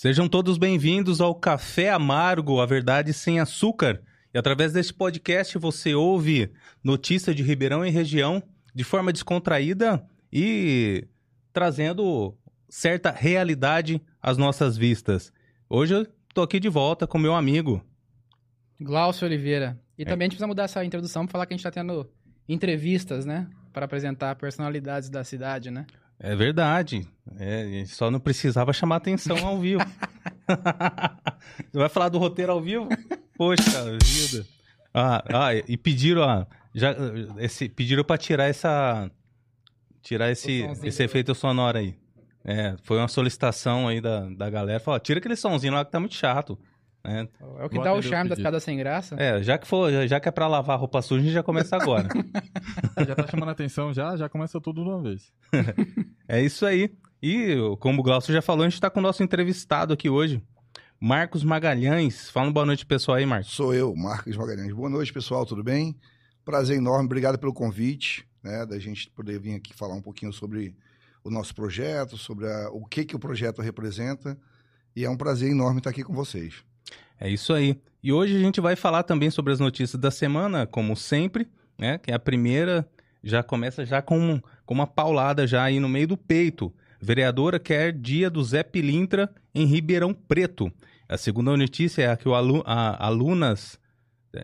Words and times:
Sejam 0.00 0.28
todos 0.28 0.58
bem-vindos 0.58 1.20
ao 1.20 1.34
Café 1.34 1.90
Amargo, 1.90 2.60
a 2.60 2.66
verdade 2.66 3.12
sem 3.12 3.40
açúcar. 3.40 4.00
E 4.32 4.38
através 4.38 4.72
deste 4.72 4.94
podcast 4.94 5.58
você 5.58 5.92
ouve 5.92 6.52
notícias 6.84 7.34
de 7.34 7.42
Ribeirão 7.42 7.84
e 7.84 7.90
região 7.90 8.40
de 8.72 8.84
forma 8.84 9.12
descontraída 9.12 10.00
e 10.32 11.04
trazendo 11.52 12.32
certa 12.68 13.10
realidade 13.10 14.00
às 14.22 14.38
nossas 14.38 14.76
vistas. 14.76 15.32
Hoje 15.68 15.94
eu 15.96 16.06
tô 16.32 16.42
aqui 16.42 16.60
de 16.60 16.68
volta 16.68 17.04
com 17.04 17.18
meu 17.18 17.34
amigo. 17.34 17.84
Glaucio 18.80 19.26
Oliveira. 19.26 19.80
E 19.98 20.02
É. 20.02 20.04
também 20.04 20.26
a 20.26 20.26
gente 20.26 20.34
precisa 20.34 20.46
mudar 20.46 20.62
essa 20.62 20.84
introdução 20.84 21.26
para 21.26 21.32
falar 21.32 21.46
que 21.46 21.54
a 21.54 21.56
gente 21.56 21.66
está 21.66 21.72
tendo 21.72 22.08
entrevistas, 22.48 23.26
né? 23.26 23.48
Para 23.72 23.86
apresentar 23.86 24.36
personalidades 24.36 25.10
da 25.10 25.24
cidade, 25.24 25.72
né? 25.72 25.86
É 26.20 26.34
verdade. 26.34 27.06
É, 27.38 27.84
só 27.86 28.10
não 28.10 28.18
precisava 28.18 28.72
chamar 28.72 28.96
atenção 28.96 29.36
ao 29.46 29.58
vivo. 29.58 29.84
Você 31.70 31.78
vai 31.78 31.88
falar 31.88 32.08
do 32.08 32.18
roteiro 32.18 32.52
ao 32.52 32.60
vivo? 32.60 32.88
Poxa 33.36 33.84
vida. 34.02 34.46
Ah, 34.92 35.22
ah, 35.32 35.54
e 35.54 35.76
pediram, 35.76 36.24
ah, 36.24 36.46
já, 36.74 36.94
esse, 37.38 37.68
pediram 37.68 38.02
pra 38.02 38.18
tirar 38.18 38.46
essa. 38.46 39.10
Tirar 40.02 40.30
esse, 40.30 40.62
esse 40.82 41.02
efeito 41.02 41.34
sonoro 41.34 41.78
aí. 41.78 41.94
É, 42.44 42.76
foi 42.82 42.96
uma 42.96 43.08
solicitação 43.08 43.86
aí 43.86 44.00
da, 44.00 44.28
da 44.30 44.48
galera. 44.48 44.80
Falou, 44.80 44.98
tira 44.98 45.18
aquele 45.18 45.36
somzinho 45.36 45.74
lá 45.74 45.84
que 45.84 45.92
tá 45.92 46.00
muito 46.00 46.14
chato. 46.14 46.58
Né? 47.04 47.28
É 47.58 47.64
o 47.64 47.68
que 47.68 47.76
Vou 47.76 47.84
dá 47.84 47.92
o 47.92 48.02
charme 48.02 48.28
das 48.28 48.38
piadas 48.38 48.62
sem 48.62 48.76
graça. 48.76 49.14
É, 49.18 49.42
já 49.42 49.56
que 49.58 49.66
for, 49.66 49.90
já 50.06 50.18
que 50.20 50.28
é 50.28 50.32
pra 50.32 50.46
lavar 50.46 50.78
roupa 50.78 51.00
suja, 51.02 51.20
a 51.20 51.24
gente 51.24 51.32
já 51.34 51.42
começa 51.42 51.76
agora. 51.76 52.08
Já 53.06 53.14
tá 53.14 53.26
chamando 53.28 53.48
a 53.50 53.52
atenção 53.52 53.94
já, 53.94 54.16
já 54.16 54.28
começa 54.28 54.60
tudo 54.60 54.82
de 54.82 54.88
uma 54.90 55.00
vez. 55.02 55.32
É 56.28 56.42
isso 56.42 56.66
aí. 56.66 56.92
E, 57.22 57.56
como 57.80 58.00
o 58.00 58.02
Glaucio 58.02 58.32
já 58.34 58.42
falou, 58.42 58.64
a 58.66 58.68
gente 58.68 58.80
tá 58.80 58.90
com 58.90 59.00
o 59.00 59.02
nosso 59.02 59.22
entrevistado 59.22 59.94
aqui 59.94 60.10
hoje, 60.10 60.42
Marcos 61.00 61.42
Magalhães. 61.44 62.28
Fala 62.30 62.46
uma 62.48 62.52
boa 62.52 62.66
noite, 62.66 62.84
pessoal 62.84 63.16
aí, 63.16 63.24
Marcos. 63.24 63.52
Sou 63.52 63.72
eu, 63.72 63.94
Marcos 63.96 64.36
Magalhães. 64.36 64.72
Boa 64.72 64.90
noite, 64.90 65.12
pessoal, 65.12 65.46
tudo 65.46 65.62
bem? 65.64 65.96
Prazer 66.44 66.76
enorme, 66.76 67.06
obrigado 67.06 67.38
pelo 67.38 67.52
convite, 67.54 68.26
né, 68.42 68.66
da 68.66 68.78
gente 68.78 69.08
poder 69.10 69.38
vir 69.40 69.54
aqui 69.54 69.72
falar 69.74 69.94
um 69.94 70.02
pouquinho 70.02 70.32
sobre 70.32 70.74
o 71.24 71.30
nosso 71.30 71.54
projeto, 71.54 72.16
sobre 72.18 72.46
a- 72.46 72.68
o 72.70 72.84
que, 72.84 73.04
que 73.04 73.16
o 73.16 73.18
projeto 73.18 73.62
representa. 73.62 74.38
E 74.94 75.04
é 75.04 75.10
um 75.10 75.16
prazer 75.16 75.50
enorme 75.50 75.78
estar 75.78 75.90
aqui 75.90 76.02
com 76.02 76.12
vocês. 76.12 76.64
É 77.20 77.28
isso 77.28 77.52
aí. 77.52 77.78
E 78.02 78.12
hoje 78.12 78.36
a 78.36 78.38
gente 78.38 78.60
vai 78.60 78.76
falar 78.76 79.02
também 79.02 79.30
sobre 79.30 79.52
as 79.52 79.60
notícias 79.60 80.00
da 80.00 80.10
semana, 80.10 80.66
como 80.66 80.96
sempre, 80.96 81.48
né? 81.78 81.98
Que 81.98 82.10
é 82.10 82.14
a 82.14 82.18
primeira, 82.18 82.88
já 83.22 83.42
começa 83.42 83.84
já 83.84 84.00
com, 84.00 84.40
com 84.64 84.74
uma 84.74 84.86
paulada 84.86 85.46
já 85.46 85.64
aí 85.64 85.80
no 85.80 85.88
meio 85.88 86.06
do 86.08 86.16
peito. 86.16 86.72
Vereadora 87.00 87.58
quer 87.58 87.92
dia 87.92 88.28
do 88.30 88.42
Zé 88.42 88.62
Pilintra 88.62 89.30
em 89.54 89.66
Ribeirão 89.66 90.12
Preto. 90.14 90.72
A 91.08 91.16
segunda 91.16 91.56
notícia 91.56 92.02
é 92.02 92.10
a 92.10 92.16
que 92.16 92.28
o 92.28 92.34
alu, 92.34 92.62
a, 92.66 93.06
alunas... 93.06 93.78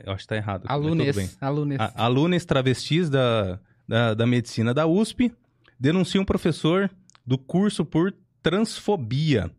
Eu 0.07 0.13
acho 0.13 0.23
que 0.23 0.29
tá 0.29 0.37
errado. 0.37 0.65
mas 0.67 0.81
tudo 0.81 0.97
bem. 0.97 1.31
Alunes. 1.41 1.79
Alunes. 1.79 1.81
A- 1.81 1.93
alunas 2.05 2.45
travestis 2.45 3.11
da, 3.11 3.61
da, 3.87 4.15
da 4.15 4.27
medicina 4.27 4.73
da 4.73 4.87
USP 4.87 5.31
denunciam 5.79 6.23
um 6.23 6.25
professor 6.25 6.91
do 7.27 7.37
curso 7.37 7.85
por 7.85 8.15
transfobia. 8.43 9.51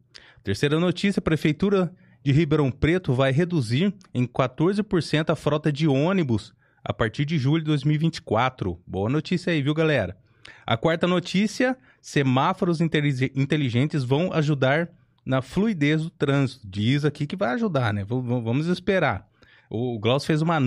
Terceira 0.43 0.79
notícia: 0.79 1.19
a 1.19 1.23
Prefeitura 1.23 1.93
de 2.25 2.31
Ribeirão 2.31 2.71
Preto 2.71 3.13
vai 3.13 3.31
reduzir 3.31 3.93
em 4.11 4.25
14% 4.25 5.29
a 5.29 5.35
frota 5.35 5.71
de 5.71 5.87
ônibus 5.87 6.55
a 6.83 6.91
partir 6.91 7.23
de 7.23 7.37
julho 7.37 7.59
de 7.61 7.67
2024. 7.67 8.81
Boa 8.85 9.07
notícia 9.07 9.53
aí, 9.53 9.61
viu, 9.61 9.75
galera? 9.75 10.17
A 10.65 10.75
quarta 10.75 11.05
notícia: 11.05 11.77
semáforos 12.01 12.81
intelig- 12.81 13.31
inteligentes 13.35 14.03
vão 14.03 14.33
ajudar 14.33 14.89
na 15.23 15.43
fluidez 15.43 16.01
do 16.01 16.09
trânsito. 16.09 16.65
Diz 16.67 17.05
aqui 17.05 17.27
que 17.27 17.35
vai 17.35 17.49
ajudar, 17.53 17.93
né? 17.93 18.03
Vamos 18.03 18.65
esperar. 18.65 19.27
O 19.69 19.99
Glaucio 19.99 20.25
fez 20.25 20.41
uma, 20.41 20.59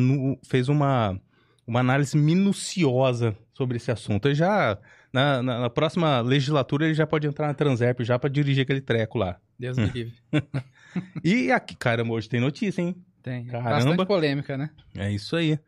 fez 0.44 0.68
uma, 0.68 1.20
uma 1.66 1.80
análise 1.80 2.16
minuciosa 2.16 3.36
sobre 3.52 3.78
esse 3.78 3.90
assunto. 3.90 4.28
Ele 4.28 4.34
já, 4.36 4.78
na, 5.12 5.42
na- 5.42 5.60
na 5.62 5.70
próxima 5.70 6.20
legislatura, 6.20 6.84
ele 6.84 6.94
já 6.94 7.06
pode 7.06 7.26
entrar 7.26 7.48
na 7.48 7.54
Transerp 7.54 8.00
já 8.02 8.16
para 8.16 8.30
dirigir 8.30 8.62
aquele 8.62 8.80
treco 8.80 9.18
lá. 9.18 9.38
Deus 9.58 9.76
me 9.76 9.86
livre. 9.86 10.14
E 11.22 11.50
aqui, 11.50 11.76
caramba, 11.76 12.12
hoje 12.12 12.28
tem 12.28 12.40
notícia, 12.40 12.82
hein? 12.82 12.96
Tem. 13.22 13.46
Caramba. 13.46 13.70
Bastante 13.70 14.06
polêmica, 14.06 14.56
né? 14.56 14.70
É 14.96 15.10
isso 15.10 15.36
aí. 15.36 15.58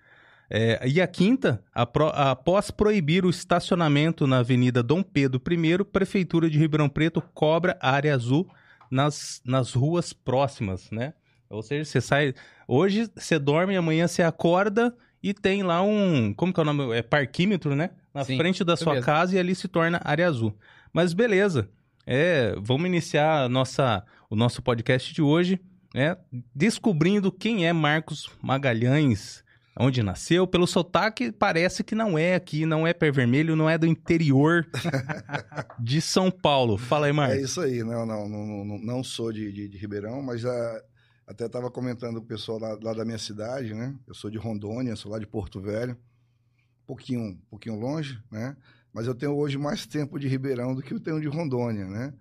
É, 0.53 0.81
e 0.88 1.00
a 1.00 1.06
quinta, 1.06 1.62
após 1.72 2.72
proibir 2.72 3.25
o 3.25 3.30
estacionamento 3.30 4.26
na 4.26 4.38
Avenida 4.38 4.82
Dom 4.82 5.00
Pedro 5.03 5.41
I, 5.48 5.84
Prefeitura 5.84 6.50
de 6.50 6.59
Ribeirão 6.59 6.88
Preto 6.88 7.22
cobra 7.32 7.78
área 7.80 8.12
azul 8.12 8.50
nas, 8.91 9.41
nas 9.44 9.72
ruas 9.72 10.12
próximas, 10.12 10.91
né? 10.91 11.14
Ou 11.48 11.62
seja, 11.62 11.84
você 11.84 12.00
sai. 12.00 12.34
Hoje 12.66 13.10
você 13.14 13.38
dorme, 13.38 13.76
amanhã 13.76 14.09
você 14.09 14.22
acorda 14.22 14.94
e 15.22 15.32
tem 15.32 15.62
lá 15.62 15.82
um. 15.82 16.32
Como 16.34 16.53
que 16.53 16.59
é 16.59 16.62
o 16.62 16.66
nome? 16.66 16.97
É 16.97 17.03
parquímetro, 17.03 17.76
né? 17.76 17.91
Na 18.12 18.25
Sim, 18.25 18.36
frente 18.36 18.64
da 18.64 18.76
sua 18.76 18.94
mesmo. 18.94 19.06
casa 19.06 19.36
e 19.36 19.38
ali 19.38 19.54
se 19.54 19.69
torna 19.69 20.00
área 20.04 20.26
azul. 20.26 20.56
Mas 20.92 21.12
beleza. 21.12 21.69
É, 22.06 22.56
vamos 22.59 22.88
iniciar 22.88 23.44
a 23.44 23.48
nossa, 23.48 24.04
o 24.30 24.36
nosso 24.36 24.62
podcast 24.62 25.12
de 25.12 25.20
hoje, 25.20 25.60
né? 25.94 26.16
Descobrindo 26.54 27.32
quem 27.32 27.66
é 27.66 27.72
Marcos 27.72 28.30
Magalhães, 28.41 29.42
onde 29.78 30.02
nasceu. 30.02 30.46
Pelo 30.46 30.66
sotaque, 30.66 31.32
parece 31.32 31.82
que 31.82 31.94
não 31.96 32.16
é 32.16 32.36
aqui, 32.36 32.64
não 32.64 32.86
é 32.86 32.94
pé 32.94 33.10
vermelho, 33.10 33.56
não 33.56 33.68
é 33.68 33.76
do 33.76 33.86
interior 33.86 34.66
de 35.78 36.00
São 36.00 36.30
Paulo. 36.30 36.78
Fala 36.78 37.06
aí, 37.06 37.10
É 37.10 37.12
Marcos. 37.12 37.38
isso 37.42 37.60
aí, 37.60 37.82
não, 37.82 38.06
não, 38.06 38.28
não, 38.28 38.78
não, 38.78 39.04
sou 39.04 39.32
de, 39.32 39.50
de, 39.52 39.68
de 39.68 39.76
Ribeirão, 39.78 40.22
mas 40.22 40.44
ah, 40.44 40.82
até 41.26 41.47
estava 41.47 41.70
comentando 41.70 42.18
com 42.20 42.24
o 42.24 42.28
pessoal 42.28 42.58
lá, 42.60 42.78
lá 42.80 42.94
da 42.94 43.04
minha 43.04 43.18
cidade, 43.18 43.74
né? 43.74 43.94
Eu 44.06 44.14
sou 44.14 44.30
de 44.30 44.38
Rondônia, 44.38 44.94
sou 44.97 45.10
lá 45.10 45.18
de 45.18 45.26
Porto 45.26 45.60
Velho, 45.60 45.94
um 45.94 46.86
pouquinho, 46.86 47.20
um 47.20 47.38
pouquinho 47.50 47.76
longe, 47.78 48.18
né? 48.30 48.56
Mas 48.92 49.06
eu 49.06 49.14
tenho 49.14 49.36
hoje 49.36 49.56
mais 49.58 49.86
tempo 49.86 50.18
de 50.18 50.26
Ribeirão 50.28 50.74
do 50.74 50.82
que 50.82 50.92
eu 50.94 51.00
tenho 51.00 51.20
de 51.20 51.28
Rondônia, 51.28 51.86
né? 51.86 52.12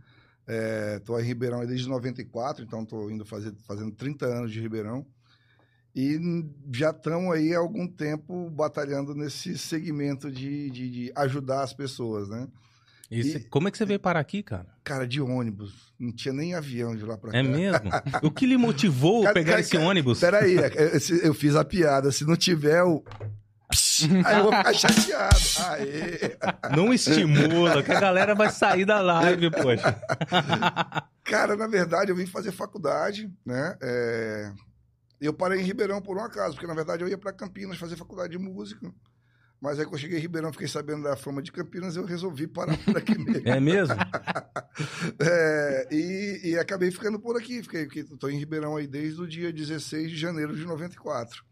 Estou 0.97 1.19
em 1.19 1.23
Ribeirão 1.23 1.65
desde 1.65 1.87
94, 1.87 2.63
então 2.63 2.83
estou 2.83 3.09
indo 3.11 3.23
fazer, 3.25 3.53
fazendo 3.67 3.91
30 3.91 4.25
anos 4.25 4.51
de 4.51 4.59
Ribeirão. 4.59 5.05
E 5.95 6.19
já 6.73 6.91
estamos 6.91 7.33
aí 7.33 7.53
há 7.53 7.59
algum 7.59 7.87
tempo 7.87 8.49
batalhando 8.49 9.13
nesse 9.15 9.57
segmento 9.57 10.31
de, 10.31 10.69
de, 10.69 10.89
de 10.89 11.11
ajudar 11.15 11.63
as 11.63 11.73
pessoas, 11.73 12.29
né? 12.29 12.47
E 13.11 13.39
como 13.49 13.67
é 13.67 13.71
que 13.71 13.77
você 13.77 13.85
veio 13.88 13.99
parar 13.99 14.19
aqui, 14.19 14.43
cara? 14.43 14.67
Cara, 14.83 15.07
de 15.07 15.19
ônibus. 15.19 15.91
Não 15.99 16.11
tinha 16.11 16.31
nem 16.31 16.53
avião 16.53 16.95
de 16.95 17.03
lá 17.03 17.17
pra 17.17 17.31
cá. 17.31 17.38
É 17.39 17.41
mesmo? 17.41 17.89
o 18.21 18.29
que 18.29 18.45
lhe 18.45 18.55
motivou 18.55 19.21
a 19.21 19.23
Cara, 19.23 19.33
pegar 19.33 19.49
cara, 19.53 19.61
esse 19.61 19.71
cara, 19.71 19.83
ônibus? 19.83 20.19
Peraí, 20.19 20.57
é, 20.59 20.95
esse- 20.95 21.25
eu 21.25 21.33
fiz 21.33 21.55
a 21.55 21.65
piada. 21.65 22.11
Se 22.11 22.23
não 22.23 22.35
tiver 22.35 22.83
o. 22.83 23.03
Aí 24.25 24.37
eu 24.37 24.43
vou 24.43 24.53
ficar 24.53 24.73
chateado. 24.73 25.35
Aê! 25.67 26.37
Não 26.75 26.93
estimula, 26.93 27.81
que 27.83 27.91
a 27.91 27.99
galera 27.99 28.33
vai 28.35 28.49
sair 28.51 28.85
da 28.85 29.01
live, 29.01 29.49
poxa. 29.51 30.01
Cara, 31.23 31.55
na 31.55 31.67
verdade, 31.67 32.11
eu 32.11 32.15
vim 32.15 32.25
fazer 32.25 32.51
faculdade, 32.51 33.31
né? 33.45 33.75
É, 33.81 34.51
Eu 35.21 35.33
parei 35.33 35.59
em 35.59 35.63
Ribeirão 35.63 36.01
por 36.01 36.17
um 36.17 36.23
acaso, 36.23 36.53
porque 36.55 36.67
na 36.67 36.73
verdade 36.73 37.03
eu 37.03 37.07
ia 37.09 37.17
para 37.17 37.33
Campinas 37.33 37.77
fazer 37.77 37.95
faculdade 37.95 38.31
de 38.31 38.38
música. 38.39 38.91
Mas 39.61 39.77
aí 39.77 39.83
quando 39.83 39.95
eu 39.95 39.99
cheguei 39.99 40.17
em 40.17 40.21
Ribeirão, 40.21 40.53
fiquei 40.53 40.69
sabendo 40.69 41.03
da 41.03 41.17
fama 41.17 41.41
de 41.41 41.51
Campinas, 41.51 41.97
eu 41.97 42.05
resolvi 42.05 42.47
parar 42.47 42.77
por 42.77 42.95
aqui 42.97 43.17
mesmo. 43.17 43.47
É 43.47 43.59
mesmo? 43.59 43.95
É, 45.21 45.88
e, 45.91 46.51
e 46.51 46.57
acabei 46.57 46.89
ficando 46.89 47.19
por 47.19 47.35
aqui. 47.35 47.61
Fiquei, 47.61 47.83
estou 47.93 48.29
em 48.29 48.38
Ribeirão 48.38 48.77
aí 48.77 48.88
desde 48.88 49.21
o 49.21 49.27
dia 49.27 49.51
16 49.51 50.09
de 50.11 50.17
janeiro 50.17 50.55
de 50.55 50.65
94. 50.65 51.43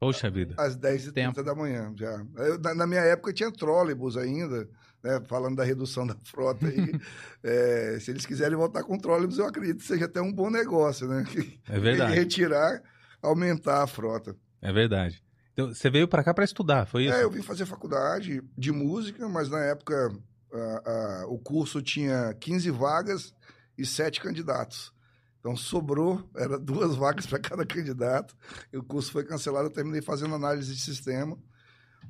Poxa 0.00 0.30
vida. 0.30 0.54
Às 0.58 0.76
10h30 0.76 1.12
Tempo. 1.12 1.42
da 1.42 1.54
manhã, 1.54 1.92
já. 1.96 2.24
Eu, 2.36 2.58
na, 2.60 2.74
na 2.74 2.86
minha 2.86 3.00
época 3.00 3.32
tinha 3.32 3.50
trólebus 3.50 4.16
ainda, 4.16 4.68
né? 5.02 5.20
Falando 5.26 5.56
da 5.56 5.64
redução 5.64 6.06
da 6.06 6.16
frota 6.24 6.66
aí. 6.66 6.92
É, 7.40 7.98
se 8.00 8.10
eles 8.10 8.26
quiserem 8.26 8.56
voltar 8.56 8.82
com 8.82 8.98
trólebus, 8.98 9.38
eu 9.38 9.46
acredito 9.46 9.78
que 9.78 9.84
seja 9.86 10.06
até 10.06 10.20
um 10.20 10.32
bom 10.32 10.50
negócio, 10.50 11.06
né? 11.06 11.24
É 11.68 11.78
verdade. 11.78 12.14
Retirar, 12.14 12.82
aumentar 13.22 13.82
a 13.84 13.86
frota. 13.86 14.34
É 14.60 14.72
verdade. 14.72 15.22
Então, 15.52 15.68
você 15.72 15.88
veio 15.88 16.08
pra 16.08 16.22
cá 16.24 16.34
pra 16.34 16.44
estudar, 16.44 16.84
foi 16.86 17.04
isso? 17.04 17.14
É, 17.14 17.22
eu 17.22 17.30
vim 17.30 17.42
fazer 17.42 17.64
faculdade 17.66 18.42
de 18.56 18.72
música, 18.72 19.28
mas 19.28 19.48
na 19.48 19.60
época 19.64 20.10
a- 20.52 20.90
a- 21.22 21.26
o 21.28 21.38
curso 21.38 21.80
tinha 21.80 22.34
15 22.40 22.70
vagas 22.70 23.32
e 23.76 23.86
7 23.86 24.20
candidatos. 24.20 24.92
Então 25.40 25.56
sobrou, 25.56 26.28
era 26.36 26.58
duas 26.60 26.96
vagas 26.96 27.26
para 27.26 27.38
cada 27.38 27.64
candidato. 27.66 28.36
E 28.72 28.76
o 28.76 28.82
curso 28.82 29.12
foi 29.12 29.24
cancelado, 29.24 29.66
eu 29.68 29.72
terminei 29.72 30.02
fazendo 30.02 30.34
análise 30.34 30.74
de 30.74 30.80
sistema. 30.80 31.38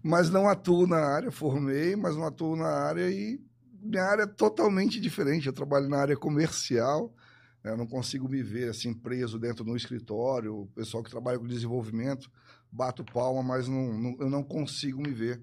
Mas 0.02 0.30
não 0.30 0.48
atuo 0.48 0.86
na 0.86 0.98
área, 0.98 1.30
formei, 1.30 1.96
mas 1.96 2.16
não 2.16 2.24
atuo 2.26 2.56
na 2.56 2.68
área 2.68 3.10
e 3.10 3.40
minha 3.80 4.04
área 4.04 4.22
é 4.22 4.26
totalmente 4.26 5.00
diferente. 5.00 5.46
Eu 5.46 5.52
trabalho 5.52 5.88
na 5.88 5.98
área 5.98 6.16
comercial, 6.16 7.12
né? 7.62 7.72
eu 7.72 7.76
não 7.76 7.86
consigo 7.86 8.28
me 8.28 8.42
ver 8.42 8.70
assim 8.70 8.92
preso 8.94 9.38
dentro 9.38 9.64
do 9.64 9.76
escritório. 9.76 10.62
O 10.62 10.66
pessoal 10.68 11.02
que 11.02 11.10
trabalha 11.10 11.38
com 11.38 11.46
desenvolvimento 11.46 12.30
bato 12.70 13.04
palma, 13.04 13.42
mas 13.42 13.66
não, 13.68 13.92
não- 13.98 14.16
eu 14.20 14.28
não 14.30 14.42
consigo 14.42 15.00
me 15.00 15.10
ver 15.10 15.42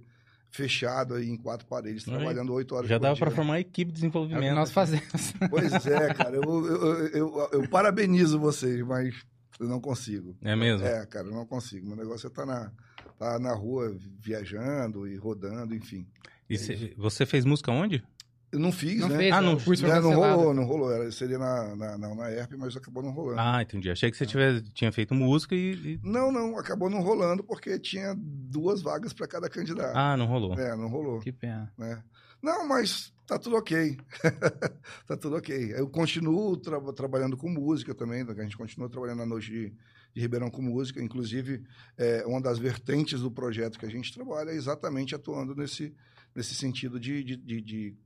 fechado 0.56 1.16
aí 1.16 1.30
em 1.30 1.38
quatro 1.38 1.66
paredes, 1.68 2.04
trabalhando 2.04 2.54
oito 2.54 2.74
horas 2.75 2.90
Já 2.90 2.98
por 2.98 3.04
dava 3.04 3.16
dia. 3.16 3.25
pra 3.25 3.36
formar 3.36 3.60
equipe 3.60 3.92
de 3.92 3.98
É 3.98 4.02
desenvolvimento. 4.02 4.56
nós 4.56 4.72
fazemos. 4.72 5.06
Pois 5.50 5.86
é, 5.86 6.13
cara, 6.13 6.36
eu, 6.36 6.44
eu, 6.44 7.07
eu, 7.10 7.50
eu 7.52 7.69
parabenizo 7.69 8.40
vocês, 8.40 8.81
mas 8.86 9.13
eu 9.60 9.68
não 9.68 9.80
consigo. 9.80 10.36
É 10.42 10.56
mesmo? 10.56 10.86
É, 10.86 11.06
cara, 11.06 11.28
eu 11.28 11.34
não 11.34 11.46
consigo. 11.46 11.86
Meu 11.88 11.96
negócio 11.98 12.28
é 12.28 12.30
estar 12.30 12.46
na, 12.46 12.72
tá 13.19 13.38
na 13.40 13.54
rua 13.54 13.96
viajando 14.19 15.07
e 15.07 15.16
rodando, 15.16 15.75
enfim. 15.75 16.06
E 16.50 16.58
cê- 16.58 16.94
você 16.98 17.25
fez 17.25 17.44
música 17.46 17.72
onde? 17.72 18.04
Eu 18.51 18.59
não 18.59 18.71
fiz, 18.71 19.01
Não 19.01 19.09
né? 19.09 19.18
fez 19.18 19.33
Ah, 19.33 19.42
não- 19.42 19.56
o 19.56 19.62
curso 19.63 19.81
foi 19.81 19.89
Né, 19.92 20.00
não 20.00 20.09
cancelado. 20.12 20.38
rolou, 20.38 20.53
não 20.53 20.63
rolou. 20.63 20.92
Era, 20.92 21.12
seria 21.12 21.38
na, 21.38 21.75
na, 21.75 21.97
na, 21.97 22.15
na 22.15 22.31
ERP, 22.31 22.53
mas 22.57 22.75
acabou 22.77 23.03
não 23.03 23.12
rolando. 23.12 23.39
Ah, 23.42 23.62
entendi. 23.62 23.89
Achei 23.89 24.09
que 24.09 24.15
você 24.18 24.25
tivesse, 24.25 24.63
tinha 24.74 24.92
feito 24.92 25.13
música 25.13 25.53
e. 25.56 25.74
e- 25.74 26.00
Não, 26.03 26.31
não, 26.31 26.57
acabou 26.57 26.89
não 26.89 27.01
rolando 27.01 27.44
porque 27.44 27.77
tinha 27.80 28.15
duas 28.18 28.81
vagas 28.81 29.12
para 29.13 29.27
cada 29.27 29.50
candidato. 29.50 29.95
Ah, 29.95 30.15
não 30.15 30.25
rolou. 30.25 30.53
É, 30.57 30.75
não 30.75 30.88
rolou. 30.88 31.19
Que 31.19 31.31
pena. 31.33 31.71
né? 31.77 32.01
Não, 32.42 32.68
mas 32.68 33.12
tá 33.25 33.39
tudo 33.39 33.56
ok. 33.57 33.97
tá 35.07 35.18
tudo 35.18 35.36
ok. 35.36 35.74
Eu 35.75 35.89
continuo 35.89 36.56
tra- 36.57 36.80
trabalhando 36.94 37.36
com 37.36 37.50
música 37.50 37.94
também, 37.95 38.21
a 38.27 38.44
gente 38.44 38.56
continua 38.57 38.88
trabalhando 38.89 39.18
na 39.19 39.25
noite 39.25 39.50
de, 39.51 39.69
de 40.13 40.21
Ribeirão 40.21 40.50
com 40.51 40.62
música. 40.62 41.01
Inclusive, 41.01 41.63
é, 41.98 42.24
uma 42.27 42.39
das 42.41 42.59
vertentes 42.59 43.19
do 43.21 43.31
projeto 43.31 43.80
que 43.80 43.86
a 43.86 43.89
gente 43.89 44.13
trabalha 44.13 44.51
é 44.51 44.56
exatamente 44.56 45.15
atuando 45.15 45.56
nesse, 45.56 45.94
nesse 46.36 46.53
sentido 46.53 47.00
de, 47.00 47.24
de, 47.24 47.36
de- 47.38 47.62
de, 47.62 47.98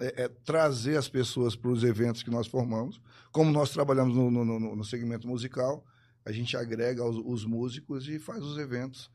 é, 0.00 0.24
é, 0.24 0.28
trazer 0.28 0.96
as 0.96 1.08
pessoas 1.08 1.54
para 1.54 1.70
os 1.70 1.84
eventos 1.84 2.22
que 2.22 2.30
nós 2.30 2.46
formamos. 2.46 3.00
Como 3.30 3.50
nós 3.52 3.70
trabalhamos 3.70 4.14
no, 4.16 4.30
no, 4.30 4.44
no- 4.44 4.76
no 4.76 4.84
segmento 4.84 5.28
musical, 5.28 5.84
a 6.24 6.32
gente 6.32 6.56
agrega 6.56 7.04
os, 7.04 7.16
os 7.24 7.44
músicos 7.44 8.08
e 8.08 8.18
faz 8.18 8.42
os 8.42 8.58
eventos 8.58 9.10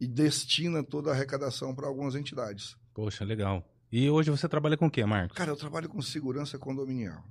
e 0.00 0.06
destina 0.06 0.82
toda 0.82 1.10
a 1.10 1.14
arrecadação 1.14 1.74
para 1.74 1.86
algumas 1.86 2.14
entidades. 2.14 2.76
Poxa, 2.92 3.24
legal. 3.24 3.64
E 3.90 4.08
hoje 4.10 4.30
você 4.30 4.48
trabalha 4.48 4.76
com 4.76 4.86
o 4.86 4.90
quê, 4.90 5.04
Marcos? 5.04 5.36
Cara, 5.36 5.50
eu 5.50 5.56
trabalho 5.56 5.88
com 5.88 6.00
segurança 6.02 6.58
condominial. 6.58 7.22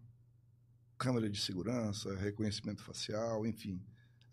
Câmera 0.98 1.28
de 1.30 1.40
segurança, 1.42 2.16
reconhecimento 2.16 2.84
facial, 2.84 3.46
enfim. 3.46 3.82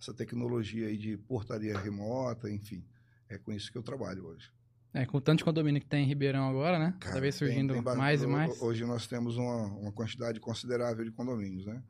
Essa 0.01 0.13
tecnologia 0.15 0.87
aí 0.89 0.97
de 0.99 1.17
portaria 1.17 1.77
remota, 1.79 2.51
enfim. 2.51 2.85
É 3.29 3.39
com 3.39 3.51
isso 3.53 3.73
que 3.73 3.79
eu 3.79 3.83
trabalho 3.83 4.27
hoje. 4.27 4.51
É, 4.95 5.05
com 5.05 5.19
o 5.19 5.21
tanto 5.21 5.39
de 5.39 5.45
condomínio 5.45 5.81
que 5.81 5.87
tem 5.87 6.05
em 6.05 6.07
Ribeirão 6.09 6.49
agora, 6.49 6.79
né? 6.79 6.95
Cada 6.99 7.21
vez 7.21 7.39
tem- 7.39 7.47
surgindo 7.49 7.75
tem 7.75 7.83
ba- 7.83 7.95
mais 7.95 8.23
e 8.23 8.27
mais. 8.27 8.61
Hoje 8.63 8.85
nós 8.85 9.07
temos 9.07 9.37
uma, 9.37 9.67
uma 9.67 9.93
quantidade 9.93 10.41
considerável 10.41 11.05
de 11.05 11.11
condomínios, 11.11 11.67
né? 11.67 11.83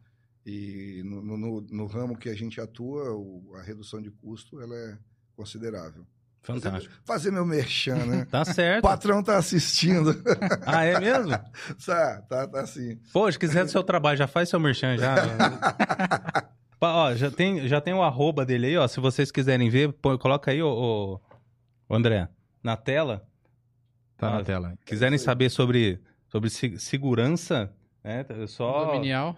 E 0.44 1.02
no, 1.04 1.22
no- 1.36 1.60
no- 1.70 1.86
ramo 1.86 2.16
que 2.18 2.28
a 2.28 2.34
gente 2.34 2.60
atua, 2.60 3.12
o- 3.12 3.52
a 3.56 3.62
redução 3.62 4.02
de 4.02 4.10
custo 4.10 4.60
ela 4.60 4.74
é 4.74 4.98
considerável. 5.36 6.04
Fantástico. 6.42 6.94
Fazer 7.04 7.30
meu 7.30 7.44
merchan, 7.44 8.04
né? 8.06 8.24
Tá 8.30 8.42
O 8.42 8.44
certo. 8.46 8.82
patrão 8.82 9.22
tá 9.22 9.36
assistindo. 9.36 10.10
Ah, 10.66 10.84
é 10.84 10.98
mesmo? 10.98 11.30
tá, 11.86 12.22
tá, 12.28 12.48
tá 12.48 12.60
assim. 12.62 12.96
Pô, 13.12 13.30
se 13.30 13.38
quiser 13.38 13.64
do 13.64 13.70
seu 13.70 13.82
trabalho, 13.84 14.18
já 14.18 14.26
faz 14.26 14.48
seu 14.48 14.58
merchan 14.58 14.96
já. 14.98 15.14
Ó, 16.80 17.14
já 17.14 17.30
tem, 17.30 17.66
já 17.68 17.80
tem 17.80 17.92
o 17.92 18.02
arroba 18.02 18.44
dele 18.46 18.66
aí, 18.68 18.76
ó. 18.76 18.86
Se 18.86 19.00
vocês 19.00 19.30
quiserem 19.30 19.68
ver, 19.68 19.92
põe- 19.94 20.16
coloca 20.18 20.50
aí, 20.50 20.62
ô, 20.62 21.20
ô, 21.88 21.94
André, 21.94 22.28
na 22.62 22.76
tela. 22.76 23.26
Tá 24.16 24.28
Ah, 24.28 24.38
na 24.38 24.44
tela. 24.44 24.68
aí. 24.70 24.74
Quiserem 24.84 25.18
saber 25.18 25.48
sobre, 25.50 26.00
sobre 26.28 26.50
se- 26.50 26.78
segurança, 26.78 27.72
né? 28.02 28.24
é 28.28 28.46
Só, 28.46 28.86
Condominial. 28.86 29.36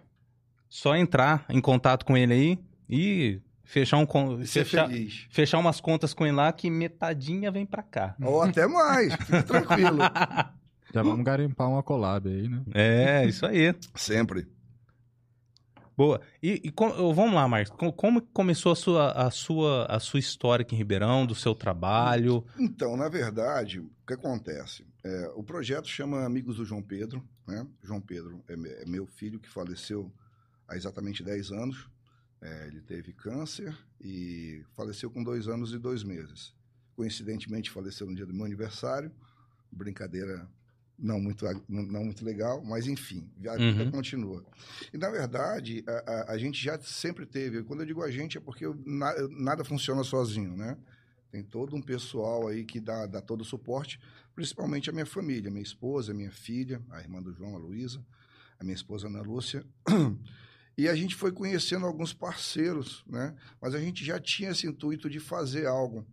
só 0.69 0.97
entrar 0.97 1.45
em 1.49 1.61
contato 1.61 2.05
com 2.05 2.17
ele 2.17 2.33
aí 2.33 2.59
e 2.89 3.41
fechar 3.65 3.99
um 3.99 4.07
fechar, 4.45 4.89
feliz. 4.89 5.27
fechar 5.31 5.59
umas 5.59 5.81
contas 5.81 6.13
com 6.15 6.25
ele 6.27 6.35
lá 6.37 6.51
que 6.53 6.71
metadinha 6.71 7.51
vem 7.51 7.67
pra 7.67 7.83
cá. 7.83 8.15
Ou 8.23 8.43
até 8.43 8.67
mais, 8.67 9.13
fica 9.15 9.43
tranquilo. 9.45 9.99
Já 10.93 11.03
vamos 11.03 11.25
garimpar 11.25 11.69
uma 11.69 11.83
collab 11.83 12.29
aí, 12.29 12.49
né? 12.49 12.63
É, 12.75 13.25
isso 13.27 13.47
aí. 13.47 13.75
Sempre. 13.95 14.47
Boa. 16.00 16.19
E, 16.43 16.62
e 16.64 16.70
com- 16.70 17.12
vamos 17.12 17.35
lá, 17.35 17.47
Marcos. 17.47 17.76
Co- 17.76 17.93
Como 17.93 18.23
começou 18.23 18.73
a 18.73 18.75
sua, 18.75 19.12
a, 19.12 19.31
sua, 19.31 19.85
a 19.85 20.00
sua 20.00 20.19
história 20.19 20.62
aqui 20.62 20.75
em 20.75 20.79
Ribeirão, 20.79 21.26
do 21.26 21.35
seu 21.35 21.55
trabalho? 21.55 22.43
Então, 22.58 22.97
na 22.97 23.06
verdade, 23.11 23.81
o 23.81 23.91
que 24.06 24.14
acontece? 24.14 24.87
É, 25.05 25.31
o 25.35 25.43
projeto 25.43 25.87
chama 25.87 26.25
Amigos 26.25 26.56
do 26.56 26.64
João 26.64 26.82
Pedro. 26.82 27.23
Né? 27.47 27.67
João 27.82 28.00
Pedro 28.00 28.43
é, 28.49 28.55
é 28.82 28.87
meu 28.87 29.05
filho 29.05 29.38
que 29.38 29.50
faleceu 29.50 30.11
há 30.67 30.75
exatamente 30.75 31.23
10 31.23 31.50
anos. 31.52 31.87
É, 32.41 32.69
ele 32.69 32.81
teve 32.81 33.12
câncer 33.12 33.76
e 34.00 34.64
faleceu 34.75 35.11
com 35.11 35.23
dois 35.23 35.49
anos 35.49 35.75
e 35.75 35.79
dois 35.79 36.02
meses. 36.02 36.55
Coincidentemente, 36.97 37.70
faleceu 37.70 38.06
no 38.06 38.14
dia 38.17 38.25
do 38.25 38.32
meu 38.32 38.47
aniversário. 38.47 39.12
Brincadeira 39.70 40.49
não 41.00 41.20
muito, 41.20 41.44
não 41.69 42.05
muito 42.05 42.25
legal, 42.25 42.62
mas 42.64 42.87
enfim, 42.87 43.31
a 43.49 43.56
vida 43.56 43.85
Uhum. 43.85 43.91
continua. 43.91 44.44
E, 44.93 44.99
na 44.99 45.08
verdade, 45.11 45.82
a, 45.87 46.12
a- 46.12 46.32
a 46.32 46.38
gente 46.38 46.62
já 46.62 46.79
sempre 46.81 47.25
teve. 47.26 47.62
Quando 47.62 47.81
eu 47.81 47.87
digo 47.87 48.02
a 48.02 48.11
gente, 48.11 48.37
é 48.37 48.41
porque 48.41 48.67
eu- 48.67 48.81
na- 48.87 49.14
nada 49.31 49.64
funciona 49.64 50.05
sozinho, 50.05 50.56
né? 50.56 50.76
Tem 51.31 51.43
todo 51.43 51.75
um 51.76 51.81
pessoal 51.82 52.49
aí 52.49 52.64
que 52.64 52.81
dá, 52.81 53.06
dá 53.06 53.20
todo 53.20 53.41
o 53.43 53.44
suporte, 53.44 54.00
principalmente 54.35 54.91
a 54.91 54.93
minha 54.93 55.06
família, 55.06 55.50
minha 55.50 55.62
esposa, 55.62 56.12
minha 56.12 56.31
filha, 56.32 56.82
a 56.91 57.00
irmã 57.00 57.23
do 57.23 57.32
João, 57.32 57.55
a 57.55 57.58
Luísa, 57.58 58.05
a 58.58 58.64
minha 58.64 58.75
esposa 58.75 59.06
Ana 59.06 59.23
Lúcia. 59.23 59.64
E 60.79 60.88
a 60.88 60.94
gente 60.94 61.14
foi 61.14 61.31
conhecendo 61.31 61.85
alguns 61.85 62.14
parceiros, 62.14 63.05
né? 63.06 63.35
Mas 63.61 63.75
a 63.75 63.79
gente 63.81 64.02
já 64.02 64.19
tinha 64.19 64.50
esse 64.50 64.67
intuito 64.67 65.11
de 65.11 65.20
fazer 65.20 65.67
algo 65.67 66.06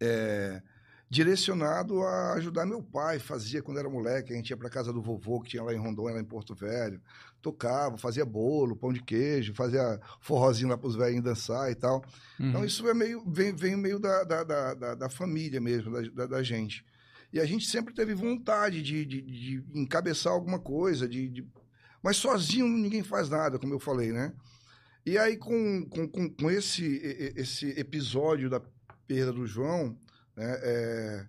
é, 0.00 0.62
direcionado 1.08 2.02
a 2.02 2.34
ajudar 2.34 2.66
meu 2.66 2.82
pai. 2.82 3.18
Fazia 3.18 3.62
quando 3.62 3.78
era 3.78 3.88
moleque, 3.88 4.32
a 4.32 4.36
gente 4.36 4.50
ia 4.50 4.56
para 4.56 4.68
casa 4.70 4.92
do 4.92 5.00
vovô, 5.00 5.40
que 5.40 5.50
tinha 5.50 5.62
lá 5.62 5.72
em 5.72 5.78
Rondônia, 5.78 6.14
lá 6.14 6.20
em 6.20 6.24
Porto 6.24 6.54
Velho. 6.54 7.00
Tocava, 7.40 7.96
fazia 7.96 8.24
bolo, 8.24 8.74
pão 8.76 8.92
de 8.92 9.00
queijo, 9.02 9.54
fazia 9.54 10.00
forrozinho 10.20 10.68
lá 10.68 10.76
para 10.76 10.88
os 10.88 10.96
velhinhos 10.96 11.24
dançar 11.24 11.70
e 11.70 11.74
tal. 11.74 12.04
Então, 12.40 12.60
Uhum. 12.60 12.66
isso 12.66 12.88
é 12.88 12.94
meio, 12.94 13.22
vem, 13.26 13.54
vem 13.54 13.76
meio 13.76 13.98
da, 14.00 14.24
da, 14.24 14.42
da, 14.42 14.74
da- 14.74 15.08
família 15.08 15.60
mesmo, 15.60 15.92
da, 16.12 16.26
da, 16.26 16.42
gente. 16.42 16.84
E 17.32 17.38
a 17.38 17.44
gente 17.44 17.66
sempre 17.68 17.94
teve 17.94 18.14
vontade 18.14 18.82
de, 18.82 19.04
de, 19.04 19.20
de 19.22 19.64
encabeçar 19.74 20.32
alguma 20.32 20.58
coisa, 20.58 21.08
de, 21.08 21.28
de- 21.28 21.46
mas 22.02 22.16
sozinho 22.16 22.66
ninguém 22.66 23.02
faz 23.04 23.28
nada, 23.28 23.58
como 23.58 23.72
eu 23.74 23.78
falei, 23.78 24.10
né? 24.12 24.32
E 25.04 25.16
aí, 25.16 25.36
com, 25.36 25.84
com, 25.88 26.08
com, 26.30 26.50
esse, 26.50 26.84
esse 27.36 27.68
episódio 27.78 28.50
da 28.50 28.60
perda 29.06 29.32
do 29.32 29.46
João, 29.46 29.96
né, 30.36 30.58
é, 30.62 31.26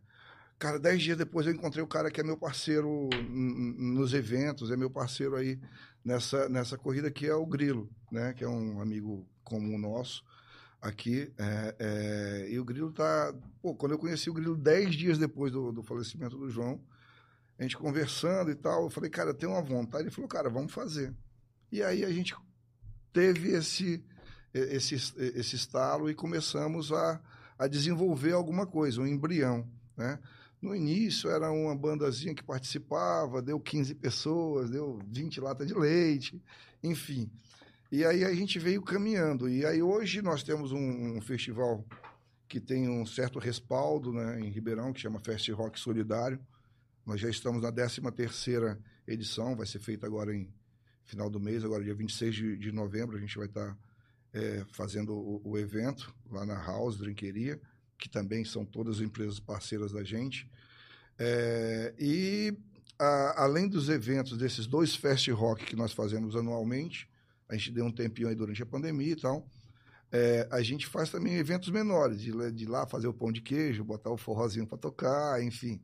cara, 0.59 0.79
dez 0.79 1.01
dias 1.01 1.17
depois 1.17 1.47
eu 1.47 1.53
encontrei 1.53 1.83
o 1.83 1.87
cara 1.87 2.11
que 2.11 2.19
é 2.19 2.23
meu 2.23 2.37
parceiro 2.37 3.09
nos 3.29 4.13
eventos, 4.13 4.71
é 4.71 4.75
meu 4.75 4.89
parceiro 4.89 5.35
aí 5.35 5.59
nessa, 6.03 6.47
nessa 6.49 6.77
corrida, 6.77 7.11
que 7.11 7.27
é 7.27 7.35
o 7.35 7.45
Grilo, 7.45 7.89
né? 8.11 8.33
Que 8.33 8.43
é 8.43 8.47
um 8.47 8.81
amigo 8.81 9.27
comum 9.43 9.77
nosso 9.77 10.23
aqui. 10.81 11.31
é, 11.37 11.75
é, 11.79 12.49
e 12.49 12.59
o 12.59 12.65
Grilo 12.65 12.91
tá. 12.91 13.33
Pô, 13.61 13.75
quando 13.75 13.91
eu 13.93 13.99
conheci 13.99 14.29
o 14.29 14.33
Grilo 14.33 14.55
dez 14.55 14.95
dias 14.95 15.17
depois 15.17 15.51
do, 15.51 15.71
do 15.71 15.83
falecimento 15.83 16.37
do 16.37 16.49
João, 16.49 16.81
a 17.59 17.63
gente 17.63 17.77
conversando 17.77 18.51
e 18.51 18.55
tal, 18.55 18.83
eu 18.83 18.89
falei, 18.89 19.09
cara, 19.09 19.31
eu 19.31 19.33
tenho 19.33 19.51
uma 19.51 19.61
vontade. 19.61 20.05
Ele 20.05 20.11
falou, 20.11 20.29
cara, 20.29 20.49
vamos 20.49 20.71
fazer. 20.71 21.13
E 21.71 21.83
aí 21.83 22.05
a 22.05 22.11
gente 22.11 22.35
teve 23.11 23.51
esse, 23.51 24.03
esse, 24.53 24.95
esse 24.95 25.55
estalo 25.55 26.09
e 26.09 26.15
começamos 26.15 26.93
a, 26.93 27.19
a 27.57 27.67
desenvolver 27.67 28.33
alguma 28.33 28.65
coisa, 28.65 29.01
um 29.01 29.07
embrião, 29.07 29.67
né? 29.95 30.19
No 30.61 30.75
início 30.75 31.29
era 31.29 31.51
uma 31.51 31.75
bandazinha 31.75 32.33
que 32.33 32.43
participava, 32.43 33.41
deu 33.41 33.59
15 33.59 33.93
pessoas, 33.95 34.71
deu 34.71 34.99
20 35.07 35.39
latas 35.39 35.67
de 35.67 35.73
leite, 35.73 36.41
enfim. 36.83 37.29
E 37.91 38.03
aí 38.03 38.23
a 38.23 38.33
gente 38.33 38.57
veio 38.57 38.81
caminhando. 38.81 39.47
E 39.47 39.65
aí 39.65 39.81
hoje 39.81 40.21
nós 40.21 40.41
temos 40.41 40.71
um, 40.71 41.17
um 41.17 41.21
festival 41.21 41.85
que 42.47 42.59
tem 42.59 42.89
um 42.89 43.05
certo 43.05 43.37
respaldo 43.39 44.11
né, 44.11 44.39
em 44.39 44.49
Ribeirão, 44.49 44.91
que 44.91 44.99
chama 44.99 45.19
Fest 45.19 45.47
Rock 45.49 45.79
Solidário. 45.79 46.39
Nós 47.05 47.21
já 47.21 47.29
estamos 47.29 47.61
na 47.61 47.71
13ª 47.71 48.77
edição, 49.07 49.55
vai 49.55 49.65
ser 49.65 49.79
feita 49.79 50.07
agora 50.07 50.35
em 50.35 50.51
final 51.05 51.29
do 51.29 51.39
mês, 51.39 51.63
agora 51.63 51.83
dia 51.83 51.95
26 51.95 52.35
de, 52.35 52.57
de 52.57 52.71
novembro, 52.71 53.15
a 53.15 53.19
gente 53.19 53.37
vai 53.37 53.47
estar 53.47 53.77
é, 54.37 54.65
fazendo 54.71 55.13
o, 55.15 55.41
o 55.43 55.57
evento 55.57 56.13
lá 56.29 56.45
na 56.45 56.55
House 56.65 56.97
Drinqueria, 56.97 57.59
que 57.97 58.09
também 58.09 58.45
são 58.45 58.65
todas 58.65 59.01
empresas 59.01 59.39
parceiras 59.39 59.91
da 59.91 60.03
gente. 60.03 60.49
É, 61.19 61.93
e 61.99 62.57
a- 62.99 63.43
além 63.43 63.67
dos 63.67 63.89
eventos, 63.89 64.37
desses 64.37 64.67
dois 64.67 64.95
Fest 64.95 65.27
Rock 65.29 65.65
que 65.65 65.75
nós 65.75 65.91
fazemos 65.93 66.35
anualmente, 66.35 67.09
a 67.49 67.55
gente 67.55 67.71
deu 67.71 67.85
um 67.85 67.91
tempinho 67.91 68.27
aí 68.29 68.35
durante 68.35 68.61
a 68.61 68.65
pandemia 68.65 69.13
e 69.13 69.15
tal, 69.15 69.47
é, 70.11 70.47
a 70.51 70.61
gente 70.61 70.87
faz 70.87 71.09
também 71.11 71.35
eventos 71.35 71.69
menores, 71.69 72.21
de, 72.21 72.31
de 72.51 72.65
lá 72.65 72.87
fazer 72.87 73.07
o 73.07 73.13
pão 73.13 73.31
de 73.31 73.41
queijo, 73.41 73.83
botar 73.83 74.11
o 74.11 74.17
forrozinho 74.17 74.67
para 74.67 74.77
tocar, 74.77 75.43
enfim. 75.43 75.81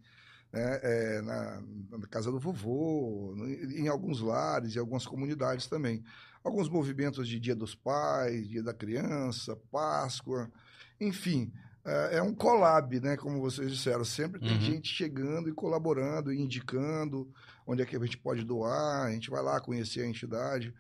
né, 0.53 0.79
é, 0.83 1.21
na, 1.21 1.63
na 1.99 2.07
casa 2.07 2.31
do 2.31 2.39
vovô, 2.39 3.35
em 3.75 3.87
alguns 3.89 4.21
lares, 4.21 4.75
em 4.75 4.79
algumas 4.79 5.05
comunidades 5.05 5.67
também. 5.67 6.03
Alguns 6.43 6.67
movimentos 6.69 7.27
de 7.27 7.39
Dia 7.39 7.55
dos 7.55 7.73
Pais, 7.73 8.47
Dia 8.47 8.61
da 8.63 8.73
Criança, 8.73 9.55
Páscoa, 9.71 10.51
enfim. 10.99 11.51
é, 11.85 12.17
é 12.17 12.21
um 12.21 12.33
collab, 12.33 12.99
né? 12.99 13.15
Como 13.17 13.39
vocês 13.41 13.71
disseram. 13.71 14.03
Sempre 14.05 14.39
tem 14.39 14.51
Uhum. 14.53 14.61
gente 14.61 14.87
chegando 14.89 15.49
e 15.49 15.53
colaborando, 15.53 16.31
e 16.31 16.39
indicando 16.41 17.29
onde 17.67 17.81
é 17.81 17.85
que 17.85 17.95
a 17.95 17.99
gente 17.99 18.17
pode 18.17 18.43
doar. 18.43 19.05
A 19.07 19.11
gente 19.11 19.29
vai 19.29 19.41
lá 19.41 19.59
conhecer 19.59 20.01
a 20.01 20.07
entidade. 20.07 20.73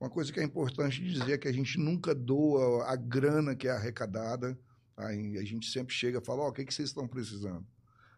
Uma 0.00 0.08
coisa 0.08 0.32
que 0.32 0.40
é 0.40 0.44
importante 0.44 1.02
dizer 1.02 1.32
é 1.32 1.38
que 1.38 1.48
a 1.48 1.52
gente 1.52 1.78
nunca 1.78 2.14
doa 2.14 2.84
a 2.86 2.96
grana 2.96 3.54
que 3.56 3.66
é 3.68 3.72
arrecadada. 3.72 4.58
Aí 4.96 5.36
a 5.38 5.44
gente 5.44 5.70
sempre 5.70 5.94
chega 5.94 6.18
e 6.18 6.24
fala: 6.24 6.42
Ó, 6.42 6.48
o 6.48 6.52
que, 6.52 6.64
que 6.64 6.72
vocês 6.72 6.88
estão 6.88 7.06
precisando? 7.08 7.66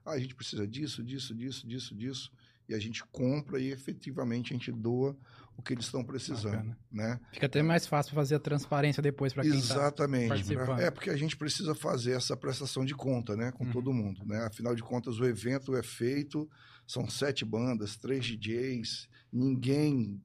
Ah, 0.05 0.13
a 0.13 0.19
gente 0.19 0.35
precisa 0.35 0.67
disso, 0.67 1.03
disso, 1.03 1.35
disso, 1.35 1.67
disso, 1.67 1.95
disso. 1.97 2.33
E 2.69 2.75
a 2.75 2.79
gente 2.79 3.03
compra 3.11 3.59
e 3.59 3.71
efetivamente 3.73 4.53
a 4.53 4.57
gente 4.57 4.71
doa 4.71 5.17
o 5.61 5.63
que 5.63 5.73
eles 5.75 5.85
estão 5.85 6.03
precisando. 6.03 6.57
Bacana. 6.57 6.79
Né? 6.91 7.21
Fica 7.33 7.47
até 7.47 7.63
mais 7.63 7.87
fácil 7.87 8.15
fazer 8.15 8.35
a 8.35 8.41
transparência 8.41 9.03
depois 9.03 9.33
para 9.33 9.43
quem 9.43 9.53
tá 9.53 9.57
Exatamente. 9.59 10.29
participando. 10.29 10.81
É 10.81 10.91
porque 10.91 11.11
a 11.11 11.17
gente 11.17 11.37
precisa 11.37 11.75
fazer 11.75 12.13
essa 12.13 12.37
prestação 12.37 12.85
de 12.85 12.95
conta, 12.95 13.37
né, 13.37 13.53
com 13.53 13.65
Uhum. 13.65 13.73
todo 13.73 13.93
mundo, 13.93 14.25
né? 14.27 14.45
Afinal 14.47 14.75
de 14.75 14.83
contas, 14.83 15.21
o 15.21 15.25
evento 15.25 15.77
é 15.77 15.83
feito, 15.83 16.49
são 16.87 17.09
sete 17.09 17.45
bandas, 17.45 17.97
três 17.97 18.25
DJs, 18.25 19.09
ninguém, 19.33 20.21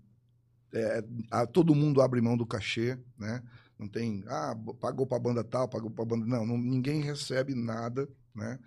é, 0.73 1.03
a- 1.31 1.45
todo 1.45 1.75
mundo 1.75 2.01
abre 2.01 2.19
mão 2.21 2.35
do 2.35 2.45
cachê, 2.45 2.97
né? 3.17 3.43
Não 3.77 3.87
tem, 3.87 4.23
ah, 4.27 4.55
pagou 4.79 5.05
para 5.05 5.19
banda 5.19 5.43
tal, 5.43 5.67
pagou 5.67 5.91
para 5.91 6.05
banda, 6.05 6.25
não, 6.25 6.45
não, 6.45 6.57
ninguém 6.57 7.01
recebe 7.01 7.53
nada, 7.53 8.07
né? 8.33 8.57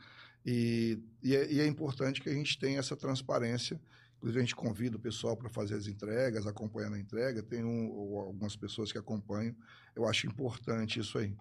E, 0.45 0.99
e, 1.23 1.35
é, 1.35 1.53
e 1.53 1.61
é 1.61 1.67
importante 1.67 2.21
que 2.21 2.29
a 2.29 2.33
gente 2.35 2.59
tenha 2.59 2.79
essa 2.79 2.97
transparência. 2.97 3.81
Inclusive, 4.19 4.39
a 4.39 4.43
gente 4.43 4.57
convida 4.57 4.97
o 4.97 5.01
pessoal 5.01 5.37
para 5.37 5.49
fazer 5.49 5.77
as 5.77 5.87
entregas, 5.87 6.47
acompanhar 6.47 6.93
a 6.93 6.99
entrega. 6.99 7.41
Tem 7.43 7.65
um, 7.65 8.19
algumas 8.19 8.57
pessoas 8.57 8.91
que 8.91 8.99
acompanham. 8.99 9.55
Eu 9.95 10.07
acho 10.07 10.27
importante 10.27 10.99
isso 10.99 11.19
aí. 11.19 11.35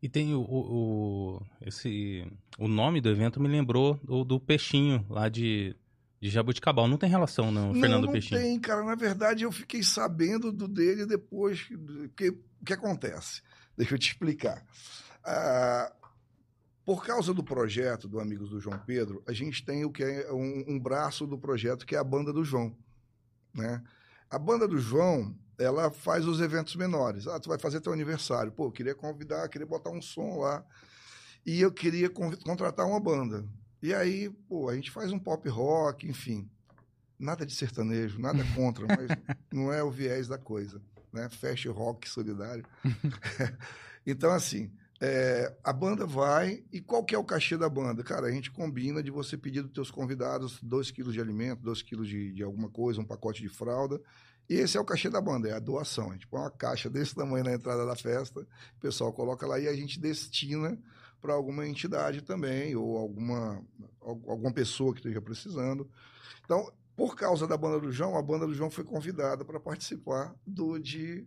E 0.00 0.08
tem 0.08 0.32
o, 0.32 0.40
o, 0.40 1.42
esse, 1.60 2.24
o 2.56 2.68
nome 2.68 3.00
do 3.00 3.08
evento 3.08 3.40
me 3.40 3.48
lembrou 3.48 4.00
o 4.06 4.24
do 4.24 4.38
Peixinho, 4.38 5.04
lá 5.10 5.28
de, 5.28 5.74
de 6.20 6.30
Jabuticabal. 6.30 6.86
Não 6.86 6.96
tem 6.96 7.10
relação, 7.10 7.50
não, 7.50 7.72
Fernando 7.72 8.02
não, 8.02 8.02
não 8.02 8.12
Peixinho. 8.12 8.40
tem, 8.40 8.60
cara. 8.60 8.84
Na 8.84 8.94
verdade, 8.94 9.42
eu 9.42 9.50
fiquei 9.50 9.82
sabendo 9.82 10.52
do 10.52 10.68
dele 10.68 11.04
depois. 11.04 11.64
Porque, 11.64 12.28
o 12.28 12.64
que 12.64 12.72
acontece? 12.72 13.42
Deixa 13.76 13.94
eu 13.94 13.98
te 13.98 14.12
explicar. 14.12 14.64
Ah, 15.24 15.92
por 16.88 17.04
causa 17.04 17.34
do 17.34 17.44
projeto 17.44 18.08
do 18.08 18.18
Amigos 18.18 18.48
do 18.48 18.58
João 18.58 18.78
Pedro, 18.78 19.22
a 19.28 19.32
gente 19.34 19.62
tem 19.62 19.84
o 19.84 19.92
que 19.92 20.02
é 20.02 20.32
um, 20.32 20.64
um 20.66 20.80
braço 20.80 21.26
do 21.26 21.36
projeto, 21.36 21.84
que 21.84 21.94
é 21.94 21.98
a 21.98 22.02
Banda 22.02 22.32
do 22.32 22.42
João. 22.42 22.74
Né? 23.52 23.84
A 24.30 24.38
Banda 24.38 24.66
do 24.66 24.78
João, 24.78 25.36
ela 25.58 25.90
faz 25.90 26.26
os 26.26 26.40
eventos 26.40 26.74
menores. 26.76 27.26
Ah, 27.26 27.38
tu 27.38 27.50
vai 27.50 27.58
fazer 27.58 27.82
teu 27.82 27.92
aniversário. 27.92 28.50
Pô, 28.50 28.68
eu 28.68 28.72
queria 28.72 28.94
convidar, 28.94 29.46
queria 29.50 29.66
botar 29.66 29.90
um 29.90 30.00
som 30.00 30.38
lá. 30.38 30.64
E 31.44 31.60
eu 31.60 31.70
queria 31.70 32.08
contratar 32.08 32.86
uma 32.86 32.98
banda. 32.98 33.44
E 33.82 33.92
aí, 33.92 34.30
pô, 34.48 34.70
a 34.70 34.74
gente 34.74 34.90
faz 34.90 35.12
um 35.12 35.18
pop 35.18 35.46
rock, 35.46 36.08
enfim. 36.08 36.50
Nada 37.18 37.44
de 37.44 37.54
sertanejo, 37.54 38.18
nada 38.18 38.42
contra, 38.54 38.86
mas 38.96 39.36
não 39.52 39.70
é 39.70 39.82
o 39.82 39.90
viés 39.90 40.26
da 40.26 40.38
coisa. 40.38 40.80
Né? 41.12 41.28
Fecha 41.28 41.70
rock 41.70 42.08
solidário. 42.08 42.64
então, 44.06 44.32
assim, 44.32 44.72
é, 45.00 45.54
a 45.62 45.72
banda 45.72 46.04
vai. 46.06 46.64
E 46.72 46.80
qual 46.80 47.04
que 47.04 47.14
é 47.14 47.18
o 47.18 47.24
cachê 47.24 47.56
da 47.56 47.68
banda? 47.68 48.02
Cara, 48.02 48.26
a 48.26 48.30
gente 48.30 48.50
combina 48.50 49.02
de 49.02 49.10
você 49.10 49.36
pedir 49.36 49.62
dos 49.62 49.72
teus 49.72 49.90
convidados 49.90 50.58
2 50.62 50.90
quilos 50.90 51.14
de 51.14 51.20
alimento, 51.20 51.62
2 51.62 51.82
quilos 51.82 52.08
de, 52.08 52.32
de 52.32 52.42
alguma 52.42 52.68
coisa, 52.68 53.00
um 53.00 53.04
pacote 53.04 53.40
de 53.42 53.48
fralda. 53.48 54.00
E 54.48 54.54
esse 54.54 54.76
é 54.76 54.80
o 54.80 54.84
cachê 54.84 55.10
da 55.10 55.20
banda, 55.20 55.48
é 55.48 55.52
a 55.52 55.58
doação. 55.60 56.10
A 56.10 56.14
gente 56.14 56.26
põe 56.26 56.40
uma 56.40 56.50
caixa 56.50 56.88
desse 56.90 57.14
tamanho 57.14 57.44
na 57.44 57.52
entrada 57.52 57.84
da 57.86 57.94
festa, 57.94 58.40
o 58.40 58.80
pessoal 58.80 59.12
coloca 59.12 59.46
lá 59.46 59.58
e 59.60 59.68
a 59.68 59.74
gente 59.74 60.00
destina 60.00 60.76
para 61.20 61.34
alguma 61.34 61.66
entidade 61.66 62.22
também, 62.22 62.74
ou 62.76 62.96
alguma, 62.96 63.62
al- 64.00 64.22
alguma 64.28 64.52
pessoa 64.52 64.92
que 64.92 65.00
esteja 65.00 65.20
precisando. 65.20 65.88
Então, 66.44 66.72
por 66.96 67.14
causa 67.16 67.46
da 67.46 67.56
banda 67.56 67.78
do 67.80 67.92
João, 67.92 68.16
a 68.16 68.22
banda 68.22 68.46
do 68.46 68.54
João 68.54 68.70
foi 68.70 68.84
convidada 68.84 69.44
para 69.44 69.60
participar 69.60 70.34
do 70.46 70.78
de, 70.78 71.26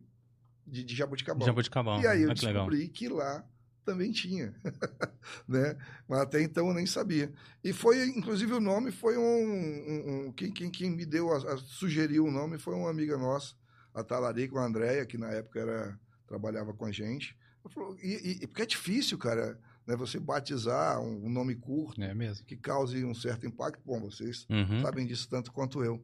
de, 0.66 0.84
de 0.84 0.96
Jabuticabal. 0.96 1.46
Jabuticabal. 1.46 2.02
E 2.02 2.08
aí 2.08 2.24
eu 2.24 2.32
Ah, 2.32 2.34
que 2.34 2.42
descobri 2.46 2.88
que 2.90 3.08
lá 3.10 3.46
também 3.92 4.12
tinha, 4.12 4.54
né? 5.48 5.76
Mas 6.08 6.20
até 6.22 6.42
então 6.42 6.68
eu 6.68 6.74
nem 6.74 6.86
sabia. 6.86 7.32
E 7.64 7.74
foi, 7.74 8.06
inclusive, 8.10 8.54
o 8.54 8.60
nome 8.60 8.92
foi 8.92 9.18
um, 9.18 9.22
um- 9.24 10.28
um- 10.28 10.32
quem, 10.32 10.52
quem, 10.52 10.70
quem 10.70 10.90
me 10.90 11.06
deu, 11.06 11.32
a, 11.32 11.38
a- 11.54 11.58
sugeriu 11.58 12.26
o 12.26 12.32
nome 12.32 12.58
foi 12.58 12.74
uma 12.76 12.90
amiga 12.90 13.18
nossa, 13.18 13.54
a 13.94 14.04
Talarica, 14.04 14.58
a 14.60 14.66
Andréia, 14.66 15.06
que 15.06 15.18
na 15.18 15.30
época 15.32 15.60
era 15.60 16.00
trabalhava 16.28 16.74
com 16.74 16.86
a 16.86 16.92
gente. 16.92 17.36
Falou, 17.70 17.96
e, 18.02 18.40
e- 18.44 18.48
porque 18.48 18.62
é 18.64 18.66
difícil, 18.66 19.18
cara, 19.18 19.60
né? 19.86 19.96
Você 19.98 20.20
batizar 20.20 21.00
um, 21.02 21.26
um 21.26 21.30
nome 21.30 21.56
curto 21.56 22.02
É 22.02 22.14
mesmo. 22.14 22.46
que 22.46 22.56
cause 22.56 23.04
um 23.04 23.14
certo 23.14 23.46
impacto. 23.46 23.82
Bom, 23.86 24.00
vocês 24.00 24.48
Uhum. 24.50 24.82
sabem 24.82 25.06
disso 25.06 25.28
tanto 25.30 25.52
quanto 25.52 25.84
eu. 25.84 26.04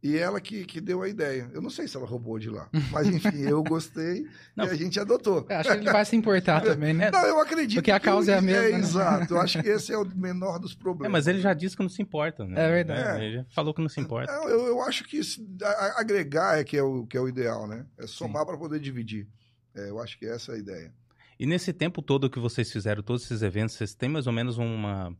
E 0.00 0.16
ela 0.16 0.40
que, 0.40 0.64
que 0.64 0.80
deu 0.80 1.02
a 1.02 1.08
ideia. 1.08 1.50
Eu 1.52 1.60
não 1.60 1.70
sei 1.70 1.88
se 1.88 1.96
ela 1.96 2.06
roubou 2.06 2.38
de 2.38 2.48
lá, 2.48 2.68
mas 2.92 3.08
enfim, 3.08 3.40
eu 3.42 3.60
gostei 3.64 4.24
Não. 4.54 4.64
e 4.66 4.70
a 4.70 4.74
gente 4.76 5.00
adotou. 5.00 5.44
Acho 5.50 5.70
que 5.72 5.76
ele 5.78 5.90
vai 5.90 6.04
se 6.04 6.14
importar 6.14 6.60
também, 6.60 6.94
né? 6.94 7.10
Não, 7.10 7.26
eu 7.26 7.40
acredito. 7.40 7.78
Porque 7.78 7.90
a 7.90 7.98
que 7.98 8.04
causa 8.06 8.30
é 8.30 8.36
a 8.36 8.38
o- 8.38 8.42
mesma, 8.42 8.78
né? 8.78 8.78
Exato. 8.78 9.34
Eu 9.34 9.40
acho 9.40 9.60
que 9.60 9.68
esse 9.68 9.92
é 9.92 9.98
o 9.98 10.04
menor 10.14 10.60
dos 10.60 10.72
É, 10.72 10.76
problemas. 10.76 11.10
mas 11.10 11.26
ele 11.26 11.40
já 11.40 11.52
disse 11.52 11.76
que 11.76 11.82
não 11.82 11.90
se 11.90 12.00
importa, 12.00 12.44
né? 12.46 12.64
É 12.64 12.70
verdade. 12.70 13.24
Ele 13.24 13.36
já 13.38 13.44
falou 13.50 13.74
que 13.74 13.80
não 13.82 13.88
se 13.88 14.00
importa. 14.00 14.32
Não, 14.32 14.48
eu, 14.48 14.66
eu 14.68 14.82
acho 14.82 15.02
que 15.02 15.20
se- 15.24 15.44
a- 15.62 15.66
a- 15.66 16.00
agregar 16.00 16.58
é 16.60 16.62
que 16.62 16.76
é 16.76 16.82
o, 16.82 17.04
que 17.04 17.16
é 17.16 17.20
o 17.20 17.28
ideal, 17.28 17.66
né? 17.66 17.84
É 17.98 18.06
somar 18.06 18.46
para 18.46 18.56
poder 18.56 18.78
dividir. 18.78 19.26
É, 19.74 19.90
eu 19.90 19.98
acho 20.00 20.16
que 20.16 20.26
essa 20.26 20.52
é 20.52 20.54
a 20.54 20.58
ideia. 20.58 20.94
E 21.40 21.44
nesse 21.44 21.72
tempo 21.72 22.02
todo 22.02 22.30
que 22.30 22.38
vocês 22.38 22.70
fizeram 22.70 23.02
todos 23.02 23.24
esses 23.24 23.42
eventos, 23.42 23.74
vocês 23.74 23.94
têm 23.94 24.08
mais 24.08 24.28
ou 24.28 24.32
menos 24.32 24.58
uma, 24.58 25.12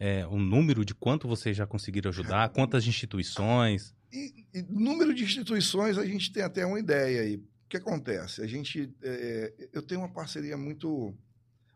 é, 0.00 0.26
um 0.26 0.38
número 0.40 0.86
de 0.86 0.94
quanto 0.94 1.28
vocês 1.28 1.54
já 1.54 1.66
conseguiram 1.66 2.08
ajudar? 2.08 2.48
Quantas 2.56 2.86
instituições? 2.86 3.94
E, 4.12 4.46
número 4.68 5.14
de 5.14 5.24
instituições, 5.24 5.96
a 5.96 6.04
gente 6.04 6.32
tem 6.32 6.42
até 6.42 6.66
uma 6.66 6.78
ideia 6.78 7.22
aí. 7.22 7.36
O 7.36 7.68
que 7.68 7.76
acontece? 7.78 8.42
A 8.42 8.46
gente, 8.46 8.94
é, 9.02 9.68
eu 9.72 9.82
tenho 9.82 10.00
uma 10.02 10.12
parceria 10.12 10.56
muito, 10.56 11.14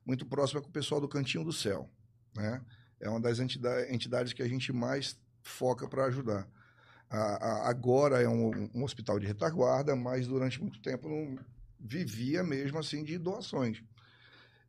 muito 0.04 0.26
próxima 0.26 0.60
com 0.60 0.68
o 0.68 0.72
pessoal 0.72 1.00
do 1.00 1.08
Cantinho 1.08 1.44
do 1.44 1.52
Céu, 1.52 1.88
né? 2.34 2.60
É 3.00 3.08
uma 3.08 3.20
das 3.20 3.38
entida- 3.38 3.90
entidades 3.92 4.32
que 4.34 4.42
a 4.42 4.48
gente 4.48 4.72
mais 4.72 5.18
foca 5.42 5.88
para 5.88 6.04
ajudar. 6.06 6.46
A- 7.08 7.16
a- 7.66 7.68
agora 7.70 8.20
é 8.20 8.28
um, 8.28 8.68
um 8.74 8.82
hospital 8.84 9.18
de 9.18 9.26
retaguarda, 9.26 9.94
mas 9.96 10.26
durante 10.26 10.60
muito 10.60 10.80
tempo 10.82 11.08
não 11.08 11.38
vivia 11.80 12.42
mesmo 12.42 12.78
assim 12.78 13.02
de 13.04 13.16
doações. 13.16 13.82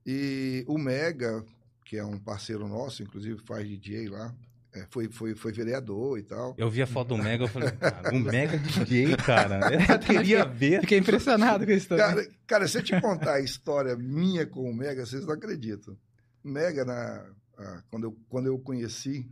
E 0.05 0.63
o 0.67 0.77
Mega, 0.77 1.43
que 1.83 1.97
é 1.97 2.05
um 2.05 2.17
parceiro 2.19 2.67
nosso, 2.67 3.03
inclusive 3.03 3.39
faz 3.45 3.67
DJ 3.67 4.07
lá, 4.07 4.33
é, 4.77 4.87
foi, 4.89 5.09
foi, 5.09 5.35
foi 5.35 5.51
vereador 5.51 6.17
e 6.19 6.23
tal. 6.23 6.55
Eu 6.57 6.69
vi 6.69 6.81
a 6.81 6.87
foto 6.87 7.09
do 7.09 7.17
Mega, 7.17 7.43
eu 7.43 7.47
falei, 7.47 7.71
cara, 7.71 8.09
um 8.15 8.19
Mega 8.19 8.57
DJ, 8.57 9.15
cara. 9.17 9.59
Eu 9.93 9.99
queria 9.99 10.45
ver. 10.45 10.81
Fiquei 10.81 10.99
impressionado 10.99 11.65
com 11.65 11.71
isso 11.71 11.87
também. 11.87 12.05
Cara, 12.05 12.29
cara, 12.45 12.67
se 12.67 12.77
eu 12.77 12.83
te 12.83 12.99
contar 12.99 13.35
a 13.35 13.41
história 13.41 13.95
minha 13.95 14.45
com 14.45 14.69
o 14.69 14.73
Mega, 14.73 15.05
vocês 15.05 15.25
não 15.25 15.33
acreditam. 15.33 15.97
Mega, 16.43 16.85
na, 16.85 17.25
ah, 17.57 17.83
quando, 17.89 18.03
eu, 18.05 18.17
quando 18.29 18.45
eu 18.47 18.55
o 18.55 18.59
conheci, 18.59 19.29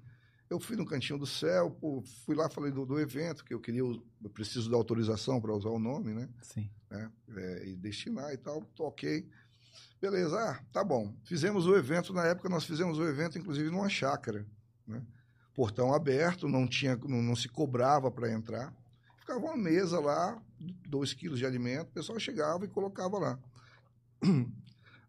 eu 0.49 0.59
fui 0.59 0.75
no 0.75 0.85
Cantinho 0.85 1.19
do 1.19 1.25
Céu, 1.25 1.71
pô, 1.71 2.03
fui 2.25 2.35
lá, 2.35 2.49
falei 2.49 2.71
do, 2.71 2.85
do 2.85 2.99
evento, 2.99 3.43
que 3.43 3.53
eu 3.53 3.59
queria, 3.59 3.81
eu 3.81 4.29
preciso 4.33 4.69
da 4.69 4.77
autorização 4.77 5.39
para 5.39 5.53
usar 5.53 5.69
o 5.69 5.79
nome, 5.79 6.13
né? 6.13 6.29
Sim. 6.41 6.69
é, 6.91 7.67
e 7.67 7.75
destinar 7.75 8.33
e 8.33 8.37
tal, 8.37 8.63
ok. 8.79 9.27
Beleza, 10.01 10.37
ah, 10.39 10.63
tá 10.71 10.83
bom. 10.83 11.15
Fizemos 11.23 11.65
o 11.65 11.75
evento, 11.75 12.13
na 12.13 12.25
época 12.25 12.49
nós 12.49 12.65
fizemos 12.65 12.97
o 12.97 13.07
evento, 13.07 13.37
inclusive, 13.37 13.69
numa 13.69 13.89
chácara, 13.89 14.45
né? 14.87 15.01
Portão 15.55 15.93
aberto, 15.93 16.47
não 16.47 16.67
tinha, 16.67 16.97
não, 16.97 17.21
não 17.21 17.35
se 17.35 17.47
cobrava 17.47 18.11
para 18.11 18.31
entrar. 18.31 18.73
Ficava 19.17 19.39
uma 19.39 19.57
mesa 19.57 19.99
lá, 19.99 20.39
dois 20.87 21.13
quilos 21.13 21.39
de 21.39 21.45
alimento, 21.45 21.89
o 21.89 21.93
pessoal 21.93 22.19
chegava 22.19 22.65
e 22.65 22.67
colocava 22.67 23.17
lá. 23.17 23.39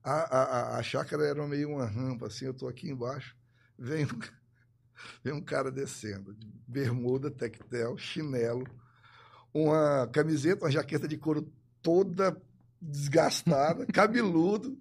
A, 0.03 0.13
a, 0.13 0.79
a, 0.79 0.83
chácara 0.85 1.27
era 1.27 1.47
meio 1.49 1.71
uma 1.71 1.85
rampa, 1.85 2.29
assim, 2.29 2.45
eu 2.45 2.55
tô 2.55 2.69
aqui 2.69 2.89
embaixo, 2.89 3.37
vem 3.77 4.05
um, 4.05 4.09
vem 5.23 5.35
um 5.35 5.41
cara 5.41 5.69
descendo, 5.69 6.33
de 6.33 6.47
bermuda, 6.67 7.29
tectel, 7.29 7.99
chinelo, 7.99 8.65
uma 9.53 10.07
camiseta, 10.13 10.65
uma 10.65 10.71
jaqueta 10.71 11.09
de 11.09 11.19
couro 11.19 11.53
toda 11.83 12.41
desgastada, 12.81 13.85
cabeludo. 13.93 14.79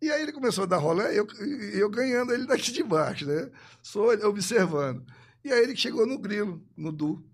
E 0.00 0.10
aí 0.10 0.22
ele 0.22 0.32
começou 0.32 0.64
a 0.64 0.66
dar 0.66 0.76
rolê, 0.78 1.18
eu, 1.18 1.26
eu 1.74 1.90
ganhando 1.90 2.32
ele 2.32 2.46
daqui 2.46 2.70
de 2.70 2.82
baixo, 2.84 3.26
né? 3.26 3.50
Só 3.82 4.08
observando. 4.28 5.04
E 5.44 5.52
aí 5.52 5.62
ele 5.62 5.76
chegou 5.76 6.06
no 6.06 6.18
grilo, 6.18 6.62
no 6.76 6.92
Du. 6.92 7.24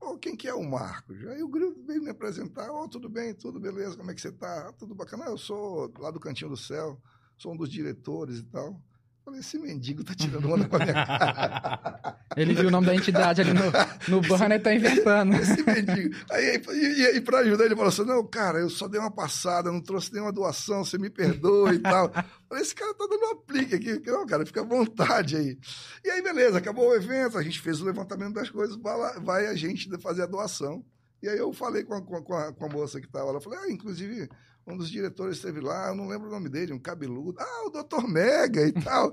Ô, 0.00 0.16
quem 0.16 0.36
que 0.36 0.48
é 0.48 0.54
o 0.54 0.62
Marcos? 0.62 1.16
Aí 1.26 1.42
o 1.42 1.48
grilo 1.48 1.74
veio 1.86 2.02
me 2.02 2.10
apresentar. 2.10 2.70
Ô, 2.72 2.88
tudo 2.88 3.08
bem, 3.08 3.34
tudo 3.34 3.60
beleza, 3.60 3.96
como 3.96 4.10
é 4.10 4.14
que 4.14 4.20
você 4.20 4.32
tá? 4.32 4.68
"Ah, 4.68 4.72
Tudo 4.72 4.94
bacana. 4.94 5.24
"Ah, 5.26 5.30
eu 5.30 5.38
sou 5.38 5.92
lá 5.98 6.10
do 6.10 6.20
Cantinho 6.20 6.50
do 6.50 6.56
Céu, 6.56 7.00
sou 7.36 7.52
um 7.52 7.56
dos 7.56 7.70
diretores 7.70 8.38
e 8.38 8.44
tal. 8.44 8.80
Falei, 9.24 9.40
esse 9.40 9.58
mendigo 9.58 10.02
tá 10.02 10.14
tirando 10.14 10.50
onda 10.50 10.66
com 10.68 10.76
a 10.76 10.78
minha 10.78 10.94
cara. 10.94 12.16
Ele 12.36 12.54
viu 12.54 12.68
o 12.68 12.70
nome 12.70 12.86
da 12.86 12.94
entidade 12.94 13.40
ali 13.42 13.52
no, 13.52 13.62
no 14.08 14.20
banner 14.26 14.58
e 14.58 14.60
tá 14.62 14.74
inventando. 14.74 15.34
Esse 15.34 15.62
mendigo. 15.62 16.14
Aí, 16.30 16.60
e, 16.70 17.16
e, 17.16 17.20
pra 17.20 17.40
ajudar, 17.40 17.64
ele 17.66 17.74
falou 17.76 17.90
assim: 17.90 18.04
não, 18.04 18.26
cara, 18.26 18.58
eu 18.58 18.70
só 18.70 18.88
dei 18.88 18.98
uma 18.98 19.10
passada, 19.10 19.70
não 19.70 19.80
trouxe 19.80 20.12
nenhuma 20.12 20.32
doação, 20.32 20.84
você 20.84 20.96
me 20.98 21.10
perdoa 21.10 21.74
e 21.74 21.78
tal. 21.78 22.10
Falei, 22.48 22.62
esse 22.64 22.74
cara 22.74 22.94
tá 22.94 23.06
dando 23.08 23.22
um 23.26 23.30
aplique 23.32 23.74
aqui. 23.74 24.10
Não, 24.10 24.26
cara, 24.26 24.46
fica 24.46 24.62
à 24.62 24.64
vontade 24.64 25.36
aí. 25.36 25.58
E 26.04 26.10
aí, 26.10 26.22
beleza, 26.22 26.58
acabou 26.58 26.88
o 26.88 26.94
evento, 26.94 27.36
a 27.36 27.42
gente 27.42 27.60
fez 27.60 27.80
o 27.80 27.84
levantamento 27.84 28.32
das 28.34 28.48
coisas, 28.48 28.76
vai, 29.22 29.46
a 29.46 29.54
gente 29.54 29.88
fazer 29.98 30.22
a 30.22 30.26
doação. 30.26 30.82
E 31.22 31.28
aí 31.28 31.36
eu 31.36 31.52
falei 31.52 31.84
com 31.84 31.92
a, 31.94 32.00
com 32.00 32.16
a- 32.16 32.52
com 32.52 32.64
a- 32.64 32.68
moça 32.70 32.98
que 32.98 33.06
estava 33.06 33.30
lá, 33.30 33.40
falei, 33.40 33.58
ah, 33.58 33.70
inclusive, 33.70 34.26
um 34.66 34.76
dos 34.76 34.90
diretores 34.90 35.36
esteve 35.36 35.60
lá, 35.60 35.88
eu 35.88 35.94
não 35.94 36.06
lembro 36.08 36.28
o 36.28 36.30
nome 36.30 36.48
dele, 36.48 36.72
um 36.72 36.78
cabeludo. 36.78 37.34
Ah, 37.40 37.66
o 37.66 37.70
Dr. 37.70 38.06
Mega 38.08 38.62
e 38.66 38.72
tal. 38.72 39.12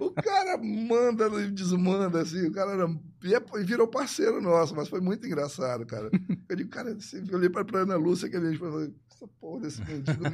o 0.00 0.10
cara 0.12 0.56
manda 0.58 1.26
e 1.40 1.50
desmanda, 1.50 2.20
assim, 2.20 2.46
o 2.48 2.52
cara 2.52 2.72
era, 2.72 2.86
e 3.24 3.34
é- 3.34 3.42
e 3.60 3.64
virou 3.64 3.86
parceiro 3.88 4.40
nosso, 4.40 4.74
mas 4.76 4.88
foi 4.88 5.00
muito 5.00 5.26
engraçado, 5.26 5.86
cara. 5.86 6.10
Eu 6.48 6.56
digo, 6.56 6.68
cara, 6.70 6.92
assim, 6.92 7.24
eu 7.28 7.36
olhei 7.38 7.48
pra, 7.48 7.64
pra 7.64 7.80
Ana 7.80 7.96
Lúcia, 7.96 8.28
que 8.28 8.36
a 8.36 8.40
gente 8.40 8.58
falou, 8.58 8.82
essa 8.82 9.26
porra 9.40 9.60
desse 9.62 9.80
mendigo 9.82 10.22
me 10.22 10.28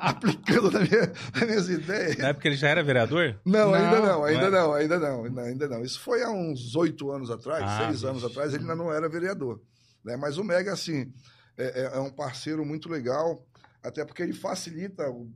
aplicando 0.00 0.70
na 0.70 0.80
minha, 0.80 1.12
nas 1.34 1.42
minhas 1.46 1.68
ideias. 1.68 2.16
Na 2.18 2.28
época 2.28 2.48
ele 2.48 2.56
já 2.56 2.68
era 2.68 2.82
vereador? 2.82 3.38
Não, 3.44 3.70
Não, 3.70 3.74
ainda 3.74 4.00
não, 4.00 4.24
ainda 4.24 4.50
não 4.50 4.58
é? 4.58 4.60
não, 4.62 4.74
ainda 4.74 4.98
não, 4.98 5.24
ainda- 5.24 5.42
ainda 5.42 5.68
não. 5.68 5.82
Isso 5.82 6.00
foi 6.00 6.22
há 6.22 6.30
uns 6.30 6.74
oito 6.76 7.10
anos 7.10 7.30
atrás, 7.30 7.62
Ah, 7.64 7.86
seis 7.86 8.04
anos 8.04 8.24
atrás, 8.24 8.52
ele 8.54 8.62
ainda 8.62 8.76
não 8.76 8.92
era 8.92 9.08
vereador. 9.08 9.60
Né? 10.04 10.16
Mas 10.16 10.38
o 10.38 10.44
Mega, 10.44 10.72
assim, 10.72 11.12
é, 11.56 11.82
é- 11.82 11.96
é 11.96 12.00
um 12.00 12.10
parceiro 12.10 12.64
muito 12.64 12.88
legal, 12.88 13.44
até 13.84 14.04
porque 14.04 14.22
ele 14.22 14.32
facilita. 14.32 15.08
o- 15.10 15.30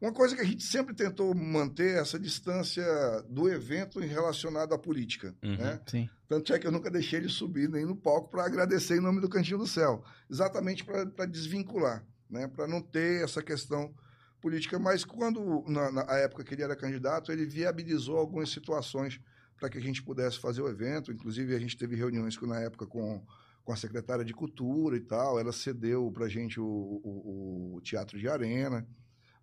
Uma 0.00 0.12
coisa 0.12 0.36
que 0.36 0.40
a 0.42 0.44
gente 0.44 0.62
sempre 0.62 0.94
tentou 0.94 1.34
manter 1.34 1.96
é 1.96 2.00
essa 2.00 2.20
distância 2.20 2.84
do 3.28 3.48
evento 3.48 4.00
em 4.00 4.06
relacionado 4.06 4.72
à 4.72 4.78
política. 4.78 5.34
Uhum. 5.42 5.56
Né? 5.56 5.80
Sim. 5.88 6.08
Tanto 6.28 6.52
é 6.54 6.58
que 6.58 6.66
eu 6.68 6.70
nunca 6.70 6.88
deixei 6.88 7.18
ele 7.18 7.28
subir 7.28 7.68
nem 7.68 7.84
no 7.84 7.96
palco 7.96 8.30
para 8.30 8.44
agradecer 8.44 8.96
em 8.96 9.00
nome 9.00 9.20
do 9.20 9.28
Cantinho 9.28 9.58
do 9.58 9.66
Céu. 9.66 10.04
Exatamente 10.30 10.84
para 10.84 11.26
desvincular, 11.26 12.04
né? 12.30 12.46
para 12.46 12.68
não 12.68 12.80
ter 12.80 13.24
essa 13.24 13.42
questão 13.42 13.92
política. 14.40 14.78
Mas 14.78 15.04
quando, 15.04 15.64
na, 15.66 15.90
na 15.90 16.02
época 16.18 16.44
que 16.44 16.54
ele 16.54 16.62
era 16.62 16.76
candidato, 16.76 17.32
ele 17.32 17.44
viabilizou 17.44 18.18
algumas 18.18 18.50
situações 18.50 19.20
para 19.58 19.68
que 19.68 19.78
a 19.78 19.82
gente 19.82 20.00
pudesse 20.04 20.38
fazer 20.38 20.62
o 20.62 20.68
evento. 20.68 21.10
Inclusive, 21.10 21.56
a 21.56 21.58
gente 21.58 21.76
teve 21.76 21.96
reuniões 21.96 22.36
com, 22.36 22.46
na 22.46 22.60
época 22.60 22.86
com, 22.86 23.20
com 23.68 23.72
a 23.74 23.76
secretária 23.76 24.24
de 24.24 24.32
Cultura 24.32 24.96
e 24.96 25.00
tal. 25.00 25.38
Ela 25.38 25.52
cedeu 25.52 26.10
para 26.10 26.24
a 26.24 26.28
gente 26.28 26.58
o, 26.58 26.64
o- 26.64 27.74
o 27.76 27.80
Teatro 27.82 28.18
de 28.18 28.26
Arena. 28.26 28.88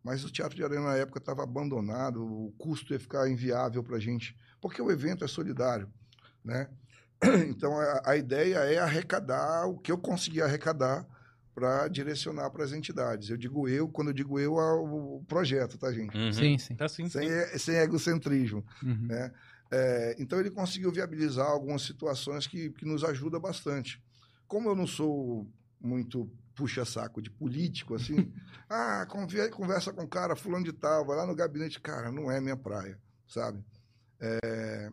Mas 0.04 0.26
o 0.26 0.32
Teatro 0.32 0.56
de 0.56 0.64
Arena, 0.64 0.82
na 0.86 0.96
época, 0.96 1.20
estava 1.20 1.44
abandonado, 1.44 2.24
o 2.26 2.52
custo 2.58 2.92
ia 2.92 3.00
ficar 3.00 3.30
inviável 3.30 3.84
para 3.84 3.98
a 3.98 4.00
gente, 4.00 4.36
porque 4.60 4.82
o 4.82 4.90
evento 4.90 5.24
é 5.24 5.28
solidário 5.28 5.88
né? 6.44 6.68
Então 7.50 7.80
a, 7.80 8.02
a 8.04 8.18
ideia 8.18 8.58
é 8.58 8.80
arrecadar 8.80 9.68
o 9.68 9.78
que 9.78 9.92
eu 9.92 9.98
conseguir 9.98 10.42
arrecadar 10.42 11.06
para 11.54 11.88
direcionar 11.88 12.50
para 12.50 12.64
as 12.64 12.72
entidades. 12.72 13.30
Eu 13.30 13.38
digo 13.38 13.68
eu, 13.70 13.88
quando 13.88 14.08
eu 14.10 14.14
digo 14.14 14.40
eu, 14.40 14.60
é 14.60 14.74
o 14.74 15.24
projeto, 15.28 15.78
tá, 15.78 15.92
gente? 15.92 16.16
Uhum. 16.18 16.34
Sim, 16.34 16.58
sim. 16.58 16.76
Tá 16.76 16.88
sim. 16.90 17.08
Sem, 17.10 17.30
sem 17.60 17.76
egocentrismo. 17.78 18.66
Uhum. 18.84 19.08
Né? 19.08 19.32
É, 19.72 20.16
então 20.20 20.40
ele 20.40 20.52
conseguiu 20.52 20.92
viabilizar 20.92 21.48
algumas 21.48 21.82
situações 21.84 22.46
que, 22.48 22.70
que 22.72 22.86
nos 22.86 23.04
ajuda 23.04 23.40
bastante. 23.40 24.04
Como 24.48 24.70
eu 24.70 24.76
não 24.76 24.88
sou 24.88 25.50
muito 25.80 26.30
puxa-saco 26.56 27.22
de 27.22 27.30
político, 27.30 27.96
assim, 27.96 28.32
ah, 28.70 29.06
conver- 29.10 29.50
conversa 29.52 29.92
com 29.92 30.04
o 30.04 30.08
cara, 30.08 30.36
fulano 30.36 30.64
de 30.66 30.74
tal, 30.74 31.06
vai 31.06 31.18
lá 31.18 31.26
no 31.26 31.36
gabinete, 31.36 31.80
cara, 31.82 32.12
não 32.12 32.32
é 32.32 32.40
minha 32.40 32.56
praia, 32.58 32.98
sabe? 33.28 33.64
É, 34.20 34.92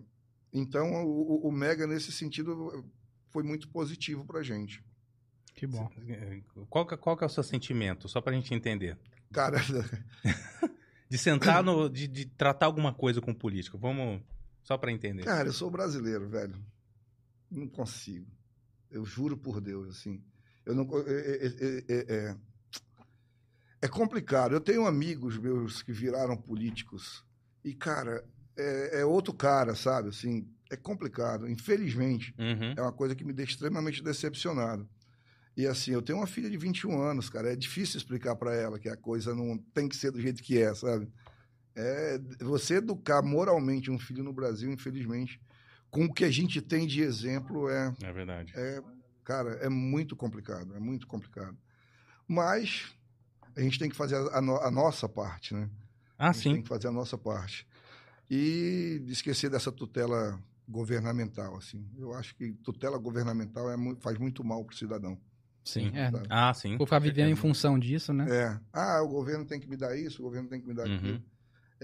então 0.52 1.04
o, 1.04 1.47
o- 1.47 1.49
o 1.49 1.52
Mega, 1.52 1.87
nesse 1.87 2.11
sentido, 2.11 2.85
foi 3.30 3.42
muito 3.42 3.68
positivo 3.68 4.25
pra 4.25 4.42
gente. 4.42 4.82
Que 5.54 5.66
bom. 5.66 5.88
Qual 6.68 6.87
que, 6.87 6.97
qual 6.97 7.16
que 7.16 7.23
é 7.25 7.26
o 7.26 7.30
seu 7.30 7.42
sentimento? 7.42 8.09
Só 8.09 8.21
pra 8.21 8.32
gente 8.32 8.52
entender. 8.54 8.99
Cara, 9.32 9.59
De 11.09 11.18
sentar 11.18 11.62
no. 11.62 11.90
De, 11.90 12.09
de 12.09 12.25
tratar 12.25 12.64
alguma 12.66 12.92
coisa 12.94 13.21
com 13.21 13.35
político. 13.35 13.76
Vamos. 13.78 14.23
Só 14.62 14.78
pra 14.78 14.90
entender. 14.90 15.25
Cara, 15.25 15.49
eu 15.49 15.52
sou 15.52 15.71
brasileiro, 15.71 16.26
velho. 16.28 16.54
Não 17.50 17.68
consigo. 17.68 18.26
Eu 18.93 19.05
juro 19.05 19.37
por 19.37 19.61
Deus, 19.61 19.89
assim. 19.89 20.23
Eu 20.65 20.75
não. 20.75 20.87
É, 21.07 21.11
é- 21.11 21.47
é- 21.47 21.85
é- 21.89 22.15
é- 22.15 22.37
é 23.83 23.89
complicado. 23.89 24.53
Eu 24.55 24.61
tenho 24.61 24.87
amigos 24.87 25.37
meus 25.39 25.83
que 25.83 25.93
viraram 25.93 26.37
políticos 26.37 27.25
e, 27.65 27.75
cara, 27.75 28.25
é, 28.57 29.00
é 29.00 29.05
outro 29.05 29.33
cara, 29.35 29.75
sabe? 29.75 30.11
Assim, 30.11 30.47
é 30.71 30.76
complicado. 30.76 31.49
Infelizmente, 31.49 32.35
Uhum. 32.39 32.75
é 32.76 32.81
uma 32.83 32.93
coisa 32.93 33.15
que 33.15 33.25
me 33.25 33.33
deixa 33.33 33.52
extremamente 33.52 34.02
decepcionado. 34.02 34.89
E 35.57 35.67
assim, 35.67 35.91
eu 35.91 36.00
tenho 36.00 36.19
uma 36.19 36.26
filha 36.26 36.49
de 36.49 36.57
21 36.57 37.00
anos, 37.02 37.28
cara. 37.28 37.52
É 37.52 37.57
difícil 37.57 37.99
explicar 37.99 38.37
para 38.37 38.55
ela 38.55 38.78
que 38.78 38.89
a 38.89 38.97
coisa 38.97 39.35
não 39.35 39.59
tem 39.75 39.89
que 39.89 39.97
ser 39.97 40.11
do 40.11 40.21
jeito 40.21 40.43
que 40.43 40.59
é, 40.59 40.73
sabe? 40.75 41.09
É, 41.75 42.19
você 42.41 42.75
educar 42.76 43.21
moralmente 43.23 43.91
um 43.91 43.99
filho 43.99 44.23
no 44.23 44.33
Brasil, 44.33 44.71
infelizmente, 44.71 45.41
com 45.93 46.07
o 46.07 46.13
que 46.13 46.25
a 46.25 46.31
gente 46.31 46.61
tem 46.63 46.87
de 46.87 47.02
exemplo, 47.02 47.69
é, 47.69 47.95
É 48.02 48.13
verdade. 48.13 48.50
é 48.57 48.83
cara, 49.23 49.50
é 49.57 49.69
muito 49.69 50.17
complicado, 50.17 50.75
é 50.75 50.81
muito 50.81 51.07
complicado. 51.07 51.57
Mas 52.26 52.93
a 53.55 53.61
gente 53.61 53.78
tem 53.78 53.91
que 53.91 53.95
fazer 53.95 54.17
a, 54.17 54.41
no- 54.41 54.57
a 54.57 54.71
nossa 54.71 55.07
parte, 55.09 55.55
né? 55.55 55.69
Ah, 56.19 56.31
a 56.31 56.33
gente 56.33 56.43
tem 56.45 56.55
sim. 56.57 56.63
que 56.63 56.69
fazer 56.69 56.89
a 56.89 56.93
nossa 56.93 57.19
parte. 57.19 57.67
E 58.31 59.05
esquecer 59.09 59.50
dessa 59.50 59.71
tutela 59.71 60.43
governamental, 60.67 61.57
assim. 61.59 61.87
Eu 61.99 62.15
acho 62.15 62.35
que 62.37 62.52
tutela 62.65 62.97
governamental 62.97 63.71
é, 63.71 63.76
faz 64.00 64.17
muito 64.19 64.43
mal 64.43 64.65
para 64.65 64.73
o 64.75 64.76
cidadão. 64.76 65.21
Sim. 65.65 65.91
É, 65.95 66.11
sabe? 66.11 66.26
Ah, 66.31 66.55
sim. 66.55 66.76
vou 66.78 66.87
ficar 66.87 66.99
vivendo 67.00 67.26
em 67.26 67.35
Certeza. 67.37 67.43
função 67.43 67.78
disso, 67.78 68.13
né? 68.15 68.26
É. 68.35 68.61
Ah, 68.73 69.02
o 69.02 69.09
governo 69.09 69.45
tem 69.45 69.61
que 69.61 69.69
me 69.69 69.76
dar 69.76 69.95
isso, 69.97 70.23
o 70.23 70.25
governo 70.25 70.49
tem 70.49 70.61
que 70.61 70.67
me 70.67 70.75
dar 70.75 70.87
Uhum. 70.89 70.97
aquilo. 70.97 71.23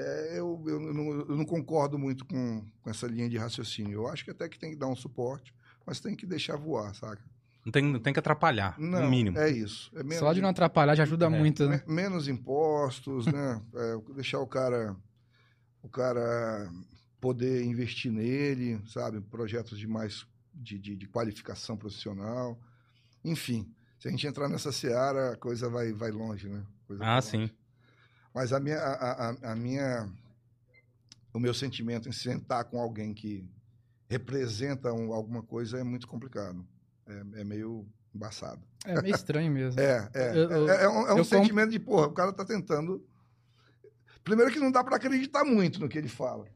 É, 0.01 0.39
eu, 0.39 0.63
eu, 0.67 0.79
não, 0.81 1.11
eu 1.29 1.37
não 1.37 1.45
concordo 1.45 1.99
muito 1.99 2.25
com, 2.25 2.65
com 2.83 2.91
essa 2.91 3.07
linha 3.07 3.29
de 3.29 3.37
raciocínio. 3.37 3.95
Eu 3.95 4.09
acho 4.09 4.25
que 4.25 4.31
até 4.31 4.49
que 4.49 4.59
tem 4.59 4.71
que 4.71 4.77
dar 4.77 4.87
um 4.87 4.95
suporte, 4.97 5.53
mas 5.85 5.99
tem 6.01 6.15
que 6.15 6.25
deixar 6.27 6.57
voar, 6.57 6.95
saca? 6.95 7.23
Não 7.65 7.73
tem, 7.73 7.83
não 7.83 7.99
tem 8.01 8.13
que 8.13 8.19
atrapalhar, 8.21 8.79
Não, 8.79 9.03
no 9.03 9.11
mínimo. 9.11 9.37
é 9.37 9.51
isso. 9.51 9.91
É 9.95 10.03
menos, 10.03 10.19
Só 10.19 10.33
de 10.33 10.41
não 10.41 10.49
atrapalhar 10.49 10.95
já 10.95 11.03
ajuda 11.03 11.27
É. 11.27 11.29
muito, 11.29 11.69
né? 11.69 11.83
me- 11.87 11.95
menos 11.95 12.29
impostos, 12.29 13.27
né? 13.27 13.61
É, 13.75 14.15
deixar 14.15 14.39
o 14.39 14.47
cara, 14.47 14.97
o 15.83 15.89
cara 15.89 16.71
poder 17.21 17.65
investir 17.65 18.11
nele, 18.13 18.81
sabe? 18.87 19.21
Projetos 19.21 19.79
de 19.79 19.87
mais 19.89 20.25
de, 20.55 20.79
de, 20.79 20.97
de 20.97 21.07
qualificação 21.09 21.77
profissional. 21.77 22.59
Enfim, 23.25 23.69
se 23.99 24.07
a 24.09 24.11
gente 24.11 24.27
entrar 24.27 24.49
nessa 24.49 24.71
seara, 24.73 25.33
a 25.33 25.37
coisa 25.37 25.69
vai, 25.69 25.93
vai 25.93 26.11
longe, 26.13 26.49
né? 26.49 26.63
Ah, 27.01 27.17
longe. 27.17 27.53
Mas 28.39 28.53
a 28.53 28.61
minha, 28.61 28.79
a, 28.79 29.31
a- 29.31 29.37
a 29.51 29.57
minha, 29.57 30.09
o 31.35 31.41
meu 31.41 31.53
sentimento 31.53 32.09
em 32.09 32.13
sentar 32.13 32.65
com 32.67 32.81
alguém 32.81 33.13
que 33.13 33.45
representa 34.09 34.93
um- 34.93 35.13
alguma 35.13 35.43
coisa 35.43 35.77
é 35.81 35.83
muito 35.83 36.07
complicado. 36.07 36.65
É, 37.05 37.41
é 37.41 37.45
meio 37.45 37.85
embaçado. 38.15 38.63
É 38.85 39.03
meio 39.03 39.13
estranho 39.17 39.51
mesmo. 39.51 39.81
É, 39.83 40.09
é. 40.15 40.31
Eu- 40.37 40.51
eu- 40.53 40.71
é, 40.71 40.85
é 40.85 40.89
um, 40.89 41.07
é 41.09 41.15
um 41.15 41.25
sentimento 41.25 41.71
de, 41.73 41.81
porra, 41.81 42.07
o 42.07 42.13
cara 42.13 42.33
tá 42.33 42.45
tentando. 42.45 43.05
Primeiro 44.23 44.53
que 44.53 44.61
não 44.61 44.71
dá 44.71 44.85
para 44.85 44.95
acreditar 44.95 45.45
muito 45.45 45.81
no 45.81 45.89
que 45.89 45.99
ele 45.99 46.09
fala. 46.09 46.47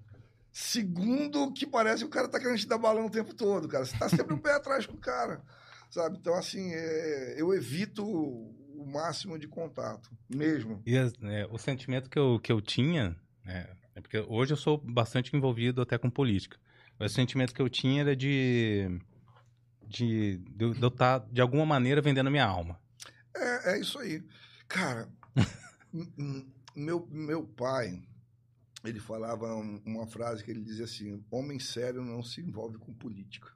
Segundo, 0.53 1.53
que 1.53 1.66
parece 1.66 2.05
que 2.05 2.09
o 2.09 2.12
cara 2.12 2.29
tá 2.29 2.38
querendo 2.38 2.59
te 2.59 2.68
dar 2.68 2.79
balão 2.79 3.07
o 3.07 3.11
tempo 3.11 3.35
todo, 3.35 3.66
cara. 3.66 3.85
Você 3.85 3.99
tá 3.99 4.09
sempre 4.09 4.33
um 4.35 4.38
pé 4.38 4.53
atrás 4.55 4.87
com 4.87 4.95
o 4.95 5.01
cara. 5.01 5.42
Sabe? 5.90 6.16
Então, 6.16 6.35
assim, 6.35 6.73
é, 6.73 7.35
eu 7.37 7.53
evito 7.53 8.55
o 8.83 8.87
máximo 8.87 9.38
de 9.38 9.47
contato, 9.49 10.11
mesmo. 10.29 10.83
E 10.85 10.97
as- 10.97 11.12
é, 11.23 11.47
o 11.51 11.59
sentimento 11.59 12.11
que 12.11 12.18
eu, 12.18 12.38
que 12.40 12.51
eu 12.53 12.61
tinha, 12.61 13.16
é, 13.47 13.71
é 13.95 14.01
porque 14.01 14.18
hoje 14.18 14.53
eu 14.53 14.57
sou 14.57 14.79
bastante 14.79 15.35
envolvido 15.37 15.81
até 15.83 15.97
com 15.99 16.11
política. 16.11 16.59
Mas 16.99 17.12
o 17.12 17.14
sentimento 17.14 17.55
que 17.55 17.62
eu 17.62 17.68
tinha 17.68 18.01
era 18.03 18.14
de. 18.16 19.01
de, 19.87 20.38
de 20.38 20.64
eu 20.81 20.88
estar, 20.88 21.21
de 21.31 21.40
alguma 21.40 21.66
maneira, 21.66 22.01
vendendo 22.01 22.27
a 22.29 22.31
minha 22.31 22.47
alma. 22.47 22.81
É, 23.35 23.73
é 23.73 23.81
isso 23.81 23.99
aí. 23.99 24.23
Cara, 24.68 25.09
meu, 26.75 27.07
meu 27.11 27.45
pai, 27.47 28.03
ele 28.85 29.01
falava 29.01 29.55
um- 29.55 29.81
uma 29.85 30.07
frase 30.07 30.42
que 30.45 30.51
ele 30.51 30.62
dizia 30.62 30.85
assim: 30.85 31.25
homem 31.31 31.59
sério 31.59 32.03
não 32.03 32.23
se 32.23 32.40
envolve 32.40 32.79
com 32.79 32.92
política. 32.92 33.51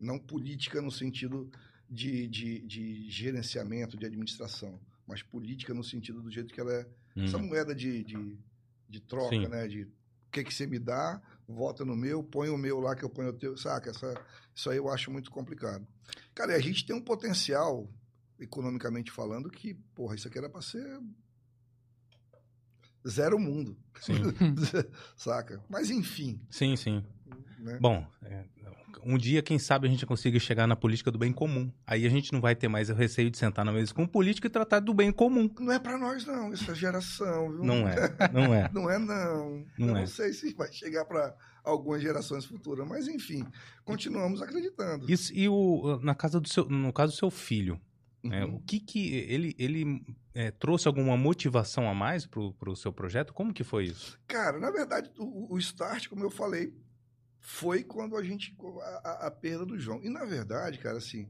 Não 0.00 0.18
política 0.18 0.80
no 0.80 0.90
sentido 0.90 1.50
de, 1.88 2.28
de, 2.28 2.60
de 2.60 3.10
gerenciamento, 3.10 3.96
de 3.96 4.06
administração, 4.06 4.78
mas 5.06 5.22
política 5.22 5.72
no 5.72 5.82
sentido 5.82 6.20
do 6.20 6.30
jeito 6.30 6.52
que 6.52 6.60
ela 6.60 6.72
é. 6.72 6.86
Hum. 7.16 7.24
Essa 7.24 7.38
moeda 7.38 7.74
de, 7.74 8.04
de, 8.04 8.38
de 8.88 9.00
troca, 9.00 9.34
Sim. 9.34 9.48
né? 9.48 9.66
De 9.66 9.82
o 9.82 10.30
que, 10.30 10.44
que 10.44 10.52
você 10.52 10.66
me 10.66 10.78
dá, 10.78 11.20
vota 11.48 11.84
no 11.84 11.96
meu, 11.96 12.22
põe 12.22 12.50
o 12.50 12.58
meu 12.58 12.78
lá 12.80 12.94
que 12.94 13.02
eu 13.02 13.08
ponho 13.08 13.30
o 13.30 13.32
teu. 13.32 13.56
Saca? 13.56 13.90
Essa, 13.90 14.14
isso 14.54 14.68
aí 14.68 14.76
eu 14.76 14.90
acho 14.90 15.10
muito 15.10 15.30
complicado. 15.30 15.86
Cara, 16.34 16.52
e 16.52 16.54
a 16.54 16.60
gente 16.60 16.84
tem 16.84 16.94
um 16.94 17.00
potencial, 17.00 17.90
economicamente 18.38 19.10
falando, 19.10 19.50
que, 19.50 19.74
porra, 19.94 20.14
isso 20.14 20.28
aqui 20.28 20.36
era 20.36 20.50
para 20.50 20.60
ser 20.60 21.00
zero 23.08 23.38
mundo. 23.38 23.76
Sim, 24.00 24.14
Saca? 25.16 25.64
Mas 25.68 25.90
enfim, 25.90 26.40
sim, 26.50 26.76
sim. 26.76 27.02
Né? 27.58 27.78
Bom, 27.80 28.06
é, 28.22 28.44
um 29.04 29.16
dia, 29.16 29.42
quem 29.42 29.58
sabe, 29.58 29.86
a 29.86 29.90
gente 29.90 30.04
consiga 30.04 30.38
chegar 30.38 30.66
na 30.66 30.76
política 30.76 31.10
do 31.10 31.18
bem 31.18 31.32
comum. 31.32 31.70
Aí 31.86 32.04
a 32.06 32.08
gente 32.10 32.32
não 32.32 32.40
vai 32.40 32.54
ter 32.54 32.68
mais 32.68 32.90
o 32.90 32.94
receio 32.94 33.30
de 33.30 33.38
sentar 33.38 33.64
na 33.64 33.72
mesa 33.72 33.94
com 33.94 34.02
o 34.02 34.08
político 34.08 34.46
e 34.46 34.50
tratar 34.50 34.80
do 34.80 34.92
bem 34.92 35.12
comum. 35.12 35.48
Não 35.58 35.72
é 35.72 35.78
pra 35.78 35.96
nós, 35.96 36.26
não, 36.26 36.52
essa 36.52 36.74
geração, 36.74 37.50
viu? 37.50 37.64
Não 37.64 37.88
é, 37.88 37.94
não 38.32 38.54
é. 38.54 38.68
Não 38.72 38.90
é, 38.90 38.98
não. 38.98 39.64
Não 39.78 39.88
Eu 39.88 39.96
é. 39.96 40.00
não 40.00 40.06
sei 40.06 40.32
se 40.32 40.52
vai 40.54 40.70
chegar 40.72 41.04
para 41.04 41.34
algumas 41.64 42.02
gerações 42.02 42.44
futuras, 42.44 42.86
mas 42.86 43.08
enfim, 43.08 43.46
continuamos 43.84 44.42
acreditando. 44.42 45.10
Isso, 45.10 45.32
e 45.34 45.48
o, 45.48 45.98
na 46.02 46.14
casa 46.14 46.40
do 46.40 46.48
seu, 46.48 46.64
no 46.68 46.92
caso 46.92 47.12
do 47.12 47.16
seu 47.16 47.30
filho, 47.30 47.80
né, 48.22 48.44
Uhum. 48.44 48.56
o 48.56 48.60
que 48.60 48.80
que 48.80 49.14
ele, 49.14 49.54
ele 49.58 50.04
é, 50.34 50.50
trouxe 50.50 50.88
alguma 50.88 51.16
motivação 51.16 51.88
a 51.88 51.94
mais 51.94 52.26
pro, 52.26 52.52
pro 52.54 52.74
seu 52.74 52.92
projeto? 52.92 53.32
Como 53.32 53.52
que 53.54 53.62
foi 53.64 53.84
isso? 53.84 54.18
Cara, 54.26 54.58
na 54.58 54.70
verdade, 54.70 55.10
o, 55.18 55.54
o 55.54 55.58
start, 55.58 56.08
como 56.08 56.24
eu 56.24 56.30
falei, 56.30 56.72
foi 57.40 57.82
quando 57.84 58.16
a 58.16 58.22
gente. 58.22 58.56
A, 59.04 59.26
a- 59.26 59.30
perda 59.30 59.64
do 59.64 59.78
João. 59.78 60.02
E, 60.02 60.08
na 60.08 60.24
verdade, 60.24 60.78
cara, 60.78 60.98
assim, 60.98 61.28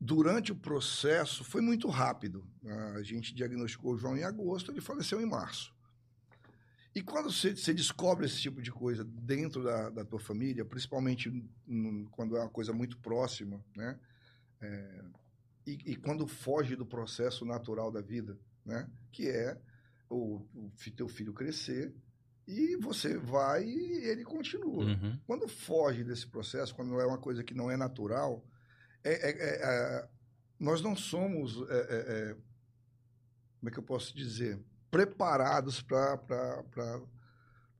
durante 0.00 0.52
o 0.52 0.56
processo 0.56 1.44
foi 1.44 1.60
muito 1.60 1.88
rápido. 1.88 2.46
A 2.94 3.02
gente 3.02 3.34
diagnosticou 3.34 3.94
o 3.94 3.98
João 3.98 4.16
em 4.16 4.24
agosto, 4.24 4.70
ele 4.70 4.80
faleceu 4.80 5.20
em 5.20 5.26
março. 5.26 5.74
E 6.94 7.00
quando 7.02 7.32
você, 7.32 7.56
você 7.56 7.72
descobre 7.72 8.26
esse 8.26 8.38
tipo 8.38 8.60
de 8.60 8.70
coisa 8.70 9.02
dentro 9.02 9.64
da, 9.64 9.88
da 9.88 10.04
tua 10.04 10.20
família, 10.20 10.64
principalmente 10.64 11.30
quando 12.10 12.36
é 12.36 12.40
uma 12.40 12.50
coisa 12.50 12.72
muito 12.72 12.98
próxima, 12.98 13.64
né? 13.74 13.98
É, 14.60 15.04
e, 15.66 15.92
e 15.92 15.96
quando 15.96 16.26
foge 16.26 16.76
do 16.76 16.84
processo 16.84 17.46
natural 17.46 17.90
da 17.90 18.02
vida, 18.02 18.38
né? 18.64 18.86
Que 19.10 19.28
é 19.28 19.58
o, 20.10 20.44
o 20.54 20.70
teu 20.94 21.08
filho 21.08 21.32
crescer 21.32 21.94
e 22.52 22.76
você 22.76 23.16
vai 23.16 23.64
e 23.64 24.04
ele 24.04 24.24
continua. 24.24 24.84
Uhum. 24.84 25.18
Quando 25.26 25.48
foge 25.48 26.04
desse 26.04 26.26
processo, 26.26 26.74
quando 26.74 27.00
é 27.00 27.06
uma 27.06 27.18
coisa 27.18 27.42
que 27.42 27.54
não 27.54 27.70
é 27.70 27.76
natural, 27.76 28.44
é- 29.02 29.30
é- 29.30 29.30
é- 29.30 29.60
é- 29.62 30.08
nós 30.58 30.80
não 30.80 30.94
somos, 30.94 31.56
é, 31.68 31.74
é, 31.74 32.36
como 33.58 33.68
é 33.68 33.70
que 33.70 33.78
eu 33.78 33.82
posso 33.82 34.14
dizer, 34.14 34.60
preparados 34.90 35.80
para 35.82 36.20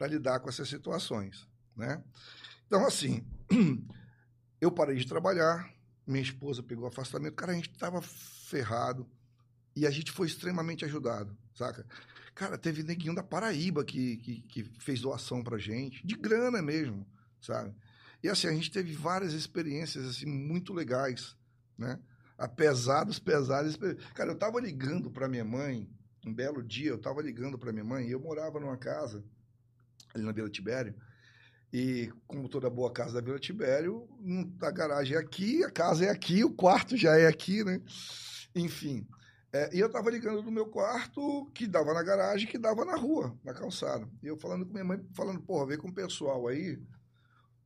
lidar 0.09 0.41
com 0.41 0.49
essas 0.49 0.69
situações, 0.69 1.47
né? 1.77 2.03
Então, 2.67 2.87
assim, 2.87 3.25
eu 4.61 4.73
parei 4.73 4.97
de 4.97 5.07
trabalhar, 5.07 5.73
minha 6.07 6.23
esposa 6.23 6.63
pegou 6.63 6.87
afastamento, 6.87 7.35
cara, 7.35 7.53
a 7.53 7.55
gente 7.55 7.71
estava 7.71 8.01
ferrado 8.01 9.09
e 9.77 9.87
a 9.87 9.91
gente 9.91 10.11
foi 10.11 10.27
extremamente 10.27 10.85
ajudado, 10.85 11.37
saca? 11.55 11.87
Cara, 12.35 12.57
teve 12.57 12.83
neguinho 12.83 13.15
da 13.15 13.23
Paraíba 13.23 13.85
que, 13.85 14.17
que, 14.17 14.43
que 14.43 14.71
fez 14.81 15.01
doação 15.01 15.43
pra 15.43 15.59
gente, 15.59 16.07
de 16.07 16.15
grana 16.15 16.63
mesmo, 16.63 17.07
sabe? 17.41 17.75
E 18.23 18.29
assim, 18.29 18.47
a 18.47 18.53
gente 18.53 18.71
teve 18.71 18.95
várias 18.95 19.33
experiências 19.33 20.07
assim 20.07 20.27
muito 20.27 20.73
legais, 20.73 21.37
né? 21.77 21.99
Apesar 22.39 23.05
dos 23.05 23.19
pesares. 23.19 23.77
Cara, 24.15 24.31
eu 24.31 24.39
tava 24.39 24.61
ligando 24.61 25.11
pra 25.11 25.29
minha 25.29 25.45
mãe, 25.45 25.89
um 26.27 26.33
belo 26.33 26.63
dia, 26.63 26.91
eu 26.91 26.99
tava 26.99 27.21
ligando 27.21 27.59
pra 27.59 27.73
minha 27.73 27.85
mãe, 27.85 28.07
e 28.07 28.13
eu 28.13 28.21
morava 28.21 28.59
numa 28.61 28.77
casa 28.77 29.23
ali 30.15 30.25
na 30.25 30.33
Vila 30.33 30.49
Tibério, 30.49 30.95
e 31.73 32.13
como 32.27 32.49
toda 32.49 32.69
boa 32.69 32.93
casa 32.93 33.15
da 33.15 33.21
Vila 33.21 33.39
Tibério, 33.39 34.07
hum, 34.21 34.55
a 34.61 34.71
garagem 34.71 35.17
é 35.17 35.21
aqui, 35.21 35.65
a 35.65 35.71
casa 35.71 36.05
é 36.05 36.11
aqui, 36.11 36.45
o 36.45 36.53
quarto 36.53 36.97
já 36.97 37.17
é 37.17 37.27
aqui, 37.27 37.65
né? 37.65 37.81
Enfim. 38.55 39.07
É, 39.53 39.69
e 39.75 39.81
eu 39.81 39.91
tava 39.91 40.11
ligando 40.11 40.41
do 40.41 40.51
meu 40.51 40.67
quarto, 40.67 41.51
que 41.55 41.67
dava 41.67 41.93
na 41.93 42.03
garagem, 42.03 42.49
que 42.49 42.57
dava 42.57 42.87
na 42.87 42.97
rua, 42.97 43.37
na 43.45 43.53
calçada. 43.53 44.09
E 44.23 44.27
eu 44.27 44.37
falando 44.39 44.65
com 44.65 44.73
minha 44.73 44.85
mãe, 44.85 44.99
falando, 45.13 45.41
porra, 45.41 45.67
vem 45.67 45.79
com 45.79 45.89
o 45.89 45.95
pessoal 45.95 46.49
aí 46.49 46.81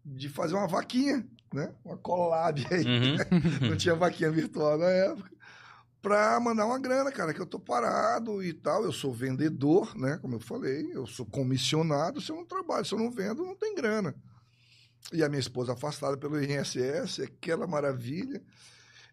de 0.05 0.29
fazer 0.29 0.55
uma 0.55 0.67
vaquinha, 0.67 1.25
né? 1.55 1.73
Uma 1.85 1.97
collab 1.97 2.67
aí. 2.71 2.85
Uhum. 2.85 3.17
Não 3.71 3.77
tinha 3.77 3.95
vaquinha 3.95 4.31
virtual 4.31 4.79
na 4.79 4.89
época. 4.89 5.31
Pra 6.03 6.39
mandar 6.39 6.67
uma 6.67 6.79
grana, 6.79 7.11
cara, 7.11 7.33
que 7.35 7.41
eu 7.41 7.47
tô 7.47 7.59
parado 7.59 8.43
e 8.43 8.53
tal. 8.53 8.85
Eu 8.85 8.93
sou 8.93 9.13
vendedor, 9.13 9.97
né? 9.97 10.19
Como 10.19 10.35
eu 10.35 10.41
falei, 10.41 10.91
eu 10.93 11.07
sou 11.07 11.27
comissionado. 11.27 12.21
Se 12.21 12.31
eu 12.31 12.37
não 12.37 12.45
trabalho, 12.45 12.85
se 12.85 12.95
eu 12.95 12.99
não 12.99 13.11
vendo, 13.11 13.45
não 13.45 13.57
tem 13.57 13.75
grana. 13.75 14.15
E 15.13 15.23
a 15.23 15.29
minha 15.29 15.41
esposa 15.41 15.73
afastada 15.73 16.17
pelo 16.17 16.41
INSS, 16.41 17.21
aquela 17.21 17.67
maravilha. 17.67 18.41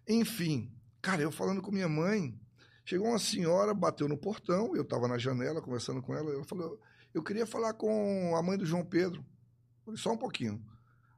Enfim, 0.07 0.71
cara, 1.01 1.21
eu 1.21 1.31
falando 1.31 1.61
com 1.61 1.71
minha 1.71 1.89
mãe, 1.89 2.39
chegou 2.83 3.07
uma 3.07 3.19
senhora, 3.19 3.73
bateu 3.73 4.07
no 4.07 4.17
portão, 4.17 4.75
eu 4.75 4.83
tava 4.83 5.07
na 5.07 5.17
janela 5.17 5.61
conversando 5.61 6.01
com 6.01 6.13
ela, 6.13 6.31
ela 6.31 6.43
falou: 6.43 6.79
Eu 7.13 7.23
queria 7.23 7.45
falar 7.45 7.73
com 7.73 8.35
a 8.35 8.41
mãe 8.41 8.57
do 8.57 8.65
João 8.65 8.85
Pedro. 8.85 9.23
Falei, 9.85 9.99
só 9.99 10.11
um 10.13 10.17
pouquinho. 10.17 10.63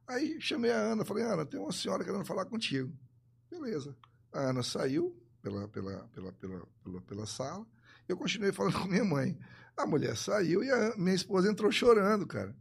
Aí 0.06 0.40
chamei 0.40 0.70
a 0.70 0.78
Ana, 0.78 1.04
falei, 1.04 1.24
Ana, 1.24 1.44
tem 1.44 1.58
uma 1.58 1.72
senhora 1.72 2.04
querendo 2.04 2.24
falar 2.24 2.44
contigo. 2.44 2.92
Beleza. 3.50 3.96
A 4.32 4.40
Ana 4.50 4.62
saiu 4.62 5.16
pela, 5.42 5.66
pela, 5.68 6.08
pela, 6.08 6.32
pela, 6.32 6.62
pela, 6.84 7.00
pela 7.02 7.26
sala. 7.26 7.66
Eu 8.08 8.16
continuei 8.16 8.52
falando 8.52 8.78
com 8.80 8.88
minha 8.88 9.04
mãe. 9.04 9.38
A 9.76 9.86
mulher 9.86 10.16
saiu 10.16 10.62
e 10.62 10.70
a 10.70 10.96
minha 10.96 11.14
esposa 11.14 11.50
entrou 11.50 11.70
chorando, 11.70 12.26
cara. 12.26 12.54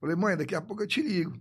Falei, 0.00 0.16
mãe, 0.16 0.36
daqui 0.36 0.54
a 0.54 0.60
pouco 0.60 0.82
eu 0.82 0.86
te 0.86 1.02
ligo. 1.02 1.38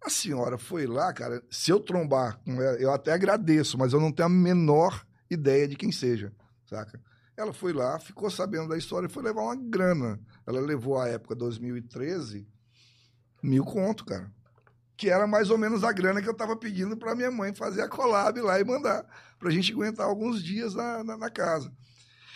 A 0.00 0.10
senhora 0.10 0.56
foi 0.56 0.86
lá, 0.86 1.12
cara. 1.12 1.42
Se 1.50 1.70
eu 1.70 1.80
trombar 1.80 2.38
com 2.44 2.60
ela, 2.62 2.76
eu 2.78 2.92
até 2.92 3.12
agradeço, 3.12 3.78
mas 3.78 3.92
eu 3.92 4.00
não 4.00 4.12
tenho 4.12 4.26
a 4.26 4.30
menor 4.30 5.05
ideia 5.30 5.66
de 5.66 5.76
quem 5.76 5.92
seja, 5.92 6.32
saca? 6.64 7.00
Ela 7.36 7.52
foi 7.52 7.72
lá, 7.72 7.98
ficou 7.98 8.30
sabendo 8.30 8.68
da 8.68 8.78
história 8.78 9.06
e 9.06 9.10
foi 9.10 9.22
levar 9.22 9.42
uma 9.42 9.56
grana. 9.56 10.18
Ela 10.46 10.60
levou 10.60 10.98
a 10.98 11.06
época 11.08 11.34
2013 11.34 12.48
mil 13.42 13.64
conto, 13.64 14.04
cara. 14.04 14.32
Que 14.96 15.10
era 15.10 15.26
mais 15.26 15.50
ou 15.50 15.58
menos 15.58 15.84
a 15.84 15.92
grana 15.92 16.22
que 16.22 16.28
eu 16.28 16.34
tava 16.34 16.56
pedindo 16.56 16.96
para 16.96 17.14
minha 17.14 17.30
mãe 17.30 17.54
fazer 17.54 17.82
a 17.82 17.88
collab 17.88 18.40
lá 18.40 18.58
e 18.58 18.64
mandar. 18.64 19.04
Pra 19.38 19.50
gente 19.50 19.72
aguentar 19.72 20.06
alguns 20.06 20.42
dias 20.42 20.74
na, 20.74 21.04
na, 21.04 21.16
na 21.18 21.30
casa. 21.30 21.70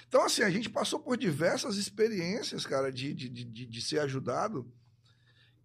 Então, 0.07 0.25
assim, 0.25 0.43
a 0.43 0.51
gente 0.51 0.69
passou 0.69 1.01
por 1.01 1.17
diversas 1.17 1.77
experiências, 1.77 2.67
cara, 2.67 2.93
de, 2.93 3.15
de, 3.15 3.29
de, 3.29 3.67
de 3.67 3.81
ser 3.81 4.01
ajudado. 4.01 4.71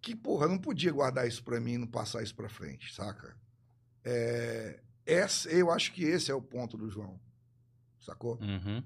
Que, 0.00 0.14
porra, 0.14 0.48
não 0.48 0.56
podia 0.56 0.92
guardar 0.92 1.26
isso 1.26 1.44
pra 1.44 1.60
mim 1.60 1.72
e 1.72 1.78
não 1.78 1.86
passar 1.86 2.22
isso 2.22 2.34
pra 2.34 2.48
frente, 2.48 2.94
saca? 2.94 3.36
É, 4.04 4.80
essa, 5.06 5.48
eu 5.50 5.70
acho 5.70 5.92
que 5.92 6.02
esse 6.04 6.30
é 6.30 6.34
o 6.34 6.42
ponto 6.42 6.76
do 6.76 6.90
João. 6.90 7.18
Sacou? 8.00 8.38
Uhum. 8.40 8.82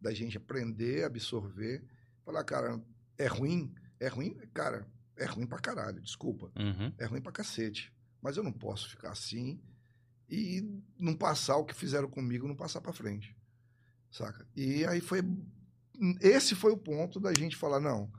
da 0.00 0.14
gente 0.14 0.36
aprender, 0.38 1.04
absorver, 1.04 1.84
falar, 2.24 2.42
cara, 2.44 2.82
é 3.18 3.26
ruim, 3.26 3.74
é 3.98 4.08
ruim, 4.08 4.34
cara, 4.54 4.86
é 5.14 5.26
ruim 5.26 5.46
pra 5.46 5.58
caralho, 5.58 6.00
desculpa, 6.00 6.50
Uhum. 6.56 6.90
é 6.96 7.04
ruim 7.04 7.20
pra 7.20 7.30
cacete, 7.32 7.92
mas 8.22 8.38
eu 8.38 8.42
não 8.42 8.50
posso 8.52 8.88
ficar 8.88 9.10
assim 9.10 9.60
e 10.26 10.62
não 10.98 11.14
passar 11.14 11.56
o 11.56 11.66
que 11.66 11.74
fizeram 11.74 12.08
comigo, 12.08 12.48
não 12.48 12.56
passar 12.56 12.80
pra 12.80 12.94
frente, 12.94 13.36
saca? 14.10 14.48
E 14.56 14.86
aí 14.86 15.02
foi, 15.02 15.20
esse 16.22 16.54
foi 16.54 16.72
o 16.72 16.78
ponto 16.78 17.20
da 17.20 17.34
gente 17.34 17.54
falar, 17.56 17.78
não, 17.80 18.10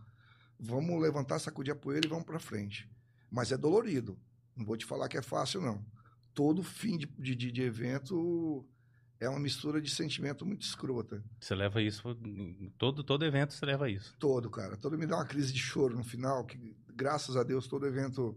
vamos 0.59 1.01
levantar, 1.01 1.39
sacudir 1.39 1.73
a 1.73 1.75
poeira 1.75 2.05
e 2.05 2.09
vamos 2.09 2.25
pra 2.25 2.37
frente, 2.37 2.87
mas 3.31 3.51
é 3.51 3.57
dolorido, 3.57 4.19
não 4.55 4.63
vou 4.65 4.77
te 4.77 4.85
falar 4.85 5.09
que 5.09 5.17
é 5.17 5.21
fácil, 5.23 5.61
não. 5.61 5.83
Todo 6.33 6.63
fim 6.63 6.97
de, 6.97 7.05
de, 7.05 7.51
de 7.51 7.61
evento 7.61 8.65
é 9.19 9.29
uma 9.29 9.39
mistura 9.39 9.81
de 9.81 9.89
sentimento 9.89 10.45
muito 10.45 10.63
escrota. 10.63 11.23
Você 11.39 11.53
leva 11.53 11.81
isso. 11.81 12.03
Todo, 12.77 13.03
todo 13.03 13.23
evento 13.23 13.53
você 13.53 13.65
leva 13.65 13.89
isso. 13.89 14.15
Todo, 14.17 14.49
cara. 14.49 14.75
Todo 14.75 14.97
me 14.97 15.05
dá 15.05 15.17
uma 15.17 15.25
crise 15.25 15.53
de 15.53 15.59
choro 15.59 15.95
no 15.95 16.03
final, 16.03 16.43
que 16.45 16.75
graças 16.95 17.37
a 17.37 17.43
Deus 17.43 17.67
todo 17.67 17.85
evento 17.85 18.35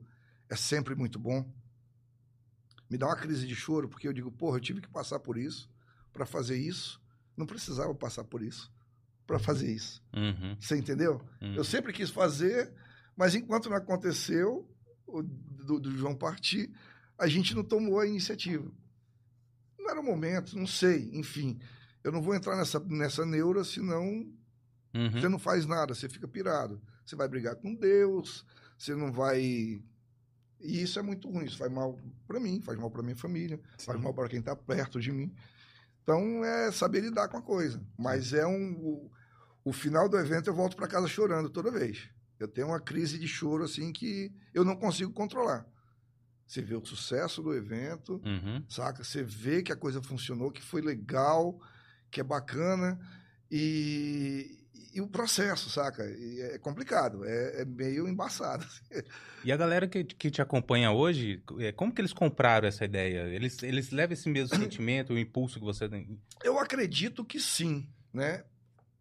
é 0.49 0.57
sempre 0.57 0.95
muito 0.95 1.19
bom. 1.19 1.51
Me 2.91 2.99
dá 2.99 3.07
uma 3.07 3.17
crise 3.17 3.47
de 3.47 3.55
choro 3.55 3.89
porque 3.89 4.07
eu 4.07 4.13
digo, 4.13 4.31
porra, 4.31 4.59
eu 4.59 4.61
tive 4.61 4.81
que 4.81 4.89
passar 4.89 5.19
por 5.21 5.39
isso 5.39 5.71
para 6.13 6.27
fazer 6.27 6.57
isso. 6.57 7.01
Não 7.37 7.47
precisava 7.47 7.95
passar 7.95 8.25
por 8.25 8.43
isso 8.43 8.71
para 9.27 9.39
fazer 9.39 9.73
isso. 9.73 10.03
Uhum. 10.15 10.57
Você 10.61 10.77
entendeu? 10.77 11.21
Uhum. 11.41 11.55
Eu 11.55 11.65
sempre 11.65 11.93
quis 11.93 12.11
fazer, 12.11 12.73
mas 13.17 13.35
enquanto 13.35 13.71
não 13.71 13.77
aconteceu, 13.77 14.69
o, 15.07 15.23
do, 15.23 15.81
do 15.81 15.97
João 15.97 16.15
partir, 16.15 16.71
a 17.19 17.27
gente 17.27 17.55
não 17.55 17.63
tomou 17.65 17.99
a 18.01 18.07
iniciativa. 18.07 18.71
Não 19.79 19.91
era 19.91 20.01
o 20.01 20.05
momento, 20.05 20.57
não 20.57 20.67
sei, 20.67 21.11
enfim. 21.13 21.59
Eu 22.03 22.13
não 22.13 22.23
vou 22.23 22.35
entrar 22.35 22.57
nessa, 22.57 22.81
nessa 22.81 23.25
neura, 23.25 23.65
senão 23.65 24.27
Uhum. 24.95 25.11
você 25.11 25.29
não 25.29 25.41
faz 25.41 25.67
nada, 25.67 25.93
você 25.93 26.09
fica 26.09 26.29
pirado. 26.29 26.81
Você 27.05 27.17
vai 27.17 27.27
brigar 27.27 27.57
com 27.57 27.75
Deus, 27.75 28.47
você 28.79 28.95
não 28.95 29.13
vai. 29.13 29.41
E 29.41 29.83
isso 30.83 30.99
é 30.99 31.03
muito 31.03 31.29
ruim, 31.29 31.45
isso 31.47 31.59
faz 31.59 31.71
mal 31.71 31.99
para 32.27 32.39
mim, 32.39 32.61
faz 32.61 32.79
mal 32.79 32.91
para 32.91 33.03
minha 33.03 33.17
família, 33.17 33.61
faz 33.79 34.01
mal 34.01 34.15
para 34.15 34.29
quem 34.29 34.41
tá 34.41 34.55
perto 34.55 35.01
de 35.01 35.11
mim. 35.11 35.35
Então 36.03 36.45
é 36.45 36.71
saber 36.71 37.01
lidar 37.01 37.29
com 37.29 37.37
a 37.37 37.43
coisa. 37.43 37.83
Mas 37.99 38.33
é 38.33 38.47
um. 38.47 38.73
O, 38.77 39.11
o 39.65 39.73
final 39.73 40.09
do 40.09 40.17
evento 40.19 40.49
eu 40.49 40.55
volto 40.55 40.77
para 40.77 40.87
casa 40.87 41.09
chorando 41.09 41.51
toda 41.51 41.71
vez. 41.71 42.09
Eu 42.39 42.47
tenho 42.47 42.69
uma 42.69 42.81
crise 42.81 43.19
de 43.19 43.27
choro 43.27 43.65
assim 43.65 43.93
que 43.93 44.33
eu 44.53 44.65
não 44.65 44.77
consigo 44.77 45.13
controlar. 45.13 45.67
Você 46.47 46.61
vê 46.63 46.75
o 46.75 46.85
sucesso 46.85 47.43
do 47.43 47.55
evento, 47.55 48.21
Uhum. 48.25 48.63
saca? 48.69 49.03
Você 49.03 49.23
vê 49.23 49.63
que 49.63 49.73
a 49.73 49.77
coisa 49.77 50.03
funcionou, 50.03 50.51
que 50.51 50.63
foi 50.63 50.81
legal, 50.83 51.59
que 52.11 52.21
é 52.21 52.25
bacana, 52.25 52.99
e, 53.51 54.59
e 54.93 55.01
o 55.01 55.09
processo, 55.09 55.71
saca? 55.71 56.05
E 56.05 56.41
é 56.41 56.59
complicado, 56.59 57.25
é, 57.25 57.63
é 57.63 57.65
meio 57.65 58.09
embaçado. 58.09 58.67
E 59.45 59.53
a 59.53 59.57
galera 59.59 59.87
que, 59.87 60.03
que 60.05 60.31
te 60.31 60.41
acompanha 60.41 60.91
hoje, 60.91 61.43
é, 61.59 61.71
como 61.71 61.93
que 61.93 62.01
eles 62.01 62.15
compraram 62.15 62.67
essa 62.67 62.83
ideia? 62.87 63.29
Eles, 63.29 63.63
eles 63.63 63.91
levam 63.91 64.15
esse 64.15 64.27
mesmo 64.31 64.57
sentimento, 64.57 65.13
o 65.13 65.19
impulso 65.19 65.59
que 65.59 65.65
você 65.67 65.87
tem? 65.87 66.19
Eu 66.43 66.59
acredito 66.59 67.23
que 67.23 67.39
sim, 67.39 67.87
né? 68.11 68.43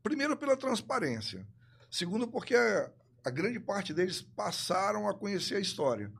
Primeiro 0.02 0.36
pela 0.36 0.58
transparência. 0.58 1.48
Segundo 1.90 2.28
porque 2.28 2.56
a, 2.56 2.92
a 3.24 3.30
grande 3.30 3.58
parte 3.58 3.94
deles 3.94 4.22
passaram 4.22 5.08
a 5.08 5.14
conhecer 5.14 5.56
a 5.56 5.60
história, 5.62 6.12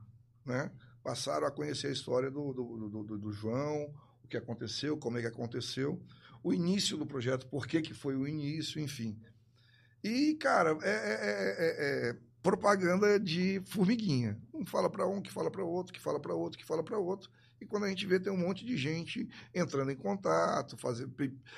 né? 0.46 0.70
Passaram 1.04 1.46
a 1.46 1.50
conhecer 1.50 1.88
a 1.88 1.92
história 1.92 2.30
do, 2.30 2.52
do, 2.52 2.88
do, 2.88 3.18
do, 3.18 3.32
João, 3.32 3.94
o 4.24 4.26
que 4.26 4.38
aconteceu, 4.38 4.96
como 4.96 5.18
é 5.18 5.20
que 5.20 5.26
aconteceu, 5.26 6.02
o 6.42 6.52
início 6.52 6.96
do 6.96 7.06
projeto, 7.06 7.46
por 7.46 7.66
que, 7.66 7.82
que 7.82 7.92
foi 7.92 8.16
o 8.16 8.26
início, 8.26 8.80
enfim. 8.80 9.20
E, 10.02 10.34
cara, 10.34 10.76
é, 10.82 10.90
é, 10.90 11.56
é, 11.58 12.10
é 12.10 12.16
propaganda 12.42 13.20
de 13.20 13.60
formiguinha. 13.66 14.38
Um 14.52 14.66
fala 14.66 14.90
para 14.90 15.06
um, 15.06 15.20
que 15.20 15.30
fala 15.30 15.50
para 15.50 15.62
outro, 15.62 15.92
que 15.92 16.00
fala 16.00 16.18
para 16.18 16.34
outro, 16.34 16.58
que 16.58 16.64
fala 16.64 16.82
para 16.82 16.98
outro. 16.98 17.30
E 17.60 17.66
quando 17.66 17.84
a 17.84 17.88
gente 17.88 18.06
vê, 18.06 18.18
tem 18.18 18.32
um 18.32 18.36
monte 18.36 18.64
de 18.64 18.76
gente 18.76 19.28
entrando 19.54 19.90
em 19.90 19.96
contato, 19.96 20.76
fazer, 20.76 21.08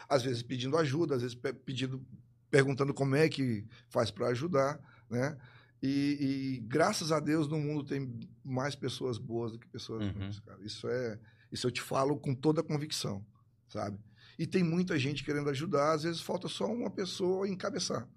às 0.08 0.22
vezes 0.22 0.42
pedindo 0.42 0.76
ajuda, 0.76 1.16
às 1.16 1.22
vezes 1.22 1.36
pedindo, 1.64 2.04
perguntando 2.50 2.92
como 2.92 3.14
é 3.16 3.28
que 3.28 3.64
faz 3.88 4.10
para 4.10 4.28
ajudar, 4.28 4.80
né? 5.08 5.36
E, 5.82 6.56
e, 6.56 6.60
graças 6.66 7.12
a 7.12 7.20
Deus 7.20 7.46
no 7.48 7.58
mundo 7.58 7.84
tem 7.84 8.18
mais 8.44 8.74
pessoas 8.74 9.18
boas 9.18 9.52
do 9.52 9.58
que 9.58 9.68
pessoas 9.68 10.04
Uhum. 10.06 10.12
ruins, 10.12 10.40
cara. 10.40 10.58
Isso 10.64 10.88
é, 10.88 11.18
isso 11.52 11.66
eu 11.66 11.70
te 11.70 11.82
falo 11.82 12.16
com 12.18 12.34
toda 12.34 12.60
a 12.60 12.64
convicção, 12.64 13.24
sabe? 13.68 13.98
E 14.38 14.46
tem 14.46 14.62
muita 14.62 14.98
gente 14.98 15.22
querendo 15.24 15.48
ajudar, 15.50 15.92
às 15.92 16.02
vezes 16.02 16.20
falta 16.20 16.48
só 16.48 16.66
uma 16.66 16.90
pessoa 16.90 17.48
encabeçar. 17.48 18.08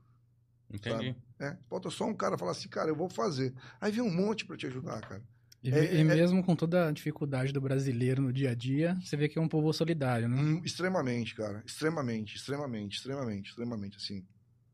Entendi. 0.72 1.16
né? 1.40 1.58
Falta 1.70 1.90
só 1.90 2.06
um 2.06 2.14
cara 2.14 2.38
falar 2.38 2.52
assim, 2.52 2.68
cara, 2.70 2.90
eu 2.90 2.96
vou 2.96 3.10
fazer. 3.10 3.54
Aí 3.82 3.92
vem 3.92 4.02
um 4.04 4.14
monte 4.14 4.46
para 4.46 4.56
te 4.58 4.68
ajudar, 4.68 5.02
cara. 5.02 5.24
E, 5.64 5.72
É, 5.72 5.96
e 5.96 6.00
é- 6.00 6.04
mesmo 6.04 6.44
com 6.44 6.56
toda 6.56 6.88
a 6.88 6.92
dificuldade 6.92 7.52
do 7.52 7.60
brasileiro 7.60 8.22
no 8.22 8.32
dia 8.32 8.52
a 8.52 8.56
dia, 8.56 8.96
você 9.04 9.18
vê 9.18 9.28
que 9.28 9.38
é 9.40 9.42
um 9.42 9.48
povo 9.48 9.72
solidário, 9.74 10.28
né? 10.30 10.36
Hum, 10.40 10.62
extremamente, 10.64 11.36
cara. 11.36 11.64
Extremamente, 11.66 12.36
extremamente, 12.36 12.96
extremamente, 12.98 13.50
extremamente, 13.50 13.98
assim. 13.98 14.26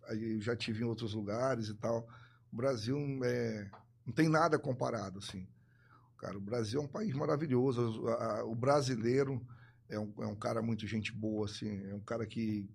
Aí 0.08 0.34
eu 0.36 0.42
já 0.42 0.56
tive 0.56 0.82
em 0.82 0.86
outros 0.86 1.14
lugares 1.14 1.70
e 1.70 1.74
tal. 1.76 2.08
O 2.56 2.58
Brasil 2.58 2.98
é, 3.26 3.70
não 4.06 4.14
tem 4.14 4.30
nada 4.30 4.58
comparado, 4.58 5.20
assim. 5.20 5.46
Cara, 6.18 6.38
o 6.38 6.40
Brasil 6.42 6.80
é 6.80 6.84
um 6.84 6.88
país 6.88 7.14
maravilhoso. 7.14 8.02
O 8.46 8.56
brasileiro 8.56 9.46
é 9.90 10.00
um, 10.00 10.14
é 10.20 10.26
um 10.26 10.36
cara 10.36 10.62
muito 10.62 10.88
gente 10.88 11.12
boa, 11.12 11.48
assim. 11.48 11.86
É 11.90 11.94
um 11.94 12.00
cara 12.00 12.26
que, 12.26 12.66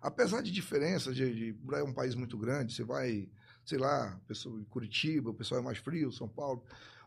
apesar 0.00 0.40
de 0.40 0.52
diferenças, 0.52 1.16
de, 1.16 1.52
de, 1.52 1.74
é 1.74 1.82
um 1.82 1.92
país 1.92 2.14
muito 2.14 2.38
grande. 2.38 2.72
Você 2.74 2.84
vai, 2.84 3.28
sei 3.66 3.76
lá, 3.78 4.20
pessoa 4.28 4.56
em 4.60 4.64
Curitiba, 4.66 5.30
o 5.30 5.34
pessoal 5.34 5.60
é 5.60 5.64
mais 5.64 5.78
frio, 5.78 6.12
São 6.12 6.28
Paulo. 6.28 6.62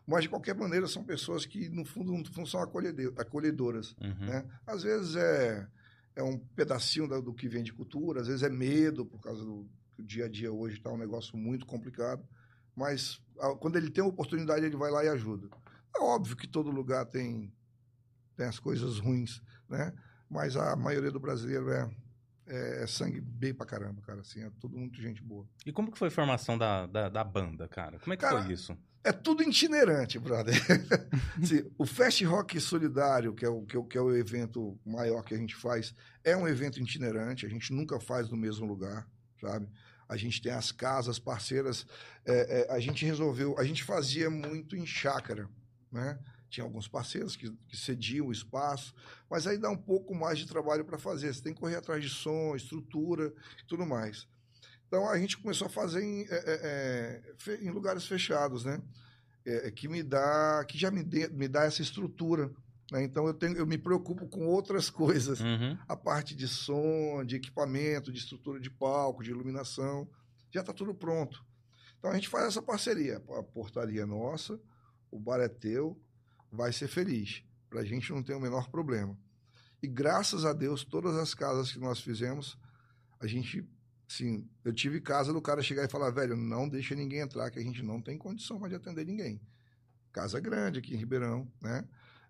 Mas, 0.06 0.24
de 0.24 0.28
qualquer 0.28 0.54
maneira, 0.54 0.86
são 0.86 1.02
pessoas 1.02 1.46
que, 1.46 1.70
no 1.70 1.82
fundo, 1.86 2.12
no 2.12 2.26
fundo 2.26 2.46
são 2.46 2.60
acolhedoras 3.16 3.96
Uhum. 4.00 4.26
né? 4.26 4.44
Às 4.66 4.82
vezes 4.82 5.16
é, 5.16 5.66
é 6.14 6.22
um 6.22 6.38
pedacinho 6.38 7.08
da- 7.08 7.20
do 7.20 7.32
que 7.32 7.48
vem 7.48 7.62
de 7.62 7.72
cultura, 7.72 8.20
às 8.20 8.26
vezes 8.26 8.42
é 8.42 8.50
medo, 8.50 9.06
por 9.06 9.20
causa 9.22 9.42
do 9.42 9.66
que 9.98 10.02
o 10.02 10.04
dia 10.04 10.26
a 10.26 10.28
dia 10.28 10.52
hoje 10.52 10.76
está 10.76 10.90
um 10.92 10.96
negócio 10.96 11.36
muito 11.36 11.66
complicado. 11.66 12.24
Mas 12.74 13.20
a- 13.40 13.54
quando 13.56 13.76
ele 13.76 13.90
tem 13.90 14.02
a 14.02 14.06
oportunidade, 14.06 14.64
ele 14.64 14.76
vai 14.76 14.90
lá 14.90 15.04
e 15.04 15.08
ajuda. 15.08 15.48
É 15.96 16.00
óbvio 16.00 16.36
que 16.36 16.46
todo 16.46 16.70
lugar 16.70 17.04
tem, 17.06 17.52
tem 18.36 18.46
as 18.46 18.58
coisas 18.60 18.98
ruins, 19.00 19.42
né? 19.68 19.92
Mas 20.30 20.56
a 20.56 20.76
maioria 20.76 21.10
do 21.10 21.18
brasileiro 21.18 21.70
é, 21.70 21.90
é 22.46 22.86
sangue 22.86 23.20
bem 23.20 23.52
pra 23.52 23.66
caramba, 23.66 24.00
cara. 24.02 24.20
Assim, 24.20 24.42
é 24.42 24.50
tudo 24.60 24.76
muito 24.78 25.00
gente 25.02 25.22
boa. 25.22 25.48
E 25.66 25.72
como 25.72 25.90
que 25.90 25.98
foi 25.98 26.08
a 26.08 26.12
formação 26.12 26.56
da, 26.56 26.86
da, 26.86 27.08
da 27.08 27.24
banda, 27.24 27.66
cara? 27.66 27.98
Como 27.98 28.12
é 28.12 28.16
que 28.16 28.22
Cara, 28.22 28.42
foi 28.42 28.52
isso? 28.52 28.76
É 29.02 29.10
tudo 29.12 29.42
itinerante, 29.42 30.18
brother. 30.18 30.54
Sim, 31.44 31.68
o 31.78 31.86
Fast 31.86 32.22
Rock 32.24 32.60
Solidário, 32.60 33.34
que 33.34 33.44
é, 33.44 33.48
o, 33.48 33.62
que, 33.64 33.76
é 33.76 33.82
que 33.82 33.98
é 33.98 34.00
o 34.00 34.14
evento 34.14 34.78
maior 34.84 35.22
que 35.24 35.34
a 35.34 35.38
gente 35.38 35.56
faz, 35.56 35.94
é 36.22 36.36
um 36.36 36.46
evento 36.46 36.78
itinerante, 36.80 37.46
a 37.46 37.48
gente 37.48 37.72
nunca 37.72 37.98
faz 37.98 38.28
no 38.28 38.36
mesmo 38.36 38.66
lugar, 38.66 39.08
sabe? 39.40 39.66
A 40.08 40.16
gente 40.16 40.40
tem 40.40 40.52
as 40.52 40.72
casas 40.72 41.18
parceiras, 41.18 41.86
é, 42.24 42.62
é, 42.62 42.72
a 42.72 42.80
gente 42.80 43.04
resolveu, 43.04 43.58
a 43.58 43.64
gente 43.64 43.84
fazia 43.84 44.30
muito 44.30 44.74
em 44.74 44.86
chácara, 44.86 45.48
né? 45.92 46.18
Tinha 46.48 46.64
alguns 46.64 46.88
parceiros 46.88 47.36
que, 47.36 47.50
que 47.50 47.76
cediam 47.76 48.28
o 48.28 48.32
espaço, 48.32 48.94
mas 49.28 49.46
aí 49.46 49.58
dá 49.58 49.68
um 49.68 49.76
pouco 49.76 50.14
mais 50.14 50.38
de 50.38 50.46
trabalho 50.46 50.82
para 50.82 50.98
fazer. 50.98 51.32
Você 51.32 51.42
tem 51.42 51.52
que 51.52 51.60
correr 51.60 51.76
atrás 51.76 52.02
de 52.02 52.08
som, 52.08 52.56
estrutura 52.56 53.32
e 53.62 53.66
tudo 53.66 53.84
mais. 53.84 54.26
Então 54.86 55.06
a 55.08 55.18
gente 55.18 55.36
começou 55.36 55.66
a 55.66 55.70
fazer 55.70 56.02
em, 56.02 56.22
é, 56.22 56.26
é, 56.30 57.22
é, 57.46 57.54
em 57.56 57.70
lugares 57.70 58.06
fechados, 58.06 58.64
né? 58.64 58.80
É, 59.44 59.70
que 59.70 59.88
me 59.88 60.02
dá, 60.02 60.64
que 60.66 60.78
já 60.78 60.90
me, 60.90 61.02
dê- 61.02 61.28
me 61.28 61.48
dá 61.48 61.64
essa 61.64 61.82
estrutura. 61.82 62.50
Né? 62.90 63.02
Então 63.04 63.26
eu 63.26 63.34
tenho, 63.34 63.56
eu 63.56 63.66
me 63.66 63.76
preocupo 63.78 64.26
com 64.28 64.46
outras 64.46 64.88
coisas, 64.90 65.40
Uhum. 65.40 65.76
a 65.86 65.96
parte 65.96 66.34
de 66.34 66.48
som, 66.48 67.24
de 67.24 67.36
equipamento, 67.36 68.12
de 68.12 68.18
estrutura 68.18 68.58
de 68.60 68.70
palco, 68.70 69.22
de 69.22 69.30
iluminação, 69.30 70.08
já 70.50 70.60
está 70.60 70.72
tudo 70.72 70.94
pronto. 70.94 71.44
Então 71.98 72.10
a 72.10 72.14
gente 72.14 72.28
faz 72.28 72.46
essa 72.46 72.62
parceria, 72.62 73.16
a 73.36 73.42
portaria 73.42 74.02
é 74.02 74.06
nossa, 74.06 74.58
o 75.10 75.18
bar 75.18 75.40
é 75.40 75.48
teu, 75.48 76.00
vai 76.50 76.72
ser 76.72 76.88
feliz. 76.88 77.42
Para 77.68 77.80
a 77.80 77.84
gente 77.84 78.10
não 78.12 78.22
tem 78.22 78.34
o 78.34 78.40
menor 78.40 78.70
problema. 78.70 79.18
E 79.82 79.86
graças 79.86 80.44
a 80.44 80.52
Deus, 80.52 80.84
todas 80.84 81.16
as 81.16 81.34
casas 81.34 81.70
que 81.72 81.78
nós 81.78 82.00
fizemos, 82.00 82.58
a 83.20 83.26
gente, 83.26 83.68
sim, 84.08 84.48
eu 84.64 84.72
tive 84.72 85.00
casa 85.00 85.32
do 85.32 85.42
cara 85.42 85.62
chegar 85.62 85.84
e 85.84 85.90
falar, 85.90 86.10
velho, 86.10 86.36
não 86.36 86.68
deixa 86.68 86.94
ninguém 86.94 87.20
entrar, 87.20 87.50
que 87.50 87.58
a 87.58 87.62
gente 87.62 87.82
não 87.82 88.00
tem 88.00 88.16
condição 88.16 88.58
mais 88.58 88.70
de 88.70 88.76
atender 88.76 89.04
ninguém. 89.04 89.40
Casa 90.12 90.40
grande 90.40 90.78
aqui 90.78 90.94
em 90.94 90.98
Ribeirão, 90.98 91.46
né? 91.60 91.86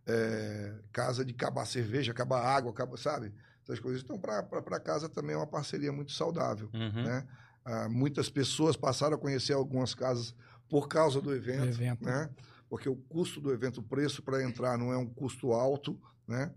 É, 0.08 0.74
casa 0.90 1.22
de 1.24 1.34
acabar 1.34 1.66
cerveja, 1.66 2.12
acabar 2.12 2.40
água, 2.42 2.70
acabar, 2.70 2.96
sabe? 2.96 3.32
Essas 3.62 3.78
coisas. 3.78 4.02
Então, 4.02 4.18
para 4.18 4.80
casa 4.80 5.08
também 5.08 5.34
é 5.34 5.36
uma 5.36 5.46
parceria 5.46 5.92
muito 5.92 6.12
saudável, 6.12 6.70
Uhum. 6.72 7.02
né? 7.04 7.26
Ah, 7.64 7.88
muitas 7.90 8.30
pessoas 8.30 8.74
passaram 8.76 9.16
a 9.16 9.18
conhecer 9.20 9.52
algumas 9.52 9.94
casas 9.94 10.34
por 10.70 10.88
causa 10.88 11.20
do 11.20 11.34
evento, 11.34 11.60
Do 11.64 11.68
evento. 11.68 12.04
né? 12.06 12.30
Porque 12.70 12.88
o 12.88 12.96
custo 12.96 13.40
do 13.40 13.52
evento, 13.52 13.80
o 13.80 13.82
preço 13.82 14.22
para 14.22 14.42
entrar 14.42 14.78
não 14.78 14.90
é 14.92 14.96
um 14.96 15.06
custo 15.06 15.52
alto, 15.52 16.00
né? 16.26 16.50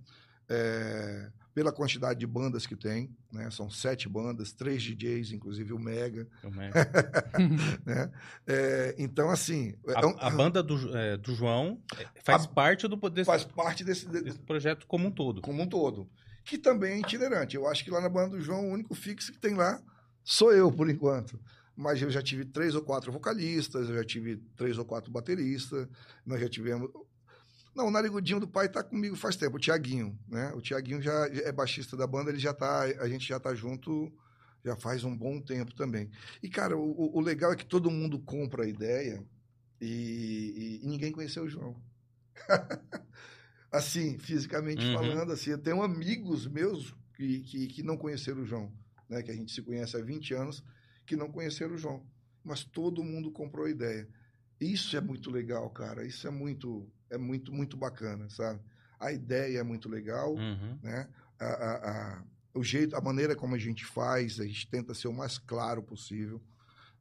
É, 0.48 1.30
pela 1.54 1.72
quantidade 1.72 2.20
de 2.20 2.26
bandas 2.28 2.66
que 2.66 2.76
tem, 2.76 3.14
né? 3.32 3.50
São 3.52 3.70
sete 3.70 4.08
bandas, 4.08 4.54
três 4.54 4.82
DJs, 4.82 5.32
inclusive 5.34 5.74
o 5.74 5.80
Mega, 5.80 6.28
Eu 6.42 6.50
me- 6.52 6.70
né? 7.86 8.12
É, 8.48 8.96
então, 8.98 9.30
assim, 9.30 9.74
é 9.88 9.94
A, 9.96 10.08
um- 10.08 10.16
a 10.20 10.30
banda 10.30 10.64
do, 10.64 10.96
é, 10.98 11.18
do 11.18 11.34
João 11.36 11.82
é, 11.98 12.06
faz 12.24 12.46
A- 12.46 12.48
parte 12.48 12.88
do, 12.88 12.96
desse, 13.10 13.26
faz 13.28 13.44
parte 13.44 13.84
desse, 13.84 14.08
de- 14.08 14.22
desse 14.22 14.40
projeto 14.40 14.86
como 14.88 15.08
um 15.08 15.12
todo. 15.12 15.42
como 15.42 15.62
um 15.62 15.68
todo. 15.68 16.10
Que 16.44 16.58
também 16.58 16.94
é 16.94 17.00
itinerante. 17.00 17.56
Eu 17.56 17.68
acho 17.68 17.84
que 17.84 17.92
lá 17.92 18.02
na 18.02 18.10
banda 18.10 18.38
do 18.38 18.42
João, 18.42 18.70
o 18.70 18.72
único 18.74 18.96
fixo 18.96 19.32
que 19.32 19.38
tem 19.40 19.54
lá 19.54 19.82
sou 20.24 20.52
eu, 20.54 20.72
por 20.72 20.90
enquanto. 20.90 21.40
Mas 21.76 22.02
eu 22.02 22.10
já 22.10 22.22
tive 22.22 22.46
três 22.46 22.76
ou 22.76 22.82
quatro 22.82 23.12
vocalistas, 23.12 23.90
eu 23.90 23.96
já 23.96 24.04
tive 24.04 24.38
três 24.56 24.78
ou 24.78 24.86
quatro 24.86 25.12
bateristas, 25.12 25.88
nós 26.26 26.40
já 26.40 26.50
tivemos. 26.50 26.90
Não, 27.76 27.88
o 27.88 27.92
Narigudinho 27.92 28.40
do 28.40 28.48
pai 28.48 28.68
tá 28.70 28.84
comigo 28.84 29.16
faz 29.16 29.36
tempo, 29.36 29.56
o 29.56 29.60
Tiaguinho, 29.60 30.18
né? 30.28 30.52
O 30.54 30.62
Tiaguinho 30.62 31.02
já 31.02 31.28
é 31.28 31.52
baixista 31.52 31.96
da 31.96 32.06
banda, 32.06 32.30
ele 32.30 32.40
já 32.40 32.54
tá. 32.54 32.82
A 32.84 33.08
gente 33.08 33.28
já 33.28 33.40
tá 33.40 33.54
junto 33.56 34.12
já 34.64 34.76
faz 34.76 35.04
um 35.04 35.16
bom 35.18 35.42
tempo 35.42 35.74
também. 35.74 36.12
E, 36.44 36.48
cara, 36.50 36.78
o, 36.78 37.18
o- 37.18 37.20
legal 37.20 37.52
é 37.52 37.56
que 37.56 37.66
todo 37.66 37.90
mundo 37.90 38.20
compra 38.20 38.64
a 38.64 38.68
ideia 38.68 39.26
e, 39.80 39.88
e- 40.82 40.86
e 40.86 40.88
ninguém 40.88 41.12
conheceu 41.12 41.44
o 41.46 41.50
João. 41.50 41.82
assim, 43.72 44.18
fisicamente 44.20 44.86
Uhum. 44.86 44.92
falando, 44.94 45.32
assim, 45.32 45.52
eu 45.52 45.58
tenho 45.58 45.82
amigos 45.82 46.46
meus 46.48 46.94
que, 47.16 47.40
que, 47.42 47.68
que 47.68 47.84
não 47.84 47.98
conheceram 47.98 48.42
o 48.42 48.46
João, 48.46 48.72
né? 49.10 49.22
Que 49.24 49.32
a 49.32 49.36
gente 49.36 49.52
se 49.52 49.62
conhece 49.62 49.98
há 49.98 50.02
20 50.02 50.34
anos, 50.34 50.64
que 51.06 51.16
não 51.16 51.32
conheceram 51.32 51.74
o 51.76 51.78
João. 51.78 52.06
Mas 52.44 52.64
todo 52.64 53.04
mundo 53.04 53.32
comprou 53.32 53.66
a 53.66 53.70
ideia. 53.72 54.08
Isso 54.60 54.96
é 54.96 55.02
muito 55.02 55.32
legal, 55.32 55.70
cara. 55.72 56.06
Isso 56.06 56.28
é 56.28 56.32
muito, 56.32 56.88
é 57.12 57.18
muito, 57.18 57.54
muito 57.54 57.78
bacana, 57.78 58.30
sabe? 58.30 58.60
A 59.00 59.12
ideia 59.12 59.60
é 59.60 59.64
muito 59.64 59.88
legal, 59.90 60.34
Uhum. 60.34 60.80
né? 60.82 61.08
A, 61.40 61.46
a- 61.46 61.92
a- 62.18 62.24
o 62.54 62.64
jeito, 62.64 62.96
a 62.96 63.02
maneira 63.02 63.36
como 63.36 63.56
a 63.56 63.58
gente 63.58 63.86
faz, 63.86 64.40
a 64.40 64.46
gente 64.46 64.68
tenta 64.70 64.94
ser 64.94 65.08
o 65.08 65.14
mais 65.14 65.38
claro 65.38 65.84
possível. 65.84 66.42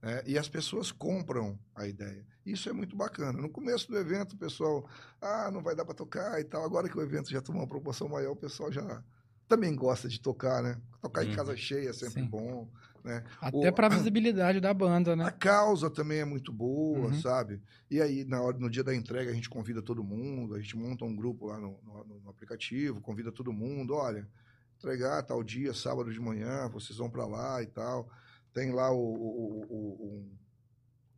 né? 0.02 0.22
E 0.26 0.38
as 0.38 0.48
pessoas 0.48 0.90
compram 0.90 1.58
a 1.74 1.86
ideia. 1.86 2.24
Isso 2.46 2.70
é 2.70 2.72
muito 2.72 2.96
bacana. 2.96 3.38
No 3.38 3.50
começo 3.50 3.86
do 3.88 3.98
evento, 3.98 4.32
o 4.32 4.38
pessoal, 4.38 4.88
ah, 5.20 5.50
não 5.52 5.62
vai 5.62 5.74
dar 5.76 5.84
para 5.84 5.92
tocar 5.94 6.40
e 6.40 6.44
tal. 6.44 6.64
Agora 6.64 6.88
que 6.88 6.96
o 6.96 7.02
evento 7.02 7.28
já 7.30 7.42
tomou 7.42 7.60
uma 7.60 7.68
proporção 7.68 8.08
maior, 8.08 8.32
o 8.32 8.36
pessoal 8.36 8.72
já 8.72 9.04
também 9.46 9.76
gosta 9.76 10.08
de 10.08 10.18
tocar, 10.18 10.62
né? 10.62 10.80
Tocar 11.02 11.22
em 11.24 11.28
Uhum. 11.28 11.34
casa 11.36 11.54
cheia 11.54 11.90
é 11.90 11.92
sempre 11.92 12.22
Sim. 12.22 12.28
bom. 12.28 12.66
Né? 13.02 13.24
Até 13.40 13.70
O- 13.70 13.72
pra 13.72 13.88
visibilidade 13.88 14.60
da 14.60 14.74
banda, 14.74 15.12
A 15.12 15.16
né? 15.16 15.30
causa 15.38 15.88
também 15.90 16.18
é 16.20 16.24
muito 16.24 16.52
boa, 16.52 17.06
Uhum. 17.08 17.20
sabe? 17.20 17.62
E 17.90 18.00
aí, 18.00 18.24
na 18.24 18.42
hora, 18.42 18.58
no 18.58 18.68
dia 18.68 18.84
da 18.84 18.94
entrega, 18.94 19.30
a 19.30 19.34
gente 19.34 19.48
convida 19.48 19.80
todo 19.80 20.04
mundo, 20.04 20.54
a 20.54 20.60
gente 20.60 20.76
monta 20.76 21.04
um 21.04 21.16
grupo 21.16 21.46
lá 21.46 21.58
no, 21.58 21.78
no- 21.82 22.20
no 22.22 22.30
aplicativo, 22.30 23.00
convida 23.00 23.32
todo 23.32 23.52
mundo, 23.52 23.94
olha, 23.94 24.28
entregar 24.76 25.22
tal 25.22 25.42
dia, 25.42 25.72
sábado 25.72 26.12
de 26.12 26.20
manhã, 26.20 26.68
vocês 26.68 26.98
vão 26.98 27.08
para 27.10 27.26
lá 27.26 27.62
e 27.62 27.66
tal. 27.66 28.08
Tem 28.52 28.70
lá 28.72 28.90
o, 28.92 28.98
o- 28.98 29.66
o- 29.70 30.04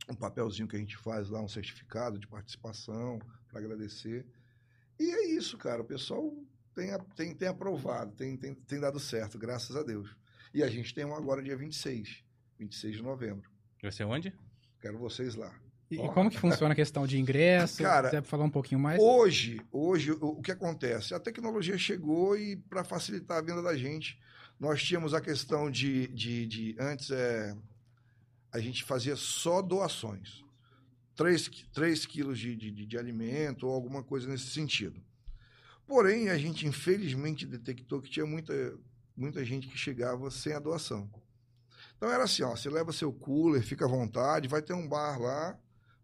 um, 0.08 0.12
um 0.12 0.14
papelzinho 0.14 0.68
que 0.68 0.76
a 0.76 0.78
gente 0.78 0.96
faz 0.96 1.28
lá, 1.30 1.40
um 1.40 1.48
certificado 1.48 2.18
de 2.18 2.26
participação 2.28 3.18
para 3.48 3.58
agradecer. 3.60 4.24
E 5.00 5.10
é 5.10 5.28
isso, 5.30 5.56
cara. 5.58 5.82
O 5.82 5.84
pessoal 5.84 6.32
tem, 6.74 6.92
a- 6.92 6.98
tem, 7.16 7.34
tem 7.34 7.48
aprovado, 7.48 8.12
tem, 8.12 8.36
tem, 8.36 8.54
tem 8.54 8.78
dado 8.80 9.00
certo, 9.00 9.38
graças 9.38 9.74
a 9.74 9.82
Deus. 9.82 10.16
E 10.54 10.62
a 10.62 10.68
gente 10.68 10.94
tem 10.94 11.04
um 11.04 11.14
agora 11.14 11.42
dia 11.42 11.56
26, 11.56 12.22
26 12.58 12.96
de 12.96 13.02
novembro. 13.02 13.50
Vai 13.80 13.90
ser 13.92 14.04
onde? 14.04 14.32
Quero 14.80 14.98
vocês 14.98 15.34
lá. 15.34 15.52
E, 15.90 15.96
e 15.96 16.08
como 16.10 16.30
que 16.30 16.38
funciona 16.38 16.72
a 16.72 16.76
questão 16.76 17.06
de 17.06 17.18
ingresso? 17.18 17.82
Cara, 17.82 18.08
Se 18.08 18.16
quiser 18.16 18.22
falar 18.22 18.44
um 18.44 18.50
pouquinho 18.50 18.80
mais? 18.80 19.00
Hoje, 19.00 19.60
hoje 19.70 20.12
o, 20.12 20.18
o 20.38 20.42
que 20.42 20.52
acontece? 20.52 21.14
A 21.14 21.20
tecnologia 21.20 21.76
chegou 21.76 22.36
e 22.36 22.56
para 22.56 22.82
facilitar 22.84 23.38
a 23.38 23.42
venda 23.42 23.62
da 23.62 23.76
gente, 23.76 24.18
nós 24.58 24.82
tínhamos 24.82 25.12
a 25.14 25.20
questão 25.20 25.70
de, 25.70 26.06
de, 26.08 26.46
de- 26.46 26.76
antes 26.78 27.10
é, 27.10 27.54
a 28.50 28.58
gente 28.60 28.84
fazia 28.84 29.16
só 29.16 29.60
doações. 29.60 30.42
3, 31.14 31.48
três 31.74 32.06
quilos 32.06 32.38
de, 32.38 32.56
de, 32.56 32.70
de- 32.70 32.86
de 32.86 32.98
alimento 32.98 33.66
ou 33.66 33.74
alguma 33.74 34.02
coisa 34.02 34.26
nesse 34.28 34.46
sentido. 34.46 35.02
Porém, 35.86 36.30
a 36.30 36.38
gente 36.38 36.66
infelizmente 36.66 37.44
detectou 37.44 38.00
que 38.00 38.08
tinha 38.10 38.24
muita, 38.24 38.52
muita 39.16 39.44
gente 39.44 39.68
que 39.68 39.76
chegava 39.78 40.30
sem 40.30 40.52
a 40.54 40.58
doação. 40.58 41.10
Então 41.96 42.10
era 42.10 42.24
assim, 42.24 42.42
ó, 42.42 42.50
você 42.56 42.68
leva 42.68 42.92
seu 42.92 43.12
cooler, 43.12 43.62
fica 43.62 43.84
à 43.84 43.88
vontade, 43.88 44.48
vai 44.48 44.60
ter 44.62 44.72
um 44.72 44.88
bar 44.88 45.20
lá, 45.20 45.58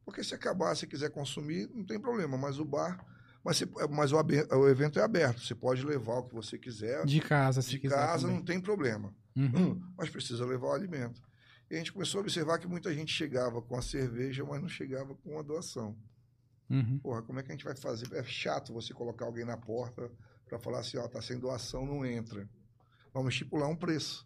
porque 0.04 0.22
se 0.22 0.34
acabar, 0.34 0.74
se 0.76 0.86
quiser 0.86 1.10
consumir, 1.10 1.68
não 1.74 1.84
tem 1.84 1.98
problema, 2.00 2.36
mas 2.36 2.58
o 2.58 2.64
bar, 2.64 3.04
mas, 3.44 3.58
você- 3.58 3.66
mas 3.90 4.12
o, 4.12 4.16
o 4.16 4.68
evento 4.68 4.98
é 4.98 5.02
aberto, 5.02 5.40
você 5.40 5.54
pode 5.54 5.84
levar 5.84 6.18
o 6.18 6.22
que 6.24 6.34
você 6.34 6.56
quiser, 6.58 7.04
De 7.04 7.20
casa, 7.20 7.62
se 7.62 7.70
de 7.70 7.78
quiser. 7.80 7.94
casa 7.96 8.22
também. 8.22 8.36
não 8.36 8.44
tem 8.44 8.60
problema, 8.60 9.14
Uhum. 9.36 9.80
mas 9.96 10.08
precisa 10.10 10.44
levar 10.46 10.68
o 10.68 10.72
alimento. 10.72 11.20
E 11.70 11.74
a 11.74 11.78
gente 11.78 11.92
começou 11.92 12.18
a 12.20 12.22
observar 12.22 12.58
que 12.58 12.66
muita 12.66 12.92
gente 12.94 13.12
chegava 13.12 13.60
com 13.60 13.76
a 13.76 13.82
cerveja, 13.82 14.44
mas 14.44 14.60
não 14.60 14.68
chegava 14.68 15.14
com 15.16 15.38
a 15.38 15.42
doação. 15.42 15.96
Uhum. 16.70 16.98
Porra, 17.00 17.22
como 17.22 17.38
é 17.38 17.42
que 17.42 17.48
a 17.50 17.54
gente 17.54 17.64
vai 17.64 17.76
fazer? 17.76 18.12
É 18.14 18.22
chato 18.24 18.72
você 18.72 18.92
colocar 18.94 19.24
alguém 19.26 19.44
na 19.44 19.56
porta 19.56 20.10
para 20.46 20.58
falar 20.58 20.80
assim, 20.80 20.96
ó, 20.98 21.06
tá 21.08 21.20
sem 21.20 21.38
doação, 21.38 21.84
não 21.84 22.04
entra. 22.06 22.48
Vamos 23.18 23.34
estipular 23.34 23.68
um 23.68 23.74
preço, 23.74 24.24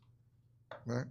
né? 0.85 1.09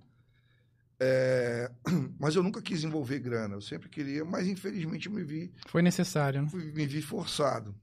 É, 1.00 1.72
Mas 2.20 2.36
eu 2.36 2.44
nunca 2.44 2.62
quis 2.62 2.84
envolver 2.84 3.18
grana, 3.18 3.56
eu 3.56 3.62
sempre 3.62 3.90
queria, 3.90 4.24
mas 4.24 4.48
infelizmente 4.48 5.10
me 5.10 5.24
vi, 5.24 5.52
Foi 5.66 5.82
necessário, 5.82 6.44
né? 6.44 6.50
me 6.54 6.86
vi 6.86 7.02
forçado. 7.02 7.74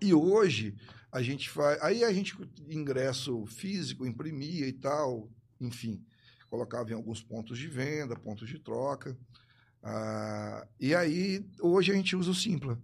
E 0.00 0.14
hoje 0.14 0.74
a 1.12 1.20
gente 1.20 1.50
faz, 1.50 1.78
aí 1.82 2.02
a 2.02 2.10
gente 2.14 2.34
ingresso 2.66 3.44
físico 3.44 4.06
imprimia 4.06 4.66
e 4.66 4.72
tal, 4.72 5.30
enfim, 5.60 6.02
colocava 6.48 6.90
em 6.90 6.94
alguns 6.94 7.22
pontos 7.22 7.58
de 7.58 7.68
venda, 7.68 8.16
pontos 8.16 8.48
de 8.48 8.58
troca. 8.58 9.14
Ah, 9.82 10.66
e 10.80 10.94
aí, 10.94 11.44
hoje 11.60 11.92
a 11.92 11.94
gente 11.94 12.16
usa 12.16 12.30
o 12.30 12.34
Simpla. 12.34 12.80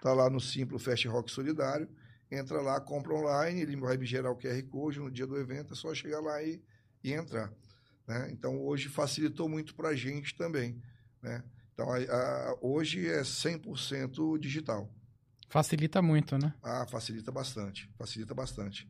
Tá 0.00 0.12
lá 0.12 0.28
no 0.28 0.40
Simpla 0.40 0.80
Fast 0.80 1.06
Rock 1.06 1.30
Solidário. 1.30 1.88
Entra 2.34 2.62
lá, 2.62 2.80
compra 2.80 3.14
online, 3.14 3.60
ele 3.60 3.76
vai 3.76 3.96
me 3.98 4.06
gerar 4.06 4.30
o 4.30 4.36
QR 4.38 4.62
Code 4.70 4.98
no 5.00 5.10
dia 5.10 5.26
do 5.26 5.36
evento, 5.38 5.74
é 5.74 5.76
só 5.76 5.92
chegar 5.94 6.20
lá 6.20 6.42
e, 6.42 6.62
e 7.04 7.12
entrar. 7.12 7.52
né? 8.08 8.30
Então, 8.32 8.58
hoje 8.64 8.88
facilitou 8.88 9.48
muito 9.48 9.74
para 9.74 9.90
a 9.90 9.94
gente 9.94 10.34
também. 10.34 10.80
Né? 11.20 11.44
Então, 11.74 11.90
a- 11.92 11.98
a- 11.98 12.58
hoje 12.62 13.06
é 13.06 13.22
100% 13.22 14.38
digital. 14.38 14.90
Facilita 15.48 16.00
muito, 16.00 16.38
né? 16.38 16.54
Ah, 16.62 16.86
facilita 16.86 17.30
bastante, 17.30 17.88
facilita 17.98 18.34
bastante. 18.34 18.88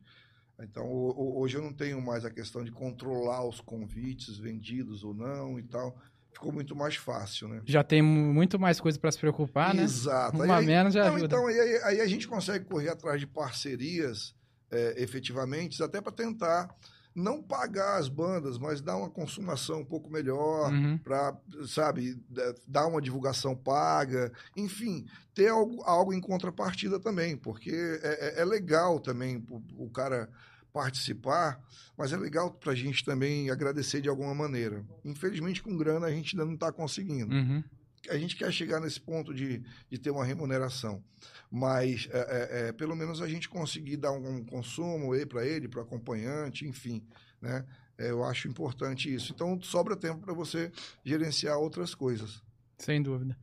Então, 0.61 0.85
ho- 0.85 1.11
ho- 1.11 1.41
hoje 1.41 1.57
eu 1.57 1.61
não 1.61 1.73
tenho 1.73 2.01
mais 2.01 2.23
a 2.23 2.31
questão 2.31 2.63
de 2.63 2.71
controlar 2.71 3.45
os 3.45 3.59
convites 3.59 4.37
vendidos 4.37 5.03
ou 5.03 5.13
não 5.13 5.59
e 5.59 5.63
tal. 5.63 5.97
Ficou 6.33 6.51
muito 6.51 6.75
mais 6.75 6.95
fácil, 6.95 7.47
né? 7.47 7.61
Já 7.65 7.83
tem 7.83 8.01
mu- 8.01 8.33
muito 8.33 8.59
mais 8.59 8.79
coisa 8.79 8.99
pra 8.99 9.11
se 9.11 9.17
preocupar, 9.19 9.73
né? 9.73 9.83
Exato. 9.83 10.35
Uma 10.41 10.57
Aí- 10.57 10.65
menos 10.65 10.93
já 10.93 11.05
não, 11.05 11.15
ajuda. 11.15 11.25
Então, 11.25 11.47
aí, 11.47 11.59
aí- 11.83 12.01
a 12.01 12.07
gente 12.07 12.27
consegue 12.27 12.65
correr 12.65 12.89
atrás 12.89 13.19
de 13.19 13.27
parcerias, 13.27 14.35
é, 14.71 15.01
efetivamente, 15.01 15.81
até 15.81 16.01
para 16.01 16.11
tentar 16.11 16.73
não 17.15 17.43
pagar 17.43 17.97
as 17.99 18.09
bandas, 18.09 18.57
mas 18.57 18.81
dar 18.81 18.97
uma 18.97 19.09
consumação 19.09 19.81
um 19.81 19.85
pouco 19.85 20.09
melhor, 20.09 20.71
Uhum. 20.71 20.97
para, 20.97 21.37
sabe, 21.67 22.15
da- 22.27 22.55
dar 22.67 22.87
uma 22.87 22.99
divulgação 22.99 23.55
paga, 23.55 24.31
enfim, 24.57 25.05
ter 25.33 25.49
algo, 25.49 25.83
algo 25.83 26.11
em 26.11 26.19
contrapartida 26.19 26.99
também, 26.99 27.37
porque 27.37 27.69
é, 28.01 28.39
é- 28.39 28.41
é 28.41 28.45
legal 28.45 28.99
também 28.99 29.45
o, 29.47 29.85
o 29.85 29.89
cara 29.91 30.27
participar, 30.73 31.61
mas 31.95 32.11
é 32.11 32.17
legal 32.17 32.51
para 32.51 32.71
a 32.71 32.75
gente 32.75 33.05
também 33.05 33.49
agradecer 33.51 34.01
de 34.01 34.09
alguma 34.09 34.33
maneira. 34.33 34.83
Infelizmente, 35.05 35.61
com 35.61 35.77
grana, 35.77 36.07
a 36.07 36.11
gente 36.11 36.35
ainda 36.35 36.45
não 36.45 36.55
está 36.55 36.71
conseguindo 36.71 37.33
Uhum. 37.33 37.63
a 38.09 38.17
gente 38.17 38.35
quer 38.35 38.51
chegar 38.51 38.81
nesse 38.81 38.99
ponto 38.99 39.33
de, 39.33 39.63
de 39.89 39.97
ter 39.97 40.09
uma 40.09 40.25
remuneração, 40.25 41.01
mas 41.49 42.09
é, 42.11 42.17
é, 42.19 42.67
é, 42.67 42.71
pelo 42.73 42.95
menos 42.95 43.21
a 43.21 43.27
gente 43.29 43.47
conseguir 43.47 43.97
dar 43.97 44.11
um 44.11 44.43
consumo 44.43 45.11
para 45.27 45.45
ele, 45.45 45.67
para 45.69 45.79
o 45.79 45.83
acompanhante, 45.83 46.67
enfim, 46.67 47.01
né? 47.39 47.63
É, 47.97 48.09
eu 48.09 48.23
acho 48.23 48.47
importante 48.47 49.13
isso. 49.13 49.31
Então 49.31 49.61
sobra 49.61 49.95
tempo 49.95 50.19
para 50.19 50.33
você 50.33 50.71
gerenciar 51.05 51.57
outras 51.59 51.93
coisas. 51.93 52.41
Sem 52.79 53.01
dúvida. 53.01 53.37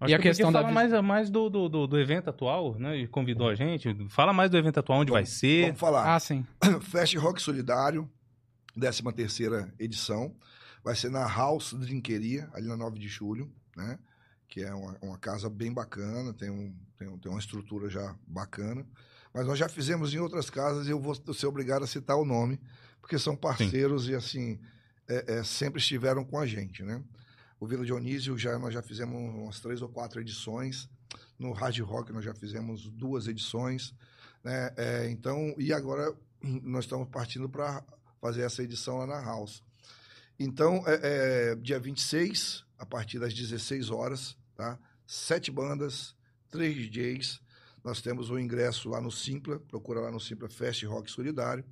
Acho 0.00 0.10
E 0.10 0.14
a 0.14 0.16
que 0.18 0.22
questão 0.22 0.46
podia 0.46 0.60
da 0.62 0.68
falar 0.68 0.72
mais, 0.74 1.04
mais 1.04 1.30
do, 1.30 1.50
do, 1.50 1.68
do, 1.68 1.86
do 1.86 1.98
evento 2.00 2.30
atual, 2.30 2.74
né? 2.78 2.96
E 2.96 3.06
convidou 3.06 3.48
a 3.48 3.54
gente. 3.54 3.94
Fala 4.08 4.32
mais 4.32 4.50
do 4.50 4.56
evento 4.56 4.80
atual, 4.80 5.00
onde 5.00 5.12
vai 5.12 5.26
ser. 5.26 5.66
Vamos 5.66 5.80
falar. 5.80 6.14
Ah, 6.14 6.18
sim. 6.18 6.44
Fast 6.80 7.16
Rock 7.18 7.40
Solidário, 7.42 8.10
13 8.74 9.02
terceira 9.14 9.72
edição. 9.78 10.34
Vai 10.82 10.96
ser 10.96 11.10
na 11.10 11.26
House 11.26 11.74
Drinqueria, 11.74 12.48
ali 12.54 12.66
na 12.66 12.76
9 12.76 12.98
de 12.98 13.08
julho, 13.08 13.52
né? 13.76 13.98
Que 14.48 14.62
é 14.62 14.74
uma, 14.74 14.96
uma 15.02 15.18
casa 15.18 15.50
bem 15.50 15.70
bacana, 15.72 16.32
tem, 16.32 16.48
um, 16.50 16.74
tem, 16.98 17.06
um- 17.06 17.18
tem 17.18 17.30
uma 17.30 17.38
estrutura 17.38 17.90
já 17.90 18.14
bacana. 18.26 18.86
Mas 19.34 19.46
nós 19.46 19.58
já 19.58 19.68
fizemos 19.68 20.14
em 20.14 20.18
outras 20.18 20.48
casas 20.48 20.86
e 20.88 20.90
eu 20.90 20.98
vou 20.98 21.14
ser 21.34 21.46
obrigado 21.46 21.82
a 21.84 21.86
citar 21.86 22.16
o 22.16 22.24
nome, 22.24 22.58
porque 23.00 23.18
são 23.18 23.36
parceiros 23.36 24.08
e, 24.08 24.14
assim, 24.14 24.58
é- 25.06 25.34
é, 25.40 25.44
sempre 25.44 25.78
estiveram 25.78 26.24
com 26.24 26.38
a 26.38 26.46
gente, 26.46 26.82
né? 26.82 27.02
O 27.60 27.66
Vila 27.66 27.84
Dionísio, 27.84 28.38
já, 28.38 28.58
nós 28.58 28.72
já 28.72 28.80
fizemos 28.80 29.14
umas 29.14 29.60
três 29.60 29.82
ou 29.82 29.88
quatro 29.90 30.18
edições. 30.18 30.88
No 31.38 31.52
Hard 31.52 31.78
Rock, 31.80 32.10
nós 32.10 32.24
já 32.24 32.32
fizemos 32.32 32.88
duas 32.88 33.28
edições. 33.28 33.94
Né? 34.42 34.72
É, 34.78 35.10
então, 35.10 35.54
e 35.58 35.70
agora 35.70 36.16
nós 36.42 36.86
estamos 36.86 37.06
partindo 37.10 37.50
para 37.50 37.84
fazer 38.18 38.42
essa 38.42 38.62
edição 38.62 38.96
lá 38.96 39.06
na 39.06 39.20
House. 39.20 39.62
Então, 40.38 40.82
é, 40.86 41.50
é, 41.50 41.54
dia 41.54 41.78
26, 41.78 42.64
a 42.78 42.86
partir 42.86 43.18
das 43.18 43.34
16 43.34 43.90
horas, 43.90 44.38
tá? 44.54 44.78
Sete 45.06 45.50
bandas, 45.50 46.16
três 46.48 46.74
DJs. 46.74 47.42
Nós 47.84 48.00
temos 48.00 48.30
o 48.30 48.38
ingresso 48.38 48.88
lá 48.88 49.02
no 49.02 49.10
Simpla, 49.10 49.60
procura 49.60 50.00
lá 50.00 50.10
no 50.10 50.18
Simpla 50.18 50.48
Fest 50.48 50.82
Rock 50.84 51.10
Solidário. 51.10 51.62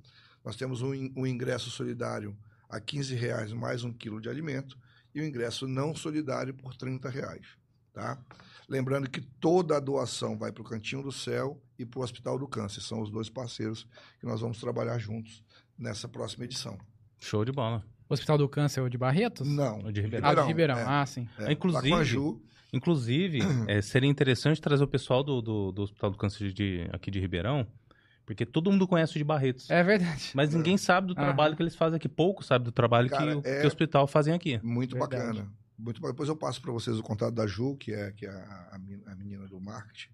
Nós 0.45 0.55
temos 0.55 0.83
um, 0.83 0.91
um 1.15 1.25
ingresso 1.25 1.71
solidário 1.71 2.37
a 2.69 2.79
15 2.79 3.15
reais 3.15 3.51
mais 3.51 3.83
um 3.83 3.91
quilo 3.91 4.21
de 4.21 4.29
alimento 4.29 4.77
e 5.13 5.21
o 5.21 5.25
ingresso 5.25 5.67
não 5.67 5.95
solidário 5.95 6.53
por 6.53 6.75
30 6.75 7.09
reais, 7.09 7.45
tá? 7.93 8.17
Lembrando 8.67 9.09
que 9.09 9.19
toda 9.21 9.77
a 9.77 9.79
doação 9.79 10.37
vai 10.37 10.51
para 10.51 10.61
o 10.61 10.65
Cantinho 10.65 11.01
do 11.01 11.11
Céu 11.11 11.59
e 11.77 11.85
para 11.85 11.99
o 11.99 12.03
Hospital 12.03 12.37
do 12.37 12.47
Câncer. 12.47 12.81
São 12.81 13.01
os 13.01 13.09
dois 13.09 13.27
parceiros 13.29 13.87
que 14.19 14.25
nós 14.27 14.41
vamos 14.41 14.59
trabalhar 14.59 14.99
juntos 14.99 15.43
nessa 15.77 16.07
próxima 16.07 16.45
edição. 16.45 16.77
Show 17.19 17.43
de 17.43 17.51
bola. 17.51 17.83
Hospital 18.07 18.37
do 18.37 18.47
Câncer 18.47 18.81
o 18.81 18.89
de 18.89 18.97
Barretos? 18.97 19.47
Não. 19.47 19.79
O 19.85 19.91
de 19.91 20.01
Ribeirão. 20.01 20.29
Ah, 20.29 20.33
de 20.35 20.41
Ribeirão. 20.41 20.77
é. 20.77 20.83
Ah, 20.85 21.05
sim. 21.05 21.27
É, 21.39 21.51
Inclusive- 21.51 21.93
a 21.93 22.03
Ju, 22.03 22.41
Inclusive, 22.71 23.39
é, 23.67 23.81
seria 23.81 24.09
interessante 24.09 24.61
trazer 24.61 24.83
o 24.83 24.87
pessoal 24.87 25.23
do, 25.23 25.41
do, 25.41 25.71
do 25.71 25.81
Hospital 25.81 26.11
do 26.11 26.17
Câncer 26.17 26.51
de, 26.53 26.87
aqui 26.93 27.09
de 27.09 27.19
Ribeirão, 27.19 27.65
porque 28.29 28.45
todo 28.45 28.69
mundo 28.71 28.87
conhece 28.87 29.15
o 29.15 29.17
de 29.17 29.23
Barretos. 29.23 29.67
É 29.71 29.83
verdade. 29.83 30.29
Mas 30.35 30.53
ninguém 30.53 30.77
sabe 30.77 31.07
do 31.07 31.13
Aham. 31.13 31.23
trabalho 31.23 31.55
que 31.55 31.63
eles 31.63 31.75
fazem 31.75 31.97
aqui. 31.97 32.07
Pouco 32.07 32.43
sabe 32.43 32.63
do 32.65 32.71
trabalho 32.71 33.09
Cara, 33.09 33.23
que, 33.25 33.35
o, 33.37 33.39
é- 33.51 33.61
que 33.61 33.63
o 33.65 33.67
hospital 33.67 34.05
fazem 34.05 34.35
aqui. 34.35 34.59
muito 34.63 34.95
Verdade. 34.95 35.23
bacana. 35.23 35.51
Muito 35.75 35.99
Depois 35.99 36.29
eu 36.29 36.35
passo 36.35 36.61
para 36.61 36.71
vocês 36.71 36.99
o 36.99 37.01
contato 37.01 37.33
da 37.33 37.47
Ju, 37.47 37.75
que 37.75 37.91
é, 37.91 38.11
que 38.11 38.27
é 38.27 38.29
a, 38.29 38.69
a 38.73 38.77
men- 38.77 39.01
a 39.07 39.15
menina 39.15 39.47
do 39.47 39.59
marketing. 39.59 40.09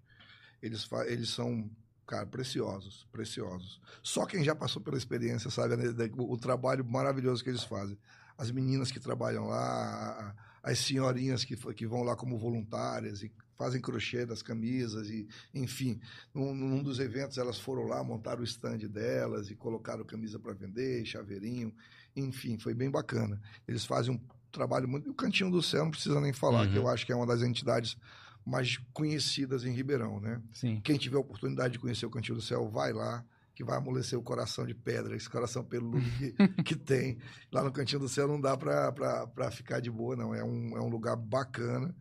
Eles, 0.61 0.87
eles 1.07 1.27
são, 1.27 1.69
cara, 2.07 2.25
preciosos, 2.25 3.05
preciosos. 3.11 3.81
Só 4.01 4.25
quem 4.25 4.45
já 4.45 4.55
passou 4.55 4.81
pela 4.81 4.95
experiência 4.97 5.49
sabe 5.49 5.75
né, 5.75 5.83
o, 6.17 6.33
o 6.33 6.37
trabalho 6.37 6.85
maravilhoso 6.85 7.43
que 7.43 7.49
eles 7.49 7.65
fazem. 7.65 7.97
As 8.37 8.49
meninas 8.49 8.91
que 8.91 8.99
trabalham 8.99 9.45
lá, 9.47 10.33
as 10.63 10.79
senhorinhas 10.79 11.43
que, 11.43 11.57
que 11.73 11.85
vão 11.85 12.01
lá 12.03 12.15
como 12.15 12.37
voluntárias 12.37 13.23
e 13.23 13.31
fazem 13.57 13.81
crochê 13.81 14.25
das 14.25 14.41
camisas 14.41 15.09
e, 15.09 15.27
enfim, 15.53 15.99
num, 16.33 16.53
num 16.53 16.83
dos 16.83 16.99
eventos 16.99 17.37
elas 17.37 17.57
foram 17.59 17.83
lá, 17.87 18.03
montaram 18.03 18.41
o 18.41 18.43
stand 18.43 18.79
delas 18.89 19.49
e 19.49 19.55
colocaram 19.55 20.03
camisa 20.03 20.37
para 20.39 20.53
vender, 20.53 21.05
chaveirinho, 21.05 21.73
enfim, 22.15 22.57
foi 22.57 22.73
bem 22.73 22.89
bacana. 22.89 23.41
Eles 23.67 23.85
fazem 23.85 24.13
um 24.15 24.19
trabalho 24.51 24.87
muito. 24.87 25.09
O 25.09 25.13
Cantinho 25.13 25.49
do 25.51 25.61
Céu 25.61 25.83
não 25.85 25.91
precisa 25.91 26.19
nem 26.21 26.31
falar, 26.33 26.65
Uhum. 26.67 26.71
que 26.71 26.77
eu 26.77 26.87
acho 26.87 27.05
que 27.05 27.11
é 27.11 27.15
uma 27.15 27.25
das 27.27 27.41
entidades 27.41 27.97
mais 28.45 28.77
conhecidas 28.93 29.65
em 29.65 29.71
Ribeirão, 29.73 30.19
né? 30.19 30.41
Sim. 30.53 30.79
Quem 30.83 30.97
tiver 30.97 31.17
a 31.17 31.19
oportunidade 31.19 31.73
de 31.73 31.79
conhecer 31.79 32.05
o 32.05 32.09
Cantinho 32.11 32.35
do 32.37 32.41
Céu, 32.43 32.69
vai 32.69 32.93
lá. 32.93 33.23
que 33.55 33.63
vai 33.63 33.77
amolecer 33.77 34.19
o 34.19 34.21
coração 34.21 34.65
de 34.65 34.73
pedra, 34.75 35.15
esse 35.15 35.29
coração 35.29 35.63
peludo 35.63 36.03
que, 36.17 36.33
que 36.63 36.75
tem. 36.75 37.17
Lá 37.49 37.63
no 37.63 37.71
Cantinho 37.71 38.01
do 38.01 38.09
Céu 38.09 38.27
não 38.27 38.39
dá 38.41 38.57
para 38.57 39.49
ficar 39.49 39.79
de 39.79 39.89
boa, 39.89 40.13
não. 40.13 40.35
É 40.35 40.43
um, 40.43 40.75
é 40.77 40.81
um 40.81 40.89
lugar 40.89 41.15
bacana, 41.15 41.95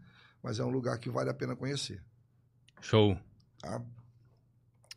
mas 0.45 0.59
é 0.59 0.65
um 0.65 0.69
lugar 0.69 0.99
que 0.99 1.09
vale 1.09 1.31
a 1.31 1.35
pena 1.35 1.57
conhecer. 1.57 2.03
Show. 2.83 3.19
Tá? 3.59 3.83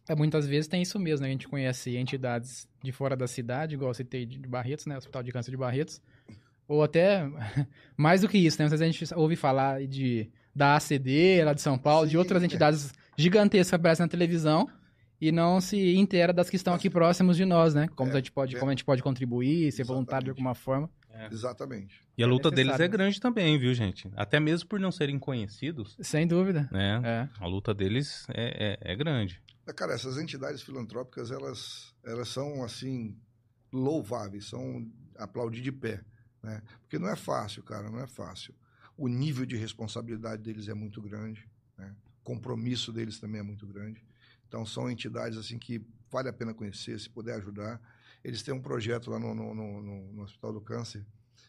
É, 0.10 0.14
muitas 0.14 0.46
vezes 0.46 0.68
tem 0.68 0.82
isso 0.82 1.00
mesmo, 1.00 1.24
né? 1.24 1.30
A 1.30 1.32
gente 1.32 1.48
conhece 1.48 1.96
entidades 1.96 2.68
de 2.84 2.92
fora 2.92 3.16
da 3.16 3.28
cidade, 3.28 3.76
igual 3.76 3.92
eu 3.92 3.94
citei 3.94 4.26
de 4.26 4.40
Barretos, 4.40 4.86
né? 4.86 4.98
Hospital 4.98 5.24
de 5.24 5.32
Câncer 5.32 5.52
de 5.52 5.58
Barretos. 5.58 6.02
Ou 6.68 6.84
até 6.84 7.24
mais 7.96 8.22
do 8.22 8.28
que 8.28 8.38
isso, 8.38 8.60
né? 8.60 8.66
Às 8.66 8.72
vezes 8.72 8.82
a 8.86 8.92
gente 8.92 9.14
ouve 9.16 9.38
falar 9.38 9.88
de, 9.88 10.30
da 10.54 10.76
ACD, 10.76 11.42
lá 11.46 11.54
de 11.54 11.62
São 11.62 11.78
Paulo, 11.78 12.06
Sim, 12.06 12.12
de 12.12 12.18
outras 12.18 12.44
é. 12.44 12.46
entidades 12.46 12.94
gigantescas 13.18 13.70
que 13.70 13.76
aparecem 13.76 14.04
na 14.04 14.10
televisão 14.10 14.70
e 15.20 15.32
não 15.32 15.62
se 15.62 15.96
inteira 15.96 16.34
das 16.34 16.50
que 16.50 16.58
estão 16.58 16.74
aqui 16.74 16.90
próximos 16.90 17.38
de 17.38 17.46
nós, 17.46 17.74
né? 17.74 17.88
Como, 17.96 18.10
É, 18.12 18.14
a, 18.14 18.18
gente 18.18 18.34
pode, 18.34 18.56
é. 18.56 18.60
como 18.60 18.70
a 18.70 18.74
gente 18.74 18.84
pode 18.84 19.02
contribuir, 19.02 19.72
ser 19.72 19.86
voluntário 19.86 20.26
de 20.26 20.32
Exatamente. 20.32 20.48
alguma 20.48 20.54
forma. 20.54 20.90
Exatamente. 21.32 22.02
E 22.18 22.24
a 22.24 22.26
É 22.26 22.30
luta 22.30 22.52
deles 22.52 22.80
é 22.80 22.88
grande 22.88 23.20
também, 23.20 23.58
viu, 23.58 23.74
gente? 23.74 24.10
Até 24.16 24.40
mesmo 24.40 24.70
por 24.70 24.80
não 24.80 24.92
serem 24.92 25.18
conhecidos, 25.18 25.98
Sem 26.02 26.28
dúvida. 26.28 26.70
né? 26.72 27.02
É. 27.04 27.30
A 27.44 27.48
luta 27.48 27.74
deles 27.74 28.26
é, 28.30 28.78
é, 28.84 28.92
é 28.94 28.96
grande. 28.96 29.42
É, 29.66 29.74
Cara, 29.74 29.94
essas 29.94 30.18
entidades 30.18 30.62
filantrópicas, 30.62 31.32
elas, 31.32 31.94
elas 32.04 32.30
são, 32.30 32.64
assim, 32.64 33.18
louváveis, 33.72 34.46
são 34.46 34.90
aplaudir 35.18 35.62
de 35.62 35.72
pé, 35.72 36.02
né? 36.42 36.62
Porque 36.82 36.98
não 37.00 37.10
é 37.10 37.16
fácil, 37.16 37.64
cara, 37.64 37.90
não 37.90 38.00
é 38.00 38.08
fácil. 38.08 38.54
O 38.96 39.08
nível 39.08 39.46
de 39.46 39.56
responsabilidade 39.56 40.42
deles 40.42 40.68
é 40.70 40.74
muito 40.74 41.02
grande, 41.02 41.48
né? 41.78 41.94
O 42.22 42.24
compromisso 42.24 42.92
deles 42.92 43.20
também 43.20 43.40
é 43.40 43.44
muito 43.44 43.66
grande. 43.68 44.04
Então, 44.48 44.66
são 44.66 44.90
entidades, 44.90 45.38
assim, 45.38 45.60
que 45.60 45.82
vale 46.10 46.30
a 46.30 46.34
pena 46.34 46.54
conhecer, 46.54 46.98
se 47.00 47.10
puder 47.10 47.36
ajudar. 47.36 47.82
Eles 48.24 48.42
têm 48.44 48.54
um 48.54 48.62
projeto 48.62 49.10
lá 49.10 49.20
no, 49.20 49.34
no, 49.34 49.54
no- 49.54 50.14
no- 50.14 50.22
Hospital 50.24 50.54
do 50.54 50.62
Câncer, 50.62 51.06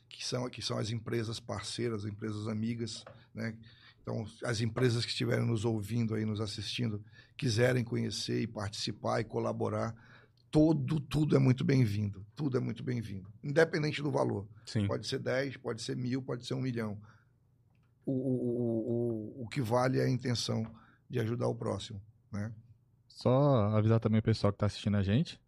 que 0.08 0.24
são, 0.24 0.48
que 0.48 0.62
são 0.62 0.78
as 0.78 0.90
empresas 0.90 1.40
parceiras, 1.40 2.04
as 2.04 2.10
empresas 2.10 2.46
amigas, 2.48 3.04
né? 3.34 3.56
Então, 4.02 4.24
as 4.44 4.60
empresas 4.62 5.04
que 5.04 5.10
estiverem 5.10 5.44
nos 5.44 5.64
ouvindo 5.66 6.14
aí, 6.14 6.24
nos 6.24 6.40
assistindo, 6.40 7.04
quiserem 7.36 7.84
conhecer 7.84 8.40
e 8.40 8.46
participar 8.46 9.20
e 9.20 9.24
colaborar, 9.24 9.94
todo, 10.50 10.98
tudo 10.98 11.36
é 11.36 11.38
muito 11.38 11.62
bem-vindo. 11.62 12.24
Tudo 12.34 12.56
é 12.56 12.60
muito 12.60 12.82
bem-vindo. 12.82 13.30
Independente 13.44 14.00
do 14.00 14.10
valor. 14.10 14.48
Sim. 14.64 14.86
Pode 14.86 15.06
ser 15.06 15.18
10, 15.18 15.58
pode 15.58 15.82
ser 15.82 15.94
mil, 15.94 16.22
pode 16.22 16.46
ser 16.46 16.54
um 16.54 16.60
milhão. 16.62 16.98
O, 18.06 18.12
o, 18.12 19.40
o, 19.40 19.42
o, 19.44 19.48
que 19.48 19.60
vale 19.60 19.98
é 19.98 20.04
a 20.04 20.08
intenção 20.08 20.64
de 21.10 21.20
ajudar 21.20 21.46
o 21.48 21.54
próximo. 21.54 22.00
Né? 22.32 22.50
Só 23.08 23.66
avisar 23.76 24.00
também 24.00 24.20
o 24.20 24.22
pessoal 24.22 24.52
que 24.54 24.58
tá 24.58 24.64
assistindo 24.66 24.96
a 24.96 25.02
gente? 25.02 25.38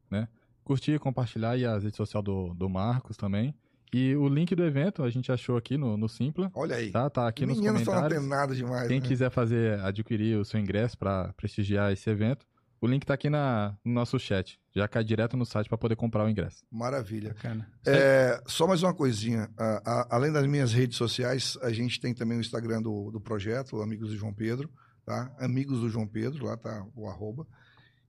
Curtir, 0.71 1.01
compartilhar 1.01 1.51
aí 1.51 1.65
as 1.67 1.83
redes 1.83 1.97
sociais 1.97 2.25
do, 2.25 2.55
do 2.55 2.69
Marcos 2.69 3.17
também. 3.17 3.53
E 3.93 4.15
o 4.15 4.29
link 4.29 4.55
do 4.55 4.63
evento 4.65 5.03
a 5.03 5.11
gente 5.11 5.33
achou 5.33 5.57
aqui 5.57 5.77
no, 5.77 5.97
no 5.97 6.09
Simpla, 6.09 6.49
Olha 6.55 6.77
aí. 6.77 6.93
tá? 6.93 7.11
Tá 7.11 7.27
aqui 7.27 7.45
nos 7.45 7.57
Meninos 7.57 7.81
estão 7.81 7.93
não 7.95 8.03
comentários. 8.03 8.29
tem 8.29 8.39
nada 8.39 8.55
demais. 8.55 8.87
Quem 8.87 9.01
né? 9.01 9.07
quiser 9.09 9.31
fazer, 9.33 9.81
adquirir 9.81 10.37
o 10.39 10.45
seu 10.45 10.61
ingresso 10.61 10.97
para 10.97 11.33
prestigiar 11.33 11.93
esse 11.93 12.09
evento, 12.09 12.47
o 12.81 12.87
link 12.87 13.05
tá 13.05 13.15
aqui 13.15 13.29
na, 13.29 13.77
no 13.85 13.93
nosso 13.93 14.17
chat. 14.17 14.61
Já 14.73 14.87
cai 14.87 15.03
direto 15.03 15.37
no 15.37 15.45
site 15.45 15.69
para 15.69 15.77
poder 15.77 15.97
comprar 15.97 16.25
o 16.25 16.29
ingresso. 16.31 16.65
Maravilha. 16.71 17.31
Bacana. 17.35 17.69
É, 17.85 18.41
só 18.47 18.65
mais 18.69 18.81
uma 18.85 18.95
coisinha. 18.95 19.51
A- 19.59 19.83
a- 19.85 20.07
além 20.15 20.31
das 20.31 20.47
minhas 20.47 20.73
redes 20.73 20.97
sociais, 20.97 21.59
a 21.63 21.73
gente 21.73 21.99
tem 21.99 22.15
também 22.15 22.39
o 22.39 22.41
Instagram 22.41 22.81
do, 22.81 23.11
do 23.11 23.21
projeto, 23.21 23.79
o 23.79 23.83
Amigos 23.83 24.11
do 24.11 24.17
João 24.17 24.33
Pedro. 24.33 24.71
Tá? 25.05 25.35
Amigos 25.41 25.81
do 25.81 25.89
João 25.91 26.07
Pedro, 26.07 26.45
lá 26.47 26.57
tá 26.57 26.87
o 26.95 27.09
arroba. 27.09 27.45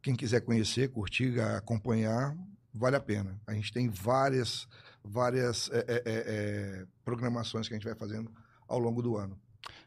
Quem 0.03 0.15
quiser 0.15 0.41
conhecer, 0.41 0.89
curtir, 0.91 1.39
acompanhar, 1.39 2.35
vale 2.73 2.95
a 2.95 2.99
pena. 2.99 3.39
A 3.47 3.53
gente 3.53 3.71
tem 3.71 3.89
várias, 3.89 4.67
várias 5.03 5.69
é, 5.71 5.77
é, 5.79 5.83
é, 5.85 6.01
é, 6.05 6.85
programações 7.03 7.67
que 7.67 7.73
a 7.73 7.77
gente 7.77 7.85
vai 7.85 7.95
fazendo 7.95 8.31
ao 8.67 8.79
longo 8.79 9.01
do 9.01 9.17
ano. 9.17 9.37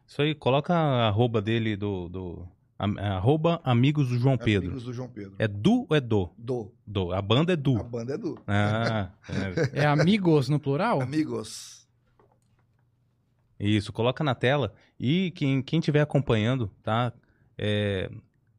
Isso 0.07 0.21
aí, 0.23 0.35
coloca 0.35 0.75
a 0.75 1.09
arroba 1.09 1.41
dele 1.41 1.77
do. 1.77 2.09
do 2.09 2.49
am- 2.79 2.99
arroba 2.99 3.61
Amigos 3.65 4.09
do 4.09 4.19
João 4.19 4.37
Pedro. 4.37 4.69
Amigos 4.69 4.85
do 4.85 4.93
João 4.93 5.09
Pedro. 5.09 5.35
É 5.39 5.49
Du 5.49 5.87
ou 5.89 5.97
é 5.97 6.01
Do? 6.01 6.31
Do. 6.37 6.73
Do. 6.87 7.13
A 7.13 7.23
banda 7.23 7.53
é 7.53 7.55
A 7.55 7.57
Du. 7.57 7.83
banda 7.85 8.15
é 8.15 8.19
do. 8.19 8.39
Ah, 8.47 9.11
é. 9.75 9.81
É 9.83 9.87
amigos 9.87 10.49
no 10.49 10.61
plural? 10.61 11.01
Amigos. 11.01 11.85
Isso, 13.59 13.93
coloca 13.93 14.23
na 14.23 14.35
tela. 14.35 14.75
E 14.99 15.31
quem, 15.33 15.63
quem 15.63 15.79
estiver 15.79 16.01
acompanhando, 16.01 16.71
tá? 16.83 17.13
É, 17.57 18.11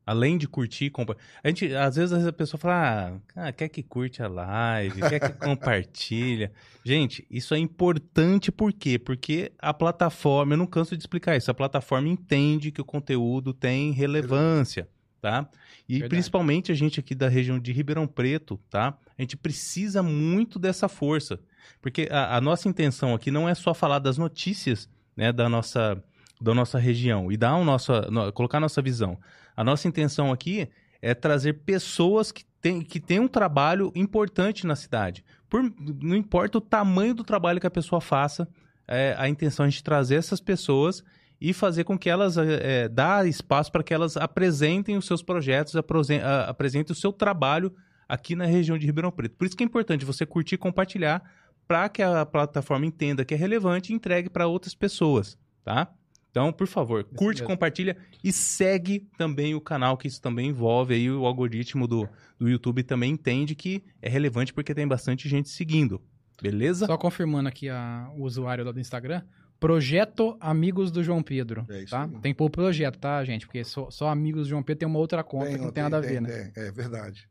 além 0.06 0.38
de 0.38 0.48
curtir, 0.48 0.90
compa... 0.90 1.18
a 1.44 1.48
gente, 1.48 1.74
às 1.74 1.96
vezes 1.96 2.26
a 2.26 2.32
pessoa 2.32 2.60
fala, 2.60 3.22
ah, 3.36 3.48
ah, 3.48 3.52
quer 3.52 3.70
que 3.70 3.82
curte 3.82 4.22
a 4.22 4.28
live, 4.28 5.02
quer 5.02 5.20
que 5.20 5.34
compartilha. 5.34 6.52
Gente, 6.86 7.26
isso 7.32 7.56
é 7.56 7.58
importante 7.58 8.52
por 8.52 8.72
quê? 8.72 9.00
Porque 9.00 9.52
a 9.58 9.74
plataforma, 9.74 10.54
eu 10.54 10.58
não 10.58 10.68
canso 10.68 10.96
de 10.96 11.02
explicar 11.02 11.36
isso, 11.36 11.50
a 11.50 11.54
plataforma 11.54 12.08
entende 12.08 12.72
que 12.72 12.80
o 12.80 12.86
conteúdo 12.86 13.56
tem 13.56 13.92
relevância, 13.92 14.88
tá? 15.20 15.50
E 15.90 15.94
Verdade. 15.94 16.10
principalmente 16.10 16.72
a 16.72 16.76
gente 16.76 17.00
aqui 17.00 17.16
da 17.16 17.28
região 17.28 17.58
de 17.58 17.72
Ribeirão 17.72 18.06
Preto, 18.06 18.60
tá? 18.70 18.96
A 19.18 19.22
gente 19.22 19.36
precisa 19.36 20.04
muito 20.04 20.60
dessa 20.60 20.88
força. 20.88 21.40
Porque 21.82 22.08
a, 22.12 22.38
a 22.38 22.42
nossa 22.42 22.70
intenção 22.70 23.16
aqui 23.16 23.32
não 23.32 23.50
é 23.50 23.56
só 23.56 23.74
falar 23.74 23.98
das 23.98 24.20
notícias 24.20 24.88
né, 25.16 25.32
da, 25.32 25.48
nossa, 25.48 26.04
da 26.46 26.54
nossa 26.54 26.80
região 26.80 27.32
e 27.32 27.36
dar 27.36 27.56
o 27.56 27.66
nosso, 27.66 27.92
no- 28.12 28.32
colocar 28.32 28.58
a 28.58 28.62
nossa 28.62 28.82
visão. 28.82 29.18
A 29.56 29.64
nossa 29.64 29.88
intenção 29.88 30.32
aqui 30.32 30.70
é 31.02 31.14
trazer 31.14 31.54
pessoas 31.66 32.32
que 32.32 32.46
têm 32.62 32.82
que 32.82 33.00
têm 33.00 33.20
um 33.20 33.28
trabalho 33.28 33.92
importante 33.96 34.66
na 34.66 34.76
cidade. 34.76 35.24
Por, 35.50 35.62
não 36.02 36.16
importa 36.16 36.58
o 36.58 36.62
tamanho 36.62 37.14
do 37.14 37.24
trabalho 37.24 37.60
que 37.60 37.68
a 37.68 37.72
pessoa 37.72 38.00
faça, 38.00 38.48
é, 38.88 39.16
a 39.18 39.28
intenção 39.28 39.66
é 39.66 39.68
a 39.68 39.70
gente 39.70 39.84
trazer 39.84 40.16
essas 40.16 40.40
pessoas 40.40 41.04
e 41.40 41.54
fazer 41.54 41.84
com 41.84 41.98
que 41.98 42.10
elas, 42.10 42.38
é, 42.38 42.84
é, 42.84 42.90
dar 42.90 43.28
espaço 43.28 43.72
para 43.72 43.84
que 43.84 43.94
elas 43.94 44.16
apresentem 44.16 44.98
os 44.98 45.06
seus 45.06 45.22
projetos, 45.22 45.76
apresentem 45.76 46.94
o 46.94 46.96
seu 46.96 47.12
trabalho 47.12 47.74
aqui 48.08 48.36
na 48.36 48.46
região 48.46 48.78
de 48.78 48.86
Ribeirão 48.86 49.12
Preto. 49.12 49.36
Por 49.36 49.46
isso 49.46 49.56
que 49.56 49.64
é 49.64 49.66
importante 49.66 50.06
você 50.06 50.26
curtir 50.26 50.56
e 50.56 50.58
compartilhar 50.58 51.24
para 51.68 51.90
que 51.90 52.02
a 52.02 52.26
plataforma 52.26 52.86
entenda 52.86 53.26
que 53.26 53.34
é 53.34 53.38
relevante 53.38 53.92
e 53.92 53.96
entregue 53.96 54.30
para 54.30 54.48
outras 54.48 54.76
pessoas, 54.76 55.38
tá? 55.64 55.92
Então, 56.36 56.52
por 56.52 56.68
favor, 56.68 57.02
curte, 57.06 57.40
mesmo. 57.40 57.48
compartilha 57.48 57.96
e 58.22 58.30
segue 58.34 59.08
também 59.18 59.56
o 59.56 59.62
canal, 59.62 59.96
que 59.96 60.06
isso 60.06 60.22
também 60.22 60.50
envolve 60.50 60.94
aí 60.94 61.10
o 61.10 61.26
algoritmo 61.26 61.88
do, 61.88 62.10
do 62.38 62.50
YouTube 62.50 62.84
também 62.84 63.14
entende 63.14 63.56
que 63.56 63.82
é 64.02 64.10
relevante 64.10 64.54
porque 64.54 64.76
tem 64.76 64.86
bastante 64.86 65.30
gente 65.30 65.48
seguindo. 65.48 66.02
Beleza? 66.42 66.88
Só 66.88 66.98
confirmando 66.98 67.48
aqui 67.48 67.70
a- 67.70 68.12
o 68.18 68.24
usuário 68.24 68.66
lá 68.66 68.74
do 68.74 68.82
Instagram. 68.82 69.22
Projeto 69.62 70.36
Amigos 70.42 70.92
do 70.92 71.02
João 71.02 71.24
Pedro. 71.24 71.66
É 71.70 71.84
isso 71.84 71.92
tá? 71.92 72.06
Tem 72.22 72.34
que 72.34 72.38
pôr 72.38 72.48
o 72.48 72.50
projeto, 72.50 73.00
tá, 73.00 73.24
gente? 73.24 73.46
Porque 73.46 73.64
só, 73.64 73.90
só 73.90 74.10
Amigos 74.10 74.44
do 74.44 74.50
João 74.50 74.62
Pedro 74.62 74.80
tem 74.80 74.88
uma 74.90 75.00
outra 75.00 75.24
conta 75.24 75.48
que 75.48 75.58
não 75.58 75.72
tem, 75.72 75.84
nada 75.84 76.00
a 76.00 76.02
ver, 76.02 76.08
tem, 76.10 76.20
né? 76.20 76.52
tem. 76.54 76.64
É 76.66 76.70
verdade. 76.70 77.30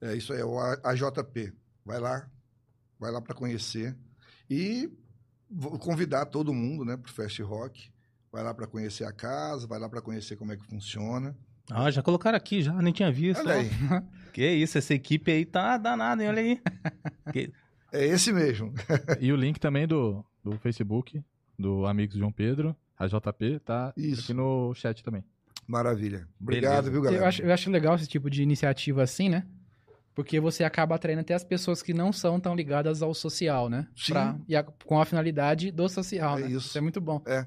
É 0.00 0.14
isso 0.14 0.32
aí, 0.32 0.38
é 0.40 0.44
o 0.44 0.56
A- 0.60 0.78
AJP. 0.84 1.52
Vai 1.84 1.98
lá, 1.98 2.24
vai 3.00 3.10
lá 3.10 3.20
para 3.20 3.34
conhecer 3.34 3.96
e 4.48 4.88
vou 5.50 5.76
convidar 5.76 6.26
todo 6.26 6.54
mundo, 6.54 6.84
né, 6.84 6.96
pro 6.96 7.12
Fest 7.12 7.40
Rock. 7.40 7.90
Vai 8.32 8.42
lá 8.42 8.52
para 8.54 8.66
conhecer 8.66 9.04
a 9.04 9.12
casa, 9.12 9.66
vai 9.66 9.78
lá 9.78 9.88
para 9.88 10.00
conhecer 10.02 10.36
como 10.36 10.52
é 10.52 10.56
que 10.56 10.64
funciona. 10.66 11.36
Ah, 11.70 11.90
já 11.90 12.02
colocaram 12.02 12.36
aqui, 12.36 12.62
já, 12.62 12.72
nem 12.74 12.92
tinha 12.92 13.10
visto. 13.12 13.40
Olha 13.40 13.54
aí, 13.54 13.70
Que 14.32 14.46
isso, 14.50 14.78
essa 14.78 14.94
equipe 14.94 15.30
aí 15.30 15.44
tá 15.44 15.76
danada, 15.76 16.22
hein? 16.22 16.28
Olha 16.28 16.40
aí. 16.42 16.60
Que- 17.32 17.52
é 17.92 18.06
esse 18.06 18.32
mesmo. 18.32 18.72
E 19.20 19.32
o 19.32 19.36
link 19.36 19.58
também 19.58 19.86
do, 19.86 20.24
do 20.44 20.58
Facebook, 20.58 21.22
do 21.58 21.86
Amigos 21.86 22.16
João 22.16 22.30
Pedro, 22.32 22.76
a 22.98 23.06
JP, 23.06 23.60
tá 23.64 23.92
Isso. 23.96 24.22
aqui 24.22 24.34
no 24.34 24.74
chat 24.74 25.02
também. 25.02 25.24
Maravilha. 25.66 26.26
Obrigado, 26.40 26.72
Beleza. 26.84 26.90
viu, 26.90 27.02
galera? 27.02 27.22
Eu 27.22 27.28
acho, 27.28 27.42
eu 27.42 27.52
acho 27.52 27.70
legal 27.70 27.94
esse 27.94 28.06
tipo 28.06 28.28
de 28.30 28.42
iniciativa 28.42 29.02
assim, 29.02 29.28
né? 29.28 29.44
Porque 30.14 30.40
você 30.40 30.64
acaba 30.64 30.94
atraindo 30.96 31.20
até 31.20 31.32
as 31.34 31.44
pessoas 31.44 31.82
que 31.82 31.94
não 31.94 32.12
são 32.12 32.40
tão 32.40 32.54
ligadas 32.54 33.02
ao 33.02 33.14
social, 33.14 33.68
né? 33.68 33.86
Sim. 33.96 34.12
Pra- 34.12 34.36
e 34.48 34.56
a- 34.56 34.62
com 34.64 35.00
a 35.00 35.04
finalidade 35.04 35.70
do 35.70 35.88
social, 35.88 36.38
É 36.38 36.42
né? 36.42 36.50
isso. 36.50 36.76
é 36.76 36.80
muito 36.80 37.00
bom. 37.00 37.22
É 37.26 37.46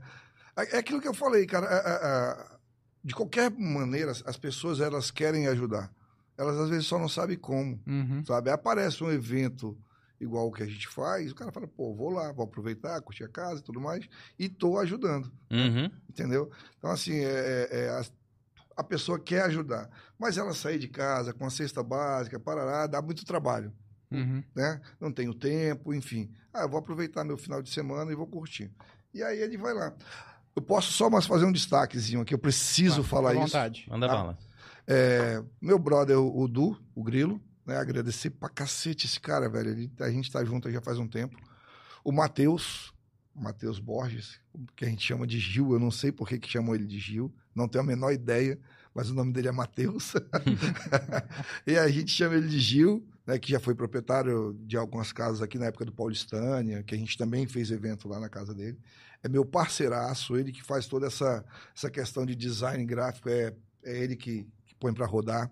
é 0.63 0.77
aquilo 0.77 1.01
que 1.01 1.07
eu 1.07 1.13
falei, 1.13 1.45
cara. 1.45 1.67
a- 1.67 1.79
a- 1.79 2.31
a- 2.31 2.57
de 3.03 3.13
qualquer 3.15 3.49
maneira, 3.51 4.11
as 4.11 4.37
pessoas 4.37 4.79
elas 4.79 5.09
querem 5.11 5.47
ajudar. 5.47 5.91
Elas 6.37 6.57
às 6.57 6.69
vezes 6.69 6.85
só 6.87 6.97
não 6.99 7.09
sabem 7.09 7.37
como. 7.37 7.81
Uhum. 7.87 8.23
sabe? 8.25 8.49
Aparece 8.49 9.03
um 9.03 9.11
evento 9.11 9.77
igual 10.19 10.47
o 10.47 10.51
que 10.51 10.61
a 10.61 10.67
gente 10.67 10.87
faz, 10.87 11.31
o 11.31 11.35
cara 11.35 11.51
fala, 11.51 11.67
pô, 11.67 11.95
vou 11.95 12.11
lá, 12.11 12.31
vou 12.31 12.45
aproveitar, 12.45 13.01
curtir 13.01 13.23
a 13.23 13.27
casa 13.27 13.59
e 13.59 13.63
tudo 13.63 13.81
mais, 13.81 14.07
e 14.37 14.47
tô 14.47 14.77
ajudando, 14.77 15.31
Uhum. 15.49 15.89
entendeu? 16.07 16.51
Então, 16.77 16.91
assim, 16.91 17.15
é, 17.21 17.67
é- 17.71 17.79
é 17.85 17.89
a, 17.89 18.03
a 18.77 18.83
pessoa 18.83 19.19
quer 19.19 19.41
ajudar, 19.45 19.89
mas 20.19 20.37
ela 20.37 20.53
sair 20.53 20.77
de 20.77 20.87
casa 20.87 21.33
com 21.33 21.43
a 21.43 21.49
cesta 21.49 21.81
básica, 21.81 22.39
parará, 22.39 22.85
dá 22.85 23.01
muito 23.01 23.25
trabalho, 23.25 23.73
Uhum. 24.11 24.43
né? 24.55 24.79
Não 24.99 25.11
tenho 25.11 25.33
tempo, 25.33 25.91
enfim. 25.91 26.31
Ah, 26.53 26.61
eu 26.61 26.69
vou 26.69 26.77
aproveitar 26.79 27.23
meu 27.23 27.37
final 27.37 27.59
de 27.63 27.71
semana 27.71 28.11
e 28.11 28.15
vou 28.15 28.27
curtir. 28.27 28.71
E 29.11 29.23
aí 29.23 29.39
ele 29.39 29.57
vai 29.57 29.73
lá. 29.73 29.91
Eu 30.55 30.61
posso 30.61 30.91
só 30.91 31.09
mais 31.09 31.25
fazer 31.25 31.45
um 31.45 31.51
destaquezinho 31.51 32.21
aqui, 32.21 32.33
eu 32.33 32.39
preciso 32.39 33.01
Tá, 33.03 33.07
falar 33.07 33.33
isso. 33.33 33.43
vontade. 33.43 33.85
Manda 33.89 34.07
Tá. 34.07 34.13
bala. 34.15 34.37
É, 34.87 35.41
meu 35.61 35.77
brother, 35.79 36.17
o, 36.19 36.41
o 36.41 36.47
Du, 36.47 36.77
o 36.95 37.03
Grilo, 37.03 37.41
né? 37.65 37.77
Agradecer 37.77 38.31
pra 38.31 38.49
cacete 38.49 39.05
esse 39.05 39.19
cara, 39.19 39.47
velho. 39.49 39.69
Ele- 39.69 39.91
a 39.99 40.09
gente 40.09 40.31
tá 40.31 40.43
junto 40.43 40.69
já 40.71 40.81
faz 40.81 40.97
um 40.97 41.07
tempo. 41.07 41.37
O 42.03 42.11
Matheus, 42.11 42.91
Matheus 43.33 43.79
Borges, 43.79 44.39
que 44.75 44.83
a 44.83 44.89
gente 44.89 45.05
chama 45.05 45.25
de 45.25 45.39
Gil, 45.39 45.71
eu 45.71 45.79
não 45.79 45.91
sei 45.91 46.11
por 46.11 46.27
que, 46.27 46.37
que 46.39 46.49
chamam 46.49 46.75
ele 46.75 46.85
de 46.85 46.99
Gil, 46.99 47.33
não 47.55 47.67
tenho 47.67 47.83
a 47.83 47.87
menor 47.87 48.11
ideia, 48.11 48.59
mas 48.93 49.09
o 49.09 49.13
nome 49.13 49.31
dele 49.31 49.47
é 49.47 49.51
Matheus. 49.51 50.13
e 51.65 51.77
a 51.77 51.87
gente 51.87 52.11
chama 52.11 52.35
ele 52.35 52.47
de 52.49 52.59
Gil, 52.59 53.07
né, 53.25 53.37
que 53.39 53.51
já 53.51 53.59
foi 53.59 53.75
proprietário 53.75 54.53
de 54.65 54.75
algumas 54.75 55.13
casas 55.13 55.41
aqui 55.41 55.57
na 55.57 55.67
época 55.67 55.85
do 55.85 55.93
Paulistânia, 55.93 56.83
que 56.83 56.95
a 56.95 56.97
gente 56.97 57.17
também 57.17 57.47
fez 57.47 57.71
evento 57.71 58.07
lá 58.09 58.19
na 58.19 58.27
casa 58.27 58.53
dele. 58.53 58.77
É 59.23 59.29
meu 59.29 59.45
parceiraço, 59.45 60.35
ele 60.35 60.51
que 60.51 60.63
faz 60.63 60.87
toda 60.87 61.07
essa, 61.07 61.45
essa 61.75 61.89
questão 61.89 62.25
de 62.25 62.35
design 62.35 62.83
gráfico, 62.85 63.29
é, 63.29 63.53
é 63.83 64.03
ele 64.03 64.15
que, 64.15 64.47
que 64.65 64.75
põe 64.75 64.93
para 64.93 65.05
rodar. 65.05 65.49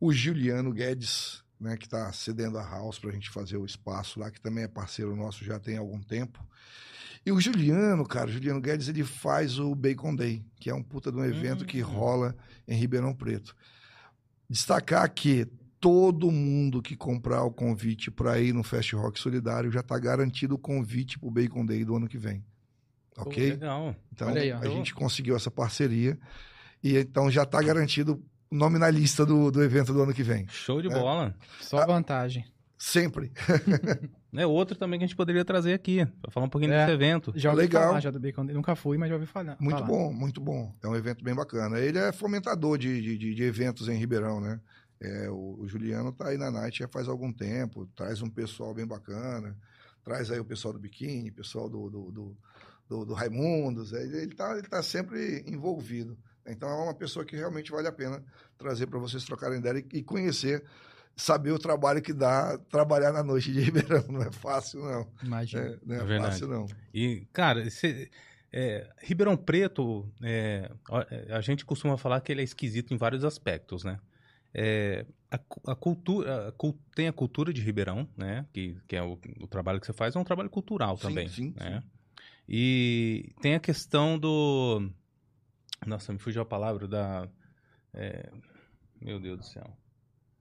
O 0.00 0.12
Juliano 0.12 0.72
Guedes, 0.72 1.42
né, 1.58 1.76
que 1.76 1.86
está 1.86 2.12
cedendo 2.12 2.58
a 2.58 2.62
house 2.62 2.98
para 2.98 3.10
a 3.10 3.12
gente 3.12 3.30
fazer 3.30 3.56
o 3.56 3.64
espaço 3.64 4.20
lá, 4.20 4.30
que 4.30 4.40
também 4.40 4.64
é 4.64 4.68
parceiro 4.68 5.16
nosso 5.16 5.44
já 5.44 5.58
tem 5.58 5.76
algum 5.76 6.00
tempo. 6.00 6.44
E 7.26 7.32
o 7.32 7.40
Juliano, 7.40 8.06
cara, 8.06 8.28
o 8.28 8.32
Juliano 8.32 8.60
Guedes, 8.60 8.86
ele 8.88 9.02
faz 9.02 9.58
o 9.58 9.74
Bacon 9.74 10.14
Day, 10.14 10.44
que 10.56 10.68
é 10.68 10.74
um 10.74 10.82
puta 10.82 11.10
de 11.10 11.16
um 11.16 11.24
evento 11.24 11.64
que 11.64 11.82
Hum. 11.82 11.86
rola 11.86 12.36
em 12.68 12.76
Ribeirão 12.76 13.14
Preto. 13.14 13.56
Destacar 14.48 15.08
que 15.10 15.46
todo 15.80 16.30
mundo 16.30 16.82
que 16.82 16.96
comprar 16.96 17.42
o 17.44 17.50
convite 17.50 18.10
para 18.10 18.38
ir 18.38 18.52
no 18.52 18.62
Fest 18.62 18.92
Rock 18.92 19.18
Solidário 19.18 19.70
já 19.70 19.80
está 19.80 19.98
garantido 19.98 20.54
o 20.54 20.58
convite 20.58 21.18
para 21.18 21.28
o 21.28 21.30
Bacon 21.30 21.64
Day 21.64 21.84
do 21.84 21.96
ano 21.96 22.08
que 22.08 22.18
vem. 22.18 22.44
Pô, 23.14 23.22
Ok? 23.22 23.50
legal. 23.50 23.94
Então, 24.12 24.28
Olha 24.28 24.42
aí, 24.42 24.52
ó. 24.52 24.58
a 24.58 24.66
gente 24.66 24.94
conseguiu 24.94 25.36
essa 25.36 25.50
parceria 25.50 26.18
e 26.82 26.96
então 26.98 27.30
já 27.30 27.44
está 27.44 27.62
garantido 27.62 28.22
o 28.50 28.54
nome 28.56 28.78
na 28.78 28.90
lista 28.90 29.24
do, 29.24 29.50
do 29.50 29.62
evento 29.62 29.92
do 29.92 30.02
ano 30.02 30.12
que 30.12 30.22
vem. 30.22 30.46
Show 30.48 30.82
de 30.82 30.88
É. 30.88 30.90
bola. 30.90 31.34
Só 31.60 31.84
vantagem. 31.86 32.44
Sempre. 32.78 33.32
É 34.36 34.44
outro 34.44 34.76
também 34.76 34.98
que 34.98 35.04
a 35.04 35.06
gente 35.06 35.14
poderia 35.16 35.44
trazer 35.44 35.74
aqui, 35.74 36.04
pra 36.20 36.28
falar 36.28 36.46
um 36.46 36.48
pouquinho 36.48 36.72
É. 36.72 36.80
desse 36.80 36.90
evento. 36.92 37.32
Já 37.36 37.50
ouvi 37.50 37.62
Legal. 37.62 37.84
falar 37.84 38.00
já 38.00 38.10
do 38.10 38.18
Bacon. 38.18 38.42
Nunca 38.42 38.74
fui, 38.74 38.98
mas 38.98 39.08
já 39.08 39.14
ouvi 39.14 39.26
falar. 39.26 39.56
Muito 39.60 39.76
falar. 39.76 39.86
bom, 39.86 40.12
muito 40.12 40.40
bom. 40.40 40.74
É 40.82 40.88
um 40.88 40.96
evento 40.96 41.22
bem 41.22 41.32
bacana. 41.36 41.78
Ele 41.78 41.98
é 41.98 42.10
fomentador 42.10 42.76
de, 42.76 43.00
de, 43.00 43.16
de- 43.16 43.32
de 43.32 43.42
eventos 43.44 43.88
em 43.88 43.96
Ribeirão, 43.96 44.40
né? 44.40 44.60
É, 45.00 45.30
o, 45.30 45.58
o 45.60 45.68
Juliano 45.68 46.10
tá 46.10 46.30
aí 46.30 46.36
na 46.36 46.50
Night 46.50 46.80
já 46.80 46.88
faz 46.88 47.06
algum 47.06 47.32
tempo, 47.32 47.86
traz 47.94 48.22
um 48.22 48.28
pessoal 48.28 48.74
bem 48.74 48.84
bacana, 48.84 49.56
traz 50.02 50.32
aí 50.32 50.40
o 50.40 50.44
pessoal 50.44 50.74
do 50.74 50.80
Biquíni, 50.80 51.30
pessoal 51.30 51.68
do, 51.68 51.88
do, 51.88 52.10
do, 52.10 52.36
do- 52.88 53.04
do 53.04 53.14
Raimundos, 53.14 53.92
ele, 53.92 54.16
ele, 54.18 54.34
tá, 54.34 54.52
ele 54.58 54.68
tá 54.68 54.82
sempre 54.82 55.42
envolvido. 55.46 56.16
Então 56.46 56.68
é 56.68 56.74
uma 56.84 56.94
pessoa 56.94 57.24
que 57.24 57.34
realmente 57.36 57.70
vale 57.70 57.88
a 57.88 57.92
pena 57.92 58.22
trazer 58.58 58.86
para 58.86 58.98
vocês 58.98 59.24
trocarem 59.24 59.58
ideia 59.58 59.78
e, 59.92 59.98
e 59.98 60.02
conhecer, 60.02 60.62
saber 61.16 61.52
o 61.52 61.58
trabalho 61.58 62.02
que 62.02 62.12
dá 62.12 62.58
trabalhar 62.70 63.12
na 63.12 63.22
noite 63.22 63.50
de 63.52 63.60
Ribeirão. 63.64 64.04
Não 64.08 64.22
é 64.22 64.30
fácil, 64.30 64.82
não. 64.84 65.08
Imagina. 65.22 65.62
É, 65.62 65.78
não 65.84 65.94
é, 65.94 65.98
É 66.00 66.04
verdade. 66.04 66.32
fácil, 66.32 66.48
não. 66.48 66.66
E, 66.92 67.26
cara, 67.32 67.66
esse- 67.66 68.10
é, 68.52 68.88
Ribeirão 69.00 69.36
Preto, 69.36 70.06
é, 70.22 70.70
é, 71.10 71.34
a 71.34 71.40
gente 71.40 71.64
costuma 71.64 71.96
falar 71.96 72.20
que 72.20 72.30
ele 72.30 72.40
é 72.42 72.44
esquisito 72.44 72.92
em 72.92 72.96
vários 72.96 73.24
aspectos, 73.24 73.82
né? 73.82 73.98
É, 74.52 75.04
a, 75.30 75.40
a 75.72 75.74
cultura, 75.74 76.48
a 76.48 76.52
tem 76.94 77.08
a 77.08 77.12
cultura 77.12 77.52
de 77.52 77.60
Ribeirão, 77.60 78.06
né? 78.16 78.46
Que, 78.52 78.76
que 78.86 78.94
é 78.94 79.02
o, 79.02 79.18
o 79.40 79.46
trabalho 79.48 79.80
que 79.80 79.86
você 79.86 79.92
faz, 79.92 80.14
é 80.14 80.18
um 80.18 80.22
trabalho 80.24 80.48
cultural 80.50 80.96
Sim, 80.96 81.02
também. 81.08 81.28
sim, 81.28 81.54
né? 81.56 81.82
E 82.48 83.32
tem 83.40 83.54
a 83.54 83.60
questão 83.60 84.18
do. 84.18 84.90
Nossa, 85.86 86.12
me 86.12 86.18
fugiu 86.18 86.42
a 86.42 86.46
palavra 86.46 86.86
da. 86.86 87.28
é, 87.92 88.30
meu 89.00 89.18
Deus 89.20 89.38
do 89.38 89.44
céu. 89.44 89.76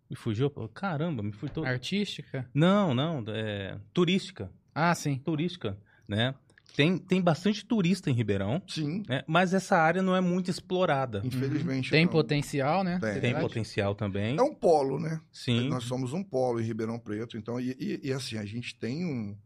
Me 0.10 0.16
fugiu. 0.16 0.50
Caramba, 0.74 1.24
me 1.24 1.32
fugiu 1.32 1.54
todo. 1.56 1.66
Artística? 1.66 2.48
Não, 2.54 2.94
não. 2.94 3.24
É, 3.30 3.78
turística. 3.94 4.52
Ah, 4.76 4.94
sim. 4.94 5.18
Turística, 5.18 5.78
né? 6.08 6.36
Tem, 6.76 6.98
tem 6.98 7.22
bastante 7.22 7.64
turista 7.64 8.10
em 8.10 8.14
Ribeirão, 8.14 8.60
Sim, 8.68 9.04
né? 9.08 9.24
mas 9.28 9.54
essa 9.54 9.78
área 9.78 10.02
não 10.02 10.16
é 10.16 10.22
muito 10.22 10.50
explorada. 10.50 11.22
infelizmente. 11.24 11.92
Tem 11.92 12.06
não. 12.06 12.12
potencial, 12.12 12.84
né? 12.84 12.98
Tem. 13.00 13.20
Tem 13.22 13.40
potencial 13.40 13.94
também. 13.94 14.36
É 14.38 14.42
um 14.42 14.56
polo, 14.56 15.00
né? 15.00 15.22
Sim. 15.32 15.68
Nós 15.70 15.84
somos 15.84 16.14
um 16.14 16.24
polo 16.24 16.60
em 16.60 16.64
Ribeirão 16.64 16.98
Preto, 16.98 17.38
então, 17.38 17.60
e, 17.60 17.76
e- 17.80 18.00
e, 18.08 18.12
assim, 18.14 18.38
a 18.38 18.46
gente 18.46 18.74
tem 18.76 19.06
um, 19.06 19.38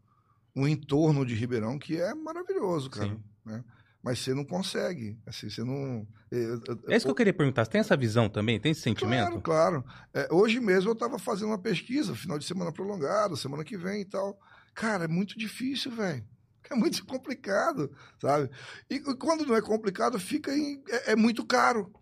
um 0.58 0.66
entorno 0.68 1.24
de 1.24 1.34
Ribeirão 1.34 1.78
que 1.78 1.96
é 2.00 2.14
maravilhoso, 2.14 2.90
cara. 2.90 3.08
Sim. 3.08 3.22
né? 3.44 3.64
Mas 4.02 4.20
você 4.20 4.32
não 4.32 4.44
consegue, 4.44 5.18
assim, 5.26 5.50
você 5.50 5.62
não... 5.64 6.06
eu- 6.30 6.60
eu- 6.66 6.80
É 6.88 6.96
isso 6.96 7.04
que 7.06 7.10
eu 7.10 7.14
queria 7.16 7.32
perguntar. 7.34 7.64
Você 7.64 7.70
tem 7.72 7.80
essa 7.80 7.96
visão 7.96 8.28
também? 8.28 8.58
Tem 8.60 8.70
esse 8.72 8.80
sentimento? 8.80 9.40
Claro, 9.40 9.82
claro. 9.82 9.84
É, 10.14 10.28
hoje 10.32 10.60
mesmo 10.60 10.90
eu 10.90 10.92
estava 10.94 11.18
fazendo 11.18 11.48
uma 11.48 11.58
pesquisa, 11.58 12.14
final 12.14 12.38
de 12.38 12.44
semana 12.44 12.72
prolongado, 12.72 13.36
semana 13.36 13.64
que 13.64 13.76
vem 13.76 14.02
e 14.02 14.04
tal. 14.04 14.38
Cara, 14.72 15.04
é 15.04 15.08
muito 15.08 15.36
difícil, 15.36 15.90
velho. 15.90 16.24
É 16.70 16.74
muito 16.76 17.04
complicado, 17.06 17.90
sabe? 18.20 18.48
E, 18.88 18.94
e 18.96 19.00
quando 19.16 19.44
não 19.44 19.56
é 19.56 19.60
complicado, 19.60 20.18
fica 20.18 20.54
em- 20.56 20.80
é, 20.88 21.12
é 21.12 21.16
muito 21.16 21.44
caro. 21.44 21.92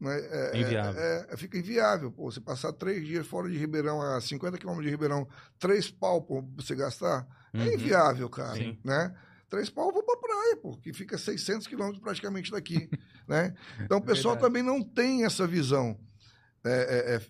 Né? 0.00 0.18
É, 0.18 0.50
é- 0.56 0.60
Inviável. 0.60 1.00
É, 1.02 1.26
é- 1.30 1.36
fica 1.36 1.58
inviável. 1.58 2.10
Pô, 2.10 2.30
você 2.30 2.40
passar 2.40 2.72
três 2.72 3.04
dias 3.06 3.26
fora 3.26 3.48
de 3.50 3.58
Ribeirão, 3.58 4.00
a 4.00 4.20
50 4.20 4.56
quilômetros 4.56 4.86
de 4.86 4.90
Ribeirão, 4.90 5.28
três 5.58 5.90
pau 5.90 6.22
pra 6.22 6.40
você 6.56 6.74
gastar, 6.74 7.26
Uhum. 7.52 7.62
é 7.62 7.74
inviável, 7.74 8.28
cara. 8.30 8.54
Sim. 8.54 8.78
Né? 8.84 9.14
Três 9.48 9.68
pau 9.68 9.88
eu 9.88 9.92
vou 9.92 10.02
pra 10.04 10.16
praia, 10.16 10.56
pô, 10.56 10.76
que 10.78 10.92
fica 10.92 11.18
600 11.18 11.66
quilômetros 11.66 12.00
praticamente 12.02 12.50
daqui, 12.52 12.88
né? 13.28 13.52
Então 13.80 13.98
o 13.98 14.02
pessoal 14.02 14.34
Verdade. 14.34 14.40
também 14.54 14.62
não 14.62 14.82
tem 14.82 15.24
essa 15.24 15.46
visão. 15.46 15.98
É, 16.64 16.70
é, 16.70 17.14
é, 17.16 17.20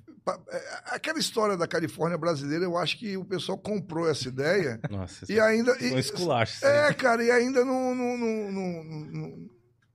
é, 0.57 0.75
aquela 0.87 1.19
história 1.19 1.57
da 1.57 1.67
Califórnia 1.67 2.19
brasileira, 2.19 2.65
eu 2.65 2.77
acho 2.77 2.99
que 2.99 3.17
o 3.17 3.25
pessoal 3.25 3.57
comprou 3.57 4.09
essa 4.09 4.29
ideia 4.29 4.79
Nossa, 4.91 5.25
e 5.33 5.41
ainda... 5.41 5.73
é 5.73 5.95
um 5.95 5.99
esculacho. 5.99 6.65
é, 6.67 6.93
cara, 6.93 7.25
e 7.25 7.31
ainda 7.31 7.65
não, 7.65 7.95
não, 7.95 8.19
não, 8.19 8.85
não, 8.85 9.51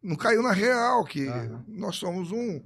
não- 0.06 0.16
caiu 0.16 0.42
na 0.44 0.52
real, 0.52 1.04
que 1.04 1.28
Aham. 1.28 1.64
nós 1.68 1.96
somos 1.96 2.32
um, 2.32 2.62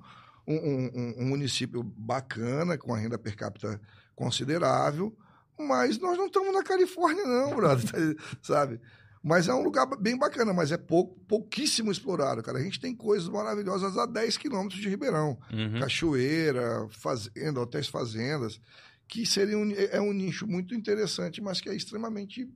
um, 0.47 0.55
um- 0.55 1.13
um 1.19 1.25
município 1.25 1.81
bacana, 1.83 2.77
com 2.77 2.93
a 2.93 2.97
renda 2.97 3.17
per 3.17 3.35
capita 3.35 3.79
considerável, 4.15 5.15
mas 5.57 5.97
nós 5.99 6.17
não 6.17 6.27
estamos 6.27 6.53
na 6.53 6.63
Califórnia, 6.63 7.25
não, 7.25 7.55
brother, 7.55 7.83
sabe? 8.41 8.79
Mas 9.21 9.49
é 9.49 9.53
um 9.53 9.61
lugar 9.61 9.85
bem 9.99 10.17
bacana, 10.17 10.53
mas 10.53 10.71
é 10.71 10.77
pouco, 10.77 11.19
pouquíssimo 11.27 11.91
explorado, 11.91 12.41
cara. 12.41 12.57
A 12.57 12.61
gente 12.61 12.79
tem 12.79 12.95
coisas 12.95 13.27
maravilhosas 13.27 13.97
a 13.97 14.05
10 14.05 14.37
quilômetros 14.37 14.79
de 14.79 14.87
Ribeirão. 14.87 15.37
Uhum. 15.51 15.77
Cachoeira, 15.79 16.87
fazenda, 16.89 17.59
hotéis 17.59 17.87
fazendas, 17.89 18.61
que 19.09 19.25
seria 19.25 19.57
um, 19.57 19.69
é 19.73 19.99
um 19.99 20.13
nicho 20.13 20.47
muito 20.47 20.73
interessante, 20.73 21.41
mas 21.41 21.59
que 21.59 21.67
é 21.67 21.75
extremamente 21.75 22.49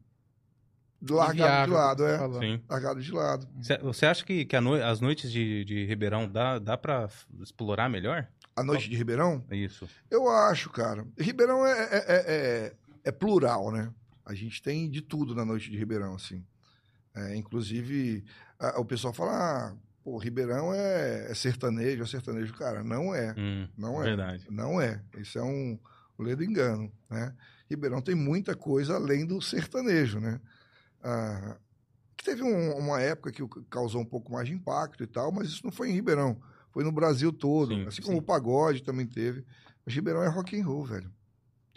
largado 1.09 1.71
de 1.71 1.75
lado, 1.77 2.05
é. 2.05 2.17
Sim. 2.39 2.61
Largado 2.69 3.01
de 3.01 3.11
lado. 3.11 3.47
Cê- 3.61 3.77
Você 3.79 4.05
acha 4.05 4.23
que, 4.23 4.45
que 4.45 4.55
a 4.55 4.61
noi- 4.61 4.81
as 4.81 4.99
noites 5.01 5.31
de, 5.31 5.65
de 5.65 5.85
Ribeirão 5.85 6.27
dá, 6.29 6.59
dá 6.59 6.77
pra 6.77 7.03
f- 7.07 7.25
explorar 7.41 7.89
melhor? 7.89 8.27
A 8.55 8.63
noite 8.63 8.89
de 8.89 8.95
Ribeirão? 8.95 9.43
É 9.49 9.55
Isso. 9.55 9.89
Eu 10.11 10.29
acho, 10.29 10.69
cara. 10.69 11.05
Ribeirão 11.17 11.65
é, 11.65 11.71
é, 11.71 11.97
é- 11.97 12.23
é- 12.27 12.73
é 13.05 13.11
plural, 13.11 13.71
né? 13.71 13.91
A 14.25 14.33
gente 14.33 14.61
tem 14.61 14.89
de 14.89 15.01
tudo 15.01 15.33
na 15.35 15.43
noite 15.43 15.69
de 15.71 15.77
Ribeirão, 15.77 16.13
assim. 16.15 16.43
É, 17.15 17.35
inclusive, 17.35 18.23
a- 18.59 18.79
o 18.79 18.85
pessoal 18.85 19.13
fala, 19.13 19.31
ah, 19.33 19.75
pô, 20.03 20.17
Ribeirão 20.17 20.73
é, 20.73 21.31
é 21.31 21.33
sertanejo, 21.33 22.03
é 22.03 22.05
sertanejo. 22.07 22.53
Cara, 22.53 22.83
não 22.83 23.13
é. 23.13 23.33
Hum, 23.37 23.67
Não 23.77 23.99
é. 24.01 24.05
Verdade. 24.05 24.45
Não 24.49 24.79
é. 24.79 25.01
Isso 25.17 25.37
é 25.37 25.43
um 25.43 25.77
ledo 26.19 26.43
engano, 26.43 26.91
né? 27.09 27.33
Ribeirão 27.69 28.01
tem 28.01 28.13
muita 28.15 28.55
coisa 28.55 28.95
além 28.95 29.25
do 29.25 29.41
sertanejo, 29.41 30.19
né? 30.19 30.39
Ah, 31.03 31.57
que 32.15 32.23
teve 32.23 32.41
um- 32.43 32.77
uma 32.77 33.01
época 33.01 33.31
que 33.31 33.43
causou 33.69 34.01
um 34.01 34.05
pouco 34.05 34.31
mais 34.31 34.47
de 34.47 34.53
impacto 34.53 35.03
e 35.03 35.07
tal, 35.07 35.31
mas 35.31 35.49
isso 35.49 35.61
não 35.63 35.71
foi 35.71 35.89
em 35.89 35.93
Ribeirão, 35.93 36.39
foi 36.71 36.83
no 36.83 36.91
Brasil 36.91 37.31
todo, 37.33 37.73
Sim, 37.75 37.85
assim 37.87 38.01
sim. 38.01 38.07
como 38.07 38.17
o 38.19 38.21
pagode 38.21 38.81
também 38.83 39.05
teve. 39.05 39.43
Mas 39.85 39.93
Ribeirão 39.93 40.23
é 40.23 40.27
rock 40.29 40.57
and 40.59 40.65
roll, 40.65 40.85
velho. 40.85 41.11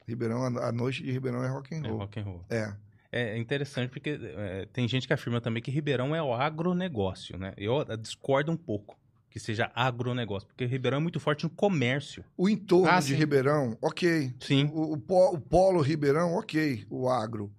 Ribeirão, 0.07 0.45
a 0.45 0.71
noite 0.71 1.03
de 1.03 1.11
Ribeirão 1.11 1.43
é 1.43 1.49
rock 1.49 1.75
and 1.75 1.85
É 1.85 1.89
roll. 1.89 1.99
rock 1.99 2.21
and 2.21 2.23
roll. 2.25 2.45
É, 2.49 2.73
É 3.13 3.39
interessante 3.39 3.91
porque 3.91 4.11
é, 4.21 4.67
tem 4.73 4.87
gente 4.87 5.07
que 5.07 5.13
afirma 5.13 5.41
também 5.41 5.63
que 5.63 5.71
Ribeirão 5.71 6.15
é 6.15 6.23
o 6.23 6.33
agronegócio, 6.35 7.39
né? 7.39 7.53
Eu 7.57 7.85
discordo 7.97 8.53
um 8.53 8.57
pouco 8.57 8.97
que 9.31 9.41
seja 9.41 9.71
agronegócio, 9.75 10.47
porque 10.49 10.65
Ribeirão 10.67 10.99
é 10.99 11.01
muito 11.01 11.19
forte 11.21 11.45
no 11.45 11.51
comércio. 11.51 12.25
o 12.37 12.49
entorno 12.49 12.89
Ah, 12.89 13.01
de 13.01 13.09
sim. 13.09 13.15
Ribeirão, 13.15 13.77
ok. 13.83 14.33
Sim. 14.41 14.71
O, 14.73 14.93
o 14.95 15.35
o 15.35 15.41
polo 15.41 15.81
Ribeirão, 15.81 16.35
ok. 16.35 16.87
O 16.91 17.09
agro. 17.09 17.51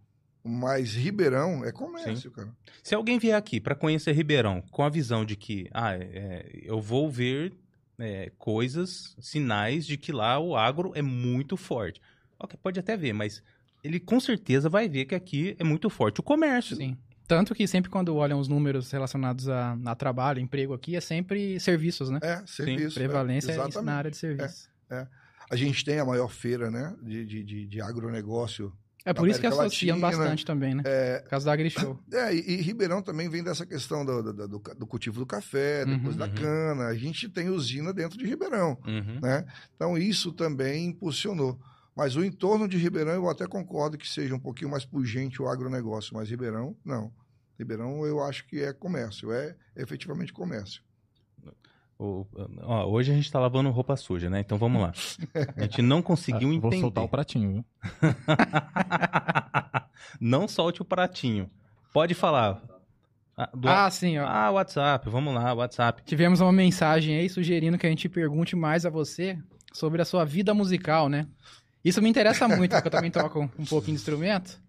Mas 0.48 0.94
Ribeirão 0.94 1.66
é 1.66 1.72
comércio, 1.72 2.32
cara. 2.32 2.50
Se 2.82 2.96
alguém 2.96 3.20
vier 3.20 3.36
aqui 3.36 3.60
para 3.60 3.76
conhecer 3.76 4.14
Ribeirão 4.14 4.62
com 4.72 4.84
a 4.84 4.90
visão 4.90 5.26
de 5.26 5.36
que 5.36 5.68
ah, 5.74 5.94
é, 5.94 6.00
é, 6.02 6.60
eu 6.64 6.80
vou 6.80 7.12
ver 7.12 7.54
é, 8.00 8.32
coisas, 8.38 9.16
sinais 9.20 9.86
de 9.86 9.98
que 9.98 10.12
lá 10.12 10.40
o 10.40 10.56
agro 10.56 10.92
é 10.96 11.02
muito 11.02 11.58
forte. 11.58 12.02
Ok, 12.40 12.58
pode 12.62 12.80
até 12.80 12.96
ver, 12.96 13.14
mas 13.14 13.44
ele 13.84 14.00
com 14.00 14.20
certeza 14.20 14.70
vai 14.70 14.88
ver 14.88 15.06
que 15.06 15.16
aqui 15.16 15.56
é 15.60 15.64
muito 15.64 15.90
forte 15.90 16.20
o 16.20 16.24
comércio. 16.24 16.76
Sim. 16.76 16.98
Tanto 17.28 17.54
que 17.54 17.68
sempre 17.68 17.92
quando 17.92 18.16
olham 18.16 18.40
os 18.40 18.48
números 18.48 18.90
relacionados 18.90 19.50
a, 19.50 19.78
a 19.86 19.96
trabalho, 19.96 20.40
emprego 20.40 20.74
aqui, 20.74 20.96
é 20.96 21.02
sempre 21.02 21.60
serviços, 21.60 22.10
né? 22.10 22.20
É, 22.24 22.42
serviço. 22.46 22.96
Prevalência 22.96 23.52
é, 23.52 23.58
é 23.58 23.68
isso 23.68 23.82
na 23.82 23.96
área 23.96 24.10
de 24.10 24.16
serviço. 24.16 24.70
A 25.50 25.56
gente 25.56 25.84
tem 25.84 26.00
a 26.00 26.06
maior 26.06 26.30
feira, 26.30 26.72
né? 26.72 26.96
De, 27.02 27.26
de, 27.26 27.44
de, 27.44 27.68
de 27.68 27.82
agronegócio. 27.82 28.74
É 29.06 29.14
por 29.14 29.28
isso 29.30 29.40
que 29.40 29.48
associam 29.48 29.98
Latina, 30.00 30.18
bastante 30.24 30.46
também, 30.46 30.76
né? 30.76 30.84
É, 30.86 31.20
Por 31.20 31.30
causa 31.30 31.46
do 31.46 31.50
AgriShow. 31.52 31.98
é, 32.12 32.36
e, 32.36 32.40
e 32.40 32.56
Ribeirão 32.62 33.02
também 33.02 33.30
vem 33.30 33.42
dessa 33.42 33.66
questão 33.66 34.04
do, 34.06 34.22
do, 34.22 34.48
do- 34.48 34.60
do 34.60 34.88
cultivo 34.88 35.20
do 35.20 35.26
café, 35.26 35.86
depois 35.86 36.16
Uhum, 36.16 36.20
da 36.20 36.26
uhum. 36.26 36.34
cana. 36.36 36.88
A 36.88 36.96
gente 36.96 37.30
tem 37.30 37.48
usina 37.50 37.94
dentro 37.94 38.18
de 38.18 38.26
Ribeirão. 38.26 38.78
Uhum. 38.86 39.20
né? 39.22 39.46
Então 39.76 39.98
isso 39.98 40.34
também 40.34 40.88
impulsionou. 40.88 41.58
Mas 41.96 42.16
o 42.16 42.24
entorno 42.24 42.68
de 42.68 42.78
Ribeirão 42.78 43.14
eu 43.14 43.30
até 43.30 43.48
concordo 43.48 43.98
que 43.98 44.08
seja 44.08 44.36
um 44.36 44.40
pouquinho 44.40 44.70
mais 44.70 44.86
pungente 44.86 45.42
o 45.42 45.48
agronegócio, 45.48 46.14
mas 46.14 46.30
Ribeirão 46.30 46.76
não. 46.84 47.12
Ribeirão 47.58 48.06
eu 48.06 48.22
acho 48.22 48.46
que 48.46 48.62
é 48.62 48.72
comércio, 48.74 49.32
é 49.32 49.56
efetivamente 49.76 50.32
comércio. 50.34 50.84
O- 52.00 52.26
ó, 52.62 52.86
hoje 52.86 53.12
a 53.12 53.16
gente 53.16 53.32
tá 53.32 53.40
lavando 53.40 53.70
roupa 53.72 53.96
suja, 53.96 54.30
né? 54.30 54.40
Então 54.40 54.58
vamos 54.58 54.82
lá. 54.82 54.94
A 55.56 55.64
gente 55.64 55.82
não 55.82 56.02
conseguiu 56.02 56.50
Ah, 56.50 56.54
entender. 56.54 56.62
Vou 56.62 56.80
soltar 56.82 57.04
o 57.04 57.10
pratinho, 57.10 57.52
viu? 57.54 57.66
não 60.20 60.48
solte 60.48 60.82
o 60.82 60.86
pratinho. 60.86 61.50
Pode 61.94 62.14
falar. 62.14 62.62
Ah, 63.36 63.50
do- 63.54 63.70
Ah, 63.70 63.90
sim, 63.90 64.18
ó. 64.18 64.28
Ah, 64.28 64.52
WhatsApp, 64.52 65.10
vamos 65.10 65.34
lá, 65.34 65.54
WhatsApp. 65.54 66.02
Tivemos 66.06 66.42
uma 66.42 66.52
mensagem 66.52 67.18
aí 67.18 67.30
sugerindo 67.30 67.78
que 67.78 67.86
a 67.86 67.90
gente 67.90 68.10
pergunte 68.10 68.56
mais 68.56 68.86
a 68.86 68.90
você 68.90 69.38
sobre 69.74 70.02
a 70.02 70.06
sua 70.06 70.26
vida 70.26 70.54
musical, 70.54 71.08
né? 71.10 71.28
Isso 71.84 72.02
me 72.02 72.10
interessa 72.10 72.48
muito, 72.48 72.72
porque 72.72 72.88
eu 72.88 72.92
também 72.92 73.12
toco 73.12 73.42
um 73.58 73.66
pouquinho 73.66 73.96
de 73.96 74.02
instrumento. 74.02 74.60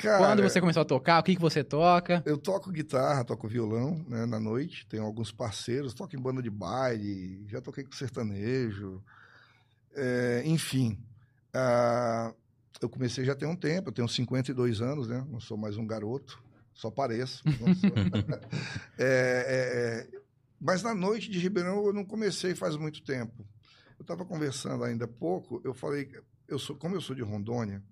Cara, 0.00 0.18
Quando 0.18 0.42
você 0.42 0.60
começou 0.60 0.82
a 0.82 0.84
tocar, 0.84 1.20
o 1.20 1.22
que, 1.22 1.34
que 1.36 1.40
você 1.40 1.62
toca? 1.62 2.22
eu 2.26 2.36
toco 2.36 2.70
guitarra, 2.72 3.24
toco 3.24 3.46
violão 3.48 4.04
né, 4.08 4.26
na 4.26 4.40
noite, 4.40 4.86
tenho 4.88 5.04
alguns 5.04 5.30
parceiros, 5.30 5.94
toco 5.94 6.16
em 6.16 6.20
banda 6.20 6.42
de 6.42 6.50
baile, 6.50 7.44
já 7.48 7.60
toquei 7.60 7.84
com 7.84 7.92
sertanejo, 7.92 9.02
É, 9.94 10.42
enfim. 10.44 10.98
ah, 11.52 12.32
eu 12.82 12.88
comecei 12.88 13.24
já 13.24 13.34
tem 13.36 13.48
um 13.48 13.54
tempo, 13.54 13.88
eu 13.88 13.92
tenho 13.92 14.08
52 14.08 14.80
anos, 14.80 15.06
né? 15.06 15.24
Não 15.30 15.38
sou 15.38 15.56
mais 15.56 15.76
um 15.76 15.86
garoto, 15.86 16.42
só 16.72 16.90
pareço. 16.90 17.42
É, 18.98 20.06
é, 20.08 20.16
é, 20.16 20.20
mas 20.60 20.82
na 20.82 20.94
noite 20.94 21.30
de 21.30 21.38
Ribeirão 21.38 21.84
eu 21.86 21.92
não 21.92 22.04
comecei 22.04 22.54
faz 22.54 22.76
muito 22.76 23.02
tempo. 23.02 23.46
Eu 23.98 24.02
estava 24.02 24.24
conversando 24.24 24.82
ainda 24.84 25.04
há 25.04 25.08
pouco, 25.08 25.60
eu 25.64 25.72
falei, 25.72 26.10
eu 26.48 26.58
sou, 26.58 26.74
como 26.76 26.96
eu 26.96 27.00
sou 27.00 27.14
de 27.14 27.22
Rondônia, 27.22 27.82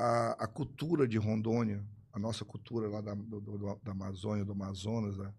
a, 0.00 0.44
a 0.44 0.46
cultura 0.46 1.06
de 1.06 1.18
Rondônia, 1.18 1.82
a 2.12 2.18
nossa 2.18 2.44
cultura 2.44 2.88
lá 2.88 3.00
da, 3.00 3.14
do- 3.14 3.40
do- 3.40 3.80
da 3.82 3.92
Amazônia, 3.92 4.44
do 4.44 4.52
Amazonas, 4.52 5.16
da 5.16 5.30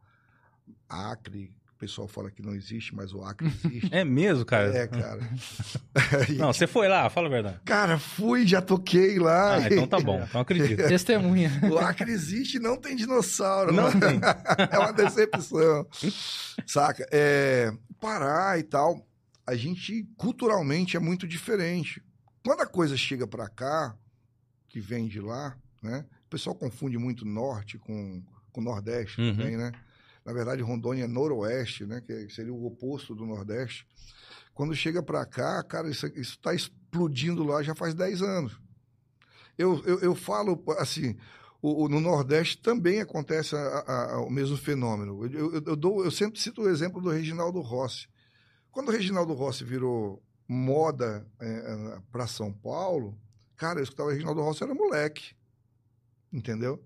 Acre, 0.87 1.53
o 1.73 1.77
pessoal 1.81 2.07
fala 2.07 2.29
que 2.29 2.43
não 2.43 2.53
existe, 2.53 2.93
mas 2.95 3.11
o 3.13 3.23
Acre 3.23 3.47
existe. 3.65 3.89
É 3.93 4.03
mesmo, 4.05 4.45
cara? 4.45 4.71
É, 4.77 4.87
cara. 4.87 5.19
Não, 6.37 6.53
você 6.53 6.67
foi 6.67 6.87
lá, 6.87 7.09
fala 7.09 7.27
a 7.27 7.29
verdade. 7.31 7.59
Cara, 7.65 7.97
fui, 7.97 8.45
já 8.45 8.61
toquei 8.61 9.17
lá. 9.17 9.55
Ah, 9.55 9.61
então 9.67 9.87
tá 9.87 9.99
bom, 9.99 10.21
então 10.23 10.41
acredito. 10.41 10.77
Testemunha. 10.87 11.51
O 11.71 11.77
Acre 11.79 12.11
existe 12.11 12.57
e 12.57 12.59
não 12.59 12.77
tem 12.77 12.95
dinossauro. 12.95 13.73
Não 13.73 13.83
mano. 13.85 13.99
tem. 13.99 14.19
é 14.71 14.77
uma 14.77 14.93
decepção. 14.93 15.87
Saca? 16.67 17.05
É, 17.11 17.73
Pará 17.99 18.57
e 18.59 18.63
tal, 18.63 19.05
a 19.45 19.55
gente 19.55 20.07
culturalmente 20.17 20.95
é 20.95 20.99
muito 20.99 21.27
diferente. 21.27 22.01
Quando 22.45 22.61
a 22.61 22.67
coisa 22.67 22.95
chega 22.97 23.25
pra 23.27 23.47
cá, 23.49 23.95
que 24.71 24.79
vem 24.79 25.07
de 25.07 25.19
lá, 25.19 25.57
né? 25.81 26.05
O 26.25 26.29
pessoal 26.29 26.55
confunde 26.55 26.97
muito 26.97 27.25
norte 27.25 27.77
com, 27.77 28.23
com 28.51 28.61
nordeste 28.61 29.19
Uhum. 29.19 29.35
também, 29.35 29.57
né? 29.57 29.71
Na 30.25 30.31
verdade, 30.33 30.61
Rondônia 30.61 31.03
é 31.05 31.07
noroeste, 31.07 31.85
né? 31.85 31.99
Que 32.01 32.29
seria 32.29 32.53
o 32.53 32.65
oposto 32.65 33.13
do 33.15 33.25
nordeste. 33.25 33.85
Quando 34.53 34.75
chega 34.75 35.01
pra 35.01 35.25
cá, 35.25 35.61
cara, 35.63 35.89
isso, 35.89 36.05
isso 36.15 36.39
tá 36.39 36.53
explodindo 36.53 37.43
lá 37.43 37.63
já 37.63 37.73
faz 37.75 37.93
10 37.93 38.21
anos. 38.21 38.59
Eu, 39.57 39.81
eu, 39.85 39.99
eu 39.99 40.15
falo 40.15 40.63
assim, 40.77 41.17
o- 41.61 41.83
o- 41.85 41.89
no 41.89 41.99
Nordeste 41.99 42.57
também 42.61 43.01
acontece 43.01 43.55
a- 43.55 43.59
a- 43.59 44.13
a- 44.15 44.21
o 44.21 44.29
mesmo 44.29 44.55
fenômeno. 44.57 45.25
Eu, 45.25 45.53
eu- 45.55 45.63
eu 45.65 45.75
dou, 45.75 46.03
eu 46.05 46.11
sempre 46.11 46.39
cito 46.39 46.61
o 46.61 46.69
exemplo 46.69 47.01
do 47.01 47.09
Reginaldo 47.09 47.59
Rossi. 47.59 48.07
Quando 48.71 48.89
o 48.89 48.91
Reginaldo 48.91 49.33
Rossi 49.33 49.63
virou 49.63 50.21
moda 50.47 51.25
para 52.11 52.27
São 52.27 52.51
Paulo, 52.53 53.17
cara, 53.57 53.79
eu 53.79 53.83
escutava 53.83 54.09
o 54.09 54.11
Reginaldo 54.11 54.41
Rossi, 54.41 54.63
era 54.63 54.73
moleque. 54.73 55.33
Entendeu? 56.31 56.83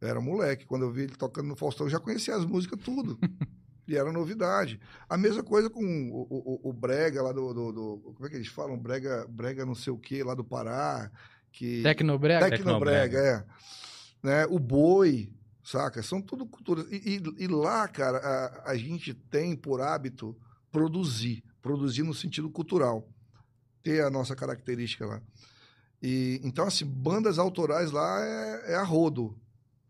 Eu 0.00 0.08
era 0.08 0.20
moleque. 0.20 0.66
Quando 0.66 0.82
eu 0.82 0.90
vi 0.92 1.02
ele 1.02 1.16
tocando 1.16 1.48
no 1.48 1.56
Faustão, 1.56 1.86
eu 1.86 1.90
já 1.90 1.98
conhecia 2.00 2.34
as 2.36 2.44
músicas 2.44 2.78
tudo. 2.82 3.18
e 3.88 3.96
era 3.96 4.12
novidade. 4.12 4.80
A 5.08 5.16
mesma 5.16 5.42
coisa 5.42 5.68
com 5.70 5.82
o, 6.10 6.26
o- 6.30 6.70
o 6.70 6.72
Brega 6.72 7.22
lá 7.22 7.32
do, 7.32 7.52
do- 7.52 7.72
do- 7.72 8.12
Como 8.14 8.26
é 8.26 8.30
que 8.30 8.36
eles 8.36 8.48
falam? 8.48 8.78
Brega, 8.78 9.26
Brega 9.28 9.64
não 9.66 9.74
sei 9.74 9.92
o 9.92 9.98
que 9.98 10.22
lá 10.22 10.34
do 10.34 10.44
Pará. 10.44 11.10
Que... 11.52 11.82
Tecnobrega? 11.82 12.50
Tecnobrega, 12.50 13.18
é. 13.18 13.44
Né? 14.22 14.46
O 14.46 14.58
boi, 14.58 15.32
saca? 15.64 16.02
São 16.02 16.20
tudo 16.20 16.46
culturas. 16.46 16.86
E, 16.90 17.16
e- 17.16 17.44
e 17.44 17.46
lá, 17.48 17.88
cara, 17.88 18.18
a, 18.18 18.70
a 18.72 18.76
gente 18.76 19.14
tem 19.14 19.56
por 19.56 19.80
hábito 19.80 20.36
produzir. 20.70 21.42
Produzir 21.62 22.02
no 22.02 22.12
sentido 22.14 22.50
cultural. 22.50 23.08
Ter 23.82 24.04
a 24.04 24.10
nossa 24.10 24.36
característica 24.36 25.06
lá. 25.06 25.22
E, 26.02 26.40
então, 26.44 26.66
assim, 26.66 26.84
bandas 26.84 27.38
autorais 27.38 27.90
lá 27.90 28.20
é, 28.24 28.72
é 28.72 28.74
a 28.76 28.82
rodo, 28.82 29.36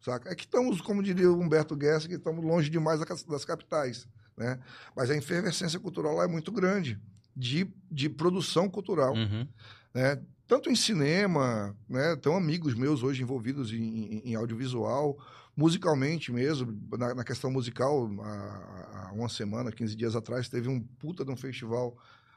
saca? 0.01 0.31
É 0.31 0.35
que 0.35 0.45
estamos, 0.45 0.81
como 0.81 1.03
diria 1.03 1.31
o 1.31 1.41
Humberto 1.41 1.75
Guess, 1.77 2.07
que 2.07 2.15
estamos 2.15 2.45
longe 2.45 2.71
demais 2.71 3.01
da- 3.01 3.07
das 3.29 3.45
capitais, 3.45 4.07
né? 4.37 4.59
Mas 4.95 5.11
a 5.11 5.17
efervescência 5.17 5.81
cultural 5.81 6.15
lá 6.15 6.25
é 6.25 6.29
muito 6.29 6.53
grande, 6.53 6.99
de, 7.35 7.69
de 7.91 8.09
produção 8.09 8.69
cultural 8.69 9.15
Uhum. 9.15 9.47
né? 9.93 10.21
Tanto 10.47 10.71
em 10.71 10.77
cinema, 10.77 11.77
né? 11.89 12.15
Tem 12.17 12.33
amigos 12.35 12.73
meus 12.75 13.03
hoje 13.03 13.21
envolvidos 13.23 13.73
em, 13.73 13.83
em- 13.83 14.23
em 14.31 14.35
audiovisual, 14.37 15.19
musicalmente 15.57 16.31
mesmo, 16.31 16.79
na, 16.97 17.15
na 17.17 17.25
questão 17.25 17.51
musical, 17.51 18.09
há, 18.23 19.09
há 19.09 19.13
uma 19.13 19.29
semana, 19.29 19.73
15 19.73 19.97
dias 19.97 20.15
atrás, 20.15 20.49
teve 20.49 20.69
um 20.69 20.81
puta 20.81 21.25
de 21.25 21.33
um 21.33 21.37
festival 21.37 21.97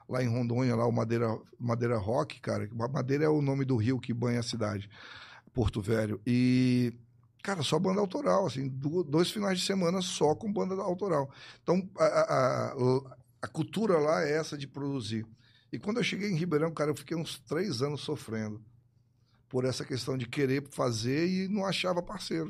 lá 0.10 0.24
em 0.24 0.28
Rondônia, 0.28 0.76
lá 0.76 0.86
o 0.88 0.92
Madeira, 0.92 1.40
Madeira 1.60 1.98
Rock, 1.98 2.42
cara. 2.42 2.68
Madeira 2.92 3.26
é 3.26 3.30
o 3.30 3.42
nome 3.42 3.64
do 3.64 3.78
rio 3.78 4.00
que 4.00 4.12
banha 4.14 4.40
a 4.40 4.44
cidade, 4.44 4.90
Porto 5.54 5.82
Velho. 5.82 6.20
E, 6.26 6.92
cara, 7.44 7.62
só 7.62 7.78
banda 7.78 8.02
autoral, 8.02 8.48
assim, 8.48 8.68
dois 9.08 9.30
finais 9.30 9.60
de 9.60 9.66
semana 9.66 10.02
só 10.02 10.34
com 10.34 10.52
banda 10.52 10.74
autoral. 10.82 11.30
Então, 11.62 11.88
a, 11.98 12.06
a, 12.06 12.74
a- 13.44 13.48
cultura 13.48 13.98
lá 14.00 14.24
é 14.24 14.32
essa 14.36 14.58
de 14.58 14.68
produzir. 14.68 15.26
E 15.72 15.78
quando 15.78 15.98
eu 15.98 16.04
cheguei 16.04 16.30
em 16.32 16.36
Ribeirão, 16.36 16.74
cara, 16.74 16.90
eu 16.90 16.96
fiquei 16.96 17.16
uns 17.16 17.38
três 17.40 17.82
anos 17.84 18.02
sofrendo 18.02 18.60
por 19.48 19.64
essa 19.66 19.86
questão 19.86 20.18
de 20.18 20.28
querer 20.28 20.68
fazer 20.72 21.28
e 21.30 21.48
não 21.48 21.66
achava 21.66 22.02
parceiro. 22.02 22.50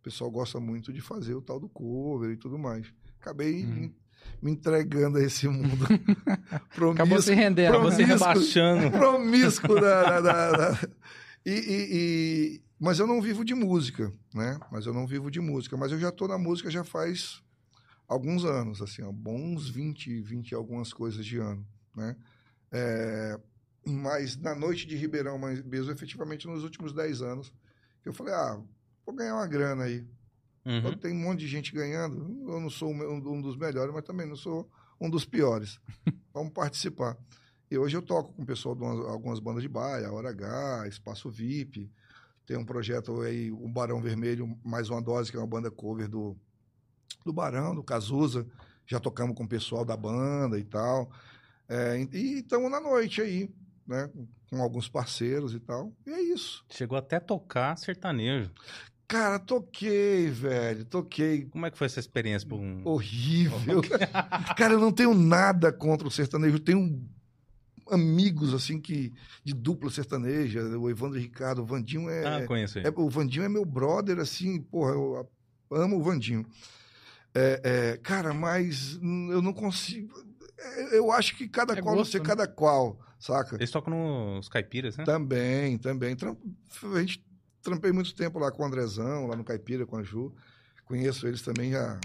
O 0.00 0.02
pessoal 0.02 0.30
gosta 0.30 0.60
muito 0.60 0.92
de 0.92 1.00
fazer 1.00 1.34
o 1.34 1.40
tal 1.42 1.58
do 1.58 1.68
cover 1.68 2.30
e 2.30 2.36
tudo 2.36 2.58
mais. 2.58 2.86
Acabei 3.20 3.64
Uhum. 3.64 3.92
Me- 4.42 4.52
entregando 4.52 5.18
a 5.18 5.22
esse 5.22 5.46
mundo 5.48 5.86
Acabou 6.70 6.94
se 7.20 7.26
promíscuo, 7.26 7.34
rendendo. 7.34 7.80
Você 7.80 7.96
Promíscuo. 8.04 8.06
rebaixando. 8.28 8.90
promíscuo 8.96 9.80
da, 9.80 10.02
da- 10.04 10.20
da- 10.20 10.52
da- 10.72 10.88
E, 11.46 11.50
e- 11.52 11.88
e- 12.56 12.62
Mas 12.78 12.98
eu 12.98 13.06
não 13.06 13.20
vivo 13.20 13.44
de 13.44 13.54
música, 13.54 14.12
né? 14.34 14.58
Mas 14.70 14.86
eu 14.86 14.92
não 14.94 15.06
vivo 15.06 15.30
de 15.30 15.40
música. 15.40 15.76
Mas 15.76 15.90
eu 15.92 15.98
já 15.98 16.10
tô 16.12 16.28
na 16.28 16.38
música 16.38 16.70
já 16.70 16.84
faz 16.84 17.42
alguns 18.06 18.44
anos, 18.44 18.80
assim, 18.80 19.02
ó, 19.02 19.12
bons 19.12 19.68
20, 19.68 20.20
20 20.22 20.50
e 20.50 20.54
algumas 20.54 20.92
coisas 20.92 21.24
de 21.26 21.38
ano, 21.38 21.66
né? 21.94 22.16
É, 22.72 23.38
mas 23.86 24.36
na 24.36 24.54
noite 24.54 24.86
de 24.86 24.96
Ribeirão 24.96 25.38
mesmo, 25.38 25.90
efetivamente 25.92 26.46
nos 26.46 26.62
últimos 26.64 26.92
10 26.92 27.20
anos, 27.22 27.52
eu 28.04 28.12
falei, 28.12 28.32
ah, 28.34 28.60
vou 29.04 29.14
ganhar 29.14 29.34
uma 29.34 29.46
grana 29.46 29.84
aí. 29.84 30.06
Uhum. 30.68 30.96
Tem 30.98 31.12
um 31.12 31.20
monte 31.20 31.40
de 31.40 31.48
gente 31.48 31.72
ganhando. 31.72 32.16
Eu 32.50 32.60
não 32.60 32.68
sou 32.70 32.90
um 32.92 33.40
dos 33.40 33.56
melhores, 33.56 33.92
mas 33.92 34.04
também 34.04 34.26
não 34.26 34.36
sou 34.36 34.68
um 35.00 35.08
dos 35.08 35.24
piores. 35.24 35.80
Vamos 36.34 36.52
participar. 36.52 37.16
E 37.70 37.76
hoje 37.78 37.96
eu 37.96 38.02
toco 38.02 38.32
com 38.34 38.42
o 38.42 38.46
pessoal 38.46 38.74
de 38.74 38.82
umas- 38.82 39.06
algumas 39.08 39.40
bandas 39.40 39.62
de 39.62 39.68
baia, 39.68 40.10
Hora 40.12 40.30
H, 40.30 40.88
Espaço 40.88 41.30
VIP. 41.30 41.90
Tem 42.46 42.56
um 42.56 42.64
projeto 42.64 43.20
aí, 43.20 43.50
o 43.50 43.68
Barão 43.68 44.00
Vermelho, 44.00 44.58
mais 44.64 44.88
uma 44.90 45.02
dose, 45.02 45.30
que 45.30 45.36
é 45.36 45.40
uma 45.40 45.46
banda 45.46 45.70
cover 45.70 46.08
do, 46.08 46.36
do 47.24 47.32
Barão, 47.32 47.74
do 47.74 47.82
Cazuza. 47.82 48.46
Já 48.86 48.98
tocamos 48.98 49.36
com 49.36 49.44
o 49.44 49.48
pessoal 49.48 49.84
da 49.84 49.96
banda 49.96 50.58
e 50.58 50.64
tal. 50.64 51.10
É, 51.68 51.98
e 52.12 52.38
estamos 52.38 52.70
na 52.70 52.80
noite 52.80 53.20
aí, 53.20 53.50
né? 53.86 54.10
Com 54.48 54.62
alguns 54.62 54.88
parceiros 54.88 55.52
e 55.52 55.60
tal. 55.60 55.92
E 56.06 56.10
é 56.10 56.22
isso. 56.22 56.64
Chegou 56.70 56.96
até 56.96 57.16
a 57.16 57.20
tocar 57.20 57.76
sertanejo. 57.76 58.50
Cara, 59.08 59.38
toquei, 59.38 60.28
velho. 60.28 60.84
Toquei. 60.84 61.46
Como 61.46 61.64
é 61.64 61.70
que 61.70 61.78
foi 61.78 61.86
essa 61.86 61.98
experiência? 61.98 62.46
Por 62.46 62.60
um... 62.60 62.82
Horrível. 62.86 63.80
Cara, 64.56 64.74
eu 64.74 64.78
não 64.80 64.92
tenho 64.92 65.14
nada 65.14 65.72
contra 65.72 66.06
o 66.06 66.10
sertanejo. 66.10 66.56
Eu 66.56 66.60
tenho 66.60 67.02
amigos, 67.90 68.52
assim, 68.52 68.78
que 68.78 69.12
de 69.42 69.54
dupla 69.54 69.90
sertaneja. 69.90 70.60
O 70.78 70.90
Evandro 70.90 71.18
Ricardo, 71.18 71.62
o 71.62 71.64
Vandinho 71.66 72.10
é, 72.10 72.42
Ah, 72.42 72.46
conheço 72.46 72.78
ele. 72.78 72.86
é- 72.86 72.92
O 72.94 73.08
Vandinho 73.08 73.44
é 73.44 73.48
meu 73.48 73.64
brother, 73.64 74.18
assim, 74.18 74.60
porra, 74.60 74.92
eu 74.92 75.26
amo 75.70 75.96
o 75.98 76.02
Vandinho. 76.02 76.44
É, 77.34 77.60
é, 77.64 77.96
cara, 77.96 78.34
mas 78.34 78.96
eu 79.00 79.40
não 79.40 79.54
consigo. 79.54 80.12
é, 80.58 80.98
Eu 80.98 81.10
acho 81.12 81.34
que 81.34 81.48
cada 81.48 81.72
É 81.72 81.80
qual 81.80 81.94
gosto, 81.96 82.06
não 82.08 82.12
ser 82.12 82.18
né? 82.20 82.24
cada 82.26 82.46
qual, 82.46 82.98
saca? 83.18 83.54
Eles 83.56 83.70
tocam 83.70 84.34
nos 84.36 84.48
caipiras, 84.50 84.96
né? 84.98 85.04
Também, 85.04 85.78
também. 85.78 86.14
A 86.94 87.00
gente 87.00 87.22
trampei 87.68 87.92
muito 87.92 88.14
tempo 88.14 88.38
lá 88.38 88.50
com 88.50 88.62
o 88.62 88.66
Andrezão, 88.66 89.26
lá 89.26 89.36
no 89.36 89.44
Caipira, 89.44 89.86
com 89.86 89.96
a 89.96 90.02
Ju. 90.02 90.32
Conheço 90.84 91.26
eles 91.26 91.42
também 91.42 91.74
há 91.76 91.98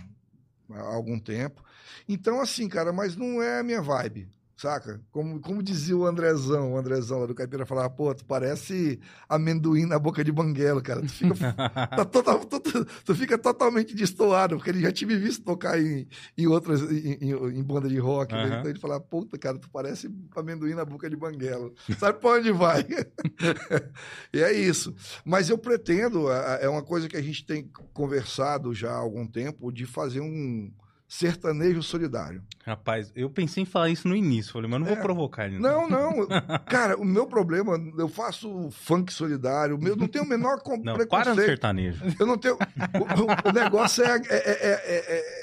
algum 0.69 1.17
tempo. 1.17 1.63
Então, 2.07 2.41
assim, 2.41 2.67
cara, 2.67 2.91
mas 2.91 3.15
não 3.15 3.41
é 3.41 3.59
a 3.59 3.63
minha 3.63 3.81
vibe, 3.81 4.29
saca? 4.55 5.01
Como, 5.11 5.39
como 5.39 5.61
dizia 5.63 5.95
o 5.97 6.05
Andrezão, 6.05 6.73
o 6.73 6.77
Andrezão 6.77 7.19
lá 7.19 7.25
do 7.25 7.35
Caipira 7.35 7.65
falava, 7.65 7.89
pô, 7.89 8.13
tu 8.13 8.23
parece 8.25 8.99
amendoim 9.27 9.85
na 9.85 9.97
boca 9.99 10.23
de 10.23 10.31
banguelo, 10.31 10.81
cara. 10.81 11.01
Tu 11.01 11.09
fica, 11.09 11.33
tá 11.89 12.05
total- 12.05 12.45
tu, 12.45 12.59
tu- 12.59 13.15
fica 13.15 13.37
totalmente 13.37 13.95
destoado, 13.95 14.55
porque 14.55 14.69
ele 14.69 14.81
já 14.81 14.91
tinha 14.91 15.07
me 15.07 15.17
visto 15.17 15.43
tocar 15.43 15.79
em, 15.81 16.07
em 16.37 16.47
outras, 16.47 16.81
em, 16.81 17.17
em- 17.21 17.59
em 17.59 17.63
banda 17.63 17.89
de 17.89 17.97
rock. 17.97 18.33
né? 18.33 18.43
Aham. 18.43 18.59
Então 18.59 18.69
ele 18.71 18.79
falava, 18.79 19.01
puta, 19.01 19.37
cara, 19.37 19.57
tu 19.57 19.69
parece 19.69 20.09
amendoim 20.35 20.73
na 20.73 20.85
boca 20.85 21.09
de 21.09 21.15
banguelo. 21.15 21.73
Sabe 21.97 22.19
pra 22.19 22.31
onde 22.31 22.51
vai? 22.51 22.85
e 24.33 24.39
é 24.41 24.51
isso. 24.53 24.93
Mas 25.25 25.49
eu 25.49 25.57
pretendo, 25.57 26.31
é 26.31 26.67
uma 26.69 26.83
coisa 26.83 27.07
que 27.09 27.17
a 27.17 27.21
gente 27.21 27.45
tem 27.45 27.69
conversado 27.93 28.73
já 28.73 28.91
há 28.91 28.97
algum 28.97 29.25
tempo, 29.27 29.71
de 29.71 29.85
fazer 29.85 30.19
um 30.21 30.71
sertanejo 31.17 31.83
solidário. 31.83 32.41
Rapaz, 32.65 33.11
eu 33.15 33.29
pensei 33.29 33.63
em 33.63 33.65
falar 33.65 33.89
isso 33.89 34.07
no 34.07 34.15
início. 34.15 34.51
Falei, 34.53 34.69
mas 34.69 34.79
não 34.79 34.87
vou 34.87 34.97
É. 34.97 35.01
provocar 35.01 35.45
ele. 35.45 35.59
Não, 35.59 35.87
não. 35.87 36.27
Cara, 36.65 36.97
o 36.97 37.05
meu 37.05 37.27
problema, 37.27 37.77
eu 37.97 38.07
faço 38.09 38.69
funk 38.71 39.13
solidário, 39.13 39.77
eu 39.85 39.95
não 39.95 40.07
tenho 40.07 40.23
o 40.23 40.27
menor 40.27 40.59
com- 40.61 40.77
Não, 40.77 40.83
para 40.83 40.93
no 40.93 40.97
preconceito. 41.07 41.45
sertanejo. 41.45 42.03
Eu 42.19 42.25
não 42.25 42.37
tenho. 42.37 42.55
O, 42.55 43.49
o- 43.49 43.51
negócio 43.53 44.03
é, 44.03 44.15
é, 44.15 44.21
é- 44.29 44.81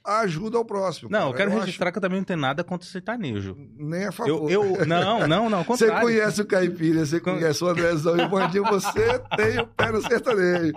ajuda 0.09 0.57
ao 0.59 0.65
próximo. 0.65 1.11
Não, 1.11 1.19
cara. 1.19 1.31
eu 1.31 1.35
quero 1.37 1.51
acho 1.51 1.61
registrar 1.61 1.93
que 1.93 1.99
eu 1.99 2.03
também 2.03 2.19
não 2.19 2.25
tenho 2.25 2.39
nada 2.41 2.65
contra 2.65 2.87
o 2.87 2.91
sertanejo. 2.91 3.57
Nem 3.77 4.03
a 4.05 4.07
Eu, 4.07 4.13
favor. 4.13 4.51
eu, 4.51 4.87
não, 4.87 5.27
não, 5.27 5.51
não, 5.51 5.59
ao 5.59 5.65
Você 5.65 5.91
conhece 6.01 6.41
o 6.43 6.47
Caipira, 6.47 7.05
você 7.05 7.21
Con- 7.21 7.35
conhece 7.35 7.63
o 7.63 7.69
Andrezão 7.69 8.17
e 8.17 8.23
o 8.23 8.29
Bandinho, 8.29 8.65
você 8.65 9.19
tem 9.37 9.61
o 9.61 9.67
pé 9.67 9.93
no 9.93 10.01
sertanejo. 10.03 10.73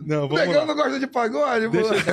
Não, 0.00 0.28
vamos 0.28 0.38
Negão 0.46 0.60
lá. 0.60 0.66
não 0.66 0.74
gosta 0.74 0.98
de 1.00 1.06
pagode, 1.06 1.68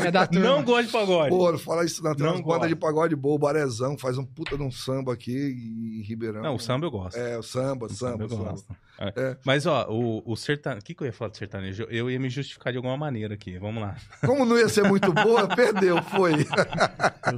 É 0.07 0.11
turma. 0.27 0.45
Não 0.47 0.63
gosto 0.63 0.85
de 0.87 0.91
pagode. 0.91 1.29
Pô, 1.29 1.51
não 1.51 1.59
fala 1.59 1.85
isso 1.85 2.03
não. 2.03 2.13
Não 2.13 2.31
umas 2.31 2.41
bandas 2.41 2.57
gosto. 2.59 2.67
de 2.69 2.75
pagode 2.75 3.15
boa, 3.15 3.35
o 3.35 3.39
Barezão 3.39 3.97
faz 3.97 4.17
um 4.17 4.25
puta 4.25 4.57
de 4.57 4.63
um 4.63 4.71
samba 4.71 5.13
aqui 5.13 5.31
em 5.33 6.01
Ribeirão. 6.03 6.41
Não, 6.41 6.55
o 6.55 6.59
samba 6.59 6.85
eu 6.85 6.91
gosto. 6.91 7.17
É, 7.17 7.37
o 7.37 7.43
samba, 7.43 7.85
O 7.85 7.89
samba, 7.89 8.23
eu 8.25 8.29
samba. 8.29 8.43
gosto. 8.51 8.67
É. 8.99 9.13
É. 9.15 9.37
Mas, 9.45 9.65
ó, 9.65 9.87
o, 9.89 10.23
o 10.25 10.35
sertanejo... 10.35 10.81
O 10.81 10.85
que, 10.85 10.93
que 10.95 11.03
eu 11.03 11.07
ia 11.07 11.13
falar 11.13 11.29
do 11.31 11.37
sertanejo? 11.37 11.83
Eu 11.89 12.09
ia 12.09 12.19
me 12.19 12.29
justificar 12.29 12.71
de 12.73 12.77
alguma 12.77 12.97
maneira 12.97 13.33
aqui. 13.35 13.57
Vamos 13.59 13.81
lá. 13.81 13.95
Como 14.25 14.45
não 14.45 14.57
ia 14.57 14.67
ser 14.69 14.83
muito 14.83 15.11
boa, 15.13 15.47
perdeu, 15.47 16.01
foi. 16.03 16.33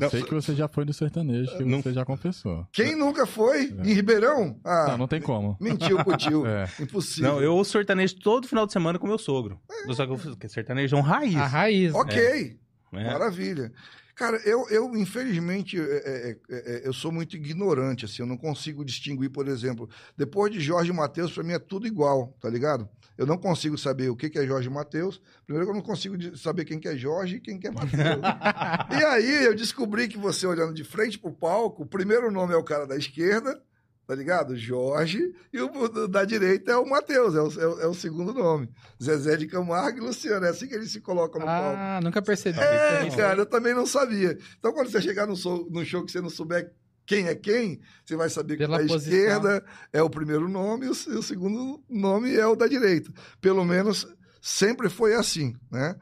Eu 0.02 0.10
sei 0.10 0.24
que 0.24 0.34
você 0.34 0.56
já 0.56 0.68
foi 0.68 0.86
no 0.86 0.94
sertanejo, 0.94 1.58
que 1.58 1.64
Não- 1.66 1.82
você 1.82 1.94
já 1.94 2.06
confessou. 2.06 2.66
Quem 2.72 2.96
nunca 2.96 3.26
foi? 3.26 3.66
Em 3.84 3.94
Ribeirão? 3.94 4.60
Ah, 4.64 4.88
Não, 4.90 4.98
não 5.00 5.08
tem 5.08 5.22
como. 5.22 5.58
mentiu 5.60 6.04
pro 6.04 6.16
tio. 6.18 6.46
É. 6.50 6.68
Impossível. 6.82 7.34
Não, 7.34 7.42
eu 7.42 7.54
ouço 7.54 7.72
sertanejo 7.72 8.16
todo 8.20 8.48
final 8.48 8.66
de 8.66 8.72
semana 8.74 8.98
com 8.98 9.06
meu 9.06 9.18
sogro. 9.18 9.60
Só 9.94 10.06
que 10.06 10.14
eu 10.14 10.36
que 10.38 10.48
sertanejo 10.50 10.96
é 10.96 11.00
um 11.00 11.02
raiz. 11.02 11.36
A 11.36 11.46
raiz. 11.46 11.94
Ok, 11.94 12.58
né? 12.92 13.06
maravilha. 13.06 13.72
Cara, 14.20 14.36
eu, 14.44 14.68
eu 14.70 14.98
infelizmente, 14.98 15.80
é, 15.80 15.82
é, 15.82 16.38
é, 16.50 16.58
é, 16.58 16.82
eu 16.84 16.92
sou 16.92 17.10
muito 17.10 17.38
ignorante, 17.38 18.04
assim, 18.04 18.22
eu 18.22 18.26
não 18.26 18.36
consigo 18.36 18.84
distinguir, 18.84 19.30
por 19.30 19.48
exemplo, 19.48 19.90
depois 20.18 20.52
de 20.52 20.60
Jorge 20.60 20.92
Mateus, 20.92 21.32
pra 21.32 21.42
mim 21.42 21.54
é 21.54 21.58
tudo 21.58 21.88
igual, 21.88 22.36
tá 22.42 22.50
ligado? 22.50 22.90
Eu 23.18 23.26
não 23.26 23.38
consigo 23.38 23.78
saber 23.78 24.10
o 24.10 24.18
que 24.18 24.30
que 24.30 24.38
é 24.38 24.46
Jorge 24.46 24.70
Mateus. 24.70 25.22
Primeiro 25.46 25.70
eu 25.70 25.74
não 25.74 25.82
consigo 25.82 26.36
saber 26.36 26.66
quem 26.66 26.78
que 26.80 26.90
é 26.90 26.98
Jorge 26.98 27.38
e 27.38 27.40
quem 27.40 27.58
que 27.58 27.68
é 27.68 27.72
Mateus. 27.72 27.94
e 28.92 29.06
aí 29.06 29.46
eu 29.46 29.56
descobri 29.56 30.10
que 30.10 30.18
você 30.18 30.46
olhando 30.46 30.74
de 30.74 30.84
frente 30.84 31.18
pro 31.18 31.32
palco, 31.32 31.84
o 31.84 31.86
primeiro 31.86 32.30
nome 32.30 32.54
é 32.54 32.58
o 32.58 32.64
cara 32.64 32.86
da 32.86 32.98
esquerda, 32.98 33.62
tá 34.10 34.16
ligado? 34.16 34.58
Jorge, 34.58 35.36
e 35.54 35.62
o 35.62 36.08
da 36.08 36.26
direita 36.26 36.72
é 36.72 36.76
o 36.76 36.90
Mateus, 36.90 37.36
é 37.36 37.42
o, 37.44 37.62
é 37.62 37.68
o- 37.68 37.82
é 37.82 37.86
o 37.88 37.94
segundo 37.94 38.34
nome. 38.34 38.68
Zezé 39.02 39.38
de 39.38 39.46
Camargo 39.46 40.00
e 40.00 40.02
Luciano, 40.02 40.48
é 40.48 40.50
assim 40.50 40.68
que 40.68 40.74
eles 40.74 40.92
se 40.92 41.00
colocam 41.00 41.40
no 41.40 41.46
palco. 41.46 41.78
Ah, 41.78 42.00
nunca 42.02 42.20
percebi. 42.20 42.60
É, 42.60 43.08
cara, 43.16 43.42
eu 43.42 43.46
também 43.46 43.76
não 43.76 43.86
sabia. 43.86 44.36
Então, 44.58 44.74
quando 44.74 44.90
você 44.90 45.00
chegar 45.00 45.28
no 45.28 45.36
show, 45.36 45.68
no 45.70 45.86
show 45.86 46.04
que 46.04 46.12
você 46.12 46.20
não 46.22 46.30
souber 46.32 46.72
quem 47.06 47.28
é 47.28 47.36
quem, 47.36 47.80
você 48.04 48.16
vai 48.16 48.32
saber 48.32 48.58
que 48.58 48.66
da 48.66 48.80
posição. 48.80 48.98
esquerda 48.98 49.64
é 49.94 50.02
o 50.02 50.10
primeiro 50.10 50.50
nome 50.50 50.88
e 50.88 50.90
o, 50.90 50.92
o 51.20 51.22
segundo 51.24 51.80
nome 51.88 52.36
é 52.36 52.48
o 52.48 52.56
da 52.56 52.66
direita. 52.66 53.12
Pelo 53.40 53.64
menos 53.64 54.08
sempre 54.42 54.90
foi 54.90 55.14
assim, 55.14 55.56
né? 55.72 55.96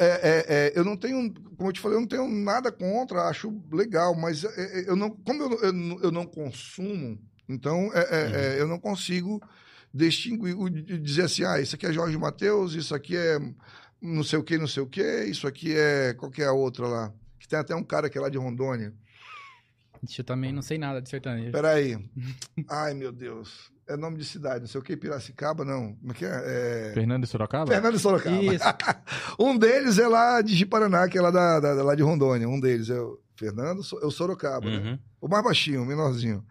É, 0.00 0.06
é, 0.06 0.44
é, 0.48 0.72
eu 0.74 0.82
não 0.84 0.96
tenho, 0.96 1.30
como 1.56 1.68
eu 1.68 1.72
te 1.74 1.78
falei, 1.80 1.96
eu 1.96 2.00
não 2.00 2.08
tenho 2.08 2.26
nada 2.26 2.72
contra, 2.72 3.28
acho 3.28 3.62
legal, 3.70 4.14
mas 4.14 4.44
é, 4.44 4.48
é, 4.80 4.88
eu 4.88 4.96
não, 4.96 5.10
como 5.10 5.42
eu, 5.42 5.58
eu, 5.64 5.72
não- 5.74 6.00
eu 6.00 6.10
não 6.10 6.24
consumo, 6.24 7.18
então 7.46 7.90
é, 7.92 8.56
eu 8.58 8.66
não 8.66 8.78
consigo 8.78 9.42
distinguir, 9.92 10.56
dizer 11.02 11.24
assim, 11.24 11.44
ah, 11.44 11.60
isso 11.60 11.74
aqui 11.74 11.84
é 11.84 11.92
Jorge 11.92 12.16
Mateus, 12.16 12.72
isso 12.74 12.94
aqui 12.94 13.14
é 13.16 13.38
não 14.00 14.24
sei 14.24 14.38
o 14.38 14.42
que, 14.42 14.56
não 14.56 14.66
sei 14.66 14.82
o 14.82 14.86
que, 14.86 15.24
isso 15.24 15.46
aqui 15.46 15.74
é 15.76 16.14
qual 16.14 16.30
que 16.30 16.40
é 16.42 16.46
a 16.46 16.52
outra 16.52 16.86
lá, 16.86 17.12
que 17.38 17.46
tem 17.46 17.58
até 17.58 17.74
um 17.74 17.84
cara 17.84 18.08
que 18.08 18.16
é 18.16 18.20
lá 18.22 18.30
de 18.30 18.38
Rondônia. 18.38 18.94
Eu 20.16 20.24
também 20.24 20.50
não 20.50 20.62
sei 20.62 20.78
nada 20.78 21.02
de 21.02 21.10
sertanejo. 21.10 21.52
Peraí. 21.52 21.98
Ai, 22.70 22.94
meu 22.94 23.12
Deus. 23.12 23.70
É 23.92 23.96
nome 23.96 24.16
de 24.18 24.24
cidade, 24.24 24.60
não 24.60 24.66
sei 24.68 24.80
o 24.80 24.84
que, 24.84 24.96
Piracicaba, 24.96 25.64
não. 25.64 25.94
Como 25.94 26.12
é 26.12 26.14
que 26.14 26.24
é? 26.24 26.30
é... 26.30 26.90
Fernando 26.94 27.22
de 27.24 27.28
Sorocaba? 27.28 27.72
Fernando 27.72 27.94
de 27.94 27.98
Sorocaba. 27.98 28.36
Isso. 28.36 28.64
um 29.38 29.56
deles 29.58 29.98
é 29.98 30.06
lá 30.06 30.40
de 30.42 30.54
Jiparaná, 30.54 31.08
que 31.08 31.18
é 31.18 31.20
lá, 31.20 31.30
da, 31.30 31.58
da- 31.60 31.82
lá 31.82 31.94
de 31.94 32.02
Rondônia. 32.02 32.48
Um 32.48 32.60
deles 32.60 32.88
é 32.88 33.00
o 33.00 33.18
Fernando, 33.36 33.82
é 34.02 34.06
o 34.06 34.10
Sorocaba, 34.10 34.68
né? 34.70 34.76
Uhum. 34.78 34.98
O 35.20 35.28
mais 35.28 35.42
baixinho, 35.42 35.82
o 35.82 35.86
menorzinho. 35.86 36.44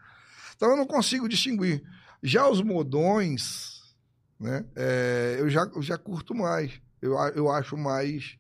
Então 0.56 0.72
eu 0.72 0.78
não 0.78 0.86
consigo 0.86 1.30
distinguir. 1.30 1.84
Já 2.22 2.48
os 2.50 2.62
modões, 2.62 3.96
né? 4.40 4.66
é, 4.76 5.38
eu, 5.40 5.50
já, 5.50 5.70
eu 5.74 5.82
já 5.82 5.98
curto 5.98 6.36
mais. 6.36 6.82
Eu, 7.02 7.14
eu 7.36 7.50
acho 7.50 7.78
mais. 7.78 8.38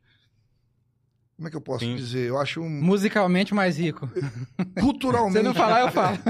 Como 1.39 1.47
é 1.47 1.51
que 1.51 1.55
eu 1.55 1.61
posso 1.61 1.85
Sim. 1.85 1.95
dizer? 1.95 2.27
Eu 2.27 2.37
acho 2.37 2.59
um, 2.59 2.69
Musicalmente 2.69 3.53
mais 3.53 3.77
rico. 3.77 4.09
culturalmente. 4.77 5.37
Se 5.37 5.43
não 5.43 5.53
falar, 5.53 5.81
eu 5.81 5.91
falo. 5.91 6.17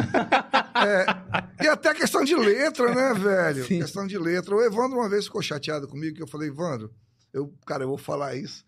É, 0.79 1.65
e 1.65 1.67
até 1.67 1.93
questão 1.93 2.23
de 2.23 2.33
letra, 2.35 2.93
né, 2.95 3.13
velho? 3.13 3.65
Sim. 3.65 3.79
Questão 3.79 4.07
de 4.07 4.17
letra. 4.17 4.55
O 4.55 4.61
Evandro 4.61 4.97
uma 4.97 5.09
vez 5.09 5.25
ficou 5.25 5.41
chateado 5.41 5.89
comigo, 5.89 6.15
que 6.15 6.23
eu 6.23 6.27
falei, 6.27 6.47
Evandro, 6.47 6.89
eu, 7.33 7.53
cara, 7.65 7.83
eu 7.83 7.89
vou 7.89 7.97
falar 7.97 8.35
isso. 8.35 8.63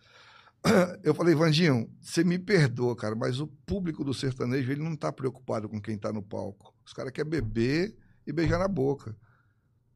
Eu 1.04 1.16
falei, 1.16 1.34
Vandinho, 1.34 1.89
você 2.02 2.24
me 2.24 2.38
perdoa, 2.38 2.96
cara, 2.96 3.16
mas 3.16 3.39
o 3.39 3.48
público 3.48 4.04
do 4.04 4.14
sertanejo, 4.14 4.72
ele 4.72 4.84
não 4.84 4.96
tá 4.96 5.12
preocupado 5.12 5.70
com 5.70 5.80
quem 5.80 5.98
tá 5.98 6.12
no 6.12 6.22
palco. 6.22 6.76
Os 6.86 6.92
caras 6.92 7.12
querem 7.12 7.32
beber 7.32 7.96
e 8.28 8.34
beijar 8.34 8.60
na 8.60 8.68
boca. 8.68 9.16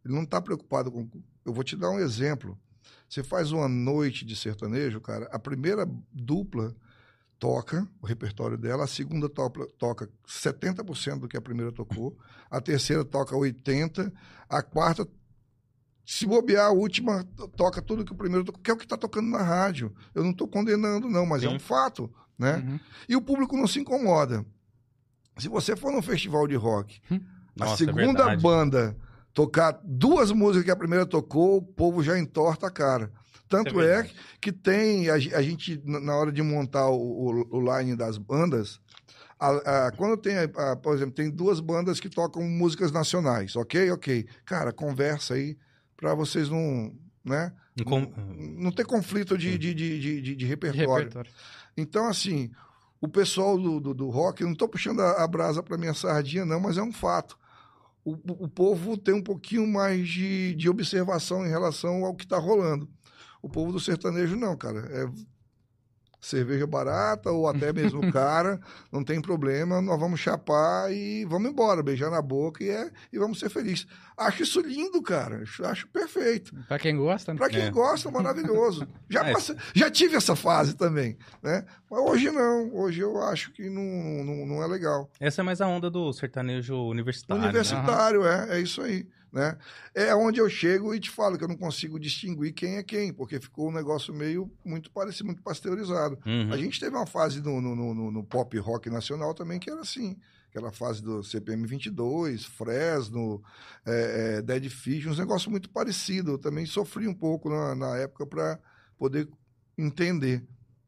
Ele 0.06 0.14
não 0.14 0.26
tá 0.26 0.42
preocupado 0.42 0.92
com... 0.92 1.10
Eu 1.46 1.54
vou 1.54 1.64
te 1.64 1.76
dar 1.76 1.90
um 1.90 2.00
exemplo. 2.00 2.58
Você 3.10 3.24
faz 3.24 3.52
uma 3.52 3.68
noite 3.68 4.26
de 4.26 4.36
sertanejo, 4.36 5.00
cara, 5.00 5.28
a 5.32 5.40
primeira 5.40 5.88
dupla 6.12 6.76
toca 7.40 7.88
o 8.02 8.06
repertório 8.06 8.58
dela, 8.58 8.86
a 8.86 8.88
segunda 8.88 9.30
toca, 9.30 9.66
toca 9.78 10.10
70% 10.28 11.20
do 11.20 11.28
que 11.28 11.38
a 11.38 11.42
primeira 11.42 11.72
tocou, 11.72 12.18
a 12.50 12.60
terceira 12.60 13.04
toca 13.06 13.36
80%, 13.36 14.12
a 14.50 14.62
quarta, 14.62 15.08
se 16.06 16.26
bobear, 16.26 16.68
a 16.68 16.72
última 16.72 17.24
to- 17.24 17.48
toca 17.50 17.82
tudo 17.82 18.06
que 18.06 18.12
o 18.14 18.16
primeiro 18.16 18.46
tocou, 18.46 18.62
que 18.62 18.72
é 18.72 18.74
o 18.74 18.78
que 18.78 18.86
está 18.86 18.98
tocando 18.98 19.30
na 19.30 19.42
rádio. 19.42 19.94
Eu 20.14 20.24
não 20.24 20.32
estou 20.32 20.48
condenando, 20.48 21.10
não, 21.10 21.26
mas 21.26 21.44
é 21.44 21.50
Sim. 21.50 21.56
um 21.56 21.60
fato, 21.60 22.12
né? 22.38 22.58
Uhum. 22.58 22.80
E 23.10 23.16
o 23.16 23.22
público 23.22 23.56
não 23.58 23.68
se 23.68 23.80
incomoda. 23.80 24.46
Se 25.38 25.50
você 25.50 25.76
for 25.76 25.92
num 25.92 26.02
festival 26.02 26.48
de 26.48 26.56
rock, 26.56 27.02
a 27.12 27.20
Nossa, 27.66 27.74
é 27.74 27.78
segunda 27.86 28.06
verdade. 28.26 28.42
banda 28.42 28.98
tocar 29.36 29.80
duas 29.84 30.32
músicas 30.32 30.64
que 30.66 30.72
a 30.72 30.76
primeira 30.76 31.06
tocou, 31.06 31.58
o 31.58 31.62
povo 31.62 32.02
já 32.02 32.18
entorta 32.18 32.66
a 32.68 32.72
cara. 32.72 33.12
Tanto 33.48 33.80
é 33.80 34.00
é, 34.00 34.10
que 34.42 34.52
tem, 34.52 35.10
a, 35.10 35.14
a 35.16 35.42
gente, 35.44 35.80
na 35.86 36.16
hora 36.16 36.32
de 36.32 36.42
montar 36.42 36.90
o, 36.90 36.96
o, 37.52 37.58
o 37.58 37.78
line 37.78 37.96
das 37.96 38.18
bandas, 38.18 38.80
a- 39.40 39.88
a- 39.88 39.92
quando 39.92 40.18
tem, 40.18 40.34
por 40.82 40.96
exemplo, 40.96 41.14
tem 41.14 41.30
duas 41.30 41.60
bandas 41.60 42.00
que 42.00 42.10
tocam 42.10 42.42
músicas 42.44 42.92
nacionais, 42.92 43.56
ok? 43.56 43.92
Ok. 43.92 44.26
Cara, 44.46 44.72
conversa 44.74 45.36
aí 45.36 45.58
para 45.96 46.16
vocês 46.16 46.50
não, 46.50 46.92
né? 47.24 47.52
Com- 47.84 48.12
Não 48.58 48.72
ter 48.72 48.86
conflito 48.86 49.38
de, 49.38 49.58
de, 49.58 49.74
de, 49.74 50.22
de, 50.22 50.36
de- 50.36 50.46
repertório. 50.46 50.90
repertório. 50.96 51.32
Então, 51.78 52.08
assim, 52.08 52.50
o 53.02 53.08
pessoal 53.08 53.58
do, 53.60 53.80
do, 53.82 53.94
do 53.94 54.10
rock, 54.10 54.42
eu 54.42 54.48
não 54.48 54.54
estou 54.54 54.70
puxando 54.70 55.02
a, 55.02 55.24
a 55.24 55.28
brasa 55.28 55.62
para 55.62 55.78
minha 55.78 55.94
sardinha, 55.94 56.46
não, 56.46 56.60
mas 56.60 56.78
é 56.78 56.82
um 56.82 56.92
fato. 56.94 57.38
O, 58.06 58.14
o- 58.46 58.50
povo 58.50 58.98
tem 58.98 59.16
um 59.16 59.24
pouquinho 59.24 59.68
mais 59.68 60.08
de, 60.08 60.56
de 60.56 60.70
observação 60.70 61.46
em 61.46 61.50
relação 61.50 62.06
ao 62.06 62.16
que 62.16 62.24
está 62.26 62.38
rolando. 62.40 62.90
O 63.42 63.50
povo 63.50 63.72
do 63.74 63.80
sertanejo, 63.82 64.36
não, 64.38 64.56
cara. 64.58 64.80
É 64.92 65.35
cerveja 66.22 66.66
barata 66.68 67.32
ou 67.32 67.48
até 67.48 67.72
mesmo 67.74 68.02
cara, 68.12 68.60
não 68.92 69.04
tem 69.04 69.22
problema, 69.22 69.82
nós 69.82 70.00
vamos 70.00 70.20
chapar 70.20 70.92
e 70.92 71.26
vamos 71.26 71.50
embora, 71.52 71.84
beijar 71.84 72.10
na 72.10 72.22
boca 72.22 72.64
e, 72.64 72.70
é, 72.70 72.90
e 73.14 73.18
vamos 73.20 73.40
ser 73.40 73.50
felizes. 73.50 73.86
Acho 74.18 74.44
isso 74.44 74.62
lindo, 74.62 75.02
cara, 75.02 75.44
acho, 75.66 75.88
perfeito. 75.90 76.56
Pra 76.68 76.80
quem 76.80 76.96
gosta, 76.96 77.34
né? 77.34 77.38
Para 77.38 77.50
quem 77.50 77.64
É. 77.64 77.70
gosta, 77.72 78.10
maravilhoso. 78.10 78.88
Já, 79.10 79.28
É. 79.28 79.34
passei- 79.34 79.56
já 79.74 79.92
tive 79.92 80.16
essa 80.16 80.36
fase 80.36 80.74
também, 80.76 81.18
né? 81.44 81.66
Mas 81.92 82.00
hoje 82.00 82.32
não, 82.32 82.74
hoje 82.76 83.02
eu 83.02 83.22
acho 83.24 83.52
que 83.52 83.70
não, 83.70 83.84
não, 84.24 84.46
não 84.46 84.64
é 84.64 84.68
legal. 84.68 85.10
Essa 85.20 85.42
é 85.42 85.44
mais 85.44 85.60
a 85.62 85.68
onda 85.68 85.90
do 85.90 86.12
sertanejo 86.14 86.76
universitário. 86.76 87.42
né? 87.42 87.50
Universitário, 87.50 88.26
é, 88.26 88.58
é 88.58 88.60
isso 88.62 88.82
aí. 88.82 89.08
Né? 89.36 89.58
É 89.94 90.16
onde 90.16 90.40
eu 90.40 90.50
chego 90.50 90.96
e 90.96 91.00
te 91.02 91.10
falo 91.10 91.38
que 91.38 91.44
eu 91.44 91.48
não 91.50 91.58
consigo 91.58 92.00
distinguir 92.00 92.54
quem 92.54 92.78
é 92.78 92.84
quem, 92.84 93.12
porque 93.12 93.38
ficou 93.38 93.68
um 93.68 93.74
negócio 93.74 94.14
meio 94.14 94.50
muito 94.64 94.90
parecido, 94.90 95.26
muito 95.26 95.44
pasteurizado. 95.44 96.18
Uhum. 96.26 96.54
A 96.54 96.56
gente 96.56 96.80
teve 96.80 96.96
uma 96.96 97.06
fase 97.06 97.42
no, 97.42 97.60
no, 97.60 97.76
no- 97.76 98.12
no 98.12 98.24
pop 98.24 98.58
rock 98.60 98.90
nacional 98.90 99.34
também 99.34 99.60
que 99.60 99.70
era 99.70 99.82
assim. 99.82 100.16
Aquela 100.50 100.72
fase 100.72 101.02
do 101.04 101.22
CPM 101.22 101.68
22, 101.68 102.46
Fresno, 102.46 103.44
é, 103.86 104.38
é, 104.38 104.42
Dead 104.42 104.70
Fish, 104.70 105.06
uns 105.06 105.20
negócios 105.20 105.52
muito 105.52 105.70
parecidos. 105.70 106.32
Eu 106.32 106.38
também 106.40 106.66
sofri 106.66 107.06
um 107.06 107.14
pouco 107.14 107.50
na, 107.50 107.76
na 107.76 107.98
época 107.98 108.26
para 108.26 108.58
poder 108.98 109.28
entender. 109.78 110.46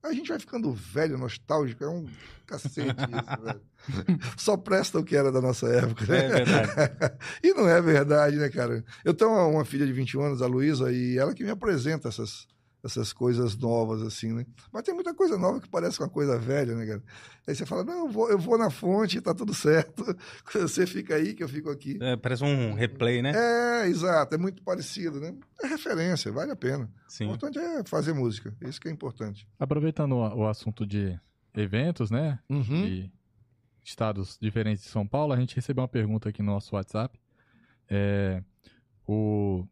A 0.08 0.14
gente 0.14 0.30
vai 0.30 0.39
ficando 0.39 0.72
velho, 0.72 1.18
nostálgico, 1.18 1.84
é 1.84 1.89
um 1.89 2.08
cacete 2.45 2.80
isso, 2.82 3.41
velho. 3.43 4.20
Só 4.38 4.58
presta 4.58 4.99
o 4.99 5.03
que 5.03 5.16
era 5.16 5.32
da 5.32 5.41
nossa 5.41 5.68
época, 5.68 6.05
né? 6.05 6.26
É 6.26 6.30
verdade. 6.30 7.18
e 7.43 7.53
não 7.53 7.68
é 7.70 7.82
verdade, 7.82 8.36
né, 8.38 8.49
cara? 8.49 8.84
Eu 9.03 9.14
tenho 9.14 9.32
uma, 9.32 9.45
uma 9.45 9.66
filha 9.66 9.86
de 9.86 9.93
21 9.93 10.22
anos, 10.22 10.41
a 10.41 10.47
Luísa, 10.47 10.91
e 10.91 11.18
ela 11.18 11.34
que 11.34 11.43
me 11.43 11.49
apresenta 11.49 12.08
essas, 12.08 12.47
essas 12.88 13.14
coisas 13.14 13.56
novas, 13.56 14.02
assim, 14.02 14.34
né? 14.34 14.46
Mas 14.72 14.84
tem 14.84 14.94
muita 14.94 15.14
coisa 15.14 15.38
nova 15.38 15.60
que 15.60 15.70
parece 15.70 16.00
uma 16.00 16.10
coisa 16.10 16.40
velha, 16.40 16.74
né, 16.74 16.86
cara? 16.86 17.04
Aí 17.46 17.56
você 17.56 17.66
fala, 17.66 17.84
não, 17.84 18.06
eu 18.06 18.10
vou, 18.10 18.30
eu 18.30 18.40
vou 18.40 18.58
na 18.58 18.70
fonte, 18.70 19.22
tá 19.22 19.34
tudo 19.34 19.54
certo. 19.56 20.04
Você 20.54 20.88
fica 20.88 21.16
aí 21.16 21.34
que 21.34 21.44
eu 21.44 21.50
fico 21.50 21.70
aqui. 21.70 21.98
É, 22.02 22.16
parece 22.16 22.44
um 22.44 22.74
replay, 22.74 23.22
né? 23.22 23.34
É, 23.36 23.88
exato, 23.88 24.34
é 24.34 24.38
muito 24.38 24.64
parecido, 24.64 25.20
né? 25.20 25.36
É 25.62 25.68
referência, 25.68 26.32
vale 26.32 26.52
a 26.52 26.56
pena. 26.56 26.86
O 26.86 27.12
Sim. 27.12 27.26
importante 27.26 27.60
é 27.60 27.84
fazer 27.84 28.14
música, 28.14 28.56
isso 28.62 28.82
que 28.82 28.88
é 28.88 28.92
importante. 28.92 29.48
Aproveitando 29.60 30.14
o, 30.14 30.40
o 30.40 30.48
assunto 30.48 30.86
de 30.86 31.20
eventos, 31.54 32.10
né? 32.10 32.40
Uhum. 32.50 32.64
de 32.64 33.12
estados 33.84 34.38
diferentes 34.42 34.84
de 34.84 34.90
São 34.90 35.08
Paulo, 35.08 35.34
a 35.34 35.38
gente 35.38 35.56
recebeu 35.56 35.82
uma 35.82 35.88
pergunta 35.88 36.30
aqui 36.30 36.42
no 36.42 36.52
nosso 36.52 36.76
WhatsApp. 36.76 37.20
É, 37.90 38.44
o 39.08 39.66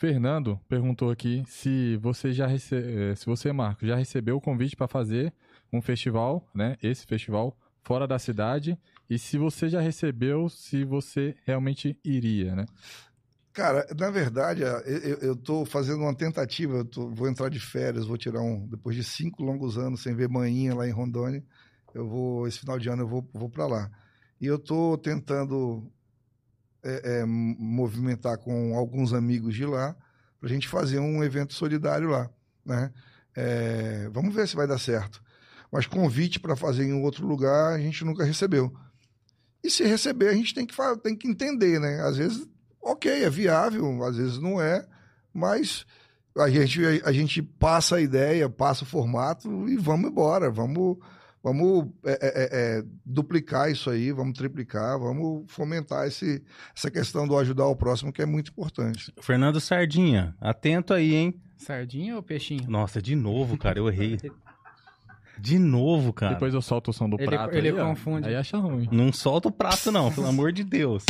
Fernando 0.00 0.58
perguntou 0.66 1.10
aqui 1.10 1.44
se 1.46 1.98
você 1.98 2.32
já 2.32 2.46
rece... 2.46 2.74
eh, 2.74 3.14
se 3.14 3.26
você, 3.26 3.52
Marco, 3.52 3.86
já 3.86 3.94
recebeu 3.94 4.38
o 4.38 4.40
convite 4.40 4.74
para 4.74 4.88
fazer 4.88 5.30
um 5.70 5.82
festival, 5.82 6.42
né? 6.54 6.78
Esse 6.82 7.04
festival 7.04 7.54
fora 7.82 8.08
da 8.08 8.18
cidade 8.18 8.78
e 9.10 9.18
se 9.18 9.36
você 9.36 9.68
já 9.68 9.78
recebeu, 9.78 10.48
se 10.48 10.84
você 10.84 11.36
realmente 11.44 11.98
iria, 12.02 12.56
né? 12.56 12.64
Cara, 13.52 13.86
na 13.94 14.10
verdade, 14.10 14.62
eu, 15.20 15.36
tô 15.36 15.66
fazendo 15.66 16.00
uma 16.00 16.16
tentativa, 16.16 16.78
eu 16.78 16.84
tô- 16.86 17.10
vou 17.10 17.28
entrar 17.28 17.50
de 17.50 17.60
férias, 17.60 18.06
vou 18.06 18.16
tirar 18.16 18.40
um, 18.40 18.66
depois 18.68 18.96
de 18.96 19.04
cinco 19.04 19.42
longos 19.42 19.76
anos 19.76 20.02
sem 20.02 20.14
ver 20.14 20.30
manhinha 20.30 20.74
lá 20.74 20.88
em 20.88 20.92
Rondônia, 20.92 21.44
eu 21.92 22.08
vou, 22.08 22.48
esse 22.48 22.58
final 22.60 22.78
de 22.78 22.88
ano 22.88 23.02
eu 23.02 23.08
vou, 23.08 23.28
vou 23.34 23.50
para 23.50 23.66
lá. 23.66 23.90
E 24.40 24.46
eu 24.46 24.58
tô 24.58 24.96
tentando 24.96 25.92
é, 26.82 27.20
é, 27.20 27.24
movimentar 27.24 28.38
com 28.38 28.76
alguns 28.76 29.12
amigos 29.12 29.54
de 29.54 29.66
lá 29.66 29.94
pra 30.38 30.48
gente 30.48 30.68
fazer 30.68 30.98
um 30.98 31.22
evento 31.22 31.52
solidário 31.52 32.08
lá, 32.08 32.30
né? 32.64 32.92
É, 33.36 34.08
vamos 34.12 34.34
ver 34.34 34.48
se 34.48 34.56
vai 34.56 34.66
dar 34.66 34.78
certo. 34.78 35.22
Mas 35.70 35.86
convite 35.86 36.40
para 36.40 36.56
fazer 36.56 36.84
em 36.84 36.92
outro 36.92 37.26
lugar 37.26 37.74
a 37.74 37.78
gente 37.78 38.04
nunca 38.04 38.24
recebeu. 38.24 38.74
E 39.62 39.70
se 39.70 39.84
receber, 39.84 40.28
a 40.28 40.34
gente 40.34 40.54
tem 40.54 40.66
que, 40.66 40.74
tem 41.02 41.14
que 41.14 41.28
entender, 41.28 41.78
né? 41.78 42.00
Às 42.02 42.16
vezes 42.16 42.48
ok, 42.82 43.24
é 43.24 43.30
viável, 43.30 44.02
às 44.04 44.16
vezes 44.16 44.38
não 44.38 44.60
é, 44.60 44.86
mas 45.32 45.84
a 46.36 46.48
gente, 46.48 46.80
a 47.04 47.12
gente 47.12 47.42
passa 47.42 47.96
a 47.96 48.00
ideia, 48.00 48.48
passa 48.48 48.84
o 48.84 48.86
formato 48.86 49.68
e 49.68 49.76
vamos 49.76 50.10
embora, 50.10 50.50
vamos, 50.50 50.96
vamos 51.42 51.88
é, 52.04 52.12
é, 52.12 52.78
é, 52.78 52.84
duplicar 53.04 53.70
isso 53.70 53.88
aí, 53.90 54.12
vamos 54.12 54.36
triplicar, 54.36 54.98
vamos 54.98 55.44
fomentar 55.48 56.06
esse, 56.06 56.42
essa 56.76 56.90
questão 56.90 57.26
do 57.26 57.36
ajudar 57.38 57.66
o 57.66 57.76
próximo, 57.76 58.12
que 58.12 58.22
é 58.22 58.26
muito 58.26 58.50
importante. 58.50 59.12
Fernando 59.20 59.60
Sardinha, 59.60 60.34
atento 60.40 60.92
aí, 60.94 61.14
hein? 61.14 61.40
Sardinha 61.56 62.16
ou 62.16 62.22
peixinho? 62.22 62.68
Nossa, 62.70 63.00
de 63.02 63.14
novo, 63.14 63.56
cara, 63.58 63.78
eu 63.78 63.88
errei. 63.88 64.18
De 65.38 65.58
novo, 65.58 66.12
cara. 66.12 66.34
Depois 66.34 66.52
eu 66.52 66.60
solto 66.60 66.90
o 66.90 66.92
som 66.92 67.08
do 67.08 67.16
Ele- 67.18 67.26
prato. 67.26 67.54
ele 67.56 67.68
aí, 67.70 67.74
confunde. 67.74 68.28
Aí 68.28 68.34
acha 68.36 68.58
ruim. 68.58 68.86
Não 68.92 69.10
solta 69.10 69.48
o 69.48 69.50
prato, 69.50 69.90
não, 69.90 70.12
pelo 70.12 70.26
amor 70.26 70.52
de 70.52 70.62
Deus. 70.62 71.02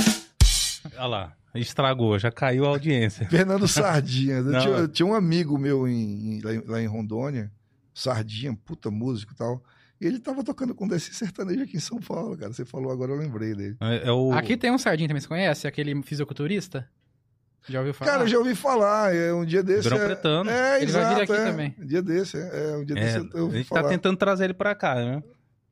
Olha 0.96 1.06
lá, 1.06 1.36
estragou, 1.52 2.16
já 2.16 2.30
caiu 2.30 2.64
a 2.64 2.68
audiência. 2.68 3.26
Fernando 3.28 3.66
Sardinha, 3.66 4.40
tinha, 4.40 4.68
eu 4.76 4.86
tinha 4.88 5.04
um 5.06 5.14
amigo 5.14 5.58
meu 5.58 5.88
em, 5.88 6.36
em- 6.36 6.40
lá, 6.42 6.54
em, 6.54 6.62
lá 6.64 6.80
em 6.80 6.86
Rondônia, 6.86 7.50
Sardinha, 7.92 8.56
puta 8.64 8.88
músico 8.88 9.32
e 9.32 9.36
tal, 9.36 9.60
e 10.00 10.06
ele 10.06 10.18
tava 10.18 10.42
tocando 10.42 10.74
com 10.74 10.88
desse 10.88 11.12
sertanejo 11.12 11.62
aqui 11.62 11.76
em 11.76 11.80
São 11.80 11.98
Paulo, 11.98 12.36
cara, 12.36 12.52
você 12.52 12.64
falou 12.64 12.90
agora, 12.90 13.12
eu 13.12 13.18
lembrei 13.18 13.54
dele. 13.54 13.76
É, 13.80 14.08
é 14.08 14.12
o... 14.12 14.32
Aqui 14.32 14.56
tem 14.56 14.70
um 14.70 14.78
sardinha 14.78 15.08
também, 15.08 15.20
você 15.20 15.28
conhece? 15.28 15.66
Aquele 15.66 16.02
fisiculturista? 16.02 16.88
Já 17.68 17.80
ouviu 17.80 17.92
falar? 17.92 18.10
Cara, 18.10 18.22
eu 18.24 18.28
já 18.28 18.38
ouvi 18.38 18.54
falar, 18.54 19.14
é 19.14 19.32
um 19.32 19.44
dia 19.44 19.62
desse. 19.62 19.88
Verão 19.88 20.02
é, 20.02 20.06
Pretano. 20.06 20.50
É, 20.50 20.82
Ele 20.82 20.92
vai 20.92 21.02
vir 21.02 21.08
exato, 21.08 21.32
aqui 21.32 21.42
é. 21.42 21.44
também. 21.44 21.74
Um 21.78 21.86
dia 21.86 22.02
desse, 22.02 22.36
é, 22.38 22.40
é, 22.40 22.76
um 22.76 22.84
dia 22.84 22.98
É, 22.98 23.00
desse 23.00 23.16
eu, 23.18 23.28
eu 23.34 23.48
a 23.48 23.50
gente 23.50 23.68
falar. 23.68 23.82
tá 23.82 23.88
tentando 23.88 24.16
trazer 24.16 24.44
ele 24.44 24.54
pra 24.54 24.74
cá, 24.74 24.94
né? 24.94 25.22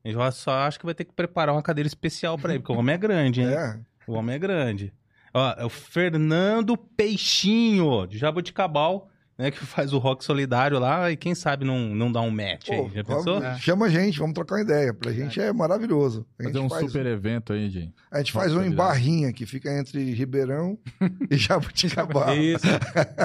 Eu 0.04 0.32
só 0.32 0.52
acho 0.52 0.78
que 0.78 0.84
vai 0.84 0.94
ter 0.94 1.04
que 1.04 1.12
preparar 1.12 1.54
uma 1.54 1.62
cadeira 1.62 1.86
especial 1.86 2.38
pra 2.38 2.52
ele, 2.52 2.60
porque 2.60 2.72
o 2.72 2.78
homem 2.78 2.94
é 2.94 2.98
grande, 2.98 3.40
hein? 3.40 3.48
É, 3.52 3.78
O 4.06 4.12
homem 4.14 4.36
é 4.36 4.38
grande. 4.38 4.92
Ó, 5.34 5.54
é 5.58 5.64
o 5.64 5.68
Fernando 5.68 6.76
Peixinho, 6.76 8.06
de 8.06 8.16
Jaboticabal, 8.16 9.08
né? 9.38 9.50
Que 9.52 9.64
faz 9.64 9.92
o 9.92 9.98
rock 9.98 10.24
solidário 10.24 10.78
lá 10.78 11.10
e 11.10 11.16
quem 11.16 11.34
sabe 11.34 11.64
não, 11.64 11.78
não 11.94 12.10
dá 12.10 12.20
um 12.20 12.30
match 12.30 12.66
Pô, 12.66 12.72
aí. 12.72 12.90
Já 12.94 13.02
vamos- 13.02 13.24
pensou? 13.24 13.42
É. 13.44 13.56
Chama 13.58 13.86
a 13.86 13.88
gente, 13.88 14.18
vamos 14.18 14.34
trocar 14.34 14.56
uma 14.56 14.62
ideia. 14.62 14.92
Pra 14.92 15.12
gente 15.12 15.40
é 15.40 15.52
maravilhoso. 15.52 16.26
A 16.38 16.42
gente 16.42 16.52
Fazer 16.52 16.64
um 16.64 16.68
faz, 16.68 16.86
super 16.86 17.06
evento 17.06 17.52
aí 17.52 17.68
de. 17.68 17.92
a 18.10 18.18
gente 18.18 18.32
faz 18.32 18.52
um 18.52 18.62
em 18.64 18.70
Barrinha, 18.72 19.32
que 19.32 19.46
fica 19.46 19.72
entre 19.78 20.12
Ribeirão 20.12 20.76
e 21.30 21.36
Jabuticabal. 21.36 22.34
Isso. 22.36 22.66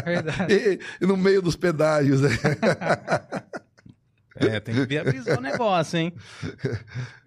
Verdade. 0.06 0.54
e, 0.54 0.80
e 1.02 1.06
no 1.08 1.18
meio 1.18 1.42
dos 1.42 1.56
pedágios. 1.56 2.22
né? 2.22 2.30
É, 4.36 4.60
tem 4.60 4.74
que 4.74 4.86
viabilizar 4.86 5.38
o 5.38 5.42
negócio, 5.42 5.98
hein? 6.00 6.14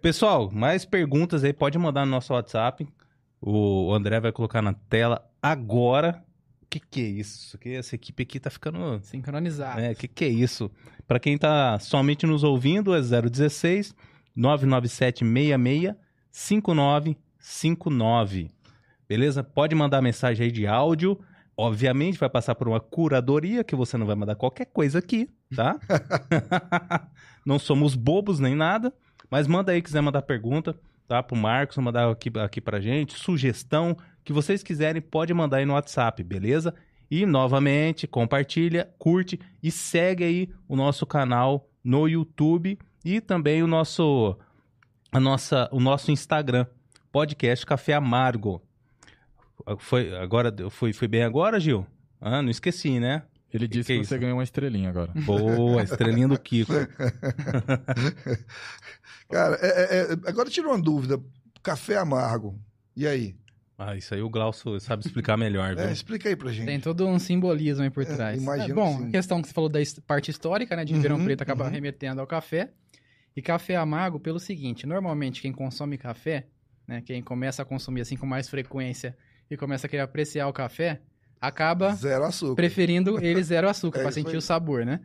Pessoal, 0.03 0.51
mais 0.53 0.85
perguntas 0.85 1.45
aí, 1.45 1.53
pode 1.53 1.79
mandar 1.79 2.05
no 2.05 2.11
nosso 2.11 2.33
WhatsApp. 2.33 2.87
O 3.41 3.93
André 3.95 4.19
vai 4.19 4.33
colocar 4.33 4.61
na 4.61 4.73
tela 4.73 5.25
agora. 5.41 6.23
O 6.67 6.69
que, 6.69 6.81
que 6.81 7.01
é 7.01 7.05
isso? 7.05 7.57
Que 7.59 7.77
essa 7.77 7.95
equipe 7.95 8.25
aqui 8.25 8.41
tá 8.41 8.51
ficando. 8.51 8.99
Sincronizado. 9.03 9.81
É, 9.81 9.93
o 9.93 9.97
que, 9.97 10.09
que 10.09 10.25
é 10.25 10.29
isso? 10.29 10.69
Para 11.07 11.21
quem 11.21 11.39
tá 11.39 11.79
somente 11.79 12.27
nos 12.27 12.43
ouvindo, 12.43 12.93
é 12.95 13.01
016 13.01 13.95
997 14.35 15.25
66 15.25 15.95
5959. 16.33 18.51
Beleza? 19.09 19.45
Pode 19.45 19.77
mandar 19.77 20.03
mensagem 20.03 20.47
aí 20.47 20.53
de 20.53 20.67
áudio. 20.67 21.21
Obviamente 21.57 22.19
vai 22.19 22.29
passar 22.29 22.57
por 22.57 22.69
uma 22.69 22.81
curadoria, 22.81 23.65
que 23.65 23.77
você 23.77 23.97
não 23.97 24.05
vai 24.05 24.17
mandar 24.17 24.35
qualquer 24.35 24.67
coisa 24.67 24.99
aqui, 24.99 25.31
tá? 25.55 25.79
não 27.47 27.59
somos 27.59 27.95
bobos 27.95 28.39
nem 28.41 28.57
nada. 28.57 28.93
Mas 29.31 29.47
manda 29.47 29.73
aí, 29.73 29.81
quiser 29.81 30.03
mandar 30.03 30.21
pergunta, 30.23 30.77
tá? 31.07 31.23
Pro 31.23 31.37
Marcos, 31.37 31.77
mandar 31.79 32.11
aqui, 32.11 32.31
aqui 32.39 32.61
pra 32.61 32.81
gente, 32.81 33.19
sugestão, 33.19 33.97
que 34.25 34.33
vocês 34.33 34.63
quiserem, 34.63 35.01
pode 35.01 35.33
mandar 35.33 35.59
aí 35.59 35.67
no 35.67 35.75
WhatsApp, 35.75 36.23
beleza? 36.23 36.75
E, 37.11 37.25
novamente, 37.25 38.07
compartilha, 38.07 38.93
curte 38.99 39.39
e 39.63 39.71
segue 39.71 40.25
aí 40.25 40.49
o 40.69 40.75
nosso 40.75 41.07
canal 41.07 41.69
no 41.83 42.09
YouTube 42.09 42.79
e 43.05 43.21
também 43.21 43.63
o 43.63 43.67
nosso, 43.67 44.37
a 45.13 45.21
nossa, 45.21 45.69
o 45.71 45.79
nosso 45.79 46.11
Instagram, 46.11 46.67
podcast 47.13 47.65
Café 47.65 47.95
Amargo. 47.95 48.61
Foi, 49.79 50.15
agora, 50.17 50.53
foi, 50.71 50.93
foi 50.93 51.07
bem 51.07 51.23
agora, 51.23 51.61
Gil? 51.61 51.87
Ah, 52.21 52.43
não 52.43 52.51
esqueci, 52.51 52.99
né? 52.99 53.23
Ele 53.57 53.69
disse 53.69 53.87
que 53.89 53.93
que, 53.95 54.01
é 54.01 54.05
você 54.05 54.15
isso? 54.15 54.21
ganhou 54.21 54.37
uma 54.39 54.45
estrelinha 54.45 54.89
agora. 54.91 55.13
Boa, 55.25 55.83
estrelinha 55.83 56.29
do 56.29 56.39
Kiko. 56.39 56.73
Cara, 59.31 59.57
é- 59.61 59.67
é- 59.67 60.13
é- 60.13 60.29
agora 60.29 60.49
tira 60.51 60.69
uma 60.69 60.81
dúvida. 60.81 61.21
Café 61.63 61.97
amargo. 61.97 62.59
E 62.97 63.07
aí? 63.07 63.37
Ah, 63.79 63.95
isso 63.95 64.15
aí 64.15 64.23
o 64.23 64.31
Glaucio 64.31 64.79
sabe 64.81 65.05
explicar 65.05 65.37
melhor, 65.37 65.75
viu? 65.77 65.85
É, 65.85 65.93
explica 65.93 66.29
aí 66.29 66.37
pra 66.37 66.51
gente. 66.51 66.67
Tem 66.67 66.81
todo 66.81 67.07
um 67.07 67.19
simbolismo 67.19 67.83
aí 67.83 67.91
por 67.91 68.07
trás. 68.07 68.41
imagino 68.41 68.73
É, 68.73 68.75
bom, 68.75 68.97
que 68.99 69.03
sim. 69.05 69.11
questão 69.11 69.43
que 69.43 69.49
você 69.49 69.55
falou 69.55 69.69
da 69.69 69.79
parte 70.07 70.31
histórica, 70.31 70.75
né? 70.75 70.85
De 70.85 70.95
Ribeirão 70.95 71.19
Uhum, 71.19 71.25
Preto 71.25 71.43
acaba 71.43 71.65
uhum. 71.65 71.71
remetendo 71.71 72.21
ao 72.21 72.27
café. 72.27 72.71
E 73.37 73.43
café 73.43 73.77
amargo 73.77 74.19
pelo 74.19 74.39
seguinte: 74.39 74.87
normalmente 74.87 75.43
quem 75.43 75.53
consome 75.53 75.99
café, 75.99 76.47
né? 76.89 77.03
Quem 77.03 77.23
começa 77.23 77.63
a 77.63 77.65
consumir 77.67 78.01
assim 78.01 78.17
com 78.17 78.25
mais 78.27 78.49
frequência 78.49 79.15
e 79.51 79.57
começa 79.59 79.87
a 79.87 79.91
querer 79.91 80.03
apreciar 80.03 80.49
o 80.49 80.53
café, 80.55 81.03
acaba 81.41 81.95
Zero 81.95 82.25
açúcar. 82.25 82.55
preferindo 82.57 83.19
ele 83.25 83.43
zero 83.43 83.69
açúcar 83.69 84.01
É 84.05 84.05
isso 84.05 84.13
sentir 84.13 84.31
aí. 84.33 84.37
o 84.37 84.43
sabor, 84.43 84.85
né? 84.87 85.01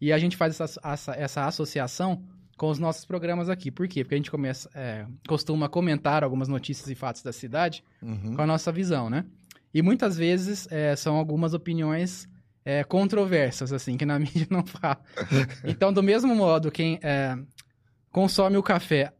E 0.00 0.12
a 0.12 0.18
gente 0.18 0.36
faz 0.36 0.58
essa, 0.60 0.80
essa, 0.82 1.12
essa 1.14 1.46
associação 1.46 2.22
com 2.56 2.68
os 2.70 2.78
nossos 2.78 3.04
programas 3.04 3.48
aqui. 3.48 3.70
Por 3.70 3.86
quê? 3.88 4.02
Porque 4.04 4.14
a 4.14 4.18
gente 4.18 4.30
começa, 4.30 4.68
é, 4.74 5.06
costuma 5.28 5.68
comentar 5.68 6.22
algumas 6.24 6.48
notícias 6.48 6.88
e 6.88 6.94
fatos 6.94 7.22
da 7.22 7.32
cidade 7.32 7.82
Uhum. 8.02 8.34
com 8.34 8.42
a 8.42 8.46
nossa 8.46 8.70
visão, 8.72 9.08
né? 9.10 9.24
E 9.72 9.82
muitas 9.82 10.16
vezes 10.16 10.66
é, 10.70 10.94
são 10.96 11.16
algumas 11.16 11.54
opiniões 11.54 12.28
é, 12.64 12.82
controversas, 12.84 13.72
assim, 13.72 13.96
que 13.96 14.04
na 14.04 14.18
mídia 14.20 14.46
não 14.50 14.64
fala. 14.66 15.00
Então, 15.64 15.92
do 15.92 16.02
mesmo 16.02 16.34
modo, 16.34 16.70
quem 16.70 16.98
é, 17.02 17.36
consome 18.10 18.56
o 18.56 18.62
café 18.62 19.12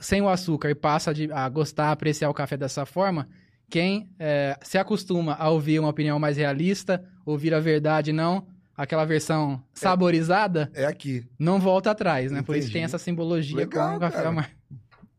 sem 0.00 0.22
o 0.22 0.28
açúcar 0.28 0.70
e 0.70 0.74
passa 0.74 1.12
de- 1.12 1.30
a 1.32 1.48
gostar, 1.48 1.90
apreciar 1.90 2.30
o 2.30 2.34
café 2.34 2.56
dessa 2.56 2.86
forma, 2.86 3.28
quem 3.70 4.08
é, 4.18 4.56
se 4.62 4.78
acostuma 4.78 5.34
a 5.34 5.48
ouvir 5.50 5.78
uma 5.78 5.88
opinião 5.88 6.18
mais 6.18 6.36
realista, 6.36 7.02
ouvir 7.24 7.52
a 7.54 7.60
verdade, 7.60 8.12
não 8.12 8.46
aquela 8.76 9.04
versão 9.04 9.60
saborizada, 9.74 10.70
É 10.72 10.86
aqui. 10.86 11.24
não 11.38 11.58
volta 11.58 11.90
atrás, 11.90 12.30
né? 12.30 12.42
Por 12.42 12.54
isso 12.54 12.66
Entendi. 12.66 12.72
tem 12.74 12.84
essa 12.84 12.98
simbologia 12.98 13.56
Legal, 13.56 13.90
com 13.90 13.96
o 13.96 14.00
café 14.00 14.24
amargo. 14.26 14.50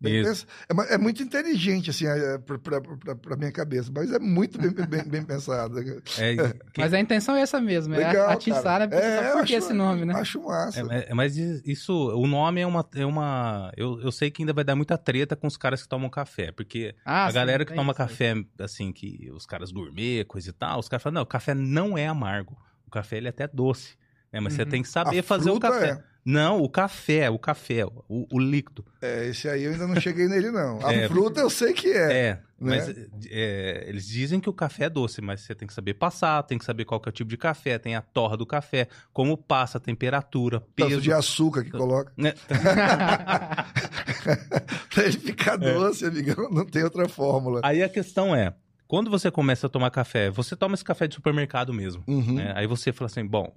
Bem 0.01 0.21
Isso. 0.21 0.45
pens- 0.45 0.89
É, 0.89 0.93
é 0.93 0.97
muito 0.97 1.21
inteligente, 1.21 1.89
assim, 1.89 2.05
é, 2.07 2.37
pra 2.37 3.35
minha 3.35 3.51
cabeça, 3.51 3.91
mas 3.93 4.11
é 4.11 4.17
muito 4.19 4.57
bem, 4.57 4.71
bem, 4.87 5.03
bem 5.03 5.23
pensado. 5.23 5.77
É, 5.79 5.83
que- 6.73 6.81
Mas 6.81 6.93
a 6.93 6.99
intenção 6.99 7.35
é 7.35 7.41
essa 7.41 7.59
mesmo, 7.59 7.93
é 7.95 8.07
Legal, 8.07 8.29
atiçar 8.29 8.81
a 8.81 8.87
cara. 8.87 8.87
pessoa. 8.87 9.05
É, 9.09 9.31
Por 9.33 9.45
que 9.45 9.53
esse 9.55 9.73
nome, 9.73 10.05
né? 10.05 10.13
Acho 10.15 10.41
massa. 10.41 10.79
É, 10.89 11.11
é, 11.11 11.13
mas 11.13 11.35
isso, 11.37 11.93
o 12.15 12.25
nome 12.27 12.61
é 12.61 12.65
uma. 12.65 12.87
É 12.95 13.05
uma 13.05 13.71
eu, 13.75 13.99
eu 14.01 14.11
sei 14.11 14.31
que 14.31 14.41
ainda 14.41 14.53
vai 14.53 14.63
dar 14.63 14.75
muita 14.75 14.97
treta 14.97 15.35
com 15.35 15.47
os 15.47 15.57
caras 15.57 15.81
que 15.81 15.89
tomam 15.89 16.09
café, 16.09 16.51
porque 16.51 16.95
Ah, 17.03 17.25
a 17.25 17.29
sim, 17.29 17.35
galera 17.35 17.65
que 17.65 17.73
toma 17.73 17.91
isso 17.91 17.97
café, 17.97 18.35
assim, 18.59 18.93
que 18.93 19.29
os 19.33 19.45
caras 19.45 19.71
gourmet, 19.71 20.23
coisa 20.25 20.49
e 20.49 20.53
tal, 20.53 20.79
os 20.79 20.87
caras 20.87 21.03
falam, 21.03 21.15
não, 21.15 21.23
o 21.23 21.25
café 21.25 21.53
não 21.53 21.97
é 21.97 22.07
amargo. 22.07 22.57
O 22.87 22.89
café 22.89 23.17
ele 23.17 23.27
é 23.27 23.31
até 23.31 23.47
doce. 23.47 23.97
né? 24.31 24.39
Mas 24.39 24.53
você 24.53 24.61
Uhum. 24.63 24.69
tem 24.69 24.81
que 24.81 24.87
saber 24.87 25.19
A 25.19 25.23
fazer 25.23 25.49
o 25.49 25.59
café. 25.59 26.01
Não, 26.25 26.61
o 26.61 26.69
café, 26.69 27.29
o 27.29 27.39
café, 27.39 27.85
o, 27.85 28.27
o 28.31 28.39
líquido. 28.39 28.85
É, 29.01 29.27
esse 29.27 29.47
aí 29.49 29.63
eu 29.63 29.71
ainda 29.71 29.87
não 29.87 29.99
cheguei 29.99 30.27
nele, 30.27 30.51
não. 30.51 30.85
A 30.85 30.91
É. 30.93 31.07
fruta 31.07 31.39
eu 31.39 31.49
sei 31.49 31.73
que 31.73 31.89
é. 31.91 32.11
É, 32.11 32.39
mas 32.59 32.89
é, 33.29 33.85
eles 33.87 34.05
dizem 34.05 34.39
que 34.39 34.49
o 34.49 34.53
café 34.53 34.85
é 34.85 34.89
doce, 34.89 35.21
mas 35.21 35.41
você 35.41 35.55
tem 35.55 35.67
que 35.67 35.73
saber 35.73 35.93
passar, 35.95 36.43
tem 36.43 36.57
que 36.57 36.65
saber 36.65 36.85
qual 36.85 36.99
que 36.99 37.09
é 37.09 37.11
o 37.11 37.13
tipo 37.13 37.29
de 37.29 37.37
café, 37.37 37.77
tem 37.79 37.95
a 37.95 38.01
torra 38.01 38.35
do 38.37 38.45
café, 38.45 38.87
como 39.13 39.37
passa, 39.37 39.77
a 39.77 39.81
temperatura, 39.81 40.59
Tanto 40.75 40.89
peso. 40.89 41.01
de 41.01 41.11
açúcar 41.13 41.63
que 41.63 41.71
coloca. 41.71 42.11
né? 42.17 42.33
pra 44.93 45.03
ele 45.03 45.19
ficar 45.19 45.61
É. 45.61 45.73
doce, 45.73 46.05
amigão, 46.05 46.49
não 46.51 46.65
tem 46.65 46.83
outra 46.83 47.07
fórmula. 47.07 47.61
Aí 47.63 47.81
a 47.81 47.89
questão 47.89 48.35
é, 48.35 48.53
quando 48.87 49.09
você 49.09 49.31
começa 49.31 49.67
a 49.67 49.69
tomar 49.69 49.89
café, 49.91 50.29
você 50.29 50.55
toma 50.55 50.75
esse 50.75 50.83
café 50.83 51.07
de 51.07 51.15
supermercado 51.15 51.73
mesmo, 51.73 52.03
Uhum. 52.07 52.35
né? 52.35 52.53
Aí 52.55 52.67
você 52.67 52.91
fala 52.91 53.07
assim, 53.09 53.25
bom, 53.25 53.51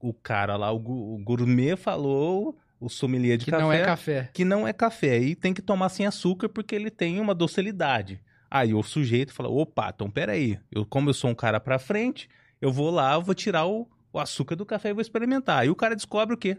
o 0.00 0.12
cara 0.12 0.56
lá, 0.56 0.72
o, 0.72 0.76
o 0.76 1.18
gourmet 1.24 1.76
falou, 1.76 2.56
o 2.80 2.88
sommelier 2.88 3.36
de 3.36 3.44
que 3.46 3.50
café, 3.50 3.62
não 3.62 3.72
é 3.72 3.82
café. 3.84 4.30
que 4.32 4.44
não 4.44 4.66
é 4.68 4.72
café 4.72 5.18
e 5.18 5.34
tem 5.34 5.52
que 5.52 5.62
tomar 5.62 5.88
sem 5.88 6.06
açúcar 6.06 6.48
porque 6.48 6.74
ele 6.74 6.90
tem 6.90 7.20
uma 7.20 7.34
docilidade. 7.34 8.20
Aí 8.50 8.72
o 8.72 8.82
sujeito 8.82 9.32
fala, 9.32 9.48
opa, 9.48 9.92
então 9.94 10.10
peraí, 10.10 10.58
eu, 10.72 10.86
como 10.86 11.10
eu 11.10 11.14
sou 11.14 11.30
um 11.30 11.34
cara 11.34 11.60
pra 11.60 11.78
frente, 11.78 12.28
eu 12.60 12.72
vou 12.72 12.90
lá, 12.90 13.14
eu 13.14 13.22
vou 13.22 13.34
tirar 13.34 13.66
o, 13.66 13.86
o 14.12 14.18
açúcar 14.18 14.56
do 14.56 14.64
café 14.64 14.90
e 14.90 14.92
vou 14.94 15.02
experimentar. 15.02 15.58
Aí 15.60 15.68
o 15.70 15.74
cara 15.76 15.94
descobre 15.94 16.34
o 16.34 16.38
quê? 16.38 16.56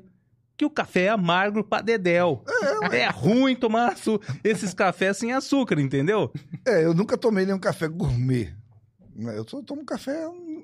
Que 0.56 0.66
o 0.66 0.70
café 0.70 1.04
é 1.06 1.10
amargo 1.10 1.64
pra 1.64 1.82
dedéu. 1.82 2.44
É, 2.92 3.08
ruim 3.08 3.56
tomar 3.56 3.94
açu- 3.94 4.20
esses 4.44 4.74
cafés 4.74 5.16
sem 5.18 5.32
açúcar, 5.32 5.80
entendeu? 5.80 6.32
É, 6.68 6.84
eu 6.84 6.94
nunca 6.94 7.18
tomei 7.18 7.46
nenhum 7.46 7.58
café 7.60 7.88
gourmet. 7.88 8.54
Eu 9.18 9.48
só 9.48 9.62
tomo 9.64 9.84
café 9.86 10.28
hum, 10.28 10.64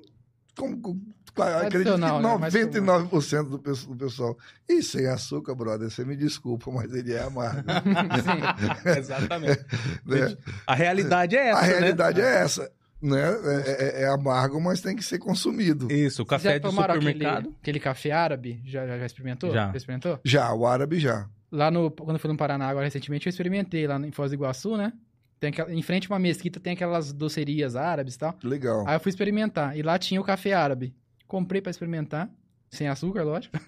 como- 0.56 1.00
acredito 1.42 1.70
que 1.70 1.84
Tradicional, 1.84 2.20
né? 2.22 2.38
Mais 2.38 2.54
99% 2.54 3.42
do 3.48 3.58
do 3.58 3.96
pessoal. 3.96 4.36
E 4.68 4.82
sem 4.82 5.06
açúcar, 5.06 5.54
brother, 5.54 5.90
você 5.90 6.04
me 6.04 6.16
desculpa, 6.16 6.70
mas 6.70 6.92
ele 6.94 7.12
é 7.12 7.22
amargo. 7.22 7.62
Sim. 8.84 8.98
Exatamente. 8.98 9.64
né? 10.04 10.36
A 10.66 10.74
realidade 10.74 11.36
é 11.36 11.48
essa, 11.48 11.58
A 11.58 11.62
né? 11.62 11.68
realidade 11.68 12.20
é 12.20 12.34
essa. 12.42 12.70
Né? 13.02 13.20
É, 13.20 14.00
é- 14.00 14.02
é 14.04 14.08
amargo, 14.08 14.60
mas 14.60 14.80
tem 14.80 14.96
que 14.96 15.02
ser 15.02 15.18
consumido. 15.18 15.92
Isso, 15.92 16.22
o 16.22 16.26
café 16.26 16.52
já 16.52 16.58
de 16.58 16.70
supermercado. 16.70 17.38
Aquele, 17.40 17.54
aquele 17.60 17.80
café 17.80 18.10
árabe? 18.10 18.62
Já, 18.64 18.86
já, 18.86 18.98
já 18.98 19.06
experimentou? 19.06 19.52
Já. 19.52 19.70
experimentou? 19.74 20.18
Já, 20.24 20.52
o 20.54 20.66
árabe 20.66 20.98
já. 20.98 21.28
Lá 21.52 21.70
no. 21.70 21.90
Quando 21.90 22.14
eu 22.14 22.18
fui 22.18 22.30
no 22.30 22.36
Paraná 22.36 22.66
agora 22.68 22.86
recentemente, 22.86 23.26
eu 23.26 23.30
experimentei 23.30 23.86
lá 23.86 23.98
em 23.98 24.10
Foz 24.10 24.30
do 24.30 24.34
Iguaçu, 24.34 24.76
né? 24.76 24.92
Tem 25.38 25.50
aquela- 25.50 25.70
em 25.72 25.82
frente 25.82 26.10
a 26.10 26.14
uma 26.14 26.18
mesquita 26.18 26.58
tem 26.58 26.72
aquelas 26.72 27.12
docerias 27.12 27.76
árabes 27.76 28.14
e 28.14 28.18
tal. 28.18 28.34
Legal. 28.42 28.84
Aí 28.88 28.96
eu 28.96 29.00
fui 29.00 29.10
experimentar. 29.10 29.76
E 29.76 29.82
lá 29.82 29.98
tinha 29.98 30.18
o 30.20 30.24
café 30.24 30.54
árabe. 30.54 30.94
Comprei 31.26 31.60
pra 31.60 31.70
experimentar. 31.70 32.30
Sem 32.68 32.88
açúcar, 32.88 33.22
lógico. 33.22 33.56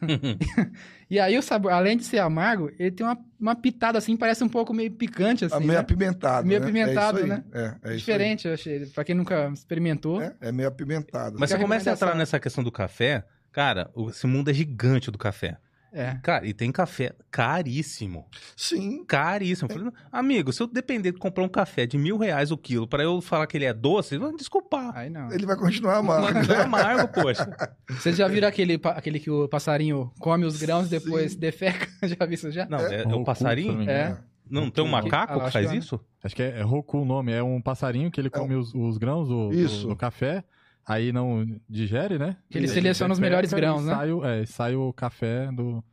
E 1.11 1.19
aí 1.19 1.39
o 1.39 1.43
sabor, 1.43 1.73
além 1.73 1.97
de 1.97 2.05
ser 2.05 2.19
amargo, 2.19 2.71
ele 2.79 2.91
tem 2.91 3.07
uma, 3.07 3.17
uma 3.41 3.57
pitada 3.57 3.97
assim, 3.97 4.15
parece 4.15 4.45
um 4.45 4.49
pouco 4.49 4.75
meio 4.75 4.91
picante, 4.91 5.47
assim. 5.47 5.55
Ah, 5.55 5.59
meio 5.59 5.73
né? 5.73 5.79
apimentado. 5.79 6.47
Meio 6.47 6.61
né? 6.61 6.67
apimentado, 6.67 7.19
é 7.19 7.23
isso 7.23 7.33
aí. 7.33 7.39
né? 7.39 7.45
É, 7.83 7.93
é. 7.93 7.97
Diferente, 7.97 8.47
eu 8.47 8.53
achei. 8.53 8.85
Pra 8.85 9.05
quem 9.05 9.15
nunca 9.15 9.51
experimentou. 9.55 10.21
É, 10.21 10.35
é 10.39 10.53
meio 10.53 10.69
apimentado. 10.69 11.39
Mas 11.39 11.49
você 11.49 11.59
começa 11.59 11.89
a 11.89 11.95
entrar 11.95 12.15
nessa 12.15 12.39
questão 12.39 12.63
do 12.63 12.71
café, 12.71 13.25
cara, 13.51 13.91
esse 14.11 14.27
mundo 14.27 14.51
é 14.51 14.53
gigante 14.53 15.11
do 15.11 15.17
café. 15.17 15.57
É. 15.93 16.19
Cara, 16.23 16.47
e 16.47 16.53
tem 16.53 16.71
café 16.71 17.15
caríssimo. 17.31 18.27
Sim. 18.57 19.05
Caríssimo. 19.07 19.71
Eu 19.71 19.77
falei, 19.79 19.93
amigo, 20.13 20.53
se 20.53 20.63
eu 20.63 20.67
depender 20.67 21.13
de 21.13 21.19
comprar 21.19 21.43
um 21.45 21.49
café 21.49 21.87
de 21.87 21.97
mil 21.97 22.19
reais 22.19 22.51
o 22.51 22.57
quilo 22.59 22.87
pra 22.87 23.03
eu 23.03 23.21
falar 23.21 23.47
que 23.47 23.57
ele 23.57 23.65
é 23.65 23.73
doce, 23.73 24.19
vão 24.19 24.35
desculpar. 24.37 24.97
Aí 24.97 25.09
não. 25.09 25.33
Ele 25.33 25.47
vai 25.47 25.57
continuar 25.57 25.97
amargo. 25.97 26.53
É 26.53 26.63
amargo, 26.63 27.09
poxa. 27.13 27.49
Vocês 27.89 28.17
já 28.17 28.29
viram 28.29 28.49
aquele, 28.49 28.79
aquele 28.85 29.19
que 29.19 29.31
o 29.31 29.49
passarinho 29.49 30.13
come 30.19 30.45
os 30.45 30.61
grãos 30.61 30.87
e 30.89 30.91
depois 30.91 31.33
Sim. 31.33 31.39
defeca? 31.39 31.89
já 32.07 32.27
viu 32.27 32.35
isso 32.35 32.51
já? 32.51 32.67
Não, 32.67 32.79
é, 32.79 32.97
é 32.97 33.03
Roku, 33.03 33.09
o 33.09 33.11
se 33.11 33.17
não 33.17 33.25
passarinho? 33.25 33.91
É. 33.91 34.19
Não, 34.51 34.71
tem 34.71 34.83
um 34.83 34.89
macaco 34.89 35.45
que 35.45 35.51
faz 35.51 35.69
que 35.69 35.75
é. 35.75 35.79
isso? 35.79 36.01
Acho 36.25 36.35
que 36.35 36.43
é, 36.43 36.59
é 36.59 36.63
Roku 36.63 36.99
o 36.99 37.05
nome. 37.05 37.33
É 37.33 37.43
um 37.43 37.61
passarinho 37.61 38.11
que 38.11 38.21
ele 38.21 38.31
come 38.31 38.55
os, 38.55 38.75
os 38.75 38.97
grãos 38.99 39.29
do, 39.29 39.49
do- 39.49 39.55
Isso. 39.55 39.87
do 39.87 39.95
café, 39.97 40.43
aí 40.89 41.13
não 41.13 41.47
digere, 41.69 42.19
né? 42.19 42.37
Que 42.51 42.57
ele 42.59 42.67
seleciona 42.69 43.13
os 43.13 43.21
melhores 43.21 43.53
grãos, 43.53 43.85
né? 43.85 43.95
Sai 43.95 44.11
o, 44.13 44.25
é, 44.25 44.47
sai 44.47 44.75
o 44.75 44.93
café 44.93 45.53
do, 45.53 45.85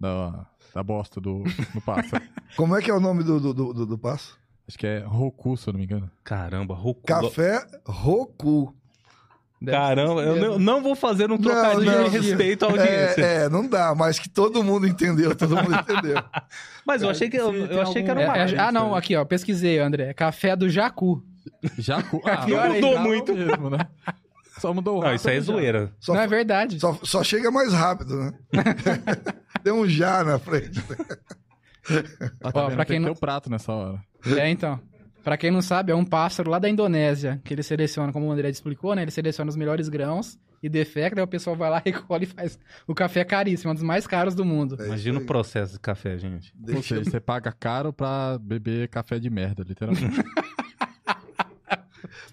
da, 0.00 0.46
da 0.74 0.82
bosta 0.82 1.20
do, 1.20 1.42
do 1.74 1.80
pássaro. 1.82 2.24
Como 2.56 2.74
é 2.74 2.80
que 2.80 2.90
é 2.90 2.94
o 2.94 3.00
nome 3.00 3.22
do, 3.22 3.38
do, 3.38 3.52
do, 3.74 3.86
do- 3.86 3.98
passo? 3.98 4.36
Acho 4.66 4.78
que 4.78 4.86
é 4.86 4.98
Roku, 5.00 5.56
se 5.56 5.68
eu 5.68 5.72
não 5.72 5.78
me 5.78 5.84
engano. 5.84 6.10
Caramba, 6.24 6.74
Roku. 6.74 7.02
Café 7.06 7.64
Roku. 7.86 8.74
Deve 9.60 9.76
Caramba, 9.76 10.22
eu 10.22 10.36
não, 10.36 10.58
não 10.58 10.82
vou 10.82 10.94
fazer 10.94 11.32
um 11.32 11.36
trocadilho 11.38 11.90
não. 11.90 12.06
em 12.06 12.10
respeito 12.10 12.64
à 12.64 12.68
audiência. 12.68 13.20
É, 13.20 13.44
é, 13.44 13.48
não 13.48 13.66
dá, 13.68 13.92
mas 13.92 14.16
que 14.18 14.28
todo 14.28 14.62
mundo 14.62 14.86
entendeu, 14.86 15.34
todo 15.34 15.56
mundo 15.56 15.74
entendeu. 15.74 16.16
Mas 16.86 17.02
eu 17.02 17.10
achei 17.10 17.28
que, 17.28 17.36
eu, 17.36 17.52
Se 17.52 17.58
eu 17.58 17.68
tem 17.68 17.80
achei 17.80 18.02
que 18.04 18.10
era 18.10 18.20
algum- 18.20 18.32
uma. 18.34 18.38
É, 18.44 18.54
é, 18.54 18.58
ah, 18.58 18.72
não, 18.72 18.94
aí. 18.94 18.98
aqui, 18.98 19.14
ó. 19.16 19.22
Pesquisei, 19.24 19.78
André. 19.78 20.14
Café 20.14 20.54
do 20.56 20.70
Jacu. 20.70 21.22
Jacu. 21.78 22.20
Ah, 22.26 22.44
Pior 22.44 22.68
mudou 22.70 22.90
ainda. 22.96 23.00
muito 23.08 23.34
mesmo, 23.34 23.70
né? 23.70 23.78
Só 24.58 24.74
mudou 24.74 24.98
o 24.98 25.02
Não, 25.04 25.14
isso 25.14 25.28
aí 25.28 25.36
é 25.36 25.40
já. 25.40 25.44
zoeira. 25.46 25.92
Só, 26.00 26.14
não 26.14 26.20
é 26.20 26.26
verdade. 26.26 26.80
só, 26.80 26.98
só 27.04 27.22
chega 27.22 27.50
mais 27.50 27.72
rápido, 27.72 28.16
né? 28.16 28.32
Tem 29.62 29.72
um 29.72 29.86
já 29.88 30.24
na 30.24 30.38
frente. 30.38 30.80
Tá 32.40 32.50
Ó, 32.52 32.66
pra 32.70 32.84
Tem 32.84 32.96
quem 32.96 33.00
ter 33.00 33.06
não- 33.06 33.12
o 33.12 33.16
prato 33.18 33.48
nessa 33.48 33.72
hora. 33.72 33.98
É, 34.36 34.50
então. 34.50 34.78
Pra 35.24 35.38
quem 35.38 35.50
não 35.50 35.62
sabe, 35.62 35.90
é 35.90 35.94
um 35.94 36.04
pássaro 36.04 36.50
lá 36.50 36.58
da 36.58 36.68
Indonésia, 36.68 37.40
que 37.44 37.54
ele 37.54 37.62
seleciona, 37.62 38.12
como 38.12 38.26
o 38.26 38.30
André 38.30 38.50
explicou, 38.50 38.94
né? 38.94 39.02
Ele 39.02 39.10
seleciona 39.10 39.48
os 39.48 39.56
melhores 39.56 39.88
grãos 39.88 40.38
e 40.62 40.68
defeca, 40.68 41.16
daí 41.16 41.24
o 41.24 41.28
pessoal 41.28 41.56
vai 41.56 41.70
lá, 41.70 41.80
recolhe 41.84 42.24
e 42.24 42.26
faz 42.26 42.58
o 42.86 42.94
café 42.94 43.24
caríssimo, 43.24 43.70
um 43.70 43.74
dos 43.74 43.82
mais 43.82 44.06
caros 44.06 44.34
do 44.34 44.44
mundo. 44.44 44.76
É 44.80 44.84
Imagina 44.86 45.18
o 45.18 45.24
processo 45.24 45.72
de 45.74 45.80
café, 45.80 46.18
gente. 46.18 46.52
Ou 46.60 46.66
Deixa- 46.66 46.96
seja, 46.96 47.10
você 47.10 47.20
paga 47.20 47.52
caro 47.52 47.90
pra 47.92 48.38
beber 48.38 48.88
café 48.88 49.18
de 49.18 49.30
merda, 49.30 49.64
literalmente. 49.66 50.22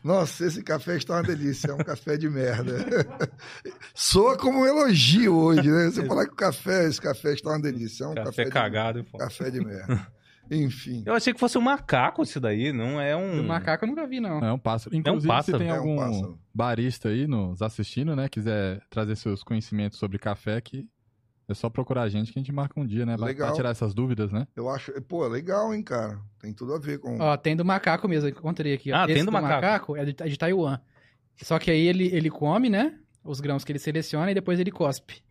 Nossa, 0.06 0.46
esse 0.46 0.62
café 0.64 0.98
está 0.98 1.16
uma 1.16 1.24
delícia, 1.24 1.72
é 1.72 1.74
um 1.74 1.78
café 1.78 2.16
de 2.16 2.30
merda. 2.30 2.76
Soa 3.96 4.38
como 4.38 4.60
um 4.60 4.66
elogio 4.66 5.36
hoje, 5.36 5.68
né? 5.70 5.86
Você 5.90 6.06
falar 6.06 6.28
que 6.28 6.34
o 6.34 6.36
café, 6.36 6.86
esse 6.88 7.02
café 7.02 7.34
está 7.34 7.50
uma 7.50 7.60
delícia, 7.60 8.04
é 8.04 8.08
um 8.08 8.14
Café, 8.14 8.44
café, 8.44 8.50
cagado. 8.52 9.02
de, 9.04 9.12
café 9.18 9.50
de 9.50 9.66
merda. 9.66 10.08
Enfim. 10.52 11.02
Eu 11.08 11.16
achei 11.16 11.34
que 11.34 11.40
fosse 11.40 11.58
um 11.58 11.62
macaco 11.62 12.22
isso 12.22 12.40
daí, 12.40 12.72
não 12.72 13.02
é 13.02 13.16
um. 13.16 13.38
Do 13.38 13.44
macaco 13.44 13.84
eu 13.84 13.90
nunca 13.90 14.06
vi, 14.06 14.20
não. 14.20 14.46
É 14.46 14.54
um 14.54 14.60
pássaro. 14.60 14.96
Inclusive, 14.96 15.28
pássaro. 15.28 15.58
se 15.58 15.64
tem 15.64 15.70
É 15.70 15.74
um 15.74 15.78
algum 15.78 15.96
pássaro. 15.96 16.40
barista 16.54 17.10
aí 17.10 17.26
nos 17.26 17.64
assistindo, 17.64 18.16
né? 18.16 18.30
Quiser 18.30 18.80
trazer 18.92 19.16
seus 19.16 19.42
conhecimentos 19.42 19.98
sobre 19.98 20.20
café, 20.20 20.62
que 20.62 20.88
é 21.48 21.54
só 21.54 21.70
procurar 21.70 22.04
a 22.04 22.10
gente 22.10 22.32
que 22.34 22.40
a 22.40 22.42
gente 22.42 22.52
marca 22.52 22.80
um 22.80 22.86
dia, 22.86 23.06
né? 23.06 23.16
Pra, 23.18 23.26
Legal. 23.28 23.48
pra 23.48 23.56
tirar 23.56 23.70
essas 23.70 23.94
dúvidas, 23.94 24.32
né? 24.32 24.48
Eu 24.56 24.70
acho, 24.70 24.92
pô, 25.04 25.28
legal, 25.28 25.74
hein, 25.74 25.84
cara. 25.84 26.20
Tem 26.40 26.52
tudo 26.54 26.74
a 26.74 26.80
ver 26.80 27.00
com. 27.00 27.18
Ó, 27.20 27.38
tem 27.38 27.56
do 27.56 27.64
macaco 27.66 28.08
mesmo, 28.08 28.28
eu 28.30 28.32
encontrei 28.32 28.74
aqui. 28.74 28.92
Ó. 28.92 28.96
Ah, 28.96 29.06
tem 29.06 29.16
Esse 29.18 29.26
do 29.26 29.32
macaco. 29.32 29.96
é 29.96 30.06
de, 30.06 30.16
é 30.20 30.28
de 30.28 30.38
Taiwan. 30.38 30.80
Só 31.42 31.60
que 31.60 31.70
aí 31.70 31.88
ele, 31.88 32.08
ele 32.16 32.30
come, 32.30 32.70
né? 32.70 32.98
Os 33.24 33.40
grãos 33.40 33.64
que 33.64 33.72
ele 33.72 33.80
seleciona 33.80 34.32
e 34.32 34.34
depois 34.34 34.60
ele 34.60 34.72
cospe. 34.72 35.22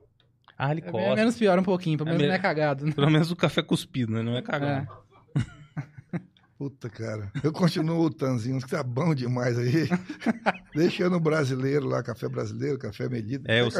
Ah, 0.56 0.70
ele 0.70 0.82
É 0.86 0.90
costa. 0.90 1.14
menos 1.16 1.36
pior 1.36 1.58
um 1.58 1.62
pouquinho, 1.64 1.98
pelo 1.98 2.10
É 2.10 2.12
menos 2.12 2.28
não 2.28 2.34
é 2.34 2.38
cagado. 2.38 2.86
né? 2.86 2.92
Pelo 2.92 3.10
menos 3.10 3.30
o 3.30 3.36
café 3.36 3.62
cuspido, 3.62 4.12
né? 4.12 4.22
Não 4.22 4.36
é 4.36 4.42
cagado. 4.42 4.86
Puta, 6.56 6.88
cara. 6.88 7.32
Eu 7.42 7.52
continuo 7.52 8.04
o 8.04 8.10
Tanzinho, 8.10 8.60
que 8.60 8.68
tá 8.70 8.82
bom 8.82 9.14
demais 9.14 9.58
aí. 9.58 9.88
Deixa 10.74 11.02
eu 11.02 11.10
no 11.10 11.18
brasileiro 11.18 11.86
lá, 11.86 12.02
café 12.02 12.28
brasileiro, 12.28 12.78
café 12.78 13.08
medido. 13.08 13.44
É, 13.50 13.62
os- 13.64 13.74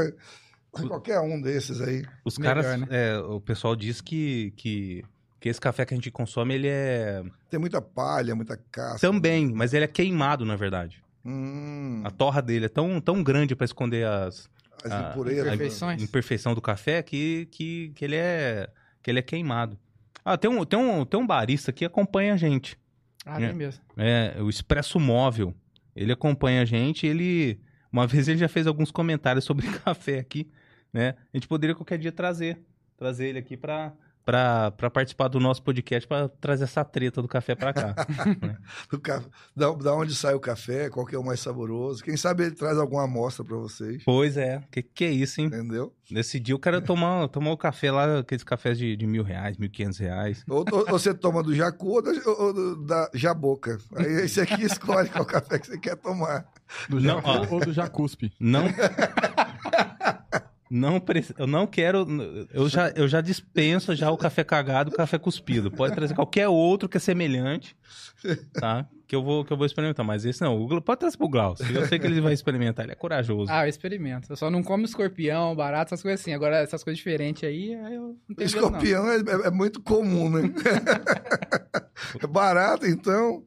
Qualquer 0.88 1.20
um 1.20 1.40
desses 1.40 1.80
aí. 1.80 2.04
Os 2.24 2.38
Melhor, 2.38 2.62
caras, 2.62 2.80
né? 2.80 2.86
é, 2.90 3.18
o 3.18 3.40
pessoal 3.40 3.74
diz 3.76 4.00
que, 4.00 4.52
que, 4.56 5.04
que 5.40 5.48
esse 5.48 5.60
café 5.60 5.84
que 5.86 5.94
a 5.94 5.96
gente 5.96 6.10
consome, 6.10 6.54
ele 6.54 6.68
é 6.68 7.22
Tem 7.50 7.58
muita 7.60 7.80
palha, 7.80 8.34
muita 8.34 8.56
casca. 8.72 8.98
também, 9.06 9.52
mas 9.54 9.72
ele 9.74 9.84
é 9.84 9.88
queimado, 9.88 10.44
na 10.44 10.56
verdade. 10.56 11.02
Hum, 11.24 12.02
A 12.04 12.10
torra 12.10 12.42
dele 12.42 12.66
é 12.66 12.68
tão, 12.68 13.00
tão 13.00 13.22
grande 13.22 13.54
para 13.56 13.64
esconder 13.64 14.06
as 14.06 14.48
as 14.84 14.92
a- 14.92 15.10
impurezas. 15.10 15.44
a 15.46 15.54
imperfeições. 15.54 16.00
a 16.02 16.04
imperfeição 16.04 16.54
do 16.54 16.60
café 16.60 17.02
que, 17.02 17.46
que, 17.50 17.90
que 17.94 18.04
ele 18.04 18.16
é 18.16 18.68
que 19.02 19.10
ele 19.10 19.18
é 19.18 19.22
queimado. 19.22 19.78
Ah, 20.24 20.36
tem 20.36 20.50
um, 20.50 20.64
tem 20.64 20.78
um, 20.78 21.04
tem 21.04 21.18
um 21.20 21.26
barista 21.26 21.72
que 21.72 21.84
acompanha 21.84 22.34
a 22.34 22.36
gente. 22.36 22.76
Ah, 23.24 23.40
É. 23.40 23.52
mesmo. 23.52 23.82
É, 23.96 24.36
o 24.42 24.50
Expresso 24.50 24.98
Móvel. 25.00 25.54
Ele 25.96 26.12
acompanha 26.12 26.60
a 26.62 26.64
gente, 26.64 27.06
ele 27.06 27.58
uma 27.92 28.06
vez 28.06 28.26
ele 28.28 28.38
já 28.38 28.48
fez 28.48 28.66
alguns 28.66 28.90
comentários 28.90 29.44
sobre 29.44 29.66
café 29.84 30.18
aqui, 30.18 30.50
né? 30.94 31.14
A 31.32 31.36
gente 31.36 31.46
poderia 31.48 31.74
qualquer 31.76 31.98
dia 31.98 32.10
trazer, 32.12 32.58
trazer 32.96 33.26
ele 33.26 33.38
aqui 33.40 33.56
para 33.56 33.92
para 34.26 34.72
participar 34.90 35.28
do 35.28 35.38
nosso 35.38 35.62
podcast 35.62 36.08
para 36.08 36.30
trazer 36.30 36.64
essa 36.64 36.82
treta 36.82 37.20
do 37.20 37.28
café 37.28 37.54
para 37.54 37.74
cá. 37.74 37.94
Do 38.90 38.98
ca- 38.98 39.22
Da, 39.54 39.70
da 39.70 39.94
onde 39.94 40.14
sai 40.14 40.32
o 40.32 40.40
café, 40.40 40.88
qual 40.88 41.04
que 41.04 41.14
é 41.14 41.18
o 41.18 41.22
mais 41.22 41.40
saboroso. 41.40 42.02
Quem 42.02 42.16
sabe 42.16 42.44
ele 42.44 42.54
traz 42.54 42.78
alguma 42.78 43.04
amostra 43.04 43.44
pra 43.44 43.58
vocês. 43.58 44.02
pois 44.02 44.38
é, 44.38 44.62
que 44.72 44.82
que 44.82 45.04
é 45.04 45.10
isso, 45.10 45.42
hein? 45.42 45.48
Entendeu? 45.48 45.94
Nesse 46.10 46.40
dia 46.40 46.56
o 46.56 46.58
cara 46.58 46.80
tomar, 46.80 47.28
tomar 47.28 47.50
o 47.50 47.56
café 47.58 47.92
lá, 47.92 48.20
aqueles 48.20 48.42
cafés 48.42 48.78
de, 48.78 48.96
de 48.96 49.06
mil 49.06 49.22
reais, 49.22 49.58
mil 49.58 49.66
e 49.66 49.70
quinhentos 49.70 49.98
reais. 49.98 50.42
Ou, 50.48 50.64
ou 50.72 50.86
você 50.86 51.12
toma 51.12 51.42
do 51.42 51.54
Jacu 51.54 51.88
ou, 51.96 52.00
da, 52.02 52.10
ou 52.30 52.54
do- 52.54 52.76
da 52.86 53.10
Jaboca. 53.12 53.76
Aí 53.94 54.06
esse 54.24 54.40
aqui 54.40 54.62
escolhe 54.64 55.10
qual 55.10 55.26
café 55.26 55.58
que 55.58 55.66
você 55.66 55.76
quer 55.76 55.96
tomar. 55.96 56.46
Do 56.88 56.98
Não, 56.98 57.20
ó. 57.22 57.46
ou 57.50 57.60
do 57.60 57.74
Jacuspe. 57.74 58.32
Não. 58.40 58.64
Não, 60.70 60.98
preci- 60.98 61.34
eu 61.38 61.46
não 61.46 61.66
quero. 61.66 62.06
Eu 62.52 62.68
já, 62.68 62.88
eu 62.90 63.06
já 63.06 63.20
dispenso 63.20 63.94
já 63.94 64.10
o 64.10 64.16
café 64.16 64.42
cagado, 64.42 64.90
o 64.90 64.94
café 64.94 65.18
cuspido. 65.18 65.70
Pode 65.70 65.94
trazer 65.94 66.14
qualquer 66.14 66.48
outro 66.48 66.88
que 66.88 66.96
é 66.96 67.00
semelhante, 67.00 67.76
tá? 68.54 68.86
Que 69.06 69.14
eu 69.14 69.22
vou, 69.22 69.44
que 69.44 69.52
eu 69.52 69.56
vou 69.56 69.66
experimentar. 69.66 70.04
Mas 70.04 70.24
esse 70.24 70.40
não. 70.42 70.58
O 70.58 70.80
pode 70.80 71.00
trazer 71.00 71.18
pro 71.18 71.28
Glaucio. 71.28 71.64
Eu 71.70 71.86
sei 71.86 71.98
que 71.98 72.06
ele 72.06 72.20
vai 72.20 72.32
experimentar. 72.32 72.84
Ele 72.86 72.92
é 72.92 72.96
corajoso. 72.96 73.52
Ah, 73.52 73.66
eu 73.66 73.68
experimento. 73.68 74.32
Eu 74.32 74.36
só 74.36 74.50
não 74.50 74.62
como 74.62 74.84
escorpião, 74.86 75.54
barato, 75.54 75.90
essas 75.92 76.02
coisas 76.02 76.20
assim. 76.22 76.32
Agora, 76.32 76.56
essas 76.56 76.82
coisas 76.82 76.96
diferentes 76.96 77.44
aí, 77.44 77.74
aí 77.74 77.94
eu 77.94 78.16
não 78.26 78.34
tenho 78.34 78.50
medo, 78.50 78.60
não. 78.60 78.78
Escorpião 78.78 79.08
é, 79.10 79.16
é- 79.18 79.46
é 79.48 79.50
muito 79.50 79.82
comum, 79.82 80.30
né? 80.30 80.42
é 82.22 82.26
barato, 82.26 82.86
então. 82.86 83.42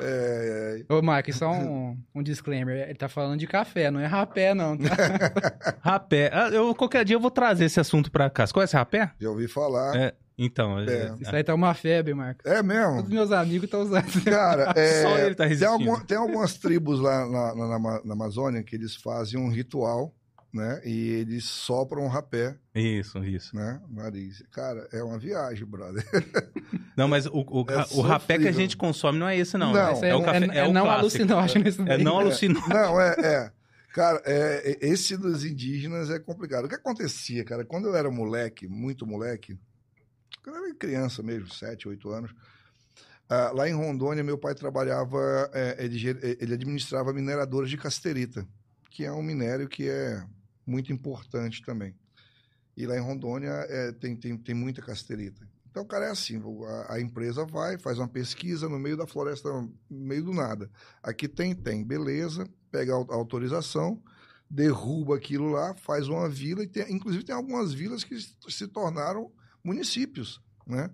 É, 0.00 0.84
Ô, 0.88 1.02
Marco, 1.02 1.32
só 1.32 1.50
um, 1.50 1.96
um 2.14 2.22
disclaimer. 2.22 2.88
Ele 2.88 2.94
tá 2.94 3.08
falando 3.08 3.38
de 3.38 3.46
café, 3.46 3.90
não 3.90 4.00
é 4.00 4.06
rapé, 4.06 4.54
não. 4.54 4.76
Tá? 4.76 4.88
Rapé. 5.80 6.30
Ah, 6.32 6.48
eu, 6.48 6.74
qualquer 6.74 7.04
dia 7.04 7.16
eu 7.16 7.20
vou 7.20 7.30
trazer 7.30 7.64
esse 7.66 7.80
assunto 7.80 8.10
pra 8.10 8.30
cá. 8.30 8.46
Você 8.46 8.52
conhece 8.52 8.76
rapé? 8.76 9.12
já 9.20 9.28
ouvi 9.30 9.48
falar. 9.48 9.96
É. 9.96 10.14
Então. 10.40 10.78
É. 10.78 11.12
Isso 11.20 11.34
aí 11.34 11.42
tá 11.42 11.52
uma 11.52 11.74
febre, 11.74 12.14
Marco. 12.14 12.46
É, 12.48 12.62
mesmo? 12.62 12.96
Todos 12.96 13.10
meus 13.10 13.32
amigos 13.32 13.64
estão 13.64 13.82
usando. 13.82 14.22
Cara, 14.24 14.72
é, 14.78 15.02
Só 15.02 15.18
ele 15.18 15.34
tá 15.34 15.42
tem, 15.44 15.48
resistindo. 15.48 15.72
alguma- 15.72 16.04
tem 16.04 16.16
algumas 16.16 16.54
tribos 16.54 17.00
lá 17.00 17.26
na, 17.26 17.54
na- 17.78 18.00
na 18.04 18.12
Amazônia 18.14 18.62
que 18.62 18.76
eles 18.76 18.94
fazem 18.94 19.40
um 19.40 19.50
ritual, 19.50 20.14
né? 20.58 20.80
E 20.84 21.08
eles 21.10 21.44
sopram 21.44 22.04
um 22.04 22.08
rapé, 22.08 22.56
Isso, 22.74 23.24
isso. 23.24 23.56
né? 23.56 23.80
Nariz. 23.88 24.42
Cara, 24.50 24.86
é 24.92 25.02
uma 25.02 25.18
viagem, 25.18 25.64
brother. 25.64 26.04
Não, 26.96 27.06
mas 27.08 27.26
o, 27.26 27.30
o, 27.32 27.64
É 27.68 27.86
o 27.96 28.00
rapé 28.00 28.38
que 28.38 28.48
a 28.48 28.52
gente 28.52 28.76
consome 28.76 29.20
não 29.20 29.28
é 29.28 29.36
esse, 29.38 29.56
não. 29.56 29.72
Não. 29.72 29.92
Isso 29.92 30.04
é, 30.04 30.10
aí 30.10 30.14
o 30.16 30.22
café, 30.24 30.46
é, 30.46 30.58
é, 30.58 30.66
o 30.66 30.72
não 30.72 30.90
alucinógeno 30.90 31.68
isso 31.68 31.80
É 31.82 31.96
não 31.96 32.18
alucinógeno. 32.18 32.68
Não, 32.68 33.00
é, 33.00 33.14
é. 33.20 33.52
Cara, 33.94 34.20
é, 34.24 34.72
é- 34.72 34.88
esse 34.88 35.16
dos 35.16 35.44
indígenas 35.44 36.10
é 36.10 36.18
complicado. 36.18 36.64
O 36.64 36.68
que 36.68 36.74
acontecia, 36.74 37.44
cara, 37.44 37.64
quando 37.64 37.86
eu 37.86 37.94
era 37.94 38.10
moleque, 38.10 38.66
muito 38.66 39.06
moleque, 39.06 39.56
quando 40.42 40.56
eu 40.56 40.64
era 40.64 40.74
criança 40.74 41.22
mesmo, 41.22 41.48
7, 41.48 41.88
8 41.88 42.10
anos, 42.10 42.34
ah, 43.28 43.52
lá 43.54 43.68
em 43.68 43.74
Rondônia, 43.74 44.24
meu 44.24 44.38
pai 44.38 44.54
trabalhava, 44.54 45.50
é, 45.52 45.76
ele, 45.84 45.98
ele 46.40 46.54
administrava 46.54 47.12
mineradoras 47.12 47.70
de 47.70 47.76
casterita, 47.76 48.46
que 48.90 49.04
é 49.04 49.12
um 49.12 49.22
minério 49.22 49.68
que 49.68 49.88
é 49.88 50.22
muito 50.68 50.92
importante 50.92 51.62
também. 51.64 51.94
E 52.76 52.86
lá 52.86 52.96
em 52.96 53.00
Rondônia 53.00 53.50
é, 53.68 53.90
tem, 53.92 54.14
tem, 54.14 54.36
tem 54.36 54.54
muita 54.54 54.82
casterita. 54.82 55.48
Então, 55.70 55.84
cara, 55.84 56.06
é 56.06 56.10
assim: 56.10 56.40
a, 56.66 56.94
a 56.94 57.00
empresa 57.00 57.44
vai, 57.44 57.78
faz 57.78 57.98
uma 57.98 58.08
pesquisa 58.08 58.68
no 58.68 58.78
meio 58.78 58.96
da 58.96 59.06
floresta, 59.06 59.48
no 59.50 59.72
meio 59.90 60.24
do 60.24 60.32
nada. 60.32 60.70
Aqui 61.02 61.26
tem, 61.28 61.54
tem, 61.54 61.84
beleza, 61.84 62.46
pega 62.70 62.92
a 62.92 62.96
au- 62.96 63.06
a 63.10 63.14
autorização, 63.14 64.02
derruba 64.50 65.16
aquilo 65.16 65.48
lá, 65.50 65.74
faz 65.74 66.08
uma 66.08 66.28
vila, 66.28 66.62
e 66.62 66.68
tem- 66.68 66.92
inclusive 66.92 67.24
tem 67.24 67.34
algumas 67.34 67.72
vilas 67.72 68.04
que 68.04 68.16
se- 68.48 68.66
tornaram 68.68 69.32
municípios, 69.64 70.40
né? 70.66 70.90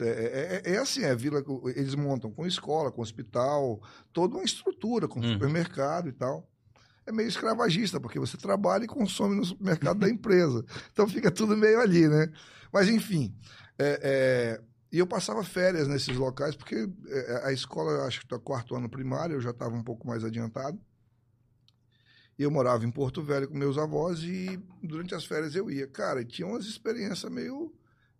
É, 0.00 0.08
é- 0.08 0.62
é- 0.70 0.74
é 0.74 0.78
assim, 0.78 1.02
é 1.02 1.14
vila, 1.14 1.42
que 1.42 1.50
eles 1.78 1.94
montam 1.94 2.30
com 2.30 2.46
escola, 2.46 2.90
com 2.90 3.00
hospital, 3.02 3.80
toda 4.12 4.34
uma 4.36 4.44
estrutura, 4.44 5.06
com 5.06 5.20
Uhum. 5.20 5.32
supermercado 5.32 6.08
e 6.08 6.12
tal. 6.12 6.48
É 7.06 7.12
meio 7.12 7.28
escravagista, 7.28 8.00
porque 8.00 8.18
você 8.18 8.36
trabalha 8.36 8.84
e 8.84 8.88
consome 8.88 9.36
no 9.36 9.44
supermercado 9.44 9.98
da 9.98 10.08
empresa. 10.08 10.64
Então 10.92 11.08
fica 11.08 11.30
tudo 11.30 11.56
meio 11.56 11.80
ali, 11.80 12.08
né? 12.08 12.32
Mas 12.72 12.88
enfim, 12.88 13.34
é, 13.78 14.00
é, 14.02 14.60
e 14.90 14.98
eu 14.98 15.06
passava 15.06 15.42
férias 15.42 15.88
nesses 15.88 16.16
locais, 16.16 16.54
porque 16.54 16.88
é, 17.08 17.40
a 17.44 17.52
escola, 17.52 18.06
acho 18.06 18.20
que 18.20 18.28
tá 18.28 18.38
quarto 18.38 18.76
ano 18.76 18.88
primário, 18.88 19.34
eu 19.34 19.40
já 19.40 19.50
estava 19.50 19.74
um 19.74 19.82
pouco 19.82 20.06
mais 20.06 20.24
adiantado. 20.24 20.78
E 22.38 22.42
eu 22.42 22.50
morava 22.50 22.84
em 22.84 22.90
Porto 22.90 23.22
Velho 23.22 23.48
com 23.48 23.56
meus 23.56 23.78
avós 23.78 24.22
e 24.22 24.60
durante 24.82 25.14
as 25.14 25.24
férias 25.24 25.54
eu 25.54 25.70
ia. 25.70 25.86
Cara, 25.86 26.24
tinha 26.24 26.46
umas 26.46 26.64
experiências 26.64 27.30
meio, 27.30 27.72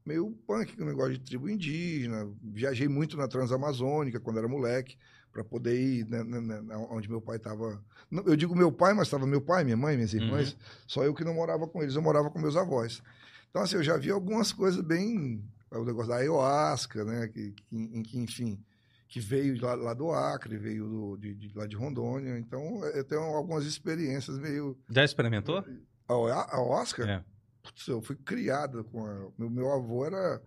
meio 0.04 0.30
punk, 0.46 0.76
com 0.76 0.82
o 0.82 0.86
negócio 0.86 1.12
de 1.14 1.20
tribo 1.20 1.48
indígena. 1.48 2.28
Viajei 2.42 2.88
muito 2.88 3.16
na 3.16 3.26
Transamazônica 3.26 4.20
quando 4.20 4.38
era 4.38 4.48
moleque, 4.48 4.96
para 5.34 5.44
poder 5.44 5.78
ir 5.78 6.06
né, 6.08 6.22
né, 6.24 6.40
né, 6.40 6.76
onde 6.90 7.10
meu 7.10 7.20
pai 7.20 7.36
estava. 7.36 7.78
Eu 8.24 8.36
digo 8.36 8.54
meu 8.56 8.70
pai, 8.72 8.94
mas 8.94 9.08
estava 9.08 9.26
meu 9.26 9.40
pai, 9.42 9.64
minha 9.64 9.76
mãe, 9.76 9.96
minhas 9.96 10.14
irmãs. 10.14 10.56
Só 10.86 11.04
eu 11.04 11.12
que 11.12 11.24
não 11.24 11.34
morava 11.34 11.66
com 11.66 11.82
eles, 11.82 11.94
eu 11.96 12.00
morava 12.02 12.30
com 12.30 12.38
meus 12.38 12.56
avós. 12.56 13.02
Então, 13.50 13.60
assim, 13.62 13.74
eu 13.76 13.82
já 13.82 13.96
vi 13.98 14.10
algumas 14.10 14.52
coisas 14.52 14.80
bem. 14.80 15.44
O 15.70 15.84
negócio 15.84 16.08
da 16.08 16.16
ayahuasca, 16.16 17.04
né? 17.04 17.26
Que, 17.28 17.50
que, 17.50 18.02
que, 18.04 18.18
enfim, 18.18 18.64
que 19.08 19.18
veio 19.18 19.60
lá, 19.60 19.74
lá 19.74 19.92
do 19.92 20.12
Acre, 20.12 20.56
veio 20.56 20.86
do, 20.88 21.16
de, 21.16 21.34
de- 21.34 21.52
lá 21.58 21.66
de 21.66 21.74
Rondônia. 21.74 22.38
Então, 22.38 22.84
eu 22.86 23.02
tenho 23.04 23.20
algumas 23.22 23.64
experiências 23.66 24.38
meio. 24.38 24.78
Já 24.88 25.04
experimentou? 25.04 25.64
A 26.08 26.12
a 26.14 26.56
ayahuasca? 26.56 27.04
É. 27.10 27.24
Putz, 27.62 27.88
eu 27.88 28.00
fui 28.00 28.14
criado 28.14 28.84
com. 28.84 29.04
A, 29.04 29.28
meu, 29.36 29.50
meu 29.50 29.72
avô 29.72 30.04
era 30.06 30.40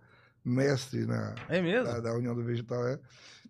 mestre 0.44 1.04
na, 1.04 1.34
É 1.48 1.60
mesmo? 1.60 1.84
da, 1.84 2.00
da 2.00 2.14
União 2.14 2.34
do 2.34 2.42
Vegetal. 2.42 2.86
É. 2.86 2.98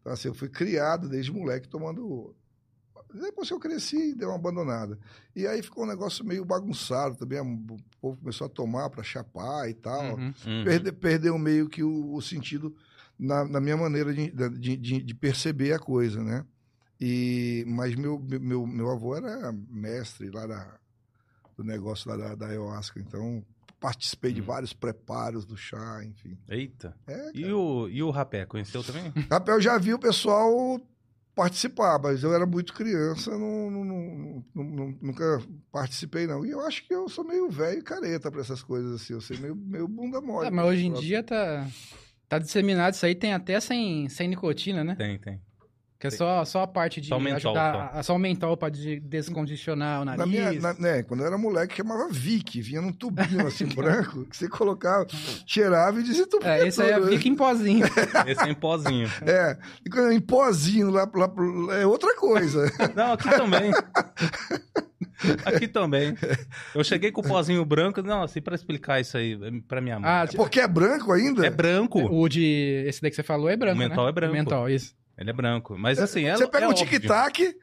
Então, 0.01 0.13
assim, 0.13 0.29
eu 0.29 0.35
fui 0.35 0.49
criado 0.49 1.09
desde 1.09 1.33
moleque 1.33 1.69
tomando. 1.69 2.35
Depois 3.13 3.49
que 3.49 3.55
eu 3.55 3.59
cresci, 3.59 4.15
deu 4.15 4.29
uma 4.29 4.37
abandonada. 4.37 4.99
E 5.35 5.47
aí 5.47 5.63
ficou 5.63 5.85
um 5.85 5.87
negócio 5.89 6.25
meio 6.25 6.45
bagunçado 6.45 7.17
também. 7.17 7.41
O 7.41 7.77
povo 8.01 8.19
começou 8.19 8.47
a 8.47 8.51
tomar 8.51 8.91
para 8.91 9.03
chapar 9.03 9.69
e 9.71 9.75
tal. 9.75 10.17
Uhum. 10.17 10.27
Uhum. 10.47 10.65
Perde- 10.65 10.93
perdeu 10.93 11.39
meio 11.39 11.69
que 11.69 11.83
o, 11.83 12.13
o 12.15 12.21
sentido 12.21 12.75
na, 13.19 13.45
na 13.47 13.61
minha 13.61 13.77
maneira 13.79 14.13
de, 14.13 14.31
de, 14.31 14.77
de- 14.77 15.03
de 15.03 15.15
perceber 15.15 15.73
a 15.73 15.79
coisa, 15.79 16.23
né? 16.23 16.45
E, 17.01 17.65
mas 17.67 17.95
meu, 17.95 18.19
meu, 18.19 18.67
meu 18.67 18.91
avô 18.91 19.17
era 19.17 19.53
mestre 19.71 20.31
lá 20.31 20.47
da, 20.47 20.79
do 21.57 21.65
negócio 21.65 22.11
lá 22.11 22.17
da, 22.17 22.35
da 22.35 22.47
ayahuasca, 22.49 23.01
então 23.01 23.43
participei 23.81 24.33
de 24.33 24.41
Hum. 24.41 24.45
vários 24.45 24.73
preparos 24.73 25.45
do 25.45 25.57
chá, 25.57 26.03
enfim. 26.05 26.37
Eita. 26.49 26.95
É, 27.07 27.31
E 27.35 27.45
o, 27.53 27.89
e 27.89 28.03
o 28.03 28.11
rapé, 28.11 28.45
conheceu 28.47 28.83
também? 28.83 29.13
Rapaz, 29.31 29.57
eu 29.57 29.61
já 29.61 29.79
vi 29.79 29.95
o 29.95 29.99
pessoal 29.99 30.81
participar, 31.35 32.01
mas 32.03 32.25
eu 32.25 32.35
era 32.35 32.45
muito 32.45 32.75
criança, 32.75 33.31
não, 33.31 33.71
não- 33.71 34.45
não- 34.55 34.99
nunca 35.01 35.41
participei, 35.71 36.27
não. 36.27 36.45
E 36.45 36.51
eu 36.51 36.61
acho 36.67 36.85
que 36.87 36.93
eu 36.93 37.09
sou 37.09 37.25
meio 37.25 37.49
velho 37.49 37.79
e 37.79 37.83
careta 37.83 38.29
para 38.31 38.41
essas 38.41 38.61
coisas 38.63 39.01
assim, 39.01 39.13
eu 39.13 39.21
sei 39.21 39.37
meio, 39.39 39.55
meio 39.55 39.87
bunda 39.87 40.21
mole. 40.21 40.49
É, 40.49 40.51
mas 40.51 40.67
hoje 40.67 40.87
em 40.87 40.91
Próximo. 40.91 41.07
dia 41.09 41.23
tá, 41.23 41.69
tá 42.29 42.39
disseminado 42.41 42.95
isso 42.95 43.07
aí, 43.07 43.15
tem 43.15 43.33
até 43.33 43.61
sem, 43.61 44.09
sem 44.09 44.27
nicotina, 44.27 44.83
né? 44.83 44.97
Tem, 44.97 45.17
tem. 45.19 45.41
Que 46.01 46.07
é 46.07 46.11
só, 46.11 46.45
só 46.45 46.63
a 46.63 46.67
parte 46.69 47.01
de 47.01 47.09
Só 47.09 47.17
o 47.17 47.21
mentol, 47.21 47.51
ajudar, 47.57 47.91
a- 47.93 48.03
só 48.05 48.15
o 48.15 48.19
mental 48.21 48.57
pra 48.57 48.69
de- 48.69 49.01
descongestionar 49.01 50.03
o 50.03 50.05
Na 50.05 50.17
nariz. 50.17 50.33
minha, 50.33 50.53
na- 50.61 50.75
né, 50.75 51.03
quando 51.03 51.21
eu 51.23 51.27
era 51.27 51.37
moleque, 51.37 51.75
chamava 51.77 52.09
Vic, 52.09 52.61
vinha 52.63 52.81
num 52.81 52.93
tubinho 52.93 53.45
assim 53.45 53.67
branco, 53.75 54.25
que 54.27 54.37
você 54.37 54.49
colocava, 54.49 55.05
cheirava 55.45 55.99
e 55.99 56.05
desentupia 56.05 56.49
É, 56.51 56.69
esse 56.69 56.81
aí 56.81 56.93
é 56.93 57.03
fica 57.09 57.29
em 57.29 57.35
pozinho. 57.35 57.85
Esse 58.29 58.45
é 58.45 58.49
em 58.49 58.55
pozinho. 58.55 59.09
É, 59.27 59.59
e 59.85 59.91
quando 59.91 60.13
é 60.13 60.15
em 60.15 60.21
pozinho 60.21 60.89
lá, 60.91 61.11
lá 61.13 61.27
pro- 61.29 61.73
é 61.73 61.85
outra 61.85 62.15
coisa. 62.15 62.71
Não, 62.95 63.15
aqui 63.15 63.29
também. 63.31 63.73
Aqui 65.45 65.67
também. 65.67 66.15
Eu 66.75 66.85
cheguei 66.85 67.11
com 67.11 67.21
o 67.23 67.25
pozinho 67.25 67.65
branco. 67.65 68.01
Não, 68.03 68.23
assim, 68.23 68.41
pra 68.41 68.55
explicar 68.55 69.01
isso 69.01 69.17
aí 69.17 69.37
pra 69.63 69.81
minha 69.81 69.99
mãe. 69.99 70.09
Ah, 70.09 70.29
Porque 70.37 70.61
é 70.61 70.69
branco 70.69 71.13
ainda? 71.13 71.45
é 71.45 71.51
branco. 71.51 71.99
o 72.01 72.29
de. 72.29 72.85
Esse 72.87 73.01
daí 73.03 73.11
que 73.11 73.17
você 73.17 73.23
falou 73.25 73.49
é 73.49 73.57
branco. 73.57 73.75
O 73.77 73.79
mental 73.79 74.05
né? 74.05 74.11
é 74.11 74.13
branco. 74.13 74.33
O 74.33 74.37
mental, 74.37 74.71
isso. 74.71 74.95
Ele 75.19 75.31
é 75.31 75.33
branco. 75.33 75.77
Mas 75.79 75.99
assim, 75.99 76.25
é 76.27 76.37
Você 76.37 76.47
pega 76.47 76.67
é 76.67 76.69
um 76.69 76.75
tic-tac, 76.75 77.57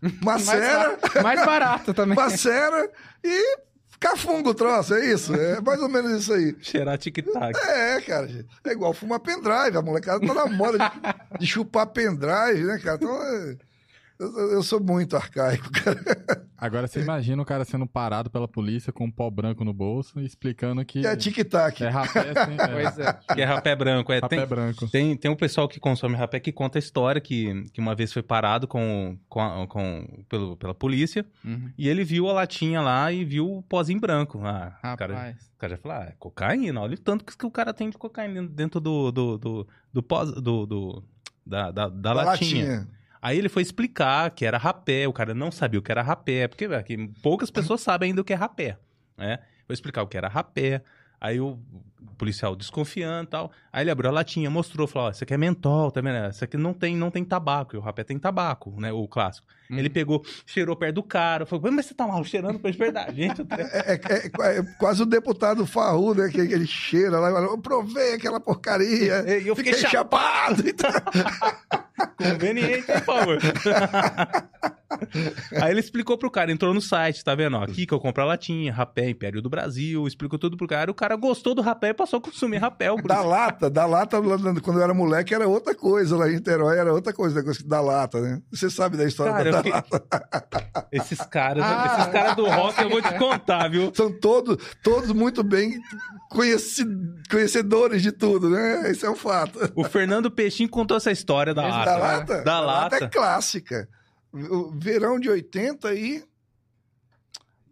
Mais, 0.22 0.44
macera, 0.46 0.96
ba- 1.14 1.22
mais 1.22 1.44
barato 1.44 1.92
também. 1.94 2.14
macera 2.16 2.88
e 3.24 3.58
Cafungo 4.00 4.50
o 4.50 4.54
troço, 4.54 4.94
é 4.94 5.06
isso? 5.12 5.34
É 5.34 5.60
mais 5.60 5.80
ou 5.82 5.88
menos 5.88 6.20
isso 6.22 6.32
aí. 6.32 6.54
Cheirar 6.60 6.96
tic-tac. 6.98 7.58
É, 7.58 8.00
cara. 8.02 8.28
É 8.64 8.70
igual 8.70 8.94
fumar 8.94 9.18
pendrive. 9.18 9.76
A 9.76 9.82
molecada 9.82 10.24
tá 10.24 10.32
na 10.34 10.46
moda 10.46 10.78
de, 10.78 11.38
de 11.40 11.46
chupar 11.48 11.84
pendrive, 11.88 12.62
né, 12.64 12.78
cara? 12.78 12.94
Então, 12.94 13.20
é, 13.20 13.56
eu, 14.18 14.52
eu 14.52 14.62
sou 14.62 14.80
muito 14.82 15.16
arcaico, 15.16 15.70
cara. 15.72 16.46
Agora 16.56 16.88
você 16.88 17.00
imagina 17.00 17.40
o 17.40 17.44
cara 17.46 17.64
sendo 17.64 17.86
parado 17.86 18.28
pela 18.28 18.48
polícia 18.48 18.92
com 18.92 19.04
um 19.04 19.10
pó 19.12 19.30
branco 19.30 19.64
no 19.64 19.72
bolso 19.72 20.18
e 20.18 20.24
explicando 20.24 20.84
que 20.84 21.06
É 21.06 21.14
tic-tac. 21.14 21.84
é 21.84 21.88
rapé 21.88 22.34
sem... 22.34 22.56
Pois 22.56 22.98
é. 22.98 23.12
Que 23.34 23.42
é 23.42 23.44
rapé 23.44 23.76
branco. 23.76 24.12
É, 24.12 24.16
rapé 24.18 24.36
tem, 24.38 24.46
branco. 24.46 24.88
tem, 24.90 25.16
tem 25.16 25.30
um 25.30 25.36
pessoal 25.36 25.68
que 25.68 25.78
consome 25.78 26.16
rapé 26.16 26.40
que 26.40 26.50
conta 26.50 26.76
a 26.76 26.80
história 26.80 27.20
que, 27.20 27.62
que 27.72 27.80
uma 27.80 27.94
vez 27.94 28.12
foi 28.12 28.22
parado 28.24 28.66
com, 28.66 29.16
com, 29.28 29.66
com- 29.68 30.24
pelo, 30.28 30.56
pela 30.56 30.74
polícia 30.74 31.24
Uhum. 31.44 31.70
e 31.78 31.88
ele 31.88 32.02
viu 32.02 32.28
a 32.28 32.32
latinha 32.32 32.80
lá 32.80 33.12
e 33.12 33.24
viu 33.24 33.48
o 33.48 33.62
pozinho 33.62 34.00
branco. 34.00 34.40
Ah, 34.44 34.72
o 34.94 34.96
cara, 34.96 35.14
Rapaz. 35.14 35.36
o 35.54 35.58
cara 35.58 35.70
já 35.76 35.78
falou, 35.80 35.96
ah, 35.98 36.04
é 36.06 36.14
cocaína. 36.18 36.80
Olha 36.80 36.94
o 36.94 36.98
tanto 36.98 37.24
que, 37.24 37.46
o 37.46 37.50
cara 37.52 37.72
tem 37.72 37.88
de 37.88 37.96
cocaína 37.96 38.42
dentro 38.48 38.80
do, 38.80 39.12
do, 39.12 39.38
do, 39.38 39.68
do 39.92 40.02
pós, 40.02 40.32
do, 40.32 40.66
do- 40.66 41.04
da, 41.46 41.70
da, 41.70 41.88
da 41.88 41.88
Da 41.88 42.12
latinha. 42.14 42.88
Aí 43.20 43.38
ele 43.38 43.48
foi 43.48 43.62
explicar 43.62 44.30
que 44.30 44.44
era 44.44 44.58
rapé, 44.58 45.06
o 45.08 45.12
cara 45.12 45.34
não 45.34 45.50
sabia 45.50 45.80
o 45.80 45.82
que 45.82 45.90
era 45.92 46.02
rapé, 46.02 46.46
porque 46.48 46.64
aqui, 46.66 47.08
poucas 47.22 47.50
pessoas 47.50 47.80
sabem 47.80 48.10
ainda 48.10 48.20
o 48.20 48.24
que 48.24 48.32
é 48.32 48.36
rapé, 48.36 48.78
né? 49.16 49.38
Foi 49.66 49.74
explicar 49.74 50.02
o 50.02 50.06
que 50.06 50.16
era 50.16 50.28
rapé, 50.28 50.82
aí 51.20 51.40
o 51.40 51.58
policial 52.16 52.54
desconfiando 52.56 53.24
e 53.24 53.30
tal, 53.30 53.52
aí 53.72 53.82
ele 53.82 53.90
abriu 53.90 54.08
a 54.10 54.12
latinha, 54.12 54.48
mostrou, 54.48 54.86
falou, 54.86 55.08
ó, 55.08 55.10
isso 55.10 55.22
aqui 55.24 55.34
é 55.34 55.36
mentol, 55.36 55.90
tá 55.90 56.00
vendo? 56.00 56.30
Isso 56.30 56.42
aqui 56.44 56.56
não 56.56 56.72
tem, 56.72 56.96
não 56.96 57.10
tem 57.10 57.24
tabaco, 57.24 57.74
e 57.74 57.78
o 57.78 57.80
rapé 57.82 58.02
tem 58.04 58.18
tabaco, 58.18 58.72
né, 58.80 58.92
o 58.92 59.06
clássico. 59.06 59.46
Uhum. 59.70 59.78
Ele 59.78 59.90
pegou, 59.90 60.24
cheirou 60.46 60.74
perto 60.76 60.94
do 60.96 61.02
cara, 61.02 61.44
falou, 61.44 61.70
mas 61.72 61.86
você 61.86 61.94
tá 61.94 62.06
mal 62.06 62.24
cheirando 62.24 62.58
perto 62.58 62.72
de 62.72 62.78
verdade, 62.78 63.16
gente. 63.16 63.42
É, 63.50 63.92
é- 63.92 64.00
é- 64.14 64.58
é 64.58 64.62
quase 64.78 65.02
o 65.02 65.06
deputado 65.06 65.66
Farru, 65.66 66.14
né? 66.14 66.28
Que, 66.28 66.46
que 66.46 66.54
ele 66.54 66.66
cheira 66.66 67.18
lá 67.20 67.30
e 67.30 67.32
fala, 67.34 67.46
eu 67.46 67.58
provei 67.58 68.14
aquela 68.14 68.40
porcaria. 68.40 69.24
E 69.42 69.46
eu 69.46 69.54
fiquei 69.54 69.74
Fiquei 69.74 69.90
chapado. 69.90 70.66
Então, 70.66 70.90
Conveniente, 72.16 72.92
por 72.92 73.02
favor. 73.02 73.38
Aí 75.62 75.70
ele 75.70 75.80
explicou 75.80 76.16
pro 76.16 76.30
cara, 76.30 76.50
entrou 76.50 76.72
no 76.72 76.80
site, 76.80 77.22
tá 77.22 77.34
vendo? 77.34 77.56
Ó, 77.56 77.62
aqui 77.62 77.84
que 77.86 77.92
eu 77.92 78.00
compro 78.00 78.22
a 78.22 78.26
latinha, 78.26 78.72
rapé, 78.72 79.10
Império 79.10 79.42
do 79.42 79.50
Brasil, 79.50 80.06
explicou 80.06 80.38
tudo 80.38 80.56
pro 80.56 80.66
cara. 80.66 80.90
O 80.90 80.94
cara 80.94 81.14
gostou 81.16 81.54
do 81.54 81.60
rapé 81.62 81.90
e 81.90 81.94
passou 81.94 82.18
a 82.18 82.22
consumir 82.22 82.56
rapé. 82.58 82.88
Da 83.04 83.22
lata, 83.22 83.68
da 83.68 83.84
lata, 83.86 84.16
quando 84.62 84.78
eu 84.78 84.82
era 84.82 84.94
moleque, 84.94 85.34
era 85.34 85.46
outra 85.46 85.74
coisa. 85.74 86.16
Lá 86.16 86.28
em 86.30 86.34
Niterói 86.36 86.78
era 86.78 86.92
outra 86.92 87.12
coisa, 87.12 87.36
negócio 87.36 87.66
da 87.68 87.80
lata, 87.80 88.20
né? 88.20 88.40
Você 88.50 88.70
sabe 88.70 88.96
da 88.96 89.04
história 89.04 89.32
Cara, 89.32 89.50
da 89.50 89.58
fiquei- 89.58 89.72
lata. 89.72 90.88
Esses 90.90 91.18
caras, 91.20 91.62
Ah. 91.66 91.96
esses 91.98 92.12
caras 92.12 92.34
do 92.36 92.46
rock, 92.48 92.80
eu 92.80 92.88
vou 92.88 93.02
te 93.02 93.14
contar, 93.18 93.68
viu? 93.68 93.92
São 93.94 94.10
todos, 94.10 94.56
todos 94.82 95.12
muito 95.12 95.42
bem 95.44 95.78
conhecedores 97.28 98.02
de 98.02 98.10
tudo, 98.12 98.48
né? 98.50 98.90
Esse 98.90 99.04
é 99.04 99.10
um 99.10 99.16
fato. 99.16 99.58
O 99.74 99.84
Fernando 99.84 100.30
Peixinho 100.30 100.68
contou 100.68 100.96
essa 100.96 101.10
história 101.12 101.52
da 101.52 101.62
Esse 101.62 101.70
lata. 101.76 101.90
Da 101.90 101.98
lata? 101.98 102.42
Da 102.42 102.60
lata. 102.60 103.04
é 103.04 103.08
clássica. 103.08 103.88
O 104.32 104.70
verão 104.72 105.18
de 105.18 105.28
80 105.30 105.94
e... 105.94 106.24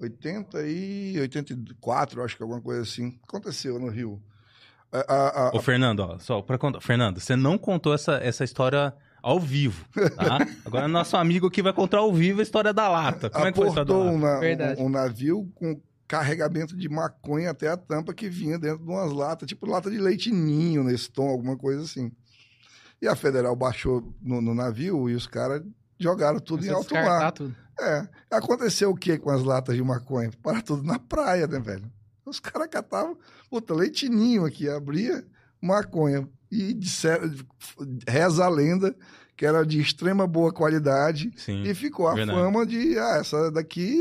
80 0.00 0.62
e 0.66 1.18
84, 1.20 2.22
acho 2.22 2.36
que 2.36 2.42
alguma 2.42 2.60
coisa 2.60 2.82
assim. 2.82 3.18
Aconteceu 3.26 3.78
no 3.78 3.88
Rio. 3.88 4.22
A- 4.92 4.98
a- 5.14 5.48
a- 5.48 5.56
Ô, 5.56 5.60
Fernando, 5.60 6.00
ó, 6.00 6.18
só 6.18 6.42
pra 6.42 6.58
contar. 6.58 6.80
Fernando, 6.80 7.18
você 7.18 7.34
não 7.34 7.56
contou 7.56 7.94
essa, 7.94 8.14
essa 8.18 8.44
história 8.44 8.94
ao 9.22 9.40
vivo, 9.40 9.84
tá? 10.16 10.38
Agora 10.64 10.86
nosso 10.86 11.16
amigo 11.16 11.46
aqui 11.48 11.62
vai 11.62 11.72
contar 11.72 11.98
ao 11.98 12.12
vivo 12.12 12.40
a 12.40 12.42
história 12.42 12.72
da 12.72 12.88
lata. 12.88 13.28
Como 13.30 13.46
é 13.46 13.50
que 13.52 13.56
foi 13.56 13.66
a 13.66 13.68
história 13.70 13.86
da 13.86 13.94
aportou 13.94 14.20
lata? 14.20 14.36
um, 14.36 14.40
Verdade. 14.40 14.80
um- 14.82 14.86
um 14.86 14.88
navio 14.88 15.50
com 15.54 15.80
carregamento 16.06 16.76
de 16.76 16.88
maconha 16.88 17.50
até 17.50 17.68
a 17.68 17.76
tampa 17.76 18.14
que 18.14 18.28
vinha 18.28 18.58
dentro 18.58 18.84
de 18.84 18.90
umas 18.90 19.10
latas, 19.12 19.48
tipo 19.48 19.66
lata 19.66 19.90
de 19.90 19.98
leite 19.98 20.30
ninho, 20.30 20.84
Neston, 20.84 21.28
alguma 21.28 21.56
coisa 21.56 21.82
assim. 21.82 22.12
E 23.02 23.08
a 23.08 23.16
Federal 23.16 23.56
baixou 23.56 24.14
no, 24.22 24.40
no 24.40 24.54
navio 24.54 25.08
e 25.10 25.14
os 25.14 25.26
caras 25.26 25.62
jogaram 25.98 26.38
tudo 26.38 26.64
em 26.64 26.68
Começou 26.68 26.96
a 26.96 27.00
alto 27.00 27.10
mar. 27.10 27.32
tudo. 27.32 27.56
É. 27.78 28.08
Aconteceu 28.30 28.90
o 28.90 28.96
que 28.96 29.18
com 29.18 29.30
as 29.30 29.42
latas 29.42 29.76
de 29.76 29.82
maconha? 29.82 30.30
Para 30.42 30.62
tudo 30.62 30.82
na 30.82 30.98
praia, 30.98 31.46
né, 31.46 31.58
velho? 31.58 31.90
Os 32.24 32.40
caras 32.40 32.68
catavam, 32.68 33.16
puta, 33.50 33.74
leite 33.74 34.08
ninho 34.08 34.44
aqui, 34.44 34.68
abria 34.68 35.24
maconha. 35.60 36.28
E 36.50 36.72
disseram, 36.72 37.34
reza 38.08 38.44
a 38.44 38.48
lenda 38.48 38.94
que 39.36 39.44
era 39.44 39.66
de 39.66 39.80
extrema 39.80 40.26
boa 40.26 40.52
qualidade 40.52 41.30
Sim, 41.36 41.64
e 41.64 41.74
ficou 41.74 42.08
a 42.08 42.14
verdade. 42.14 42.38
fama 42.38 42.64
de, 42.64 42.98
ah, 42.98 43.18
essa 43.20 43.50
daqui 43.50 44.00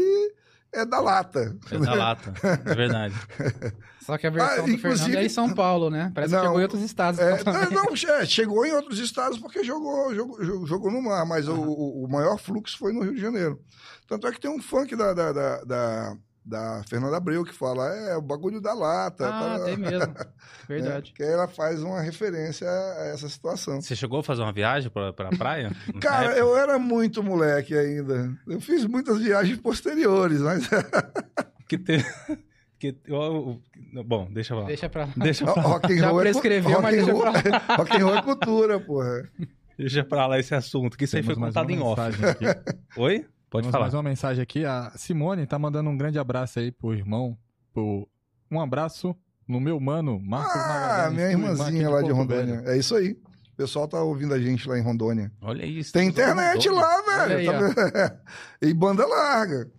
é 0.71 0.85
da 0.85 0.99
lata. 0.99 1.57
é 1.71 1.77
da 1.77 1.93
lata. 1.93 2.33
É 2.65 2.75
verdade. 2.75 3.15
Só 4.05 4.17
que 4.17 4.27
a 4.27 4.29
versão 4.29 4.63
Ah, 4.65 4.67
do 4.67 4.77
Fernando 4.77 5.15
é 5.15 5.25
em 5.25 5.29
São 5.29 5.49
Paulo, 5.55 5.89
né? 5.89 6.11
Parece 6.13 6.33
Não, 6.33 6.39
que 6.41 6.45
chegou 6.45 6.59
em 6.59 6.63
outros 6.63 6.81
estados. 6.81 7.19
É, 7.19 7.39
não, 7.71 8.15
é, 8.15 8.25
chegou 8.25 8.65
em 8.65 8.71
outros 8.73 8.99
estados 8.99 9.39
porque 9.39 9.63
jogou, 9.63 10.13
jogou, 10.13 10.65
jogou- 10.67 10.91
no 10.91 11.01
mar, 11.01 11.25
mas 11.25 11.47
o, 11.47 11.55
o- 11.55 12.05
o 12.05 12.07
maior 12.09 12.37
fluxo 12.37 12.77
foi 12.77 12.93
no 12.93 13.01
Rio 13.01 13.15
de 13.15 13.21
Janeiro. 13.21 13.59
Tanto 14.07 14.27
é 14.27 14.31
que 14.31 14.39
tem 14.39 14.51
um 14.51 14.61
funk 14.61 14.95
da, 14.95 15.13
da, 15.13 15.31
da, 15.33 15.63
da, 15.63 16.17
da 16.45 16.83
Fernanda 16.87 17.17
Abreu 17.17 17.43
que 17.43 17.53
fala, 17.53 17.87
é 17.87 18.15
o 18.15 18.21
bagulho 18.21 18.61
da 18.61 18.73
lata. 18.73 19.27
Ah, 19.27 19.57
tá, 19.57 19.65
tem 19.65 19.77
mesmo. 19.77 20.13
Verdade. 20.69 21.11
Que 21.13 21.23
ela 21.23 21.47
faz 21.47 21.81
uma 21.81 21.99
referência 22.01 22.67
a 22.69 23.05
essa 23.13 23.27
situação. 23.27 23.81
Você 23.81 23.95
chegou 23.95 24.19
a 24.19 24.23
fazer 24.23 24.43
uma 24.43 24.53
viagem 24.53 24.89
pra, 24.91 25.11
pra 25.11 25.29
praia? 25.31 25.71
Cara, 25.99 26.25
época? 26.27 26.39
eu 26.39 26.55
era 26.57 26.77
muito 26.77 27.23
moleque 27.23 27.75
ainda. 27.75 28.31
Eu 28.47 28.61
fiz 28.61 28.85
muitas 28.85 29.19
viagens 29.19 29.57
posteriores, 29.59 30.41
mas 30.41 30.69
Que 31.67 31.77
te... 31.79 31.97
que... 32.79 32.95
eu- 33.05 33.59
Bom, 34.03 34.27
deixa 34.31 34.53
eu 34.53 34.57
falar. 34.57 34.67
Deixa 34.67 34.89
pra 34.89 35.05
lá. 35.05 35.11
Deixa 35.15 35.45
pra, 35.45 35.61
rock 35.61 35.93
and 35.93 35.97
Já 35.97 36.09
roll 36.09 36.21
é 36.21 36.23
cu- 36.25 36.29
prescreveu, 36.31 36.81
mas 36.81 36.95
deixa 36.95 37.13
pra 37.15 37.31
rock 37.77 37.95
and 37.97 38.05
roll 38.05 38.15
é 38.15 38.21
cultura, 38.21 38.79
porra. 38.79 39.29
deixa 39.77 40.03
pra 40.03 40.27
lá 40.27 40.39
esse 40.39 40.53
assunto, 40.55 40.97
que 40.97 41.05
isso 41.05 41.15
aí 41.15 41.23
foi 41.23 41.35
Temos 41.35 41.49
contado 41.49 41.69
em 41.69 41.79
off. 41.81 42.01
aqui. 42.01 42.45
Oi? 42.99 43.25
Pode 43.49 43.63
Temos 43.63 43.71
falar. 43.71 43.83
mais 43.85 43.93
uma 43.93 44.03
mensagem 44.03 44.41
aqui. 44.43 44.65
A 44.65 44.91
Simone 44.95 45.45
tá 45.45 45.57
mandando 45.57 45.89
um 45.89 45.97
grande 45.97 46.19
abraço 46.19 46.59
aí 46.59 46.71
pro 46.71 46.93
irmão. 46.93 47.37
Pro... 47.73 48.07
Um 48.51 48.59
abraço 48.59 49.15
no 49.47 49.59
meu 49.59 49.79
mano, 49.79 50.19
Marcos 50.19 50.55
Ah, 50.55 50.67
Magalhães. 50.67 51.13
minha 51.13 51.25
tua 51.27 51.31
irmã 51.31 51.47
irmãzinha 51.51 51.85
aqui 51.87 51.95
lá 51.95 52.01
de 52.01 52.11
Rondônia. 52.11 52.55
Velho. 52.61 52.69
É 52.69 52.77
isso 52.77 52.95
aí. 52.95 53.11
O 53.11 53.55
pessoal 53.57 53.87
tá 53.87 54.01
ouvindo 54.01 54.33
a 54.33 54.39
gente 54.39 54.67
lá 54.67 54.77
em 54.77 54.81
Rondônia. 54.81 55.31
Olha 55.41 55.65
isso. 55.65 55.93
Tem 55.93 56.09
internet 56.09 56.67
lá, 56.67 57.01
velho. 57.27 57.37
aí, 57.37 57.45
tá 57.45 58.17
e 58.61 58.73
banda 58.73 59.05
larga. 59.07 59.71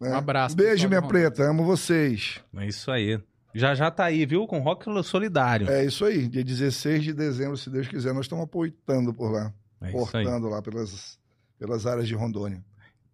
né? 0.00 0.10
Um 0.10 0.14
abraço. 0.14 0.54
Beijo, 0.54 0.86
minha 0.88 1.00
de 1.02 1.08
preta. 1.08 1.42
Amo 1.42 1.64
vocês. 1.64 2.40
É 2.56 2.66
isso 2.66 2.88
aí. 2.90 3.18
Já 3.56 3.74
já 3.74 3.90
tá 3.90 4.04
aí, 4.04 4.26
viu? 4.26 4.46
Com 4.46 4.60
rock 4.60 4.84
solidário. 5.02 5.70
É 5.70 5.84
isso 5.84 6.04
aí. 6.04 6.28
Dia 6.28 6.44
16 6.44 7.02
de 7.02 7.12
dezembro, 7.14 7.56
se 7.56 7.70
Deus 7.70 7.88
quiser, 7.88 8.12
nós 8.12 8.26
estamos 8.26 8.44
apoitando 8.44 9.14
por 9.14 9.32
lá. 9.32 9.52
É 9.80 9.90
portando 9.90 10.48
lá 10.48 10.60
pelas, 10.60 11.18
pelas 11.58 11.86
áreas 11.86 12.06
de 12.06 12.14
Rondônia. 12.14 12.62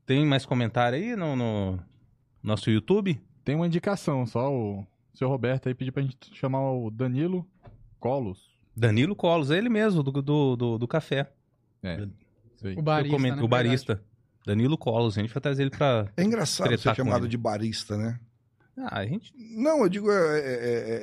Tem 0.04 0.26
mais 0.26 0.44
comentário 0.44 0.98
aí 0.98 1.14
no, 1.14 1.36
no 1.36 1.78
nosso 2.42 2.70
YouTube? 2.70 3.20
Tem 3.44 3.54
uma 3.54 3.66
indicação, 3.66 4.26
só 4.26 4.52
o 4.52 4.84
seu 5.14 5.28
Roberto 5.28 5.68
aí 5.68 5.74
pediu 5.74 5.92
pra 5.92 6.02
gente 6.02 6.16
chamar 6.34 6.72
o 6.72 6.90
Danilo 6.90 7.46
Colos. 8.00 8.50
Danilo 8.76 9.14
Colos, 9.14 9.50
ele 9.50 9.68
mesmo, 9.68 10.02
do, 10.02 10.10
do, 10.10 10.56
do, 10.56 10.78
do 10.78 10.88
café. 10.88 11.30
É. 11.82 12.06
O 12.76 12.82
barista, 12.82 13.16
comento- 13.16 13.36
né? 13.36 13.42
o 13.42 13.48
barista. 13.48 14.02
Danilo 14.44 14.76
Colos, 14.76 15.16
a 15.16 15.20
gente 15.20 15.32
vai 15.32 15.40
trazer 15.40 15.62
ele 15.62 15.70
pra. 15.70 16.08
É 16.16 16.24
engraçado 16.24 16.76
ser 16.76 16.94
chamado 16.96 17.24
ele. 17.24 17.30
de 17.30 17.36
barista, 17.36 17.96
né? 17.96 18.18
Ah, 18.76 19.00
a 19.00 19.06
gente. 19.06 19.32
Não, 19.56 19.82
eu 19.82 19.88
digo, 19.88 20.10
é, 20.10 20.38
é- 20.40 20.44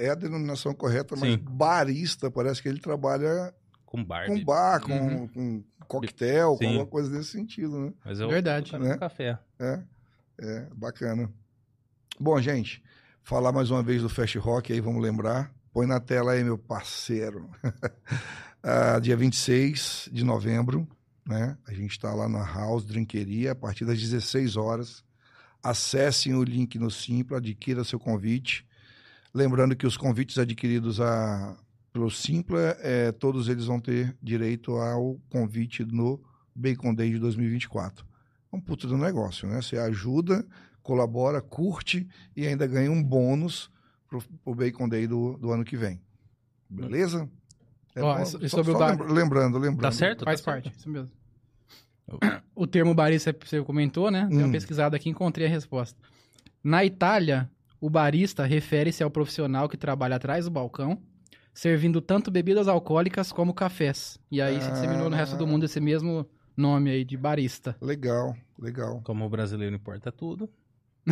é- 0.02 0.06
é 0.06 0.10
a 0.10 0.16
denominação 0.16 0.74
correta, 0.74 1.16
mas 1.16 1.32
Sim. 1.34 1.38
barista 1.38 2.32
parece 2.32 2.62
que 2.62 2.68
ele 2.70 2.80
trabalha 2.80 3.54
Com 3.86 4.04
bar. 4.04 4.26
com 4.28 4.36
de- 4.36 4.44
bar, 4.46 4.82
com, 4.82 4.94
Uhum. 4.94 5.28
com 5.28 5.64
coquetel, 5.88 6.52
com 6.54 6.58
Sim. 6.58 6.66
alguma 6.68 6.86
coisa 6.88 7.10
desse 7.10 7.30
sentido, 7.32 7.80
né? 7.80 7.94
Mas 8.04 8.20
é 8.20 8.28
Verdade. 8.28 8.78
Né? 8.78 8.98
café. 8.98 9.38
É, 9.60 9.80
é 10.40 10.68
bacana. 10.76 11.32
Bom, 12.20 12.40
gente, 12.42 12.84
falar 13.24 13.52
mais 13.52 13.70
uma 13.72 13.84
vez 13.84 14.02
do 14.02 14.10
Fast 14.10 14.38
Rock 14.40 14.74
aí, 14.74 14.80
vamos 14.82 15.02
lembrar. 15.02 15.54
Põe 15.72 15.86
na 15.86 16.00
tela 16.00 16.32
aí, 16.34 16.44
meu 16.44 16.58
parceiro. 16.58 17.50
Ah, 18.62 19.00
dia 19.00 19.16
26 19.16 20.10
de 20.12 20.22
novembro, 20.26 20.86
né? 21.26 21.58
A 21.66 21.72
gente 21.74 21.92
está 21.92 22.14
lá 22.14 22.28
na 22.28 22.44
House 22.44 22.84
Drinqueria, 22.84 23.54
a 23.54 23.56
partir 23.56 23.86
das 23.86 23.98
16 24.02 24.58
horas. 24.58 25.02
Acessem 25.62 26.34
o 26.36 26.44
link 26.44 26.78
no 26.80 26.90
Simpla, 26.90 27.38
adquira 27.38 27.84
seu 27.84 28.00
convite. 28.00 28.66
Lembrando 29.34 29.76
que 29.76 29.86
os 29.86 29.98
convites 29.98 30.38
adquiridos 30.38 31.00
a, 31.02 31.56
pelo 31.92 32.10
Simpla, 32.10 32.78
é, 32.80 33.12
todos 33.12 33.48
eles 33.50 33.66
vão 33.66 33.80
ter 33.80 34.16
direito 34.22 34.72
ao 34.74 35.20
convite 35.30 35.84
no 35.86 36.22
Bacon 36.56 36.94
Day 36.94 37.12
de 37.12 37.20
2024 37.20 38.06
é 38.52 38.56
um 38.56 38.60
puta 38.60 38.88
do 38.88 38.98
negócio, 38.98 39.48
né? 39.48 39.62
Você 39.62 39.78
ajuda, 39.78 40.44
colabora, 40.82 41.40
curte 41.40 42.08
e 42.36 42.48
ainda 42.48 42.66
ganha 42.66 42.92
um 42.92 43.02
bônus 43.04 43.70
pro, 44.08 44.24
pro 44.44 44.56
Bacon 44.56 44.90
Day 44.90 45.06
do, 45.06 45.38
do 45.38 45.52
ano 45.52 45.64
que 45.64 45.78
vem. 45.78 46.02
Beleza? 46.68 47.30
É 47.94 48.02
Ó, 48.02 48.16
bom- 48.16 48.24
e 48.24 48.26
só- 48.26 48.58
sobre 48.58 48.72
o 48.72 48.74
só 48.74 48.80
bar- 48.80 48.90
lembra- 48.94 49.14
lembrando, 49.14 49.58
lembrando. 49.60 49.82
Tá 49.84 49.92
certo? 49.92 50.26
Faz 50.26 50.42
Tá 50.42 50.52
certo. 50.54 50.64
parte, 50.64 50.80
isso 50.80 50.90
mesmo. 50.90 51.12
O 52.56 52.68
termo 52.68 52.94
barista 52.94 53.36
você 53.44 53.62
comentou, 53.64 54.10
né? 54.12 54.28
Dei 54.30 54.38
Hum. 54.40 54.44
uma 54.46 54.52
pesquisada 54.52 54.96
aqui 54.96 55.10
e 55.10 55.12
encontrei 55.12 55.48
a 55.48 55.50
resposta. 55.50 55.98
Na 56.64 56.84
Itália, 56.86 57.50
O 57.82 57.90
barista 57.90 58.44
refere-se 58.46 59.02
ao 59.02 59.10
profissional 59.10 59.70
que 59.70 59.78
trabalha 59.78 60.18
atrás 60.18 60.44
do 60.44 60.52
balcão, 60.52 61.02
servindo 61.54 62.02
tanto 62.02 62.30
bebidas 62.30 62.68
alcoólicas 62.68 63.32
como 63.32 63.54
cafés. 63.54 64.20
E 64.30 64.42
aí 64.42 64.60
se 64.62 64.70
disseminou 64.72 65.10
no 65.10 65.16
resto 65.16 65.38
do 65.38 65.48
mundo 65.48 65.64
esse 65.64 65.80
mesmo 65.80 66.26
nome 66.58 66.90
aí 66.90 67.06
de 67.06 67.16
barista. 67.16 67.78
Legal, 67.82 68.36
legal. 68.60 69.00
Como 69.06 69.26
o 69.26 69.30
brasileiro 69.30 69.74
importa 69.76 70.12
tudo. 70.12 70.50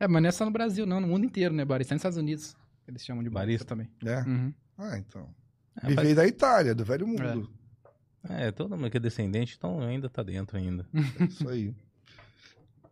É, 0.00 0.08
mas 0.08 0.20
não 0.20 0.28
é 0.28 0.32
só 0.32 0.44
no 0.44 0.50
Brasil, 0.50 0.84
não, 0.84 1.00
no 1.00 1.06
mundo 1.06 1.24
inteiro, 1.24 1.54
né? 1.54 1.64
Barista 1.64 1.92
é 1.92 1.96
nos 1.96 2.00
Estados 2.00 2.18
Unidos. 2.18 2.56
Eles 2.86 3.04
chamam 3.04 3.22
de 3.22 3.30
barista, 3.30 3.64
também. 3.64 3.88
É? 4.04 4.18
Uhum. 4.22 4.52
Ah, 4.76 4.98
então. 4.98 5.28
É, 5.80 5.92
E 5.92 5.94
faz- 5.94 6.04
veio 6.06 6.16
da 6.16 6.26
Itália, 6.26 6.74
do 6.74 6.84
velho 6.84 7.06
mundo. 7.06 7.22
é, 7.22 7.34
todo 8.56 8.76
mundo 8.76 8.90
que 8.90 8.96
é 8.96 9.00
descendente, 9.00 9.54
então 9.58 9.80
ainda 9.80 10.08
tá 10.08 10.22
dentro 10.22 10.56
ainda. 10.56 10.86
É 11.20 11.24
isso 11.24 11.48
aí. 11.48 11.74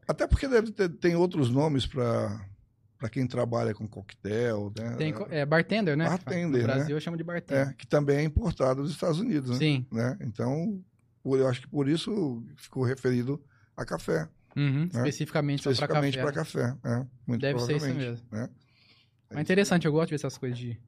Até 0.06 0.26
porque 0.26 0.48
deve 0.48 0.72
ter, 0.72 0.88
tem 0.88 1.14
outros 1.14 1.50
nomes 1.50 1.86
para 1.86 2.44
para 2.98 3.08
quem 3.10 3.26
trabalha 3.26 3.74
com 3.74 3.88
coquetel, 3.88 4.72
né? 4.78 4.94
Tem, 4.94 5.12
é 5.30 5.44
bartender, 5.44 5.96
né? 5.96 6.04
Bartender, 6.04 6.62
No 6.62 6.68
né? 6.68 6.74
Brasil 6.74 7.00
chama 7.00 7.16
de 7.16 7.24
bartender. 7.24 7.68
É, 7.68 7.72
que 7.72 7.84
também 7.84 8.18
é 8.18 8.22
importado 8.22 8.80
dos 8.82 8.92
Estados 8.92 9.18
Unidos, 9.18 9.50
né? 9.50 9.56
Sim. 9.56 9.84
né? 9.90 10.16
Então, 10.20 10.80
por- 11.20 11.36
eu 11.36 11.48
acho 11.48 11.62
que 11.62 11.66
por 11.68 11.88
isso 11.88 12.44
ficou 12.56 12.84
referido 12.84 13.42
a 13.76 13.84
café, 13.84 14.28
Uhum, 14.54 14.82
É. 14.82 14.98
Especificamente, 14.98 15.62
pra 15.64 15.72
especificamente 15.72 16.16
café. 16.18 16.32
para 16.32 16.32
café. 16.44 16.76
é, 16.84 17.06
muito 17.26 17.40
Deve 17.40 17.58
ser 17.60 17.76
isso 17.78 17.86
mesmo. 17.86 18.24
Né? 18.30 18.48
Mas 19.30 19.38
é 19.38 19.40
interessante, 19.40 19.86
eu 19.86 19.92
gosto 19.92 20.08
de 20.08 20.10
ver 20.10 20.16
essas 20.16 20.36
coisas 20.38 20.56
de 20.58 20.78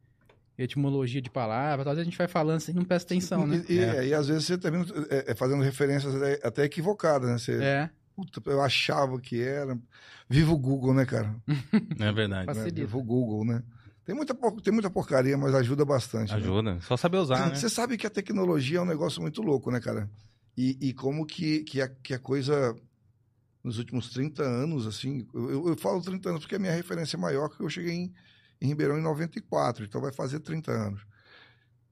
etimologia 0.57 1.21
de 1.21 1.31
palavras. 1.31 1.87
Às 1.87 1.95
vezes 1.95 2.03
a 2.03 2.11
gente 2.11 2.19
vai 2.19 2.29
falando 2.29 2.57
assim 2.59 2.73
e 2.73 2.75
não 2.75 2.85
presta 2.85 3.13
atenção, 3.13 3.47
né? 3.47 3.65
E, 3.69 3.73
e- 3.75 3.79
É. 3.79 4.07
e 4.09 4.15
às 4.15 4.29
vezes 4.29 4.45
você 4.47 4.57
termina 4.59 4.85
é, 5.11 5.33
é, 5.33 5.35
fazendo 5.35 5.63
referências 5.63 6.15
até, 6.43 6.65
equivocadas, 6.65 7.29
né? 7.31 7.39
Você, 7.39 7.63
É, 7.63 7.91
Puta, 8.17 8.41
eu 8.49 8.63
achava 8.63 9.21
que 9.21 9.41
era. 9.43 9.77
Viva 10.29 10.53
o 10.53 10.59
Google, 10.59 10.95
né, 10.95 11.05
cara? 11.05 11.35
É 11.99 12.13
verdade. 12.13 12.47
Né? 12.57 12.71
Viva 12.71 12.97
o 12.97 13.03
Google, 13.03 13.45
né? 13.45 13.61
Tem 14.05 14.15
muita, 14.15 14.35
tem 14.63 14.73
muita 14.73 14.89
porcaria, 14.89 15.37
mas 15.37 15.53
ajuda 15.55 15.85
bastante. 15.85 16.31
né? 16.31 16.37
Ajuda. 16.37 16.79
Só 16.83 16.97
saber 16.97 17.17
usar, 17.19 17.49
né? 17.49 17.55
Você 17.57 17.69
sabe 17.69 17.97
que 17.97 18.07
a 18.07 18.11
tecnologia 18.11 18.79
é 18.79 18.81
um 18.81 18.85
negócio 18.87 19.21
muito 19.21 19.43
louco, 19.43 19.71
né, 19.73 19.81
cara? 19.81 20.09
E, 20.57 20.79
e 20.81 20.93
como 20.95 21.27
que, 21.27 21.65
que, 21.65 21.81
a, 21.81 21.89
que 21.89 22.15
a 22.15 22.19
coisa, 22.19 22.77
nos 23.65 23.79
últimos 23.79 24.11
30 24.11 24.45
anos, 24.45 24.87
assim, 24.87 25.27
eu, 25.35 25.51
eu- 25.51 25.69
eu 25.71 25.77
falo 25.77 26.01
30 26.01 26.29
anos 26.29 26.43
porque 26.43 26.55
a 26.55 26.59
minha 26.61 26.73
referência 26.73 27.17
é 27.17 27.21
maior, 27.21 27.49
que 27.49 27.61
eu 27.61 27.69
cheguei 27.69 27.93
em, 27.95 28.15
em 28.65 28.69
Ribeirão 28.69 28.99
em 28.99 29.03
94, 29.03 29.85
então 29.85 30.01
vai 30.01 30.11
fazer 30.11 30.41
30 30.41 30.73
anos. 30.73 31.07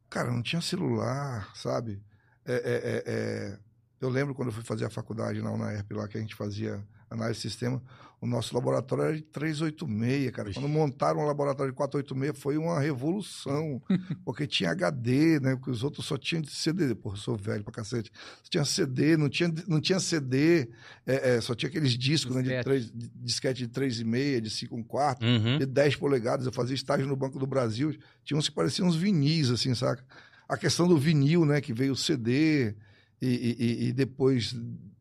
Cara, 0.08 0.30
não 0.30 0.42
tinha 0.42 0.60
celular, 0.62 1.54
sabe? 1.54 2.02
É, 2.46 2.54
é, 2.54 2.56
é, 2.56 3.02
é, 3.06 3.58
eu 4.00 4.08
lembro 4.08 4.34
quando 4.34 4.48
eu 4.48 4.54
fui 4.54 4.64
fazer 4.64 4.86
a 4.86 4.90
faculdade 4.90 5.42
na 5.42 5.52
UNAERP 5.52 5.92
lá, 5.92 6.08
que 6.08 6.16
a 6.16 6.20
gente 6.20 6.34
fazia 6.34 6.82
análise 7.10 7.42
de 7.42 7.50
sistema, 7.50 7.82
o 8.22 8.26
nosso 8.26 8.54
laboratório 8.54 9.04
era 9.04 9.16
de 9.16 9.22
386, 9.22 10.30
cara. 10.30 10.48
Vixe. 10.48 10.60
Quando 10.60 10.70
montaram 10.72 11.20
um 11.20 11.26
laboratório 11.26 11.72
de 11.72 11.76
486 11.76 12.38
foi 12.40 12.56
uma 12.56 12.78
revolução, 12.80 13.82
porque 14.24 14.46
tinha 14.46 14.70
HD, 14.70 15.40
né? 15.40 15.56
Porque 15.56 15.70
os 15.72 15.82
outros 15.82 16.06
só 16.06 16.16
tinham 16.16 16.40
de 16.40 16.50
CD. 16.50 16.94
Porra, 16.94 17.16
eu 17.16 17.20
sou 17.20 17.36
velho 17.36 17.64
pra 17.64 17.72
cacete. 17.72 18.10
Tinha 18.48 18.64
CD, 18.64 19.16
não 19.16 19.28
tinha, 19.28 19.52
não 19.66 19.80
tinha 19.80 19.98
CD, 19.98 20.68
é, 21.04 21.34
é, 21.36 21.40
só 21.40 21.54
tinha 21.54 21.68
aqueles 21.68 21.98
discos, 21.98 22.36
né? 22.36 22.42
De 22.42 22.48
Disquete. 22.48 22.92
de, 22.94 23.08
disquete 23.16 23.66
de 23.66 23.68
3,5, 23.68 24.40
de 24.40 24.50
5 24.50 24.76
um 24.76 24.82
quarto, 24.84 25.26
Uhum. 25.26 25.58
de 25.58 25.66
10 25.66 25.96
polegadas. 25.96 26.46
Eu 26.46 26.52
fazia 26.52 26.74
estágio 26.76 27.06
no 27.06 27.16
Banco 27.16 27.38
do 27.38 27.46
Brasil, 27.46 27.94
tinha 28.24 28.38
uns 28.38 28.48
que 28.48 28.54
pareciam 28.54 28.86
uns 28.86 28.94
vinis, 28.96 29.50
assim, 29.50 29.74
saca? 29.74 30.04
A 30.48 30.56
questão 30.56 30.86
do 30.86 30.96
vinil, 30.96 31.44
né? 31.44 31.60
Que 31.60 31.72
veio 31.72 31.92
o 31.92 31.96
CD 31.96 32.74
e- 33.20 33.56
e- 33.58 33.88
e 33.88 33.92
depois 33.92 34.54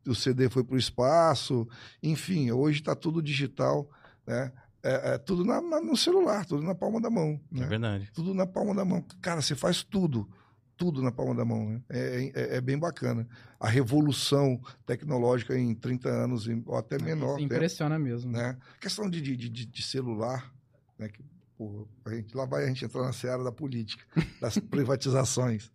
o 0.08 0.16
CD 0.16 0.50
foi 0.50 0.64
para 0.64 0.76
o 0.76 0.80
espaço. 0.80 1.68
Enfim, 2.02 2.52
hoje 2.52 2.80
está 2.80 2.96
tudo 2.96 3.22
digital, 3.22 3.90
né? 4.26 4.52
É, 4.84 5.14
é 5.14 5.18
tudo 5.20 5.46
na- 5.46 5.62
na- 5.62 5.80
no 5.82 5.96
celular, 5.96 6.44
tudo 6.46 6.64
na 6.64 6.74
palma 6.74 7.00
da 7.00 7.10
mão. 7.10 7.40
É 7.56 7.60
né? 7.60 7.68
verdade. 7.68 8.10
Tudo 8.14 8.34
na 8.34 8.48
palma 8.48 8.74
da 8.74 8.84
mão. 8.84 9.06
Cara, 9.22 9.42
você 9.42 9.56
faz 9.56 9.84
tudo. 9.84 10.28
Tudo 10.76 11.04
na 11.04 11.12
palma 11.12 11.36
da 11.36 11.46
mão, 11.46 11.70
né? 11.70 11.82
É, 11.88 12.32
é- 12.34 12.56
é 12.58 12.62
bem 12.62 12.80
bacana. 12.80 13.28
A 13.60 13.70
revolução 13.70 14.60
tecnológica 14.84 15.56
em 15.56 15.76
30 15.76 16.10
anos, 16.10 16.48
em- 16.48 16.64
ou 16.66 16.76
até 16.76 16.98
menor. 16.98 17.38
Isso 17.38 17.42
tempo, 17.42 17.54
impressiona 17.54 18.00
mesmo. 18.00 18.32
né? 18.32 18.58
Questão 18.80 19.08
de, 19.08 19.22
de, 19.22 19.38
de, 19.38 19.66
de 19.68 19.84
celular, 19.84 20.52
né? 20.98 21.08
Que, 21.10 21.24
pô, 21.56 21.88
a 22.04 22.10
gente, 22.16 22.36
lá 22.36 22.46
vai 22.46 22.64
a 22.64 22.68
gente 22.68 22.84
entrar 22.84 23.04
na 23.04 23.14
seara 23.14 23.44
da 23.44 23.52
política, 23.52 24.04
das 24.42 24.58
privatizações. 24.58 25.70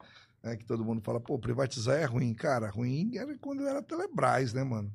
Né? 0.47 0.57
Que 0.57 0.65
todo 0.65 0.85
mundo 0.85 1.03
fala, 1.03 1.19
pô, 1.19 1.37
privatizar 1.37 1.97
é 1.97 2.05
ruim. 2.05 2.33
Cara, 2.33 2.71
ruim 2.71 3.17
era 3.17 3.37
quando 3.37 3.67
era 3.67 3.83
Telebrás, 3.83 4.55
né, 4.55 4.63
mano? 4.63 4.93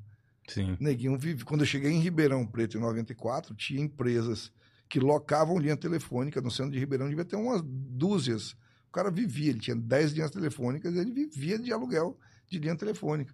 Sim. 0.47 0.77
Neguinho 0.79 1.17
vive. 1.17 1.43
Quando 1.43 1.61
eu 1.61 1.67
cheguei 1.67 1.91
em 1.91 1.99
Ribeirão 1.99 2.47
Preto 2.47 2.77
em 2.77 2.79
94, 2.81 3.53
tinha 3.53 3.81
empresas 3.81 4.49
que 4.87 4.97
locavam 4.97 5.59
linha 5.59 5.75
telefônica 5.75 6.39
no 6.39 6.49
centro 6.49 6.71
de 6.71 6.79
Ribeirão, 6.79 7.09
devia 7.09 7.25
ter 7.25 7.35
umas 7.35 7.61
dúzias. 7.61 8.51
O 8.87 8.91
cara 8.93 9.11
vivia, 9.11 9.49
ele 9.49 9.59
tinha 9.59 9.75
10 9.75 10.13
linhas 10.13 10.31
telefônicas, 10.31 10.95
ele 10.95 11.11
vivia 11.11 11.59
de 11.59 11.71
aluguel 11.73 12.17
de 12.49 12.57
linha 12.57 12.75
telefônica. 12.75 13.33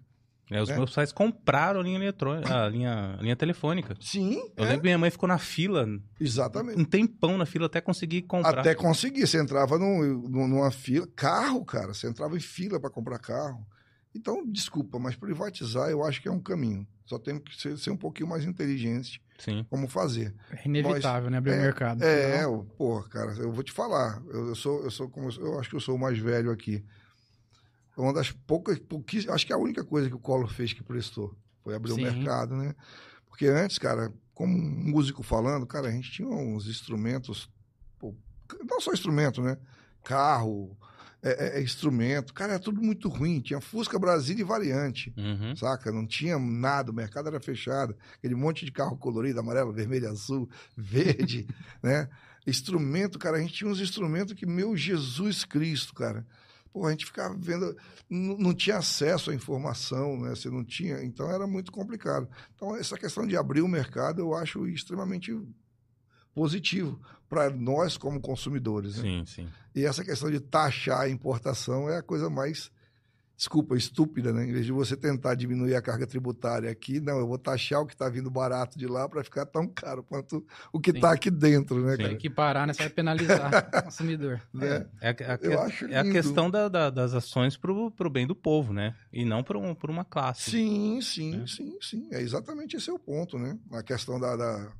É, 0.50 0.62
os 0.62 0.70
É. 0.70 0.76
meus 0.76 0.94
pais 0.94 1.12
compraram 1.12 1.80
a 1.80 1.82
linha 1.82 1.96
eletrônica, 1.98 2.64
a 2.64 2.68
linha, 2.68 3.16
a 3.18 3.22
linha 3.22 3.36
telefônica. 3.36 3.94
Sim, 4.00 4.36
Eu 4.56 4.64
é, 4.64 4.68
lembro 4.68 4.80
que 4.80 4.86
minha 4.86 4.98
mãe 4.98 5.10
ficou 5.10 5.28
na 5.28 5.38
fila, 5.38 5.86
exatamente. 6.18 6.80
um 6.80 6.84
tempão 6.84 7.36
na 7.36 7.44
fila 7.46 7.66
até 7.66 7.80
conseguir 7.80 8.22
comprar. 8.22 8.60
Até 8.60 8.74
conseguir. 8.74 9.26
Você 9.26 9.38
entrava 9.40 9.78
num- 9.78 10.26
num- 10.28 10.48
numa 10.48 10.70
fila. 10.70 11.06
Carro, 11.14 11.64
cara. 11.64 11.92
Você 11.92 12.06
entrava 12.08 12.36
em 12.36 12.40
fila 12.40 12.80
para 12.80 12.90
comprar 12.90 13.18
carro. 13.18 13.66
Então, 14.14 14.42
desculpa, 14.46 14.98
mas 14.98 15.14
privatizar 15.16 15.90
eu 15.90 16.02
acho 16.02 16.20
que 16.22 16.28
é 16.28 16.32
um 16.32 16.40
caminho. 16.40 16.86
Só 17.04 17.18
temos 17.18 17.42
que 17.44 17.60
ser, 17.60 17.76
ser 17.78 17.90
um 17.90 17.96
pouquinho 17.96 18.28
mais 18.28 18.44
inteligente 18.44 19.22
Sim. 19.38 19.64
como 19.70 19.86
fazer. 19.86 20.34
É 20.50 20.66
inevitável, 20.66 21.30
né? 21.30 21.38
Abrir 21.38 21.52
o 21.52 21.54
é, 21.54 21.58
mercado. 21.60 22.02
É, 22.02 22.46
o- 22.46 22.64
pô, 22.64 23.02
cara, 23.02 23.32
eu 23.34 23.52
vou 23.52 23.62
te 23.62 23.70
falar. 23.72 24.22
Eu, 24.28 24.48
eu 24.48 24.54
sou, 24.54 24.82
eu 24.82 24.90
sou 24.90 25.08
como 25.08 25.30
eu 25.30 25.58
acho 25.60 25.68
que 25.70 25.76
eu 25.76 25.80
sou 25.80 25.94
o 25.94 25.98
mais 25.98 26.18
velho 26.18 26.50
aqui. 26.50 26.82
Uma 27.98 28.12
das 28.12 28.30
poucas, 28.30 28.78
pouquíssimas, 28.78 29.34
acho 29.34 29.46
que 29.46 29.52
é 29.52 29.56
a 29.56 29.58
única 29.58 29.84
coisa 29.84 30.08
que 30.08 30.14
o 30.14 30.20
Collor 30.20 30.48
fez 30.48 30.72
que 30.72 30.82
prestou 30.82 31.36
foi 31.62 31.74
abrir 31.74 31.92
Sim. 31.92 32.00
o 32.00 32.02
mercado, 32.04 32.56
né? 32.56 32.74
Porque 33.28 33.46
antes, 33.46 33.78
cara, 33.78 34.12
como 34.32 34.54
um 34.56 34.90
músico 34.90 35.22
falando, 35.22 35.66
cara, 35.66 35.88
a 35.88 35.90
gente 35.90 36.10
tinha 36.10 36.28
uns 36.28 36.66
instrumentos, 36.66 37.50
pô, 37.98 38.14
não 38.68 38.80
só 38.80 38.92
instrumento, 38.92 39.42
né? 39.42 39.58
Carro, 40.04 40.76
é, 41.22 41.56
é, 41.56 41.58
é 41.58 41.62
instrumento, 41.62 42.32
cara, 42.32 42.52
era 42.52 42.62
tudo 42.62 42.80
muito 42.80 43.08
ruim. 43.08 43.40
Tinha 43.40 43.60
Fusca 43.60 43.98
Brasília 43.98 44.42
e 44.42 44.44
variante. 44.44 45.12
Uhum. 45.16 45.56
Saca? 45.56 45.90
Não 45.90 46.06
tinha 46.06 46.38
nada, 46.38 46.90
o 46.90 46.94
mercado 46.94 47.28
era 47.28 47.40
fechado. 47.40 47.96
Aquele 48.16 48.34
monte 48.34 48.64
de 48.64 48.72
carro 48.72 48.96
colorido, 48.96 49.40
amarelo, 49.40 49.72
vermelho, 49.72 50.08
azul, 50.08 50.48
verde, 50.76 51.46
né? 51.82 52.08
Instrumento, 52.46 53.18
cara, 53.18 53.36
a 53.36 53.40
gente 53.40 53.54
tinha 53.54 53.70
uns 53.70 53.80
instrumentos 53.80 54.34
que, 54.34 54.46
meu 54.46 54.76
Jesus 54.76 55.44
Cristo, 55.44 55.92
cara. 55.94 56.24
Pô, 56.72 56.86
a 56.86 56.90
gente 56.90 57.06
ficava 57.06 57.34
vendo, 57.38 57.76
não, 58.08 58.54
tinha 58.54 58.76
acesso 58.76 59.30
à 59.30 59.34
informação, 59.34 60.20
né? 60.20 60.30
Você 60.30 60.50
não 60.50 60.64
tinha, 60.64 61.02
então 61.02 61.30
era 61.30 61.46
muito 61.46 61.72
complicado. 61.72 62.28
Então, 62.54 62.76
essa 62.76 62.96
questão 62.96 63.26
de 63.26 63.36
abrir 63.36 63.62
o 63.62 63.68
mercado, 63.68 64.20
eu 64.20 64.34
acho 64.34 64.66
extremamente 64.66 65.36
positivo 66.34 67.00
para 67.28 67.50
nós 67.50 67.96
como 67.96 68.20
consumidores, 68.20 68.96
né? 68.96 69.02
Sim, 69.02 69.24
sim. 69.26 69.48
E 69.74 69.84
essa 69.84 70.04
questão 70.04 70.30
de 70.30 70.40
taxar 70.40 71.00
a 71.00 71.08
importação 71.08 71.88
é 71.88 71.98
a 71.98 72.02
coisa 72.02 72.30
mais, 72.30 72.70
desculpa, 73.38 73.76
estúpida, 73.76 74.32
né? 74.32 74.44
Em 74.44 74.52
vez 74.52 74.66
de 74.66 74.72
você 74.72 74.96
tentar 74.96 75.36
diminuir 75.36 75.76
a 75.76 75.80
carga 75.80 76.08
tributária 76.08 76.68
aqui, 76.68 76.98
não, 76.98 77.18
eu 77.20 77.26
vou 77.28 77.38
taxar 77.38 77.80
o 77.80 77.86
que 77.86 77.94
está 77.94 78.08
vindo 78.08 78.28
barato 78.28 78.76
de 78.76 78.84
lá 78.88 79.08
para 79.08 79.22
ficar 79.22 79.46
tão 79.46 79.64
caro 79.68 80.02
quanto 80.02 80.44
o 80.72 80.80
que 80.80 80.90
está 80.90 81.12
aqui 81.12 81.30
dentro, 81.30 81.80
né? 81.86 81.96
Tem 81.96 82.18
que 82.18 82.28
parar, 82.28 82.66
né? 82.66 82.72
Você 82.72 82.82
vai 82.82 82.90
penalizar 82.90 83.48
o 83.78 83.82
consumidor. 83.84 84.42
Né? 84.52 84.88
É, 85.00 85.08
a- 85.10 85.34
a- 85.34 85.38
Eu 85.40 85.60
acho 85.60 85.86
é 85.86 85.96
a 85.96 86.02
questão 86.02 86.50
da- 86.50 86.68
da- 86.68 86.90
das 86.90 87.14
ações 87.14 87.56
pro, 87.56 87.92
pro 87.92 88.10
bem 88.10 88.26
do 88.26 88.34
povo, 88.34 88.72
né? 88.72 88.96
E 89.12 89.24
não 89.24 89.44
por, 89.44 89.56
um, 89.56 89.72
por 89.72 89.88
uma 89.88 90.04
classe. 90.04 90.50
Sim, 90.50 91.00
sim, 91.00 91.36
né? 91.36 91.44
sim, 91.46 91.78
sim. 91.80 92.08
É 92.10 92.20
exatamente 92.20 92.76
esse 92.76 92.90
é 92.90 92.92
o 92.92 92.98
ponto, 92.98 93.38
né? 93.38 93.56
A 93.70 93.84
questão 93.84 94.18
da, 94.18 94.34
da... 94.34 94.72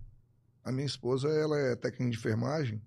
A 0.65 0.73
minha 0.73 0.85
esposa, 0.87 1.29
ela 1.29 1.57
é 1.57 1.77
técnica 1.77 2.11
de 2.11 2.19
enfermagem 2.19 2.83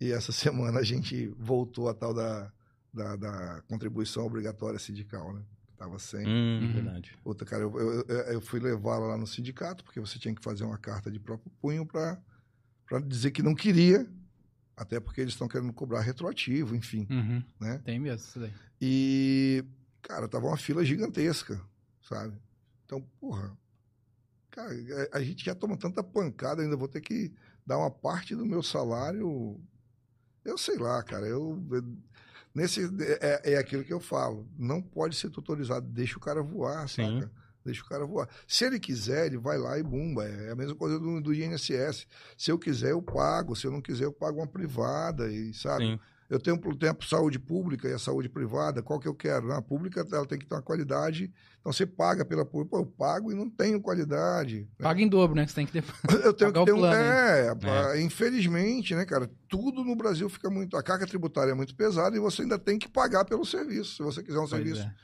e 0.00 0.10
essa 0.10 0.32
semana 0.32 0.80
a 0.80 0.82
gente 0.82 1.26
voltou 1.38 1.86
a 1.90 1.92
tal 1.94 2.14
da, 2.14 2.50
da, 2.96 3.14
da 3.16 3.62
contribuição 3.68 4.24
obrigatória 4.24 4.78
sindical, 4.78 5.32
né? 5.32 5.42
Tava 5.76 5.98
sem. 5.98 6.26
Hum, 6.26 6.60
Uhum. 6.62 6.72
verdade. 6.72 7.14
Outra, 7.24 7.46
cara, 7.46 7.62
eu, 7.62 7.78
eu, 7.78 7.92
eu- 8.08 8.16
eu 8.32 8.40
fui 8.40 8.58
levá-la 8.58 9.08
lá 9.08 9.16
no 9.18 9.26
sindicato, 9.26 9.84
porque 9.84 10.00
você 10.00 10.18
tinha 10.18 10.34
que 10.34 10.42
fazer 10.42 10.64
uma 10.64 10.78
carta 10.78 11.10
de 11.10 11.20
próprio 11.20 11.52
punho 11.60 11.84
para 11.86 12.18
dizer 13.06 13.30
que 13.30 13.42
não 13.42 13.54
queria, 13.54 14.10
até 14.74 14.98
porque 14.98 15.20
eles 15.20 15.34
estão 15.34 15.46
querendo 15.48 15.72
cobrar 15.74 16.00
retroativo, 16.00 16.74
enfim, 16.74 17.06
Uhum. 17.10 17.42
né? 17.60 17.78
Tem 17.84 17.98
mesmo 17.98 18.26
isso 18.26 18.40
daí. 18.40 18.52
E, 18.80 19.64
cara, 20.02 20.26
tava 20.28 20.46
uma 20.46 20.56
fila 20.56 20.82
gigantesca, 20.84 21.60
sabe? 22.02 22.38
Então, 22.86 23.02
porra, 23.20 23.56
cara, 24.50 24.72
a, 25.12 25.18
a 25.18 25.22
gente 25.22 25.44
já 25.44 25.54
toma 25.54 25.76
tanta 25.76 26.02
pancada, 26.02 26.62
ainda 26.62 26.76
vou 26.76 26.88
ter 26.88 27.02
que 27.02 27.32
dar 27.66 27.76
uma 27.78 27.90
parte 27.90 28.34
do 28.34 28.46
meu 28.46 28.62
salário. 28.62 29.60
Eu 30.44 30.56
sei 30.56 30.78
lá, 30.78 31.02
cara, 31.02 31.26
eu. 31.26 31.62
eu- 31.70 31.96
Nesse, 32.56 32.90
é, 33.20 33.52
é 33.52 33.56
aquilo 33.58 33.84
que 33.84 33.92
eu 33.92 34.00
falo. 34.00 34.48
Não 34.58 34.80
pode 34.80 35.14
ser 35.14 35.28
tutorizado, 35.28 35.86
deixa 35.86 36.16
o 36.16 36.20
cara 36.20 36.42
voar, 36.42 36.88
Sim. 36.88 37.20
saca? 37.20 37.30
Deixa 37.62 37.82
o 37.82 37.86
cara 37.86 38.06
voar. 38.06 38.30
Se 38.48 38.64
ele 38.64 38.80
quiser, 38.80 39.26
ele 39.26 39.36
vai 39.36 39.58
lá 39.58 39.78
e 39.78 39.82
bumba. 39.82 40.24
É 40.26 40.52
a 40.52 40.56
mesma 40.56 40.74
coisa 40.74 40.98
do, 40.98 41.20
do 41.20 41.34
INSS. 41.34 42.06
Se 42.34 42.50
eu 42.50 42.58
quiser, 42.58 42.92
eu 42.92 43.02
pago. 43.02 43.54
Se 43.54 43.66
eu 43.66 43.70
não 43.70 43.82
quiser, 43.82 44.04
eu 44.04 44.12
pago 44.12 44.38
uma 44.38 44.46
privada. 44.46 45.30
E, 45.30 45.52
sabe? 45.52 45.84
Sim. 45.84 46.00
Eu 46.28 46.40
tenho, 46.40 46.58
por 46.58 46.74
tempo, 46.76 47.04
saúde 47.04 47.38
pública 47.38 47.88
e 47.88 47.92
a 47.92 47.98
saúde 47.98 48.28
privada. 48.28 48.82
Qual 48.82 48.98
que 48.98 49.06
eu 49.06 49.14
quero? 49.14 49.46
Na 49.48 49.62
pública, 49.62 50.04
ela 50.12 50.26
tem 50.26 50.38
que 50.38 50.44
ter 50.46 50.54
uma 50.54 50.62
qualidade. 50.62 51.32
Então, 51.60 51.72
você 51.72 51.86
paga 51.86 52.24
pela 52.24 52.44
pública. 52.44 52.70
Pô, 52.76 52.82
eu 52.82 52.86
pago 52.86 53.30
e 53.30 53.34
não 53.34 53.48
tenho 53.48 53.80
qualidade. 53.80 54.62
né? 54.78 54.82
Paga 54.82 55.00
em 55.00 55.08
dobro, 55.08 55.36
né? 55.36 55.46
Você 55.46 55.54
tem 55.54 55.66
que 55.66 55.72
ter. 55.72 55.84
Eu 56.24 56.32
tenho 56.32 56.52
que 56.52 56.64
ter 56.64 56.72
um. 56.72 56.78
plano, 56.78 56.94
É, 56.96 57.54
pá, 57.54 57.96
infelizmente, 57.98 58.94
né, 58.94 59.04
cara? 59.04 59.30
Tudo 59.48 59.84
no 59.84 59.94
Brasil 59.94 60.28
fica 60.28 60.50
muito. 60.50 60.76
A 60.76 60.82
carga 60.82 61.06
tributária 61.06 61.52
é 61.52 61.54
muito 61.54 61.74
pesada 61.74 62.16
e 62.16 62.20
você 62.20 62.42
ainda 62.42 62.58
tem 62.58 62.78
que 62.78 62.88
pagar 62.88 63.24
pelo 63.24 63.44
serviço. 63.44 63.96
Se 63.96 64.02
você 64.02 64.22
quiser 64.22 64.38
um 64.38 64.48
Pois 64.48 64.50
serviço 64.50 64.82
é. 64.82 64.94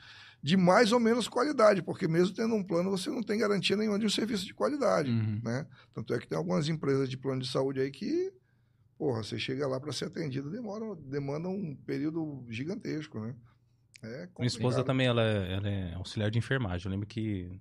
de 0.41 0.57
mais 0.57 0.91
ou 0.91 0.99
menos 0.99 1.27
qualidade, 1.29 1.81
porque 1.81 2.07
mesmo 2.07 2.35
tendo 2.35 2.53
um 2.53 2.63
plano, 2.63 2.89
você 2.91 3.09
não 3.09 3.23
tem 3.23 3.39
garantia 3.39 3.77
nenhuma 3.77 3.97
de 3.99 4.05
um 4.05 4.09
serviço 4.09 4.45
de 4.45 4.53
qualidade, 4.53 5.09
Uhum. 5.09 5.39
né? 5.43 5.65
Tanto 5.93 6.13
é 6.13 6.19
que 6.19 6.27
tem 6.27 6.37
algumas 6.37 6.67
empresas 6.67 7.09
de 7.09 7.17
plano 7.17 7.41
de 7.41 7.47
saúde 7.47 7.79
aí 7.79 7.89
que, 7.91 8.31
porra, 9.03 9.21
você 9.21 9.37
chega 9.37 9.67
lá 9.67 9.81
para 9.81 9.91
ser 9.91 10.05
atendido, 10.05 10.49
demora, 10.49 10.95
demanda 10.95 11.49
um 11.49 11.75
período 11.75 12.45
gigantesco, 12.49 13.19
né? 13.19 13.35
É 14.01 14.29
Minha 14.37 14.47
esposa 14.47 14.81
também, 14.81 15.07
ela, 15.07 15.21
é- 15.21 15.53
ela 15.55 15.67
é 15.69 15.93
auxiliar 15.95 16.31
de 16.31 16.37
enfermagem. 16.37 16.85
Eu 16.85 16.91
lembro 16.91 17.05
que 17.07 17.59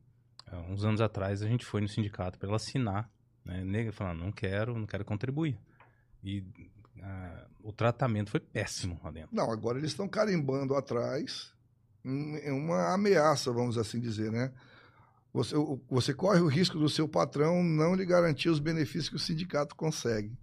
uns 0.69 0.85
anos 0.85 1.01
atrás 1.01 1.43
a 1.43 1.49
gente 1.49 1.65
foi 1.67 1.81
no 1.81 1.89
sindicato 1.89 2.39
para 2.39 2.47
ela 2.49 2.57
assinar. 2.57 3.11
Né? 3.45 3.65
Nega 3.65 3.91
falando, 3.91 4.21
não 4.21 4.31
quero, 4.31 4.79
não 4.79 4.87
quero 4.87 5.05
contribuir. 5.05 5.59
E 6.23 6.45
ah, 7.03 7.47
o 7.61 7.73
tratamento 7.73 8.31
foi 8.31 8.39
péssimo 8.39 9.01
lá 9.03 9.11
dentro. 9.11 9.35
Não, 9.35 9.51
agora 9.51 9.79
eles 9.79 9.91
estão 9.91 10.07
carimbando 10.09 10.77
atrás 10.77 11.53
um- 12.05 12.39
uma 12.57 12.95
ameaça, 12.95 13.51
vamos 13.53 13.77
assim 13.77 13.99
dizer, 13.99 14.31
né? 14.31 14.53
Você, 15.33 15.57
você 15.89 16.15
corre 16.15 16.41
o 16.41 16.47
risco 16.47 16.79
do 16.79 16.89
seu 16.89 17.09
patrão 17.09 17.65
não 17.65 17.95
lhe 17.97 18.05
garantir 18.07 18.49
os 18.49 18.61
benefícios 18.61 19.09
que 19.09 19.17
o 19.17 19.19
sindicato 19.19 19.75
consegue. 19.75 20.37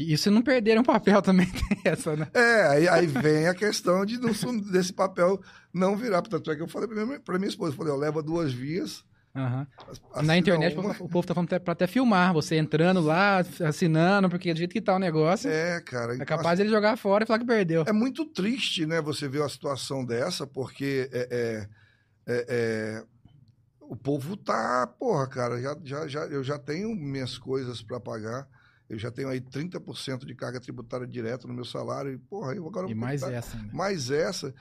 E 0.00 0.12
isso 0.14 0.30
não 0.30 0.42
perderam 0.42 0.82
papel 0.82 1.20
também, 1.22 1.46
tem 1.46 1.78
essa, 1.84 2.16
né? 2.16 2.28
É, 2.34 2.62
aí, 2.68 2.88
aí 2.88 3.06
vem 3.06 3.46
a 3.48 3.54
questão 3.54 4.04
de 4.06 4.18
não 4.18 4.32
desse 4.58 4.92
papel 4.92 5.40
não 5.72 5.96
virar. 5.96 6.22
Tanto 6.22 6.50
é 6.50 6.56
que 6.56 6.62
eu 6.62 6.68
falei 6.68 6.88
para 6.88 7.04
minha, 7.06 7.20
pra 7.20 7.38
minha 7.38 7.48
esposa, 7.48 7.72
eu 7.72 7.76
falei, 7.76 7.92
ó, 7.92 7.96
leva 7.96 8.22
duas 8.22 8.52
vias. 8.52 9.04
Assina 9.32 10.22
Na 10.24 10.36
internet, 10.36 10.76
uma. 10.76 10.90
o 10.98 11.08
povo 11.08 11.24
tá 11.24 11.32
falando 11.34 11.46
até, 11.48 11.58
pra 11.60 11.72
até 11.72 11.86
filmar, 11.86 12.32
você 12.32 12.56
entrando 12.56 13.00
lá, 13.00 13.38
assinando, 13.64 14.28
porque 14.28 14.52
do 14.52 14.58
jeito 14.58 14.72
que 14.72 14.80
tá 14.80 14.96
o 14.96 14.98
negócio, 14.98 15.48
é, 15.48 15.76
É, 15.76 15.80
cara. 15.80 16.14
então, 16.14 16.26
capaz 16.26 16.56
de 16.58 16.64
ele 16.64 16.70
jogar 16.70 16.96
fora 16.96 17.22
e 17.22 17.26
falar 17.28 17.38
que 17.38 17.44
perdeu. 17.46 17.84
É 17.86 17.92
muito 17.92 18.24
triste, 18.26 18.84
né, 18.86 19.00
você 19.00 19.28
ver 19.28 19.38
uma 19.38 19.48
situação 19.48 20.04
dessa, 20.04 20.48
porque 20.48 21.08
é, 21.12 21.28
é- 21.30 21.68
é- 22.26 22.46
é, 22.48 23.04
o 23.82 23.94
povo 23.94 24.36
tá, 24.36 24.84
porra, 24.98 25.28
cara, 25.28 25.60
já, 25.60 25.76
já, 25.84 26.08
já, 26.08 26.20
eu 26.26 26.42
já 26.42 26.58
tenho 26.58 26.92
minhas 26.96 27.38
coisas 27.38 27.80
para 27.82 28.00
pagar, 28.00 28.48
eu 28.90 28.98
já 28.98 29.10
tenho 29.10 29.28
aí 29.28 29.40
30% 29.40 30.26
de 30.26 30.34
carga 30.34 30.60
tributária 30.60 31.06
direta 31.06 31.46
no 31.48 31.54
meu 31.54 31.64
salário, 31.64 32.12
e, 32.12 32.18
porra, 32.18 32.52
eu 32.54 32.66
agora 32.66 32.90
E 32.90 32.94
mais 32.94 33.22
essa 33.22 33.56
ainda. 33.56 33.72
mais 33.72 34.10
essa, 34.10 34.52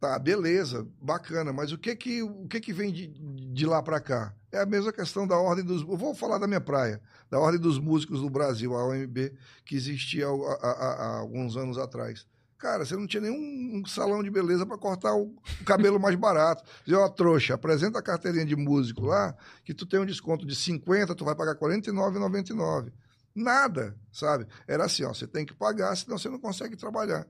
tá, 0.00 0.18
beleza, 0.18 0.86
bacana, 1.02 1.52
mas 1.52 1.72
o 1.72 1.78
que 1.78 1.94
que, 1.94 2.22
o 2.22 2.46
que, 2.48 2.60
que 2.60 2.72
vem 2.72 2.90
de, 2.92 3.08
de 3.08 3.66
lá 3.66 3.82
para 3.82 4.00
cá? 4.00 4.34
É 4.52 4.60
a 4.60 4.66
mesma 4.66 4.92
questão 4.92 5.26
da 5.26 5.36
ordem 5.36 5.64
dos. 5.64 5.82
Eu 5.82 5.96
vou 5.96 6.14
falar 6.14 6.38
da 6.38 6.46
minha 6.46 6.60
praia, 6.60 7.00
da 7.30 7.38
ordem 7.38 7.60
dos 7.60 7.78
músicos 7.78 8.20
do 8.20 8.30
Brasil, 8.30 8.74
a 8.74 8.86
OMB, 8.86 9.32
que 9.64 9.76
existia 9.76 10.26
há, 10.26 10.30
há- 10.30 10.94
há 11.04 11.18
alguns 11.18 11.56
anos 11.56 11.76
atrás. 11.78 12.26
Cara, 12.58 12.84
você 12.84 12.94
não 12.94 13.06
tinha 13.06 13.22
nenhum 13.22 13.78
um 13.80 13.86
salão 13.86 14.22
de 14.22 14.30
beleza 14.30 14.66
para 14.66 14.76
cortar 14.76 15.14
o, 15.14 15.34
cabelo 15.64 15.98
mais 15.98 16.14
barato. 16.16 16.62
Dizer, 16.84 16.96
ó, 16.98 17.08
trouxa, 17.08 17.54
apresenta 17.54 17.98
a 17.98 18.02
carteirinha 18.02 18.44
de 18.44 18.54
músico 18.54 19.02
lá, 19.06 19.34
que 19.64 19.72
tu 19.72 19.86
tem 19.86 19.98
um 20.00 20.04
desconto 20.04 20.44
de 20.46 20.54
50, 20.54 21.14
tu 21.14 21.24
vai 21.24 21.34
pagar 21.34 21.52
R$ 21.54 21.58
49,99. 21.58 22.92
Nada, 23.34 23.96
sabe? 24.12 24.46
Era 24.66 24.84
assim, 24.84 25.04
ó, 25.04 25.14
você 25.14 25.26
tem 25.26 25.46
que 25.46 25.54
pagar, 25.54 25.94
senão 25.96 26.18
você 26.18 26.28
não 26.28 26.38
consegue 26.40 26.76
trabalhar. 26.76 27.26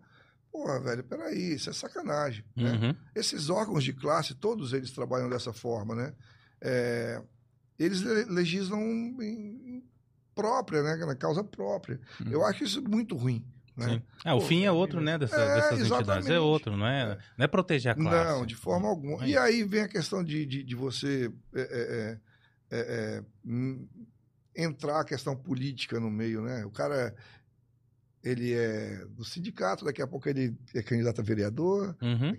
Porra, 0.51 0.81
velho, 0.81 1.05
peraí, 1.05 1.55
isso 1.55 1.71
é 1.71 1.73
sacanagem. 1.73 2.45
né? 2.57 2.73
Uhum. 2.73 2.97
Esses 3.15 3.51
órgãos 3.51 3.85
de 3.85 3.93
classe, 3.93 4.35
todos 4.35 4.73
eles 4.73 4.91
trabalham 4.91 5.29
dessa 5.29 5.53
forma, 5.53 5.95
né? 5.95 6.13
É, 6.61 7.23
eles 7.79 8.01
le- 8.01 8.25
legislam 8.25 8.81
em, 8.83 9.85
própria, 10.35 10.83
né? 10.83 10.97
Na 11.07 11.15
causa 11.15 11.45
própria. 11.45 12.01
Uhum. 12.21 12.33
Eu 12.33 12.45
acho 12.45 12.65
isso 12.65 12.83
muito 12.83 13.15
ruim. 13.17 13.45
Né? 13.77 14.03
Ah, 14.25 14.35
o 14.35 14.41
Pô, 14.41 14.47
fim 14.47 14.65
é 14.65 14.73
outro, 14.73 15.01
né, 15.01 15.17
dessa- 15.17 15.37
É, 15.37 15.55
dessas 15.55 15.79
entidades. 15.81 15.87
exatamente. 16.07 16.33
É 16.33 16.41
outro, 16.41 16.77
não 16.77 16.87
é, 16.87 17.17
não 17.39 17.45
é 17.45 17.49
proteger 17.49 17.93
a 17.93 17.95
classe. 17.95 18.31
Não, 18.39 18.45
de 18.45 18.55
forma 18.55 18.89
alguma. 18.89 19.25
É 19.25 19.29
E 19.29 19.37
aí 19.39 19.63
vem 19.65 19.83
a 19.83 19.89
questão 19.89 20.23
de, 20.25 20.45
de, 20.45 20.63
de 20.65 20.75
você 20.75 21.33
é, 21.55 21.61
é, 21.61 22.19
é, 22.71 22.79
é, 22.79 23.25
hum, 23.45 23.87
entrar 24.55 25.01
a 25.01 25.05
questão 25.05 25.37
política 25.37 25.99
no 26.01 26.11
meio, 26.11 26.43
né? 26.43 26.65
O 26.65 26.71
cara, 26.71 27.15
ele 28.23 28.53
é 28.53 29.05
do 29.07 29.25
sindicato, 29.25 29.85
daqui 29.85 30.03
a 30.03 30.07
pouco 30.07 30.29
ele 30.29 30.57
é 30.75 30.83
candidato 30.83 31.21
a 31.21 31.25
vereador, 31.25 31.97
Uhum. 32.03 32.37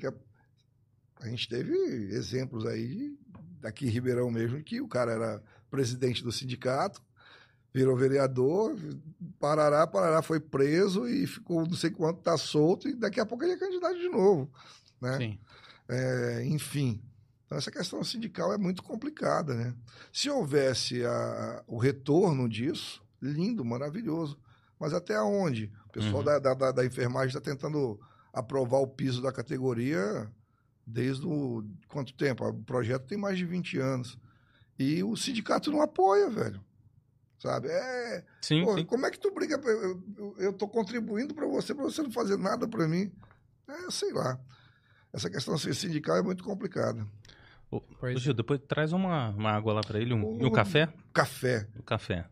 A... 1.20 1.26
a 1.26 1.30
gente 1.30 1.48
teve 1.48 1.74
exemplos 2.14 2.66
aí, 2.66 2.88
de- 2.88 3.18
daqui 3.62 3.86
em 3.86 3.90
Ribeirão 3.90 4.30
mesmo, 4.32 4.62
que 4.64 4.82
o 4.82 4.88
cara 4.88 5.12
era 5.12 5.44
presidente 5.70 6.24
do 6.24 6.32
sindicato, 6.32 7.02
virou 7.74 7.96
vereador, 7.96 8.76
parará, 9.40 9.88
parará, 9.88 10.22
foi 10.22 10.40
preso 10.40 11.08
e 11.08 11.26
ficou 11.26 11.66
não 11.66 11.74
sei 11.74 11.90
quanto, 11.90 12.22
tá 12.22 12.38
solto, 12.38 12.88
e 12.90 12.94
daqui 12.94 13.20
a 13.20 13.26
pouco 13.26 13.44
ele 13.44 13.54
é 13.54 13.58
candidato 13.58 13.98
de 13.98 14.10
novo. 14.10 14.52
Né? 15.00 15.18
É, 15.88 16.44
enfim. 16.46 17.02
Então, 17.52 17.58
essa 17.58 17.70
questão 17.70 18.02
sindical 18.02 18.54
é 18.54 18.58
muito 18.58 18.82
complicada, 18.82 19.54
né? 19.54 19.76
Se 20.14 20.30
houvesse 20.30 21.04
a- 21.06 21.62
o 21.68 21.78
retorno 21.78 22.48
disso, 22.48 23.04
lindo, 23.22 23.66
maravilhoso. 23.66 24.40
Mas 24.80 24.94
até 24.94 25.22
onde? 25.22 25.70
O 25.88 25.90
pessoal 25.92 26.20
Uhum. 26.20 26.24
da, 26.24 26.40
da, 26.40 26.72
da- 26.72 26.86
enfermagem 26.86 27.28
está 27.28 27.42
tentando 27.42 28.00
aprovar 28.32 28.78
o 28.78 28.88
piso 28.88 29.22
da 29.22 29.34
categoria 29.34 30.32
desde 30.88 31.28
o... 31.28 31.66
Quanto 31.90 32.14
tempo? 32.14 32.48
O 32.48 32.54
projeto 32.64 33.06
tem 33.06 33.18
mais 33.18 33.38
de 33.38 33.46
20 33.46 33.78
anos. 33.78 34.18
E 34.80 35.04
o 35.04 35.18
sindicato 35.18 35.70
não 35.70 35.82
apoia, 35.82 36.30
velho. 36.30 36.64
Sabe? 37.38 37.68
É, 37.68 38.24
Sim, 38.42 38.64
Pô, 38.64 38.78
sim. 38.78 38.86
como 38.86 39.06
é 39.06 39.12
que 39.12 39.20
tu 39.20 39.30
briga? 39.34 39.60
Eu, 40.38 40.54
tô 40.54 40.70
contribuindo 40.70 41.34
para 41.36 41.46
você, 41.48 41.76
para 41.76 41.84
você 41.84 42.02
não 42.02 42.12
fazer 42.14 42.38
nada 42.38 42.66
para 42.66 42.88
mim. 42.88 43.12
É, 43.68 43.92
sei 43.92 44.14
lá. 44.14 44.40
Essa 45.12 45.30
questão 45.30 45.56
assim, 45.56 45.74
sindical 45.74 46.16
é 46.16 46.22
muito 46.22 46.46
complicada. 46.46 47.06
Ô, 47.72 47.82
Gil, 48.18 48.34
depois 48.34 48.60
traz 48.68 48.92
uma, 48.92 49.30
uma 49.30 49.52
água 49.52 49.74
lá 49.74 49.82
pra 49.82 50.00
ele, 50.00 50.14
um, 50.14 50.38
e 50.42 50.44
um 50.44 50.48
Ô. 50.48 50.52
café? 50.52 50.90
Café 51.14 51.68
Um 51.80 51.82
café. 51.82 52.26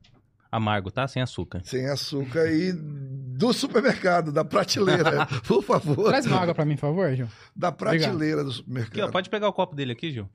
Amargo, 0.52 0.92
tá? 0.92 1.08
Sem 1.08 1.22
açúcar. 1.22 1.62
sem 1.64 1.88
açúcar 1.88 2.52
e 2.52 2.74
do 2.74 3.54
supermercado, 3.54 4.32
da 4.32 4.44
prateleira, 4.44 5.26
por 5.48 5.64
favor. 5.64 6.10
Traz 6.10 6.26
uma 6.26 6.40
água 6.42 6.56
pra 6.56 6.66
mim, 6.66 6.74
por 6.76 6.82
favor, 6.82 7.16
Gil. 7.16 7.30
Da 7.56 7.72
prateleira 7.72 8.44
do 8.44 8.50
Aqui, 8.50 8.60
ó, 8.60 8.64
supermercado. 8.64 9.12
pode 9.12 9.30
pegar 9.30 9.48
o 9.48 9.54
copo 9.54 9.76
dele 9.76 9.94
aqui, 9.94 10.12
Gil. 10.12 10.28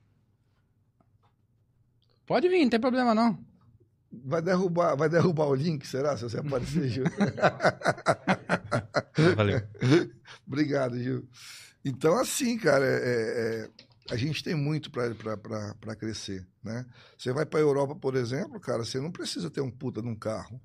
Pode 2.25 2.47
vir, 2.49 2.61
não 2.63 2.69
tem 2.69 2.79
problema 2.79 3.13
não. 3.13 3.37
Vai 4.23 4.41
derrubar, 4.41 4.95
vai 4.95 5.09
derrubar 5.09 5.45
o 5.47 5.53
link, 5.53 5.85
será? 5.85 6.15
Se 6.17 6.23
você 6.23 6.39
aparecer, 6.39 6.87
Gil. 6.87 7.03
Valeu. 9.35 9.61
Obrigado, 10.47 10.97
Gil. 10.97 11.27
Então, 11.83 12.17
assim, 12.17 12.57
cara, 12.57 12.85
é- 12.85 13.65
é- 13.65 13.69
a 14.09 14.15
gente 14.15 14.43
tem 14.43 14.53
muito 14.55 14.91
para 14.91 15.95
crescer, 15.95 16.47
né? 16.63 16.85
Você 17.17 17.31
vai 17.33 17.45
para 17.45 17.59
a 17.59 17.63
Europa, 17.63 17.95
por 17.95 18.15
exemplo, 18.15 18.59
cara, 18.59 18.83
você 18.83 18.99
não 18.99 19.11
precisa 19.11 19.49
ter 19.49 19.61
um 19.61 19.71
puta 19.71 20.01
num 20.01 20.15
carro, 20.15 20.61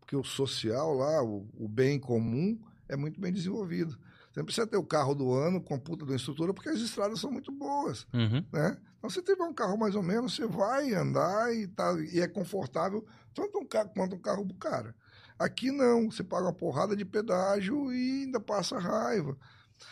porque 0.00 0.14
o 0.16 0.22
social 0.24 0.94
lá, 0.94 1.22
o, 1.22 1.48
o 1.54 1.68
bem 1.68 1.98
comum, 1.98 2.58
é 2.88 2.96
muito 2.96 3.20
bem 3.20 3.32
desenvolvido. 3.32 3.98
Você 4.32 4.40
não 4.40 4.44
precisa 4.44 4.66
ter 4.66 4.76
o 4.76 4.84
carro 4.84 5.14
do 5.14 5.32
ano 5.32 5.60
com 5.60 5.78
puta 5.78 6.04
da 6.06 6.14
estrutura, 6.14 6.52
porque 6.54 6.68
as 6.68 6.78
estradas 6.80 7.18
são 7.20 7.32
muito 7.32 7.50
boas, 7.50 8.06
Uhum. 8.12 8.44
né? 8.52 8.76
Então, 8.98 9.10
você 9.10 9.22
tiver 9.22 9.44
um 9.44 9.54
carro 9.54 9.76
mais 9.76 9.94
ou 9.94 10.02
menos, 10.02 10.34
você 10.34 10.46
vai 10.46 10.92
andar 10.94 11.54
e, 11.54 11.66
tá, 11.66 11.94
e 12.12 12.20
é 12.20 12.28
confortável, 12.28 13.04
tanto 13.34 13.58
um 13.58 13.66
carro 13.66 13.90
quanto 13.94 14.14
um 14.16 14.20
carro 14.20 14.44
do 14.44 14.54
cara. 14.54 14.94
Aqui 15.38 15.70
não, 15.70 16.10
você 16.10 16.22
paga 16.24 16.46
uma 16.46 16.52
porrada 16.52 16.96
de 16.96 17.04
pedágio 17.04 17.92
e 17.92 18.22
ainda 18.22 18.40
passa 18.40 18.78
raiva. 18.78 19.36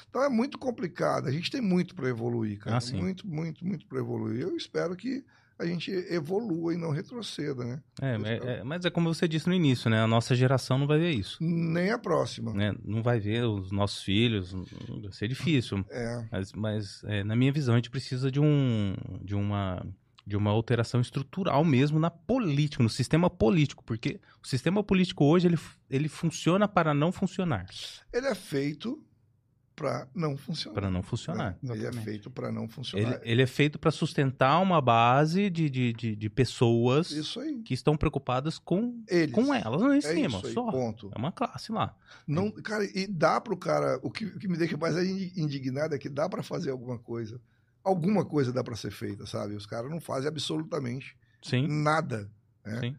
Então 0.09 0.23
é 0.23 0.29
muito 0.29 0.59
complicado. 0.59 1.27
A 1.27 1.31
gente 1.33 1.51
tem 1.51 1.61
muito 1.61 1.95
para 1.95 2.09
evoluir, 2.09 2.59
cara. 2.59 2.79
Ah, 2.79 2.97
muito, 2.97 3.27
muito, 3.27 3.65
muito 3.67 3.87
para 3.87 3.99
evoluir. 3.99 4.41
Eu 4.43 4.57
espero 4.57 4.95
que 4.97 5.25
a 5.57 5.65
gente 5.67 5.91
evolua 6.11 6.75
e 6.75 6.77
não 6.77 6.91
retroceda, 6.91 7.65
né? 7.65 7.83
É, 8.03 8.15
é- 8.17 8.57
é- 8.59 8.65
mas 8.65 8.85
é 8.85 8.91
como 8.91 9.13
você 9.15 9.29
disse 9.29 9.47
no 9.47 9.55
início, 9.55 9.89
né? 9.89 10.01
A 10.03 10.07
nossa 10.07 10.35
geração 10.35 10.79
não 10.79 10.87
vai 10.87 10.99
ver 10.99 11.13
isso. 11.13 11.39
Nem 11.41 11.91
a 11.93 11.99
próxima. 11.99 12.53
Né? 12.53 12.75
Não 12.85 13.03
vai 13.05 13.21
ver 13.21 13.45
os 13.45 13.71
nossos 13.71 14.03
filhos. 14.03 14.53
Vai 14.53 15.13
ser 15.13 15.29
difícil. 15.29 15.85
É, 15.91 16.25
Mas, 16.33 16.53
mas, 16.53 17.05
é, 17.05 17.23
na 17.23 17.37
minha 17.37 17.53
visão, 17.53 17.75
a 17.75 17.79
gente 17.79 17.91
precisa 17.91 18.33
de, 18.33 18.41
um, 18.41 18.95
de, 19.23 19.37
uma, 19.37 19.87
de 20.27 20.37
uma 20.37 20.51
alteração 20.51 21.01
estrutural 21.01 21.65
mesmo 21.65 22.01
na 22.01 22.11
política, 22.11 22.83
no 22.83 22.91
sistema 22.91 23.31
político. 23.31 23.85
Porque 23.85 24.21
o 24.43 24.47
sistema 24.49 24.83
político 24.83 25.25
hoje 25.25 25.47
ele, 25.47 25.59
ele 25.89 26.09
funciona 26.09 26.67
para 26.67 26.93
não 26.93 27.13
funcionar. 27.13 27.67
ele 28.13 28.27
é 28.27 28.35
feito 28.35 29.01
para 29.75 30.07
não 30.15 30.37
funcionar. 30.37 30.75
Para 30.75 30.91
não 30.91 31.03
funcionar. 31.03 31.59
né? 31.63 31.75
Ele 31.75 31.87
é 31.87 31.93
feito 31.93 32.31
para 32.31 32.53
não 32.53 32.63
Ele, 32.65 32.73
funcionar. 32.73 33.21
ele 33.23 33.43
é 33.43 33.47
feito 33.47 33.79
para 33.79 33.91
sustentar 33.91 34.61
uma 34.61 34.81
base 34.81 35.51
de, 35.51 35.69
de, 35.69 35.93
de, 35.93 36.15
de 36.17 36.31
pessoas 36.31 37.13
que 37.65 37.75
estão 37.75 37.97
preocupadas 37.97 38.59
com, 38.59 39.03
Eles. 39.09 39.35
com 39.35 39.53
elas 39.53 39.81
lá 39.83 39.95
em 39.95 39.99
É 39.99 40.01
cima, 40.01 40.41
aí, 40.45 40.53
só. 40.53 40.71
ponto. 40.71 41.11
É 41.15 41.19
uma 41.19 41.33
classe 41.33 41.73
lá. 41.73 41.97
Não, 42.27 42.51
cara, 42.51 42.85
e 42.85 43.07
dá 43.07 43.41
pro 43.41 43.57
cara. 43.57 43.99
O 44.03 44.11
que, 44.11 44.25
o 44.27 44.39
que 44.39 44.47
me 44.49 44.57
deixa 44.57 44.77
mais 44.77 44.97
indi- 44.97 45.33
indignado 45.37 45.95
é 45.95 45.99
que 45.99 46.09
dá 46.09 46.29
para 46.29 46.43
fazer 46.43 46.71
alguma 46.71 46.99
coisa. 46.99 47.41
Alguma 47.83 48.25
coisa 48.25 48.53
dá 48.53 48.63
para 48.65 48.77
ser 48.77 48.91
feita, 48.93 49.27
sabe? 49.27 49.55
Os 49.55 49.67
caras 49.67 49.91
não 49.91 50.01
fazem 50.01 50.29
absolutamente 50.29 51.17
Sim, 51.43 51.67
nada. 51.69 52.31
né? 52.65 52.81
sim. 52.81 52.97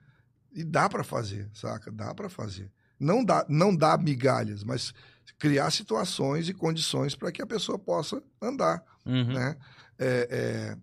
E 0.53 0.63
dá 0.63 0.87
para 0.87 1.03
fazer, 1.03 1.49
saca? 1.53 1.91
Dá 1.91 2.13
para 2.13 2.29
fazer. 2.29 2.71
Não 2.99 3.25
dá, 3.25 3.45
não 3.49 3.75
dá 3.75 3.97
migalhas, 3.97 4.63
mas 4.63 4.93
criar 5.37 5.71
situações 5.71 6.47
e 6.49 6.53
condições 6.53 7.15
para 7.15 7.31
que 7.31 7.41
a 7.41 7.45
pessoa 7.47 7.77
possa 7.79 8.21
andar, 8.41 8.83
Uhum. 9.05 9.33
né? 9.33 9.57
É, 9.97 10.27
é, 10.29 10.77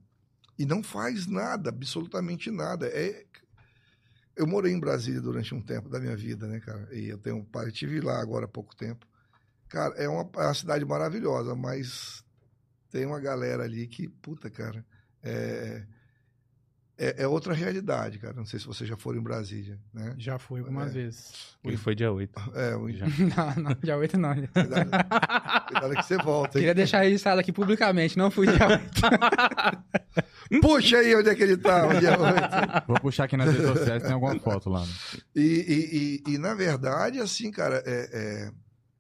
e 0.59 0.65
não 0.65 0.83
faz 0.83 1.27
nada, 1.27 1.71
absolutamente 1.71 2.51
nada. 2.51 2.87
É, 2.87 3.25
eu 4.37 4.47
morei 4.47 4.73
em 4.73 4.81
Brasília 4.81 5.21
durante 5.21 5.55
um 5.55 5.61
tempo 5.61 5.89
da 5.89 6.01
minha 6.01 6.17
vida, 6.17 6.47
né, 6.47 6.61
cara? 6.61 6.89
E 6.93 7.09
eu 7.09 7.19
tenho 7.19 7.45
pai, 7.45 7.71
tive 7.71 8.01
lá 8.01 8.21
agora 8.21 8.45
há 8.47 8.49
pouco 8.49 8.75
tempo. 8.75 9.07
Cara, 9.69 9.95
é 9.97 10.09
uma, 10.09 10.29
é 10.37 10.45
uma 10.47 10.55
cidade 10.55 10.85
maravilhosa, 10.85 11.55
mas 11.55 12.23
tem 12.91 13.07
uma 13.07 13.21
galera 13.21 13.65
ali 13.65 13.87
que, 13.87 14.09
puta, 14.09 14.51
cara, 14.51 14.85
é, 15.23 15.85
é, 17.05 17.23
é 17.23 17.27
outra 17.27 17.53
realidade, 17.55 18.19
cara. 18.19 18.35
Não 18.35 18.45
sei 18.45 18.59
se 18.61 18.67
vocês 18.67 18.89
já 18.89 18.97
foram 18.97 19.19
em 19.19 19.23
Brasília, 19.23 19.79
né? 19.93 20.15
Já 20.19 20.39
fui 20.39 20.61
algumas 20.61 20.91
É. 20.91 21.03
vezes. 21.03 21.33
Ele 21.65 21.77
foi 21.77 21.95
dia 21.95 22.11
8. 22.13 22.41
É, 22.55 22.77
o 22.77 22.89
Já. 22.93 23.07
não, 23.07 23.63
não, 23.65 23.77
dia 23.83 23.97
8 23.97 24.19
não. 24.19 24.35
cuidado, 24.35 24.91
cuidado 25.69 25.95
que 25.97 26.03
você 26.03 26.17
volta. 26.19 26.59
hein? 26.59 26.63
Queria 26.63 26.75
deixar 26.75 27.01
registrado 27.03 27.41
aqui 27.41 27.53
publicamente, 27.53 28.17
não 28.17 28.31
fui 28.31 28.47
dia 28.47 28.67
8. 28.69 28.83
Puxa 30.61 30.99
aí 30.99 31.15
onde 31.17 31.29
é 31.31 31.35
que 31.35 31.43
ele 31.43 31.57
tá, 31.57 31.87
onde 31.87 32.05
é, 32.07 32.11
onde- 32.19 32.87
Vou 32.87 33.01
puxar 33.01 33.25
aqui 33.25 33.37
nas 33.37 33.51
redes 33.51 33.67
sociais, 33.67 34.03
tem 34.03 34.13
alguma 34.13 34.39
foto 34.39 34.69
lá. 34.69 34.81
né? 34.85 34.93
E, 35.35 36.21
e, 36.27 36.31
e, 36.31 36.35
e, 36.35 36.39
na 36.39 36.55
verdade, 36.55 37.19
assim, 37.21 37.51
cara, 37.51 37.83
é, 37.87 38.51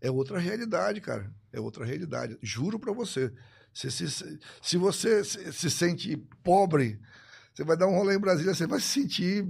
é, 0.00 0.08
é 0.08 0.10
outra 0.10 0.38
realidade, 0.38 1.00
cara. 1.00 1.30
É 1.52 1.60
outra 1.60 1.84
realidade. 1.84 2.38
Juro 2.42 2.78
pra 2.78 2.92
você. 2.92 3.30
Se, 3.74 3.90
se, 3.90 4.06
se 4.62 4.76
você 4.76 5.22
se, 5.24 5.52
se 5.52 5.70
sente 5.70 6.16
pobre, 6.42 6.98
você 7.54 7.64
vai 7.64 7.76
dar 7.76 7.86
um 7.86 7.94
rolê 7.96 8.14
em 8.16 8.20
Brasília, 8.20 8.54
você 8.54 8.66
vai 8.66 8.80
se 8.80 8.86
sentir. 8.88 9.46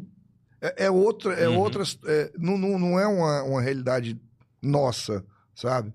É, 0.61 0.85
é 0.87 0.91
outra. 0.91 1.35
É 1.35 1.49
Uhum. 1.49 1.59
outras, 1.59 1.99
é, 2.07 2.33
não, 2.39 2.57
não, 2.59 2.79
não 2.79 2.99
é 3.01 3.07
uma, 3.07 3.43
uma 3.43 3.61
realidade 3.63 4.21
nossa, 4.61 5.25
sabe? 5.55 5.93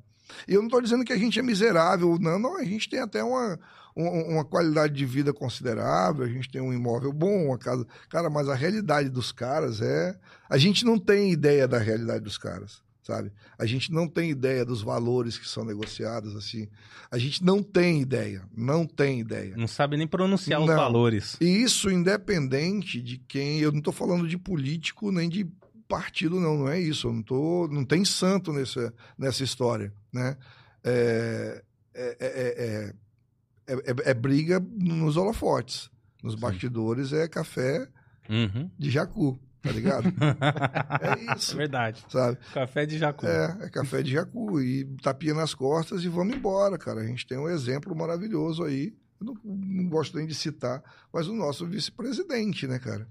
E 0.47 0.53
eu 0.53 0.59
não 0.59 0.67
estou 0.67 0.81
dizendo 0.81 1.05
que 1.05 1.13
a 1.13 1.17
gente 1.17 1.39
é 1.39 1.41
miserável, 1.43 2.17
não, 2.19 2.37
não. 2.37 2.57
A 2.57 2.63
gente 2.63 2.89
tem 2.89 2.99
até 2.99 3.23
uma, 3.23 3.57
um- 3.95 4.33
uma 4.35 4.43
qualidade 4.45 4.93
de 4.93 5.05
vida 5.05 5.33
considerável, 5.33 6.25
a 6.25 6.29
gente 6.29 6.49
tem 6.49 6.61
um 6.61 6.73
imóvel 6.73 7.13
bom, 7.13 7.45
uma 7.47 7.57
casa. 7.57 7.87
Cara, 8.09 8.29
mas 8.29 8.49
a 8.49 8.55
realidade 8.55 9.07
dos 9.09 9.31
caras 9.31 9.81
é. 9.81 10.17
A 10.49 10.57
gente 10.57 10.83
não 10.83 10.99
tem 10.99 11.31
ideia 11.31 11.65
da 11.67 11.77
realidade 11.77 12.23
dos 12.25 12.37
caras, 12.37 12.81
sabe? 13.07 13.31
A 13.57 13.65
gente 13.65 13.91
não 13.91 14.07
tem 14.07 14.29
ideia 14.29 14.65
dos 14.65 14.81
valores 14.81 15.37
que 15.37 15.47
são 15.47 15.63
negociados, 15.63 16.35
assim. 16.35 16.67
A 17.09 17.17
gente 17.17 17.43
não 17.43 17.63
tem 17.63 18.01
ideia, 18.01 18.43
não 18.55 18.85
tem 18.85 19.21
ideia. 19.21 19.55
Não 19.55 19.67
sabe 19.67 19.95
nem 19.97 20.05
pronunciar 20.05 20.59
os 20.61 20.67
Não. 20.67 20.75
valores. 20.75 21.37
E 21.39 21.45
isso 21.45 21.89
independente 21.89 23.01
de 23.01 23.17
quem. 23.17 23.59
Eu 23.59 23.71
não 23.71 23.79
estou 23.79 23.93
falando 23.93 24.27
de 24.27 24.37
político 24.37 25.09
nem 25.11 25.29
de 25.29 25.47
partido, 25.87 26.37
não, 26.39 26.57
não 26.57 26.67
é 26.67 26.79
isso. 26.79 27.07
Eu 27.07 27.13
não, 27.13 27.23
tô, 27.23 27.67
não 27.71 27.85
tem 27.85 28.03
santo 28.03 28.51
nessa, 28.51 28.93
nessa 29.17 29.41
história. 29.43 29.93
Né? 30.11 30.35
É, 30.83 31.63
é, 31.93 32.17
é, 32.19 32.93
é, 33.67 33.73
é- 33.73 33.91
é- 33.91 34.11
é 34.11 34.13
briga 34.13 34.59
nos 34.59 35.15
holofotes. 35.17 35.89
Nos 36.21 36.33
Sim. 36.33 36.39
bastidores 36.39 37.13
é 37.13 37.27
café 37.27 37.87
Uhum. 38.29 38.69
de 38.77 38.89
jacu, 38.91 39.39
tá 39.61 39.71
ligado? 39.71 40.07
É 41.01 41.35
isso. 41.37 41.55
Verdade. 41.55 42.03
Sabe? 42.09 42.37
Café 42.53 42.85
de 42.85 42.97
jacu. 42.97 43.25
É, 43.25 43.57
é 43.61 43.69
café 43.69 44.01
de 44.01 44.11
jacu. 44.11 44.61
E 44.61 44.85
tapinha 45.01 45.33
nas 45.33 45.53
costas 45.53 46.03
e 46.03 46.07
vamos 46.07 46.35
embora, 46.35 46.77
cara. 46.77 47.01
A 47.01 47.05
gente 47.05 47.25
tem 47.25 47.37
um 47.37 47.49
exemplo 47.49 47.95
maravilhoso 47.95 48.63
aí. 48.63 48.93
Eu 49.19 49.25
não, 49.25 49.37
não 49.43 49.89
gosto 49.89 50.15
nem 50.17 50.27
de 50.27 50.35
citar, 50.35 50.83
mas 51.11 51.27
o 51.27 51.33
nosso 51.33 51.65
vice-presidente, 51.65 52.67
né, 52.67 52.77
cara? 52.77 53.07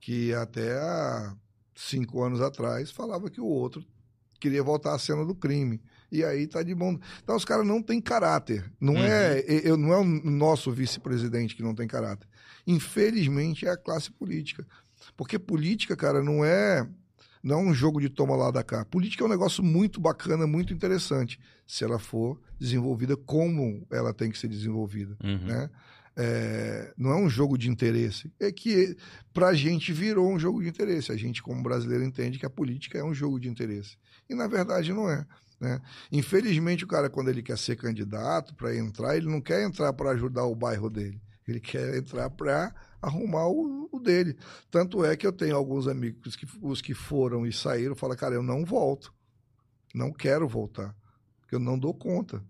Que 0.00 0.32
até 0.34 0.78
há 0.78 1.34
cinco 1.74 2.22
anos 2.22 2.40
atrás 2.40 2.90
falava 2.90 3.30
que 3.30 3.40
o 3.40 3.46
outro 3.46 3.84
queria 4.40 4.62
voltar 4.62 4.94
à 4.94 4.98
cena 4.98 5.24
do 5.24 5.34
crime. 5.34 5.80
E 6.10 6.24
aí 6.24 6.46
tá 6.46 6.62
de 6.62 6.74
bom. 6.74 6.98
Então 7.22 7.36
os 7.36 7.44
caras 7.44 7.66
não 7.66 7.82
têm 7.82 8.00
caráter. 8.00 8.70
Não 8.80 8.96
é, 8.98 9.42
eu, 9.46 9.76
não 9.76 9.92
é 9.92 9.98
o 9.98 10.04
nosso 10.04 10.70
vice-presidente 10.70 11.54
que 11.56 11.62
não 11.62 11.74
tem 11.74 11.86
caráter. 11.86 12.28
Infelizmente 12.66 13.66
é 13.66 13.70
a 13.70 13.76
classe 13.76 14.10
política. 14.10 14.66
Porque 15.16 15.38
política, 15.38 15.96
cara, 15.96 16.22
não 16.22 16.44
é 16.44 16.86
não 17.42 17.58
é 17.58 17.62
um 17.62 17.74
jogo 17.74 18.00
de 18.00 18.08
toma 18.08 18.36
lá 18.36 18.52
da 18.52 18.62
cá. 18.62 18.84
Política 18.84 19.24
é 19.24 19.26
um 19.26 19.30
negócio 19.30 19.64
muito 19.64 20.00
bacana, 20.00 20.46
muito 20.46 20.72
interessante, 20.72 21.40
se 21.66 21.82
ela 21.82 21.98
for 21.98 22.40
desenvolvida 22.58 23.16
como 23.16 23.84
ela 23.90 24.14
tem 24.14 24.30
que 24.30 24.38
ser 24.38 24.46
desenvolvida, 24.46 25.16
Uhum. 25.24 25.46
né? 25.46 25.68
É, 26.14 26.92
não 26.96 27.10
é 27.10 27.16
um 27.16 27.28
jogo 27.28 27.56
de 27.56 27.68
interesse. 27.70 28.30
É 28.38 28.52
que 28.52 28.96
pra 29.32 29.54
gente 29.54 29.92
virou 29.92 30.30
um 30.30 30.38
jogo 30.38 30.62
de 30.62 30.68
interesse. 30.68 31.10
A 31.10 31.16
gente, 31.16 31.42
como 31.42 31.62
brasileiro, 31.62 32.04
entende 32.04 32.38
que 32.38 32.46
a 32.46 32.50
política 32.50 32.98
é 32.98 33.02
um 33.04 33.14
jogo 33.14 33.40
de 33.40 33.48
interesse. 33.48 33.96
E 34.28 34.34
na 34.34 34.46
verdade 34.46 34.92
não 34.92 35.10
é. 35.10 35.26
Né? 35.58 35.80
Infelizmente, 36.12 36.84
o 36.84 36.86
cara, 36.88 37.08
quando 37.08 37.28
ele 37.30 37.42
quer 37.42 37.56
ser 37.56 37.76
candidato 37.76 38.54
para 38.54 38.76
entrar, 38.76 39.16
ele 39.16 39.26
não 39.30 39.40
quer 39.40 39.62
entrar 39.64 39.92
para 39.94 40.10
ajudar 40.10 40.44
o 40.44 40.54
bairro 40.54 40.90
dele. 40.90 41.20
Ele 41.48 41.60
quer 41.60 41.96
entrar 41.96 42.28
para 42.30 42.74
arrumar 43.02 43.48
o, 43.48 43.88
o 43.92 43.98
dele. 44.00 44.36
Tanto 44.70 45.04
é 45.04 45.16
que 45.16 45.26
eu 45.26 45.32
tenho 45.32 45.56
alguns 45.56 45.88
amigos 45.88 46.36
que 46.36 46.46
os 46.62 46.80
que 46.80 46.94
foram 46.94 47.44
e 47.46 47.52
saíram, 47.52 47.94
falam, 47.96 48.16
cara, 48.16 48.34
eu 48.34 48.42
não 48.42 48.64
volto. 48.64 49.12
Não 49.94 50.12
quero 50.12 50.48
voltar. 50.48 50.96
Porque 51.40 51.54
eu 51.56 51.60
não 51.60 51.78
dou 51.78 51.92
conta. 51.92 52.42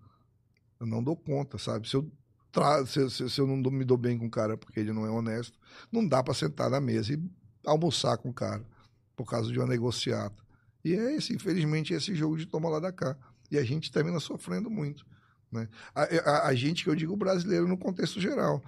Eu 0.78 0.86
não 0.86 1.02
dou 1.02 1.16
conta, 1.16 1.58
sabe? 1.58 1.88
Se 1.88 1.96
eu, 1.96 2.10
tra... 2.52 2.84
se, 2.86 3.08
se- 3.10 3.30
se 3.30 3.40
eu 3.40 3.46
não 3.46 3.56
me 3.70 3.84
dou 3.84 3.96
bem 3.96 4.18
com 4.18 4.26
o 4.26 4.30
cara 4.30 4.56
porque 4.56 4.78
ele 4.80 4.92
não 4.92 5.06
é 5.06 5.10
honesto, 5.10 5.58
não 5.90 6.06
dá 6.06 6.22
para 6.22 6.34
sentar 6.34 6.70
na 6.70 6.80
mesa 6.80 7.14
e 7.14 7.22
almoçar 7.64 8.16
com 8.18 8.28
o 8.30 8.34
cara 8.34 8.64
por 9.16 9.24
causa 9.26 9.50
de 9.50 9.58
uma 9.58 9.66
negociata. 9.66 10.42
E 10.84 10.94
é 10.94 11.14
esse, 11.16 11.32
infelizmente, 11.32 11.94
é 11.94 11.96
esse 11.96 12.14
jogo 12.14 12.36
de 12.36 12.46
toma 12.46 12.68
lá 12.68 12.80
da 12.80 12.92
cá. 12.92 13.16
E 13.50 13.56
a 13.58 13.64
gente 13.64 13.92
termina 13.92 14.18
sofrendo 14.18 14.68
muito. 14.70 15.04
Né? 15.50 15.68
A, 15.94 16.02
a- 16.02 16.48
a 16.48 16.54
gente, 16.54 16.82
que 16.84 16.90
eu 16.90 16.94
digo 16.96 17.16
brasileiro 17.16 17.68
no 17.68 17.78
contexto 17.78 18.20
geral. 18.20 18.62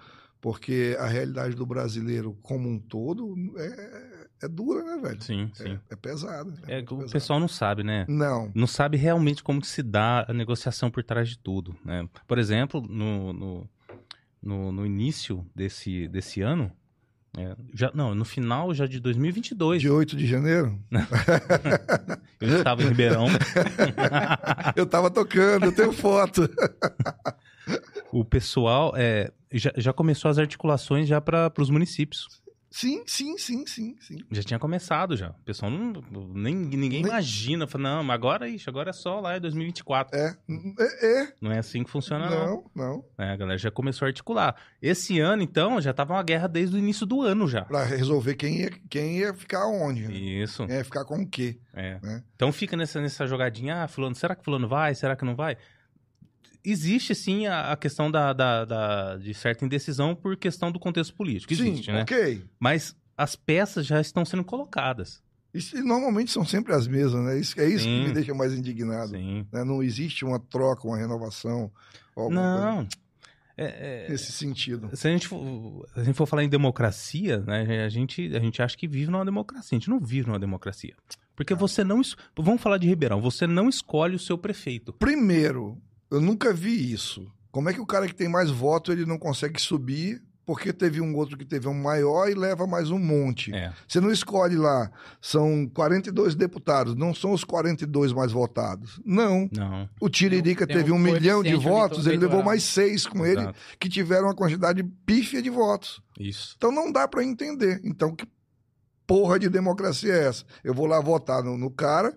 Porque 0.45 0.95
a 1.01 1.07
realidade 1.07 1.57
do 1.57 1.65
brasileiro 1.65 2.37
como 2.43 2.69
um 2.69 2.79
todo 2.79 3.35
é, 3.57 4.45
é 4.45 4.47
dura, 4.47 4.85
né, 4.85 5.01
velho? 5.01 5.23
Sim, 5.23 5.51
sim. 5.55 5.81
É, 5.89 5.95
é 5.95 5.97
pesada. 5.97 6.53
É, 6.69 6.77
muito 6.77 6.93
o 6.93 6.97
pesada. 6.99 7.12
pessoal 7.12 7.41
não 7.41 7.49
sabe, 7.49 7.83
né? 7.83 8.05
Não. 8.07 8.53
Não 8.55 8.66
sabe 8.66 8.99
realmente 8.99 9.43
como 9.43 9.65
se 9.65 9.83
dá 9.83 10.27
a 10.29 10.35
negociação 10.35 10.91
por 10.91 11.03
trás 11.03 11.31
de 11.31 11.39
tudo, 11.39 11.75
né? 11.83 12.07
Por 12.29 12.39
exemplo, 12.39 12.83
no, 12.83 13.33
no, 13.33 13.71
no, 14.43 14.71
no 14.71 14.85
início 14.85 15.47
desse, 15.57 16.09
desse 16.09 16.43
ano, 16.43 16.71
é, 17.39 17.57
já, 17.73 17.91
não, 17.95 18.15
no 18.15 18.27
final 18.27 18.75
já 18.75 18.85
de 18.85 19.01
2022, 19.01 19.81
De 19.81 19.89
8 19.89 20.15
de 20.15 20.27
janeiro, 20.27 20.79
eu 22.39 22.59
estava 22.59 22.83
em 22.83 22.89
Ribeirão, 22.89 23.29
eu 24.77 24.85
tava 24.85 25.11
tocando, 25.11 25.65
eu 25.65 25.75
tenho 25.75 25.91
foto. 25.91 26.47
o 28.12 28.27
pessoal 28.27 28.93
é, 28.95 29.33
já, 29.59 29.72
já 29.76 29.93
começou 29.93 30.31
as 30.31 30.39
articulações 30.39 31.09
já 31.09 31.20
para 31.20 31.52
os 31.59 31.70
municípios. 31.70 32.43
Sim, 32.76 33.05
sim, 33.06 33.39
sim, 33.39 33.64
sim, 33.68 33.94
sim. 34.01 34.16
Já 34.32 34.43
tinha 34.43 34.59
começado 34.59 35.16
já. 35.16 35.31
O 35.31 35.44
pessoal 35.44 35.70
não, 35.70 35.93
nem, 36.35 36.52
ninguém 36.56 37.02
Nem- 37.05 37.12
imagina, 37.12 37.68
fala, 37.68 37.85
não, 37.85 38.02
mas 38.02 38.14
agora, 38.14 38.48
ixi, 38.48 38.68
agora 38.68 38.90
é 38.90 38.93
só 38.93 39.20
lá 39.20 39.36
em 39.36 39.40
2024. 39.40 40.18
É, 40.18 40.36
é, 40.81 41.22
é. 41.22 41.32
Não 41.40 41.52
é 41.52 41.59
assim 41.60 41.85
que 41.85 41.90
funciona, 41.90 42.28
não. 42.28 42.47
Não, 42.47 42.64
não. 42.74 43.05
É, 43.16 43.31
a 43.31 43.36
galera 43.36 43.56
já 43.56 43.70
começou 43.70 44.06
a 44.06 44.09
articular. 44.09 44.56
Esse 44.82 45.20
ano, 45.20 45.40
então, 45.44 45.81
já 45.81 45.93
tava 45.94 46.14
uma 46.14 46.22
guerra 46.24 46.48
desde 46.48 46.74
o 46.74 46.78
início 46.81 47.06
do 47.06 47.22
ano 47.22 47.47
já. 47.47 47.64
Pra 47.64 47.85
resolver 47.85 48.35
quem 48.35 48.62
ia, 48.62 48.70
quem 48.90 49.18
ia 49.18 49.32
ficar 49.32 49.68
onde. 49.68 50.09
né? 50.09 50.12
Isso. 50.12 50.66
Quem 50.66 50.74
ia 50.74 50.85
ficar 50.85 51.05
com 51.05 51.22
o 51.22 51.28
quê. 51.28 51.56
É. 51.72 52.01
né? 52.02 52.24
Então 52.35 52.51
fica 52.51 52.76
nessa, 52.76 53.01
nessa 53.01 53.24
jogadinha, 53.24 53.85
ah, 53.85 53.86
fulano, 53.86 54.16
será 54.16 54.35
que 54.35 54.44
fulano 54.44 54.66
vai? 54.66 54.97
Será 54.97 55.14
que 55.14 55.24
não 55.24 55.36
vai? 55.36 55.56
Existe 56.65 57.15
sim 57.15 57.47
a, 57.47 57.73
a 57.73 57.77
questão 57.77 58.11
da, 58.11 58.32
da- 58.32 58.65
da- 58.65 59.16
de 59.16 59.35
certa 59.35 59.65
indecisão 59.65 60.15
por 60.15 60.36
questão 60.36 60.73
do 60.73 60.78
contexto 60.81 61.15
político. 61.15 61.53
Existe, 61.53 61.86
sim, 61.86 61.93
né? 61.93 62.03
ok. 62.03 62.43
Mas 62.59 62.97
as 63.16 63.36
peças 63.36 63.85
já 63.86 64.01
estão 64.01 64.24
sendo 64.24 64.43
colocadas. 64.45 65.23
Isso, 65.53 65.77
normalmente 65.85 66.32
são 66.32 66.45
sempre 66.45 66.73
as 66.73 66.89
mesmas, 66.89 67.23
né? 67.24 67.39
Isso, 67.39 67.61
é 67.61 67.69
isso 67.69 67.85
Sim. 67.85 68.01
que 68.03 68.09
me 68.09 68.15
deixa 68.15 68.35
mais 68.35 68.53
indignado. 68.53 69.12
Né? 69.12 69.45
Não 69.65 69.82
existe 69.82 70.24
uma 70.24 70.41
troca, 70.41 70.86
uma 70.89 70.97
renovação. 70.97 71.70
alguma 72.16 72.41
coisa 72.41 72.65
Não. 72.66 72.89
É, 73.57 74.07
é, 74.07 74.11
Nesse 74.11 74.32
sentido. 74.32 74.91
se 74.97 75.07
a 75.07 75.11
gente, 75.12 75.28
for, 75.28 75.86
se 75.95 76.01
a 76.01 76.03
gente 76.03 76.16
for 76.16 76.27
falar 76.27 76.43
em 76.43 76.49
democracia, 76.49 77.39
né, 77.39 77.85
a 77.85 77.89
gente, 77.89 78.35
a 78.35 78.41
gente 78.41 78.61
acha 78.61 78.77
que 78.77 78.89
vive 78.89 79.12
numa 79.12 79.24
democracia. 79.24 79.77
A 79.77 79.78
gente 79.78 79.89
não 79.89 80.01
vive 80.01 80.27
numa 80.27 80.41
democracia. 80.41 80.97
Porque 81.36 81.55
você 81.55 81.85
não. 81.85 82.01
Vamos 82.36 82.61
falar 82.61 82.78
de 82.78 82.89
Ribeirão. 82.89 83.20
Você 83.20 83.47
não 83.47 83.69
escolhe 83.69 84.16
o 84.16 84.19
seu 84.19 84.36
prefeito. 84.36 84.93
Primeiro, 84.95 85.81
eu 86.10 86.20
nunca 86.20 86.52
vi 86.52 86.93
isso. 86.93 87.31
Como 87.51 87.68
é 87.68 87.72
que 87.72 87.81
o 87.81 87.86
cara 87.86 88.06
que 88.06 88.14
tem 88.14 88.28
mais 88.28 88.51
voto 88.51 88.90
ele 88.90 89.06
não 89.06 89.18
consegue 89.18 89.60
subir 89.60 90.22
porque 90.47 90.72
teve 90.72 91.01
um 91.01 91.14
outro 91.16 91.39
que 91.39 91.44
teve 91.44 91.68
um 91.68 91.74
maior 91.74 92.28
e 92.28 92.35
leva 92.35 92.66
mais 92.66 92.90
um 92.90 92.98
monte? 92.98 93.55
É. 93.55 93.72
Você 93.89 94.01
não 94.01 94.10
escolhe 94.10 94.56
lá, 94.56 94.90
são 95.20 95.66
42 95.72 96.35
deputados, 96.35 96.94
não 96.94 97.14
são 97.14 97.32
os 97.32 97.44
42 97.44 98.12
mais 98.12 98.32
votados. 98.32 99.01
Não. 99.05 99.48
Não. 99.52 99.89
O 100.01 100.09
Tiririca 100.09 100.66
Tem 100.66 100.76
teve 100.76 100.93
um 100.93 100.97
um 100.97 100.98
milhão 100.98 101.43
de 101.43 101.55
votos, 101.55 102.06
ele 102.06 102.18
levou 102.18 102.43
mais 102.43 102.62
seis 102.62 103.06
com 103.06 103.24
ele, 103.24 103.40
Exato. 103.40 103.59
que 103.78 103.89
tiveram 103.89 104.26
uma 104.26 104.35
quantidade 104.35 104.82
pífia 105.06 105.40
de 105.40 105.48
votos. 105.48 106.02
Isso. 106.18 106.55
Então 106.56 106.70
não 106.70 106.93
dá 106.93 107.09
para 107.09 107.24
entender. 107.24 107.81
Então 107.85 108.14
que 108.14 108.26
porra 109.06 109.39
de 109.39 109.48
democracia 109.48 110.12
é 110.12 110.26
essa? 110.26 110.44
Eu 110.62 110.74
vou 110.74 110.86
lá 110.86 111.01
votar 111.01 111.43
no, 111.43 111.56
no 111.56 111.70
cara, 111.70 112.14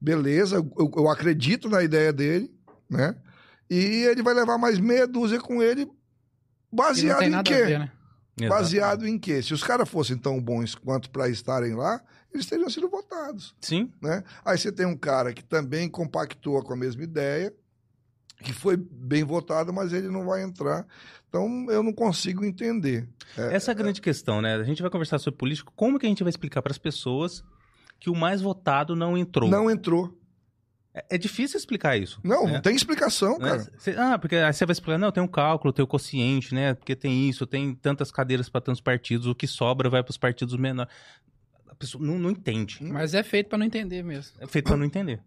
beleza, 0.00 0.56
eu, 0.56 0.90
eu 0.96 1.08
acredito 1.08 1.68
na 1.68 1.82
ideia 1.82 2.12
dele, 2.12 2.50
né? 2.92 3.16
E 3.70 4.04
ele 4.04 4.22
vai 4.22 4.34
levar 4.34 4.58
mais 4.58 4.78
meia 4.78 5.06
dúzia 5.06 5.40
com 5.40 5.62
ele, 5.62 5.90
baseado 6.70 7.22
em 7.22 7.42
quê? 7.42 7.64
ver, 7.64 7.78
né? 7.78 7.92
Baseado 8.48 9.06
em 9.06 9.18
quê? 9.18 9.42
Se 9.42 9.52
os 9.52 9.62
caras 9.62 9.88
fossem 9.88 10.16
tão 10.16 10.40
bons 10.40 10.74
quanto 10.74 11.10
para 11.10 11.28
estarem 11.28 11.74
lá, 11.74 12.02
eles 12.32 12.46
teriam 12.46 12.68
sido 12.70 12.88
votados, 12.88 13.54
Sim. 13.60 13.90
né? 14.00 14.24
Aí 14.44 14.56
você 14.56 14.72
tem 14.72 14.86
um 14.86 14.96
cara 14.96 15.32
que 15.32 15.44
também 15.44 15.88
compactua 15.88 16.62
com 16.62 16.72
a 16.72 16.76
mesma 16.76 17.02
ideia, 17.02 17.52
que 18.42 18.52
foi 18.52 18.76
bem 18.76 19.22
votado, 19.22 19.72
mas 19.72 19.92
ele 19.92 20.08
não 20.08 20.24
vai 20.24 20.42
entrar. 20.42 20.86
Então 21.28 21.66
eu 21.70 21.82
não 21.82 21.92
consigo 21.92 22.44
entender. 22.44 23.08
É, 23.36 23.54
Essa 23.54 23.70
é 23.70 23.72
a 23.72 23.76
grande 23.76 24.00
questão, 24.00 24.40
né? 24.42 24.56
A 24.56 24.64
gente 24.64 24.82
vai 24.82 24.90
conversar 24.90 25.18
sobre 25.18 25.38
política. 25.38 25.70
Como 25.76 25.98
que 25.98 26.06
a 26.06 26.08
gente 26.08 26.22
vai 26.22 26.30
explicar 26.30 26.60
para 26.62 26.72
as 26.72 26.78
pessoas 26.78 27.44
que 28.00 28.10
o 28.10 28.16
mais 28.16 28.40
votado 28.40 28.96
não 28.96 29.16
entrou? 29.16 29.48
não 29.48 29.70
entrou. 29.70 30.18
É, 30.94 31.04
é 31.14 31.18
difícil 31.18 31.56
explicar 31.58 31.96
isso. 31.96 32.20
Não, 32.22 32.46
né? 32.46 32.52
não 32.54 32.60
tem 32.60 32.74
explicação, 32.76 33.38
Né? 33.38 33.48
cara. 33.50 33.72
Cê- 33.78 33.96
ah, 33.96 34.18
porque 34.18 34.36
aí 34.36 34.52
você 34.52 34.66
vai 34.66 34.72
explicar, 34.72 34.98
não, 34.98 35.10
tem 35.10 35.22
um 35.22 35.28
cálculo, 35.28 35.72
tem 35.72 35.82
o 35.82 35.88
quociente, 35.88 36.54
né? 36.54 36.74
Porque 36.74 36.94
tem 36.94 37.28
isso, 37.28 37.46
tem 37.46 37.74
tantas 37.74 38.10
cadeiras 38.10 38.48
para 38.48 38.60
tantos 38.60 38.80
partidos, 38.80 39.26
o 39.26 39.34
que 39.34 39.46
sobra 39.46 39.88
vai 39.88 40.02
para 40.02 40.10
os 40.10 40.18
partidos 40.18 40.54
menores. 40.56 40.92
A 41.68 41.74
pessoa 41.74 42.04
não, 42.04 42.18
não 42.18 42.30
entende. 42.30 42.78
Mas 42.82 43.14
é 43.14 43.22
feito 43.22 43.48
pra 43.48 43.58
não 43.58 43.66
entender 43.66 44.02
mesmo. 44.02 44.36
É 44.38 44.46
feito 44.46 44.66
para 44.66 44.76
não 44.76 44.84
entender. 44.84 45.20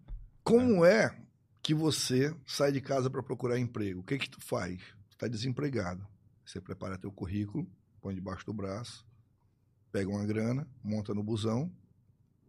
Como 0.43 0.85
é 0.85 1.15
que 1.63 1.73
você 1.73 2.35
sai 2.45 2.71
de 2.71 2.79
casa 2.79 3.09
para 3.09 3.23
procurar 3.23 3.57
emprego? 3.57 4.01
O 4.01 4.03
que 4.03 4.19
que 4.19 4.29
tu 4.29 4.39
faz? 4.39 4.79
Tu 5.09 5.17
tá 5.17 5.27
desempregado. 5.27 6.05
Você 6.45 6.61
prepara 6.61 6.95
teu 6.97 7.11
currículo, 7.11 7.67
põe 7.99 8.13
debaixo 8.13 8.45
do 8.45 8.53
braço, 8.53 9.03
pega 9.91 10.07
uma 10.07 10.23
grana, 10.25 10.67
monta 10.83 11.11
no 11.15 11.23
busão 11.23 11.71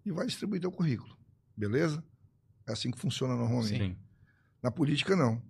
e 0.04 0.12
vai 0.12 0.26
distribuir 0.26 0.60
teu 0.60 0.70
currículo. 0.70 1.16
Beleza? 1.56 2.04
É 2.66 2.72
assim 2.72 2.90
que 2.90 2.98
funciona 2.98 3.34
normalmente. 3.36 3.78
Sim. 3.78 3.96
Na 4.62 4.70
política, 4.70 5.14
não. 5.14 5.40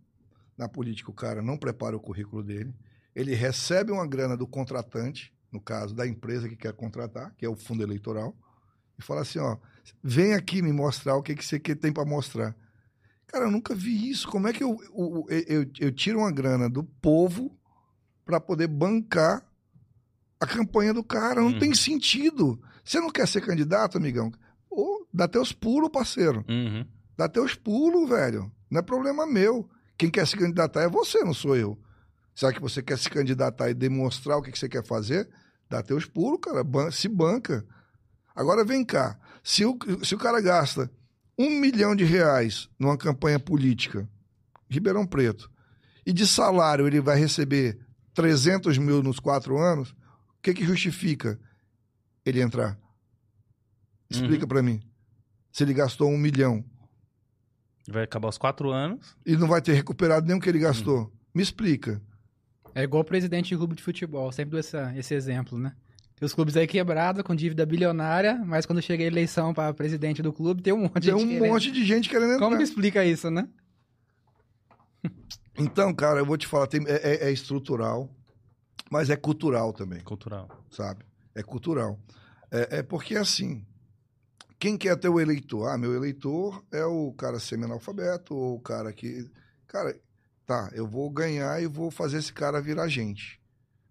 Na 0.56 0.68
política, 0.68 1.10
o 1.10 1.14
cara 1.14 1.42
não 1.42 1.56
prepara 1.56 1.96
o 1.96 2.00
currículo 2.00 2.42
dele, 2.42 2.74
ele 3.14 3.34
recebe 3.34 3.92
uma 3.92 4.06
grana 4.06 4.36
do 4.36 4.46
contratante, 4.46 5.32
no 5.52 5.60
caso 5.60 5.94
da 5.94 6.06
empresa 6.06 6.48
que 6.48 6.56
quer 6.56 6.72
contratar, 6.72 7.34
que 7.36 7.44
é 7.44 7.48
o 7.48 7.56
fundo 7.56 7.82
eleitoral, 7.82 8.36
e 8.98 9.02
fala 9.02 9.20
assim: 9.22 9.38
ó, 9.38 9.56
vem 10.02 10.34
aqui 10.34 10.60
me 10.62 10.72
mostrar 10.72 11.14
o 11.16 11.22
que, 11.22 11.34
que 11.34 11.44
você 11.44 11.58
tem 11.58 11.92
para 11.92 12.04
mostrar. 12.04 12.54
Cara, 13.26 13.44
eu 13.46 13.50
nunca 13.50 13.74
vi 13.74 14.08
isso. 14.10 14.28
Como 14.28 14.46
é 14.48 14.52
que 14.52 14.62
eu, 14.62 14.78
eu, 14.94 15.26
eu, 15.48 15.70
eu 15.80 15.92
tiro 15.92 16.18
uma 16.20 16.30
grana 16.30 16.68
do 16.70 16.84
povo 16.84 17.58
para 18.24 18.38
poder 18.40 18.68
bancar 18.68 19.44
a 20.40 20.46
campanha 20.46 20.94
do 20.94 21.02
cara? 21.02 21.40
Não 21.40 21.48
Uhum. 21.52 21.58
tem 21.58 21.74
sentido. 21.74 22.60
Você 22.84 23.00
não 23.00 23.10
quer 23.10 23.26
ser 23.26 23.40
candidato, 23.40 23.98
amigão? 23.98 24.30
Ô, 24.70 25.06
dá 25.12 25.26
teus 25.26 25.52
pulos, 25.52 25.90
parceiro. 25.90 26.44
Uhum. 26.48 26.86
Dá 27.16 27.28
teus 27.28 27.54
pulos, 27.54 28.08
velho. 28.08 28.52
Não 28.70 28.80
é 28.80 28.82
problema 28.82 29.26
meu. 29.26 29.68
Quem 29.96 30.10
quer 30.10 30.26
se 30.26 30.36
candidatar 30.36 30.82
é 30.82 30.88
você, 30.88 31.24
não 31.24 31.32
sou 31.32 31.56
eu. 31.56 31.78
Será 32.34 32.52
que 32.52 32.60
você 32.60 32.82
quer 32.82 32.98
se 32.98 33.08
candidatar 33.08 33.70
e 33.70 33.74
demonstrar 33.74 34.36
o 34.36 34.42
que 34.42 34.52
que 34.52 34.58
você 34.58 34.68
quer 34.68 34.84
fazer? 34.84 35.28
Dá 35.70 35.82
teus 35.82 36.04
pulos, 36.04 36.40
cara. 36.40 36.62
Se 36.92 37.08
banca. 37.08 37.66
Agora 38.34 38.64
vem 38.64 38.84
cá. 38.84 39.18
Se 39.42 39.64
o, 39.64 39.78
se 40.04 40.14
o 40.14 40.18
cara 40.18 40.40
gasta 40.40 40.90
um 41.38 41.48
milhão 41.48 41.96
de 41.96 42.04
reais 42.04 42.68
numa 42.78 42.96
campanha 42.96 43.38
política, 43.38 44.08
Ribeirão 44.68 45.06
Preto, 45.06 45.50
e 46.04 46.12
de 46.12 46.26
salário 46.26 46.86
ele 46.86 47.00
vai 47.00 47.18
receber 47.18 47.78
300 48.12 48.76
mil 48.78 49.02
nos 49.02 49.18
quatro 49.18 49.58
anos, 49.58 49.90
o 49.90 50.42
que 50.42 50.52
que 50.52 50.64
justifica 50.64 51.38
ele 52.24 52.40
entrar? 52.40 52.78
Explica 54.10 54.46
pra 54.46 54.62
mim. 54.62 54.80
Se 55.50 55.64
ele 55.64 55.74
gastou 55.74 56.10
um 56.10 56.18
milhão 56.18 56.64
Vai 57.88 58.02
acabar 58.04 58.28
os 58.28 58.38
quatro 58.38 58.70
anos. 58.70 59.16
e 59.24 59.36
não 59.36 59.46
vai 59.48 59.60
ter 59.62 59.72
recuperado 59.74 60.26
nem 60.26 60.36
o 60.36 60.40
que 60.40 60.48
ele 60.48 60.58
gastou. 60.58 61.12
Me 61.34 61.42
explica. 61.42 62.00
É 62.74 62.82
igual 62.82 63.02
o 63.02 63.04
presidente 63.04 63.48
de 63.48 63.56
clube 63.56 63.74
de 63.74 63.82
futebol, 63.82 64.30
sempre 64.32 64.50
dou 64.52 64.60
essa, 64.60 64.92
esse 64.96 65.14
exemplo, 65.14 65.58
né? 65.58 65.74
Tem 66.16 66.24
os 66.26 66.32
clubes 66.34 66.56
aí 66.56 66.66
quebrados, 66.66 67.22
com 67.22 67.34
dívida 67.34 67.64
bilionária, 67.66 68.42
mas 68.44 68.64
quando 68.66 68.80
chega 68.82 69.04
a 69.04 69.06
eleição 69.06 69.52
para 69.54 69.72
presidente 69.74 70.22
do 70.22 70.32
clube, 70.32 70.62
tem 70.62 70.72
um 70.72 70.78
monte 70.82 71.00
de 71.00 71.10
Tem 71.10 71.18
gente 71.18 71.26
um 71.26 71.28
querendo. 71.38 71.52
monte 71.52 71.70
de 71.70 71.84
gente 71.84 72.08
querendo 72.08 72.32
entrar. 72.32 72.44
Como 72.44 72.56
que 72.56 72.62
explica 72.62 73.04
isso, 73.04 73.30
né? 73.30 73.48
Então, 75.58 75.94
cara, 75.94 76.18
eu 76.20 76.26
vou 76.26 76.36
te 76.36 76.46
falar, 76.46 76.66
tem- 76.66 76.84
é, 76.86 76.94
é- 77.24 77.28
é 77.28 77.32
estrutural, 77.32 78.10
mas 78.90 79.08
é 79.08 79.16
cultural 79.16 79.72
também, 79.72 80.00
Cultural. 80.00 80.48
sabe? 80.70 81.04
É 81.34 81.42
cultural. 81.42 81.98
É, 82.50 82.78
é 82.78 82.82
porque, 82.82 83.16
assim, 83.16 83.64
quem 84.58 84.76
quer 84.78 84.96
ter 84.96 85.08
o 85.08 85.20
eleitor? 85.20 85.68
Ah, 85.68 85.78
meu 85.78 85.94
eleitor 85.94 86.64
é 86.72 86.84
o 86.84 87.12
cara 87.12 87.38
semi-analfabeto, 87.38 88.34
ou 88.34 88.56
o 88.56 88.60
cara 88.60 88.92
que... 88.92 89.30
Cara, 89.66 89.98
tá, 90.46 90.70
eu 90.72 90.86
vou 90.86 91.10
ganhar 91.10 91.62
e 91.62 91.66
vou 91.66 91.90
fazer 91.90 92.18
esse 92.18 92.32
cara 92.32 92.60
virar 92.60 92.88
gente. 92.88 93.40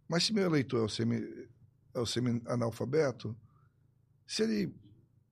Mas 0.07 0.23
se 0.23 0.33
meu 0.33 0.45
eleitor 0.45 0.81
é 0.81 0.85
o 0.85 0.89
semi, 0.89 1.47
é 1.93 1.99
o 1.99 2.05
semi-analfabeto, 2.05 3.35
se 4.25 4.43
ele 4.43 4.73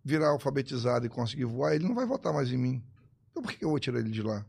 virar 0.03 0.30
alfabetizado 0.30 1.05
e 1.05 1.10
conseguir 1.10 1.45
voar, 1.45 1.73
ele 1.73 1.88
não 1.88 1.95
vai 1.95 2.05
votar 2.05 2.34
mais 2.34 2.51
em 2.51 2.57
mim. 2.57 2.84
Então 3.31 3.41
por 3.41 3.51
que 3.51 3.60
que 3.60 3.65
eu 3.65 3.69
vou 3.69 3.80
tirar 3.80 3.99
ele 3.99 4.11
de 4.11 4.22
lá? 4.22 4.45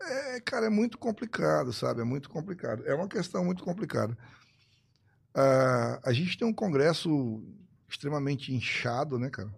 É, 0.00 0.40
cara, 0.40 0.66
é 0.66 0.70
muito 0.70 0.98
complicado, 0.98 1.72
sabe? 1.72 2.00
É 2.00 2.04
muito 2.04 2.28
complicado. 2.28 2.84
É 2.86 2.94
uma 2.94 3.08
questão 3.08 3.44
muito 3.44 3.64
complicada. 3.64 4.16
Ah, 5.34 6.00
a 6.04 6.12
gente 6.12 6.36
tem 6.36 6.46
um 6.46 6.52
congresso 6.52 7.42
extremamente 7.88 8.52
inchado, 8.54 9.18
né, 9.18 9.30
cara? 9.30 9.50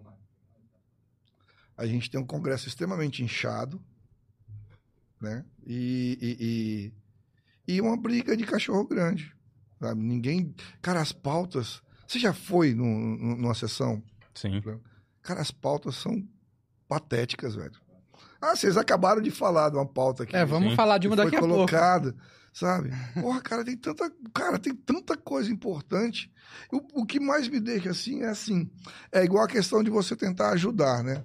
A 1.76 1.86
gente 1.86 2.10
tem 2.10 2.20
um 2.20 2.26
congresso 2.26 2.68
extremamente 2.68 3.22
inchado, 3.22 3.82
né? 5.20 5.44
E, 5.66 6.18
e, 6.20 6.92
e, 7.68 7.74
e 7.76 7.80
uma 7.80 7.96
briga 7.96 8.36
de 8.36 8.44
cachorro 8.44 8.86
grande, 8.86 9.34
sabe? 9.80 10.00
Ninguém... 10.00 10.54
Cara, 10.82 11.00
as 11.00 11.12
pautas... 11.12 11.82
Você 12.06 12.18
já 12.18 12.32
foi 12.32 12.74
num- 12.74 13.16
num- 13.16 13.36
numa 13.36 13.54
sessão? 13.54 14.02
Sim. 14.34 14.62
Cara, 15.22 15.40
as 15.40 15.50
pautas 15.50 15.96
são 15.96 16.22
patéticas, 16.86 17.54
velho. 17.54 17.72
Ah, 18.40 18.54
vocês 18.54 18.76
acabaram 18.76 19.22
de 19.22 19.30
falar 19.30 19.70
de 19.70 19.76
uma 19.76 19.86
pauta 19.86 20.24
aqui. 20.24 20.36
É, 20.36 20.44
vamos 20.44 20.70
Sim. 20.70 20.76
falar 20.76 20.98
de 20.98 21.08
uma 21.08 21.16
que 21.16 21.22
daqui 21.24 21.36
foi 21.36 21.38
a 21.38 21.40
pouco. 21.48 21.54
colocada, 21.54 22.14
sabe? 22.52 22.90
Porra, 23.20 23.40
cara, 23.40 23.64
tem 23.64 23.74
tanta, 23.76 24.12
cara, 24.34 24.58
tem 24.58 24.74
tanta 24.74 25.16
coisa 25.16 25.50
importante. 25.50 26.30
O, 26.70 27.00
o 27.02 27.06
que 27.06 27.18
mais 27.18 27.48
me 27.48 27.58
deixa 27.58 27.90
assim 27.90 28.20
é 28.20 28.28
assim, 28.28 28.70
é 29.10 29.24
igual 29.24 29.44
a 29.44 29.48
questão 29.48 29.82
de 29.82 29.88
você 29.90 30.14
tentar 30.14 30.50
ajudar, 30.50 31.02
né? 31.02 31.24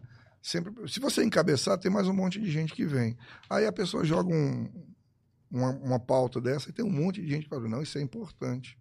Sempre, 0.50 0.88
se 0.92 1.00
você 1.00 1.24
encabeçar, 1.24 1.78
tem 1.78 1.92
mais 1.92 2.08
um 2.08 2.14
monte 2.14 2.40
de 2.42 2.50
gente 2.50 2.74
que 2.74 2.84
vem. 2.84 3.16
Aí 3.48 3.68
a 3.68 3.72
pessoa 3.72 4.04
joga 4.04 4.34
um- 4.34 4.68
uma, 5.52 5.70
uma 5.74 6.00
pauta 6.00 6.42
dessa 6.42 6.72
e 6.72 6.74
tem 6.74 6.84
um 6.84 6.90
monte 6.90 7.22
de 7.22 7.30
gente 7.30 7.48
falando, 7.48 7.70
não, 7.70 7.84
isso 7.84 8.00
é 8.00 8.02
importante. 8.02 8.76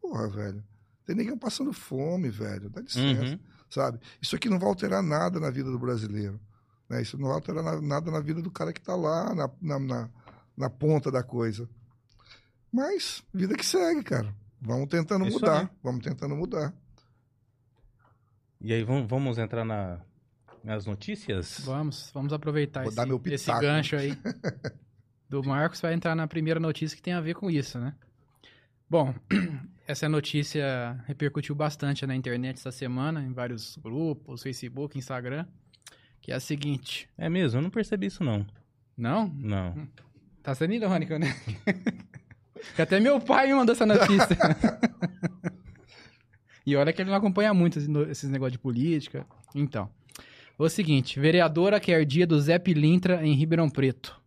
Porra, 0.00 0.28
velho. 0.28 0.62
Tem 1.04 1.16
ninguém 1.16 1.36
passando 1.36 1.72
fome, 1.72 2.28
velho. 2.30 2.70
Dá 2.70 2.80
licença 2.80 3.24
Uhum. 3.24 3.40
sabe? 3.68 3.98
Isso 4.22 4.36
aqui 4.36 4.48
não 4.48 4.56
vai 4.60 4.68
alterar 4.68 5.02
nada 5.02 5.40
na 5.40 5.50
vida 5.50 5.68
do 5.68 5.80
brasileiro. 5.80 6.40
Né? 6.88 7.02
Isso 7.02 7.18
não 7.18 7.26
vai 7.26 7.34
alterar 7.34 7.64
na- 7.64 7.80
nada 7.80 8.08
na 8.12 8.20
vida 8.20 8.40
do 8.40 8.50
cara 8.52 8.72
que 8.72 8.78
está 8.78 8.94
lá 8.94 9.34
na, 9.34 9.50
na, 9.60 9.78
na, 9.80 10.10
na 10.56 10.70
ponta 10.70 11.10
da 11.10 11.24
coisa. 11.24 11.68
Mas, 12.72 13.20
vida 13.34 13.56
que 13.56 13.66
segue, 13.66 14.04
cara. 14.04 14.32
Vamos 14.60 14.86
tentando 14.88 15.26
Isso 15.26 15.40
mudar. 15.40 15.62
aí. 15.62 15.68
Vamos 15.82 16.04
tentando 16.04 16.36
mudar. 16.36 16.72
E 18.60 18.72
aí, 18.72 18.84
vamos, 18.84 19.10
vamos 19.10 19.38
entrar 19.38 19.64
na, 19.64 20.00
nas 20.62 20.86
notícias? 20.86 21.60
Vamos, 21.64 22.10
vamos 22.12 22.32
aproveitar 22.32 22.80
Vou 22.80 22.88
esse, 22.88 22.96
dar 22.96 23.06
meu 23.06 23.20
esse 23.26 23.52
gancho 23.60 23.96
aí 23.96 24.16
do 25.28 25.42
Marcos 25.44 25.80
vai 25.80 25.94
entrar 25.94 26.14
na 26.14 26.26
primeira 26.26 26.58
notícia 26.58 26.96
que 26.96 27.02
tem 27.02 27.14
a 27.14 27.20
ver 27.20 27.34
com 27.34 27.50
isso, 27.50 27.78
né? 27.78 27.94
Bom, 28.88 29.14
essa 29.86 30.08
notícia 30.08 31.00
repercutiu 31.06 31.54
bastante 31.54 32.04
na 32.04 32.16
internet 32.16 32.56
essa 32.56 32.72
semana, 32.72 33.22
em 33.22 33.32
vários 33.32 33.76
grupos, 33.76 34.42
Facebook, 34.42 34.98
Instagram, 34.98 35.46
que 36.20 36.32
é 36.32 36.34
a 36.34 36.40
seguinte. 36.40 37.08
É 37.16 37.28
mesmo? 37.28 37.58
Eu 37.58 37.62
não 37.62 37.70
percebi 37.70 38.06
isso, 38.06 38.24
não. 38.24 38.44
Não? 38.96 39.28
Não. 39.28 39.88
Tá 40.42 40.54
sendo 40.54 40.74
irônico, 40.74 41.16
né? 41.16 41.28
que 42.74 42.82
até 42.82 42.98
meu 42.98 43.20
pai 43.20 43.46
me 43.46 43.54
mandou 43.54 43.72
essa 43.72 43.86
notícia. 43.86 44.36
e 46.66 46.74
olha 46.74 46.92
que 46.92 47.00
ele 47.00 47.10
não 47.10 47.16
acompanha 47.16 47.54
muito 47.54 47.78
esses 47.78 48.28
negócios 48.28 48.52
de 48.52 48.58
política. 48.58 49.24
Então, 49.54 49.88
o 50.66 50.70
seguinte, 50.70 51.18
vereadora 51.18 51.80
quer 51.80 52.04
dia 52.04 52.26
do 52.26 52.38
Zé 52.38 52.58
Pilintra 52.58 53.26
em 53.26 53.32
Ribeirão 53.32 53.70
Preto. 53.70 54.20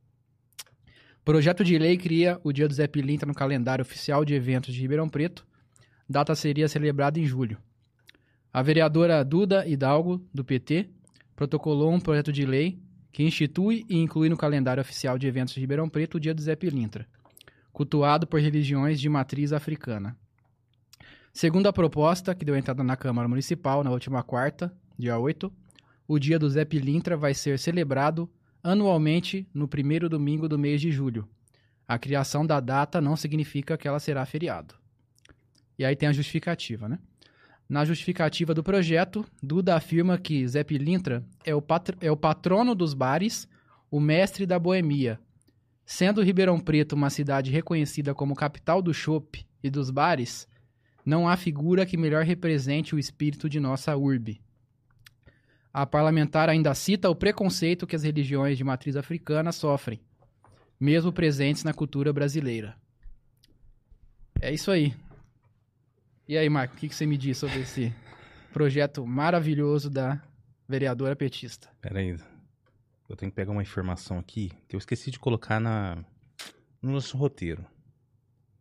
Projeto 1.24 1.64
de 1.64 1.78
lei 1.78 1.96
cria 1.96 2.40
o 2.44 2.52
Dia 2.52 2.68
do 2.68 2.74
Zé 2.74 2.88
Pilintra 2.88 3.28
no 3.28 3.36
calendário 3.36 3.84
oficial 3.84 4.26
de 4.26 4.34
eventos 4.34 4.74
de 4.74 4.82
Ribeirão 4.82 5.08
Preto. 5.08 5.46
Data 6.10 6.34
seria 6.34 6.68
celebrada 6.68 7.20
em 7.20 7.26
julho. 7.26 7.60
A 8.52 8.64
vereadora 8.64 9.24
Duda 9.24 9.66
Hidalgo, 9.68 10.26
do 10.34 10.44
PT, 10.44 10.90
protocolou 11.36 11.94
um 11.94 12.00
projeto 12.00 12.34
de 12.34 12.48
lei 12.48 12.80
que 13.12 13.22
institui 13.22 13.86
e 13.88 14.00
inclui 14.00 14.28
no 14.28 14.36
calendário 14.36 14.82
oficial 14.82 15.20
de 15.20 15.28
eventos 15.28 15.54
de 15.54 15.60
Ribeirão 15.60 15.88
Preto 15.88 16.16
o 16.16 16.20
Dia 16.20 16.34
do 16.34 16.42
Zé 16.42 16.56
Pilintra, 16.56 17.08
cultuado 17.72 18.26
por 18.26 18.40
religiões 18.40 19.00
de 19.00 19.08
matriz 19.08 19.54
africana. 19.54 20.18
Segundo 21.32 21.68
a 21.68 21.74
proposta, 21.74 22.34
que 22.34 22.44
deu 22.44 22.58
entrada 22.58 22.84
na 22.84 22.98
Câmara 22.98 23.28
Municipal 23.28 23.84
na 23.84 23.92
última 23.92 24.24
quarta, 24.24 24.74
dia 24.98 25.18
8, 25.18 25.54
o 26.08 26.20
Dia 26.20 26.38
do 26.38 26.50
Zé 26.50 26.66
Pilintra 26.66 27.16
vai 27.16 27.34
ser 27.34 27.58
celebrado 27.58 28.30
anualmente 28.64 29.48
no 29.54 29.68
primeiro 29.68 30.08
domingo 30.08 30.48
do 30.48 30.58
mês 30.58 30.80
de 30.80 30.92
julho. 30.92 31.28
A 31.88 31.98
criação 31.98 32.46
da 32.46 32.60
data 32.60 33.02
não 33.02 33.16
significa 33.16 33.78
que 33.78 33.88
ela 33.88 34.00
será 34.00 34.26
feriado. 34.26 34.76
E 35.78 35.84
aí 35.84 35.96
tem 35.96 36.08
a 36.08 36.14
justificativa, 36.14 36.88
né? 36.88 37.00
Na 37.68 37.84
justificativa 37.86 38.54
do 38.54 38.64
projeto, 38.64 39.26
Duda 39.42 39.76
afirma 39.76 40.18
que 40.18 40.48
Zé 40.48 40.64
Pilintra 40.64 41.26
é 41.46 41.56
o, 41.56 41.64
é 42.02 42.12
o 42.12 42.18
patrono 42.18 42.76
dos 42.76 42.94
bares, 42.94 43.48
o 43.90 44.00
mestre 44.00 44.46
da 44.46 44.60
boemia. 44.60 45.20
Sendo 45.86 46.22
Ribeirão 46.22 46.60
Preto 46.60 46.94
uma 46.94 47.10
cidade 47.10 47.52
reconhecida 47.52 48.14
como 48.14 48.36
capital 48.36 48.82
do 48.82 48.94
chopp 48.94 49.46
e 49.64 49.70
dos 49.70 49.90
bares, 49.90 50.48
não 51.06 51.28
há 51.28 51.36
figura 51.36 51.86
que 51.86 51.98
melhor 51.98 52.24
represente 52.24 52.96
o 52.96 53.00
espírito 53.00 53.50
de 53.50 53.60
nossa 53.60 53.96
urbe. 53.96 54.42
A 55.74 55.88
parlamentar 55.88 56.50
ainda 56.50 56.76
cita 56.76 57.10
o 57.10 57.16
preconceito 57.16 57.88
que 57.88 57.96
as 57.96 58.04
religiões 58.04 58.58
de 58.58 58.64
matriz 58.64 58.96
africana 58.96 59.52
sofrem, 59.52 60.00
mesmo 60.80 61.12
presentes 61.12 61.64
na 61.64 61.74
cultura 61.74 62.14
brasileira. 62.14 62.78
É 64.40 64.54
isso 64.54 64.70
aí. 64.70 64.94
E 66.28 66.38
aí, 66.38 66.48
Marco, 66.48 66.76
o 66.76 66.78
que, 66.78 66.88
que 66.88 66.96
você 66.96 67.08
me 67.08 67.18
diz 67.18 67.40
sobre 67.40 67.62
esse 67.62 67.94
projeto 68.54 69.06
maravilhoso 69.06 69.90
da 69.90 70.22
vereadora 70.70 71.16
petista? 71.16 71.70
Pera 71.82 72.00
aí. 72.00 72.18
Eu 73.10 73.16
tenho 73.16 73.32
que 73.32 73.36
pegar 73.36 73.52
uma 73.52 73.62
informação 73.62 74.20
aqui 74.20 74.52
que 74.68 74.76
eu 74.76 74.78
esqueci 74.78 75.10
de 75.10 75.20
colocar 75.20 75.60
na, 75.60 76.04
no 76.82 76.92
nosso 76.92 77.18
roteiro. 77.18 77.66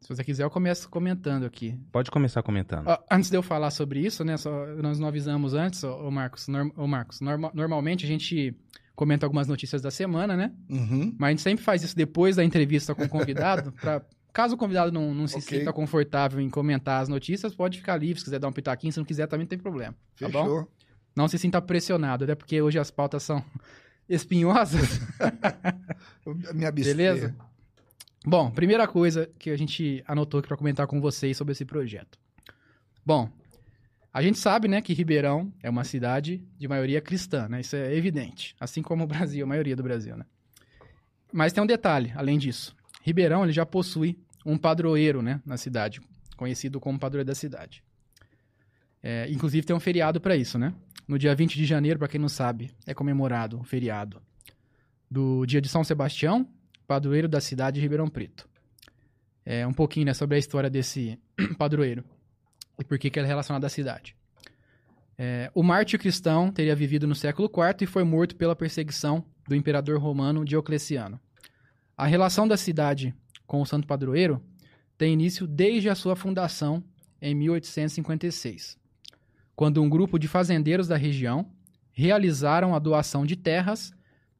Se 0.02 0.08
você 0.08 0.22
quiser, 0.24 0.42
eu 0.42 0.50
começo 0.50 0.88
comentando 0.90 1.44
aqui. 1.46 1.78
Pode 1.92 2.10
começar 2.10 2.42
comentando. 2.42 2.88
Ó, 2.88 2.98
antes 3.10 3.30
de 3.30 3.36
eu 3.36 3.42
falar 3.42 3.70
sobre 3.70 4.00
isso, 4.00 4.24
né? 4.24 4.36
Só, 4.36 4.66
nós 4.82 4.98
não 4.98 5.06
avisamos 5.08 5.54
antes, 5.54 5.82
ô, 5.84 6.08
ô 6.08 6.10
Marcos. 6.10 6.48
Norm, 6.48 6.70
ô 6.76 6.86
Marcos 6.88 7.20
norma- 7.20 7.50
normalmente 7.54 8.04
a 8.04 8.08
gente 8.08 8.54
comenta 8.96 9.24
algumas 9.24 9.46
notícias 9.46 9.80
da 9.80 9.90
semana, 9.92 10.36
né? 10.36 10.52
Uhum. 10.68 11.14
Mas 11.18 11.28
a 11.28 11.30
gente 11.30 11.42
sempre 11.42 11.64
faz 11.64 11.82
isso 11.84 11.96
depois 11.96 12.34
da 12.36 12.44
entrevista 12.44 12.94
com 12.94 13.04
o 13.04 13.08
convidado, 13.08 13.70
pra, 13.80 14.02
caso 14.32 14.54
o 14.54 14.58
convidado 14.58 14.90
não, 14.90 15.14
não 15.14 15.26
se 15.28 15.36
Ok. 15.38 15.60
sinta 15.60 15.72
confortável 15.72 16.40
em 16.40 16.50
comentar 16.50 17.00
as 17.00 17.08
notícias, 17.08 17.54
pode 17.54 17.78
ficar 17.78 17.96
livre, 17.96 18.18
se 18.18 18.24
quiser 18.24 18.40
dar 18.40 18.48
um 18.48 18.52
pitaquinho, 18.52 18.92
se 18.92 18.98
não 18.98 19.04
quiser 19.06 19.28
também 19.28 19.44
não 19.44 19.48
tem 19.48 19.58
problema. 19.58 19.94
Tá 20.18 20.28
bom? 20.28 20.42
Fechou. 20.44 20.68
Não 21.14 21.28
se 21.28 21.38
sinta 21.38 21.62
pressionado, 21.62 22.24
até 22.24 22.34
porque 22.34 22.60
hoje 22.60 22.78
as 22.78 22.90
pautas 22.90 23.22
são 23.22 23.42
espinhosas. 24.08 25.00
Me 26.54 26.64
abster. 26.66 26.96
Beleza? 26.96 27.36
Bom, 28.24 28.52
primeira 28.52 28.86
coisa 28.86 29.28
que 29.36 29.50
a 29.50 29.56
gente 29.56 30.02
anotou 30.06 30.38
aqui 30.38 30.46
para 30.46 30.56
comentar 30.56 30.86
com 30.86 31.00
vocês 31.00 31.36
sobre 31.36 31.52
esse 31.52 31.64
projeto. 31.64 32.18
Bom, 33.04 33.28
a 34.12 34.22
gente 34.22 34.38
sabe, 34.38 34.68
né, 34.68 34.80
que 34.80 34.92
Ribeirão 34.92 35.52
é 35.60 35.68
uma 35.68 35.82
cidade 35.82 36.40
de 36.56 36.68
maioria 36.68 37.00
cristã, 37.00 37.48
né? 37.48 37.60
Isso 37.60 37.74
é 37.74 37.92
evidente, 37.96 38.54
assim 38.60 38.80
como 38.80 39.02
o 39.02 39.06
Brasil, 39.08 39.44
a 39.44 39.48
maioria 39.48 39.74
do 39.74 39.82
Brasil, 39.82 40.16
né? 40.16 40.24
Mas 41.32 41.52
tem 41.52 41.62
um 41.64 41.66
detalhe, 41.66 42.12
além 42.14 42.38
disso. 42.38 42.76
Ribeirão, 43.02 43.42
ele 43.42 43.52
já 43.52 43.66
possui 43.66 44.16
um 44.46 44.56
padroeiro, 44.56 45.20
né, 45.20 45.40
na 45.44 45.56
cidade, 45.56 46.00
conhecido 46.36 46.78
como 46.78 47.00
padroeiro 47.00 47.26
da 47.26 47.34
cidade. 47.34 47.82
É, 49.02 49.28
inclusive 49.30 49.66
tem 49.66 49.74
um 49.74 49.80
feriado 49.80 50.20
para 50.20 50.36
isso, 50.36 50.58
né? 50.58 50.72
No 51.08 51.18
dia 51.18 51.34
20 51.34 51.56
de 51.56 51.66
janeiro, 51.66 51.98
para 51.98 52.06
quem 52.06 52.20
não 52.20 52.28
sabe, 52.28 52.70
é 52.86 52.94
comemorado 52.94 53.58
o 53.58 53.64
feriado 53.64 54.22
do 55.10 55.44
dia 55.44 55.60
de 55.60 55.68
São 55.68 55.82
Sebastião, 55.82 56.46
padroeiro 56.86 57.28
da 57.28 57.40
cidade 57.40 57.76
de 57.76 57.80
Ribeirão 57.80 58.08
Preto. 58.08 58.48
É 59.44 59.66
um 59.66 59.72
pouquinho 59.72 60.06
né, 60.06 60.14
sobre 60.14 60.36
a 60.36 60.38
história 60.38 60.70
desse 60.70 61.18
padroeiro 61.58 62.04
e 62.78 62.84
por 62.84 62.98
que, 62.98 63.10
que 63.10 63.18
ele 63.18 63.26
é 63.26 63.28
relacionado 63.28 63.64
à 63.64 63.68
cidade. 63.68 64.16
É, 65.18 65.50
o 65.54 65.62
mártir 65.62 65.98
cristão 65.98 66.50
teria 66.50 66.74
vivido 66.74 67.06
no 67.06 67.14
século 67.14 67.48
IV 67.48 67.82
e 67.82 67.86
foi 67.86 68.04
morto 68.04 68.34
pela 68.36 68.56
perseguição 68.56 69.24
do 69.46 69.54
imperador 69.54 70.00
romano 70.00 70.44
Diocleciano. 70.44 71.20
A 71.96 72.06
relação 72.06 72.48
da 72.48 72.56
cidade 72.56 73.14
com 73.46 73.60
o 73.60 73.66
santo 73.66 73.86
padroeiro 73.86 74.42
tem 74.96 75.12
início 75.12 75.46
desde 75.46 75.88
a 75.88 75.94
sua 75.94 76.16
fundação 76.16 76.82
em 77.20 77.34
1856, 77.34 78.78
quando 79.54 79.82
um 79.82 79.88
grupo 79.88 80.18
de 80.18 80.26
fazendeiros 80.26 80.88
da 80.88 80.96
região 80.96 81.50
realizaram 81.92 82.74
a 82.74 82.78
doação 82.78 83.26
de 83.26 83.36
terras 83.36 83.92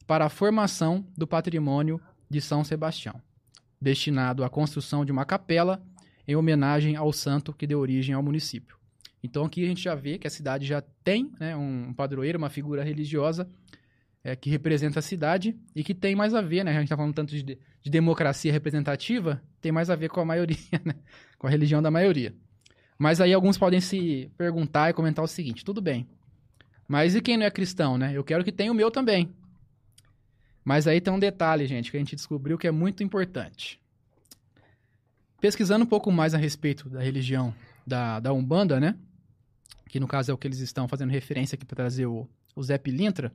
para 0.06 0.24
a 0.24 0.30
formação 0.30 1.06
do 1.16 1.26
patrimônio 1.26 2.00
de 2.32 2.40
São 2.40 2.64
Sebastião, 2.64 3.20
destinado 3.80 4.42
à 4.42 4.48
construção 4.48 5.04
de 5.04 5.12
uma 5.12 5.24
capela 5.24 5.82
em 6.26 6.34
homenagem 6.34 6.96
ao 6.96 7.12
santo 7.12 7.52
que 7.52 7.66
deu 7.66 7.78
origem 7.78 8.14
ao 8.14 8.22
município. 8.22 8.76
Então 9.22 9.44
aqui 9.44 9.62
a 9.62 9.68
gente 9.68 9.82
já 9.82 9.94
vê 9.94 10.18
que 10.18 10.26
a 10.26 10.30
cidade 10.30 10.66
já 10.66 10.80
tem 11.04 11.30
né, 11.38 11.54
um 11.54 11.92
padroeiro, 11.92 12.38
uma 12.38 12.48
figura 12.48 12.82
religiosa 12.82 13.48
é, 14.24 14.34
que 14.34 14.48
representa 14.48 14.98
a 14.98 15.02
cidade 15.02 15.54
e 15.76 15.84
que 15.84 15.94
tem 15.94 16.16
mais 16.16 16.34
a 16.34 16.40
ver, 16.40 16.64
né? 16.64 16.70
A 16.70 16.74
gente 16.74 16.84
está 16.84 16.96
falando 16.96 17.14
tanto 17.14 17.30
de, 17.30 17.42
de 17.42 17.90
democracia 17.90 18.50
representativa, 18.50 19.42
tem 19.60 19.70
mais 19.70 19.90
a 19.90 19.96
ver 19.96 20.08
com 20.08 20.20
a 20.20 20.24
maioria, 20.24 20.56
né? 20.84 20.94
com 21.38 21.46
a 21.46 21.50
religião 21.50 21.82
da 21.82 21.90
maioria. 21.90 22.34
Mas 22.98 23.20
aí 23.20 23.32
alguns 23.32 23.58
podem 23.58 23.80
se 23.80 24.30
perguntar 24.38 24.90
e 24.90 24.94
comentar 24.94 25.24
o 25.24 25.28
seguinte: 25.28 25.64
tudo 25.64 25.80
bem, 25.80 26.06
mas 26.88 27.14
e 27.14 27.20
quem 27.20 27.36
não 27.36 27.44
é 27.44 27.50
cristão, 27.50 27.98
né? 27.98 28.12
Eu 28.14 28.24
quero 28.24 28.42
que 28.42 28.52
tenha 28.52 28.72
o 28.72 28.74
meu 28.74 28.90
também. 28.90 29.30
Mas 30.64 30.86
aí 30.86 31.00
tem 31.00 31.12
um 31.12 31.18
detalhe, 31.18 31.66
gente, 31.66 31.90
que 31.90 31.96
a 31.96 32.00
gente 32.00 32.14
descobriu 32.14 32.56
que 32.56 32.66
é 32.66 32.70
muito 32.70 33.02
importante. 33.02 33.80
Pesquisando 35.40 35.84
um 35.84 35.88
pouco 35.88 36.12
mais 36.12 36.34
a 36.34 36.38
respeito 36.38 36.88
da 36.88 37.00
religião 37.00 37.52
da, 37.86 38.20
da 38.20 38.32
Umbanda, 38.32 38.78
né? 38.78 38.96
Que 39.88 39.98
no 39.98 40.06
caso 40.06 40.30
é 40.30 40.34
o 40.34 40.38
que 40.38 40.46
eles 40.46 40.60
estão 40.60 40.86
fazendo 40.86 41.10
referência 41.10 41.56
aqui 41.56 41.66
para 41.66 41.76
trazer 41.76 42.06
o, 42.06 42.28
o 42.54 42.62
Zé 42.62 42.78
Pilintra. 42.78 43.32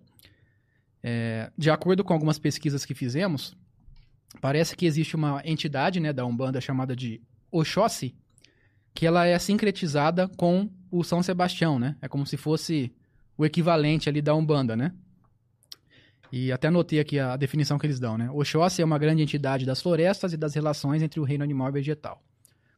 É, 1.03 1.51
de 1.57 1.69
acordo 1.69 2.03
com 2.03 2.13
algumas 2.13 2.39
pesquisas 2.39 2.85
que 2.85 2.95
fizemos, 2.95 3.55
parece 4.39 4.75
que 4.75 4.85
existe 4.85 5.15
uma 5.15 5.41
entidade 5.43 5.99
né, 5.99 6.13
da 6.13 6.25
Umbanda 6.25 6.61
chamada 6.61 6.95
de 6.95 7.21
Oxóssi, 7.51 8.15
que 8.93 9.05
ela 9.05 9.25
é 9.25 9.37
sincretizada 9.37 10.27
com 10.29 10.69
o 10.89 11.03
São 11.03 11.21
Sebastião, 11.21 11.77
né? 11.77 11.95
É 12.01 12.07
como 12.07 12.25
se 12.25 12.37
fosse 12.37 12.91
o 13.37 13.45
equivalente 13.45 14.09
ali 14.09 14.21
da 14.21 14.33
Umbanda, 14.33 14.75
né? 14.75 14.93
E 16.31 16.51
até 16.51 16.67
anotei 16.67 16.99
aqui 16.99 17.19
a 17.19 17.37
definição 17.37 17.77
que 17.77 17.85
eles 17.85 17.99
dão, 17.99 18.17
né? 18.17 18.29
Oxóssi 18.31 18.81
é 18.81 18.85
uma 18.85 18.97
grande 18.97 19.21
entidade 19.21 19.65
das 19.65 19.81
florestas 19.81 20.33
e 20.33 20.37
das 20.37 20.53
relações 20.53 21.01
entre 21.01 21.19
o 21.19 21.23
reino 21.23 21.43
animal 21.43 21.69
e 21.69 21.71
vegetal. 21.71 22.21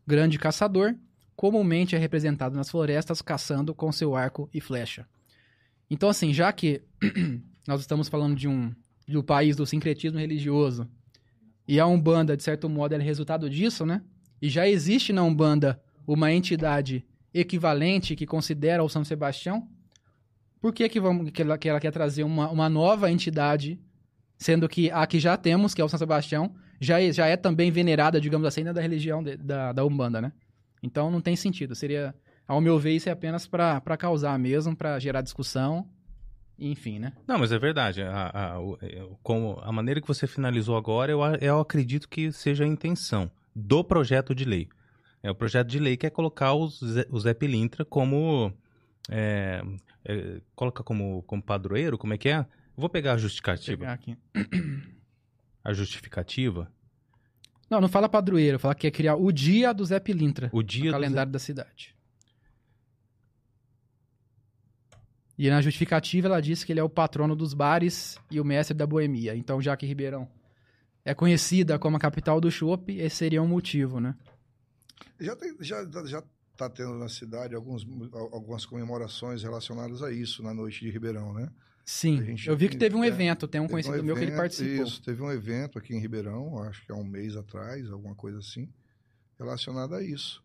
Grande 0.05 0.38
caçador, 0.38 0.95
comumente 1.35 1.95
é 1.95 1.99
representado 1.99 2.55
nas 2.55 2.69
florestas 2.69 3.21
caçando 3.21 3.73
com 3.73 3.91
seu 3.91 4.15
arco 4.15 4.49
e 4.53 4.61
flecha. 4.61 5.07
Então, 5.89 6.09
assim, 6.09 6.34
já 6.34 6.51
que 6.51 6.81
nós 7.67 7.81
estamos 7.81 8.07
falando 8.07 8.35
de 8.35 8.47
um 8.47 8.73
do 9.07 9.23
país 9.23 9.55
do 9.55 9.65
sincretismo 9.65 10.19
religioso 10.19 10.88
e 11.67 11.80
a 11.80 11.88
Umbanda, 11.88 12.38
de 12.38 12.43
certo 12.43 12.69
modo, 12.69 12.93
é 12.93 12.97
resultado 12.97 13.49
disso, 13.49 13.85
né? 13.85 14.01
E 14.41 14.49
já 14.49 14.67
existe 14.67 15.11
na 15.11 15.23
Umbanda 15.23 15.81
uma 16.05 16.31
entidade 16.31 17.05
equivalente 17.34 18.15
que 18.15 18.26
considera 18.26 18.84
o 18.84 18.89
São 18.89 19.03
Sebastião, 19.03 19.67
por 20.61 20.73
que, 20.73 20.88
que, 20.90 20.99
vamos, 20.99 21.31
que, 21.31 21.41
ela, 21.41 21.57
que 21.57 21.69
ela 21.69 21.80
quer 21.80 21.91
trazer 21.91 22.23
uma, 22.23 22.49
uma 22.49 22.69
nova 22.69 23.10
entidade, 23.11 23.80
sendo 24.38 24.68
que 24.68 24.90
a 24.91 25.06
que 25.07 25.19
já 25.19 25.36
temos, 25.38 25.73
que 25.73 25.81
é 25.81 25.86
o 25.86 25.90
São 25.90 25.99
Sebastião, 25.99 26.53
já 26.80 27.02
é, 27.02 27.11
já 27.11 27.26
é 27.27 27.36
também 27.38 27.72
venerada, 27.72 28.19
digamos 28.22 28.48
assim, 28.48 28.61
dentro 28.61 28.76
da 28.76 28.81
religião 28.81 29.22
de- 29.23 29.38
da, 29.38 29.72
da 29.73 29.86
Umbanda, 29.86 30.22
né? 30.22 30.31
Então 30.81 31.11
não 31.11 31.19
tem 31.22 31.36
sentido. 31.36 31.76
Seria, 31.76 32.15
ao 32.48 32.61
meu 32.61 32.80
ver, 32.80 32.91
isso 32.95 33.10
é 33.10 33.11
apenas 33.11 33.45
para 33.48 33.98
causar 33.98 34.38
mesmo, 34.40 34.76
para 34.76 34.98
gerar 34.99 35.22
discussão, 35.22 35.88
enfim, 36.57 36.99
né? 36.99 37.14
Não, 37.27 37.38
mas 37.38 37.52
é 37.52 37.60
verdade. 37.60 38.02
A, 38.02 38.27
a, 38.34 38.57
é, 38.81 39.06
como 39.23 39.60
a 39.61 39.72
maneira 39.72 40.02
que 40.02 40.07
você 40.07 40.26
finalizou 40.27 40.76
agora, 40.77 41.11
eu, 41.11 41.19
eu 41.41 41.60
acredito 41.60 42.07
que 42.07 42.31
seja 42.31 42.64
a 42.64 42.68
intenção 42.68 43.30
do 43.56 43.84
projeto 43.84 44.34
de 44.36 44.45
lei. 44.45 44.68
É 45.22 45.30
o 45.30 45.36
projeto 45.36 45.68
de 45.68 45.80
lei 45.80 45.98
que 45.98 46.06
é 46.06 46.10
colocar 46.10 46.53
o 46.53 46.68
Zé, 46.68 47.06
o 47.10 47.19
Zé 47.19 47.34
Pilintra 47.34 47.84
como. 47.84 48.53
É, 49.10 49.61
é, 50.06 50.41
coloca 50.56 50.84
como, 50.84 51.23
como 51.23 51.41
padroeiro, 51.41 51.98
como 51.98 52.14
é 52.14 52.18
que 52.18 52.30
é? 52.30 52.45
Vou 52.77 52.90
pegar 52.90 53.11
a 53.11 53.15
Vou 53.15 53.23
justificativa. 53.23 53.77
pegar 53.77 53.94
aqui. 53.94 54.18
A 55.61 55.73
justificativa. 55.73 56.72
Não, 57.69 57.81
não 57.81 57.90
fala 57.90 58.07
padroeiro, 58.07 58.57
fala 58.57 58.73
que 58.73 58.88
é 58.88 58.91
criar 58.91 59.15
o 59.15 59.30
dia 59.30 59.73
do 59.73 59.84
Zé 59.84 59.99
Pilintra, 59.99 60.49
O 60.53 60.64
dia 60.64 60.84
o 60.84 60.86
do 60.86 60.91
calendário 60.91 61.31
da 61.31 61.38
cidade. 61.38 61.94
E 65.38 65.49
na 65.49 65.61
justificativa 65.61 66.27
ela 66.27 66.41
diz 66.41 66.64
que 66.64 66.72
ele 66.72 66.80
é 66.80 66.84
o 66.84 66.90
patrono 66.90 67.36
dos 67.36 67.53
bares 67.53 68.18
e 68.31 68.40
o 68.40 68.45
mestre 68.45 68.76
da 68.76 68.88
boemia. 68.88 69.36
Então, 69.36 69.61
já 69.61 69.76
que 69.76 69.86
Ribeirão 69.86 70.27
é 71.03 71.14
conhecida 71.14 71.77
como 71.77 71.98
a 71.98 71.99
capital 71.99 72.41
do 72.41 72.49
chopp, 72.49 72.91
esse 72.98 73.18
seria 73.18 73.41
um 73.41 73.48
motivo, 73.48 73.99
né? 73.99 74.15
Já 75.19 75.36
tem, 75.36 75.56
já, 75.60 75.86
já 76.06 76.23
tá 76.60 76.69
tendo 76.69 76.94
na 76.95 77.07
cidade 77.07 77.56
alguns, 77.56 77.88
algumas 78.14 78.65
comemorações 78.65 79.41
relacionadas 79.41 80.03
a 80.03 80.11
isso 80.11 80.44
na 80.44 80.53
noite 80.53 80.81
de 80.81 80.91
Ribeirão, 80.91 81.34
né? 81.34 81.49
Sim, 81.86 82.23
gente 82.23 82.48
eu 82.48 82.56
vi 82.56 82.68
que 82.69 82.77
teve 82.77 82.95
um 82.95 83.03
é, 83.03 83.07
evento, 83.07 83.48
tem 83.48 83.61
um 83.61 83.68
conhecido 83.68 84.03
meu 84.03 84.14
que 84.14 84.19
ele 84.22 84.27
evento- 84.27 84.38
participou. 84.38 84.86
Isso, 84.86 85.02
teve 85.02 85.22
um 85.23 85.31
evento 85.31 85.80
aqui 85.80 85.95
em 85.95 85.99
Ribeirão, 85.99 86.61
acho 86.64 86.86
que 86.86 86.91
há 86.91 86.95
um 86.95 87.03
mês 87.03 87.36
atrás, 87.36 87.90
alguma 87.90 88.14
coisa 88.14 88.38
assim, 88.40 88.69
relacionado 89.40 89.95
a 89.95 90.03
isso. 90.03 90.44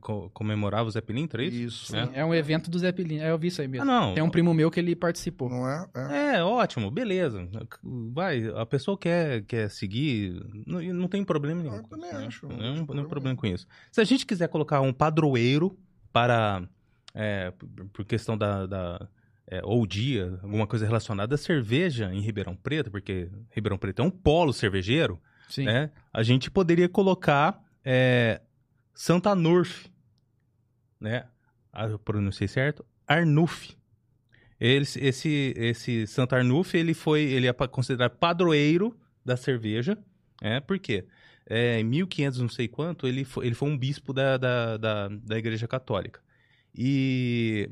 Co- 0.00 0.30
comemorava 0.30 0.88
o 0.88 0.90
Zé 0.90 1.00
Pilintra, 1.02 1.42
é 1.42 1.46
isso? 1.46 1.84
Isso. 1.92 1.96
É. 1.96 2.10
É 2.20 2.24
um 2.24 2.34
evento 2.34 2.70
do 2.70 2.78
Zé 2.78 2.90
Pilintra, 2.90 3.26
é, 3.26 3.30
eu 3.30 3.38
vi 3.38 3.48
isso 3.48 3.60
aí 3.60 3.66
Ah, 3.66 3.70
mesmo. 3.70 3.84
não. 3.86 4.14
Tem 4.14 4.22
um 4.22 4.30
primo 4.30 4.54
meu 4.54 4.70
que 4.70 4.80
ele 4.80 4.96
participou. 4.96 5.50
Não 5.50 5.68
é? 5.68 5.86
É. 5.94 6.36
É, 6.36 6.42
ótimo, 6.44 6.90
beleza. 6.90 7.46
Vai, 7.82 8.46
a 8.56 8.64
pessoa 8.64 8.96
quer, 8.96 9.42
quer 9.42 9.68
seguir, 9.68 10.40
não, 10.66 10.80
não 10.80 11.06
tem 11.08 11.22
problema 11.22 11.62
nenhum. 11.62 11.76
Eu 11.76 11.82
também 11.82 12.12
né? 12.12 12.26
acho, 12.26 12.46
Não, 12.48 12.56
não 12.56 12.64
não, 12.66 12.74
tem 12.76 12.84
problema 12.86 13.08
problema 13.08 13.36
com 13.36 13.46
isso. 13.46 13.66
Se 13.92 14.00
a 14.00 14.04
gente 14.04 14.24
quiser 14.24 14.48
colocar 14.48 14.80
um 14.80 14.92
padroeiro 14.92 15.78
para, 16.12 16.62
é, 17.14 17.50
por, 17.50 17.68
por 17.92 18.04
questão 18.06 18.38
da, 18.38 18.64
da 18.66 19.08
é, 19.46 19.60
ou 19.64 19.86
dia, 19.86 20.38
alguma 20.42 20.66
coisa 20.66 20.86
relacionada 20.86 21.34
à 21.34 21.38
cerveja 21.38 22.10
em 22.14 22.20
Ribeirão 22.20 22.56
Preto, 22.56 22.90
porque 22.90 23.28
Ribeirão 23.50 23.76
Preto 23.76 24.00
é 24.00 24.04
um 24.04 24.10
polo 24.10 24.52
cervejeiro, 24.54 25.20
Sim. 25.48 25.64
né? 25.66 25.90
A 26.10 26.22
gente 26.22 26.50
poderia 26.50 26.88
colocar 26.88 27.62
é, 27.84 28.40
Santa 28.94 29.34
Norf, 29.34 29.86
né? 31.00 31.24
Ah, 31.72 31.86
Eu 31.86 31.98
pronunciei 31.98 32.48
certo? 32.48 32.84
Arnulf. 33.06 33.70
Esse, 34.60 35.00
esse, 35.04 35.52
esse 35.56 36.06
Santa 36.06 36.36
Arnulf, 36.36 36.74
ele 36.74 36.94
foi, 36.94 37.22
ele 37.22 37.46
é 37.48 37.52
considerado 37.52 38.16
padroeiro 38.16 38.96
da 39.24 39.36
cerveja, 39.36 39.98
né? 40.40 40.60
Por 40.60 40.78
quê? 40.78 41.04
É, 41.46 41.80
em 41.80 41.84
1500 41.84 42.40
não 42.40 42.48
sei 42.48 42.68
quanto, 42.68 43.06
ele 43.06 43.24
foi, 43.24 43.46
ele 43.46 43.54
foi 43.54 43.68
um 43.68 43.76
bispo 43.76 44.12
da, 44.12 44.36
da, 44.38 44.76
da, 44.76 45.08
da 45.08 45.36
Igreja 45.38 45.68
Católica. 45.68 46.20
E 46.74 47.68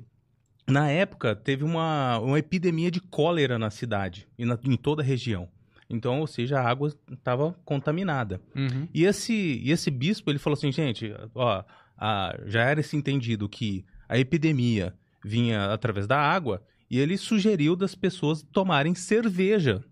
na 0.69 0.90
época 0.90 1.35
teve 1.35 1.65
uma, 1.65 2.19
uma 2.19 2.39
epidemia 2.39 2.90
de 2.90 3.01
cólera 3.01 3.59
na 3.59 3.70
cidade 3.70 4.28
e 4.39 4.44
na- 4.44 4.59
em 4.65 4.77
toda 4.77 5.03
a 5.03 5.05
região. 5.05 5.49
Então, 5.90 6.20
ou 6.20 6.26
seja, 6.26 6.59
a 6.59 6.68
água 6.68 6.92
estava 7.12 7.52
contaminada. 7.64 8.40
Uhum. 8.56 8.88
E 8.94 9.04
esse, 9.04 9.32
e 9.62 9.70
esse 9.70 9.90
bispo, 9.90 10.30
ele 10.30 10.38
falou 10.38 10.54
assim, 10.56 10.72
gente, 10.72 11.12
ó, 11.34 11.62
a- 11.98 12.38
já 12.46 12.62
era 12.62 12.80
esse 12.80 12.96
entendido 12.96 13.48
que 13.48 13.84
a 14.09 14.18
epidemia 14.18 14.94
vinha 15.24 15.66
através 15.72 16.06
da 16.06 16.18
água, 16.18 16.62
e 16.90 16.98
ele 16.98 17.16
sugeriu 17.16 17.74
das 17.76 17.94
pessoas 17.94 18.42
tomarem 18.42 18.94
cerveja 18.94 19.82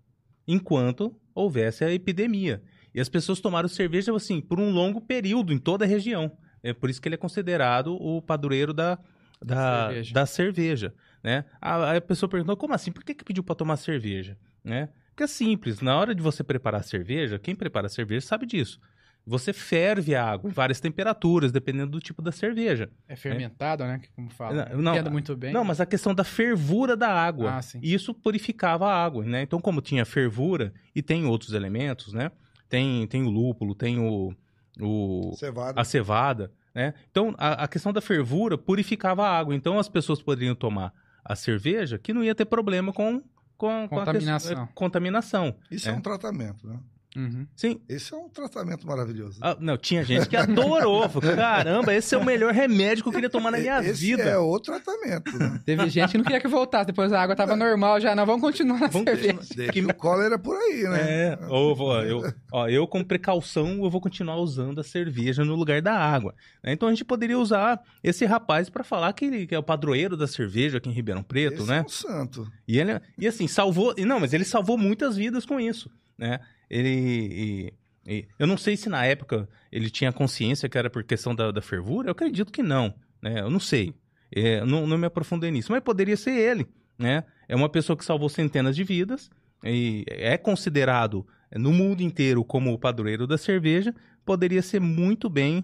enquanto 0.47 1.15
houvesse 1.33 1.83
a 1.83 1.91
epidemia. 1.93 2.61
E 2.93 2.99
as 2.99 3.07
pessoas 3.09 3.39
tomaram 3.39 3.69
cerveja, 3.69 4.13
assim, 4.15 4.41
por 4.41 4.59
um 4.59 4.69
longo 4.71 4.99
período 4.99 5.53
em 5.53 5.57
toda 5.57 5.85
a 5.85 5.87
região. 5.87 6.31
É 6.61 6.73
por 6.73 6.89
isso 6.89 7.01
que 7.01 7.07
ele 7.07 7.15
é 7.15 7.17
considerado 7.17 7.95
o 7.95 8.21
padroeiro 8.21 8.73
da, 8.73 8.99
da, 9.43 9.87
Cerveja. 9.87 10.13
da 10.13 10.25
cerveja, 10.25 10.93
né? 11.23 11.45
A- 11.61 11.91
Aí 11.91 11.97
a 11.97 12.01
pessoa 12.01 12.29
perguntou, 12.29 12.55
como 12.57 12.73
assim? 12.73 12.91
Por 12.91 13.03
que, 13.03 13.13
que 13.15 13.23
pediu 13.23 13.43
para 13.43 13.55
tomar 13.55 13.77
cerveja? 13.77 14.37
Né? 14.63 14.89
Porque 15.11 15.23
é 15.23 15.27
simples, 15.27 15.81
na 15.81 15.95
hora 15.97 16.15
de 16.15 16.21
você 16.21 16.43
preparar 16.43 16.83
cerveja, 16.83 17.37
quem 17.37 17.55
prepara 17.55 17.87
cerveja 17.87 18.25
sabe 18.25 18.45
disso. 18.45 18.79
Você 19.25 19.53
ferve 19.53 20.15
a 20.15 20.25
água 20.25 20.49
em 20.49 20.53
várias 20.53 20.79
temperaturas, 20.79 21.51
dependendo 21.51 21.91
do 21.91 21.99
tipo 21.99 22.23
da 22.23 22.31
cerveja. 22.31 22.89
É 23.07 23.15
fermentado, 23.15 23.83
né? 23.83 23.99
que 23.99 24.09
Como 24.09 24.31
fala. 24.31 24.67
Não, 24.71 24.81
não, 24.81 24.93
Entendo 24.93 25.11
muito 25.11 25.35
bem. 25.35 25.53
Não, 25.53 25.63
mas 25.63 25.79
a 25.79 25.85
questão 25.85 26.15
da 26.15 26.23
fervura 26.23 26.97
da 26.97 27.09
água. 27.09 27.57
Ah, 27.57 27.61
sim. 27.61 27.79
Isso 27.83 28.15
purificava 28.15 28.87
a 28.87 29.05
água, 29.05 29.23
né? 29.23 29.43
Então, 29.43 29.61
como 29.61 29.79
tinha 29.79 30.05
fervura 30.05 30.73
e 30.95 31.03
tem 31.03 31.25
outros 31.25 31.53
elementos, 31.53 32.13
né? 32.13 32.31
Tem, 32.67 33.05
tem 33.07 33.23
o 33.23 33.29
lúpulo, 33.29 33.75
tem 33.75 33.99
o, 33.99 34.33
o 34.79 35.33
Cevada. 35.35 35.79
a 35.79 35.83
cevada, 35.83 36.51
né? 36.73 36.93
Então, 37.11 37.35
a, 37.37 37.65
a 37.65 37.67
questão 37.67 37.93
da 37.93 38.01
fervura 38.01 38.57
purificava 38.57 39.23
a 39.27 39.37
água. 39.37 39.53
Então, 39.53 39.77
as 39.77 39.87
pessoas 39.87 40.21
poderiam 40.21 40.55
tomar 40.55 40.93
a 41.23 41.35
cerveja 41.35 41.99
que 41.99 42.11
não 42.11 42.23
ia 42.23 42.33
ter 42.33 42.45
problema 42.45 42.91
com, 42.91 43.21
com, 43.61 43.87
com 43.87 43.95
a 43.95 43.99
Contaminação. 43.99 44.49
questão- 44.49 44.63
é, 44.63 44.69
contaminação. 44.73 45.55
Isso 45.69 45.87
é. 45.87 45.91
É. 45.91 45.95
um 45.95 46.01
tratamento, 46.01 46.67
né? 46.67 46.79
Uhum. 47.15 47.45
Sim, 47.57 47.81
Esse 47.89 48.13
é 48.13 48.17
um 48.17 48.29
tratamento 48.29 48.87
maravilhoso. 48.87 49.37
Ah, 49.41 49.57
não, 49.59 49.77
tinha 49.77 50.01
gente 50.03 50.29
que 50.29 50.37
adorou. 50.37 51.09
Falou, 51.09 51.35
Caramba, 51.35 51.93
esse 51.93 52.15
é 52.15 52.17
o 52.17 52.23
melhor 52.23 52.53
remédio 52.53 53.03
que 53.03 53.09
eu 53.09 53.13
queria 53.13 53.29
tomar 53.29 53.51
na 53.51 53.57
minha 53.57 53.79
Esse 53.83 53.93
vida. 54.05 54.23
é 54.23 54.37
o 54.37 54.57
tratamento, 54.59 55.37
né? 55.37 55.59
Teve 55.65 55.89
gente 55.89 56.11
que 56.11 56.17
não 56.17 56.23
queria 56.23 56.39
que 56.39 56.47
voltasse, 56.47 56.85
depois 56.87 57.11
a 57.11 57.21
água 57.21 57.35
tava 57.35 57.55
normal 57.55 57.99
já. 57.99 58.15
Não, 58.15 58.25
vamos 58.25 58.41
continuar 58.41 58.79
na 58.79 58.87
Vamos 58.87 59.09
cerveja. 59.09 59.39
Deixa 59.55 59.87
o 59.87 59.93
cólera 59.93 60.39
por 60.39 60.55
aí, 60.55 60.83
né? 60.83 60.99
É, 61.33 61.39
ou 61.49 61.75
vou- 61.75 62.01
eu, 62.01 62.33
ó, 62.51 62.69
eu 62.69 62.87
com 62.87 63.03
precaução, 63.03 63.83
eu 63.83 63.89
vou 63.89 63.99
continuar 63.99 64.37
usando 64.37 64.79
a 64.79 64.83
cerveja 64.83 65.43
no 65.43 65.55
lugar 65.55 65.81
da 65.81 65.93
água. 65.93 66.33
né? 66.63 66.71
Então 66.71 66.87
a 66.87 66.91
gente 66.91 67.03
poderia 67.03 67.37
usar 67.37 67.79
esse 68.01 68.23
rapaz 68.25 68.69
para 68.69 68.83
falar 68.85 69.11
que 69.13 69.25
ele 69.25 69.45
que 69.45 69.53
é 69.53 69.59
o 69.59 69.63
padroeiro 69.63 70.15
da 70.15 70.27
cerveja 70.27 70.77
aqui 70.77 70.87
em 70.89 70.93
Ribeirão 70.93 71.23
Preto, 71.23 71.61
Esse 71.63 71.67
né? 71.69 71.77
é 71.79 71.81
um 71.81 71.89
santo. 71.89 72.47
E 72.67 72.79
ele, 72.79 73.01
e 73.17 73.27
assim, 73.27 73.47
salvou. 73.49 73.93
e 73.97 74.05
Não, 74.05 74.19
mas 74.19 74.31
ele 74.33 74.45
salvou 74.45 74.77
muitas 74.77 75.17
vidas 75.17 75.45
com 75.45 75.59
isso, 75.59 75.89
né? 76.17 76.39
Ele. 76.75 77.73
e- 78.07 78.25
eu 78.39 78.47
não 78.47 78.57
sei 78.57 78.75
se 78.77 78.87
na 78.89 79.05
época 79.05 79.47
ele 79.71 79.89
tinha 79.89 80.11
consciência 80.11 80.67
que 80.69 80.77
era 80.77 80.89
por 80.89 81.03
questão 81.03 81.35
da, 81.35 81.51
da 81.51 81.61
fervura. 81.61 82.07
Eu 82.07 82.13
acredito 82.13 82.51
que 82.51 82.63
não, 82.63 82.93
né? 83.21 83.41
Eu 83.41 83.49
não 83.49 83.59
sei. 83.59 83.93
É, 84.33 84.63
não, 84.65 84.87
não 84.87 84.97
me 84.97 85.05
aprofundei 85.05 85.51
nisso. 85.51 85.71
Mas 85.71 85.83
poderia 85.83 86.15
ser 86.17 86.31
ele, 86.31 86.65
né? 86.97 87.23
É 87.47 87.55
uma 87.55 87.67
pessoa 87.69 87.97
que 87.97 88.05
salvou 88.05 88.29
centenas 88.29 88.75
de 88.75 88.83
vidas 88.83 89.29
e 89.63 90.05
é 90.07 90.37
considerado 90.37 91.27
no 91.53 91.73
mundo 91.73 92.01
inteiro 92.01 92.43
como 92.45 92.71
o 92.73 92.79
padroeiro 92.79 93.27
da 93.27 93.37
cerveja. 93.37 93.93
Poderia 94.23 94.61
ser 94.61 94.79
muito 94.79 95.29
bem 95.29 95.63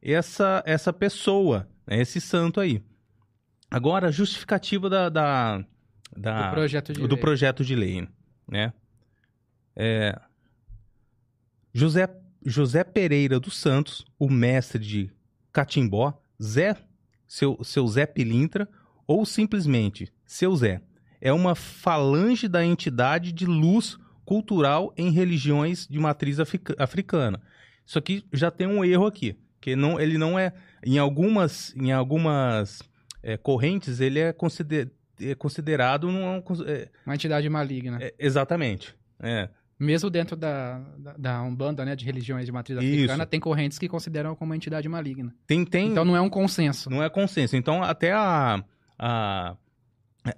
essa, 0.00 0.62
essa 0.64 0.92
pessoa, 0.92 1.68
né? 1.86 2.00
esse 2.00 2.20
santo 2.20 2.58
aí. 2.60 2.82
Agora, 3.70 4.08
a 4.08 4.10
justificativa 4.12 4.88
da, 4.88 5.08
da, 5.10 5.64
da- 6.16 6.48
Do 6.48 6.54
projeto 6.54 6.92
de 6.94 7.00
do 7.00 7.06
lei. 7.14 7.20
projeto 7.20 7.64
de 7.64 7.74
lei, 7.74 8.08
né? 8.48 8.72
É, 9.74 10.18
José, 11.76 12.08
José 12.42 12.82
Pereira 12.84 13.38
dos 13.38 13.58
Santos, 13.58 14.02
o 14.18 14.30
mestre 14.30 14.78
de 14.82 15.10
Catimbó, 15.52 16.18
Zé, 16.42 16.74
seu, 17.28 17.62
seu 17.62 17.86
Zé 17.86 18.06
Pilintra, 18.06 18.66
ou 19.06 19.26
simplesmente 19.26 20.10
seu 20.24 20.56
Zé, 20.56 20.80
é 21.20 21.30
uma 21.34 21.54
falange 21.54 22.48
da 22.48 22.64
entidade 22.64 23.30
de 23.30 23.44
luz 23.44 23.98
cultural 24.24 24.94
em 24.96 25.10
religiões 25.10 25.86
de 25.86 25.98
matriz 25.98 26.40
africa- 26.40 26.74
africana. 26.78 27.42
Isso 27.84 27.98
aqui 27.98 28.24
já 28.32 28.50
tem 28.50 28.66
um 28.66 28.82
erro 28.82 29.04
aqui, 29.06 29.36
que 29.60 29.76
não, 29.76 30.00
ele 30.00 30.16
não 30.16 30.38
é 30.38 30.54
em 30.82 30.96
algumas 30.98 31.74
em 31.76 31.92
algumas 31.92 32.82
é, 33.22 33.36
correntes 33.36 34.00
ele 34.00 34.18
é, 34.18 34.32
consider- 34.32 34.90
é 35.20 35.34
considerado 35.34 36.08
um, 36.08 36.38
é, 36.66 36.88
Uma 37.04 37.14
entidade 37.14 37.48
maligna. 37.50 37.98
é, 38.00 38.14
exatamente. 38.18 38.94
É, 39.20 39.48
Mesmo 39.78 40.08
dentro 40.08 40.36
da, 40.36 40.78
da, 40.98 41.12
da 41.18 41.42
Umbanda, 41.42 41.84
né, 41.84 41.94
de 41.94 42.04
religiões 42.04 42.46
de 42.46 42.52
matriz 42.52 42.78
Isso. 42.78 42.94
africana, 42.94 43.26
tem 43.26 43.38
correntes 43.38 43.78
que 43.78 43.88
consideram 43.88 44.34
como 44.34 44.50
uma 44.50 44.56
entidade 44.56 44.88
maligna. 44.88 45.34
tem 45.46 45.64
tem 45.64 45.90
Então 45.90 46.04
não 46.04 46.16
é 46.16 46.20
um 46.20 46.30
consenso. 46.30 46.88
não 46.88 47.02
é 47.02 47.10
consenso. 47.10 47.56
Então 47.56 47.82
até 47.82 48.12
a, 48.12 48.64
a 48.98 49.56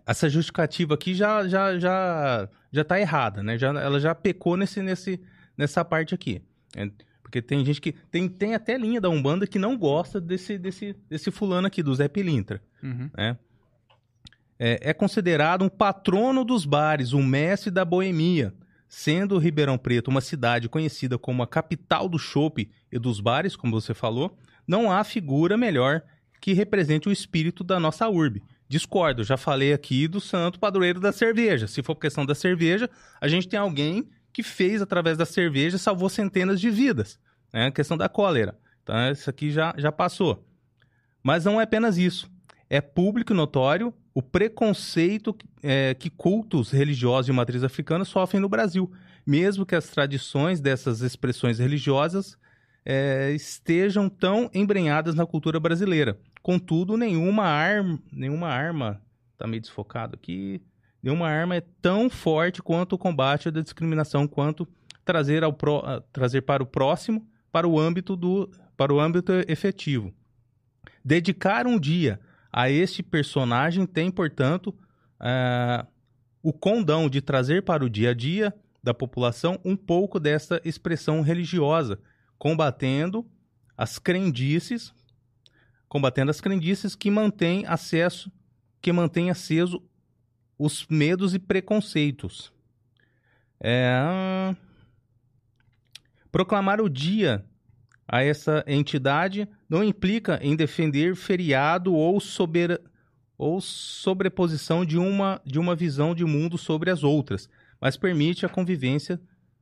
essa 0.06 0.28
justificativa 0.28 0.94
aqui 0.94 1.14
já 1.14 1.46
já 1.46 1.78
já 1.78 2.48
já 2.72 2.84
tá 2.84 3.00
errada, 3.00 3.42
né? 3.42 3.56
Já, 3.56 3.68
ela 3.68 4.00
já 4.00 4.14
pecou 4.14 4.56
nesse 4.56 4.82
nesse 4.82 5.20
nessa 5.56 5.84
parte 5.84 6.14
aqui. 6.14 6.42
É, 6.76 6.90
porque 7.22 7.40
tem 7.42 7.64
gente 7.64 7.80
que 7.80 7.92
tem, 7.92 8.28
tem 8.28 8.54
até 8.54 8.76
linha 8.76 9.00
da 9.00 9.08
Umbanda 9.08 9.46
que 9.46 9.58
não 9.58 9.76
gosta 9.76 10.20
desse 10.20 10.58
desse 10.58 10.96
desse 11.08 11.30
fulano 11.30 11.66
aqui 11.66 11.82
do 11.82 11.94
Zé 11.94 12.08
Pilintra. 12.08 12.60
Uhum. 12.82 13.10
né? 13.16 13.36
É, 14.58 14.90
é 14.90 14.92
considerado 14.92 15.62
um 15.62 15.68
patrono 15.68 16.44
dos 16.44 16.64
bares, 16.64 17.12
um 17.12 17.24
mestre 17.24 17.70
da 17.70 17.84
boemia, 17.84 18.52
sendo 18.88 19.38
Ribeirão 19.38 19.76
Preto 19.76 20.08
uma 20.08 20.20
cidade 20.20 20.68
conhecida 20.68 21.18
como 21.18 21.42
a 21.42 21.46
capital 21.46 22.08
do 22.08 22.18
chopp 22.18 22.68
e 22.90 22.98
dos 22.98 23.20
bares, 23.20 23.54
como 23.54 23.78
você 23.78 23.92
falou, 23.94 24.36
não 24.66 24.90
há 24.90 25.04
figura 25.04 25.56
melhor 25.56 26.02
que 26.40 26.52
represente 26.52 27.08
o 27.08 27.12
espírito 27.12 27.62
da 27.62 27.78
nossa 27.78 28.08
urbe. 28.08 28.42
Discordo, 28.68 29.24
já 29.24 29.36
falei 29.36 29.72
aqui 29.72 30.06
do 30.06 30.20
santo 30.20 30.58
padroeiro 30.58 31.00
da 31.00 31.12
cerveja. 31.12 31.66
Se 31.66 31.82
for 31.82 31.96
questão 31.96 32.24
da 32.24 32.34
cerveja, 32.34 32.88
a 33.20 33.28
gente 33.28 33.48
tem 33.48 33.58
alguém 33.58 34.08
que 34.32 34.42
fez 34.42 34.80
através 34.80 35.16
da 35.16 35.24
cerveja 35.24 35.78
salvou 35.78 36.08
centenas 36.08 36.60
de 36.60 36.70
vidas. 36.70 37.18
É 37.52 37.66
a 37.66 37.70
questão 37.70 37.96
da 37.96 38.08
cólera. 38.08 38.58
Então, 38.82 39.10
isso 39.10 39.28
aqui 39.28 39.50
já, 39.50 39.74
já 39.76 39.90
passou. 39.90 40.46
Mas 41.22 41.44
não 41.44 41.60
é 41.60 41.64
apenas 41.64 41.96
isso 41.96 42.30
é 42.70 42.80
público 42.80 43.32
e 43.32 43.36
notório 43.36 43.94
o 44.18 44.22
preconceito 44.22 45.32
é, 45.62 45.94
que 45.94 46.10
cultos 46.10 46.72
religiosos 46.72 47.26
de 47.26 47.32
matriz 47.32 47.62
africana 47.62 48.04
sofrem 48.04 48.42
no 48.42 48.48
Brasil, 48.48 48.90
mesmo 49.24 49.64
que 49.64 49.76
as 49.76 49.90
tradições 49.90 50.60
dessas 50.60 51.02
expressões 51.02 51.60
religiosas 51.60 52.36
é, 52.84 53.30
estejam 53.30 54.08
tão 54.08 54.50
embrenhadas 54.52 55.14
na 55.14 55.24
cultura 55.24 55.60
brasileira. 55.60 56.18
Contudo, 56.42 56.96
nenhuma 56.96 57.44
arma, 57.44 58.02
nenhuma 58.10 58.48
arma, 58.48 59.00
tá 59.36 59.46
meio 59.46 59.62
desfocado 59.62 60.16
aqui, 60.16 60.60
nenhuma 61.00 61.28
arma 61.28 61.54
é 61.54 61.62
tão 61.80 62.10
forte 62.10 62.60
quanto 62.60 62.94
o 62.94 62.98
combate 62.98 63.52
da 63.52 63.60
discriminação, 63.60 64.26
quanto 64.26 64.66
trazer, 65.04 65.44
ao 65.44 65.52
pro, 65.52 65.80
trazer 66.12 66.42
para 66.42 66.60
o 66.60 66.66
próximo, 66.66 67.24
para 67.52 67.68
o 67.68 67.78
âmbito 67.78 68.16
do 68.16 68.50
para 68.76 68.92
o 68.92 68.98
âmbito 68.98 69.32
efetivo. 69.46 70.12
Dedicar 71.04 71.68
um 71.68 71.78
dia 71.78 72.18
a 72.52 72.70
este 72.70 73.02
personagem 73.02 73.86
tem, 73.86 74.10
portanto, 74.10 74.68
uh, 75.20 75.86
o 76.42 76.52
condão 76.52 77.08
de 77.08 77.20
trazer 77.20 77.62
para 77.62 77.84
o 77.84 77.90
dia 77.90 78.10
a 78.10 78.14
dia 78.14 78.54
da 78.82 78.94
população 78.94 79.60
um 79.64 79.76
pouco 79.76 80.18
dessa 80.18 80.60
expressão 80.64 81.20
religiosa, 81.20 82.00
combatendo 82.38 83.26
as 83.76 83.98
crendices, 83.98 84.92
combatendo 85.88 86.30
as 86.30 86.40
crendices 86.40 86.94
que 86.94 87.10
mantêm 87.10 87.66
acesso, 87.66 88.30
que 88.80 88.92
mantém 88.92 89.30
aceso 89.30 89.82
os 90.58 90.86
medos 90.88 91.34
e 91.34 91.38
preconceitos. 91.38 92.52
É... 93.60 94.54
Proclamar 96.30 96.80
o 96.80 96.88
dia 96.88 97.44
a 98.08 98.22
essa 98.22 98.64
entidade 98.66 99.46
não 99.68 99.84
implica 99.84 100.40
em 100.42 100.56
defender 100.56 101.14
feriado 101.14 101.94
ou, 101.94 102.18
sober... 102.18 102.80
ou 103.36 103.60
sobreposição 103.60 104.84
de 104.84 104.96
uma, 104.96 105.40
de 105.44 105.58
uma 105.58 105.76
visão 105.76 106.14
de 106.14 106.24
mundo 106.24 106.56
sobre 106.56 106.90
as 106.90 107.04
outras, 107.04 107.50
mas 107.78 107.98
permite 107.98 108.46
a 108.46 108.48
convivência, 108.48 109.20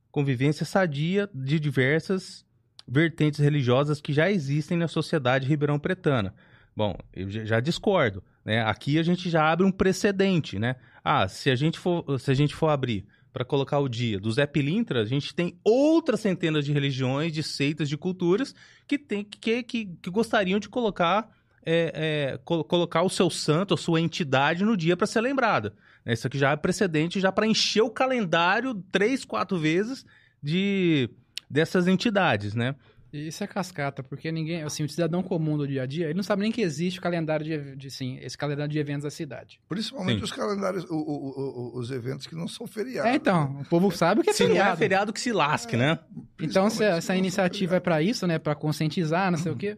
convivência 0.09 0.65
sadia 0.65 1.29
de 1.33 1.59
diversas 1.59 2.45
vertentes 2.87 3.41
religiosas 3.41 3.99
que 3.99 4.13
já 4.13 4.31
existem 4.31 4.77
na 4.77 4.87
sociedade 4.87 5.45
ribeirão-pretana. 5.45 6.33
Bom, 6.73 6.95
eu 7.13 7.29
já 7.29 7.59
discordo. 7.59 8.23
Né? 8.45 8.61
Aqui 8.61 8.97
a 8.97 9.03
gente 9.03 9.29
já 9.29 9.51
abre 9.51 9.65
um 9.65 9.71
precedente, 9.71 10.57
né? 10.57 10.77
Ah, 11.03 11.27
se 11.27 11.49
a 11.49 11.55
gente 11.55 11.77
for, 11.77 12.17
se 12.17 12.31
a 12.31 12.33
gente 12.33 12.55
for 12.55 12.69
abrir 12.69 13.05
para 13.37 13.45
colocar 13.45 13.77
o 13.77 13.87
dia 13.87 14.19
do 14.19 14.31
Zé 14.31 14.47
Pilintra, 14.47 15.03
a 15.03 15.05
gente 15.05 15.31
tem 15.31 15.59
outras 15.63 16.21
centenas 16.21 16.65
de 16.65 16.73
religiões, 16.73 17.31
de 17.31 17.43
seitas, 17.43 17.87
de 17.87 17.95
culturas 17.95 18.55
que, 18.87 18.97
tem, 18.97 19.23
que, 19.23 19.61
que, 19.61 19.85
que 19.85 20.09
gostariam 20.09 20.59
de 20.59 20.67
colocar, 20.67 21.29
é, 21.63 22.33
é, 22.33 22.37
colocar 22.43 23.03
o 23.03 23.09
seu 23.11 23.29
santo, 23.29 23.75
a 23.75 23.77
sua 23.77 24.01
entidade 24.01 24.65
no 24.65 24.75
dia 24.75 24.97
para 24.97 25.05
ser 25.05 25.21
lembrada. 25.21 25.75
Isso 26.03 26.25
aqui 26.25 26.39
já 26.39 26.49
é 26.49 26.55
precedente 26.55 27.19
já 27.19 27.31
para 27.31 27.45
encher 27.45 27.83
o 27.83 27.91
calendário 27.91 28.73
três, 28.91 29.23
quatro 29.23 29.55
vezes 29.59 30.03
de 30.41 31.07
dessas 31.47 31.87
entidades, 31.87 32.55
né? 32.55 32.73
Isso 33.11 33.43
é 33.43 33.47
cascata, 33.47 34.03
porque 34.03 34.31
ninguém, 34.31 34.63
assim, 34.63 34.83
o 34.83 34.89
cidadão 34.89 35.23
comum 35.23 35.57
do 35.57 35.67
dia 35.67 35.83
a 35.83 35.85
dia, 35.85 36.05
ele 36.05 36.15
não 36.15 36.23
sabe 36.23 36.41
nem 36.41 36.51
que 36.51 36.61
existe 36.61 36.99
o 36.99 37.01
calendário 37.01 37.45
de, 37.45 37.75
de 37.75 37.89
sim, 37.89 38.17
esse 38.21 38.37
calendário 38.37 38.71
de 38.71 38.77
eventos 38.79 39.03
da 39.03 39.11
cidade. 39.11 39.59
Principalmente 39.67 40.19
sim. 40.19 40.23
os 40.25 40.31
calendários, 40.31 40.83
o, 40.85 40.95
o, 40.95 41.75
o, 41.75 41.79
os 41.79 41.89
eventos 41.91 42.27
que 42.27 42.35
não 42.35 42.47
são 42.47 42.67
feriados. 42.67 43.11
É, 43.11 43.15
então, 43.15 43.53
né? 43.53 43.61
o 43.61 43.65
povo 43.65 43.89
sabe 43.91 44.23
que 44.23 44.29
é 44.29 44.33
se 44.33 44.43
feriado. 44.43 44.67
não 44.67 44.73
é 44.73 44.77
feriado 44.77 45.13
que 45.13 45.21
se 45.21 45.31
lasque, 45.31 45.75
é, 45.75 45.79
né? 45.79 45.99
Então, 46.41 46.69
se 46.69 46.83
essa 46.83 47.15
iniciativa 47.15 47.77
é 47.77 47.79
para 47.79 48.01
isso, 48.01 48.27
né, 48.27 48.37
para 48.37 48.55
conscientizar, 48.55 49.31
não 49.31 49.37
sei 49.37 49.51
uhum. 49.51 49.57
o 49.57 49.59
quê, 49.59 49.77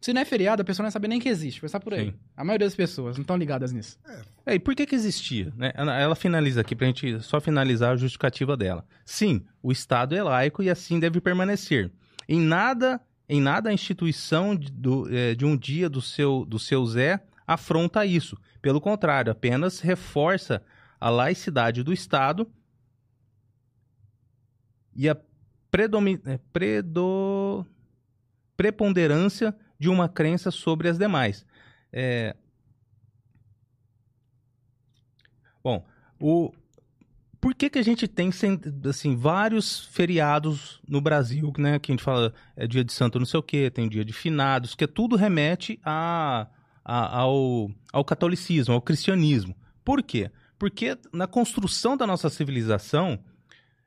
se 0.00 0.14
não 0.14 0.22
é 0.22 0.24
feriado, 0.24 0.62
a 0.62 0.64
pessoa 0.64 0.84
não 0.84 0.86
vai 0.86 0.92
saber 0.92 1.08
nem 1.08 1.20
que 1.20 1.28
existe. 1.28 1.60
Vai 1.60 1.80
por 1.80 1.92
aí. 1.92 2.06
Sim. 2.06 2.14
A 2.34 2.42
maioria 2.42 2.66
das 2.66 2.74
pessoas 2.74 3.18
não 3.18 3.22
estão 3.22 3.36
ligadas 3.36 3.70
nisso. 3.70 3.98
É. 4.46 4.52
é, 4.52 4.54
e 4.54 4.58
por 4.58 4.74
que 4.74 4.86
que 4.86 4.94
existia? 4.94 5.52
Né? 5.54 5.72
Ela 5.74 6.14
finaliza 6.14 6.62
aqui, 6.62 6.74
pra 6.74 6.86
gente 6.86 7.20
só 7.20 7.38
finalizar 7.38 7.92
a 7.92 7.96
justificativa 7.96 8.56
dela. 8.56 8.84
Sim, 9.04 9.44
o 9.62 9.70
Estado 9.70 10.14
é 10.16 10.22
laico 10.22 10.62
e 10.62 10.70
assim 10.70 10.98
deve 10.98 11.20
permanecer. 11.20 11.90
Em 12.32 12.40
nada 12.40 13.00
em 13.28 13.40
nada 13.40 13.70
a 13.70 13.72
instituição 13.72 14.56
de, 14.56 14.70
do, 14.72 15.12
é, 15.12 15.34
de 15.34 15.44
um 15.44 15.56
dia 15.56 15.88
do 15.88 16.00
seu, 16.00 16.44
do 16.44 16.58
seu 16.58 16.84
Zé 16.86 17.20
afronta 17.46 18.06
isso. 18.06 18.36
Pelo 18.62 18.80
contrário, 18.80 19.30
apenas 19.30 19.80
reforça 19.80 20.62
a 21.00 21.10
laicidade 21.10 21.82
do 21.82 21.92
Estado 21.92 22.48
e 24.94 25.08
a. 25.08 25.12
É, 25.12 26.38
predo... 26.52 27.64
preponderância 28.56 29.56
de 29.78 29.88
uma 29.88 30.08
crença 30.08 30.50
sobre 30.50 30.88
as 30.88 30.98
demais. 30.98 31.46
É... 31.92 32.36
Bom, 35.62 35.86
o, 36.20 36.52
por 37.40 37.54
que, 37.54 37.70
que 37.70 37.78
a 37.78 37.82
gente 37.82 38.06
tem 38.06 38.30
assim, 38.88 39.16
vários 39.16 39.86
feriados 39.86 40.80
no 40.86 41.00
Brasil, 41.00 41.52
né? 41.56 41.78
Que 41.78 41.90
a 41.90 41.94
gente 41.94 42.04
fala 42.04 42.34
é 42.54 42.66
dia 42.66 42.84
de 42.84 42.92
santo 42.92 43.18
não 43.18 43.26
sei 43.26 43.40
o 43.40 43.42
quê, 43.42 43.70
tem 43.70 43.88
dia 43.88 44.04
de 44.04 44.12
finados, 44.12 44.74
que 44.74 44.86
tudo 44.86 45.16
remete 45.16 45.80
a, 45.82 46.46
a, 46.84 47.18
ao, 47.18 47.70
ao 47.92 48.04
catolicismo, 48.04 48.74
ao 48.74 48.82
cristianismo. 48.82 49.56
Por 49.82 50.02
quê? 50.02 50.30
Porque 50.58 50.98
na 51.12 51.26
construção 51.26 51.96
da 51.96 52.06
nossa 52.06 52.28
civilização 52.28 53.18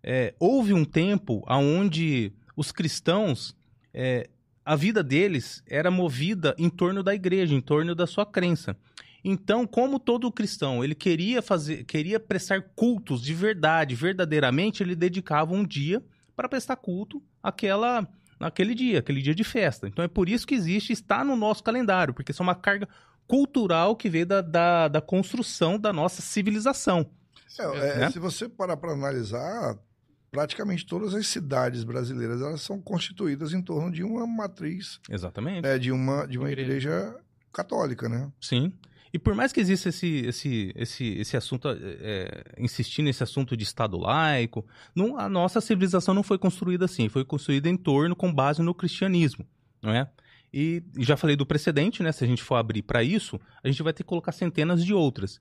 é, 0.02 0.34
houve 0.40 0.74
um 0.74 0.84
tempo 0.84 1.44
onde 1.48 2.34
os 2.58 2.72
cristãos, 2.72 3.56
é, 3.94 4.30
a 4.66 4.76
vida 4.76 5.04
deles 5.04 5.64
era 5.68 5.92
movida 5.92 6.56
em 6.58 6.70
torno 6.70 7.04
da 7.04 7.14
igreja, 7.14 7.54
em 7.54 7.62
torno 7.62 7.94
da 7.94 8.08
sua 8.08 8.26
crença. 8.26 8.76
Então, 9.24 9.66
como 9.66 10.00
todo 10.00 10.32
cristão, 10.32 10.84
ele 10.84 10.94
queria 10.94 11.42
fazer, 11.42 11.86
queria 11.86 12.20
prestar 12.20 12.62
cultos 12.76 13.22
de 13.22 13.34
verdade, 13.34 13.96
verdadeiramente, 13.96 14.84
ele 14.84 14.96
dedicava 14.96 15.54
um 15.54 15.66
dia 15.66 16.04
para 16.36 16.50
prestar 16.50 16.76
culto 16.76 17.24
àquela, 17.42 18.08
naquele 18.40 18.76
dia, 18.76 19.00
aquele 19.00 19.22
dia 19.22 19.34
de 19.34 19.44
festa. 19.44 19.88
Então 19.88 20.04
é 20.04 20.08
por 20.08 20.28
isso 20.28 20.46
que 20.46 20.56
existe, 20.56 20.92
está 20.92 21.24
no 21.24 21.36
nosso 21.36 21.64
calendário, 21.64 22.14
porque 22.14 22.32
isso 22.32 22.42
é 22.42 22.46
uma 22.46 22.56
carga 22.56 22.88
cultural 23.26 23.96
que 23.96 24.10
veio 24.10 24.26
da, 24.26 24.42
da, 24.42 24.88
da 24.90 25.02
construção 25.02 25.80
da 25.80 25.94
nossa 25.94 26.22
civilização. 26.22 27.10
É, 27.58 27.64
é, 27.64 27.98
né? 28.00 28.12
Se 28.12 28.20
você 28.20 28.50
parar 28.50 28.76
para 28.76 28.92
analisar, 28.92 29.78
praticamente 30.32 30.86
todas 30.86 31.14
as 31.14 31.28
cidades 31.28 31.84
brasileiras 31.84 32.42
elas 32.42 32.62
são 32.62 32.82
constituídas 32.82 33.54
em 33.54 33.62
torno 33.62 33.92
de 33.92 34.04
uma 34.04 34.26
matriz. 34.26 35.00
Exatamente. 35.10 35.66
É, 35.66 35.78
de 35.78 35.92
uma, 35.92 36.26
de 36.26 36.38
uma 36.38 36.52
igreja. 36.52 36.72
igreja 36.72 37.16
católica, 37.54 38.10
né? 38.10 38.32
Sim. 38.42 38.74
E 39.14 39.20
por 39.20 39.36
mais 39.36 39.54
que 39.54 39.62
exista 39.62 39.90
esse, 39.90 40.26
esse, 40.26 40.74
esse, 40.76 41.06
esse 41.20 41.38
assunto, 41.38 41.68
é, 41.70 42.44
insistir 42.58 43.04
nesse 43.04 43.22
assunto 43.22 43.56
de 43.56 43.64
Estado 43.64 43.96
laico, 43.96 44.66
não, 44.96 45.20
a 45.20 45.30
nossa 45.30 45.62
civilização 45.62 46.16
não 46.16 46.24
foi 46.24 46.40
construída 46.40 46.86
assim, 46.86 47.08
foi 47.08 47.24
construída 47.24 47.70
em 47.70 47.78
torno, 47.78 48.16
com 48.16 48.34
base 48.34 48.64
no 48.64 48.74
cristianismo, 48.74 49.46
não 49.84 49.94
é? 49.94 50.10
E 50.52 50.84
já 51.00 51.16
falei 51.16 51.36
do 51.36 51.46
precedente, 51.46 52.02
né? 52.02 52.12
Se 52.12 52.24
a 52.24 52.28
gente 52.28 52.42
for 52.42 52.56
abrir 52.56 52.82
para 52.82 53.04
isso, 53.04 53.40
a 53.64 53.68
gente 53.68 53.84
vai 53.84 53.94
ter 53.94 54.04
que 54.04 54.10
colocar 54.10 54.32
centenas 54.32 54.84
de 54.84 54.94
outras. 54.94 55.40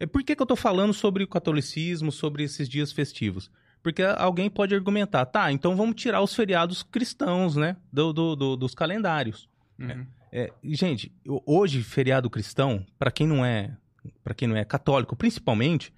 É, 0.00 0.06
por 0.06 0.24
que, 0.24 0.34
que 0.34 0.42
eu 0.42 0.44
estou 0.44 0.56
falando 0.56 0.92
sobre 0.92 1.22
o 1.22 1.28
catolicismo, 1.28 2.10
sobre 2.10 2.42
esses 2.42 2.68
dias 2.68 2.90
festivos? 2.90 3.48
Porque 3.80 4.02
alguém 4.02 4.50
pode 4.50 4.74
argumentar, 4.74 5.24
tá, 5.26 5.52
então 5.52 5.76
vamos 5.76 5.94
tirar 5.94 6.20
os 6.20 6.34
feriados 6.34 6.82
cristãos, 6.82 7.54
né? 7.54 7.76
Do, 7.92 8.12
do, 8.12 8.34
do 8.34 8.56
dos 8.56 8.74
calendários. 8.74 9.48
Uhum. 9.78 10.06
É. 10.32 10.52
Gente, 10.64 11.12
hoje 11.24 11.82
feriado 11.82 12.28
cristão, 12.28 12.84
para 12.98 13.10
quem 13.10 13.26
não 13.26 13.44
é, 13.44 13.76
para 14.22 14.34
quem 14.34 14.48
não 14.48 14.56
é 14.56 14.64
católico, 14.64 15.16
principalmente, 15.16 15.92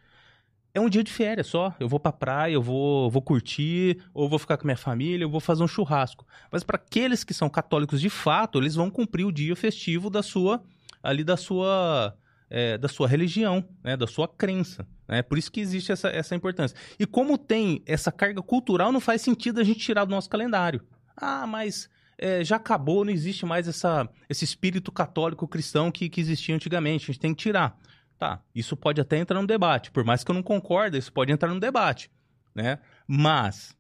é 0.75 0.81
um 0.81 0.89
dia 0.89 1.03
de 1.03 1.13
férias 1.13 1.47
só. 1.47 1.75
Eu 1.81 1.89
vou 1.89 1.99
pra 1.99 2.13
praia, 2.13 2.53
eu 2.53 2.63
vou, 2.63 3.11
vou 3.11 3.23
curtir, 3.23 4.03
ou 4.13 4.29
vou 4.29 4.39
ficar 4.39 4.57
com 4.57 4.65
minha 4.67 4.77
família, 4.77 5.25
eu 5.25 5.31
vou 5.31 5.41
fazer 5.41 5.63
um 5.63 5.69
churrasco. 5.69 6.27
Mas 6.51 6.63
para 6.63 6.77
aqueles 6.77 7.25
que 7.25 7.35
são 7.35 7.49
católicos 7.49 8.01
de 8.01 8.11
fato, 8.11 8.59
eles 8.59 8.75
vão 8.75 8.91
cumprir 8.91 9.25
o 9.25 9.33
dia 9.33 9.57
festivo 9.57 10.11
da 10.11 10.23
sua 10.23 10.63
ali 11.03 11.25
da 11.25 11.37
sua 11.37 12.17
é, 12.51 12.79
da 12.79 12.89
sua 12.89 13.07
religião, 13.07 13.65
né, 13.83 13.97
da 13.97 14.07
sua 14.07 14.27
crença. 14.27 14.87
É 15.07 15.23
por 15.23 15.39
isso 15.39 15.51
que 15.51 15.61
existe 15.61 15.93
essa, 15.93 16.09
essa 16.09 16.35
importância. 16.35 16.77
E 16.99 17.07
como 17.07 17.37
tem 17.39 17.83
essa 17.87 18.13
carga 18.13 18.43
cultural, 18.43 18.93
não 18.93 19.01
faz 19.01 19.23
sentido 19.23 19.61
a 19.61 19.65
gente 19.65 19.81
tirar 19.81 20.05
do 20.05 20.11
nosso 20.11 20.29
calendário. 20.29 20.83
Ah, 21.17 21.47
mas 21.47 21.89
é, 22.19 22.43
já 22.43 22.57
acabou, 22.57 23.05
não 23.05 23.13
existe 23.13 23.47
mais 23.47 23.69
essa, 23.69 24.09
esse 24.29 24.45
espírito 24.45 24.91
católico 24.91 25.47
cristão 25.47 25.91
que, 25.91 26.09
que 26.09 26.21
existia 26.21 26.55
antigamente. 26.55 27.05
A 27.05 27.07
gente 27.13 27.21
tem 27.21 27.35
que 27.35 27.43
tirar. 27.43 27.79
Tá, 28.19 28.43
isso 28.53 28.77
pode 28.77 29.01
até 29.01 29.17
entrar 29.17 29.41
no 29.41 29.47
debate. 29.47 29.93
Por 29.93 30.05
mais 30.05 30.25
que 30.25 30.31
eu 30.31 30.35
não 30.35 30.43
concorde, 30.43 30.99
isso 30.99 31.13
pode 31.13 31.31
entrar 31.31 31.55
no 31.55 31.61
debate. 31.61 32.11
Né? 32.53 32.81
Mas, 33.07 33.77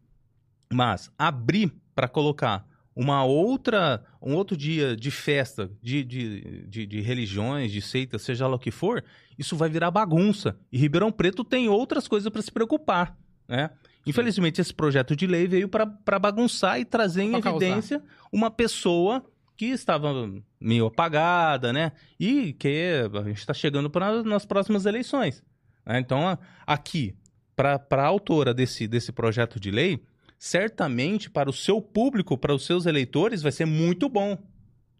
mas 0.73 1.10
abrir 1.19 1.73
para 1.93 2.06
colocar 2.06 2.65
uma 2.94 3.24
outra, 3.24 4.05
um 4.23 4.35
outro 4.35 4.56
dia 4.56 4.97
de 4.97 5.10
festa, 5.10 5.70
de, 5.82 6.05
de, 6.05 6.66
de, 6.66 6.86
de, 6.86 7.01
religiões, 7.01 7.73
de 7.73 7.81
seitas, 7.82 8.23
seja 8.23 8.47
lá 8.47 8.56
o 8.56 8.59
que 8.59 8.70
for, 8.70 9.05
isso 9.36 9.56
vai 9.56 9.69
virar 9.69 9.90
bagunça. 9.90 10.56
E 10.70 10.78
Ribeirão 10.78 11.10
Preto 11.10 11.44
tem 11.44 11.69
outras 11.69 12.06
coisas 12.06 12.31
para 12.31 12.43
se 12.43 12.51
preocupar, 12.51 13.16
né? 13.48 13.70
Infelizmente, 14.07 14.61
esse 14.61 14.73
projeto 14.73 15.15
de 15.15 15.27
lei 15.27 15.47
veio 15.47 15.69
para 15.69 16.19
bagunçar 16.19 16.81
e 16.81 16.85
trazer 16.85 17.23
em 17.23 17.35
evidência 17.35 18.03
uma 18.33 18.51
pessoa 18.51 19.25
que 19.57 19.66
estava 19.66 20.12
meio 20.61 20.87
apagada, 20.87 21.73
né? 21.73 21.93
E 22.19 22.53
que 22.53 23.03
a 23.12 23.23
gente 23.25 23.39
está 23.39 23.53
chegando 23.53 23.91
para 23.91 24.23
nas 24.23 24.47
próximas 24.47 24.87
eleições. 24.87 25.43
Né? 25.85 25.99
Então, 25.99 26.39
aqui, 26.66 27.15
para 27.57 27.83
a 27.91 28.07
autora 28.07 28.55
desse, 28.55 28.87
desse 28.87 29.11
projeto 29.11 29.59
de 29.59 29.70
lei, 29.70 30.01
certamente 30.39 31.29
para 31.29 31.51
o 31.51 31.53
seu 31.53 31.83
público, 31.83 32.39
para 32.39 32.55
os 32.55 32.65
seus 32.65 32.87
eleitores, 32.87 33.43
vai 33.43 33.51
ser 33.51 33.65
muito 33.65 34.09
bom. 34.09 34.39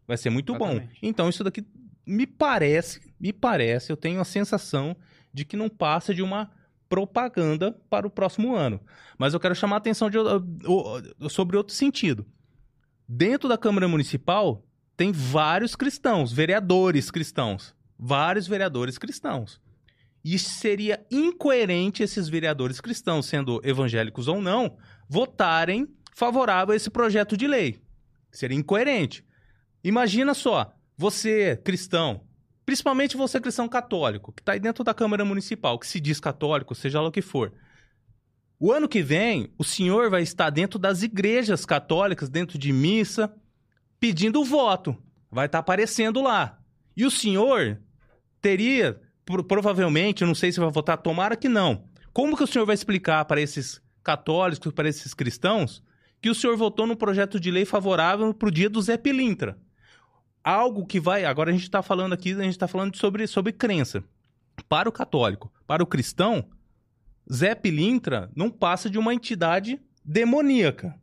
Vai 0.07 0.16
ser 0.16 0.31
muito 0.31 0.55
Exatamente. 0.55 0.87
bom. 0.87 0.93
Então, 1.03 1.29
isso 1.29 1.45
daqui 1.45 1.65
me 2.05 2.27
parece, 2.27 3.12
me 3.20 3.33
parece, 3.33 3.93
eu 3.93 3.97
tenho 3.97 4.20
a 4.20 4.25
sensação 4.25 4.97
de 5.33 5.45
que 5.45 5.57
não 5.57 5.69
passa 5.69 6.12
de 6.15 6.23
uma 6.23 6.51
propaganda 6.89 7.77
para 7.90 8.06
o 8.06 8.10
próximo 8.10 8.55
ano. 8.55 8.81
Mas 9.19 9.35
eu 9.35 9.40
quero 9.40 9.55
chamar 9.55 9.77
a 9.77 9.78
atenção 9.78 10.09
de, 10.09 10.19
sobre 11.28 11.56
outro 11.56 11.74
sentido. 11.74 12.27
Dentro 13.06 13.48
da 13.48 13.59
Câmara 13.59 13.89
Municipal 13.89 14.65
tem 14.97 15.12
vários 15.12 15.77
cristãos, 15.77 16.32
vereadores 16.32 17.10
cristãos. 17.10 17.74
Vários 17.98 18.47
vereadores 18.47 18.98
cristãos. 18.98 19.60
E 20.24 20.39
seria 20.39 21.05
incoerente 21.10 22.02
esses 22.02 22.28
vereadores 22.28 22.81
cristãos, 22.81 23.27
sendo 23.27 23.60
evangélicos 23.65 24.28
ou 24.28 24.40
não, 24.40 24.77
votarem 25.09 25.89
favorável 26.15 26.73
a 26.73 26.77
esse 26.77 26.90
projeto 26.90 27.36
de 27.36 27.47
lei. 27.47 27.81
Seria 28.31 28.56
incoerente. 28.56 29.24
Imagina 29.82 30.35
só, 30.35 30.74
você 30.97 31.56
cristão, 31.56 32.28
principalmente 32.69 33.16
você 33.16 33.40
cristão 33.40 33.66
católico, 33.66 34.31
que 34.31 34.43
está 34.43 34.53
aí 34.53 34.61
dentro 34.61 34.85
da 34.85 34.93
Câmara 34.93 35.24
Municipal, 35.24 35.78
que 35.78 35.86
se 35.86 35.99
diz 35.99 36.20
católico, 36.20 36.74
seja 36.74 37.01
lá 37.01 37.09
o 37.09 37.11
que 37.11 37.23
for. 37.23 37.51
O 38.61 38.70
ano 38.70 38.86
que 38.86 39.03
vem, 39.03 39.51
o 39.57 39.65
senhor 39.65 40.11
vai 40.11 40.20
estar 40.20 40.51
dentro 40.51 40.78
das 40.78 41.03
igrejas 41.03 41.65
católicas, 41.65 42.28
dentro 42.28 42.59
de 42.59 42.70
missa, 42.70 43.35
pedindo 43.99 44.45
voto. 44.45 44.95
Vai 45.31 45.47
estar 45.47 45.61
aparecendo 45.61 46.20
lá. 46.20 46.59
E 46.95 47.07
o 47.07 47.11
senhor 47.11 47.81
teria, 48.39 49.01
provavelmente, 49.24 50.23
não 50.27 50.35
sei 50.35 50.53
se 50.53 50.61
vai 50.61 50.69
votar, 50.70 50.99
tomara 50.99 51.36
que 51.36 51.49
não. 51.49 51.89
Como 52.12 52.36
que 52.36 52.45
o 52.45 52.47
senhor 52.47 52.66
vai 52.66 52.74
explicar 52.74 53.24
para 53.24 53.40
esses 53.40 53.81
católicos, 54.05 54.74
para 54.74 54.90
esses 54.90 55.15
cristãos, 55.15 55.82
que 56.20 56.28
o 56.28 56.35
senhor 56.35 56.55
votou 56.55 56.86
no 56.86 56.99
projeto 56.99 57.40
de 57.40 57.51
lei 57.51 57.65
favorável 57.65 58.35
para 58.35 58.49
o 58.49 58.53
dia 58.53 58.69
do 58.69 58.82
Zé 58.82 58.99
Pilintra? 58.99 59.59
Algo 60.43 60.86
que 60.86 61.01
vai. 61.01 61.24
Agora 61.24 61.51
a 61.51 61.52
gente 61.52 61.65
está 61.65 61.82
falando 61.82 62.12
aqui, 62.12 62.32
a 62.32 62.43
gente 62.43 62.51
está 62.51 62.69
falando 62.69 62.97
sobre, 62.97 63.27
sobre 63.27 63.52
crença. 63.52 64.02
Para 64.69 64.89
o 64.89 64.93
católico, 64.93 65.52
para 65.66 65.82
o 65.82 65.86
cristão, 65.86 66.44
Zé 67.32 67.55
Pilintra 67.55 68.31
não 68.35 68.51
passa 68.51 68.89
de 68.89 68.98
uma 68.98 69.15
entidade 69.15 69.81
demoníaca. 70.05 70.94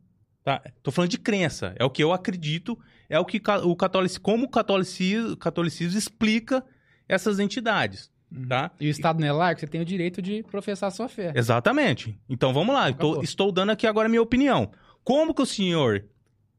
Tá? 0.44 0.62
Tô 0.82 0.90
falando 0.90 1.10
de 1.10 1.18
crença. 1.18 1.74
É 1.76 1.84
o 1.84 1.90
que 1.90 2.02
eu 2.02 2.12
acredito, 2.12 2.78
é 3.08 3.18
o 3.18 3.24
que 3.24 3.40
o 3.64 3.76
catolicismo, 3.76 4.22
como 4.22 4.44
o 4.44 4.48
catolicismo, 4.48 5.36
catolicismo 5.36 5.98
explica 5.98 6.64
essas 7.08 7.38
entidades. 7.38 8.10
Uhum. 8.30 8.46
Tá? 8.48 8.70
E 8.80 8.88
o 8.88 8.90
Estado 8.90 9.20
não 9.20 9.28
é 9.28 9.32
laico, 9.32 9.60
você 9.60 9.66
tem 9.66 9.80
o 9.80 9.84
direito 9.84 10.20
de 10.20 10.42
professar 10.44 10.90
sua 10.90 11.08
fé. 11.08 11.32
Exatamente. 11.34 12.18
Então 12.28 12.52
vamos 12.52 12.74
lá. 12.74 12.92
Tô, 12.92 13.22
estou 13.22 13.52
dando 13.52 13.70
aqui 13.70 13.86
agora 13.86 14.06
a 14.06 14.08
minha 14.08 14.22
opinião. 14.22 14.70
Como 15.04 15.32
que 15.32 15.42
o 15.42 15.46
senhor 15.46 16.04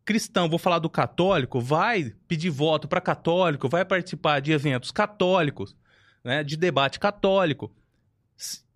cristão, 0.08 0.48
vou 0.48 0.58
falar 0.58 0.80
do 0.80 0.90
católico, 0.90 1.60
vai 1.60 2.14
pedir 2.30 2.50
voto 2.50 2.88
para 2.88 3.02
católico, 3.02 3.68
vai 3.68 3.84
participar 3.84 4.40
de 4.40 4.54
eventos 4.54 4.90
católicos, 4.90 5.76
né, 6.24 6.46
de 6.46 6.56
debate 6.56 6.98
católico, 6.98 7.76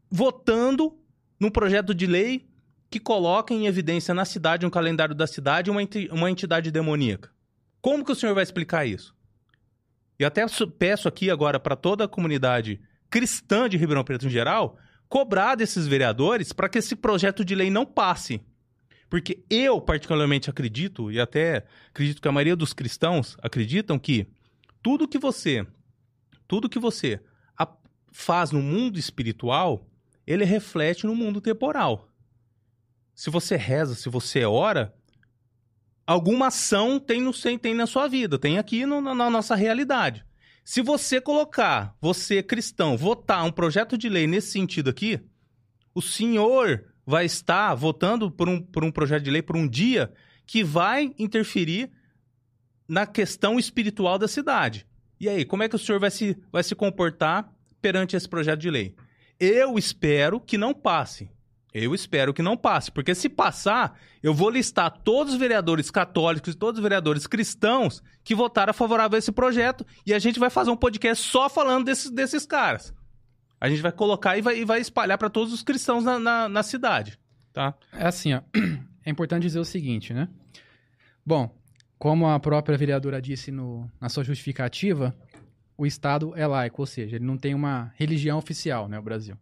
votando 0.09 0.99
num 1.39 1.49
projeto 1.49 1.95
de 1.95 2.05
lei 2.05 2.49
que 2.89 2.99
coloca 2.99 3.53
em 3.53 3.65
evidência 3.65 4.13
na 4.13 4.25
cidade, 4.25 4.65
um 4.65 4.69
calendário 4.69 5.15
da 5.15 5.25
cidade, 5.25 5.71
uma, 5.71 5.79
uma 6.11 6.29
entidade 6.29 6.69
demoníaca. 6.69 7.31
Como 7.81 8.03
que 8.03 8.11
o 8.11 8.15
senhor 8.15 8.35
vai 8.35 8.43
explicar 8.43 8.85
isso? 8.85 9.15
E 10.19 10.25
até 10.25 10.45
peço 10.77 11.07
aqui 11.07 11.31
agora 11.31 11.57
para 11.57 11.77
toda 11.77 12.03
a 12.03 12.09
comunidade 12.09 12.81
cristã 13.09 13.69
de 13.69 13.77
Ribeirão 13.77 14.03
Preto 14.03 14.27
em 14.27 14.29
geral, 14.29 14.77
cobrar 15.07 15.55
desses 15.55 15.87
vereadores 15.87 16.51
para 16.51 16.67
que 16.67 16.79
esse 16.79 16.93
projeto 16.93 17.45
de 17.45 17.55
lei 17.55 17.71
não 17.71 17.85
passe. 17.85 18.41
Porque 19.11 19.43
eu, 19.49 19.81
particularmente, 19.81 20.49
acredito, 20.49 21.11
e 21.11 21.19
até 21.19 21.65
acredito 21.89 22.21
que 22.21 22.27
a 22.29 22.31
maioria 22.31 22.55
dos 22.55 22.71
cristãos 22.71 23.35
acreditam 23.41 23.99
que 23.99 24.25
tudo 24.81 25.05
que 25.05 25.19
você, 25.19 25.67
tudo 26.47 26.69
que 26.69 26.79
você 26.79 27.19
faz 28.09 28.51
no 28.51 28.61
mundo 28.61 28.97
espiritual, 28.97 29.85
ele 30.25 30.45
reflete 30.45 31.05
no 31.05 31.13
mundo 31.13 31.41
temporal. 31.41 32.07
Se 33.13 33.29
você 33.29 33.57
reza, 33.57 33.95
se 33.95 34.07
você 34.07 34.45
ora, 34.45 34.95
alguma 36.07 36.47
ação 36.47 36.97
tem, 36.97 37.19
no, 37.19 37.33
tem 37.59 37.73
na 37.73 37.88
sua 37.88 38.07
vida, 38.07 38.39
tem 38.39 38.57
aqui 38.57 38.85
no, 38.85 39.01
na 39.01 39.29
nossa 39.29 39.55
realidade. 39.55 40.25
Se 40.63 40.81
você 40.81 41.19
colocar, 41.19 41.97
você 41.99 42.41
cristão, 42.41 42.95
votar 42.95 43.43
um 43.43 43.51
projeto 43.51 43.97
de 43.97 44.07
lei 44.07 44.25
nesse 44.25 44.51
sentido 44.51 44.89
aqui, 44.89 45.19
o 45.93 46.01
senhor 46.01 46.90
vai 47.11 47.25
estar 47.25 47.75
votando 47.75 48.31
por 48.31 48.47
um, 48.47 48.61
por 48.61 48.85
um 48.85 48.91
projeto 48.91 49.23
de 49.23 49.29
lei 49.29 49.41
por 49.41 49.57
um 49.57 49.67
dia 49.67 50.13
que 50.47 50.63
vai 50.63 51.13
interferir 51.19 51.91
na 52.88 53.05
questão 53.05 53.59
espiritual 53.59 54.17
da 54.17 54.29
cidade. 54.29 54.88
E 55.19 55.27
aí, 55.27 55.43
como 55.43 55.61
é 55.61 55.67
que 55.67 55.75
o 55.75 55.79
senhor 55.79 55.99
vai 55.99 56.09
se, 56.09 56.38
vai 56.49 56.63
se 56.63 56.73
comportar 56.73 57.53
perante 57.81 58.15
esse 58.15 58.29
projeto 58.29 58.61
de 58.61 58.69
lei? 58.69 58.95
Eu 59.38 59.77
espero 59.77 60.39
que 60.39 60.57
não 60.57 60.73
passe. 60.73 61.29
Eu 61.73 61.93
espero 61.93 62.33
que 62.33 62.41
não 62.41 62.55
passe, 62.55 62.89
porque 62.89 63.13
se 63.13 63.27
passar, 63.27 63.99
eu 64.23 64.33
vou 64.33 64.49
listar 64.49 64.89
todos 65.03 65.33
os 65.33 65.39
vereadores 65.39 65.91
católicos 65.91 66.55
todos 66.55 66.79
os 66.79 66.83
vereadores 66.83 67.27
cristãos 67.27 68.01
que 68.23 68.35
votaram 68.35 68.71
a 68.71 68.73
favorável 68.73 69.17
a 69.17 69.19
esse 69.19 69.31
projeto 69.31 69.85
e 70.05 70.13
a 70.13 70.19
gente 70.19 70.39
vai 70.39 70.49
fazer 70.49 70.71
um 70.71 70.77
podcast 70.77 71.29
só 71.29 71.49
falando 71.49 71.85
desses, 71.85 72.09
desses 72.09 72.45
caras. 72.45 72.93
A 73.61 73.69
gente 73.69 73.81
vai 73.83 73.91
colocar 73.91 74.35
e 74.35 74.41
vai, 74.41 74.59
e 74.59 74.65
vai 74.65 74.81
espalhar 74.81 75.19
para 75.19 75.29
todos 75.29 75.53
os 75.53 75.61
cristãos 75.61 76.03
na, 76.03 76.17
na, 76.17 76.49
na, 76.49 76.63
cidade, 76.63 77.19
tá? 77.53 77.75
É 77.93 78.07
assim, 78.07 78.33
ó. 78.33 78.41
É 79.03 79.09
importante 79.09 79.41
dizer 79.41 79.57
o 79.57 79.65
seguinte, 79.65 80.13
né? 80.13 80.29
Bom, 81.25 81.49
como 81.97 82.27
a 82.27 82.39
própria 82.39 82.77
vereadora 82.77 83.19
disse 83.19 83.51
no, 83.51 83.89
na 83.99 84.09
sua 84.09 84.23
justificativa, 84.23 85.15
o 85.75 85.88
Estado 85.88 86.33
é 86.35 86.45
laico, 86.45 86.83
ou 86.83 86.85
seja, 86.85 87.15
ele 87.15 87.25
não 87.25 87.35
tem 87.35 87.55
uma 87.55 87.91
religião 87.95 88.38
oficial, 88.38 88.88
né, 88.88 88.99
o 88.99 89.01
Brasil. 89.01 89.35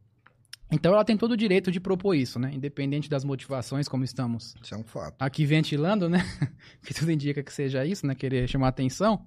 Então 0.72 0.94
ela 0.94 1.04
tem 1.04 1.18
todo 1.18 1.32
o 1.32 1.38
direito 1.38 1.72
de 1.72 1.80
propor 1.80 2.14
isso, 2.14 2.40
né? 2.40 2.52
Independente 2.54 3.10
das 3.10 3.26
motivações, 3.26 3.88
como 3.88 4.06
estamos 4.06 4.56
isso 4.62 4.74
é 4.74 4.78
um 4.78 4.84
fato. 4.84 5.16
aqui 5.20 5.46
ventilando, 5.46 6.08
né? 6.08 6.20
que 6.86 6.94
tudo 6.94 7.12
indica 7.12 7.44
que 7.44 7.52
seja 7.52 7.86
isso, 7.86 8.08
né? 8.08 8.16
Querer 8.16 8.48
chamar 8.48 8.70
atenção. 8.70 9.26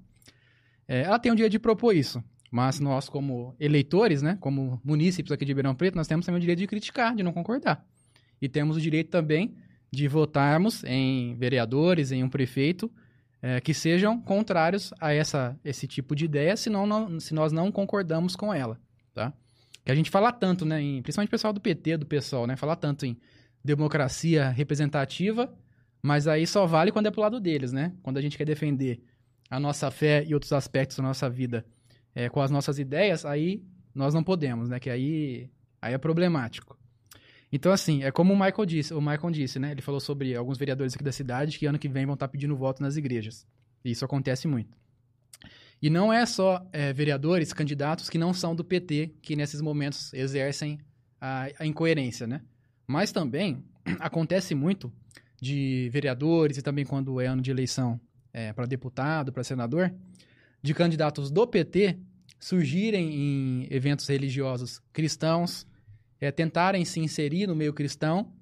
É, 0.86 1.02
ela 1.02 1.18
tem 1.18 1.30
o 1.30 1.34
direito 1.34 1.52
de 1.52 1.58
propor 1.58 1.94
isso. 1.94 2.22
Mas 2.52 2.78
nós, 2.78 3.08
como 3.08 3.56
eleitores, 3.58 4.20
né? 4.20 4.36
Como 4.38 4.78
munícipes 4.84 5.32
aqui 5.32 5.42
de 5.42 5.52
Ribeirão 5.52 5.74
Preto, 5.74 5.96
nós 5.96 6.06
temos 6.06 6.26
também 6.26 6.36
o 6.36 6.40
direito 6.40 6.58
de 6.58 6.66
criticar, 6.66 7.16
de 7.16 7.22
não 7.22 7.32
concordar. 7.32 7.82
E 8.42 8.46
temos 8.46 8.76
o 8.76 8.80
direito 8.80 9.08
também 9.08 9.56
de 9.90 10.06
votarmos 10.06 10.84
em 10.84 11.34
vereadores, 11.36 12.12
em 12.12 12.22
um 12.22 12.28
prefeito, 12.28 12.92
é, 13.40 13.58
que 13.58 13.72
sejam 13.72 14.20
contrários 14.20 14.92
a 15.00 15.14
essa, 15.14 15.58
esse 15.64 15.86
tipo 15.86 16.14
de 16.14 16.26
ideia, 16.26 16.54
senão 16.54 16.86
não, 16.86 17.18
se 17.18 17.32
nós 17.32 17.52
não 17.52 17.72
concordamos 17.72 18.36
com 18.36 18.52
ela, 18.52 18.78
tá? 19.14 19.32
Que 19.82 19.90
a 19.90 19.94
gente 19.94 20.10
fala 20.10 20.30
tanto, 20.30 20.66
né, 20.66 20.80
em, 20.80 21.02
principalmente 21.02 21.28
o 21.28 21.30
pessoal 21.30 21.54
do 21.54 21.60
PT, 21.60 21.96
do 21.96 22.06
PSOL, 22.06 22.46
né, 22.46 22.54
fala 22.54 22.76
tanto 22.76 23.06
em 23.06 23.16
democracia 23.64 24.50
representativa, 24.50 25.52
mas 26.02 26.28
aí 26.28 26.46
só 26.46 26.66
vale 26.66 26.92
quando 26.92 27.06
é 27.06 27.10
pro 27.10 27.22
lado 27.22 27.40
deles, 27.40 27.72
né? 27.72 27.94
Quando 28.02 28.18
a 28.18 28.20
gente 28.20 28.36
quer 28.36 28.44
defender 28.44 29.02
a 29.48 29.58
nossa 29.58 29.90
fé 29.90 30.24
e 30.26 30.34
outros 30.34 30.52
aspectos 30.52 30.96
da 30.98 31.02
nossa 31.02 31.30
vida 31.30 31.64
é, 32.14 32.28
com 32.28 32.40
as 32.40 32.50
nossas 32.50 32.78
ideias, 32.78 33.24
aí 33.24 33.62
nós 33.94 34.14
não 34.14 34.22
podemos, 34.22 34.68
né? 34.68 34.78
Que 34.78 34.90
aí, 34.90 35.50
aí 35.80 35.94
é 35.94 35.98
problemático. 35.98 36.78
Então, 37.50 37.70
assim, 37.70 38.02
é 38.02 38.10
como 38.10 38.32
o 38.32 38.36
Michael 38.36 38.64
disse, 38.64 38.94
o 38.94 39.00
Michael 39.00 39.30
disse, 39.30 39.58
né? 39.58 39.72
Ele 39.72 39.82
falou 39.82 40.00
sobre 40.00 40.34
alguns 40.34 40.56
vereadores 40.56 40.94
aqui 40.94 41.04
da 41.04 41.12
cidade 41.12 41.58
que 41.58 41.66
ano 41.66 41.78
que 41.78 41.88
vem 41.88 42.06
vão 42.06 42.14
estar 42.14 42.28
pedindo 42.28 42.56
voto 42.56 42.82
nas 42.82 42.96
igrejas. 42.96 43.46
E 43.84 43.90
isso 43.90 44.04
acontece 44.04 44.48
muito. 44.48 44.76
E 45.80 45.90
não 45.90 46.12
é 46.12 46.24
só 46.24 46.66
é, 46.72 46.92
vereadores, 46.92 47.52
candidatos 47.52 48.08
que 48.08 48.16
não 48.16 48.32
são 48.32 48.54
do 48.54 48.64
PT 48.64 49.16
que 49.20 49.36
nesses 49.36 49.60
momentos 49.60 50.14
exercem 50.14 50.78
a, 51.20 51.48
a 51.58 51.66
incoerência, 51.66 52.26
né? 52.26 52.40
Mas 52.86 53.12
também 53.12 53.64
acontece 53.98 54.54
muito 54.54 54.92
de 55.40 55.90
vereadores 55.92 56.56
e 56.56 56.62
também 56.62 56.86
quando 56.86 57.20
é 57.20 57.26
ano 57.26 57.42
de 57.42 57.50
eleição 57.50 58.00
é, 58.32 58.52
para 58.52 58.64
deputado, 58.64 59.32
para 59.32 59.44
senador, 59.44 59.92
de 60.62 60.72
candidatos 60.72 61.30
do 61.30 61.46
PT 61.46 61.98
surgirem 62.38 63.14
em 63.14 63.66
eventos 63.70 64.06
religiosos 64.06 64.80
cristãos, 64.92 65.66
é, 66.20 66.30
tentarem 66.30 66.84
se 66.84 67.00
inserir 67.00 67.46
no 67.46 67.54
meio 67.54 67.72
cristão, 67.72 68.32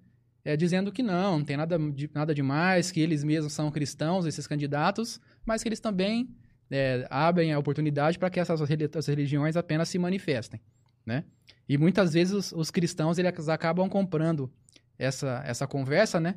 é, 0.44 0.56
dizendo 0.56 0.90
que 0.90 1.02
não, 1.02 1.38
não 1.38 1.44
tem 1.44 1.56
nada, 1.56 1.78
de, 1.78 2.10
nada 2.14 2.34
demais, 2.34 2.90
que 2.90 3.00
eles 3.00 3.22
mesmos 3.24 3.52
são 3.52 3.70
cristãos, 3.70 4.26
esses 4.26 4.46
candidatos, 4.46 5.20
mas 5.44 5.62
que 5.62 5.68
eles 5.68 5.80
também 5.80 6.30
é, 6.70 7.06
abrem 7.10 7.52
a 7.52 7.58
oportunidade 7.58 8.18
para 8.18 8.30
que 8.30 8.40
essas 8.40 8.60
religiões 9.06 9.56
apenas 9.56 9.88
se 9.88 9.98
manifestem, 9.98 10.60
né? 11.04 11.24
E 11.68 11.76
muitas 11.76 12.14
vezes 12.14 12.32
os, 12.32 12.52
os, 12.52 12.70
cristãos 12.70 13.18
eles 13.18 13.48
acabam 13.48 13.88
comprando 13.88 14.50
essa, 14.98 15.42
essa 15.44 15.66
conversa, 15.66 16.18
né? 16.18 16.36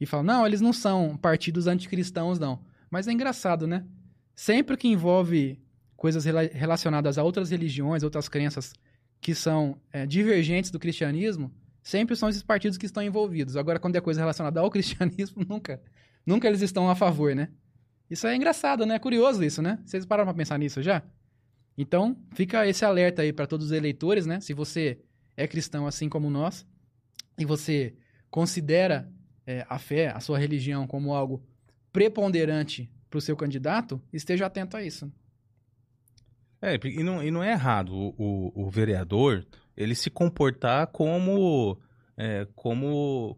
E 0.00 0.06
falam, 0.06 0.24
não, 0.24 0.46
eles 0.46 0.60
não 0.60 0.72
são 0.72 1.16
partidos 1.16 1.66
anticristãos, 1.66 2.38
não. 2.38 2.60
Mas 2.90 3.06
é 3.06 3.12
engraçado, 3.12 3.66
né? 3.66 3.84
Sempre 4.40 4.74
que 4.74 4.88
envolve 4.88 5.60
coisas 5.94 6.24
relacionadas 6.24 7.18
a 7.18 7.22
outras 7.22 7.50
religiões, 7.50 8.02
outras 8.02 8.26
crenças 8.26 8.72
que 9.20 9.34
são 9.34 9.78
é, 9.92 10.06
divergentes 10.06 10.70
do 10.70 10.78
cristianismo, 10.78 11.52
sempre 11.82 12.16
são 12.16 12.26
esses 12.26 12.42
partidos 12.42 12.78
que 12.78 12.86
estão 12.86 13.02
envolvidos. 13.02 13.54
Agora, 13.54 13.78
quando 13.78 13.96
é 13.96 14.00
coisa 14.00 14.18
relacionada 14.18 14.58
ao 14.58 14.70
cristianismo, 14.72 15.44
nunca, 15.46 15.78
nunca 16.24 16.48
eles 16.48 16.62
estão 16.62 16.88
a 16.88 16.94
favor, 16.94 17.34
né? 17.36 17.50
Isso 18.08 18.26
é 18.26 18.34
engraçado, 18.34 18.86
né? 18.86 18.94
É 18.94 18.98
curioso 18.98 19.44
isso, 19.44 19.60
né? 19.60 19.78
Vocês 19.84 20.06
pararam 20.06 20.28
pra 20.28 20.38
pensar 20.38 20.58
nisso 20.58 20.82
já? 20.82 21.02
Então, 21.76 22.16
fica 22.32 22.66
esse 22.66 22.82
alerta 22.82 23.20
aí 23.20 23.34
para 23.34 23.46
todos 23.46 23.66
os 23.66 23.72
eleitores, 23.72 24.24
né? 24.24 24.40
Se 24.40 24.54
você 24.54 25.00
é 25.36 25.46
cristão 25.46 25.86
assim 25.86 26.08
como 26.08 26.30
nós, 26.30 26.66
e 27.36 27.44
você 27.44 27.94
considera 28.30 29.06
é, 29.46 29.66
a 29.68 29.78
fé, 29.78 30.08
a 30.08 30.18
sua 30.18 30.38
religião, 30.38 30.86
como 30.86 31.12
algo 31.12 31.46
preponderante 31.92 32.90
para 33.10 33.18
o 33.18 33.20
seu 33.20 33.36
candidato, 33.36 34.00
esteja 34.12 34.46
atento 34.46 34.76
a 34.76 34.82
isso. 34.82 35.12
É, 36.62 36.78
e 36.84 37.02
não, 37.02 37.22
e 37.22 37.30
não 37.30 37.42
é 37.42 37.52
errado 37.52 37.92
o, 37.92 38.14
o, 38.16 38.66
o 38.66 38.70
vereador 38.70 39.46
ele 39.76 39.94
se 39.94 40.10
comportar 40.10 40.86
como, 40.88 41.78
é, 42.16 42.46
como 42.54 43.36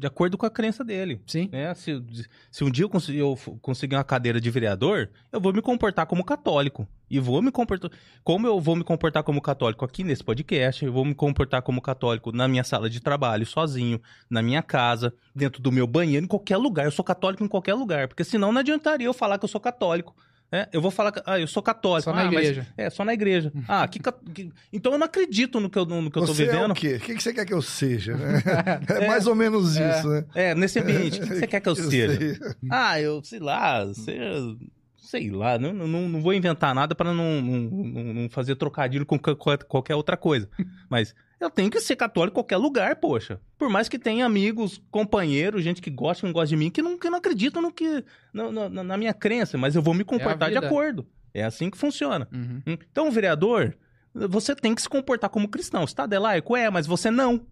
de 0.00 0.06
acordo 0.06 0.38
com 0.38 0.46
a 0.46 0.50
crença 0.50 0.82
dele. 0.82 1.20
Sim. 1.26 1.48
Né? 1.52 1.74
Se, 1.74 2.02
se 2.50 2.64
um 2.64 2.70
dia 2.70 2.84
eu 2.84 2.88
conseguir, 2.88 3.18
eu 3.18 3.38
conseguir 3.60 3.96
uma 3.96 4.04
cadeira 4.04 4.40
de 4.40 4.50
vereador, 4.50 5.10
eu 5.30 5.40
vou 5.40 5.52
me 5.52 5.60
comportar 5.60 6.06
como 6.06 6.24
católico. 6.24 6.88
E 7.10 7.18
vou 7.18 7.42
me 7.42 7.50
comportar. 7.50 7.90
Como 8.22 8.46
eu 8.46 8.58
vou 8.60 8.76
me 8.76 8.84
comportar 8.84 9.22
como 9.22 9.42
católico 9.42 9.84
aqui 9.84 10.02
nesse 10.04 10.24
podcast, 10.24 10.84
eu 10.84 10.92
vou 10.92 11.04
me 11.04 11.14
comportar 11.14 11.60
como 11.60 11.82
católico 11.82 12.32
na 12.32 12.46
minha 12.46 12.64
sala 12.64 12.88
de 12.88 13.00
trabalho, 13.00 13.44
sozinho, 13.44 14.00
na 14.30 14.40
minha 14.40 14.62
casa, 14.62 15.12
dentro 15.34 15.60
do 15.60 15.72
meu 15.72 15.86
banheiro, 15.86 16.24
em 16.24 16.28
qualquer 16.28 16.56
lugar. 16.56 16.86
Eu 16.86 16.92
sou 16.92 17.04
católico 17.04 17.44
em 17.44 17.48
qualquer 17.48 17.74
lugar. 17.74 18.08
Porque 18.08 18.24
senão 18.24 18.52
não 18.52 18.60
adiantaria 18.60 19.06
eu 19.06 19.12
falar 19.12 19.38
que 19.38 19.44
eu 19.44 19.48
sou 19.48 19.60
católico. 19.60 20.14
É, 20.52 20.68
eu 20.72 20.82
vou 20.82 20.90
falar, 20.90 21.12
ah, 21.26 21.38
eu 21.38 21.46
sou 21.46 21.62
católico. 21.62 22.10
Só 22.10 22.12
na 22.12 22.22
ah, 22.22 22.26
igreja. 22.26 22.66
Mas, 22.76 22.86
é, 22.86 22.90
só 22.90 23.04
na 23.04 23.14
igreja. 23.14 23.52
Ah, 23.68 23.86
que, 23.86 24.00
que, 24.00 24.50
então 24.72 24.92
eu 24.92 24.98
não 24.98 25.06
acredito 25.06 25.60
no 25.60 25.70
que 25.70 25.78
eu, 25.78 25.84
no 25.84 26.10
que 26.10 26.18
eu 26.18 26.26
tô 26.26 26.34
Você 26.34 26.44
vivendo. 26.44 26.70
É 26.70 26.72
o 26.72 26.74
quê? 26.74 26.96
O 26.96 27.00
que 27.00 27.20
você 27.20 27.32
quer 27.32 27.46
que 27.46 27.54
eu 27.54 27.62
seja? 27.62 28.16
Né? 28.16 28.42
É, 28.88 29.06
mais 29.06 29.26
ou 29.26 29.34
menos 29.34 29.76
isso, 29.76 30.08
né? 30.08 30.24
É, 30.34 30.54
nesse 30.54 30.80
ambiente. 30.80 31.20
O 31.20 31.26
que 31.26 31.34
você 31.34 31.46
quer 31.46 31.60
que 31.60 31.68
eu, 31.68 31.74
Eu 31.76 31.90
seja? 31.90 32.18
sei. 32.18 32.38
Ah, 32.68 33.00
eu 33.00 33.22
sei 33.22 33.38
lá, 33.38 33.92
seja. 33.94 34.56
Sei 34.96 35.30
lá, 35.30 35.58
não, 35.58 35.72
não, 35.72 36.08
não 36.08 36.20
vou 36.20 36.32
inventar 36.32 36.74
nada 36.74 36.94
para 36.94 37.12
não, 37.12 37.40
não, 37.40 38.14
não- 38.14 38.28
fazer 38.28 38.54
trocadilho 38.56 39.06
com 39.06 39.18
qualquer 39.18 39.94
outra 39.94 40.16
coisa. 40.16 40.48
Mas 40.88 41.14
eu 41.40 41.50
tenho 41.50 41.70
que 41.70 41.80
ser 41.80 41.96
católico 41.96 42.34
em 42.34 42.40
qualquer 42.42 42.56
lugar, 42.58 42.96
poxa. 42.96 43.40
Por 43.58 43.68
mais 43.70 43.88
que 43.88 43.98
tenha 43.98 44.26
amigos, 44.26 44.80
companheiros, 44.90 45.64
gente 45.64 45.80
que 45.80 45.90
gosta 45.90 46.24
e 46.24 46.28
não 46.28 46.32
gosta 46.32 46.48
de 46.48 46.56
mim, 46.56 46.70
que 46.70 46.82
não, 46.82 46.98
que 46.98 47.08
não 47.10 47.18
acreditam 47.18 47.62
no 47.62 47.72
que, 47.72 48.04
no- 48.32 48.52
no- 48.52 48.68
na 48.84 48.96
minha 48.96 49.14
crença, 49.14 49.56
mas 49.58 49.74
eu 49.74 49.82
vou 49.82 49.94
me 49.94 50.04
comportar 50.04 50.48
de 50.50 50.54
vida. 50.54 50.66
acordo. 50.66 51.06
É 51.32 51.42
assim 51.44 51.70
que 51.70 51.78
funciona. 51.78 52.28
Uhum. 52.32 52.62
Hum. 52.66 52.76
Então, 52.90 53.10
vereador, 53.10 53.76
você 54.14 54.54
tem 54.54 54.74
que 54.74 54.82
se 54.82 54.88
comportar 54.88 55.30
como 55.30 55.48
cristão. 55.48 55.84
Estado 55.84 56.12
é 56.14 56.18
laico? 56.18 56.56
É, 56.56 56.68
mas 56.68 56.86
você 56.86 57.10
não. 57.10 57.46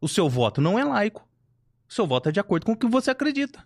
O 0.00 0.08
seu 0.08 0.28
voto 0.28 0.60
não 0.60 0.78
é 0.78 0.84
laico. 0.84 1.26
O 1.88 1.92
seu 1.92 2.06
voto 2.06 2.28
é 2.28 2.32
de 2.32 2.40
acordo 2.40 2.66
com 2.66 2.72
o 2.72 2.76
que 2.76 2.86
você 2.86 3.10
acredita. 3.10 3.62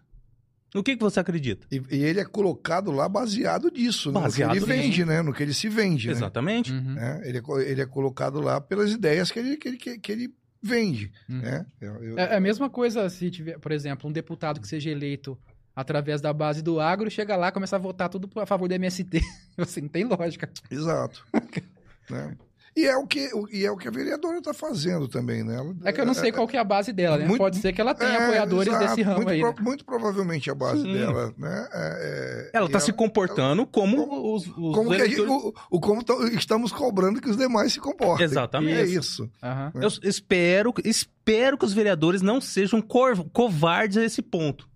No 0.74 0.82
que, 0.82 0.96
que 0.96 1.02
você 1.02 1.20
acredita? 1.20 1.66
E, 1.70 1.80
e 1.90 2.02
ele 2.02 2.18
é 2.18 2.24
colocado 2.24 2.90
lá 2.90 3.08
baseado 3.08 3.70
nisso, 3.70 4.10
né? 4.10 4.20
Baseado 4.20 4.48
no 4.56 4.66
que 4.66 4.72
ele 4.72 4.82
vende, 4.82 5.04
né? 5.04 5.22
No 5.22 5.32
que 5.32 5.42
ele 5.42 5.54
se 5.54 5.68
vende, 5.68 6.08
né? 6.08 6.12
Exatamente. 6.12 6.72
Uhum. 6.72 6.98
É, 6.98 7.28
ele, 7.28 7.38
é, 7.38 7.70
ele 7.70 7.80
é 7.80 7.86
colocado 7.86 8.40
lá 8.40 8.60
pelas 8.60 8.90
ideias 8.90 9.30
que 9.30 9.38
ele, 9.38 9.56
que 9.56 9.68
ele, 9.68 9.76
que, 9.76 9.98
que 9.98 10.10
ele 10.12 10.34
vende, 10.60 11.12
Uhum. 11.28 11.38
né? 11.38 11.64
Eu- 11.80 12.02
eu- 12.02 12.18
É 12.18 12.32
é 12.32 12.36
a 12.36 12.40
mesma 12.40 12.68
coisa 12.68 13.08
se 13.08 13.30
tiver, 13.30 13.58
por 13.58 13.70
exemplo, 13.70 14.10
um 14.10 14.12
deputado 14.12 14.60
que 14.60 14.66
seja 14.66 14.90
eleito 14.90 15.38
através 15.76 16.20
da 16.20 16.32
base 16.32 16.60
do 16.62 16.80
agro, 16.80 17.10
chega 17.10 17.36
lá 17.36 17.48
e 17.48 17.52
começa 17.52 17.76
a 17.76 17.78
votar 17.78 18.08
tudo 18.08 18.28
a 18.40 18.46
favor 18.46 18.66
do 18.68 18.74
MST. 18.74 19.20
Assim, 19.56 19.80
não 19.82 19.88
tem 19.88 20.04
lógica. 20.04 20.50
Exato. 20.70 21.24
né? 22.10 22.36
E 22.76 22.86
é 22.86 22.96
o 22.96 23.06
que 23.06 23.30
e 23.52 23.64
é 23.64 23.70
o 23.70 23.76
que 23.76 23.86
a 23.86 23.90
vereadora 23.90 24.38
está 24.38 24.52
fazendo 24.52 25.06
também, 25.06 25.44
né? 25.44 25.54
Ela- 25.56 25.74
É 25.84 25.92
que 25.92 26.00
eu 26.00 26.04
não 26.06 26.12
sei 26.12 26.32
qual 26.32 26.46
que 26.48 26.56
é 26.56 26.60
a 26.60 26.64
base 26.64 26.92
dela, 26.92 27.16
né? 27.16 27.24
muito- 27.24 27.38
Pode 27.38 27.56
ser 27.58 27.72
que 27.72 27.80
ela 27.80 27.94
tenha 27.94 28.10
É, 28.14 28.24
apoiadores 28.24 28.66
exato. 28.66 28.84
desse 28.88 29.02
ramo 29.02 29.16
muito 29.18 29.28
aí. 29.30 29.40
pro- 29.40 29.50
né? 29.50 29.56
Muito 29.60 29.84
provavelmente 29.84 30.50
a 30.50 30.54
base 30.56 30.82
Sim. 30.82 30.92
dela, 30.92 31.32
né? 31.38 31.68
É, 31.72 32.50
é- 32.52 32.58
Ela 32.58 32.68
e 32.68 32.72
tá 32.72 32.80
se 32.80 32.92
comportando 32.92 33.64
como 33.64 34.34
os, 34.34 34.46
os 34.48 34.74
como 34.74 34.90
que 34.90 35.00
a 35.02 35.06
gente, 35.06 35.20
eleitores- 35.20 35.44
o, 35.70 35.76
o 35.76 35.80
como 35.80 36.02
tão- 36.02 36.26
estamos 36.28 36.72
cobrando 36.72 37.20
que 37.20 37.30
os 37.30 37.36
demais 37.36 37.72
se 37.72 37.78
comportem. 37.78 38.24
Exatamente. 38.24 38.80
É 38.80 38.84
isso. 38.84 39.30
Aham. 39.40 39.70
Eu 39.76 39.88
espero, 40.02 40.74
espero 40.84 41.56
que 41.56 41.64
os 41.64 41.72
vereadores 41.72 42.22
não 42.22 42.40
sejam 42.40 42.82
cor- 42.82 43.24
covardes 43.32 43.98
a 43.98 44.04
esse 44.04 44.20
ponto. 44.20 44.68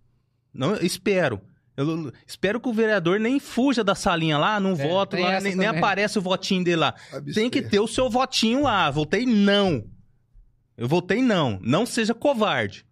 Não, 0.55 0.77
espero. 0.77 1.41
Eu 1.79 2.13
espero 2.27 2.61
que 2.61 2.69
o 2.69 2.73
vereador 2.73 3.21
nem 3.21 3.39
fuja 3.39 3.85
da 3.85 3.95
salinha 3.95 4.37
lá, 4.37 4.59
não 4.59 4.73
É, 4.73 4.89
voto 4.89 5.17
lá, 5.17 5.41
nem, 5.41 5.55
nem 5.55 5.69
aparece 5.69 6.19
o 6.19 6.21
votinho 6.21 6.65
dele 6.65 6.79
lá. 6.79 6.89
Abster. 7.13 7.35
Tem 7.35 7.49
que 7.49 7.63
ter 7.63 7.79
o 7.79 7.87
seu 7.87 8.11
votinho 8.11 8.65
lá. 8.65 8.91
Votei 8.91 9.25
não. 9.25 9.85
Eu 10.77 10.89
votei 10.89 11.23
não. 11.23 11.57
Não 11.63 11.87
seja 11.87 12.13
covarde. 12.13 12.85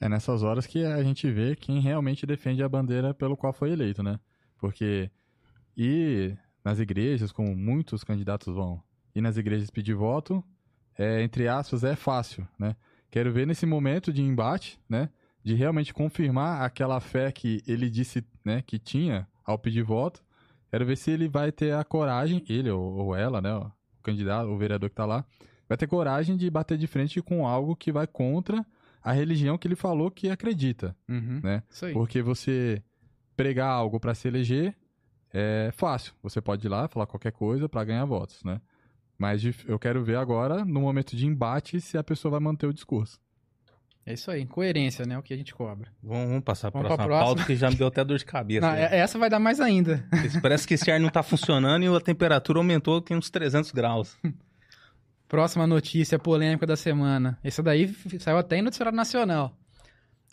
É 0.00 0.08
nessas 0.08 0.42
horas 0.42 0.66
que 0.66 0.84
a 0.84 1.00
gente 1.04 1.30
vê 1.30 1.54
quem 1.54 1.78
realmente 1.78 2.26
defende 2.26 2.60
a 2.60 2.68
bandeira 2.68 3.14
pelo 3.14 3.36
qual 3.36 3.52
foi 3.52 3.70
eleito, 3.70 4.02
né? 4.02 4.18
Porque 4.58 5.08
ir 5.76 6.36
nas 6.64 6.80
igrejas, 6.80 7.30
como 7.30 7.54
muitos 7.54 8.02
candidatos 8.02 8.52
vão, 8.52 8.82
ir 9.14 9.20
nas 9.20 9.36
igrejas 9.36 9.70
pedir 9.70 9.94
voto, 9.94 10.42
é, 10.98 11.22
entre 11.22 11.46
aspas, 11.46 11.84
é 11.84 11.94
fácil, 11.94 12.44
né? 12.58 12.74
Quero 13.12 13.32
ver 13.32 13.46
nesse 13.46 13.64
momento 13.64 14.12
de 14.12 14.22
embate, 14.22 14.76
né? 14.88 15.08
De 15.44 15.54
realmente 15.54 15.92
confirmar 15.92 16.62
aquela 16.62 16.98
fé 17.00 17.30
que 17.30 17.62
ele 17.66 17.90
disse, 17.90 18.24
né, 18.44 18.62
que 18.62 18.78
tinha 18.78 19.28
ao 19.44 19.58
pedir 19.58 19.82
voto. 19.82 20.24
Quero 20.70 20.86
ver 20.86 20.96
se 20.96 21.10
ele 21.10 21.28
vai 21.28 21.52
ter 21.52 21.74
a 21.74 21.84
coragem, 21.84 22.42
ele 22.48 22.70
ou, 22.70 22.82
ou 22.94 23.14
ela, 23.16 23.40
né, 23.42 23.54
o 23.54 23.70
candidato, 24.02 24.48
o 24.48 24.56
vereador 24.56 24.88
que 24.88 24.96
tá 24.96 25.04
lá, 25.04 25.24
vai 25.68 25.76
ter 25.78 25.86
coragem 25.86 26.36
de 26.36 26.48
bater 26.50 26.76
de 26.78 26.86
frente 26.86 27.20
com 27.22 27.46
algo 27.46 27.76
que 27.76 27.92
vai 27.92 28.06
contra 28.06 28.64
a 29.02 29.12
religião 29.12 29.58
que 29.58 29.68
ele 29.68 29.76
falou 29.76 30.10
que 30.10 30.30
acredita, 30.30 30.96
Uhum. 31.08 31.40
né? 31.42 31.62
Porque 31.92 32.22
você 32.22 32.82
pregar 33.36 33.68
algo 33.68 34.00
para 34.00 34.14
se 34.14 34.26
eleger 34.26 34.74
é 35.32 35.70
fácil. 35.74 36.14
Você 36.22 36.40
pode 36.40 36.66
ir 36.66 36.70
lá 36.70 36.88
falar 36.88 37.06
qualquer 37.06 37.32
coisa 37.32 37.68
para 37.68 37.84
ganhar 37.84 38.04
votos, 38.06 38.42
né? 38.44 38.60
Mas 39.18 39.42
eu 39.66 39.78
quero 39.78 40.02
ver 40.02 40.16
agora, 40.16 40.64
no 40.64 40.80
momento 40.80 41.14
de 41.14 41.26
embate, 41.26 41.80
se 41.80 41.98
a 41.98 42.02
pessoa 42.02 42.32
vai 42.32 42.40
manter 42.40 42.66
o 42.66 42.72
discurso. 42.72 43.20
É 44.06 44.12
isso 44.12 44.30
aí. 44.30 44.44
Coerência, 44.44 45.06
né? 45.06 45.16
O 45.18 45.22
que 45.22 45.32
a 45.32 45.36
gente 45.36 45.54
cobra. 45.54 45.88
Vamos, 46.02 46.28
vamos 46.28 46.44
passar 46.44 46.70
para 46.70 46.80
próxima 46.82 47.06
próxima. 47.06 47.24
pauta 47.26 47.44
que 47.44 47.56
já 47.56 47.70
me 47.70 47.76
deu 47.76 47.86
até 47.86 48.04
dor 48.04 48.18
de 48.18 48.24
cabeça. 48.24 48.60
Não, 48.60 48.74
é- 48.74 48.98
essa 48.98 49.18
vai 49.18 49.30
dar 49.30 49.38
mais 49.38 49.60
ainda. 49.60 50.06
Parece 50.42 50.66
que 50.68 50.74
esse 50.74 50.90
ar 50.90 51.00
não 51.00 51.08
tá 51.08 51.22
funcionando 51.22 51.82
e 51.82 51.88
a 51.88 52.00
temperatura 52.00 52.58
aumentou 52.58 52.98
aqui 52.98 53.14
uns 53.14 53.30
300 53.30 53.70
graus. 53.70 54.18
Próxima 55.26 55.66
notícia 55.66 56.18
polêmica 56.18 56.66
da 56.66 56.76
semana. 56.76 57.38
Essa 57.42 57.62
daí 57.62 57.92
saiu 58.20 58.36
até 58.36 58.58
em 58.58 58.62
noticiário 58.62 58.94
nacional. 58.94 59.56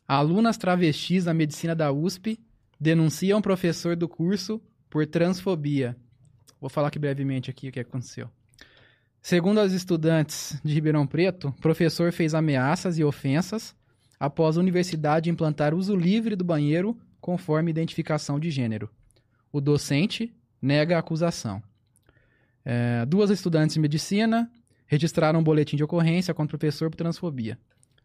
Alunas 0.07 0.57
travestis 0.57 1.23
da 1.23 1.33
medicina 1.33 1.73
da 1.73 1.91
USP 1.91 2.37
denunciam 2.79 3.41
professor 3.41 3.95
do 3.95 4.07
curso 4.09 4.61
por 4.89 5.07
transfobia. 5.07 5.95
Vou 6.59 6.69
falar 6.69 6.89
aqui 6.89 6.99
brevemente 6.99 7.49
aqui 7.49 7.69
o 7.69 7.71
que 7.71 7.79
aconteceu. 7.79 8.29
Segundo 9.21 9.59
as 9.59 9.71
estudantes 9.71 10.59
de 10.63 10.73
Ribeirão 10.73 11.05
Preto, 11.05 11.53
professor 11.61 12.11
fez 12.11 12.33
ameaças 12.33 12.97
e 12.97 13.03
ofensas 13.03 13.75
após 14.19 14.57
a 14.57 14.59
universidade 14.59 15.29
implantar 15.29 15.75
uso 15.75 15.95
livre 15.95 16.35
do 16.35 16.43
banheiro 16.43 16.97
conforme 17.19 17.69
identificação 17.69 18.39
de 18.39 18.49
gênero. 18.49 18.89
O 19.51 19.61
docente 19.61 20.33
nega 20.59 20.95
a 20.95 20.99
acusação. 20.99 21.61
É, 22.65 23.05
duas 23.05 23.29
estudantes 23.29 23.75
de 23.75 23.79
medicina 23.79 24.51
registraram 24.87 25.39
um 25.39 25.43
boletim 25.43 25.77
de 25.77 25.83
ocorrência 25.83 26.33
contra 26.33 26.55
o 26.55 26.59
professor 26.59 26.89
por 26.89 26.97
transfobia. 26.97 27.59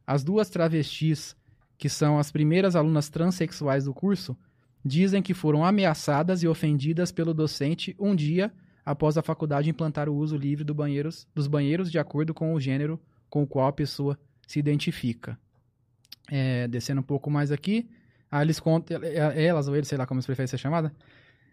As 0.06 0.22
duas 0.22 0.50
travestis, 0.50 1.34
que 1.78 1.88
são 1.88 2.18
as 2.18 2.30
primeiras 2.30 2.76
alunas 2.76 3.08
transexuais 3.08 3.86
do 3.86 3.94
curso, 3.94 4.36
dizem 4.84 5.22
que 5.22 5.34
foram 5.34 5.64
ameaçadas 5.64 6.42
e 6.42 6.48
ofendidas 6.48 7.10
pelo 7.10 7.32
docente 7.32 7.96
um 7.98 8.14
dia 8.14 8.52
após 8.86 9.18
a 9.18 9.22
faculdade 9.22 9.68
implantar 9.68 10.08
o 10.08 10.14
uso 10.14 10.36
livre 10.36 10.62
do 10.62 10.72
banheiros, 10.72 11.26
dos 11.34 11.48
banheiros 11.48 11.90
de 11.90 11.98
acordo 11.98 12.32
com 12.32 12.54
o 12.54 12.60
gênero 12.60 13.00
com 13.28 13.42
o 13.42 13.46
qual 13.46 13.66
a 13.66 13.72
pessoa 13.72 14.16
se 14.46 14.60
identifica. 14.60 15.36
É, 16.30 16.68
descendo 16.68 17.00
um 17.00 17.04
pouco 17.04 17.28
mais 17.28 17.50
aqui, 17.50 17.88
aí 18.30 18.44
eles 18.44 18.60
contam, 18.60 19.00
elas 19.02 19.66
ou 19.66 19.74
eles, 19.74 19.88
sei 19.88 19.98
lá 19.98 20.06
como 20.06 20.18
eles 20.18 20.26
preferem 20.26 20.46
ser 20.46 20.58
chamada, 20.58 20.92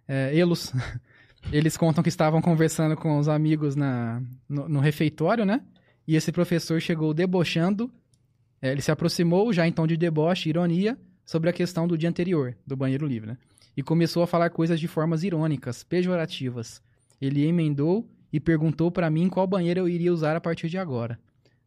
é, 0.08 0.36
elos, 0.38 0.72
eles 1.52 1.76
contam 1.76 2.04
que 2.04 2.10
estavam 2.10 2.42
conversando 2.42 2.96
com 2.96 3.18
os 3.18 3.28
amigos 3.28 3.76
na, 3.76 4.22
no, 4.48 4.70
no 4.70 4.80
refeitório, 4.80 5.46
né? 5.46 5.62
E 6.08 6.16
esse 6.16 6.32
professor 6.32 6.80
chegou 6.82 7.14
debochando, 7.14 7.92
é, 8.62 8.72
ele 8.72 8.82
se 8.82 8.92
aproximou 8.92 9.52
já 9.52 9.68
em 9.68 9.72
tom 9.72 9.88
de 9.88 9.98
deboche, 9.98 10.50
ironia, 10.50 10.98
sobre 11.26 11.50
a 11.50 11.54
questão 11.54 11.88
do 11.88 11.98
dia 11.98 12.10
anterior, 12.10 12.56
do 12.66 12.76
banheiro 12.76 13.08
livre, 13.08 13.30
né? 13.30 13.38
E 13.76 13.82
começou 13.82 14.22
a 14.22 14.28
falar 14.28 14.50
coisas 14.52 14.80
de 14.80 14.88
formas 14.88 15.24
irônicas, 15.24 15.84
pejorativas. 15.84 16.82
Ele 17.24 17.46
emendou 17.46 18.10
e 18.32 18.40
perguntou 18.40 18.92
para 18.92 19.10
mim 19.10 19.30
qual 19.30 19.48
banheiro 19.48 19.80
eu 19.80 19.88
iria 19.88 20.12
usar 20.12 20.36
a 20.36 20.42
partir 20.42 20.68
de 20.68 20.78
agora. 20.78 21.18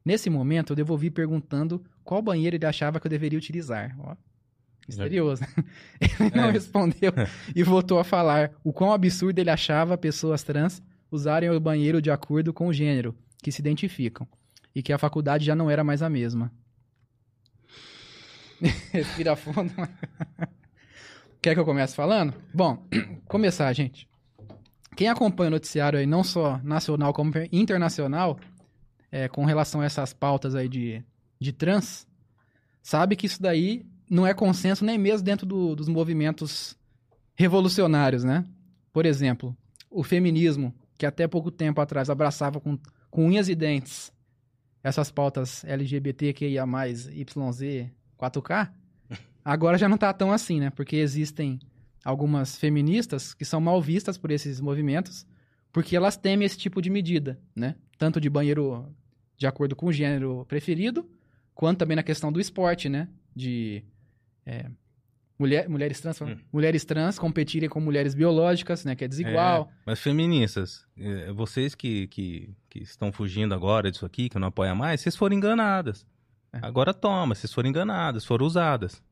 Nesse 0.04 0.28
momento, 0.28 0.72
eu 0.72 0.76
devolvi 0.76 1.10
perguntando 1.10 1.82
qual 2.04 2.20
banheiro 2.20 2.56
ele 2.56 2.66
achava 2.66 3.00
que 3.00 3.06
eu 3.06 3.10
deveria 3.10 3.38
utilizar. 3.38 3.96
Ó, 3.98 4.14
misterioso. 4.86 5.42
Ele 6.00 6.30
não 6.34 6.44
É. 6.44 6.50
respondeu 6.52 7.12
e 7.56 7.62
voltou 7.62 7.98
a 7.98 8.04
falar 8.04 8.52
o 8.62 8.72
quão 8.72 8.92
absurdo 8.92 9.38
ele 9.40 9.50
achava 9.50 9.96
pessoas 9.98 10.42
trans 10.44 10.80
usarem 11.10 11.50
o 11.50 11.58
banheiro 11.58 12.00
de 12.02 12.10
acordo 12.10 12.52
com 12.52 12.68
o 12.68 12.72
gênero 12.72 13.16
que 13.42 13.50
se 13.50 13.60
identificam 13.60 14.28
e 14.74 14.82
que 14.82 14.92
a 14.92 14.98
faculdade 14.98 15.44
já 15.44 15.56
não 15.56 15.68
era 15.70 15.82
mais 15.82 16.02
a 16.02 16.10
mesma. 16.10 16.52
Respira 18.92 19.34
fundo. 19.36 19.72
Quer 21.42 21.54
que 21.54 21.60
eu 21.60 21.64
comece 21.64 21.94
falando? 21.96 22.34
Bom, 22.54 22.86
começar, 23.26 23.72
gente. 23.72 24.08
Quem 24.96 25.08
acompanha 25.08 25.48
o 25.48 25.50
noticiário 25.52 25.98
aí, 25.98 26.06
não 26.06 26.24
só 26.24 26.58
nacional 26.64 27.12
como 27.12 27.30
internacional, 27.52 28.38
é, 29.12 29.28
com 29.28 29.44
relação 29.44 29.82
a 29.82 29.84
essas 29.84 30.12
pautas 30.12 30.54
aí 30.54 30.68
de, 30.68 31.04
de 31.38 31.52
trans, 31.52 32.06
sabe 32.82 33.14
que 33.14 33.26
isso 33.26 33.40
daí 33.40 33.84
não 34.10 34.26
é 34.26 34.32
consenso 34.32 34.84
nem 34.84 34.96
mesmo 34.98 35.24
dentro 35.24 35.46
do- 35.46 35.76
dos 35.76 35.88
movimentos 35.88 36.76
revolucionários, 37.34 38.24
né? 38.24 38.44
Por 38.92 39.04
exemplo, 39.04 39.54
o 39.90 40.02
feminismo, 40.02 40.74
que 40.96 41.04
até 41.04 41.28
pouco 41.28 41.50
tempo 41.50 41.80
atrás 41.80 42.08
abraçava 42.08 42.58
com, 42.58 42.78
com 43.10 43.26
unhas 43.26 43.48
e 43.48 43.54
dentes 43.54 44.10
essas 44.82 45.10
pautas 45.10 45.64
LGBTQIA+, 45.64 46.64
YZ, 46.64 47.90
4K, 48.18 48.70
agora 49.44 49.76
já 49.76 49.88
não 49.88 49.98
tá 49.98 50.12
tão 50.12 50.32
assim, 50.32 50.60
né? 50.60 50.70
Porque 50.70 50.96
existem 50.96 51.58
algumas 52.06 52.56
feministas 52.56 53.34
que 53.34 53.44
são 53.44 53.60
mal 53.60 53.82
vistas 53.82 54.16
por 54.16 54.30
esses 54.30 54.60
movimentos, 54.60 55.26
porque 55.72 55.96
elas 55.96 56.16
temem 56.16 56.46
esse 56.46 56.56
tipo 56.56 56.80
de 56.80 56.88
medida, 56.88 57.36
né? 57.54 57.74
Tanto 57.98 58.20
de 58.20 58.30
banheiro 58.30 58.94
de 59.36 59.44
acordo 59.44 59.74
com 59.74 59.86
o 59.86 59.92
gênero 59.92 60.46
preferido, 60.46 61.10
quanto 61.52 61.78
também 61.78 61.96
na 61.96 62.04
questão 62.04 62.30
do 62.30 62.40
esporte, 62.40 62.88
né? 62.88 63.08
De 63.34 63.82
é, 64.46 64.70
mulher, 65.36 65.68
mulheres 65.68 66.00
trans, 66.00 66.20
Hum. 66.20 66.36
mulheres 66.52 66.84
trans 66.84 67.18
competirem 67.18 67.68
com 67.68 67.80
mulheres 67.80 68.14
biológicas, 68.14 68.84
né? 68.84 68.94
Que 68.94 69.04
é 69.04 69.08
desigual. 69.08 69.68
Mas 69.84 69.98
feministas, 69.98 70.86
eh, 70.96 71.32
vocês 71.32 71.74
que, 71.74 72.06
que, 72.06 72.54
que 72.70 72.78
estão 72.78 73.10
fugindo 73.10 73.52
agora 73.52 73.90
disso 73.90 74.06
aqui, 74.06 74.28
que 74.28 74.38
não 74.38 74.46
apoiam 74.46 74.76
mais, 74.76 75.00
vocês 75.00 75.16
foram 75.16 75.34
enganadas. 75.34 76.06
É. 76.52 76.60
Agora 76.62 76.94
toma, 76.94 77.34
vocês 77.34 77.52
foram 77.52 77.68
enganadas, 77.68 78.24
foram 78.24 78.46
usadas. 78.46 79.02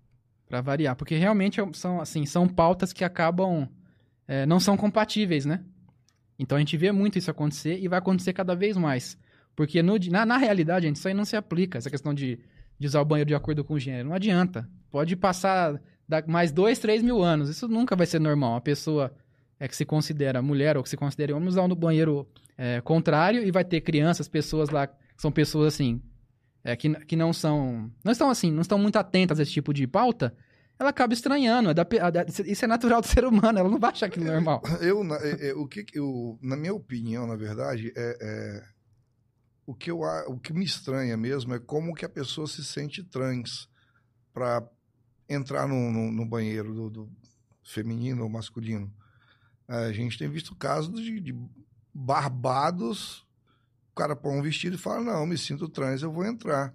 Pra 0.54 0.60
variar, 0.60 0.94
porque 0.94 1.16
realmente 1.16 1.60
é- 1.60 1.68
são 1.72 2.00
assim, 2.00 2.24
são 2.24 2.46
pautas 2.46 2.92
que 2.92 3.02
acabam 3.02 3.68
é, 4.28 4.46
não 4.46 4.60
são 4.60 4.76
compatíveis, 4.76 5.44
né? 5.44 5.64
Então 6.38 6.54
a 6.54 6.60
gente 6.60 6.76
vê 6.76 6.92
muito 6.92 7.18
isso 7.18 7.28
acontecer 7.28 7.76
e 7.80 7.88
vai 7.88 7.98
acontecer 7.98 8.32
cada 8.32 8.54
vez 8.54 8.76
mais. 8.76 9.18
Porque 9.56 9.82
no 9.82 9.98
na, 10.12 10.24
na 10.24 10.36
realidade, 10.36 10.86
gente, 10.86 10.94
isso 10.94 11.08
aí 11.08 11.12
não 11.12 11.24
se 11.24 11.34
aplica, 11.34 11.76
essa 11.76 11.90
questão 11.90 12.14
de, 12.14 12.38
de 12.78 12.86
usar 12.86 13.00
o 13.00 13.04
banheiro 13.04 13.26
de 13.26 13.34
acordo 13.34 13.64
com 13.64 13.74
o 13.74 13.80
gênero. 13.80 14.10
Não 14.10 14.14
adianta. 14.14 14.70
Pode 14.92 15.16
passar 15.16 15.82
mais 16.28 16.52
dois, 16.52 16.78
três 16.78 17.02
mil 17.02 17.20
anos. 17.20 17.48
Isso 17.48 17.66
nunca 17.66 17.96
vai 17.96 18.06
ser 18.06 18.20
normal. 18.20 18.52
Uma 18.52 18.60
pessoa 18.60 19.12
é, 19.58 19.66
que 19.66 19.74
se 19.74 19.84
considera 19.84 20.40
mulher 20.40 20.76
ou 20.76 20.84
que 20.84 20.88
se 20.88 20.96
considera 20.96 21.34
homem 21.34 21.48
usar 21.48 21.62
um 21.62 21.74
banheiro 21.74 22.28
é, 22.56 22.80
contrário 22.80 23.42
e 23.42 23.50
vai 23.50 23.64
ter 23.64 23.80
crianças, 23.80 24.28
pessoas 24.28 24.70
lá, 24.70 24.88
são 25.16 25.32
pessoas 25.32 25.74
assim, 25.74 26.00
é, 26.64 26.74
que, 26.74 26.88
que 27.04 27.14
não 27.14 27.32
são. 27.32 27.90
Não 28.02 28.10
estão 28.10 28.30
assim, 28.30 28.50
não 28.50 28.62
estão 28.62 28.78
muito 28.78 28.96
atentas 28.96 29.38
a 29.38 29.42
esse 29.42 29.52
tipo 29.52 29.72
de 29.72 29.86
pauta, 29.86 30.34
ela 30.78 30.90
acaba 30.90 31.14
estranhando. 31.14 31.70
É 31.70 31.74
da 31.74 31.84
da- 31.84 32.24
isso 32.46 32.64
é 32.64 32.68
natural 32.68 33.00
do 33.00 33.06
ser 33.08 33.24
humano, 33.24 33.58
ela 33.58 33.68
não 33.70 33.78
vai 33.78 33.90
achar 33.92 34.06
aquilo 34.06 34.26
normal. 34.26 34.62
Eu, 34.80 35.02
na, 35.04 35.16
é- 35.16 35.48
é, 35.50 35.54
o 35.54 35.66
que 35.66 35.84
eu, 35.94 36.38
na 36.42 36.56
minha 36.56 36.74
opinião, 36.74 37.26
na 37.26 37.36
verdade, 37.36 37.92
é, 37.96 38.18
é- 38.20 38.64
o 39.66 39.74
que 39.74 39.90
eu 39.90 40.00
o 40.28 40.38
que 40.38 40.52
me 40.52 40.64
estranha 40.64 41.16
mesmo 41.16 41.54
é 41.54 41.58
como 41.58 41.94
que 41.94 42.04
a 42.04 42.08
pessoa 42.08 42.46
se 42.46 42.62
sente 42.64 43.02
trans 43.02 43.68
para 44.32 44.62
entrar 45.28 45.66
no, 45.66 45.90
no, 45.90 46.12
no 46.12 46.26
banheiro 46.26 46.74
do, 46.74 46.90
do 46.90 47.10
feminino 47.62 48.22
ou 48.24 48.28
masculino. 48.28 48.92
A 49.66 49.90
gente 49.92 50.18
tem 50.18 50.28
visto 50.28 50.54
casos 50.54 51.00
de, 51.00 51.18
de 51.18 51.34
barbados, 51.94 53.26
o 53.92 53.94
cara 53.96 54.14
põe 54.14 54.36
um 54.38 54.42
vestido 54.42 54.76
e 54.76 54.78
fala 54.78 55.00
não, 55.00 55.26
me 55.26 55.38
sinto 55.38 55.68
trans, 55.68 56.02
eu 56.02 56.12
vou 56.12 56.26
entrar, 56.26 56.74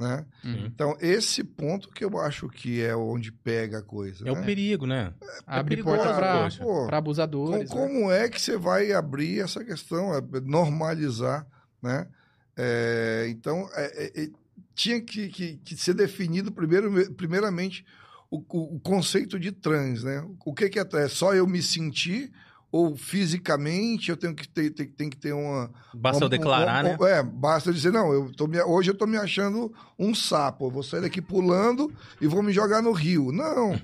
né? 0.00 0.24
Uhum. 0.42 0.64
Então 0.66 0.96
esse 1.00 1.44
ponto 1.44 1.90
que 1.90 2.02
eu 2.04 2.18
acho 2.18 2.48
que 2.48 2.80
é 2.82 2.96
onde 2.96 3.30
pega 3.30 3.78
a 3.78 3.82
coisa. 3.82 4.26
É 4.26 4.32
né? 4.32 4.40
o 4.40 4.44
perigo, 4.44 4.86
né? 4.86 5.12
Abre 5.46 5.76
perigoso, 5.76 5.96
porta 5.98 6.14
pra 6.88 6.96
abusadores. 6.98 7.68
como, 7.70 7.84
né? 7.84 7.92
como 7.94 8.10
é 8.10 8.28
que 8.28 8.40
você 8.40 8.56
vai 8.56 8.92
abrir 8.92 9.40
essa 9.40 9.62
questão, 9.62 10.14
é, 10.14 10.20
normalizar, 10.42 11.46
né? 11.82 12.08
É, 12.56 13.26
então, 13.28 13.68
é, 13.74 14.04
é, 14.04 14.22
é, 14.24 14.28
tinha 14.74 15.00
que, 15.00 15.28
que- 15.28 15.56
que 15.58 15.76
ser 15.76 15.94
definido 15.94 16.50
primeiro, 16.50 17.14
primeiramente 17.14 17.84
o, 18.30 18.38
o- 18.38 18.80
conceito 18.80 19.38
de 19.38 19.52
trans, 19.52 20.02
né? 20.04 20.24
O 20.44 20.54
que, 20.54 20.68
que 20.68 20.78
é 20.78 20.84
trans? 20.84 21.04
É 21.04 21.08
só 21.08 21.34
eu 21.34 21.46
me 21.46 21.62
sentir 21.62 22.32
ou 22.72 22.94
fisicamente 22.96 24.10
eu 24.10 24.16
tenho 24.16 24.34
que 24.34 24.48
ter, 24.48 24.70
tem, 24.70 24.86
tem 24.86 25.10
que 25.10 25.16
ter 25.16 25.32
uma... 25.32 25.70
Basta 25.94 26.22
eu 26.24 26.26
um- 26.26 26.30
declarar, 26.30 26.84
um- 26.84 26.88
né? 26.88 26.96
um- 27.00 27.06
É, 27.06 27.22
basta 27.22 27.70
eu 27.70 27.74
dizer, 27.74 27.92
não, 27.92 28.12
eu 28.12 28.32
tô 28.32 28.46
me- 28.46 28.62
hoje 28.62 28.90
eu 28.90 28.94
tô 28.94 29.06
me 29.06 29.16
achando 29.16 29.72
um 29.98 30.14
sapo, 30.14 30.66
eu 30.66 30.70
vou 30.70 30.82
sair 30.82 31.00
daqui 31.00 31.20
pulando 31.20 31.92
e 32.20 32.26
vou 32.26 32.42
me 32.42 32.52
jogar 32.52 32.80
no 32.82 32.92
rio. 32.92 33.32
Não, 33.32 33.80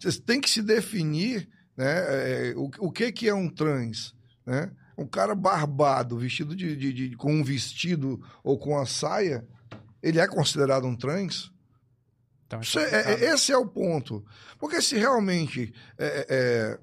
você 0.00 0.20
tem 0.20 0.40
que 0.40 0.48
se 0.50 0.62
definir 0.62 1.48
né, 1.76 1.86
é, 2.50 2.54
o, 2.56 2.70
o 2.80 2.90
que, 2.92 3.10
que 3.12 3.28
é 3.28 3.34
um 3.34 3.48
trans, 3.48 4.14
né? 4.46 4.70
Um 4.96 5.06
cara 5.06 5.32
barbado, 5.34 6.18
vestido 6.18 6.56
de, 6.56 6.74
de- 6.76 6.92
de- 6.92 7.16
com 7.16 7.32
um 7.32 7.44
vestido 7.44 8.20
ou 8.42 8.58
com 8.58 8.70
uma 8.70 8.84
saia, 8.84 9.46
ele 10.02 10.18
é 10.18 10.26
considerado 10.26 10.86
um 10.88 10.96
trans? 10.96 11.52
Então, 12.48 12.60
Isso 12.62 12.78
é- 12.78 13.12
é- 13.12 13.24
esse 13.34 13.52
é 13.52 13.56
o 13.58 13.66
ponto. 13.66 14.24
Porque 14.58 14.80
se 14.80 14.96
realmente 14.96 15.72
é, 15.98 16.26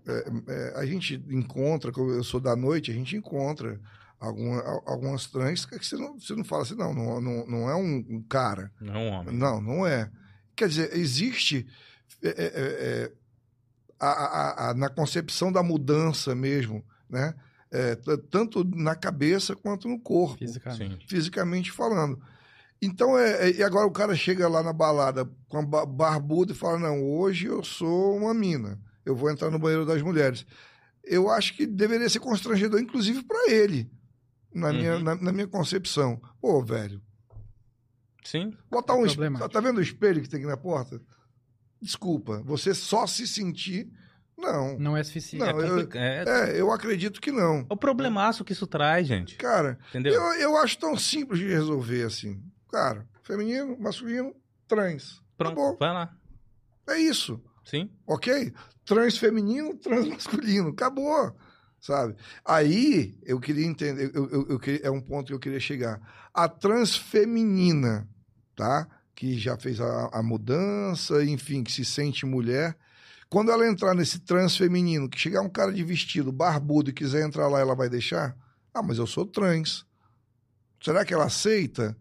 é, 0.05 0.11
é, 0.11 0.53
é, 0.53 0.79
a 0.79 0.85
gente 0.85 1.15
encontra, 1.27 1.91
como 1.91 2.11
eu 2.11 2.23
sou 2.23 2.39
da 2.39 2.55
noite, 2.55 2.91
a 2.91 2.93
gente 2.93 3.17
encontra 3.17 3.81
alguma- 4.19 4.61
al- 4.61 4.83
algumas 4.85 5.25
trans 5.25 5.65
que 5.65 5.83
você 5.83 5.97
não, 5.97 6.19
você 6.19 6.35
não 6.35 6.43
fala 6.43 6.61
assim, 6.61 6.75
não, 6.75 6.93
não, 6.93 7.19
não, 7.19 7.47
não 7.47 7.69
é 7.69 7.75
um, 7.75 8.23
cara. 8.29 8.71
Não, 8.79 8.93
é 8.95 8.97
um 8.99 9.09
homem. 9.11 9.35
Não, 9.35 9.59
não 9.59 9.87
é. 9.87 10.09
Quer 10.55 10.69
dizer, 10.69 10.95
existe 10.95 11.67
é, 12.23 12.29
é, 12.29 12.33
é, 12.55 13.11
a- 13.99 14.07
a- 14.07 14.69
a- 14.69 14.73
na 14.75 14.87
concepção 14.89 15.51
da 15.51 15.63
mudança 15.63 16.35
mesmo, 16.35 16.85
né? 17.09 17.33
É, 17.71 17.95
tanto 18.29 18.63
na 18.63 18.95
cabeça 18.95 19.55
quanto 19.55 19.87
no 19.89 19.99
corpo 19.99 20.37
Fisicamente. 20.37 21.07
Fisicamente 21.07 21.71
falando. 21.71 22.21
Então, 22.86 23.18
é, 23.18 23.49
é- 23.49 23.56
e 23.57 23.64
agora 23.64 23.86
o 23.88 23.91
cara 23.91 24.16
chega 24.16 24.48
lá 24.48 24.62
na 24.64 24.72
balada 24.74 25.30
com 25.48 25.57
a 25.57 25.62
ba- 25.62 25.86
barbuda 25.86 26.52
e 26.52 26.56
fala: 26.56 26.78
Não, 26.80 27.03
hoje 27.03 27.48
eu 27.48 27.64
sou 27.64 28.18
uma 28.18 28.34
mina, 28.34 28.80
eu 29.06 29.16
vou 29.16 29.30
entrar 29.32 29.49
no 29.49 29.60
banheiro 29.60 29.86
das 29.86 30.02
mulheres. 30.02 30.45
Eu 31.03 31.30
acho 31.30 31.56
que 31.56 31.66
deveria 31.66 32.10
ser 32.10 32.20
constrangedor, 32.20 32.80
inclusive 32.80 33.24
para 33.24 33.52
ele, 33.52 33.90
na, 34.53 34.72
minha, 34.74 34.95
Uhum. 34.95 35.03
na, 35.03 35.16
na 35.16 35.32
minha 35.32 35.48
concepção. 35.48 36.20
Pô, 36.41 36.62
velho, 36.64 37.02
Sim. 38.24 38.56
botar 38.70 38.94
É 38.94 38.98
um 38.98 39.06
espelho. 39.06 39.49
Tá 39.49 39.60
vendo 39.60 39.78
o 39.78 39.82
espelho 39.82 40.22
que 40.22 40.30
tem 40.30 40.40
aqui 40.40 40.48
na 40.48 40.57
porta? 40.57 40.99
Desculpa, 41.82 42.41
você 42.44 42.74
só 42.74 43.06
se 43.06 43.28
sentir. 43.28 43.90
Não. 44.38 44.78
Não 44.78 44.98
é 44.98 45.03
suficiente. 45.03 45.45
Não, 45.45 45.62
é, 45.62 45.70
eu- 45.70 45.90
é- 45.94 46.24
É, 46.56 46.60
eu 46.60 46.72
acredito 46.72 47.22
que 47.22 47.32
não. 47.32 47.60
é 47.70 47.74
o 47.74 47.78
problemaço 47.78 48.44
que 48.44 48.52
isso 48.52 48.68
traz, 48.68 49.07
gente. 49.07 49.36
Cara, 49.38 49.80
Entendeu? 49.90 50.14
Eu, 50.14 50.34
eu 50.41 50.57
acho 50.57 50.78
tão 50.78 50.98
simples 50.98 51.40
de 51.40 51.48
resolver 51.48 52.03
assim. 52.03 52.41
Cara, 52.71 53.07
feminino, 53.23 53.77
masculino, 53.79 54.33
trans. 54.67 55.21
Pronto, 55.37 55.53
Acabou. 55.53 55.77
vai 55.77 55.93
lá. 55.93 56.15
É 56.89 56.97
isso, 56.99 57.41
Sim. 57.63 57.89
ok? 58.05 58.53
Trans 58.85 59.17
feminino, 59.17 59.75
trans 59.75 60.07
masculino. 60.09 60.69
Acabou, 60.69 61.35
sabe? 61.79 62.15
Aí, 62.43 63.17
eu 63.23 63.39
queria 63.39 63.65
entender, 63.65 64.11
eu, 64.13 64.29
eu- 64.29 64.47
eu 64.49 64.59
queria- 64.59 64.81
é 64.85 64.91
um 64.91 65.01
ponto 65.01 65.27
que 65.27 65.33
eu 65.33 65.39
queria 65.39 65.59
chegar. 65.59 65.99
A 66.33 66.47
trans 66.47 66.95
feminina, 66.95 68.07
tá? 68.55 68.87
Que 69.15 69.37
já 69.39 69.57
fez 69.57 69.79
a, 69.79 70.09
a 70.11 70.21
mudança, 70.21 71.23
enfim, 71.23 71.63
que 71.63 71.71
se 71.71 71.85
sente 71.85 72.25
mulher. 72.25 72.77
Quando 73.29 73.51
ela 73.51 73.67
entrar 73.67 73.93
nesse 73.95 74.19
trans 74.19 74.55
feminino, 74.55 75.09
que 75.09 75.17
chegar 75.19 75.41
um 75.41 75.49
cara 75.49 75.71
de 75.73 75.83
vestido, 75.83 76.31
barbudo 76.31 76.89
e 76.89 76.93
quiser 76.93 77.25
entrar 77.25 77.47
lá, 77.47 77.59
ela 77.59 77.73
vai 77.75 77.89
deixar? 77.89 78.37
Ah, 78.73 78.83
mas 78.83 78.97
eu 78.97 79.07
sou 79.07 79.25
trans. 79.25 79.85
Será 80.83 81.03
que 81.03 81.13
ela 81.13 81.25
aceita? 81.25 81.97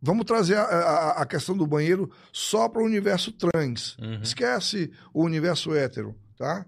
Vamos 0.00 0.24
trazer 0.26 0.56
a, 0.56 0.62
a- 0.62 1.22
a 1.22 1.26
questão 1.26 1.56
do 1.56 1.66
banheiro 1.66 2.10
só 2.32 2.68
para 2.68 2.82
o 2.82 2.84
universo 2.84 3.32
trans. 3.32 3.96
Uhum. 3.98 4.20
Esquece 4.22 4.90
o 5.12 5.22
universo 5.24 5.74
hétero, 5.74 6.14
tá? 6.38 6.64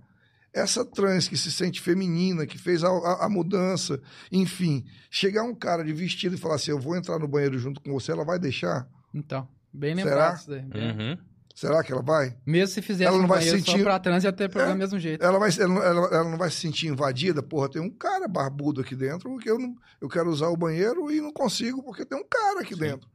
Essa 0.52 0.84
trans 0.84 1.28
que 1.28 1.36
se 1.36 1.52
sente 1.52 1.80
feminina, 1.80 2.46
que 2.46 2.58
fez 2.58 2.82
a, 2.82 2.88
a- 2.88 3.26
a 3.26 3.28
mudança, 3.28 4.00
enfim, 4.32 4.84
chegar 5.10 5.42
um 5.44 5.54
cara 5.54 5.84
de 5.84 5.92
vestido 5.92 6.34
e 6.34 6.38
falar 6.38 6.54
assim: 6.56 6.70
eu 6.70 6.78
vou 6.80 6.96
entrar 6.96 7.18
no 7.18 7.28
banheiro 7.28 7.58
junto 7.58 7.80
com 7.80 7.92
você, 7.92 8.10
ela 8.12 8.24
vai 8.24 8.38
deixar? 8.38 8.88
Então, 9.14 9.46
bem 9.72 9.94
Será? 9.94 10.06
lembrado 10.10 10.36
isso 10.38 10.50
daí. 10.50 10.64
É. 10.74 10.92
Uhum. 10.92 11.18
Será 11.54 11.82
que 11.82 11.92
ela 11.92 12.02
vai? 12.02 12.36
Mesmo 12.46 12.72
se 12.72 12.80
fizesse 12.80 13.04
Ela 13.08 13.18
não 13.18 13.26
vai 13.26 13.42
sentir- 13.42 13.78
só 13.78 13.82
pra 13.82 13.98
trans, 13.98 14.22
ia 14.22 14.32
ter 14.32 14.48
problema 14.48 14.72
É. 14.72 14.76
do 14.76 14.78
mesmo 14.78 14.98
jeito. 14.98 15.24
Ela, 15.24 15.38
vai, 15.40 15.50
ela, 15.58 15.68
não- 15.68 15.82
ela- 15.82 16.06
ela 16.14 16.30
não 16.30 16.38
vai 16.38 16.50
se 16.50 16.56
sentir 16.56 16.86
invadida? 16.86 17.42
Porra, 17.42 17.68
tem 17.68 17.82
um 17.82 17.90
cara 17.90 18.28
barbudo 18.28 18.80
aqui 18.80 18.94
dentro, 18.94 19.28
porque 19.28 19.50
eu, 19.50 19.58
não, 19.58 19.74
eu 20.00 20.08
quero 20.08 20.30
usar 20.30 20.48
o 20.48 20.56
banheiro 20.56 21.10
e 21.10 21.20
não 21.20 21.32
consigo 21.32 21.82
porque 21.82 22.04
tem 22.06 22.16
um 22.16 22.24
cara 22.28 22.60
aqui 22.60 22.74
Sim. 22.74 22.80
dentro. 22.80 23.08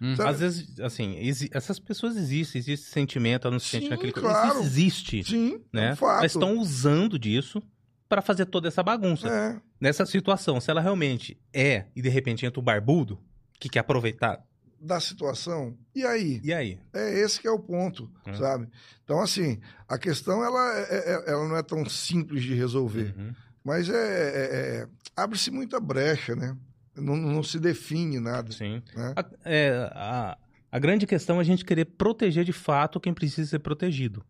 Hum. 0.00 0.14
Às 0.18 0.40
vezes, 0.40 0.80
assim, 0.80 1.16
essas 1.52 1.78
pessoas 1.78 2.16
existem, 2.16 2.58
existe 2.58 2.86
sentimento, 2.88 3.46
ela 3.46 3.52
não 3.52 3.60
se 3.60 3.68
sente 3.68 3.84
Sim, 3.84 3.90
naquele... 3.90 4.12
claro. 4.12 4.48
Isso 4.54 4.62
existe, 4.66 5.24
Sim, 5.24 5.60
é 5.74 5.76
né? 5.76 5.92
um 5.92 5.96
fato. 5.96 6.22
Mas 6.22 6.32
estão 6.32 6.56
usando 6.58 7.18
disso 7.18 7.62
para 8.08 8.22
fazer 8.22 8.46
toda 8.46 8.68
essa 8.68 8.82
bagunça. 8.82 9.28
É, 9.28 9.60
Nessa 9.80 10.04
situação, 10.06 10.60
se 10.60 10.70
ela 10.70 10.80
realmente 10.80 11.38
é 11.52 11.86
e 11.94 12.00
de 12.02 12.08
repente 12.08 12.44
entra 12.46 12.58
o 12.58 12.62
barbudo, 12.62 13.18
que 13.58 13.68
quer 13.68 13.80
aproveitar, 13.80 14.42
da 14.82 14.98
situação. 14.98 15.76
E 15.94 16.04
aí? 16.06 16.40
e 16.42 16.54
aí? 16.54 16.78
É 16.94 17.18
esse 17.20 17.38
que 17.38 17.46
é 17.46 17.50
o 17.50 17.58
ponto, 17.58 18.10
É. 18.24 18.32
sabe? 18.32 18.66
Então, 19.04 19.20
assim, 19.20 19.60
a 19.86 19.98
questão 19.98 20.42
ela, 20.42 20.78
é- 20.78 21.12
é- 21.12 21.30
ela 21.32 21.46
não 21.46 21.56
é 21.56 21.62
tão 21.62 21.84
simples 21.86 22.42
de 22.42 22.54
resolver, 22.54 23.14
Uhum. 23.18 23.34
mas 23.62 23.90
é, 23.90 23.92
é- 23.94 24.78
é- 24.82 24.88
abre-se 25.14 25.50
muita 25.50 25.78
brecha, 25.78 26.34
né? 26.34 26.56
Não, 27.00 27.16
não 27.16 27.42
se 27.42 27.58
define 27.58 28.20
nada. 28.20 28.52
Sim. 28.52 28.82
Né? 28.94 29.14
A, 29.16 29.24
é, 29.44 29.90
a, 29.94 30.38
a 30.70 30.78
grande 30.78 31.06
questão 31.06 31.38
é 31.38 31.40
a 31.40 31.44
gente 31.44 31.64
querer 31.64 31.84
proteger 31.84 32.44
de 32.44 32.52
fato 32.52 33.00
quem 33.00 33.12
precisa 33.14 33.48
ser 33.50 33.58
protegido, 33.58 34.24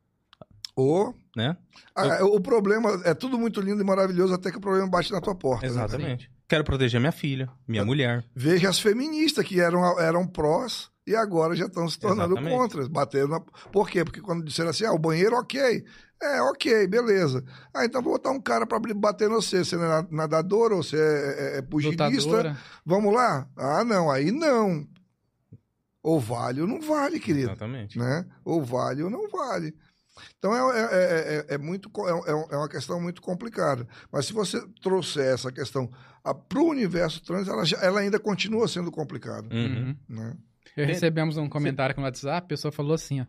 Ou 0.76 1.14
né? 1.36 1.56
ah, 1.94 2.24
o 2.24 2.40
problema 2.40 3.01
é 3.05 3.14
tudo 3.14 3.38
muito 3.38 3.60
lindo 3.60 3.82
e 3.82 3.84
maravilhoso 3.84 4.34
até 4.34 4.51
que 4.51 4.59
o 4.59 4.60
problema 4.60 4.88
bate 4.88 5.12
na 5.12 5.20
tua 5.20 5.34
porta. 5.34 5.66
né? 5.66 5.72
Exatamente. 5.72 6.30
Quero 6.48 6.64
proteger 6.64 6.98
minha 6.98 7.12
filha, 7.12 7.48
minha 7.68 7.84
mulher. 7.84 8.24
Veja 8.34 8.68
as 8.68 8.80
feministas 8.80 9.44
que 9.44 9.60
eram, 9.60 10.01
eram 10.01 10.26
prós 10.26 10.90
e 11.11 11.16
agora 11.16 11.55
já 11.57 11.66
estão 11.66 11.89
se 11.89 11.99
tornando 11.99 12.35
Exatamente. 12.35 12.57
contras. 12.57 12.89
Bateram 12.89 13.28
na... 13.28 13.41
Por 13.73 13.89
quê? 13.89 14.05
Porque 14.05 14.20
quando 14.20 14.45
disseram 14.45 14.70
assim, 14.70 14.85
ah, 14.85 14.93
o 14.93 14.99
banheiro, 14.99 15.37
ok. 15.37 15.85
É, 16.23 16.43
ok, 16.43 16.87
beleza. 16.87 17.43
Ah, 17.73 17.85
então 17.85 18.03
vou 18.03 18.12
botar 18.12 18.31
um 18.31 18.41
cara 18.41 18.66
pra 18.66 18.78
bater 18.78 19.28
no 19.28 19.41
você. 19.41 19.65
Você 19.65 19.77
não 19.77 19.85
é 19.85 20.07
nadador 20.11 20.73
ou 20.73 20.82
você 20.82 20.97
é, 20.97 21.01
é, 21.55 21.59
é 21.59 21.62
pugilista? 21.62 22.07
Lutadora. 22.09 22.57
Vamos 22.85 23.15
lá? 23.15 23.49
Ah, 23.57 23.82
não, 23.85 24.11
aí 24.11 24.31
não. 24.31 24.87
Ou 26.03 26.19
vale 26.20 26.61
ou 26.61 26.66
não 26.66 26.81
vale, 26.81 27.19
querido. 27.20 27.49
Exatamente. 27.49 27.99
Né? 27.99 28.27
Ou 28.45 28.62
vale 28.65 29.03
ou 29.03 29.11
não 29.11 29.28
vale. 29.28 29.74
Então 30.39 30.53
é, 30.55 30.78
é, 30.81 30.85
é, 30.85 31.47
é- 31.49 31.55
é 31.55 31.59
muito, 31.59 31.91
é, 32.07 32.55
é 32.55 32.57
uma 32.57 32.69
questão 32.69 33.01
muito 33.01 33.23
complicada. 33.23 33.87
Mas 34.12 34.27
se 34.27 34.32
você 34.35 34.62
trouxer 34.82 35.24
essa 35.32 35.51
questão 35.51 35.91
para 36.49 36.59
o 36.61 36.69
universo 36.69 37.23
trans, 37.24 37.49
ela, 37.49 37.65
já- 37.65 37.78
ela 37.78 38.01
ainda 38.01 38.19
continua 38.19 38.69
sendo 38.69 38.91
complicada. 38.91 39.49
Uhum. 39.55 39.97
Né? 40.09 40.37
Eu 40.81 40.86
Tem- 40.86 40.94
recebemos 40.94 41.36
um 41.36 41.48
comentário 41.48 41.93
aqui 41.93 42.01
no 42.01 42.07
WhatsApp, 42.07 42.44
a 42.44 42.48
pessoa 42.48 42.73
falou 42.73 42.94
assim, 42.94 43.20
ó. 43.20 43.27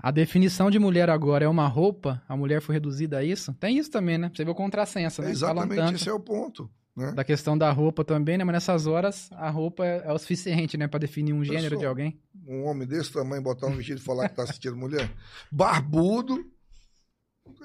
A 0.00 0.12
definição 0.12 0.70
de 0.70 0.78
mulher 0.78 1.10
agora 1.10 1.44
é 1.44 1.48
uma 1.48 1.66
roupa, 1.66 2.22
a 2.28 2.36
mulher 2.36 2.60
foi 2.60 2.76
reduzida 2.76 3.18
a 3.18 3.24
isso? 3.24 3.52
Tem 3.54 3.78
isso 3.78 3.90
também, 3.90 4.16
né? 4.16 4.30
Você 4.32 4.44
vê 4.44 4.50
o 4.50 4.54
contrassenso, 4.54 5.20
né? 5.20 5.34
Falam 5.34 5.64
Exatamente, 5.64 5.94
esse 5.96 6.08
é 6.08 6.12
o 6.12 6.20
ponto. 6.20 6.70
Né? 6.96 7.12
da 7.12 7.22
questão 7.22 7.56
da 7.56 7.70
roupa 7.70 8.04
também, 8.04 8.36
né? 8.36 8.42
Mas 8.42 8.54
nessas 8.54 8.88
horas, 8.88 9.30
a 9.34 9.48
roupa 9.48 9.86
é, 9.86 10.02
é 10.04 10.12
o 10.12 10.18
suficiente, 10.18 10.76
né? 10.76 10.88
Pra 10.88 10.98
definir 10.98 11.32
um 11.32 11.44
gênero 11.44 11.78
de 11.78 11.86
alguém. 11.86 12.18
Um 12.44 12.64
homem 12.64 12.88
desse 12.88 13.12
tamanho 13.12 13.40
botar 13.40 13.68
um 13.68 13.76
vestido 13.76 14.00
e 14.00 14.02
falar 14.02 14.24
que 14.24 14.32
está 14.32 14.42
assistindo 14.42 14.76
mulher. 14.76 15.08
Barbudo. 15.48 16.44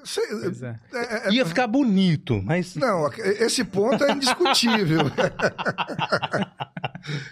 Sei- 0.04 0.26
Pois 0.28 0.62
é. 0.62 0.78
é- 0.92 1.28
é- 1.28 1.32
Ia 1.32 1.46
ficar 1.46 1.66
bonito, 1.66 2.40
mas 2.44 2.76
Não, 2.76 3.08
esse 3.40 3.64
ponto 3.64 4.04
é 4.04 4.12
indiscutível. 4.12 5.00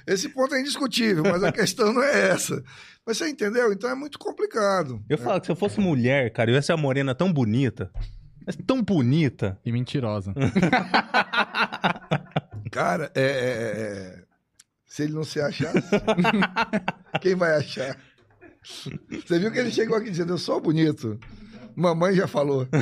esse 0.07 0.29
ponto 0.31 0.55
é 0.55 0.61
indiscutível, 0.61 1.23
mas 1.25 1.43
a 1.43 1.53
questão 1.53 1.93
não 1.93 2.03
é 2.03 2.31
essa. 2.31 2.63
Mas 3.07 3.19
você 3.19 3.29
entendeu? 3.29 3.73
Então 3.73 3.91
é 3.91 3.95
muito 3.95 4.19
complicado. 4.19 5.03
eu 5.09 5.19
falo 5.19 5.41
que 5.41 5.47
se 5.47 5.53
eu 5.53 5.57
fosse 5.57 5.81
mulher, 5.81 6.33
cara, 6.33 6.51
eu 6.51 6.55
ia 6.55 6.63
ser 6.63 6.73
uma 6.73 6.83
morena 6.83 7.15
tão 7.15 7.33
bonita. 7.33 7.91
Mas 8.47 8.57
tão 8.67 8.83
bonita. 8.83 9.59
E 9.65 9.71
mentirosa. 9.71 10.35
Cara, 12.73 13.11
é, 13.15 13.23
é- 13.23 13.27
é- 13.27 14.19
é- 14.19 14.23
se 14.87 15.03
ele 15.05 15.13
não 15.13 15.25
se 15.25 15.41
achasse, 15.41 15.81
quem 17.21 17.35
vai 17.35 17.57
achar? 17.57 17.97
Você 19.11 19.39
viu 19.39 19.51
que 19.53 19.59
ele 19.59 19.71
chegou 19.71 19.97
aqui 19.97 20.11
dizendo, 20.11 20.33
eu 20.35 20.39
sou 20.39 20.61
bonito. 20.61 21.19
Mamãe 21.77 22.15
já 22.15 22.27
falou. 22.27 22.67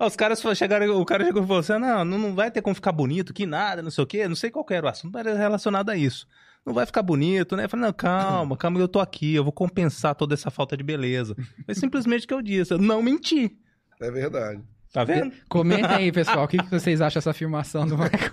Ah, 0.00 0.06
Os 0.06 0.16
caras 0.16 0.40
chegaram, 0.56 0.98
o 0.98 1.04
cara 1.04 1.26
chegou 1.26 1.42
e 1.42 1.46
falou 1.46 1.60
assim: 1.60 1.78
não, 1.78 2.02
não 2.06 2.18
não 2.18 2.34
vai 2.34 2.50
ter 2.50 2.62
como 2.62 2.74
ficar 2.74 2.90
bonito, 2.90 3.34
que 3.34 3.44
nada, 3.44 3.82
não 3.82 3.90
sei 3.90 4.02
o 4.02 4.06
quê, 4.06 4.26
não 4.26 4.34
sei 4.34 4.50
qual 4.50 4.64
que 4.64 4.72
era 4.72 4.86
o 4.86 4.88
assunto, 4.88 5.12
mas 5.12 5.26
era 5.26 5.36
relacionado 5.36 5.90
a 5.90 5.96
isso. 5.96 6.26
Não 6.64 6.72
vai 6.72 6.86
ficar 6.86 7.02
bonito, 7.02 7.54
né? 7.54 7.64
Eu 7.64 7.68
falei, 7.68 7.84
não, 7.84 7.92
calma, 7.92 8.56
calma, 8.56 8.80
eu 8.80 8.88
tô 8.88 8.98
aqui, 8.98 9.34
eu 9.34 9.44
vou 9.44 9.52
compensar 9.52 10.14
toda 10.14 10.32
essa 10.32 10.50
falta 10.50 10.74
de 10.74 10.82
beleza. 10.82 11.36
Foi 11.66 11.74
simplesmente 11.74 12.24
o 12.24 12.28
que 12.28 12.32
eu 12.32 12.40
disse, 12.40 12.72
eu 12.72 12.78
não 12.78 13.02
menti. 13.02 13.58
É 14.00 14.10
verdade. 14.10 14.62
Tá 14.92 15.04
vendo? 15.04 15.32
Comentem 15.48 15.84
aí, 15.84 16.10
pessoal, 16.12 16.44
o 16.44 16.48
que, 16.48 16.58
que 16.58 16.70
vocês 16.70 17.00
acham 17.00 17.18
dessa 17.20 17.30
afirmação 17.30 17.86
do 17.86 17.96
Michael? 17.96 18.32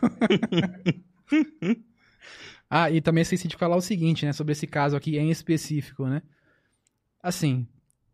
ah, 2.69 2.89
e 2.89 2.99
também 2.99 3.22
esqueci 3.22 3.48
de 3.48 3.56
falar 3.56 3.76
o 3.76 3.81
seguinte, 3.81 4.26
né? 4.26 4.34
Sobre 4.34 4.53
esse 4.53 4.65
caso 4.65 4.95
aqui 4.95 5.18
em 5.18 5.30
específico, 5.30 6.07
né? 6.07 6.22
Assim, 7.22 7.68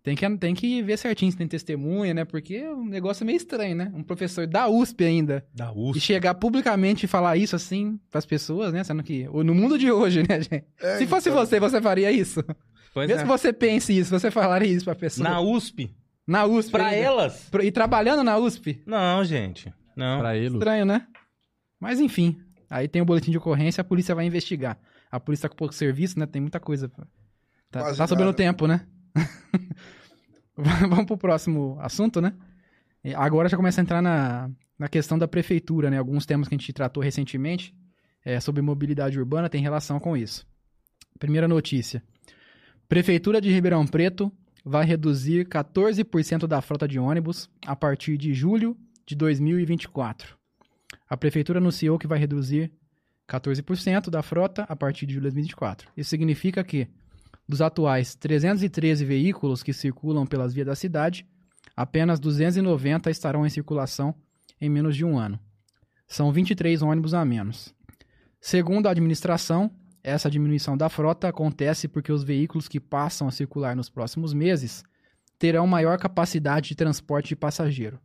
tem 0.03 0.15
que, 0.15 0.37
tem 0.37 0.53
que 0.53 0.81
ver 0.83 0.97
certinho 0.97 1.31
se 1.31 1.37
tem 1.37 1.47
testemunha, 1.47 2.13
né? 2.13 2.25
Porque 2.25 2.61
o 2.67 2.83
negócio 2.83 3.23
é 3.23 3.25
meio 3.25 3.37
estranho, 3.37 3.73
né? 3.75 3.91
Um 3.95 4.03
professor 4.03 4.45
da 4.45 4.67
USP 4.67 5.03
ainda. 5.05 5.45
Da 5.55 5.71
E 5.71 5.73
USP. 5.75 5.99
chegar 6.01 6.35
publicamente 6.35 7.05
e 7.05 7.07
falar 7.07 7.37
isso 7.37 7.55
assim 7.55 7.97
pras 8.11 8.25
pessoas, 8.25 8.73
né? 8.73 8.83
Sendo 8.83 9.01
que. 9.01 9.23
No 9.27 9.55
mundo 9.55 9.77
de 9.79 9.89
hoje, 9.91 10.19
né, 10.27 10.41
gente? 10.41 10.65
É, 10.81 10.97
Se 10.97 11.07
fosse 11.07 11.29
então, 11.29 11.45
você, 11.45 11.59
você 11.59 11.81
faria 11.81 12.11
isso? 12.11 12.43
Pois 12.93 13.07
Mesmo 13.07 13.21
é. 13.21 13.23
que 13.23 13.29
você 13.29 13.51
pense 13.53 13.97
isso, 13.97 14.11
você 14.11 14.29
falaria 14.29 14.67
isso 14.67 14.85
pra 14.85 14.93
pessoa? 14.93 15.27
Na 15.27 15.39
USP. 15.41 15.95
Na 16.27 16.45
USP. 16.45 16.71
Pra 16.71 16.87
ainda. 16.87 16.97
elas? 17.01 17.49
E 17.63 17.71
trabalhando 17.71 18.23
na 18.23 18.37
USP? 18.37 18.83
Não, 18.85 19.23
gente. 19.23 19.73
Não. 19.95 20.19
Pra 20.19 20.35
ele. 20.37 20.53
Estranho, 20.57 20.85
né? 20.85 21.07
Mas 21.79 21.99
enfim, 21.99 22.37
aí 22.69 22.87
tem 22.87 23.01
o 23.01 23.05
boletim 23.05 23.31
de 23.31 23.37
ocorrência, 23.37 23.81
a 23.81 23.83
polícia 23.85 24.13
vai 24.13 24.25
investigar. 24.25 24.77
A 25.11 25.19
polícia 25.19 25.43
tá 25.43 25.49
com 25.49 25.55
pouco 25.55 25.73
serviço, 25.73 26.19
né? 26.19 26.25
Tem 26.25 26.41
muita 26.41 26.59
coisa. 26.59 26.87
pra- 26.89 27.05
Tá, 27.71 27.79
Quase 27.81 27.97
tá 27.97 28.05
sobrando 28.07 28.33
tempo, 28.33 28.67
né? 28.67 28.85
Vamos 30.89 31.05
pro 31.05 31.17
próximo 31.17 31.77
assunto, 31.79 32.21
né? 32.21 32.33
Agora 33.15 33.49
já 33.49 33.57
começa 33.57 33.81
a 33.81 33.83
entrar 33.83 34.01
na, 34.01 34.49
na 34.77 34.87
questão 34.87 35.17
da 35.17 35.27
prefeitura, 35.27 35.89
né? 35.89 35.97
Alguns 35.97 36.25
temas 36.25 36.47
que 36.47 36.55
a 36.55 36.57
gente 36.57 36.71
tratou 36.71 37.03
recentemente 37.03 37.75
é, 38.23 38.39
sobre 38.39 38.61
mobilidade 38.61 39.19
urbana 39.19 39.49
tem 39.49 39.61
relação 39.61 39.99
com 39.99 40.15
isso. 40.15 40.47
Primeira 41.19 41.47
notícia. 41.47 42.03
Prefeitura 42.87 43.41
de 43.41 43.49
Ribeirão 43.49 43.85
Preto 43.85 44.31
vai 44.63 44.85
reduzir 44.85 45.47
14% 45.47 46.47
da 46.47 46.61
frota 46.61 46.87
de 46.87 46.99
ônibus 46.99 47.49
a 47.65 47.75
partir 47.75 48.17
de 48.17 48.33
julho 48.33 48.77
de 49.05 49.15
2024. 49.15 50.37
A 51.09 51.17
prefeitura 51.17 51.59
anunciou 51.59 51.99
que 51.99 52.07
vai 52.07 52.17
reduzir 52.17 52.71
14% 53.27 54.09
da 54.09 54.21
frota 54.21 54.63
a 54.63 54.75
partir 54.75 55.05
de 55.05 55.13
julho 55.13 55.23
de 55.23 55.35
2024. 55.35 55.89
Isso 55.97 56.09
significa 56.09 56.63
que, 56.63 56.87
dos 57.47 57.61
atuais 57.61 58.15
313 58.15 59.03
veículos 59.05 59.63
que 59.63 59.73
circulam 59.73 60.25
pelas 60.25 60.53
vias 60.53 60.67
da 60.67 60.75
cidade, 60.75 61.25
apenas 61.75 62.19
290 62.19 63.09
estarão 63.09 63.45
em 63.45 63.49
circulação 63.49 64.15
em 64.59 64.69
menos 64.69 64.95
de 64.95 65.03
um 65.03 65.17
ano. 65.17 65.39
São 66.07 66.31
23 66.31 66.81
ônibus 66.81 67.13
a 67.13 67.25
menos. 67.25 67.73
Segundo 68.39 68.87
a 68.87 68.91
administração, 68.91 69.71
essa 70.03 70.29
diminuição 70.29 70.75
da 70.75 70.89
frota 70.89 71.29
acontece 71.29 71.87
porque 71.87 72.11
os 72.11 72.23
veículos 72.23 72.67
que 72.67 72.79
passam 72.79 73.27
a 73.27 73.31
circular 73.31 73.75
nos 73.75 73.89
próximos 73.89 74.33
meses 74.33 74.83
terão 75.39 75.65
maior 75.65 75.97
capacidade 75.97 76.69
de 76.69 76.75
transporte 76.75 77.29
de 77.29 77.35
passageiro. 77.35 77.99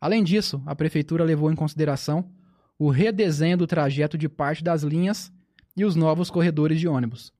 Além 0.00 0.22
disso, 0.22 0.62
a 0.66 0.74
prefeitura 0.74 1.24
levou 1.24 1.50
em 1.50 1.56
consideração 1.56 2.30
o 2.78 2.90
redesenho 2.90 3.56
do 3.56 3.66
trajeto 3.66 4.16
de 4.16 4.28
parte 4.28 4.62
das 4.62 4.82
linhas 4.82 5.32
e 5.76 5.84
os 5.84 5.96
novos 5.96 6.30
corredores 6.30 6.78
de 6.78 6.86
ônibus, 6.86 7.32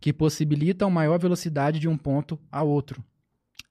que 0.00 0.12
possibilitam 0.12 0.90
maior 0.90 1.18
velocidade 1.18 1.78
de 1.78 1.88
um 1.88 1.96
ponto 1.96 2.38
a 2.50 2.62
outro. 2.62 3.04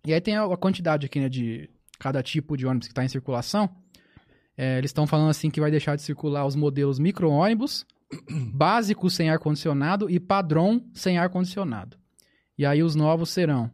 E 0.06 0.14
aí 0.14 0.22
tem 0.22 0.38
a 0.38 0.57
quantidade 0.57 1.06
aqui 1.06 1.19
né, 1.19 1.27
de 1.27 1.69
cada 1.99 2.22
tipo 2.22 2.56
de 2.56 2.65
ônibus 2.65 2.88
que 2.88 2.91
está 2.91 3.03
em 3.03 3.10
circulação. 3.10 3.69
É, 4.56 4.77
eles 4.77 4.89
estão 4.89 5.07
falando 5.07 5.30
assim 5.30 5.49
que 5.49 5.60
vai 5.60 5.72
deixar 5.72 5.95
de 5.95 6.01
circular 6.01 6.45
os 6.45 6.56
modelos 6.56 6.99
micro-ônibus, 6.99 7.85
básicos 8.53 9.14
sem 9.14 9.30
ar-condicionado 9.30 10.10
e 10.10 10.19
padrão 10.19 10.85
sem 10.93 11.18
ar-condicionado. 11.18 11.97
E 12.57 12.65
aí 12.65 12.84
os 12.84 12.95
novos 12.95 13.30
serão 13.30 13.72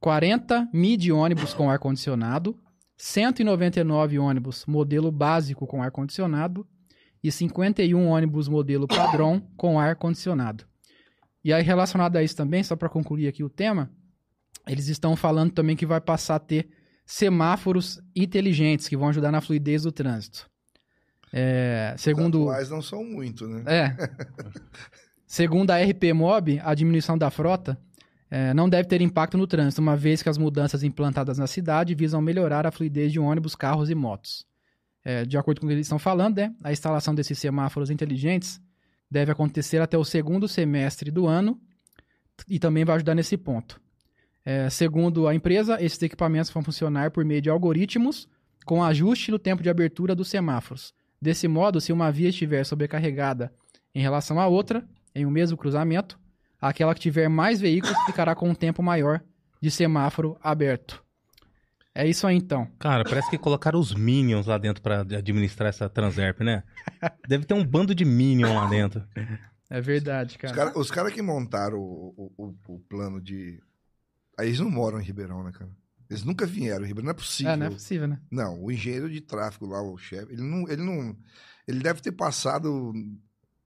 40 0.00 0.68
midi-ônibus 0.72 1.54
com 1.54 1.70
ar-condicionado, 1.70 2.58
199 2.96 4.18
ônibus 4.18 4.66
modelo 4.66 5.10
básico 5.10 5.66
com 5.66 5.82
ar-condicionado 5.82 6.66
e 7.22 7.30
51 7.30 8.08
ônibus 8.08 8.48
modelo 8.48 8.86
padrão 8.86 9.40
com 9.56 9.78
ar-condicionado. 9.78 10.64
E 11.44 11.52
aí, 11.52 11.62
relacionado 11.62 12.16
a 12.16 12.22
isso 12.22 12.36
também, 12.36 12.62
só 12.62 12.76
para 12.76 12.88
concluir 12.88 13.28
aqui 13.28 13.44
o 13.44 13.48
tema, 13.48 13.90
eles 14.66 14.88
estão 14.88 15.16
falando 15.16 15.52
também 15.52 15.76
que 15.76 15.86
vai 15.86 16.00
passar 16.00 16.36
a 16.36 16.40
ter 16.40 16.68
semáforos 17.06 18.00
inteligentes 18.14 18.88
que 18.88 18.96
vão 18.96 19.08
ajudar 19.08 19.32
na 19.32 19.40
fluidez 19.40 19.82
do 19.82 19.92
trânsito. 19.92 20.48
É, 21.32 21.94
segundo. 21.96 22.40
Os 22.40 22.48
atuais 22.48 22.70
não 22.70 22.82
são 22.82 23.04
muito, 23.04 23.46
né? 23.46 23.62
É. 23.66 23.96
Segundo 25.26 25.70
a 25.70 25.76
RP 25.76 26.14
Mob, 26.14 26.58
a 26.64 26.74
diminuição 26.74 27.18
da 27.18 27.30
frota 27.30 27.78
eh, 28.30 28.54
não 28.54 28.66
deve 28.66 28.88
ter 28.88 29.02
impacto 29.02 29.36
no 29.36 29.46
trânsito, 29.46 29.82
uma 29.82 29.94
vez 29.94 30.22
que 30.22 30.28
as 30.30 30.38
mudanças 30.38 30.82
implantadas 30.82 31.36
na 31.36 31.46
cidade 31.46 31.94
visam 31.94 32.22
melhorar 32.22 32.66
a 32.66 32.70
fluidez 32.70 33.12
de 33.12 33.20
ônibus, 33.20 33.54
carros 33.54 33.90
e 33.90 33.94
motos. 33.94 34.46
Eh, 35.04 35.26
de 35.26 35.36
acordo 35.36 35.60
com 35.60 35.66
o 35.66 35.68
que 35.68 35.74
eles 35.74 35.84
estão 35.84 35.98
falando, 35.98 36.38
né, 36.38 36.54
a 36.64 36.72
instalação 36.72 37.14
desses 37.14 37.38
semáforos 37.38 37.90
inteligentes 37.90 38.58
deve 39.10 39.32
acontecer 39.32 39.80
até 39.80 39.96
o 39.96 40.04
segundo 40.04 40.46
semestre 40.46 41.10
do 41.10 41.26
ano 41.26 41.60
e 42.48 42.58
também 42.58 42.84
vai 42.84 42.96
ajudar 42.96 43.14
nesse 43.14 43.36
ponto. 43.36 43.80
Eh, 44.44 44.70
segundo 44.70 45.26
a 45.26 45.34
empresa, 45.34 45.82
esses 45.82 46.00
equipamentos 46.02 46.50
vão 46.50 46.62
funcionar 46.62 47.10
por 47.10 47.24
meio 47.24 47.42
de 47.42 47.50
algoritmos 47.50 48.28
com 48.64 48.82
ajuste 48.82 49.30
no 49.30 49.38
tempo 49.38 49.62
de 49.62 49.70
abertura 49.70 50.14
dos 50.14 50.28
semáforos. 50.28 50.92
Desse 51.20 51.48
modo, 51.48 51.80
se 51.80 51.92
uma 51.92 52.12
via 52.12 52.28
estiver 52.28 52.64
sobrecarregada 52.64 53.52
em 53.94 54.00
relação 54.00 54.38
à 54.38 54.46
outra, 54.46 54.86
em 55.14 55.26
um 55.26 55.30
mesmo 55.30 55.56
cruzamento, 55.56 56.18
aquela 56.60 56.94
que 56.94 57.00
tiver 57.00 57.28
mais 57.28 57.60
veículos 57.60 57.96
ficará 58.06 58.34
com 58.34 58.48
um 58.48 58.54
tempo 58.54 58.82
maior 58.82 59.22
de 59.60 59.70
semáforo 59.70 60.36
aberto. 60.42 61.02
É 62.00 62.06
isso 62.06 62.26
aí 62.28 62.36
então. 62.36 62.66
Cara, 62.78 63.02
parece 63.02 63.28
que 63.28 63.36
colocaram 63.36 63.78
os 63.80 63.92
Minions 63.92 64.46
lá 64.46 64.56
dentro 64.56 64.80
pra 64.82 65.00
administrar 65.00 65.68
essa 65.68 65.88
Transerp, 65.88 66.40
né? 66.42 66.62
Deve 67.26 67.44
ter 67.44 67.54
um 67.54 67.64
bando 67.64 67.92
de 67.94 68.04
Minion 68.04 68.54
lá 68.54 68.68
dentro. 68.68 69.04
É 69.68 69.80
verdade, 69.80 70.30
Os 70.30 70.36
cara. 70.36 70.54
caras 70.54 70.76
os 70.76 70.90
cara 70.92 71.10
que 71.10 71.20
montaram 71.20 71.76
o, 71.78 72.32
o, 72.38 72.44
o- 72.46 72.74
o 72.74 72.78
plano 72.88 73.20
de. 73.20 73.60
Aí 74.38 74.46
eles 74.46 74.60
não 74.60 74.70
moram 74.70 75.00
em 75.00 75.04
Ribeirão, 75.04 75.42
né, 75.42 75.50
cara? 75.52 75.70
Eles 76.08 76.22
nunca 76.24 76.46
vieram 76.46 76.84
em 76.84 76.86
Ribeirão, 76.88 77.06
não 77.06 77.10
é 77.10 77.14
possível. 77.14 77.52
É, 77.52 77.56
não 77.56 77.66
é 77.66 77.70
possível, 77.70 78.06
né? 78.06 78.20
Não, 78.30 78.62
o 78.62 78.70
engenheiro 78.70 79.10
de 79.10 79.20
tráfego 79.20 79.66
lá, 79.66 79.82
o 79.82 79.98
chefe, 79.98 80.32
ele 80.32 80.42
não, 80.42 80.68
ele 80.68 80.82
não. 80.84 81.16
Ele 81.66 81.80
deve 81.80 82.00
ter 82.00 82.12
passado, 82.12 82.92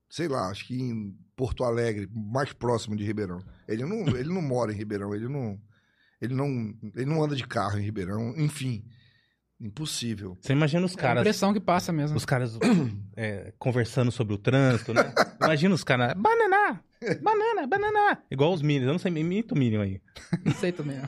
sei 0.09 0.27
lá, 0.27 0.49
acho 0.49 0.67
que 0.67 0.75
em 0.81 1.15
Porto 1.37 1.63
Alegre, 1.65 2.09
mais 2.13 2.53
próximo 2.53 2.97
de 2.97 3.05
Ribeirão. 3.05 3.39
Ele 3.69 3.85
não, 3.85 4.09
ele 4.17 4.33
não 4.33 4.43
mora 4.43 4.73
em 4.73 4.77
Ribeirão, 4.77 5.15
ele 5.15 5.29
não. 5.29 5.61
Ele 6.23 6.35
não, 6.35 6.73
ele 6.95 7.05
não 7.05 7.23
anda 7.23 7.35
de 7.37 7.45
carro 7.47 7.79
em 7.79 7.83
Ribeirão, 7.83 8.33
enfim. 8.39 8.85
Impossível. 9.61 10.37
Você 10.41 10.53
imagina 10.53 10.85
os 10.87 10.93
É 10.93 10.95
a 10.95 10.99
caras. 11.03 11.21
impressão 11.21 11.53
que 11.53 11.61
passa 11.61 11.93
mesmo. 11.93 12.17
Os 12.17 12.25
caras 12.25 12.59
é, 13.17 13.53
conversando 13.59 14.11
sobre 14.11 14.35
o 14.35 14.39
trânsito, 14.39 14.95
né? 14.95 15.13
Imagina 15.43 15.75
os 15.75 15.85
caras. 15.85 16.15
Banana! 16.15 16.83
Banana, 17.23 17.67
banana! 17.67 18.23
Igual 18.31 18.53
os 18.53 18.63
Minions. 18.63 18.87
Eu 18.87 18.93
não 18.93 18.99
sei, 18.99 19.13
imita 19.13 19.55
o 19.55 19.59
Minion 19.59 19.83
aí. 19.83 20.01
Não 20.45 20.53
sei 20.55 20.71
também. 20.73 21.01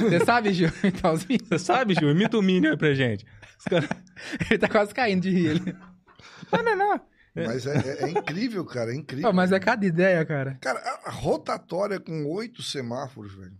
Você 0.00 0.24
sabe, 0.24 0.52
Gil? 0.52 0.68
Então, 0.84 1.12
os 1.12 1.24
meninos- 1.24 1.48
Você 1.48 1.58
sabe, 1.58 1.94
Gil? 1.94 2.10
Imita 2.10 2.38
o 2.38 2.42
Minion 2.42 2.70
aí 2.72 2.76
pra 2.76 2.94
gente. 2.94 3.24
Os 3.58 3.64
caras. 3.64 3.88
ele 4.48 4.58
tá 4.58 4.68
quase 4.68 4.94
caindo 4.94 5.22
de 5.22 5.30
rir. 5.30 5.46
Ele. 5.46 5.76
Banana! 6.50 7.00
Mas 7.34 7.66
é, 7.66 7.76
é- 7.76 8.04
é 8.04 8.10
incrível, 8.10 8.64
cara, 8.64 8.92
é 8.92 8.96
incrível. 8.96 9.32
Mas 9.32 9.52
é 9.52 9.60
cada 9.60 9.84
ideia, 9.86 10.24
cara. 10.24 10.58
Cara, 10.60 10.80
a 11.04 11.10
rotatória 11.10 11.98
com 12.00 12.24
oito 12.26 12.62
semáforos, 12.62 13.32
velho. 13.34 13.52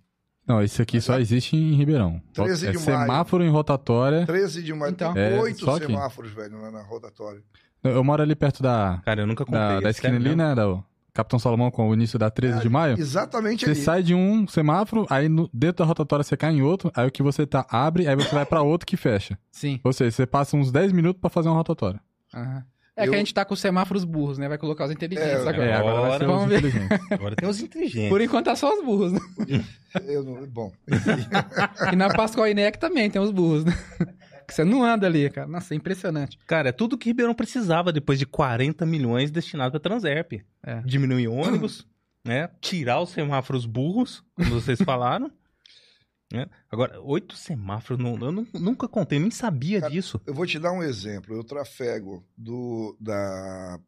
Não, 0.47 0.61
esse 0.63 0.83
aqui 0.83 1.01
só 1.01 1.19
existe 1.21 1.57
em 1.57 1.75
Ribeirão. 1.75 2.21
13 2.33 2.67
é 2.67 2.71
de 2.73 2.79
maio. 2.79 3.01
semáforo 3.01 3.45
em 3.45 3.49
rotatória. 3.51 4.27
13 4.27 4.63
de 4.63 4.75
maio, 4.75 4.91
Então. 4.91 5.15
tem 5.15 5.23
É, 5.23 5.39
oito 5.41 5.71
aqui. 5.71 5.87
semáforos, 5.87 6.33
velho, 6.33 6.61
lá 6.61 6.71
na 6.73 6.83
rotatória. 6.83 7.41
Eu 7.85 7.93
eu 7.93 8.05
moro 8.05 8.23
ali 8.23 8.35
perto 8.35 8.63
da, 8.63 9.01
Cara, 9.05 9.23
eu 9.23 9.27
nunca 9.27 9.45
comprei. 9.45 9.61
da, 9.63 9.81
da 9.81 9.91
esquina 9.91 10.17
ali, 10.17 10.35
né? 10.35 10.55
Da 10.55 10.83
Capitão 11.15 11.39
Salomão 11.39 11.71
com 11.71 11.89
o 11.89 11.95
início 11.95 12.19
da 12.19 12.31
13 12.31 12.61
de 12.61 12.69
maio. 12.69 12.99
Exatamente 12.99 13.65
Você 13.65 13.71
ali. 13.71 13.81
sai 13.81 14.03
de 14.03 14.15
um 14.15 14.47
semáforo, 14.47 15.07
aí 15.09 15.29
no- 15.29 15.49
dentro 15.53 15.79
da 15.79 15.85
rotatória 15.85 16.23
você 16.25 16.37
cai 16.37 16.53
em 16.53 16.63
outro, 16.63 16.91
aí 16.95 17.07
o 17.07 17.11
que 17.11 17.23
você 17.23 17.47
tá 17.47 17.65
abre, 17.71 18.07
aí 18.09 18.15
você 18.17 18.35
vai 18.35 18.45
pra 18.47 18.63
outro 18.63 18.87
que 18.87 18.97
fecha. 18.97 19.39
Sim. 19.51 19.81
Ou 19.85 19.93
seja, 19.93 20.11
você 20.11 20.27
passa 20.27 20.57
uns 20.57 20.71
10 20.73 20.93
minutos 20.93 21.21
pra 21.21 21.31
fazer 21.31 21.49
uma 21.49 21.57
rotatória. 21.57 22.01
Aham. 22.35 22.65
É 23.03 23.07
Eu- 23.07 23.11
que 23.11 23.17
a 23.17 23.19
gente 23.19 23.33
tá 23.35 23.45
com 23.45 23.55
os 23.55 23.61
semáforos 23.61 24.05
burros, 24.05 24.39
né? 24.39 24.49
Vai 24.49 24.59
colocar 24.59 24.85
os 24.85 24.91
inteligentes 24.91 25.31
É, 25.31 25.37
agora. 25.49 25.65
É, 25.65 25.75
agora 25.75 26.01
vai 26.09 26.19
ser 26.19 26.27
Vamos 26.27 26.43
os 26.45 26.49
ver. 26.49 26.59
inteligentes. 26.59 26.99
Agora 27.13 27.37
tem 27.37 27.49
os 27.49 27.61
inteligentes. 27.61 28.09
Por 28.09 28.21
enquanto 28.21 28.45
tá 28.47 28.57
só 28.57 28.73
os 28.79 28.85
burros, 28.85 29.13
né? 29.13 29.21
Eu 30.07 30.23
não- 30.23 30.47
bom, 30.47 30.73
E 31.93 31.97
na 31.97 32.09
Pascoal 32.15 32.47
Inec 32.49 32.79
também 32.79 33.11
tem 33.11 33.21
os 33.21 33.31
burros, 33.31 33.65
né? 33.65 33.73
Que 34.47 34.55
você 34.55 34.65
não 34.65 34.83
anda 34.85 35.07
ali, 35.07 35.29
cara. 35.31 35.47
Nossa, 35.47 35.75
é 35.75 35.77
impressionante. 35.77 36.39
Cara, 36.47 36.71
é 36.71 36.73
tudo 36.73 36.99
que 36.99 37.09
Ribeirão 37.11 37.35
precisava 37.35 37.93
depois 37.93 38.19
de 38.19 38.27
40 38.27 38.85
milhões 38.85 39.31
destinados 39.31 39.71
pra 39.71 39.81
Transerp. 39.81 40.33
É. 40.65 40.81
Diminuir 40.85 41.29
ônibus, 41.29 41.87
né? 42.27 42.49
Tirar 42.61 43.01
os 43.01 43.11
semáforos 43.11 43.65
burros, 43.65 44.23
como 44.35 44.51
vocês 44.51 44.81
falaram. 44.83 45.31
Né? 46.33 46.47
Agora, 46.71 47.01
oito 47.01 47.37
semáforos, 47.37 48.03
não- 48.03 48.17
eu 48.19 48.33
nu- 48.33 48.47
nunca 48.55 48.87
contei, 48.89 49.19
nem 49.19 49.31
sabia 49.31 49.81
Cara, 49.81 49.93
disso. 49.93 50.21
eu 50.27 50.33
vou 50.35 50.47
te 50.47 50.59
dar 50.59 50.73
um 50.73 50.83
exemplo. 50.83 51.35
Eu 51.35 51.43
trafego 51.45 52.25
do, 52.37 52.97
da 53.01 53.79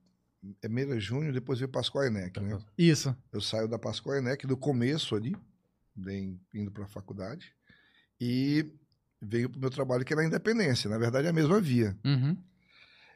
é 0.60 0.68
Meira 0.68 0.98
Júnior, 0.98 1.32
depois 1.32 1.58
veio 1.60 1.70
Pascoal 1.70 2.04
Enec, 2.06 2.40
né? 2.40 2.58
Isso. 2.76 3.16
Eu 3.32 3.40
saio 3.40 3.68
da 3.68 3.78
Pascoal 3.78 4.16
Enec 4.16 4.44
do 4.46 4.56
começo 4.56 5.14
ali, 5.14 5.36
bem, 5.94 6.40
indo 6.52 6.70
para 6.72 6.84
a 6.84 6.88
faculdade, 6.88 7.54
e 8.20 8.68
venho 9.20 9.48
para 9.48 9.58
o 9.58 9.60
meu 9.60 9.70
trabalho 9.70 10.04
que 10.04 10.12
é 10.12 10.16
na 10.16 10.24
Independência. 10.24 10.90
Na 10.90 10.98
verdade, 10.98 11.28
é 11.28 11.30
a 11.30 11.34
mesma 11.34 11.60
via. 11.60 11.96
Uhum. 12.04 12.36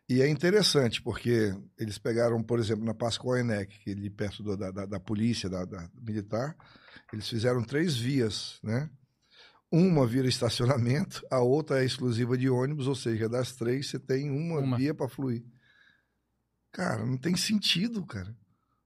E 0.08 0.22
é 0.22 0.28
interessante, 0.28 1.02
porque 1.02 1.52
eles 1.76 1.98
pegaram, 1.98 2.40
por 2.44 2.60
exemplo, 2.60 2.84
na 2.84 2.94
Pascoal 2.94 3.38
Enec, 3.38 3.74
é 3.88 3.90
ali 3.90 4.08
perto 4.08 4.40
do- 4.44 4.56
da, 4.56 4.70
da, 4.70 4.86
da 4.86 5.00
polícia, 5.00 5.48
da, 5.50 5.64
da 5.64 5.90
militar, 6.00 6.56
eles 7.12 7.28
fizeram 7.28 7.60
três 7.64 7.96
vias, 7.96 8.60
né? 8.62 8.88
Uma 9.70 10.06
vira 10.06 10.28
estacionamento, 10.28 11.26
a 11.30 11.40
outra 11.40 11.82
é 11.82 11.84
exclusiva 11.84 12.38
de 12.38 12.48
ônibus, 12.48 12.86
ou 12.86 12.94
seja, 12.94 13.28
das 13.28 13.52
três 13.52 13.88
você 13.90 13.98
tem 13.98 14.30
uma, 14.30 14.60
Uma. 14.60 14.76
via 14.76 14.94
para 14.94 15.08
fluir. 15.08 15.44
Cara, 16.72 17.04
não 17.04 17.16
tem 17.16 17.36
sentido, 17.36 18.04
cara. 18.06 18.34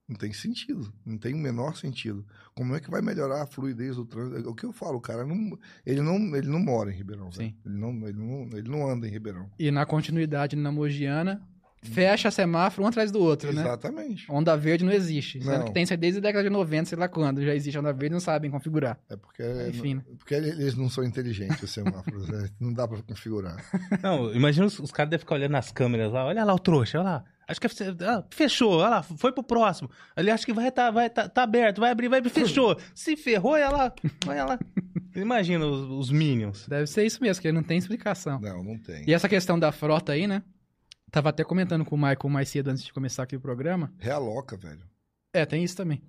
Não 0.08 0.16
tem 0.16 0.32
sentido. 0.32 0.92
Não 1.06 1.16
tem 1.18 1.34
o 1.34 1.38
menor 1.38 1.76
sentido. 1.76 2.26
Como 2.54 2.74
é 2.74 2.80
que 2.80 2.90
vai 2.90 3.00
melhorar 3.00 3.42
a 3.42 3.46
fluidez 3.46 3.94
do 3.94 4.04
trânsito? 4.04 4.36
É 4.44 4.50
O 4.50 4.54
que 4.54 4.64
eu 4.64 4.72
falo, 4.72 4.98
o 4.98 5.00
cara 5.00 5.24
não, 5.24 5.56
ele 5.86 6.00
não, 6.02 6.16
ele 6.34 6.48
não 6.48 6.58
mora 6.58 6.90
em 6.92 6.96
Ribeirão. 6.96 7.30
velho. 7.30 7.50
Sim. 7.50 7.56
Ele 7.64 7.76
não, 7.76 8.08
ele 8.08 8.18
não, 8.18 8.58
ele 8.58 8.68
não 8.68 8.88
anda 8.90 9.06
em 9.06 9.10
Ribeirão. 9.10 9.48
E 9.58 9.70
na 9.70 9.86
continuidade 9.86 10.56
na 10.56 10.72
Mogiana, 10.72 11.46
fecha 11.82 12.30
semáforo 12.30 12.84
um 12.84 12.88
atrás 12.88 13.10
do 13.10 13.20
outro, 13.20 13.52
né? 13.52 13.62
Exatamente. 13.62 14.30
Onda 14.30 14.56
verde 14.56 14.84
não 14.84 14.92
existe. 14.92 15.42
Sendo 15.42 15.58
Não. 15.58 15.64
que 15.66 15.72
tem 15.72 15.82
isso 15.82 15.92
aí 15.92 15.96
desde 15.96 16.18
a 16.18 16.22
década 16.22 16.44
de 16.44 16.50
90, 16.50 16.84
sei 16.86 16.98
lá 16.98 17.08
quando. 17.08 17.42
Já 17.42 17.54
existe 17.54 17.78
onda 17.78 17.92
verde, 17.92 18.12
não 18.12 18.20
sabem 18.20 18.50
configurar. 18.50 18.98
É 19.08 19.16
porque, 19.16 19.42
Enfim, 19.68 19.94
né? 19.94 20.02
porque 20.18 20.34
eles 20.34 20.74
não 20.74 20.88
são 20.90 21.02
inteligentes, 21.04 21.62
os 21.62 21.70
semáforos. 21.70 22.28
né? 22.28 22.48
Não 22.60 22.72
dá 22.72 22.86
pra 22.86 23.02
configurar. 23.02 23.56
Não, 24.02 24.32
imagina 24.34 24.66
os, 24.66 24.78
os 24.78 24.90
caras 24.90 25.10
devem 25.10 25.20
ficar 25.20 25.36
olhando 25.36 25.52
nas 25.52 25.72
câmeras 25.72 26.12
lá. 26.12 26.26
Olha 26.26 26.44
lá 26.44 26.54
o 26.54 26.58
trouxa, 26.58 26.98
olha 26.98 27.04
lá. 27.10 27.24
Acho 27.48 27.60
que 27.60 27.66
é, 27.66 27.70
ah, 28.06 28.24
fechou, 28.30 28.74
olha 28.78 28.88
lá, 28.90 29.02
foi 29.02 29.32
pro 29.32 29.42
próximo. 29.42 29.90
Ali 30.14 30.30
acho 30.30 30.46
que 30.46 30.52
vai 30.52 30.70
tá, 30.70 30.90
vai 30.90 31.10
tá, 31.10 31.28
tá 31.28 31.42
aberto, 31.42 31.80
vai 31.80 31.90
abrir, 31.90 32.08
vai 32.08 32.18
abrir, 32.20 32.30
fechou. 32.30 32.76
Se 32.94 33.16
ferrou, 33.16 33.52
olha 33.54 33.68
lá, 33.70 33.92
olha 34.28 34.44
lá. 34.44 34.58
Imagina 35.16 35.66
os, 35.66 35.90
os 35.90 36.10
Minions. 36.12 36.68
Deve 36.68 36.86
ser 36.86 37.04
isso 37.04 37.20
mesmo, 37.20 37.42
que 37.42 37.50
não 37.50 37.62
tem 37.62 37.76
explicação. 37.78 38.38
Não, 38.40 38.62
não 38.62 38.78
tem. 38.78 39.04
E 39.08 39.12
essa 39.12 39.28
questão 39.28 39.58
da 39.58 39.72
frota 39.72 40.12
aí, 40.12 40.26
né? 40.28 40.42
Tava 41.10 41.28
até 41.30 41.42
comentando 41.44 41.84
com 41.84 41.94
o 41.96 41.98
Michael 41.98 42.28
mais 42.28 42.48
cedo 42.48 42.68
antes 42.68 42.84
de 42.84 42.92
começar 42.92 43.24
aqui 43.24 43.36
o 43.36 43.40
programa. 43.40 43.92
Realoca, 43.98 44.56
velho. 44.56 44.82
É, 45.32 45.44
tem 45.44 45.64
isso 45.64 45.76
também. 45.76 46.02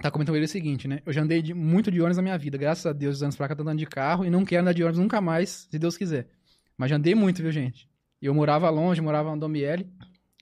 Tá 0.00 0.10
comentando 0.12 0.34
com 0.34 0.36
ele 0.36 0.44
o 0.44 0.48
seguinte, 0.48 0.86
né? 0.86 1.00
Eu 1.04 1.12
já 1.12 1.22
andei 1.22 1.42
de- 1.42 1.52
muito 1.54 1.90
de 1.90 2.00
ônibus 2.00 2.16
na 2.18 2.22
minha 2.22 2.38
vida. 2.38 2.56
Graças 2.56 2.86
a 2.86 2.92
Deus, 2.92 3.16
os 3.16 3.22
anos 3.22 3.34
pra 3.36 3.48
cá, 3.48 3.56
tô 3.56 3.62
andando 3.62 3.78
de 3.80 3.86
carro 3.86 4.24
e 4.24 4.30
não 4.30 4.44
quero 4.44 4.62
andar 4.62 4.72
de 4.72 4.82
ônibus 4.82 5.00
nunca 5.00 5.20
mais, 5.20 5.66
se 5.70 5.78
Deus 5.78 5.96
quiser. 5.96 6.28
Mas 6.76 6.90
já 6.90 6.96
andei 6.96 7.14
muito, 7.16 7.42
viu, 7.42 7.50
gente? 7.50 7.88
E 8.22 8.26
Eu 8.26 8.34
morava 8.34 8.70
longe, 8.70 9.00
morava 9.00 9.30
no 9.34 9.40
Domiele, 9.40 9.90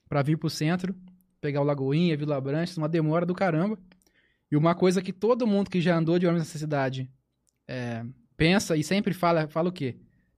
pra 0.07 0.21
vir 0.21 0.37
pro 0.37 0.49
centro, 0.49 0.95
pegar 1.41 1.61
o 1.61 1.63
Lagoinha, 1.63 2.15
Vila 2.15 2.39
Branches, 2.39 2.77
uma 2.77 2.87
demora 2.87 3.25
do 3.25 3.33
caramba. 3.33 3.79
E 4.51 4.55
uma 4.55 4.75
coisa 4.75 5.01
que 5.01 5.11
todo 5.11 5.47
mundo 5.47 5.69
que 5.71 5.81
já 5.81 5.97
andou 5.97 6.19
de 6.19 6.27
ônibus 6.27 6.47
nessa 6.47 6.59
cidade 6.59 7.11
é, 7.67 8.05
pensa 8.35 8.77
e 8.77 8.83
sempre 8.83 9.13
fala, 9.13 9.47
fala 9.47 9.69
o 9.69 9.71
quê? 9.71 9.97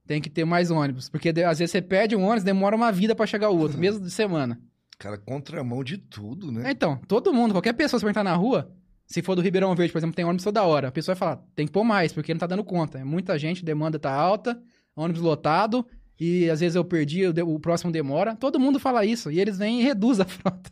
Tem 0.10 0.19
que 0.19 0.27
ter 0.30 0.44
mais 0.44 0.72
ônibus. 0.72 1.07
Porque 1.07 1.31
de- 1.31 1.44
às 1.44 1.60
vezes 1.60 1.72
você 1.72 1.84
perde 1.84 2.15
um 2.15 2.23
ônibus, 2.23 2.44
demora 2.44 2.76
uma 2.76 2.91
vida 2.91 3.14
pra 3.14 3.27
chegar 3.27 3.52
o 3.52 3.57
outro, 3.60 3.77
mesmo 3.77 4.03
de 4.03 4.10
semana. 4.10 4.60
Cara, 4.98 5.19
contramão 5.19 5.84
de 5.84 5.99
tudo, 5.99 6.52
né? 6.52 6.68
É, 6.68 6.72
Então, 6.72 6.98
todo 7.07 7.31
mundo, 7.31 7.52
qualquer 7.53 7.73
pessoa, 7.73 7.99
se 7.99 8.03
perguntar 8.03 8.23
na 8.23 8.34
rua, 8.34 8.72
se 9.06 9.22
for 9.22 9.36
do 9.36 9.41
Ribeirão 9.44 9.76
Verde, 9.76 9.91
por 9.94 9.99
exemplo, 9.99 10.15
tem 10.15 10.26
ônibus 10.26 10.44
toda 10.44 10.64
hora. 10.64 10.88
A 10.88 10.91
pessoa 10.91 11.14
vai 11.14 11.19
falar, 11.19 11.44
tem 11.56 11.68
que 11.68 11.72
pôr 11.72 11.84
mais, 11.84 12.11
porque 12.11 12.34
não 12.34 12.40
tá 12.40 12.48
dando 12.48 12.64
conta. 12.64 12.98
É 12.98 13.03
muita 13.03 13.38
gente, 13.38 13.64
demanda 13.64 13.99
tá 13.99 14.11
alta, 14.11 14.60
ônibus 14.95 15.22
lotado, 15.22 15.86
e 16.19 16.49
às 16.49 16.60
vezes 16.60 16.76
eu 16.76 16.84
perdi, 16.84 17.27
o, 17.27 17.31
de- 17.31 17.44
o 17.44 17.60
próximo 17.60 17.91
demora. 17.91 18.36
Todo 18.36 18.60
mundo 18.60 18.80
fala 18.80 19.06
isso, 19.06 19.30
e 19.30 19.40
eles 19.40 19.60
vêm 19.60 19.80
e 19.80 19.84
reduzem 19.84 20.26
a 20.26 20.26
frota. 20.27 20.72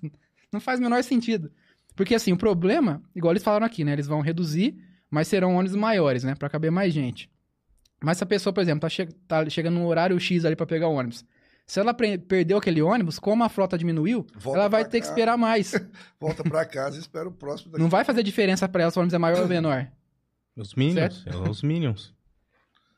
Não 0.52 0.60
faz 0.60 0.80
o 0.80 0.84
menor 0.84 1.04
sentido. 1.04 1.52
Porque 1.96 2.16
assim, 2.16 2.34
o 2.34 2.38
problema, 2.38 3.04
igual 3.16 3.34
eles 3.34 3.44
falaram 3.44 3.68
aqui, 3.68 3.84
né? 3.84 3.94
Eles 3.94 4.08
vão 4.08 4.20
reduzir, 4.20 4.76
mas 5.12 5.28
serão 5.28 5.56
ônibus 5.56 5.76
maiores, 5.78 6.24
né? 6.24 6.34
Pra 6.34 6.50
caber 6.50 6.72
mais 6.72 6.92
gente. 6.92 7.30
Mas 8.04 8.18
se 8.18 8.24
a 8.24 8.28
pessoa, 8.28 8.54
por 8.54 8.62
exemplo, 8.62 8.82
tá, 8.82 8.90
che- 8.90 9.10
tá 9.28 9.50
chegando 9.50 9.76
no 9.80 9.88
horário 9.88 10.20
X 10.20 10.46
ali 10.46 10.56
pra 10.56 10.66
pegar 10.66 10.88
o 10.88 10.94
ônibus. 10.94 11.26
Se 11.66 11.80
ela 11.80 11.94
perdeu 11.94 12.58
aquele 12.58 12.82
ônibus, 12.82 13.20
como 13.20 13.44
a 13.44 13.50
frota 13.50 13.78
diminuiu, 13.78 14.26
Volta 14.36 14.60
ela 14.60 14.70
vai 14.70 14.86
ter 14.86 15.02
que 15.02 15.06
esperar 15.08 15.38
mais. 15.38 15.74
Volta 16.20 16.42
pra 16.44 16.64
casa 16.66 16.96
e 16.96 17.00
espera 17.00 17.28
o 17.28 17.32
próximo 17.32 17.72
daqui. 17.72 17.82
Não 17.84 17.90
vai 17.90 18.06
fazer 18.06 18.24
diferença 18.24 18.70
pra 18.70 18.84
ela 18.84 18.92
se 18.92 18.98
o 18.98 19.02
ônibus 19.02 19.14
é 19.14 19.18
maior 19.18 19.42
ou 19.42 19.48
menor. 19.48 19.88
Os 20.56 20.74
Minions, 20.76 21.26
é, 21.28 21.36
os 21.50 21.62
Minions. 21.62 22.16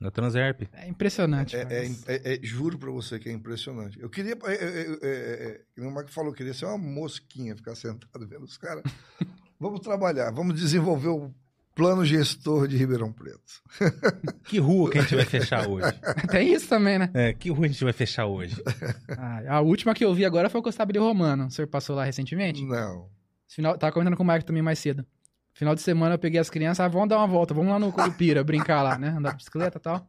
Da 0.02 0.10
Transerp. 0.10 0.62
É 0.72 0.88
impressionante. 0.88 1.58
É, 1.58 1.62
é- 1.70 1.86
é- 2.08 2.34
é- 2.36 2.40
juro 2.42 2.78
pra 2.80 2.90
você 2.90 3.20
que 3.20 3.28
é 3.28 3.34
impressionante. 3.34 4.00
Eu 4.00 4.10
queria. 4.10 4.32
É, 4.46 4.54
é, 4.54 4.56
é, 4.56 4.98
é, 5.02 5.62
é, 5.78 5.82
o 5.86 5.92
Marco 5.92 6.10
falou, 6.10 6.32
eu 6.32 6.36
queria 6.36 6.54
ser 6.54 6.64
uma 6.68 6.78
mosquinha, 6.78 7.54
ficar 7.54 7.76
sentado 7.76 8.26
vendo 8.26 8.44
os 8.46 8.58
caras. 8.58 8.84
vamos 9.60 9.82
trabalhar, 9.82 10.32
vamos 10.32 10.56
desenvolver 10.58 11.10
o 11.10 11.34
plano 11.80 12.04
gestor 12.04 12.68
de 12.68 12.76
Ribeirão 12.76 13.14
Preto. 13.14 13.40
Que 14.44 14.60
rua 14.60 14.90
que 14.90 14.98
a 14.98 15.02
gente 15.02 15.16
vai 15.16 15.26
fechar 15.26 15.70
hoje? 15.70 15.94
Tem 16.30 16.54
isso 16.54 16.68
também, 16.68 17.00
né? 17.00 17.10
É, 17.14 17.34
que 17.34 17.50
rua 17.50 17.66
a 17.66 17.68
gente 17.70 17.84
vai 17.84 17.94
fechar 17.94 18.26
hoje? 18.26 18.56
Ah, 19.18 19.58
a 19.58 19.62
última 19.62 19.94
que 19.94 20.04
eu 20.04 20.14
vi 20.14 20.26
agora 20.26 20.50
foi 20.50 20.60
o 20.60 20.64
Constabile 20.64 21.00
Romano. 21.00 21.48
O 21.48 21.52
senhor 21.52 21.68
passou 21.68 21.96
lá 21.96 22.04
recentemente? 22.04 22.64
Não. 22.64 23.08
Final, 23.48 23.78
tava 23.78 23.92
comentando 23.92 24.16
com 24.16 24.24
o 24.24 24.26
Marco 24.26 24.46
também 24.46 24.62
mais 24.62 24.80
cedo. 24.80 25.06
Final 25.54 25.76
de 25.76 25.82
semana 25.82 26.16
eu 26.16 26.20
peguei 26.20 26.40
as 26.40 26.50
crianças, 26.50 26.86
ah, 26.86 26.88
vamos 26.88 27.10
dar 27.10 27.18
uma 27.18 27.28
volta, 27.28 27.54
vamos 27.54 27.72
lá 27.72 27.80
no 27.80 27.92
Curupira 27.92 28.44
brincar 28.44 28.82
lá, 28.82 28.98
né? 28.98 29.10
Andar 29.10 29.32
de 29.32 29.38
bicicleta 29.38 29.78
e 29.78 29.82
tal. 29.82 30.08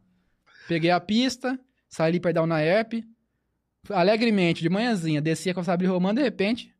Peguei 0.67 0.91
a 0.91 0.99
pista, 0.99 1.59
saí 1.89 2.09
ali 2.09 2.19
pra 2.19 2.31
dar 2.31 2.43
um 2.43 2.47
na 2.47 2.63
ERP. 2.63 3.03
Alegremente, 3.89 4.61
de 4.61 4.69
manhãzinha, 4.69 5.21
descia 5.21 5.53
com 5.53 5.59
o 5.59 5.61
Constabile 5.61 5.89
Romano, 5.89 6.19
de 6.19 6.23
repente, 6.23 6.73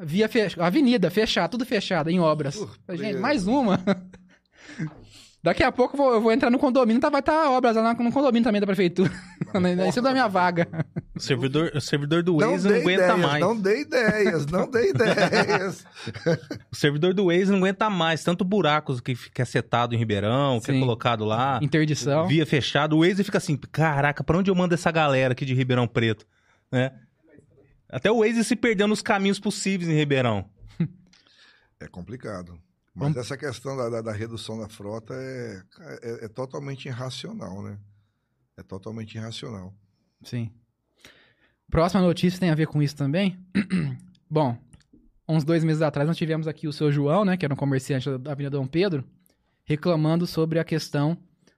via 0.00 0.28
fech... 0.28 0.60
avenida 0.60 1.10
fechada, 1.10 1.48
tudo 1.48 1.64
fechado, 1.64 2.10
em 2.10 2.18
obras. 2.20 2.56
Falei, 2.86 3.12
Gente, 3.12 3.18
mais 3.18 3.46
uma. 3.46 3.80
Daqui 5.42 5.62
a 5.62 5.72
pouco 5.72 5.94
eu 5.94 5.98
vou, 5.98 6.12
eu 6.14 6.20
vou 6.20 6.32
entrar 6.32 6.50
no 6.50 6.58
condomínio, 6.58 7.00
tá, 7.00 7.08
vai 7.08 7.20
estar 7.20 7.50
obras 7.50 7.74
lá 7.74 7.94
no 7.94 8.12
condomínio 8.12 8.44
também 8.44 8.60
da 8.60 8.66
prefeitura. 8.66 9.10
Em 9.54 9.90
cima 9.90 10.08
da 10.08 10.12
minha 10.12 10.28
vaga. 10.28 10.68
O 11.16 11.20
servidor, 11.20 11.72
o 11.74 11.80
servidor 11.80 12.22
do 12.22 12.36
Não 12.36 12.50
Waze 12.50 12.68
não, 12.68 12.74
dê 12.74 12.80
aguenta 12.82 13.02
ideias, 13.02 13.20
mais. 13.20 13.40
não 13.40 13.56
dê 13.60 13.80
ideias, 13.80 14.46
não 14.46 14.70
dê 14.70 14.90
ideias. 14.90 15.84
O 16.70 16.76
servidor 16.76 17.14
do 17.14 17.26
Waze 17.26 17.50
não 17.50 17.56
aguenta 17.56 17.88
mais. 17.88 18.22
Tanto 18.22 18.44
buracos 18.44 19.00
que 19.00 19.14
fica 19.14 19.44
setado 19.46 19.94
em 19.94 19.98
Ribeirão, 19.98 20.60
que 20.60 20.70
é 20.70 20.74
Sim. 20.74 20.80
colocado 20.80 21.24
lá. 21.24 21.58
Interdição. 21.62 22.28
Via 22.28 22.44
fechado. 22.44 22.96
O 22.96 23.00
Waze 23.00 23.24
fica 23.24 23.38
assim, 23.38 23.56
caraca, 23.56 24.22
pra 24.22 24.36
onde 24.36 24.50
eu 24.50 24.54
mando 24.54 24.74
essa 24.74 24.90
galera 24.90 25.32
aqui 25.32 25.46
de 25.46 25.54
Ribeirão 25.54 25.88
Preto? 25.88 26.26
Né? 26.70 26.92
Até 27.90 28.10
o 28.10 28.20
Waze 28.20 28.44
se 28.44 28.54
perdeu 28.56 28.86
nos 28.86 29.02
caminhos 29.02 29.40
possíveis 29.40 29.90
em 29.90 29.94
Ribeirão. 29.94 30.48
É 31.80 31.86
complicado. 31.88 32.60
Mas 32.94 33.16
essa 33.16 33.36
questão 33.36 33.76
da, 33.76 33.88
da- 33.88 34.02
da 34.02 34.12
redução 34.12 34.58
da 34.58 34.68
frota 34.68 35.14
é, 35.14 35.62
é, 36.02 36.24
é 36.24 36.28
totalmente 36.28 36.86
irracional, 36.86 37.62
né? 37.62 37.78
É 38.56 38.62
totalmente 38.62 39.14
irracional. 39.14 39.72
Sim. 40.22 40.50
Próxima 41.70 42.02
notícia 42.02 42.38
tem 42.38 42.50
a 42.50 42.54
ver 42.54 42.66
com 42.66 42.82
isso 42.82 42.96
também. 42.96 43.38
Bom, 44.28 44.58
uns 45.28 45.44
dois 45.44 45.64
meses 45.64 45.80
atrás 45.80 46.06
nós 46.06 46.16
tivemos 46.18 46.46
aqui 46.46 46.68
o 46.68 46.72
seu 46.72 46.92
João, 46.92 47.24
né, 47.24 47.36
que 47.36 47.44
era 47.44 47.54
um 47.54 47.56
comerciante 47.56 48.18
da 48.18 48.32
Avenida 48.32 48.56
Dom 48.58 48.66
Pedro, 48.66 49.04
reclamando 49.64 50.26
sobre 50.26 50.58
a 50.58 50.64
questão 50.64 51.16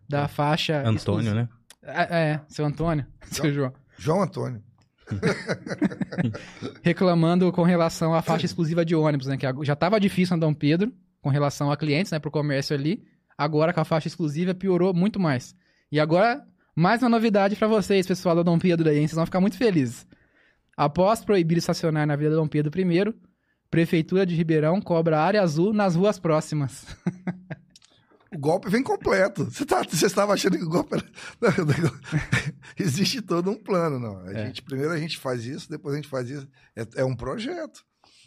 da 0.09 0.28
faixa... 0.28 0.86
Antônio, 0.86 1.34
né? 1.34 1.48
É, 1.82 2.16
é, 2.32 2.40
seu 2.46 2.64
Antônio, 2.64 3.06
seu 3.26 3.52
João. 3.52 3.72
João 3.98 4.22
Antônio. 4.22 4.62
Reclamando 6.82 7.51
com 7.52 7.62
relação 7.62 8.14
à 8.14 8.22
faixa 8.22 8.47
exclusiva 8.47 8.84
de 8.84 8.94
ônibus, 8.94 9.26
né, 9.26 9.36
que 9.36 9.47
já 9.64 9.72
estava 9.72 10.01
difícil 10.01 10.36
na 10.36 10.47
Dom 10.47 10.55
Pedro, 10.55 10.93
com 11.20 11.28
relação 11.28 11.70
a 11.70 11.76
clientes, 11.76 12.12
né, 12.12 12.18
pro 12.18 12.30
comércio 12.30 12.74
ali. 12.74 13.02
Agora 13.36 13.72
com 13.72 13.80
a 13.80 13.84
faixa 13.84 14.09
exclusiva 14.09 14.55
piorou 14.55 14.93
muito 14.94 15.18
mais. 15.18 15.55
E 15.90 15.98
agora, 15.98 16.44
mais 16.74 17.02
uma 17.02 17.09
novidade 17.09 17.56
para 17.56 17.68
vocês, 17.68 18.06
pessoal 18.06 18.36
da 18.36 18.43
Dom 18.43 18.59
Pedro 18.59 18.89
aí? 18.89 18.97
Vocês 18.97 19.12
vão 19.12 19.26
ficar 19.26 19.40
muito 19.40 19.56
felizes. 19.56 20.06
Após 20.76 21.24
proibir 21.24 21.59
estacionar 21.59 22.06
na 22.06 22.14
Avenida 22.14 22.36
Dom 22.36 22.47
Pedro 22.47 22.72
I, 22.78 23.14
Prefeitura 23.70 24.26
de 24.26 24.34
Ribeirão 24.34 24.82
cobra 24.82 25.18
área 25.18 25.40
azul 25.40 25.72
nas 25.72 25.94
ruas 25.94 26.18
próximas. 26.18 26.86
O 28.34 28.38
golpe 28.38 28.68
vem 28.70 28.82
completo. 28.82 29.44
Você, 29.50 29.64
tá, 29.66 29.82
você 29.88 30.06
estava 30.06 30.32
achando 30.32 30.56
que 30.56 30.64
o 30.64 30.68
golpe 30.68 30.94
era... 30.94 31.04
Existe 32.78 33.20
todo 33.20 33.50
um 33.50 33.56
plano, 33.56 33.98
não. 33.98 34.18
A 34.26 34.32
É. 34.32 34.46
gente, 34.46 34.62
primeiro 34.62 34.92
a 34.92 34.98
gente 34.98 35.18
faz 35.18 35.44
isso, 35.44 35.68
depois 35.70 35.94
a 35.94 35.96
gente 35.96 36.09
faz 36.09 36.28
isso. 36.30 36.48
É, 36.76 36.86
é 36.96 37.04
um 37.04 37.14
projeto. 37.14 37.84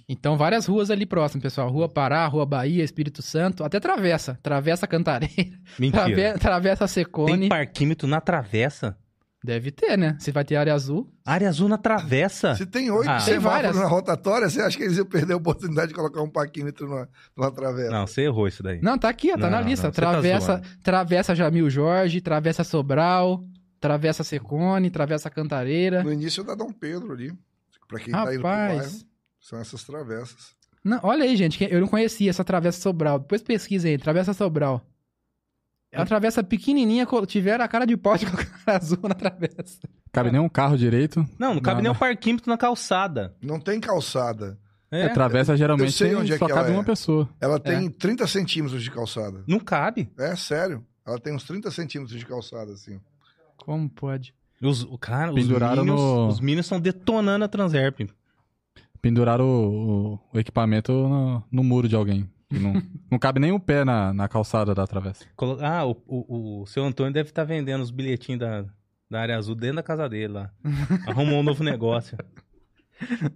Então, 0.08 0.38
várias 0.38 0.68
ruas 0.68 0.92
ali 0.92 1.06
próximas, 1.06 1.42
pessoal. 1.42 1.70
Rua 1.70 1.90
Pará, 1.90 2.28
Rua 2.28 2.46
Bahia, 2.46 2.84
Espírito 2.84 3.24
Santo, 3.24 3.64
até 3.64 3.80
Travessa. 3.80 4.38
Travessa 4.44 4.86
Cantareira, 4.86 5.58
Mentira. 5.80 6.06
trave- 6.06 6.40
Travessa 6.40 6.86
Tem 6.86 6.88
Secone. 6.88 7.50
parquímetro 7.50 8.08
na 8.08 8.22
travessa? 8.22 8.96
Deve 9.46 9.72
ter, 9.72 9.98
né? 9.98 10.18
Se 10.20 10.32
vai 10.32 10.44
ter 10.44 10.56
área 10.56 10.74
azul. 10.74 11.08
Área 11.24 11.48
azul 11.48 11.70
na 11.70 11.78
travessa? 11.78 12.56
Se 12.56 12.66
tem 12.66 12.90
oito 12.90 13.10
Ah. 13.10 13.20
Semáforos 13.20 13.76
na 13.76 13.86
rotatória, 13.86 14.50
você 14.50 14.60
acha 14.62 14.76
que 14.76 14.84
eles 14.84 14.98
iam 14.98 15.06
perder 15.06 15.34
a 15.34 15.38
oportunidade 15.38 15.90
de 15.90 15.94
colocar 15.94 16.22
um 16.22 16.30
paquímetro 16.30 16.88
numa, 16.88 17.08
numa 17.38 17.52
travessa? 17.52 17.92
Não, 17.92 18.08
você 18.08 18.24
errou 18.24 18.48
isso 18.48 18.64
daí. 18.64 18.82
Não, 18.82 18.98
tá 18.98 19.08
aqui, 19.08 19.32
ó, 19.32 19.36
tá 19.38 19.44
Não, 19.44 19.52
na 19.52 19.62
lista. 19.62 19.88
não, 19.88 19.94
você 19.94 20.02
tá 20.02 20.12
travessa, 20.12 20.46
zoando. 20.58 20.68
travessa 20.84 21.36
Jamil 21.36 21.70
Jorge, 21.70 22.20
Travessa 22.22 22.64
Sobral, 22.64 23.44
Travessa 23.80 24.24
Secone, 24.24 24.90
Travessa 24.90 25.30
Cantareira. 25.30 26.04
No 26.04 26.12
início 26.12 26.44
da 26.44 26.56
Dom 26.56 26.72
Pedro 26.72 27.14
ali. 27.14 27.32
Pra 27.88 28.00
quem 28.00 28.12
tá 28.12 28.24
indo 28.24 28.32
pro 28.34 28.42
bairro, 28.42 28.78
Rapaz. 28.78 29.06
são 29.40 29.60
essas 29.60 29.84
travessas. 29.84 30.56
Não, 30.84 31.00
olha 31.04 31.24
aí, 31.24 31.36
gente, 31.36 31.58
que 31.58 31.64
eu 31.72 31.80
não 31.82 31.88
conhecia 31.88 32.30
essa 32.30 32.44
Travessa 32.44 32.82
Sobral. 32.82 33.20
Depois 33.20 33.42
pesquisa 33.44 33.88
aí, 33.88 33.98
Travessa 33.98 34.34
Sobral. 34.34 34.82
É 35.96 36.00
uma 36.00 36.06
travessa 36.06 36.44
pequenininha, 36.44 37.08
tiveram 37.28 37.64
a 37.64 37.68
cara 37.68 37.86
de 37.86 37.96
pau 37.98 38.18
de 38.18 38.26
colocar 38.30 38.76
azul 38.76 39.00
na 39.04 39.16
travessa. 39.16 39.80
Cabe 40.12 40.32
nem 40.32 40.40
um 40.42 40.50
carro 40.50 40.78
direito. 40.78 41.28
Não, 41.40 41.56
não 41.56 41.62
cabe 41.62 41.78
Não, 41.78 41.84
nem 41.84 41.92
um 41.92 41.96
parquímetro 41.96 42.50
na 42.50 42.58
calçada. 42.58 43.34
Não 43.42 43.60
tem 43.60 43.80
calçada. 43.80 44.58
É, 44.92 45.02
É, 45.04 45.10
travessa 45.10 45.58
geralmente 45.58 45.98
tem- 45.98 46.16
onde 46.16 46.32
é 46.34 46.38
só 46.38 46.46
que 46.48 46.54
cabe 46.54 46.72
uma 46.72 46.82
é. 46.82 46.86
pessoa. 46.86 47.28
Ela 47.42 47.60
tem 47.60 47.90
30 47.90 48.28
centímetros 48.28 48.84
de 48.84 48.92
calçada. 48.92 49.44
Não 49.48 49.60
cabe. 49.60 50.10
É 50.18 50.36
sério. 50.36 50.86
Ela 51.06 51.20
tem 51.20 51.34
uns 51.34 51.44
30 51.44 51.70
centímetros 51.72 52.18
de 52.18 52.26
calçada, 52.26 52.72
assim. 52.72 53.00
Como 53.58 53.90
pode? 53.90 54.34
Os, 54.62 54.88
cara, 55.00 55.32
os 55.32 55.36
Penduraram 55.36 55.84
minions, 55.84 56.00
no- 56.00 56.28
os 56.28 56.40
minions 56.40 56.66
estão 56.66 56.80
detonando 56.80 57.44
a 57.44 57.48
Transerp. 57.48 58.02
Penduraram 59.02 59.46
o, 59.46 60.14
o- 60.14 60.20
o 60.34 60.40
equipamento 60.40 60.92
no, 60.92 61.44
no 61.52 61.64
muro 61.64 61.88
de 61.88 61.96
alguém. 61.96 62.30
Não, 62.52 62.74
não 63.12 63.18
cabe 63.20 63.40
nem 63.40 63.52
o 63.52 63.60
pé 63.60 63.84
na, 63.84 64.14
na 64.14 64.28
calçada 64.28 64.74
da 64.76 64.86
travessa. 64.86 65.26
Colo- 65.36 65.58
Ah, 65.62 65.86
o, 65.86 65.92
o, 66.08 66.62
o 66.62 66.66
seu 66.68 66.84
Antônio 66.86 67.12
deve 67.14 67.30
estar 67.30 67.44
vendendo 67.44 67.82
os 67.82 67.92
bilhetinhos 67.92 68.40
da, 68.40 68.66
da 69.10 69.20
área 69.22 69.38
azul 69.38 69.56
dentro 69.56 69.78
da 69.78 69.84
casa 69.84 70.08
dele 70.08 70.34
lá. 70.34 70.52
Arrumou 71.08 71.40
um 71.40 71.44
novo 71.44 71.64
negócio. 71.64 72.18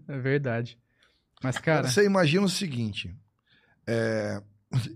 É 0.07 0.17
verdade. 0.17 0.77
Mas, 1.43 1.57
cara, 1.57 1.87
Você 1.87 2.05
imagina 2.05 2.45
o 2.45 2.49
seguinte: 2.49 3.15
é, 3.87 4.41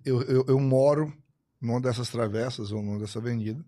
eu, 0.05 0.21
eu, 0.23 0.45
eu 0.47 0.59
moro 0.59 1.11
numa 1.61 1.81
dessas 1.81 2.09
travessas 2.09 2.71
ou 2.71 2.81
numa 2.81 2.99
dessa 2.99 3.19
avenida 3.19 3.63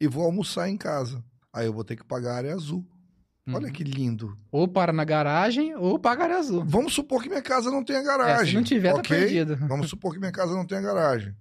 e 0.00 0.06
vou 0.08 0.24
almoçar 0.24 0.68
em 0.68 0.76
casa. 0.76 1.22
Aí 1.52 1.66
eu 1.66 1.72
vou 1.72 1.84
ter 1.84 1.96
que 1.96 2.04
pagar 2.04 2.32
a 2.32 2.36
área 2.36 2.54
azul. 2.54 2.86
Olha 3.48 3.66
uhum. 3.66 3.72
que 3.72 3.82
lindo. 3.82 4.38
ou 4.52 4.68
para 4.68 4.92
na 4.92 5.04
garagem 5.04 5.74
ou 5.74 5.98
paga 5.98 6.24
área 6.24 6.36
azul. 6.38 6.62
Vamos 6.64 6.92
supor 6.92 7.22
que 7.22 7.28
minha 7.28 7.42
casa 7.42 7.70
não 7.70 7.82
tenha 7.82 7.98
É, 8.00 8.04
garagem. 8.04 8.46
se 8.50 8.54
não 8.54 8.62
tiver, 8.62 8.92
tá 8.92 8.98
ok? 8.98 9.16
perdido. 9.18 9.56
Vamos 9.66 9.88
supor 9.90 10.12
que 10.12 10.18
minha 10.20 10.30
casa 10.32 10.54
não 10.54 10.64
tenha 10.66 10.80
garagem. 10.80 11.34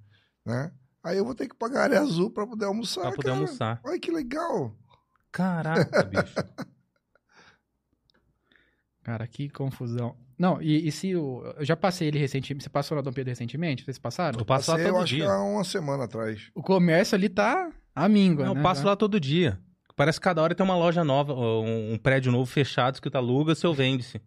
Né? 0.45 0.71
Aí 1.03 1.17
eu 1.17 1.25
vou 1.25 1.35
ter 1.35 1.47
que 1.47 1.55
pagar 1.55 1.81
a 1.81 1.83
área 1.83 1.99
azul 2.01 2.31
para 2.31 2.47
poder 2.47 2.65
almoçar. 2.65 3.01
Pra 3.01 3.11
poder 3.11 3.27
cara. 3.29 3.35
almoçar. 3.35 3.81
Olha 3.83 3.99
que 3.99 4.11
legal. 4.11 4.75
Caraca, 5.31 6.03
bicho. 6.05 6.33
Cara, 9.03 9.27
que 9.27 9.49
confusão. 9.49 10.15
Não, 10.37 10.61
e, 10.61 10.87
e 10.87 10.91
se 10.91 11.15
o. 11.15 11.43
Eu 11.57 11.65
já 11.65 11.75
passei 11.75 12.07
ele 12.07 12.17
recentemente. 12.19 12.63
Você 12.63 12.69
passou 12.69 12.95
na 12.95 13.01
Dom 13.01 13.11
Pedro 13.11 13.29
recentemente? 13.29 13.83
Vocês 13.83 13.97
passaram? 13.99 14.39
Eu 14.39 14.45
passo 14.45 14.71
lá 14.71 14.77
Passei, 14.77 14.89
eu 14.89 14.93
todo 14.93 15.03
acho 15.03 15.15
dia. 15.15 15.25
que 15.25 15.31
há 15.31 15.39
uma 15.41 15.63
semana 15.63 16.03
atrás. 16.05 16.49
O 16.55 16.61
comércio 16.63 17.15
ali 17.15 17.27
tá 17.29 17.69
a 17.93 18.07
míngua. 18.09 18.45
Não, 18.45 18.53
né? 18.53 18.59
eu 18.59 18.63
passo 18.63 18.81
Já. 18.83 18.89
lá 18.89 18.95
todo 18.95 19.19
dia. 19.19 19.59
Parece 19.99 20.17
que 20.17 20.23
cada 20.23 20.41
hora 20.41 20.55
tem 20.55 20.63
uma 20.63 20.77
loja 20.77 21.03
nova, 21.03 21.33
um, 21.33 21.91
um 21.93 21.97
prédio 21.97 22.31
novo 22.31 22.49
fechado 22.49 23.01
que 23.01 23.09
tu 23.09 23.17
aluga, 23.17 23.53
seu 23.53 23.73
vende-se. 23.73 24.21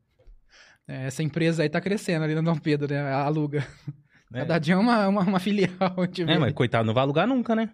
É, 0.86 1.07
essa 1.07 1.23
empresa 1.23 1.62
aí 1.62 1.70
tá 1.70 1.81
crescendo 1.81 2.25
ali 2.25 2.34
na 2.34 2.42
Dom 2.42 2.59
Pedro, 2.59 2.92
né? 2.92 3.01
A 3.01 3.23
Aluga. 3.25 3.67
É. 4.34 4.41
Cada 4.41 4.59
dia 4.59 4.75
é 4.75 4.76
uma, 4.76 5.09
uma, 5.09 5.23
uma 5.23 5.41
filial. 5.41 5.70
a 5.81 6.07
vê 6.07 6.33
É, 6.33 6.39
mas 6.39 6.52
coitado, 6.52 6.84
não 6.84 6.92
vai 6.92 7.02
alugar 7.05 7.26
nunca, 7.26 7.55
né? 7.57 7.70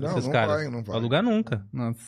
Não, 0.00 0.12
Esses 0.12 0.24
não 0.24 0.32
caras. 0.32 0.54
vai, 0.56 0.64
não 0.68 0.72
vai. 0.78 0.84
Vai 0.84 0.96
alugar 0.96 1.22
nunca. 1.22 1.66
Nossa. 1.70 2.00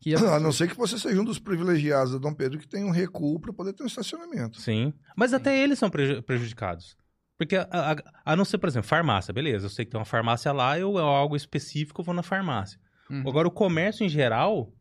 Que 0.00 0.14
A 0.14 0.18
absurdo. 0.18 0.40
não 0.40 0.50
ser 0.52 0.68
que 0.68 0.76
você 0.78 0.98
seja 0.98 1.20
um 1.20 1.24
dos 1.24 1.38
privilegiados 1.38 2.12
da 2.14 2.18
Dom 2.18 2.32
Pedro 2.32 2.58
que 2.58 2.66
tem 2.66 2.84
um 2.84 2.90
recuo 2.90 3.38
para 3.38 3.52
poder 3.52 3.74
ter 3.74 3.82
um 3.82 3.86
estacionamento. 3.86 4.58
Sim. 4.60 4.94
Mas 5.14 5.34
até 5.34 5.58
eles 5.62 5.78
são 5.78 5.90
preju- 5.90 6.22
prejudicados. 6.22 6.96
Porque, 7.38 7.56
a, 7.56 7.66
a- 7.70 7.96
a 8.32 8.34
não 8.34 8.44
ser, 8.46 8.56
por 8.56 8.68
exemplo, 8.68 8.88
farmácia, 8.88 9.32
beleza. 9.34 9.66
Eu 9.66 9.70
sei 9.70 9.84
que 9.84 9.90
tem 9.90 10.00
uma 10.00 10.06
farmácia 10.06 10.50
lá, 10.52 10.78
eu 10.78 10.98
é 10.98 11.02
algo 11.02 11.36
específico, 11.36 12.00
eu 12.00 12.04
vou 12.04 12.14
na 12.14 12.22
farmácia. 12.22 12.80
Uhum. 13.10 13.28
Agora, 13.28 13.46
o 13.48 13.50
comércio 13.50 14.04
em 14.04 14.08
geral, 14.08 14.72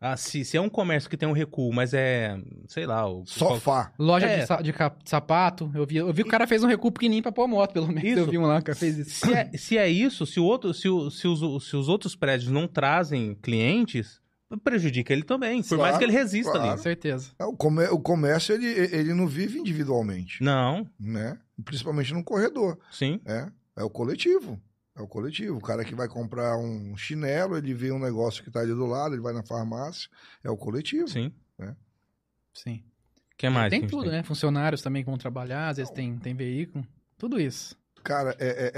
ah, 0.00 0.16
se, 0.16 0.44
se 0.44 0.56
é 0.56 0.60
um 0.60 0.68
comércio 0.68 1.08
que 1.08 1.16
tem 1.16 1.28
um 1.28 1.32
recuo, 1.32 1.72
mas 1.72 1.94
é, 1.94 2.36
sei 2.66 2.86
lá... 2.86 3.06
O, 3.08 3.24
Sofá. 3.24 3.92
Loja 3.98 4.26
É. 4.26 4.40
de, 4.40 4.46
sa- 4.46 4.60
de 4.60 4.72
cap- 4.72 5.00
sapato. 5.04 5.70
Eu 5.74 5.86
vi, 5.86 5.96
eu 5.96 6.12
vi 6.12 6.22
que 6.22 6.28
o 6.28 6.30
cara 6.30 6.46
fez 6.46 6.64
um 6.64 6.66
recuo 6.66 6.90
pequenininho 6.90 7.22
pra 7.22 7.30
pôr 7.30 7.46
moto, 7.46 7.72
pelo 7.72 7.86
menos. 7.86 8.02
Isso. 8.02 8.18
Eu 8.18 8.26
vi 8.26 8.38
um 8.38 8.46
lá 8.46 8.60
que 8.60 8.74
fez 8.74 8.98
isso. 8.98 9.26
Se 9.26 9.32
é, 9.32 9.50
se 9.56 9.78
é 9.78 9.88
isso, 9.88 10.26
se, 10.26 10.40
o 10.40 10.44
outro, 10.44 10.74
se, 10.74 10.88
o- 10.88 11.08
se 11.10 11.28
os, 11.28 11.68
se 11.68 11.76
os 11.76 11.88
outros 11.88 12.16
prédios 12.16 12.50
não 12.50 12.66
trazem 12.66 13.34
clientes, 13.36 14.20
prejudica 14.64 15.12
ele 15.12 15.22
também. 15.22 15.62
Por 15.62 15.68
Claro, 15.76 15.82
mais 15.82 15.98
que 15.98 16.04
ele 16.04 16.12
resista 16.12 16.50
claro. 16.50 16.66
Com 16.66 16.72
ali. 16.74 16.82
certeza. 16.82 17.30
É, 17.38 17.44
O, 17.44 17.50
o 17.94 18.00
comércio, 18.00 18.54
ele, 18.54 18.66
ele 18.66 19.14
não 19.14 19.26
vive 19.28 19.58
individualmente, 19.60 20.42
Não, 20.42 20.84
né? 20.98 21.38
Principalmente 21.64 22.12
no 22.12 22.24
corredor, 22.24 22.76
sim. 22.90 23.20
é. 23.24 23.46
É 23.76 23.84
o 23.84 23.88
coletivo. 23.88 24.60
É 24.94 25.00
o 25.00 25.06
coletivo. 25.08 25.56
O 25.56 25.60
cara 25.62 25.84
que 25.84 25.94
vai 25.94 26.06
comprar 26.08 26.56
um 26.58 26.96
chinelo, 26.96 27.56
ele 27.56 27.72
vê 27.72 27.90
um 27.90 27.98
negócio 27.98 28.44
que 28.44 28.50
tá 28.50 28.60
ali 28.60 28.74
do 28.74 28.84
lado, 28.86 29.14
ele 29.14 29.22
vai 29.22 29.32
na 29.32 29.42
farmácia. 29.42 30.08
É 30.44 30.50
o 30.50 30.56
coletivo. 30.56 31.08
Sim. 31.08 31.32
Sim. 32.52 32.84
O 33.32 33.36
que 33.38 33.48
mais? 33.48 33.70
tem 33.70 33.80
que 33.80 33.86
tudo, 33.86 34.10
né? 34.10 34.22
Funcionários 34.22 34.82
também 34.82 35.02
que 35.02 35.08
vão 35.08 35.16
trabalhar, 35.18 35.68
às 35.70 35.78
vezes 35.78 35.90
tem, 35.92 36.18
tem 36.18 36.34
veículo. 36.34 36.86
Tudo 37.16 37.40
isso. 37.40 37.76
Cara, 38.04 38.36
é, 38.38 38.46
é, 38.48 38.72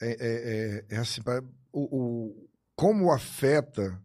é, 0.00 0.08
é, 0.08 0.84
é- 0.90 0.94
é 0.94 0.98
assim, 0.98 1.20
pra- 1.22 1.42
o, 1.72 1.80
o- 1.96 2.48
como 2.76 3.10
afeta 3.12 4.00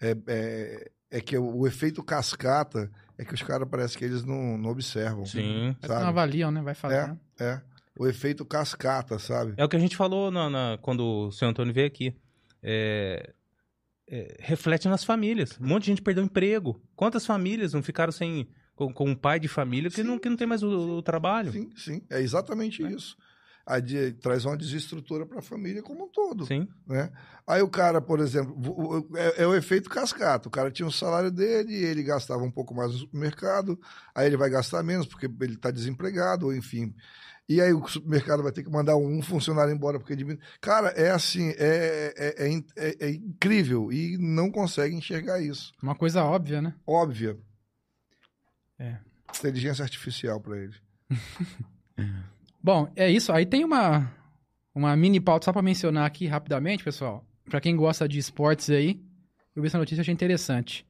é, 0.00 0.16
é, 0.26 0.90
é 1.10 1.20
que 1.20 1.36
o, 1.36 1.58
o 1.58 1.66
efeito 1.66 2.02
cascata 2.02 2.90
é 3.18 3.24
que 3.24 3.34
os 3.34 3.42
caras 3.42 3.68
parece 3.68 3.98
que 3.98 4.04
eles 4.04 4.24
não, 4.24 4.56
não 4.56 4.70
observam. 4.70 5.26
Sim. 5.26 5.76
Mas 5.82 5.90
não 5.90 6.08
avaliam, 6.08 6.50
né? 6.50 6.62
Vai 6.62 6.74
fazer. 6.74 7.16
É. 7.38 7.60
O 8.00 8.06
efeito 8.08 8.46
cascata, 8.46 9.18
sabe? 9.18 9.52
É 9.58 9.64
o 9.64 9.68
que 9.68 9.76
a 9.76 9.78
gente 9.78 9.94
falou 9.94 10.30
na, 10.30 10.48
na- 10.48 10.78
quando 10.80 11.00
o 11.26 11.30
seu 11.32 11.46
Antônio 11.46 11.74
veio 11.74 11.86
aqui. 11.86 12.16
É, 12.62 13.34
é, 14.08 14.36
reflete 14.40 14.88
nas 14.88 15.04
famílias. 15.04 15.58
Um 15.60 15.66
monte 15.66 15.82
de 15.82 15.88
gente 15.88 16.00
perdeu 16.02 16.24
emprego. 16.24 16.80
Quantas 16.96 17.26
famílias 17.26 17.74
não 17.74 17.82
ficaram 17.82 18.10
sem 18.10 18.48
com, 18.74 18.90
com 18.90 19.04
um 19.10 19.14
pai 19.14 19.38
de 19.38 19.48
família 19.48 19.90
que 19.90 19.96
Sim. 19.96 20.02
não, 20.04 20.18
que 20.18 20.30
não 20.30 20.36
tem 20.38 20.46
mais 20.46 20.62
o, 20.62 20.96
o 20.96 21.02
trabalho? 21.02 21.52
Sim, 21.52 21.68
sim. 21.76 22.02
É 22.08 22.22
exatamente 22.22 22.82
É. 22.82 22.90
isso. 22.90 23.18
De- 23.84 24.12
traz 24.14 24.46
uma 24.46 24.56
desestrutura 24.56 25.26
para 25.26 25.40
a 25.40 25.42
família 25.42 25.82
como 25.82 26.06
um 26.06 26.08
todo. 26.08 26.46
Sim. 26.46 26.66
né? 26.88 27.12
Aí 27.46 27.60
o 27.60 27.68
cara, 27.68 28.00
por 28.00 28.18
exemplo, 28.18 29.06
é, 29.14 29.42
é 29.42 29.46
o 29.46 29.54
efeito 29.54 29.90
cascata. 29.90 30.48
O 30.48 30.50
cara 30.50 30.70
tinha 30.70 30.88
o 30.88 30.92
salário 30.92 31.30
dele, 31.30 31.74
ele 31.74 32.02
gastava 32.02 32.42
um 32.42 32.50
pouco 32.50 32.74
mais 32.74 32.92
no 32.92 32.98
supermercado, 32.98 33.78
aí 34.14 34.26
ele 34.26 34.38
vai 34.38 34.48
gastar 34.48 34.82
menos 34.82 35.06
porque 35.06 35.26
ele 35.26 35.54
está 35.54 35.70
desempregado, 35.70 36.46
ou 36.46 36.54
enfim. 36.56 36.94
E 37.50 37.60
aí 37.60 37.72
o 37.72 37.84
supermercado 37.88 38.44
vai 38.44 38.52
ter 38.52 38.62
que 38.62 38.70
mandar 38.70 38.96
um 38.96 39.20
funcionário 39.20 39.74
embora 39.74 39.98
porque 39.98 40.14
diminui. 40.14 40.40
Cara, 40.60 40.90
é 40.90 41.10
assim, 41.10 41.48
é, 41.58 42.14
é, 42.16 42.46
é 42.46 42.62
é- 42.76 42.96
é 43.06 43.10
incrível 43.10 43.92
e 43.92 44.16
não 44.18 44.52
consegue 44.52 44.94
enxergar 44.94 45.40
isso. 45.40 45.72
Uma 45.82 45.96
coisa 45.96 46.22
óbvia, 46.22 46.62
né? 46.62 46.72
Óbvia. 46.86 47.36
É. 48.78 48.98
Inteligência 49.36 49.82
artificial 49.82 50.40
para 50.40 50.58
ele. 50.58 50.74
Bom, 52.62 52.92
é 52.94 53.10
isso. 53.10 53.32
Aí 53.32 53.44
tem 53.44 53.64
uma, 53.64 54.08
uma 54.72 54.94
mini 54.96 55.20
pauta 55.20 55.46
só 55.46 55.52
pra 55.52 55.60
mencionar 55.60 56.06
aqui 56.06 56.28
rapidamente, 56.28 56.84
pessoal. 56.84 57.24
Pra 57.46 57.60
quem 57.60 57.74
gosta 57.74 58.08
de 58.08 58.20
esportes 58.20 58.70
aí, 58.70 59.02
eu 59.56 59.62
vi 59.62 59.66
essa 59.66 59.76
notícia 59.78 60.00
e 60.00 60.02
achei 60.02 60.14
interessante. 60.14 60.86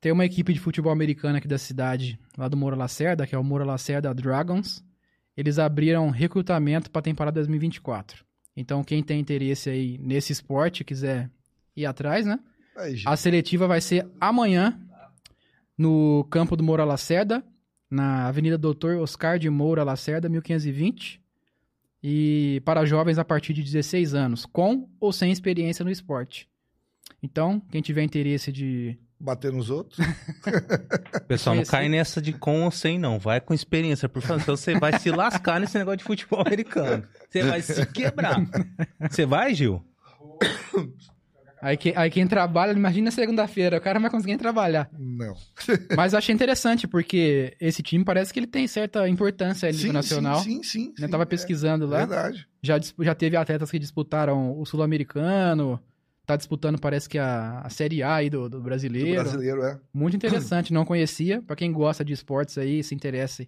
Tem 0.00 0.10
uma 0.12 0.24
equipe 0.24 0.54
de 0.54 0.60
futebol 0.60 0.92
americano 0.92 1.36
aqui 1.36 1.46
da 1.46 1.58
cidade, 1.58 2.18
lá 2.38 2.48
do 2.48 2.56
Moura 2.56 2.74
Lacerda, 2.74 3.26
que 3.26 3.34
é 3.34 3.38
o 3.38 3.44
Moura 3.44 3.66
Lacerda 3.66 4.14
Dragons. 4.14 4.82
Eles 5.36 5.58
abriram 5.58 6.10
recrutamento 6.10 6.90
pra 6.90 7.02
temporada 7.02 7.40
2024. 7.40 8.24
Então, 8.56 8.84
quem 8.84 9.02
tem 9.02 9.20
interesse 9.20 9.70
aí 9.70 9.98
nesse 9.98 10.32
esporte, 10.32 10.84
quiser 10.84 11.30
ir 11.76 11.86
atrás, 11.86 12.26
né? 12.26 12.38
Aí, 12.76 13.00
A 13.06 13.16
seletiva 13.16 13.66
vai 13.66 13.80
ser 13.80 14.06
amanhã 14.20 14.78
no 15.76 16.24
campo 16.30 16.56
do 16.56 16.62
Moura 16.62 16.84
Lacerda, 16.84 17.42
na 17.90 18.26
Avenida 18.26 18.58
Doutor 18.58 18.96
Oscar 18.96 19.38
de 19.38 19.48
Moura 19.48 19.82
Lacerda, 19.82 20.28
1520. 20.28 21.20
E 22.02 22.62
para 22.64 22.84
jovens 22.84 23.18
a 23.18 23.24
partir 23.24 23.52
de 23.52 23.62
16 23.62 24.14
anos, 24.14 24.46
com 24.46 24.88
ou 24.98 25.12
sem 25.12 25.30
experiência 25.30 25.84
no 25.84 25.90
esporte. 25.90 26.48
Então, 27.22 27.60
quem 27.70 27.82
tiver 27.82 28.02
interesse 28.02 28.50
de. 28.50 28.98
Bater 29.20 29.52
nos 29.52 29.68
outros. 29.70 29.98
Pessoal, 31.28 31.54
não 31.56 31.64
cai 31.64 31.88
nessa 31.88 32.20
de 32.20 32.32
com 32.32 32.64
ou 32.64 32.70
sem, 32.70 32.98
não. 32.98 33.18
Vai 33.18 33.40
com 33.40 33.52
experiência, 33.52 34.08
por 34.08 34.22
favor. 34.22 34.40
Senão 34.42 34.56
você 34.56 34.78
vai 34.78 34.98
se 34.98 35.10
lascar 35.10 35.60
nesse 35.60 35.76
negócio 35.78 35.98
de 35.98 36.04
futebol 36.04 36.40
americano. 36.40 37.04
Você 37.28 37.42
vai 37.42 37.60
se 37.62 37.84
quebrar. 37.86 38.40
Você 39.10 39.26
vai, 39.26 39.54
Gil? 39.54 39.84
Aí, 41.62 41.76
que- 41.76 41.92
aí 41.94 42.08
quem 42.10 42.26
trabalha, 42.26 42.72
imagina 42.72 43.10
segunda-feira, 43.10 43.76
o 43.76 43.80
cara 43.82 43.98
não 43.98 44.02
vai 44.02 44.10
conseguir 44.10 44.38
trabalhar. 44.38 44.88
Não. 44.98 45.34
Mas 45.94 46.14
eu 46.14 46.18
achei 46.18 46.34
interessante, 46.34 46.88
porque 46.88 47.54
esse 47.60 47.82
time 47.82 48.02
parece 48.02 48.32
que 48.32 48.40
ele 48.40 48.46
tem 48.46 48.66
certa 48.66 49.06
importância 49.06 49.68
a 49.68 49.72
nível 49.72 49.92
nacional. 49.92 50.40
Sim, 50.40 50.62
sim, 50.62 50.86
sim. 50.86 50.94
Eu 50.98 51.04
sim, 51.04 51.10
tava 51.10 51.24
é 51.24 51.26
pesquisando 51.26 51.86
lá. 51.86 51.98
Verdade. 51.98 52.48
Já, 52.62 52.80
já 53.00 53.14
teve 53.14 53.36
atletas 53.36 53.70
que 53.70 53.78
disputaram 53.78 54.58
o 54.58 54.64
Sul-Americano, 54.64 55.78
tá 56.32 56.36
disputando, 56.36 56.78
parece 56.80 57.08
que 57.08 57.18
a, 57.18 57.60
a 57.60 57.68
Série 57.70 58.02
A 58.02 58.14
aí 58.16 58.30
do, 58.30 58.42
do 58.48 58.58
Do 58.58 58.60
brasileiro. 58.62 59.22
brasileiro, 59.22 59.62
é. 59.62 59.78
Muito 59.92 60.16
interessante, 60.16 60.72
não 60.74 60.84
conhecia. 60.84 61.42
Pra 61.42 61.54
quem 61.56 61.72
gosta 61.72 62.04
de 62.04 62.12
esportes 62.12 62.56
aí, 62.58 62.82
se 62.82 62.94
interessa 62.94 63.46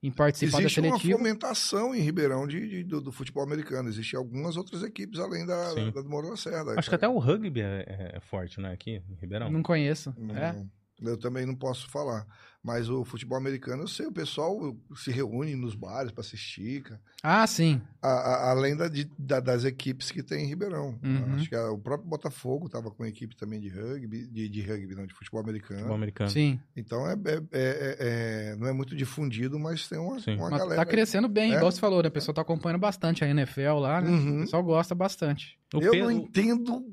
em 0.00 0.10
participar 0.12 0.60
Existe 0.60 0.80
da 0.80 0.86
uma 0.88 0.96
seletiva. 0.98 1.18
fomentação 1.18 1.92
em 1.94 2.00
Ribeirão 2.00 2.46
de, 2.46 2.68
de- 2.68 2.84
do, 2.84 3.00
do 3.00 3.10
futebol 3.10 3.42
americano. 3.42 3.88
Existem 3.88 4.16
algumas 4.16 4.56
outras 4.56 4.82
equipes 4.84 5.18
além 5.18 5.44
da, 5.44 5.70
Sim. 5.70 5.90
da 5.90 6.00
do 6.02 6.08
Moura 6.08 6.28
Lacerda. 6.28 6.74
Acho 6.78 6.88
que 6.88 6.94
até 6.94 7.08
o 7.08 7.18
rugby 7.18 7.60
é, 7.60 7.84
é- 7.88 8.12
é 8.16 8.20
forte, 8.20 8.60
né? 8.60 8.72
Aqui 8.72 9.02
em 9.10 9.14
Ribeirão. 9.20 9.50
Não 9.50 9.60
conheço. 9.62 10.14
Não, 10.16 10.36
É? 10.36 10.54
Eu 11.00 11.16
também 11.16 11.46
não 11.46 11.54
posso 11.54 11.88
falar. 11.90 12.26
Mas 12.60 12.90
o 12.90 13.04
futebol 13.04 13.38
americano, 13.38 13.84
eu 13.84 13.88
sei, 13.88 14.06
o 14.06 14.12
pessoal 14.12 14.76
se 14.96 15.12
reúne 15.12 15.54
nos 15.54 15.76
bares 15.76 16.10
para 16.10 16.22
assistir, 16.22 16.82
cara. 16.82 17.00
Ah, 17.22 17.46
sim. 17.46 17.80
A- 18.02 18.08
a- 18.08 18.50
além 18.50 18.76
da, 18.76 18.88
de- 18.88 19.08
da- 19.16 19.38
das 19.38 19.64
equipes 19.64 20.10
que 20.10 20.24
tem 20.24 20.44
em 20.44 20.48
Ribeirão. 20.48 20.98
Uhum. 21.02 21.36
Acho 21.36 21.48
que 21.48 21.54
a- 21.54 21.70
o 21.70 21.78
próprio 21.78 22.08
Botafogo 22.10 22.66
estava 22.66 22.90
com 22.90 23.06
equipe 23.06 23.36
também 23.36 23.60
de 23.60 23.68
rugby, 23.68 24.26
de, 24.26 24.48
de 24.48 24.60
rugby, 24.60 24.94
não, 24.96 25.06
de 25.06 25.14
futebol 25.14 25.40
americano. 25.40 25.78
Futebol 25.78 25.96
americano. 25.96 26.30
Sim. 26.30 26.58
Então 26.76 27.08
é, 27.08 27.12
é- 27.14 27.42
é- 27.52 27.96
é- 28.00 28.56
não 28.56 28.66
é 28.66 28.72
muito 28.72 28.94
difundido, 28.96 29.56
mas 29.58 29.88
tem 29.88 29.98
uma, 29.98 30.18
Sim. 30.18 30.34
uma 30.34 30.50
Mas 30.50 30.58
galera. 30.58 30.76
tá 30.76 30.84
crescendo 30.84 31.28
bem, 31.28 31.52
É. 31.52 31.56
igual 31.56 31.70
você 31.70 31.80
falou, 31.80 32.02
né? 32.02 32.08
O 32.08 32.12
pessoal 32.12 32.34
tá 32.34 32.42
acompanhando 32.42 32.80
bastante 32.80 33.24
a 33.24 33.28
NFL 33.28 33.78
lá, 33.78 34.00
né? 34.00 34.10
O 34.10 34.14
Uhum. 34.14 34.40
pessoal 34.40 34.64
gosta 34.64 34.94
bastante. 34.96 35.56
O 35.72 35.78
Eu 35.80 35.92
Pedro- 35.92 36.06
não 36.06 36.10
entendo 36.10 36.84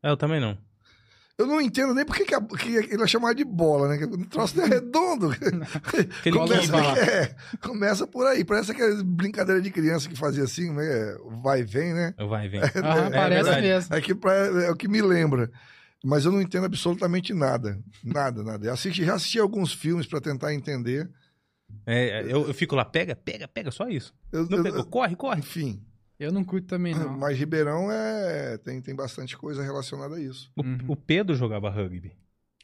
É, 0.00 0.10
eu 0.10 0.16
também 0.16 0.40
não. 0.40 0.56
Eu 1.38 1.46
não 1.46 1.60
entendo 1.60 1.94
nem 1.94 2.04
por 2.04 2.16
que, 2.16 2.24
que, 2.24 2.34
a- 2.34 2.40
que 2.40 2.68
ele 2.92 3.00
é 3.02 3.06
chamado 3.06 3.36
de 3.36 3.44
bola, 3.44 3.86
né? 3.88 3.98
Que 3.98 4.04
O 4.04 4.26
troço 4.26 4.56
não 4.56 4.64
é 4.64 4.68
redondo. 4.68 5.30
Aquele 6.20 6.36
começa, 6.36 6.72
kibe. 6.72 6.98
é, 7.00 7.34
começa 7.62 8.06
por 8.08 8.26
aí. 8.26 8.44
Parece 8.44 8.72
aquela 8.72 9.02
brincadeira 9.04 9.60
de 9.62 9.70
criança 9.70 10.08
que 10.08 10.16
fazia 10.16 10.42
assim, 10.42 10.72
né? 10.72 11.16
Vai 11.42 11.60
e 11.60 11.64
vem, 11.64 11.94
né? 11.94 12.12
Vai 12.28 12.46
e 12.46 12.48
vem. 12.48 12.60
É 12.74 13.10
parece 13.10 13.44
verdade. 13.44 13.66
mesmo. 13.66 13.94
Aqui 13.94 14.14
pra, 14.16 14.32
é 14.34 14.70
o 14.70 14.74
que 14.76 14.88
me 14.88 15.00
lembra. 15.00 15.48
Mas 16.04 16.24
eu 16.24 16.32
não 16.32 16.42
entendo 16.42 16.66
absolutamente 16.66 17.32
nada. 17.32 17.78
Nada, 18.02 18.42
nada. 18.42 18.66
Eu 18.66 18.72
assisti, 18.72 19.04
já 19.04 19.14
assisti 19.14 19.38
alguns 19.38 19.72
filmes 19.72 20.06
para 20.06 20.20
tentar 20.20 20.52
entender. 20.54 21.08
É, 21.86 22.22
eu, 22.22 22.48
eu 22.48 22.54
fico 22.54 22.74
lá, 22.74 22.84
pega, 22.84 23.14
pega, 23.14 23.46
pega, 23.46 23.70
só 23.70 23.88
isso. 23.88 24.12
Eu- 24.32 24.48
Não 24.48 24.64
eu- 24.66 24.84
corre, 24.86 25.14
corre. 25.14 25.38
enfim. 25.40 25.80
Eu 26.18 26.32
não 26.32 26.42
curto 26.44 26.66
também, 26.66 26.94
não. 26.94 27.16
Mas 27.16 27.38
Ribeirão 27.38 27.90
é, 27.92 28.58
tem, 28.58 28.80
tem 28.82 28.94
bastante 28.94 29.36
coisa 29.36 29.62
relacionada 29.62 30.16
a 30.16 30.20
isso. 30.20 30.50
O, 30.56 30.62
Uhum. 30.62 30.78
o 30.88 30.96
Pedro 30.96 31.34
jogava 31.36 31.70
rugby. 31.70 32.12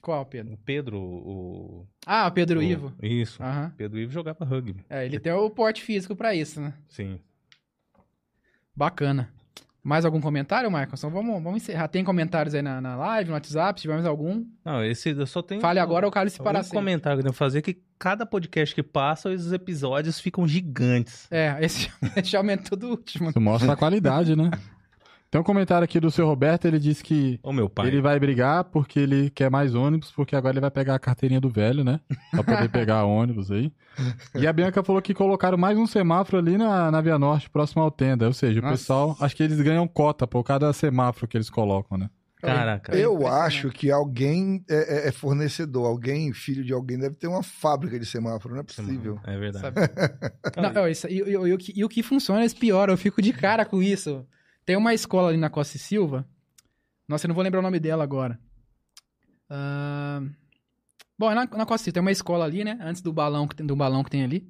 Qual, 0.03 0.27
Pedro? 0.27 0.53
O 0.55 0.59
Pedro, 0.59 0.99
o... 1.01 1.87
Ah, 2.05 2.27
o 2.27 2.33
Pedro 2.33 2.61
o- 2.61 2.63
Ivo. 2.63 2.93
Isso. 3.03 3.43
Aham. 3.43 3.73
Pedro 3.77 3.99
Ivo 3.99 4.13
jogava 4.13 4.45
rugby. 4.45 4.85
É, 4.91 5.07
ele 5.07 5.19
tem 5.19 5.33
o 5.33 5.49
porte 5.49 5.83
físico 5.83 6.15
pra 6.17 6.35
isso, 6.35 6.61
né? 6.61 6.75
Sim. 6.89 7.19
Bacana. 8.77 9.33
Mais 9.85 10.07
algum 10.07 10.19
comentário, 10.19 10.71
Marcos? 10.71 10.99
Então 10.99 11.11
vamos, 11.11 11.43
vamos 11.43 11.63
encerrar. 11.63 11.89
Tem 11.89 12.03
comentários 12.03 12.55
aí 12.55 12.63
na, 12.63 12.81
na 12.81 12.97
live, 12.97 13.29
no 13.29 13.35
WhatsApp, 13.35 13.79
se 13.79 13.83
tiver 13.83 13.93
mais 13.93 14.07
algum. 14.07 14.43
Não, 14.65 14.83
esse 14.83 15.11
eu 15.11 15.27
só 15.27 15.43
tenho... 15.43 15.61
Fale 15.61 15.79
agora 15.79 16.07
ou 16.07 16.11
cale-se 16.11 16.43
para 16.43 16.61
um 16.61 16.63
sempre. 16.63 16.79
comentário 16.79 17.23
que 17.23 17.29
eu 17.29 17.35
fazer 17.35 17.61
que 17.61 17.77
cada 17.99 18.25
podcast 18.25 18.75
que 18.75 18.83
passa, 18.83 19.29
os 19.29 19.53
episódios 19.53 20.19
ficam 20.19 20.49
gigantes. 20.49 21.29
É, 21.31 21.59
esse, 21.61 21.91
esse 22.17 22.35
aumenta 22.35 22.75
do 22.75 22.89
último. 22.89 23.29
Isso 23.29 23.41
mostra 23.41 23.75
a 23.75 23.77
qualidade, 23.77 24.35
né? 24.35 24.51
Tem 25.35 25.41
um 25.41 25.45
comentário 25.45 25.85
aqui 25.85 25.99
do 25.99 26.13
seu 26.13 26.29
Roberto, 26.29 26.65
ele 26.65 26.79
disse 26.79 27.03
que 27.03 27.41
Ô, 27.43 27.53
meu 27.53 27.69
pai. 27.69 27.89
ele 27.89 28.01
vai 28.01 28.21
brigar 28.21 28.63
porque 28.63 29.01
ele 29.01 29.31
quer 29.31 29.51
mais 29.51 29.75
ônibus, 29.75 30.13
porque 30.13 30.37
agora 30.37 30.55
ele 30.55 30.61
vai 30.61 30.71
pegar 30.71 30.95
a 30.95 30.99
carteirinha 31.01 31.41
do 31.41 31.49
velho, 31.49 31.83
né? 31.83 31.99
Pra 32.31 32.45
poder 32.45 32.69
pegar 32.71 33.03
ônibus 33.05 33.51
aí. 33.51 33.73
E 34.37 34.47
a 34.47 34.53
Bianca 34.53 34.85
falou 34.85 35.03
que 35.03 35.13
colocaram 35.13 35.59
mais 35.59 35.77
um 35.77 35.89
semáforo 35.89 36.39
ali 36.39 36.57
na, 36.57 36.89
na 36.89 37.01
Via 37.01 37.19
Norte, 37.19 37.51
próximo 37.51 37.83
ao 37.83 37.91
Tenda. 37.91 38.29
Ou 38.29 38.33
seja, 38.33 38.61
o 38.61 38.63
Nossa. 38.63 38.77
pessoal, 38.77 39.17
acho 39.21 39.35
que 39.35 39.43
eles 39.43 39.61
ganham 39.61 39.89
cota 39.89 40.25
por 40.25 40.45
cada 40.45 40.73
semáforo 40.73 41.27
que 41.27 41.37
eles 41.37 41.51
colocam, 41.51 41.99
né? 41.99 42.09
Caraca. 42.41 42.95
Eu 42.97 43.27
acho 43.27 43.71
que 43.71 43.91
alguém 43.91 44.65
é, 44.71 45.07
é- 45.07 45.09
é 45.09 45.11
fornecedor, 45.11 45.85
alguém, 45.87 46.33
filho 46.33 46.63
de 46.65 46.73
alguém, 46.73 46.97
deve 46.97 47.17
ter 47.17 47.27
uma 47.27 47.43
fábrica 47.43 47.99
de 47.99 48.07
semáforo, 48.07 48.55
não 48.55 48.61
é 48.61 48.65
possível. 48.65 49.19
É 49.25 49.37
verdade. 49.37 49.75
Não, 50.75 50.83
ó, 50.83 50.87
isso- 50.87 51.09
e, 51.09 51.23
e- 51.23 51.33
e 51.33 51.53
o 51.53 51.59
que, 51.59 51.73
e 51.75 51.85
o 51.85 51.89
que 51.89 52.05
funciona 52.05 52.45
é 52.45 52.49
pior, 52.51 52.89
eu 52.89 52.97
fico 52.97 53.21
de 53.21 53.33
cara 53.33 53.65
com 53.65 53.83
isso. 53.83 54.25
Tem 54.65 54.77
uma 54.77 54.95
escola 54.95 55.29
ali 55.29 55.37
na 55.39 55.51
Costa 55.51 55.77
e 55.77 55.81
Silva. 55.81 56.27
Nossa, 57.09 57.27
eu 57.27 57.29
não 57.29 57.35
vou 57.35 57.45
lembrar 57.45 57.61
o 57.61 57.63
nome 57.63 57.79
dela 57.79 58.03
agora. 58.03 58.39
Ah, 59.49 60.23
Bom, 61.19 61.31
é 61.31 61.35
na, 61.35 61.47
na 61.47 61.67
Costa 61.67 61.83
e 61.83 61.85
Silva 61.85 61.95
tem 61.95 62.01
uma 62.01 62.11
escola 62.13 62.45
ali, 62.45 62.65
né? 62.65 62.79
Antes 62.81 63.01
do 63.01 63.13
balão 63.13 63.47
que 63.47 63.55
tem, 63.55 63.65
do 63.67 63.77
balão 63.77 64.03
que 64.03 64.11
tem 64.11 64.25
ali. 64.25 64.47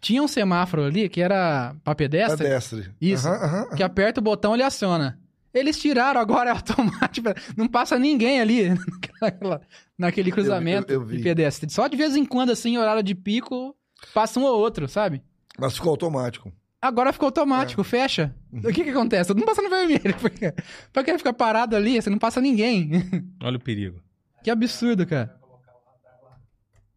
Tinha 0.00 0.22
um 0.22 0.28
semáforo 0.28 0.84
ali 0.84 1.08
que 1.08 1.20
era 1.20 1.74
pra 1.84 1.94
pedestre, 1.94 2.38
Pedestre. 2.44 2.92
Isso. 3.00 3.26
Aham, 3.28 3.44
aham. 3.64 3.76
que 3.76 3.82
aperta 3.82 4.20
o 4.20 4.24
botão 4.24 4.54
ele 4.54 4.62
aciona. 4.62 5.18
Eles 5.52 5.78
tiraram 5.78 6.20
agora, 6.20 6.50
é 6.50 6.52
automático. 6.54 7.28
Não 7.56 7.68
passa 7.68 7.98
ninguém 7.98 8.40
ali 8.40 8.70
naquela- 9.22 9.60
naquele 9.96 10.32
cruzamento 10.32 10.92
eu 10.92 11.04
vi. 11.04 11.18
de 11.18 11.22
pedestre. 11.22 11.70
Só 11.70 11.86
de 11.86 11.96
vez 11.96 12.16
em 12.16 12.24
quando, 12.24 12.50
assim, 12.50 12.76
horário 12.76 13.02
de 13.02 13.14
pico, 13.14 13.74
passa 14.12 14.40
um 14.40 14.42
ou 14.44 14.58
outro, 14.58 14.88
sabe? 14.88 15.22
Mas 15.56 15.74
ficou 15.76 15.90
automático. 15.90 16.52
Agora 16.84 17.14
ficou 17.14 17.28
automático, 17.28 17.82
fecha. 17.82 18.34
O 18.52 18.70
que 18.70 18.84
que 18.84 18.90
acontece? 18.90 19.28
Todo 19.28 19.38
mundo 19.38 19.46
passa 19.46 19.62
no 19.62 19.70
vermelho. 19.70 20.14
Porque, 20.20 20.52
pra 20.92 21.02
que 21.02 21.16
ficar 21.16 21.32
parado 21.32 21.74
ali? 21.74 22.00
Você 22.00 22.10
não 22.10 22.18
passa 22.18 22.42
ninguém. 22.42 22.90
Olha 23.42 23.56
o 23.56 23.60
perigo. 23.60 24.02
que 24.42 24.50
absurdo, 24.50 25.06
cara. 25.06 25.34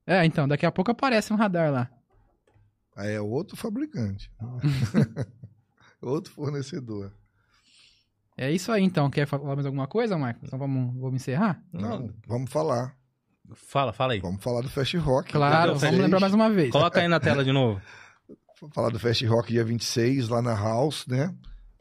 É, 0.06 0.26
então, 0.26 0.46
daqui 0.46 0.66
a 0.66 0.72
pouco 0.74 0.92
aparece 0.92 1.32
um 1.32 1.38
radar 1.38 1.72
lá. 1.72 1.90
Aí 2.98 3.14
é 3.14 3.22
outro 3.22 3.56
fabricante. 3.56 4.30
outro 6.04 6.34
fornecedor. 6.34 7.14
É 8.36 8.52
isso 8.52 8.74
aí, 8.74 8.84
então. 8.84 9.10
Quer 9.10 9.26
falar 9.26 9.56
mais 9.56 9.66
alguma 9.66 9.88
coisa, 9.88 10.18
Marcos? 10.18 10.44
Então 10.44 10.60
vamos, 10.60 11.00
vamos 11.00 11.16
encerrar? 11.16 11.64
Não, 11.72 12.14
vamos 12.28 12.52
falar. 12.52 12.94
Fala, 13.54 13.94
fala 13.94 14.12
aí. 14.12 14.20
Vamos 14.20 14.44
falar 14.44 14.60
do 14.60 14.70
Fast 14.70 14.98
Rock. 14.98 15.32
Claro, 15.32 15.78
vamos 15.78 15.98
lembrar 15.98 16.20
mais 16.20 16.34
uma 16.34 16.50
vez. 16.50 16.72
Coloca 16.72 17.00
aí 17.00 17.08
na 17.08 17.22
tela 17.22 17.42
de 17.42 17.54
novo. 17.54 17.80
Falar 18.72 18.90
do 18.90 19.00
Fast 19.00 19.24
Rock 19.28 19.52
dia 19.52 19.64
26, 19.64 20.30
lá 20.30 20.42
na 20.42 20.56
House, 20.56 21.06
né? 21.06 21.32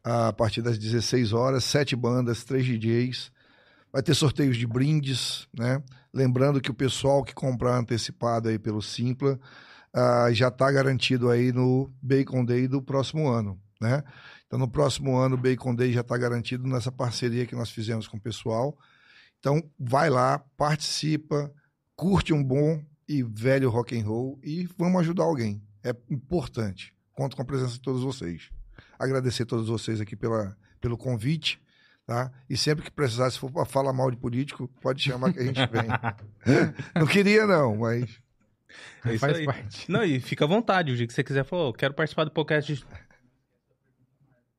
A 0.05 0.31
partir 0.31 0.61
das 0.61 0.77
16 0.77 1.33
horas, 1.33 1.65
sete 1.65 1.97
bandas, 1.97 2.45
três 2.45 2.67
DJs. 2.67 3.33
Vai 3.91 4.03
ter 4.03 4.15
sorteios 4.15 4.59
de 4.59 4.67
brindes, 4.67 5.49
né? 5.57 5.83
Lembrando 6.13 6.61
que 6.61 6.71
o 6.71 6.75
pessoal 6.75 7.25
que 7.25 7.35
comprar 7.35 7.79
antecipado 7.79 8.51
aí 8.51 8.59
pelo 8.59 8.83
Simpla 8.83 9.41
ah, 9.93 10.29
já 10.33 10.49
está 10.49 10.71
garantido 10.71 11.31
aí 11.31 11.51
no 11.51 11.91
Bacon 12.03 12.45
Day 12.45 12.69
do 12.69 12.83
próximo 12.83 13.27
ano, 13.27 13.59
né? 13.81 14.05
Então, 14.47 14.59
no 14.59 14.69
próximo 14.69 15.17
ano, 15.17 15.35
o 15.35 15.39
Bacon 15.39 15.75
Day 15.75 15.93
já 15.93 16.03
está 16.03 16.17
garantido 16.19 16.69
nessa 16.69 16.93
parceria 16.93 17.47
que 17.47 17.57
nós 17.57 17.71
fizemos 17.71 18.07
com 18.07 18.19
o 18.19 18.21
pessoal. 18.21 18.77
Então, 19.41 19.63
vai 19.79 20.11
lá, 20.11 20.39
participa, 20.59 21.51
curte 21.97 22.35
um 22.35 22.45
bom 22.45 22.85
e 23.09 23.23
velho 23.23 23.71
rock 23.71 23.99
and 23.99 24.05
roll 24.05 24.39
e 24.43 24.69
vamos 24.77 25.01
ajudar 25.01 25.25
alguém. 25.25 25.63
É 25.91 25.95
importante. 26.11 26.95
Conto 27.15 27.37
com 27.37 27.43
a 27.43 27.45
presença 27.45 27.73
de 27.75 27.81
todos 27.81 28.03
vocês. 28.03 28.51
Agradecer 28.99 29.45
a 29.45 29.47
todos 29.47 29.69
vocês 29.69 30.01
aqui 30.01 30.17
pela, 30.17 30.57
pelo 30.81 30.97
convite. 30.97 31.61
Tá? 32.07 32.31
E 32.49 32.57
sempre 32.57 32.85
que 32.85 32.91
precisar, 32.91 33.29
se 33.31 33.39
for 33.39 33.51
para 33.51 33.65
falar 33.65 33.93
mal 33.93 34.11
de 34.11 34.17
político, 34.17 34.69
pode 34.81 35.03
chamar 35.03 35.33
que 35.33 35.41
a 35.41 35.45
gente 35.45 35.59
vem. 35.67 35.89
não 36.95 37.07
queria, 37.07 37.47
não, 37.47 37.77
mas. 37.77 38.21
É 39.05 39.11
isso 39.11 39.19
Faz 39.21 39.37
aí. 39.39 39.45
parte. 39.45 39.91
Não, 39.91 40.05
e 40.05 40.21
fica 40.21 40.45
à 40.45 40.49
vontade, 40.49 40.93
o 40.93 40.97
dia 40.97 41.07
que 41.07 41.13
você 41.13 41.25
quiser, 41.25 41.45
falou, 41.45 41.73
quero 41.73 41.95
participar 41.95 42.25
do 42.25 42.31
podcast. 42.31 42.75
de- 42.75 42.87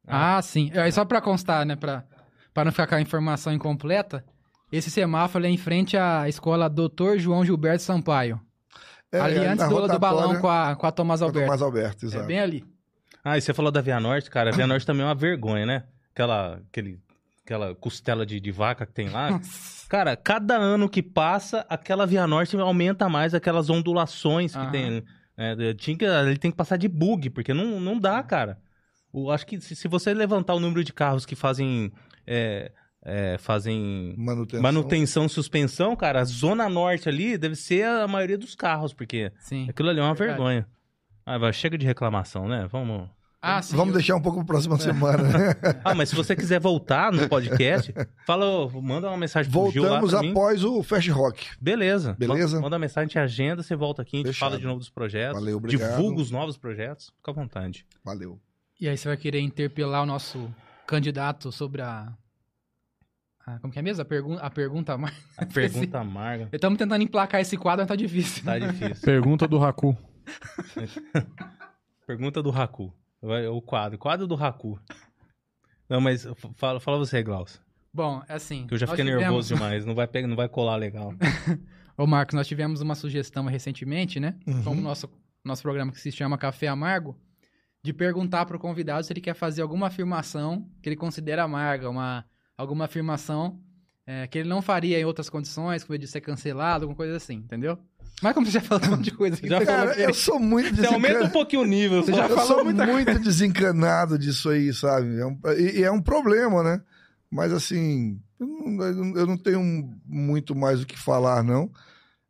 Ah, 0.05 0.41
sim. 0.41 0.71
É 0.73 0.89
só 0.91 1.05
pra 1.05 1.21
constar, 1.21 1.65
né? 1.65 1.75
Pra 1.75 2.03
não 2.65 2.71
ficar 2.71 2.87
com 2.87 2.95
a 2.95 3.01
informação 3.01 3.53
incompleta. 3.53 4.25
Esse 4.71 4.89
semáforo 4.91 5.45
é 5.45 5.49
em 5.49 5.57
frente 5.57 5.95
à 5.95 6.27
escola 6.27 6.69
Dr. 6.69 7.17
João 7.17 7.45
Gilberto 7.45 7.83
Sampaio. 7.83 8.41
É, 9.11 9.19
ali 9.19 9.37
antes 9.39 9.57
na 9.57 9.67
do, 9.67 9.87
do 9.87 9.99
balão 9.99 10.39
com 10.39 10.49
a, 10.49 10.75
com 10.75 10.85
a 10.85 10.91
Thomas 10.91 11.21
Alberto. 11.21 11.45
Tomás 11.45 11.61
Alberto, 11.61 12.05
É 12.05 12.07
exato. 12.09 12.25
bem 12.25 12.39
ali. 12.39 12.65
Ah, 13.23 13.37
e 13.37 13.41
você 13.41 13.53
falou 13.53 13.71
da 13.71 13.81
Via 13.81 13.99
Norte, 13.99 14.29
cara. 14.29 14.49
A 14.51 14.53
Via 14.53 14.67
Norte 14.67 14.85
também 14.85 15.03
é 15.03 15.05
uma 15.05 15.15
vergonha, 15.15 15.65
né? 15.65 15.83
Aquela, 16.13 16.61
aquele, 16.69 16.99
aquela 17.43 17.75
costela 17.75 18.25
de, 18.25 18.39
de 18.39 18.51
vaca 18.51 18.85
que 18.85 18.93
tem 18.93 19.09
lá. 19.09 19.39
Cara, 19.89 20.15
cada 20.15 20.55
ano 20.57 20.89
que 20.89 21.01
passa, 21.01 21.65
aquela 21.69 22.05
Via 22.05 22.27
Norte 22.27 22.57
aumenta 22.57 23.07
mais 23.09 23.33
aquelas 23.33 23.69
ondulações 23.69 24.51
que 24.53 24.57
Aham. 24.59 24.71
tem. 24.71 25.03
né? 25.37 25.73
Tinha 25.75 25.97
que, 25.97 26.05
ele 26.05 26.37
tem 26.37 26.51
que 26.51 26.57
passar 26.57 26.77
de 26.77 26.87
bug, 26.87 27.29
porque 27.29 27.53
não, 27.53 27.79
não 27.79 27.99
dá, 27.99 28.21
cara. 28.23 28.59
O, 29.11 29.31
acho 29.31 29.45
que 29.45 29.59
se, 29.61 29.75
se 29.75 29.87
você 29.87 30.13
levantar 30.13 30.53
o 30.53 30.59
número 30.59 30.83
de 30.83 30.91
carros 30.93 31.25
que 31.25 31.35
fazem. 31.35 31.91
é, 32.25 32.71
é, 33.09 33.37
fazem 33.37 34.13
Manutenção. 34.17 34.61
manutenção, 34.61 35.29
suspensão, 35.29 35.95
cara, 35.95 36.19
a 36.21 36.25
zona 36.25 36.67
norte 36.67 37.07
ali 37.07 37.37
deve 37.37 37.55
ser 37.55 37.85
a 37.85 38.07
maioria 38.07 38.37
dos 38.37 38.53
carros, 38.53 38.93
porque 38.93 39.31
Sim. 39.39 39.65
aquilo 39.69 39.89
ali 39.89 39.99
é 39.99 40.03
uma 40.03 40.13
Verdade. 40.13 40.37
vergonha. 40.37 40.67
Ah, 41.25 41.37
vai, 41.37 41.53
chega 41.53 41.77
de 41.77 41.85
reclamação, 41.85 42.47
né? 42.47 42.67
Vamos. 42.71 43.09
Ah, 43.41 43.61
sim. 43.61 43.75
Vamos 43.77 43.93
eu- 43.93 43.99
deixar 43.99 44.15
um 44.15 44.21
pouco 44.21 44.39
para 44.39 44.47
próxima 44.47 44.77
semana. 44.79 45.23
né? 45.23 45.55
Ah, 45.85 45.93
mas 45.93 46.09
se 46.09 46.15
você 46.15 46.35
quiser 46.35 46.59
voltar 46.59 47.11
no 47.13 47.29
podcast, 47.29 47.93
fala, 48.25 48.67
manda 48.81 49.07
uma 49.07 49.15
mensagem 49.17 49.49
pro 49.51 49.69
Gil 49.71 49.83
lá 49.83 49.89
Voltamos 49.99 50.11
pra 50.11 50.21
mim. 50.21 50.31
após 50.31 50.63
o 50.63 50.81
Fast 50.83 51.09
Rock. 51.11 51.47
Beleza. 51.61 52.15
Beleza? 52.19 52.55
Manda, 52.55 52.61
manda 52.63 52.75
uma 52.75 52.79
mensagem, 52.79 53.07
te 53.07 53.19
agenda, 53.19 53.61
você 53.63 53.75
volta 53.75 54.01
aqui, 54.01 54.15
a 54.15 54.19
gente 54.19 54.27
Fechado. 54.27 54.49
fala 54.49 54.59
de 54.59 54.65
novo 54.65 54.79
dos 54.79 54.89
projetos. 54.89 55.39
Valeu, 55.39 55.57
obrigado. 55.57 55.95
Divulga 55.97 56.21
os 56.21 56.31
novos 56.31 56.57
projetos. 56.57 57.11
Fica 57.17 57.31
à 57.31 57.33
vontade. 57.33 57.85
Valeu. 58.03 58.39
E 58.81 58.89
aí 58.89 58.97
você 58.97 59.07
vai 59.07 59.17
querer 59.17 59.39
interpelar 59.39 60.03
o 60.03 60.05
nosso 60.05 60.49
candidato 60.87 61.51
sobre 61.51 61.81
a... 61.81 62.11
a- 63.47 63.59
como 63.59 63.71
que 63.73 63.79
é 63.79 63.81
mesmo? 63.81 64.01
A, 64.01 64.05
pergun 64.05 64.37
a 64.39 64.49
pergunta 64.49 64.97
mais... 64.97 65.15
A 65.37 65.45
pergunta 65.47 65.99
amarga. 65.99 66.49
Estamos 66.51 66.77
tentando 66.77 67.01
emplacar 67.01 67.41
esse 67.41 67.57
quadro, 67.57 67.81
mas 67.81 67.87
tá 67.87 67.95
difícil. 67.95 68.43
Tá 68.43 68.59
difícil. 68.59 69.03
Pergunta 69.05 69.47
do 69.47 69.57
Raku. 69.57 69.97
Pergunta 72.05 72.41
do 72.41 72.49
Raku. 72.49 72.93
O 73.51 73.61
quadro. 73.61 73.97
Quadro 73.97 74.27
do 74.27 74.35
Raku. 74.35 74.79
Não, 75.89 75.99
mas 76.01 76.27
fala, 76.55 76.79
fala 76.79 76.97
você, 76.97 77.23
Glaucio. 77.23 77.59
Bom, 77.93 78.21
é 78.27 78.33
assim... 78.35 78.67
Que 78.67 78.73
eu 78.75 78.77
já 78.77 78.85
fiquei 78.87 79.03
tivemos- 79.05 79.23
nervoso 79.23 79.53
demais. 79.55 79.85
Não 79.85 79.95
vai, 79.95 80.07
pegar, 80.07 80.27
não 80.27 80.35
vai 80.35 80.47
colar 80.47 80.75
legal. 80.75 81.13
Ô, 81.97 82.05
Marcos, 82.05 82.35
nós 82.35 82.47
tivemos 82.47 82.81
uma 82.81 82.93
sugestão 82.95 83.45
recentemente, 83.45 84.19
né? 84.19 84.35
Uhum. 84.45 84.63
Como 84.63 84.81
nosso, 84.81 85.09
nosso 85.43 85.61
programa 85.63 85.91
que 85.91 85.99
se 85.99 86.11
chama 86.11 86.37
Café 86.37 86.67
Amargo, 86.67 87.17
de 87.83 87.91
perguntar 87.93 88.45
para 88.45 88.55
o 88.55 88.59
convidado 88.59 89.03
se 89.05 89.11
ele 89.13 89.21
quer 89.21 89.33
fazer 89.33 89.61
alguma 89.61 89.87
afirmação 89.87 90.69
que 90.81 90.89
ele 90.89 90.95
considera 90.95 91.43
amarga, 91.43 91.89
uma, 91.89 92.23
alguma 92.57 92.85
afirmação 92.85 93.59
é, 94.05 94.25
que 94.27 94.37
ele 94.39 94.49
não 94.49 94.61
faria 94.61 94.99
em 94.99 95.05
outras 95.05 95.29
condições, 95.29 95.83
como 95.83 95.97
de 95.99 96.07
ser 96.07 96.21
cancelado, 96.21 96.85
alguma 96.85 96.95
coisa 96.95 97.17
assim, 97.17 97.35
entendeu? 97.35 97.77
Mas 98.21 98.33
como 98.33 98.45
você 98.47 98.53
já 98.53 98.61
falou 98.61 98.83
um 98.87 98.91
monte 98.91 99.03
de 99.03 99.11
coisa 99.11 99.35
aqui, 99.35 99.47
Já 99.47 99.59
você 99.59 99.65
falou 99.65 99.87
Cara, 99.89 99.99
eu 100.01 100.13
sou 100.13 100.39
muito 100.39 100.73
Você 100.75 100.85
aumenta 100.87 100.97
um 100.97 101.01
desencanado. 101.03 101.33
pouquinho 101.33 101.61
o 101.61 101.65
nível. 101.65 102.01
Você 102.03 102.13
já 102.13 102.23
eu 102.27 102.29
falou 102.35 102.45
sou 102.55 102.63
muita 102.65 102.85
muito 102.87 103.19
desencanado 103.19 104.17
disso 104.17 104.49
aí, 104.49 104.73
sabe? 104.73 105.19
É 105.19 105.25
um- 105.25 105.39
e, 105.57 105.79
e 105.79 105.83
é 105.83 105.91
um 105.91 106.01
problema, 106.01 106.63
né? 106.63 106.81
Mas 107.29 107.51
assim, 107.51 108.19
eu 108.39 108.47
não, 108.47 108.81
eu 108.85 108.95
não- 108.95 109.17
eu 109.17 109.27
não 109.27 109.37
tenho 109.37 109.93
muito 110.05 110.55
mais 110.55 110.81
o 110.81 110.85
que 110.87 110.97
falar, 110.97 111.43
não. 111.43 111.69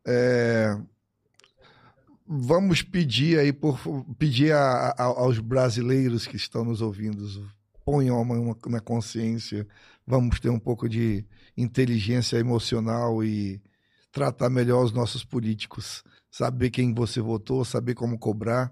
É, 0.06 0.76
Vamos 2.30 2.82
pedir 2.82 3.40
aí, 3.40 3.54
por, 3.54 3.80
pedir 4.20 4.52
a- 4.52 4.94
a- 4.98 5.04
aos 5.04 5.40
brasileiros 5.40 6.28
que 6.28 6.36
estão 6.36 6.66
nos 6.66 6.82
ouvindo, 6.82 7.26
ponham 7.86 8.20
a 8.20 8.26
mão 8.26 8.54
na 8.68 8.82
consciência, 8.82 9.66
vamos 10.08 10.40
ter 10.40 10.50
um 10.50 10.60
pouco 10.60 10.88
de 10.88 11.26
inteligência 11.58 12.38
emocional 12.38 13.22
e 13.24 13.62
tratar 14.12 14.50
melhor 14.50 14.84
os 14.84 14.94
nossos 14.94 15.26
políticos, 15.26 16.04
saber 16.32 16.70
quem 16.70 16.94
você 16.94 17.20
votou, 17.20 17.66
saber 17.66 17.94
como 17.94 18.18
cobrar, 18.18 18.72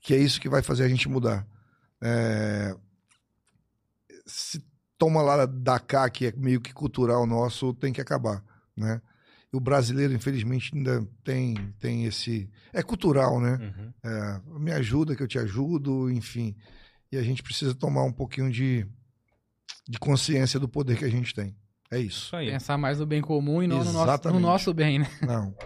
que 0.00 0.12
é 0.12 0.18
isso 0.18 0.40
que 0.40 0.48
vai 0.48 0.62
fazer 0.62 0.84
a 0.84 0.88
gente 0.88 1.08
mudar. 1.08 1.46
É, 2.02 2.74
Se 4.26 4.62
toma 4.98 5.22
lá 5.22 5.46
da 5.46 5.78
cá, 5.78 6.10
que 6.10 6.26
é 6.26 6.32
meio 6.36 6.60
que 6.60 6.74
cultural 6.74 7.24
nosso, 7.24 7.72
tem 7.74 7.92
que 7.92 8.00
acabar, 8.00 8.44
né? 8.76 9.00
O 9.52 9.60
brasileiro, 9.60 10.12
infelizmente, 10.12 10.72
ainda 10.74 11.06
tem, 11.22 11.54
tem 11.78 12.06
esse... 12.06 12.50
É 12.72 12.82
cultural, 12.82 13.40
né? 13.40 13.56
Uhum. 13.62 13.92
É, 14.02 14.40
me 14.58 14.72
ajuda 14.72 15.14
que 15.14 15.22
eu 15.22 15.28
te 15.28 15.38
ajudo, 15.38 16.10
enfim. 16.10 16.56
E 17.12 17.16
a 17.16 17.22
gente 17.22 17.40
precisa 17.40 17.72
tomar 17.72 18.02
um 18.02 18.12
pouquinho 18.12 18.50
de, 18.50 18.84
de 19.88 19.98
consciência 19.98 20.58
do 20.58 20.68
poder 20.68 20.96
que 20.96 21.04
a 21.04 21.10
gente 21.10 21.34
tem. 21.34 21.54
É 21.90 21.98
isso. 21.98 22.26
Isso 22.26 22.36
aí. 22.36 22.50
pensar 22.50 22.78
mais 22.78 22.98
no 22.98 23.06
bem 23.06 23.20
comum 23.20 23.62
e 23.62 23.66
não 23.66 23.84
no 23.84 23.92
nosso, 23.92 24.28
no 24.32 24.40
nosso 24.40 24.74
bem, 24.74 24.98
né? 24.98 25.08
Não. 25.22 25.54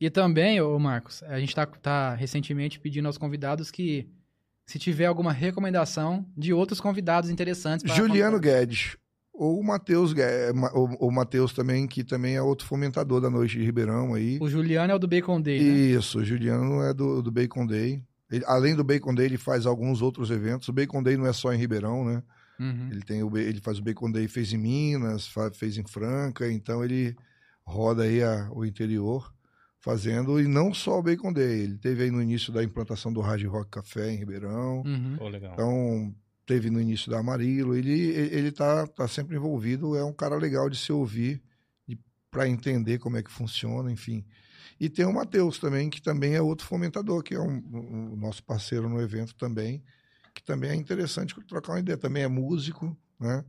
E 0.00 0.10
também, 0.10 0.60
ô 0.60 0.78
Marcos, 0.78 1.22
a 1.22 1.38
gente 1.38 1.54
tá, 1.54 1.64
tá 1.64 2.14
recentemente 2.14 2.80
pedindo 2.80 3.06
aos 3.06 3.16
convidados 3.16 3.70
que, 3.70 4.10
se 4.66 4.78
tiver 4.78 5.06
alguma 5.06 5.32
recomendação 5.32 6.26
de 6.36 6.52
outros 6.52 6.80
convidados 6.80 7.30
interessantes... 7.30 7.90
Juliano 7.94 8.36
convidar. 8.36 8.58
Guedes. 8.58 8.96
Ou 9.32 9.58
o 9.58 9.64
Matheus 9.64 10.12
Guedes, 10.12 10.60
o, 10.74 11.06
o 11.06 11.10
Matheus 11.10 11.54
também, 11.54 11.86
que 11.86 12.04
também 12.04 12.34
é 12.34 12.42
outro 12.42 12.66
fomentador 12.66 13.20
da 13.20 13.30
Noite 13.30 13.56
de 13.56 13.64
Ribeirão 13.64 14.14
aí. 14.14 14.38
O 14.42 14.48
Juliano 14.50 14.92
é 14.92 14.94
o 14.96 14.98
do 14.98 15.08
Bacon 15.08 15.40
Day, 15.40 15.60
né? 15.62 15.76
Isso, 15.98 16.18
o 16.18 16.24
Juliano 16.24 16.82
é 16.82 16.92
do, 16.92 17.22
do 17.22 17.30
Bacon 17.30 17.64
Day. 17.64 18.02
Ele- 18.30 18.44
além 18.46 18.74
do 18.74 18.84
Bacon 18.84 19.14
Day, 19.14 19.26
ele 19.26 19.38
faz 19.38 19.64
alguns 19.64 20.02
outros 20.02 20.30
eventos. 20.30 20.68
O 20.68 20.72
Bacon 20.72 21.02
Day 21.02 21.16
não 21.16 21.26
é 21.26 21.32
só 21.32 21.52
em 21.52 21.56
Ribeirão, 21.56 22.04
né? 22.04 22.22
Uhum. 22.58 22.88
Ele, 22.90 23.02
tem 23.02 23.22
o, 23.22 23.36
ele 23.36 23.60
faz 23.60 23.78
o 23.78 23.82
Bacon 23.82 24.10
Day, 24.10 24.28
fez 24.28 24.52
em 24.52 24.58
Minas, 24.58 25.26
fa- 25.26 25.50
fez 25.52 25.76
em 25.76 25.84
Franca, 25.86 26.50
então 26.50 26.84
ele 26.84 27.16
roda 27.66 28.02
aí 28.04 28.22
a- 28.22 28.48
o 28.52 28.64
interior 28.64 29.32
fazendo, 29.80 30.40
e 30.40 30.46
não 30.48 30.72
só 30.72 30.98
o 30.98 31.02
Bacon 31.02 31.32
Day, 31.32 31.60
ele 31.62 31.78
teve 31.78 32.04
aí 32.04 32.10
no 32.10 32.22
início 32.22 32.52
da 32.52 32.62
implantação 32.64 33.12
do 33.12 33.20
Hard 33.20 33.42
Rock 33.44 33.70
Café 33.70 34.10
em 34.12 34.16
Ribeirão, 34.16 34.82
Uhum. 34.82 35.28
Legal. 35.28 35.52
então 35.52 36.14
teve 36.46 36.70
no 36.70 36.80
início 36.80 37.10
da 37.10 37.18
Amarilo, 37.18 37.74
ele, 37.74 37.92
ele 38.10 38.50
tá, 38.52 38.86
tá 38.86 39.06
sempre 39.08 39.36
envolvido, 39.36 39.94
é 39.96 40.04
um 40.04 40.12
cara 40.12 40.36
legal 40.36 40.68
de 40.70 40.76
se 40.78 40.92
ouvir, 40.92 41.42
para 42.30 42.48
entender 42.48 42.98
como 42.98 43.16
é 43.16 43.22
que 43.22 43.30
funciona, 43.30 43.92
enfim. 43.92 44.24
E 44.80 44.88
tem 44.88 45.04
o 45.04 45.12
Matheus 45.12 45.58
também, 45.60 45.88
que 45.88 46.02
também 46.02 46.34
é 46.34 46.42
outro 46.42 46.66
fomentador, 46.66 47.22
que 47.22 47.34
é 47.34 47.40
um- 47.40 47.62
um 48.12 48.16
nosso 48.16 48.42
parceiro 48.42 48.88
no 48.88 49.00
evento 49.00 49.34
também, 49.36 49.82
que 50.34 50.42
também 50.42 50.70
é 50.70 50.74
interessante 50.74 51.34
trocar 51.46 51.72
uma 51.74 51.80
ideia. 51.80 51.96
Também 51.96 52.22
é 52.24 52.28
músico, 52.28 52.96
né? 53.20 53.44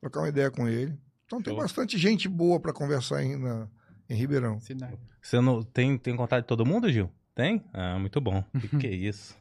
Trocar 0.00 0.20
uma 0.20 0.28
ideia 0.28 0.50
com 0.50 0.68
ele. 0.68 0.96
Então 1.26 1.42
tem 1.42 1.52
Show. 1.54 1.62
bastante 1.62 1.98
gente 1.98 2.28
boa 2.28 2.60
para 2.60 2.72
conversar 2.72 3.22
em, 3.24 3.36
na- 3.36 3.68
em 4.08 4.14
Ribeirão. 4.14 4.60
Cidade. 4.60 4.98
Você 5.20 5.40
não 5.40 5.62
tem, 5.62 5.98
tem 5.98 6.16
contato 6.16 6.42
de 6.42 6.46
todo 6.46 6.64
mundo, 6.66 6.90
Gil? 6.92 7.10
Tem? 7.34 7.64
Ah, 7.72 7.98
muito 7.98 8.20
bom. 8.20 8.42
Que, 8.60 8.68
que 8.78 8.86
é 8.86 8.92
isso? 8.94 9.36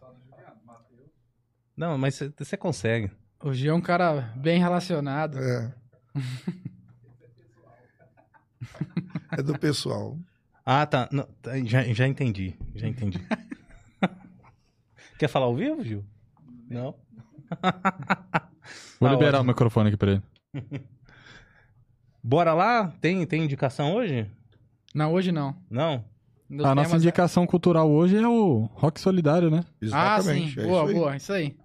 Não, 1.76 1.98
mas 1.98 2.16
você- 2.16 2.34
você 2.38 2.58
consegue. 2.58 3.12
O 3.44 3.54
Gil 3.54 3.72
é 3.72 3.76
um 3.76 3.82
cara 3.82 4.34
bem 4.36 4.60
relacionado. 4.60 5.38
É. 5.38 5.74
é 9.38 9.42
do 9.44 9.58
pessoal. 9.60 10.18
Ah, 10.66 10.86
tá. 10.86 11.08
Não, 11.12 11.24
tá, 11.42 11.58
já, 11.64 11.84
já 11.94 12.08
entendi. 12.08 12.56
Já 12.76 12.88
entendi. 12.88 13.20
Quer 15.20 15.28
falar 15.28 15.46
ao 15.46 15.56
vivo, 15.56 15.84
Gil? 15.84 16.04
Não? 16.70 16.96
Vou 19.00 19.10
Tá 19.10 19.14
liberar 19.14 19.38
ótimo. 19.38 19.44
o 19.44 19.48
microfone 19.48 19.88
aqui 19.90 19.98
pra 19.98 20.12
ele. 20.12 20.22
Bora 22.24 22.54
lá? 22.54 22.88
Tem, 23.00 23.26
tem 23.26 23.44
indicação 23.44 23.94
hoje? 23.96 24.30
Não, 24.94 25.14
hoje 25.14 25.32
não. 25.32 25.56
Não? 25.70 26.04
Nos 26.50 26.66
A 26.66 26.74
nossa 26.76 26.96
indicação 26.96 27.46
cultural 27.46 27.90
hoje 27.90 28.18
é 28.18 28.28
o 28.28 28.70
Rock 28.74 29.00
Solidário, 29.00 29.50
né? 29.50 29.64
Ah, 29.92 30.22
sim. 30.22 30.30
Exatamente. 30.46 30.60
é 30.60 30.64
boa, 30.66 30.84
isso 30.86 30.94
boa. 30.94 31.16
Isso 31.16 31.34
aí. 31.34 31.58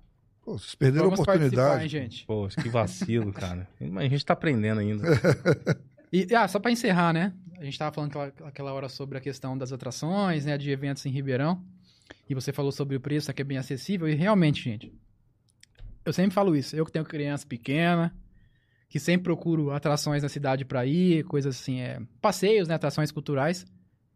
Pô, 0.44 0.58
vocês 0.58 0.74
perderam 0.74 1.04
Vamos 1.06 1.20
a 1.20 1.22
oportunidade. 1.22 1.82
hein, 1.84 1.88
gente. 1.88 2.26
Poxa, 2.26 2.60
que 2.60 2.68
vacilo, 2.68 3.32
cara. 3.34 3.68
Mas 3.80 4.06
a 4.06 4.08
gente 4.08 4.26
tá 4.26 4.32
aprendendo 4.34 4.80
ainda. 4.80 5.04
E, 6.12 6.26
ah, 6.34 6.46
só 6.48 6.58
pra 6.58 6.70
encerrar, 6.72 7.12
né? 7.12 7.32
A 7.58 7.64
gente 7.64 7.78
tava 7.78 7.92
falando 7.94 8.10
aquela, 8.10 8.48
aquela 8.48 8.72
hora 8.72 8.88
sobre 8.88 9.16
a 9.18 9.20
questão 9.20 9.56
das 9.56 9.72
atrações, 9.72 10.44
né? 10.44 10.58
De 10.58 10.68
eventos 10.70 11.06
em 11.06 11.10
Ribeirão. 11.10 11.62
E 12.28 12.34
você 12.34 12.52
falou 12.52 12.72
sobre 12.72 12.96
o 12.96 13.00
preço, 13.00 13.32
que 13.32 13.42
é 13.42 13.44
bem 13.44 13.58
acessível. 13.58 14.08
E 14.08 14.14
realmente, 14.14 14.62
gente, 14.62 14.92
eu 16.04 16.12
sempre 16.12 16.34
falo 16.34 16.56
isso. 16.56 16.74
Eu 16.76 16.84
que 16.84 16.92
tenho 16.92 17.04
criança 17.04 17.46
pequena, 17.46 18.14
que 18.88 18.98
sempre 18.98 19.24
procuro 19.24 19.70
atrações 19.70 20.22
na 20.22 20.28
cidade 20.28 20.64
pra 20.64 20.84
ir, 20.84 21.24
coisas 21.24 21.58
assim, 21.58 21.80
é, 21.80 22.00
passeios, 22.20 22.68
né, 22.68 22.74
atrações 22.74 23.10
culturais. 23.10 23.66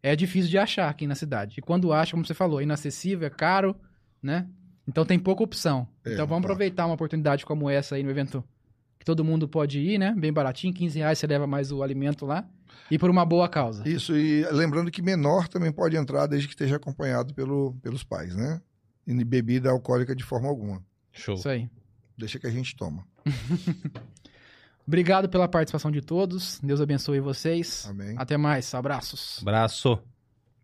É 0.03 0.15
difícil 0.15 0.51
de 0.51 0.59
achar 0.59 0.89
aqui 0.89 1.07
na 1.07 1.15
cidade. 1.15 1.57
E 1.59 1.63
quando 1.63 1.93
acha, 1.93 2.13
como 2.13 2.25
você 2.25 2.35
falou, 2.35 2.61
é 2.61 2.63
inacessível, 2.63 3.27
é 3.27 3.31
caro, 3.31 3.75
né? 4.23 4.49
Então 4.87 5.05
tem 5.05 5.19
pouca 5.19 5.43
opção. 5.43 5.89
É, 6.05 6.13
então 6.13 6.27
vamos 6.27 6.43
tá. 6.43 6.49
aproveitar 6.49 6.87
uma 6.87 6.95
oportunidade 6.95 7.45
como 7.45 7.69
essa 7.69 7.97
aí 7.97 8.03
no 8.03 8.11
evento 8.11 8.45
que 8.99 9.05
todo 9.05 9.25
mundo 9.25 9.49
pode 9.49 9.81
ir, 9.81 9.99
né? 9.99 10.15
Bem 10.17 10.33
baratinho, 10.33 10.73
15 10.73 10.99
reais 10.99 11.19
você 11.19 11.27
leva 11.27 11.47
mais 11.47 11.73
o 11.73 11.83
alimento 11.83 12.25
lá. 12.25 12.49
E 12.91 12.99
por 12.99 13.11
uma 13.11 13.25
boa 13.25 13.49
causa. 13.49 13.89
Isso, 13.89 14.17
e 14.17 14.45
lembrando 14.51 14.91
que 14.91 15.03
menor 15.03 15.49
também 15.49 15.73
pode 15.73 15.97
entrar 15.97 16.27
desde 16.27 16.49
que 16.49 16.55
esteja 16.55 16.77
acompanhado 16.77 17.35
pelo, 17.35 17.75
pelos 17.83 18.05
pais, 18.05 18.35
né? 18.35 18.61
E 19.07 19.25
bebida 19.25 19.71
alcoólica 19.71 20.15
de 20.15 20.25
forma 20.25 20.49
alguma. 20.49 20.85
Show. 21.13 21.37
Isso 21.37 21.49
aí. 21.49 21.69
Deixa 22.19 22.39
que 22.39 22.47
a 22.47 22.51
gente 22.51 22.75
toma. 22.75 23.07
Obrigado 24.87 25.29
pela 25.29 25.49
participação 25.49 25.91
de 25.91 26.01
todos. 26.01 26.61
Deus 26.63 26.81
abençoe 26.81 27.19
vocês. 27.21 27.87
Amém. 27.89 28.15
Até 28.17 28.37
mais. 28.37 28.73
Abraços. 28.73 29.39
Abraço. 29.43 30.01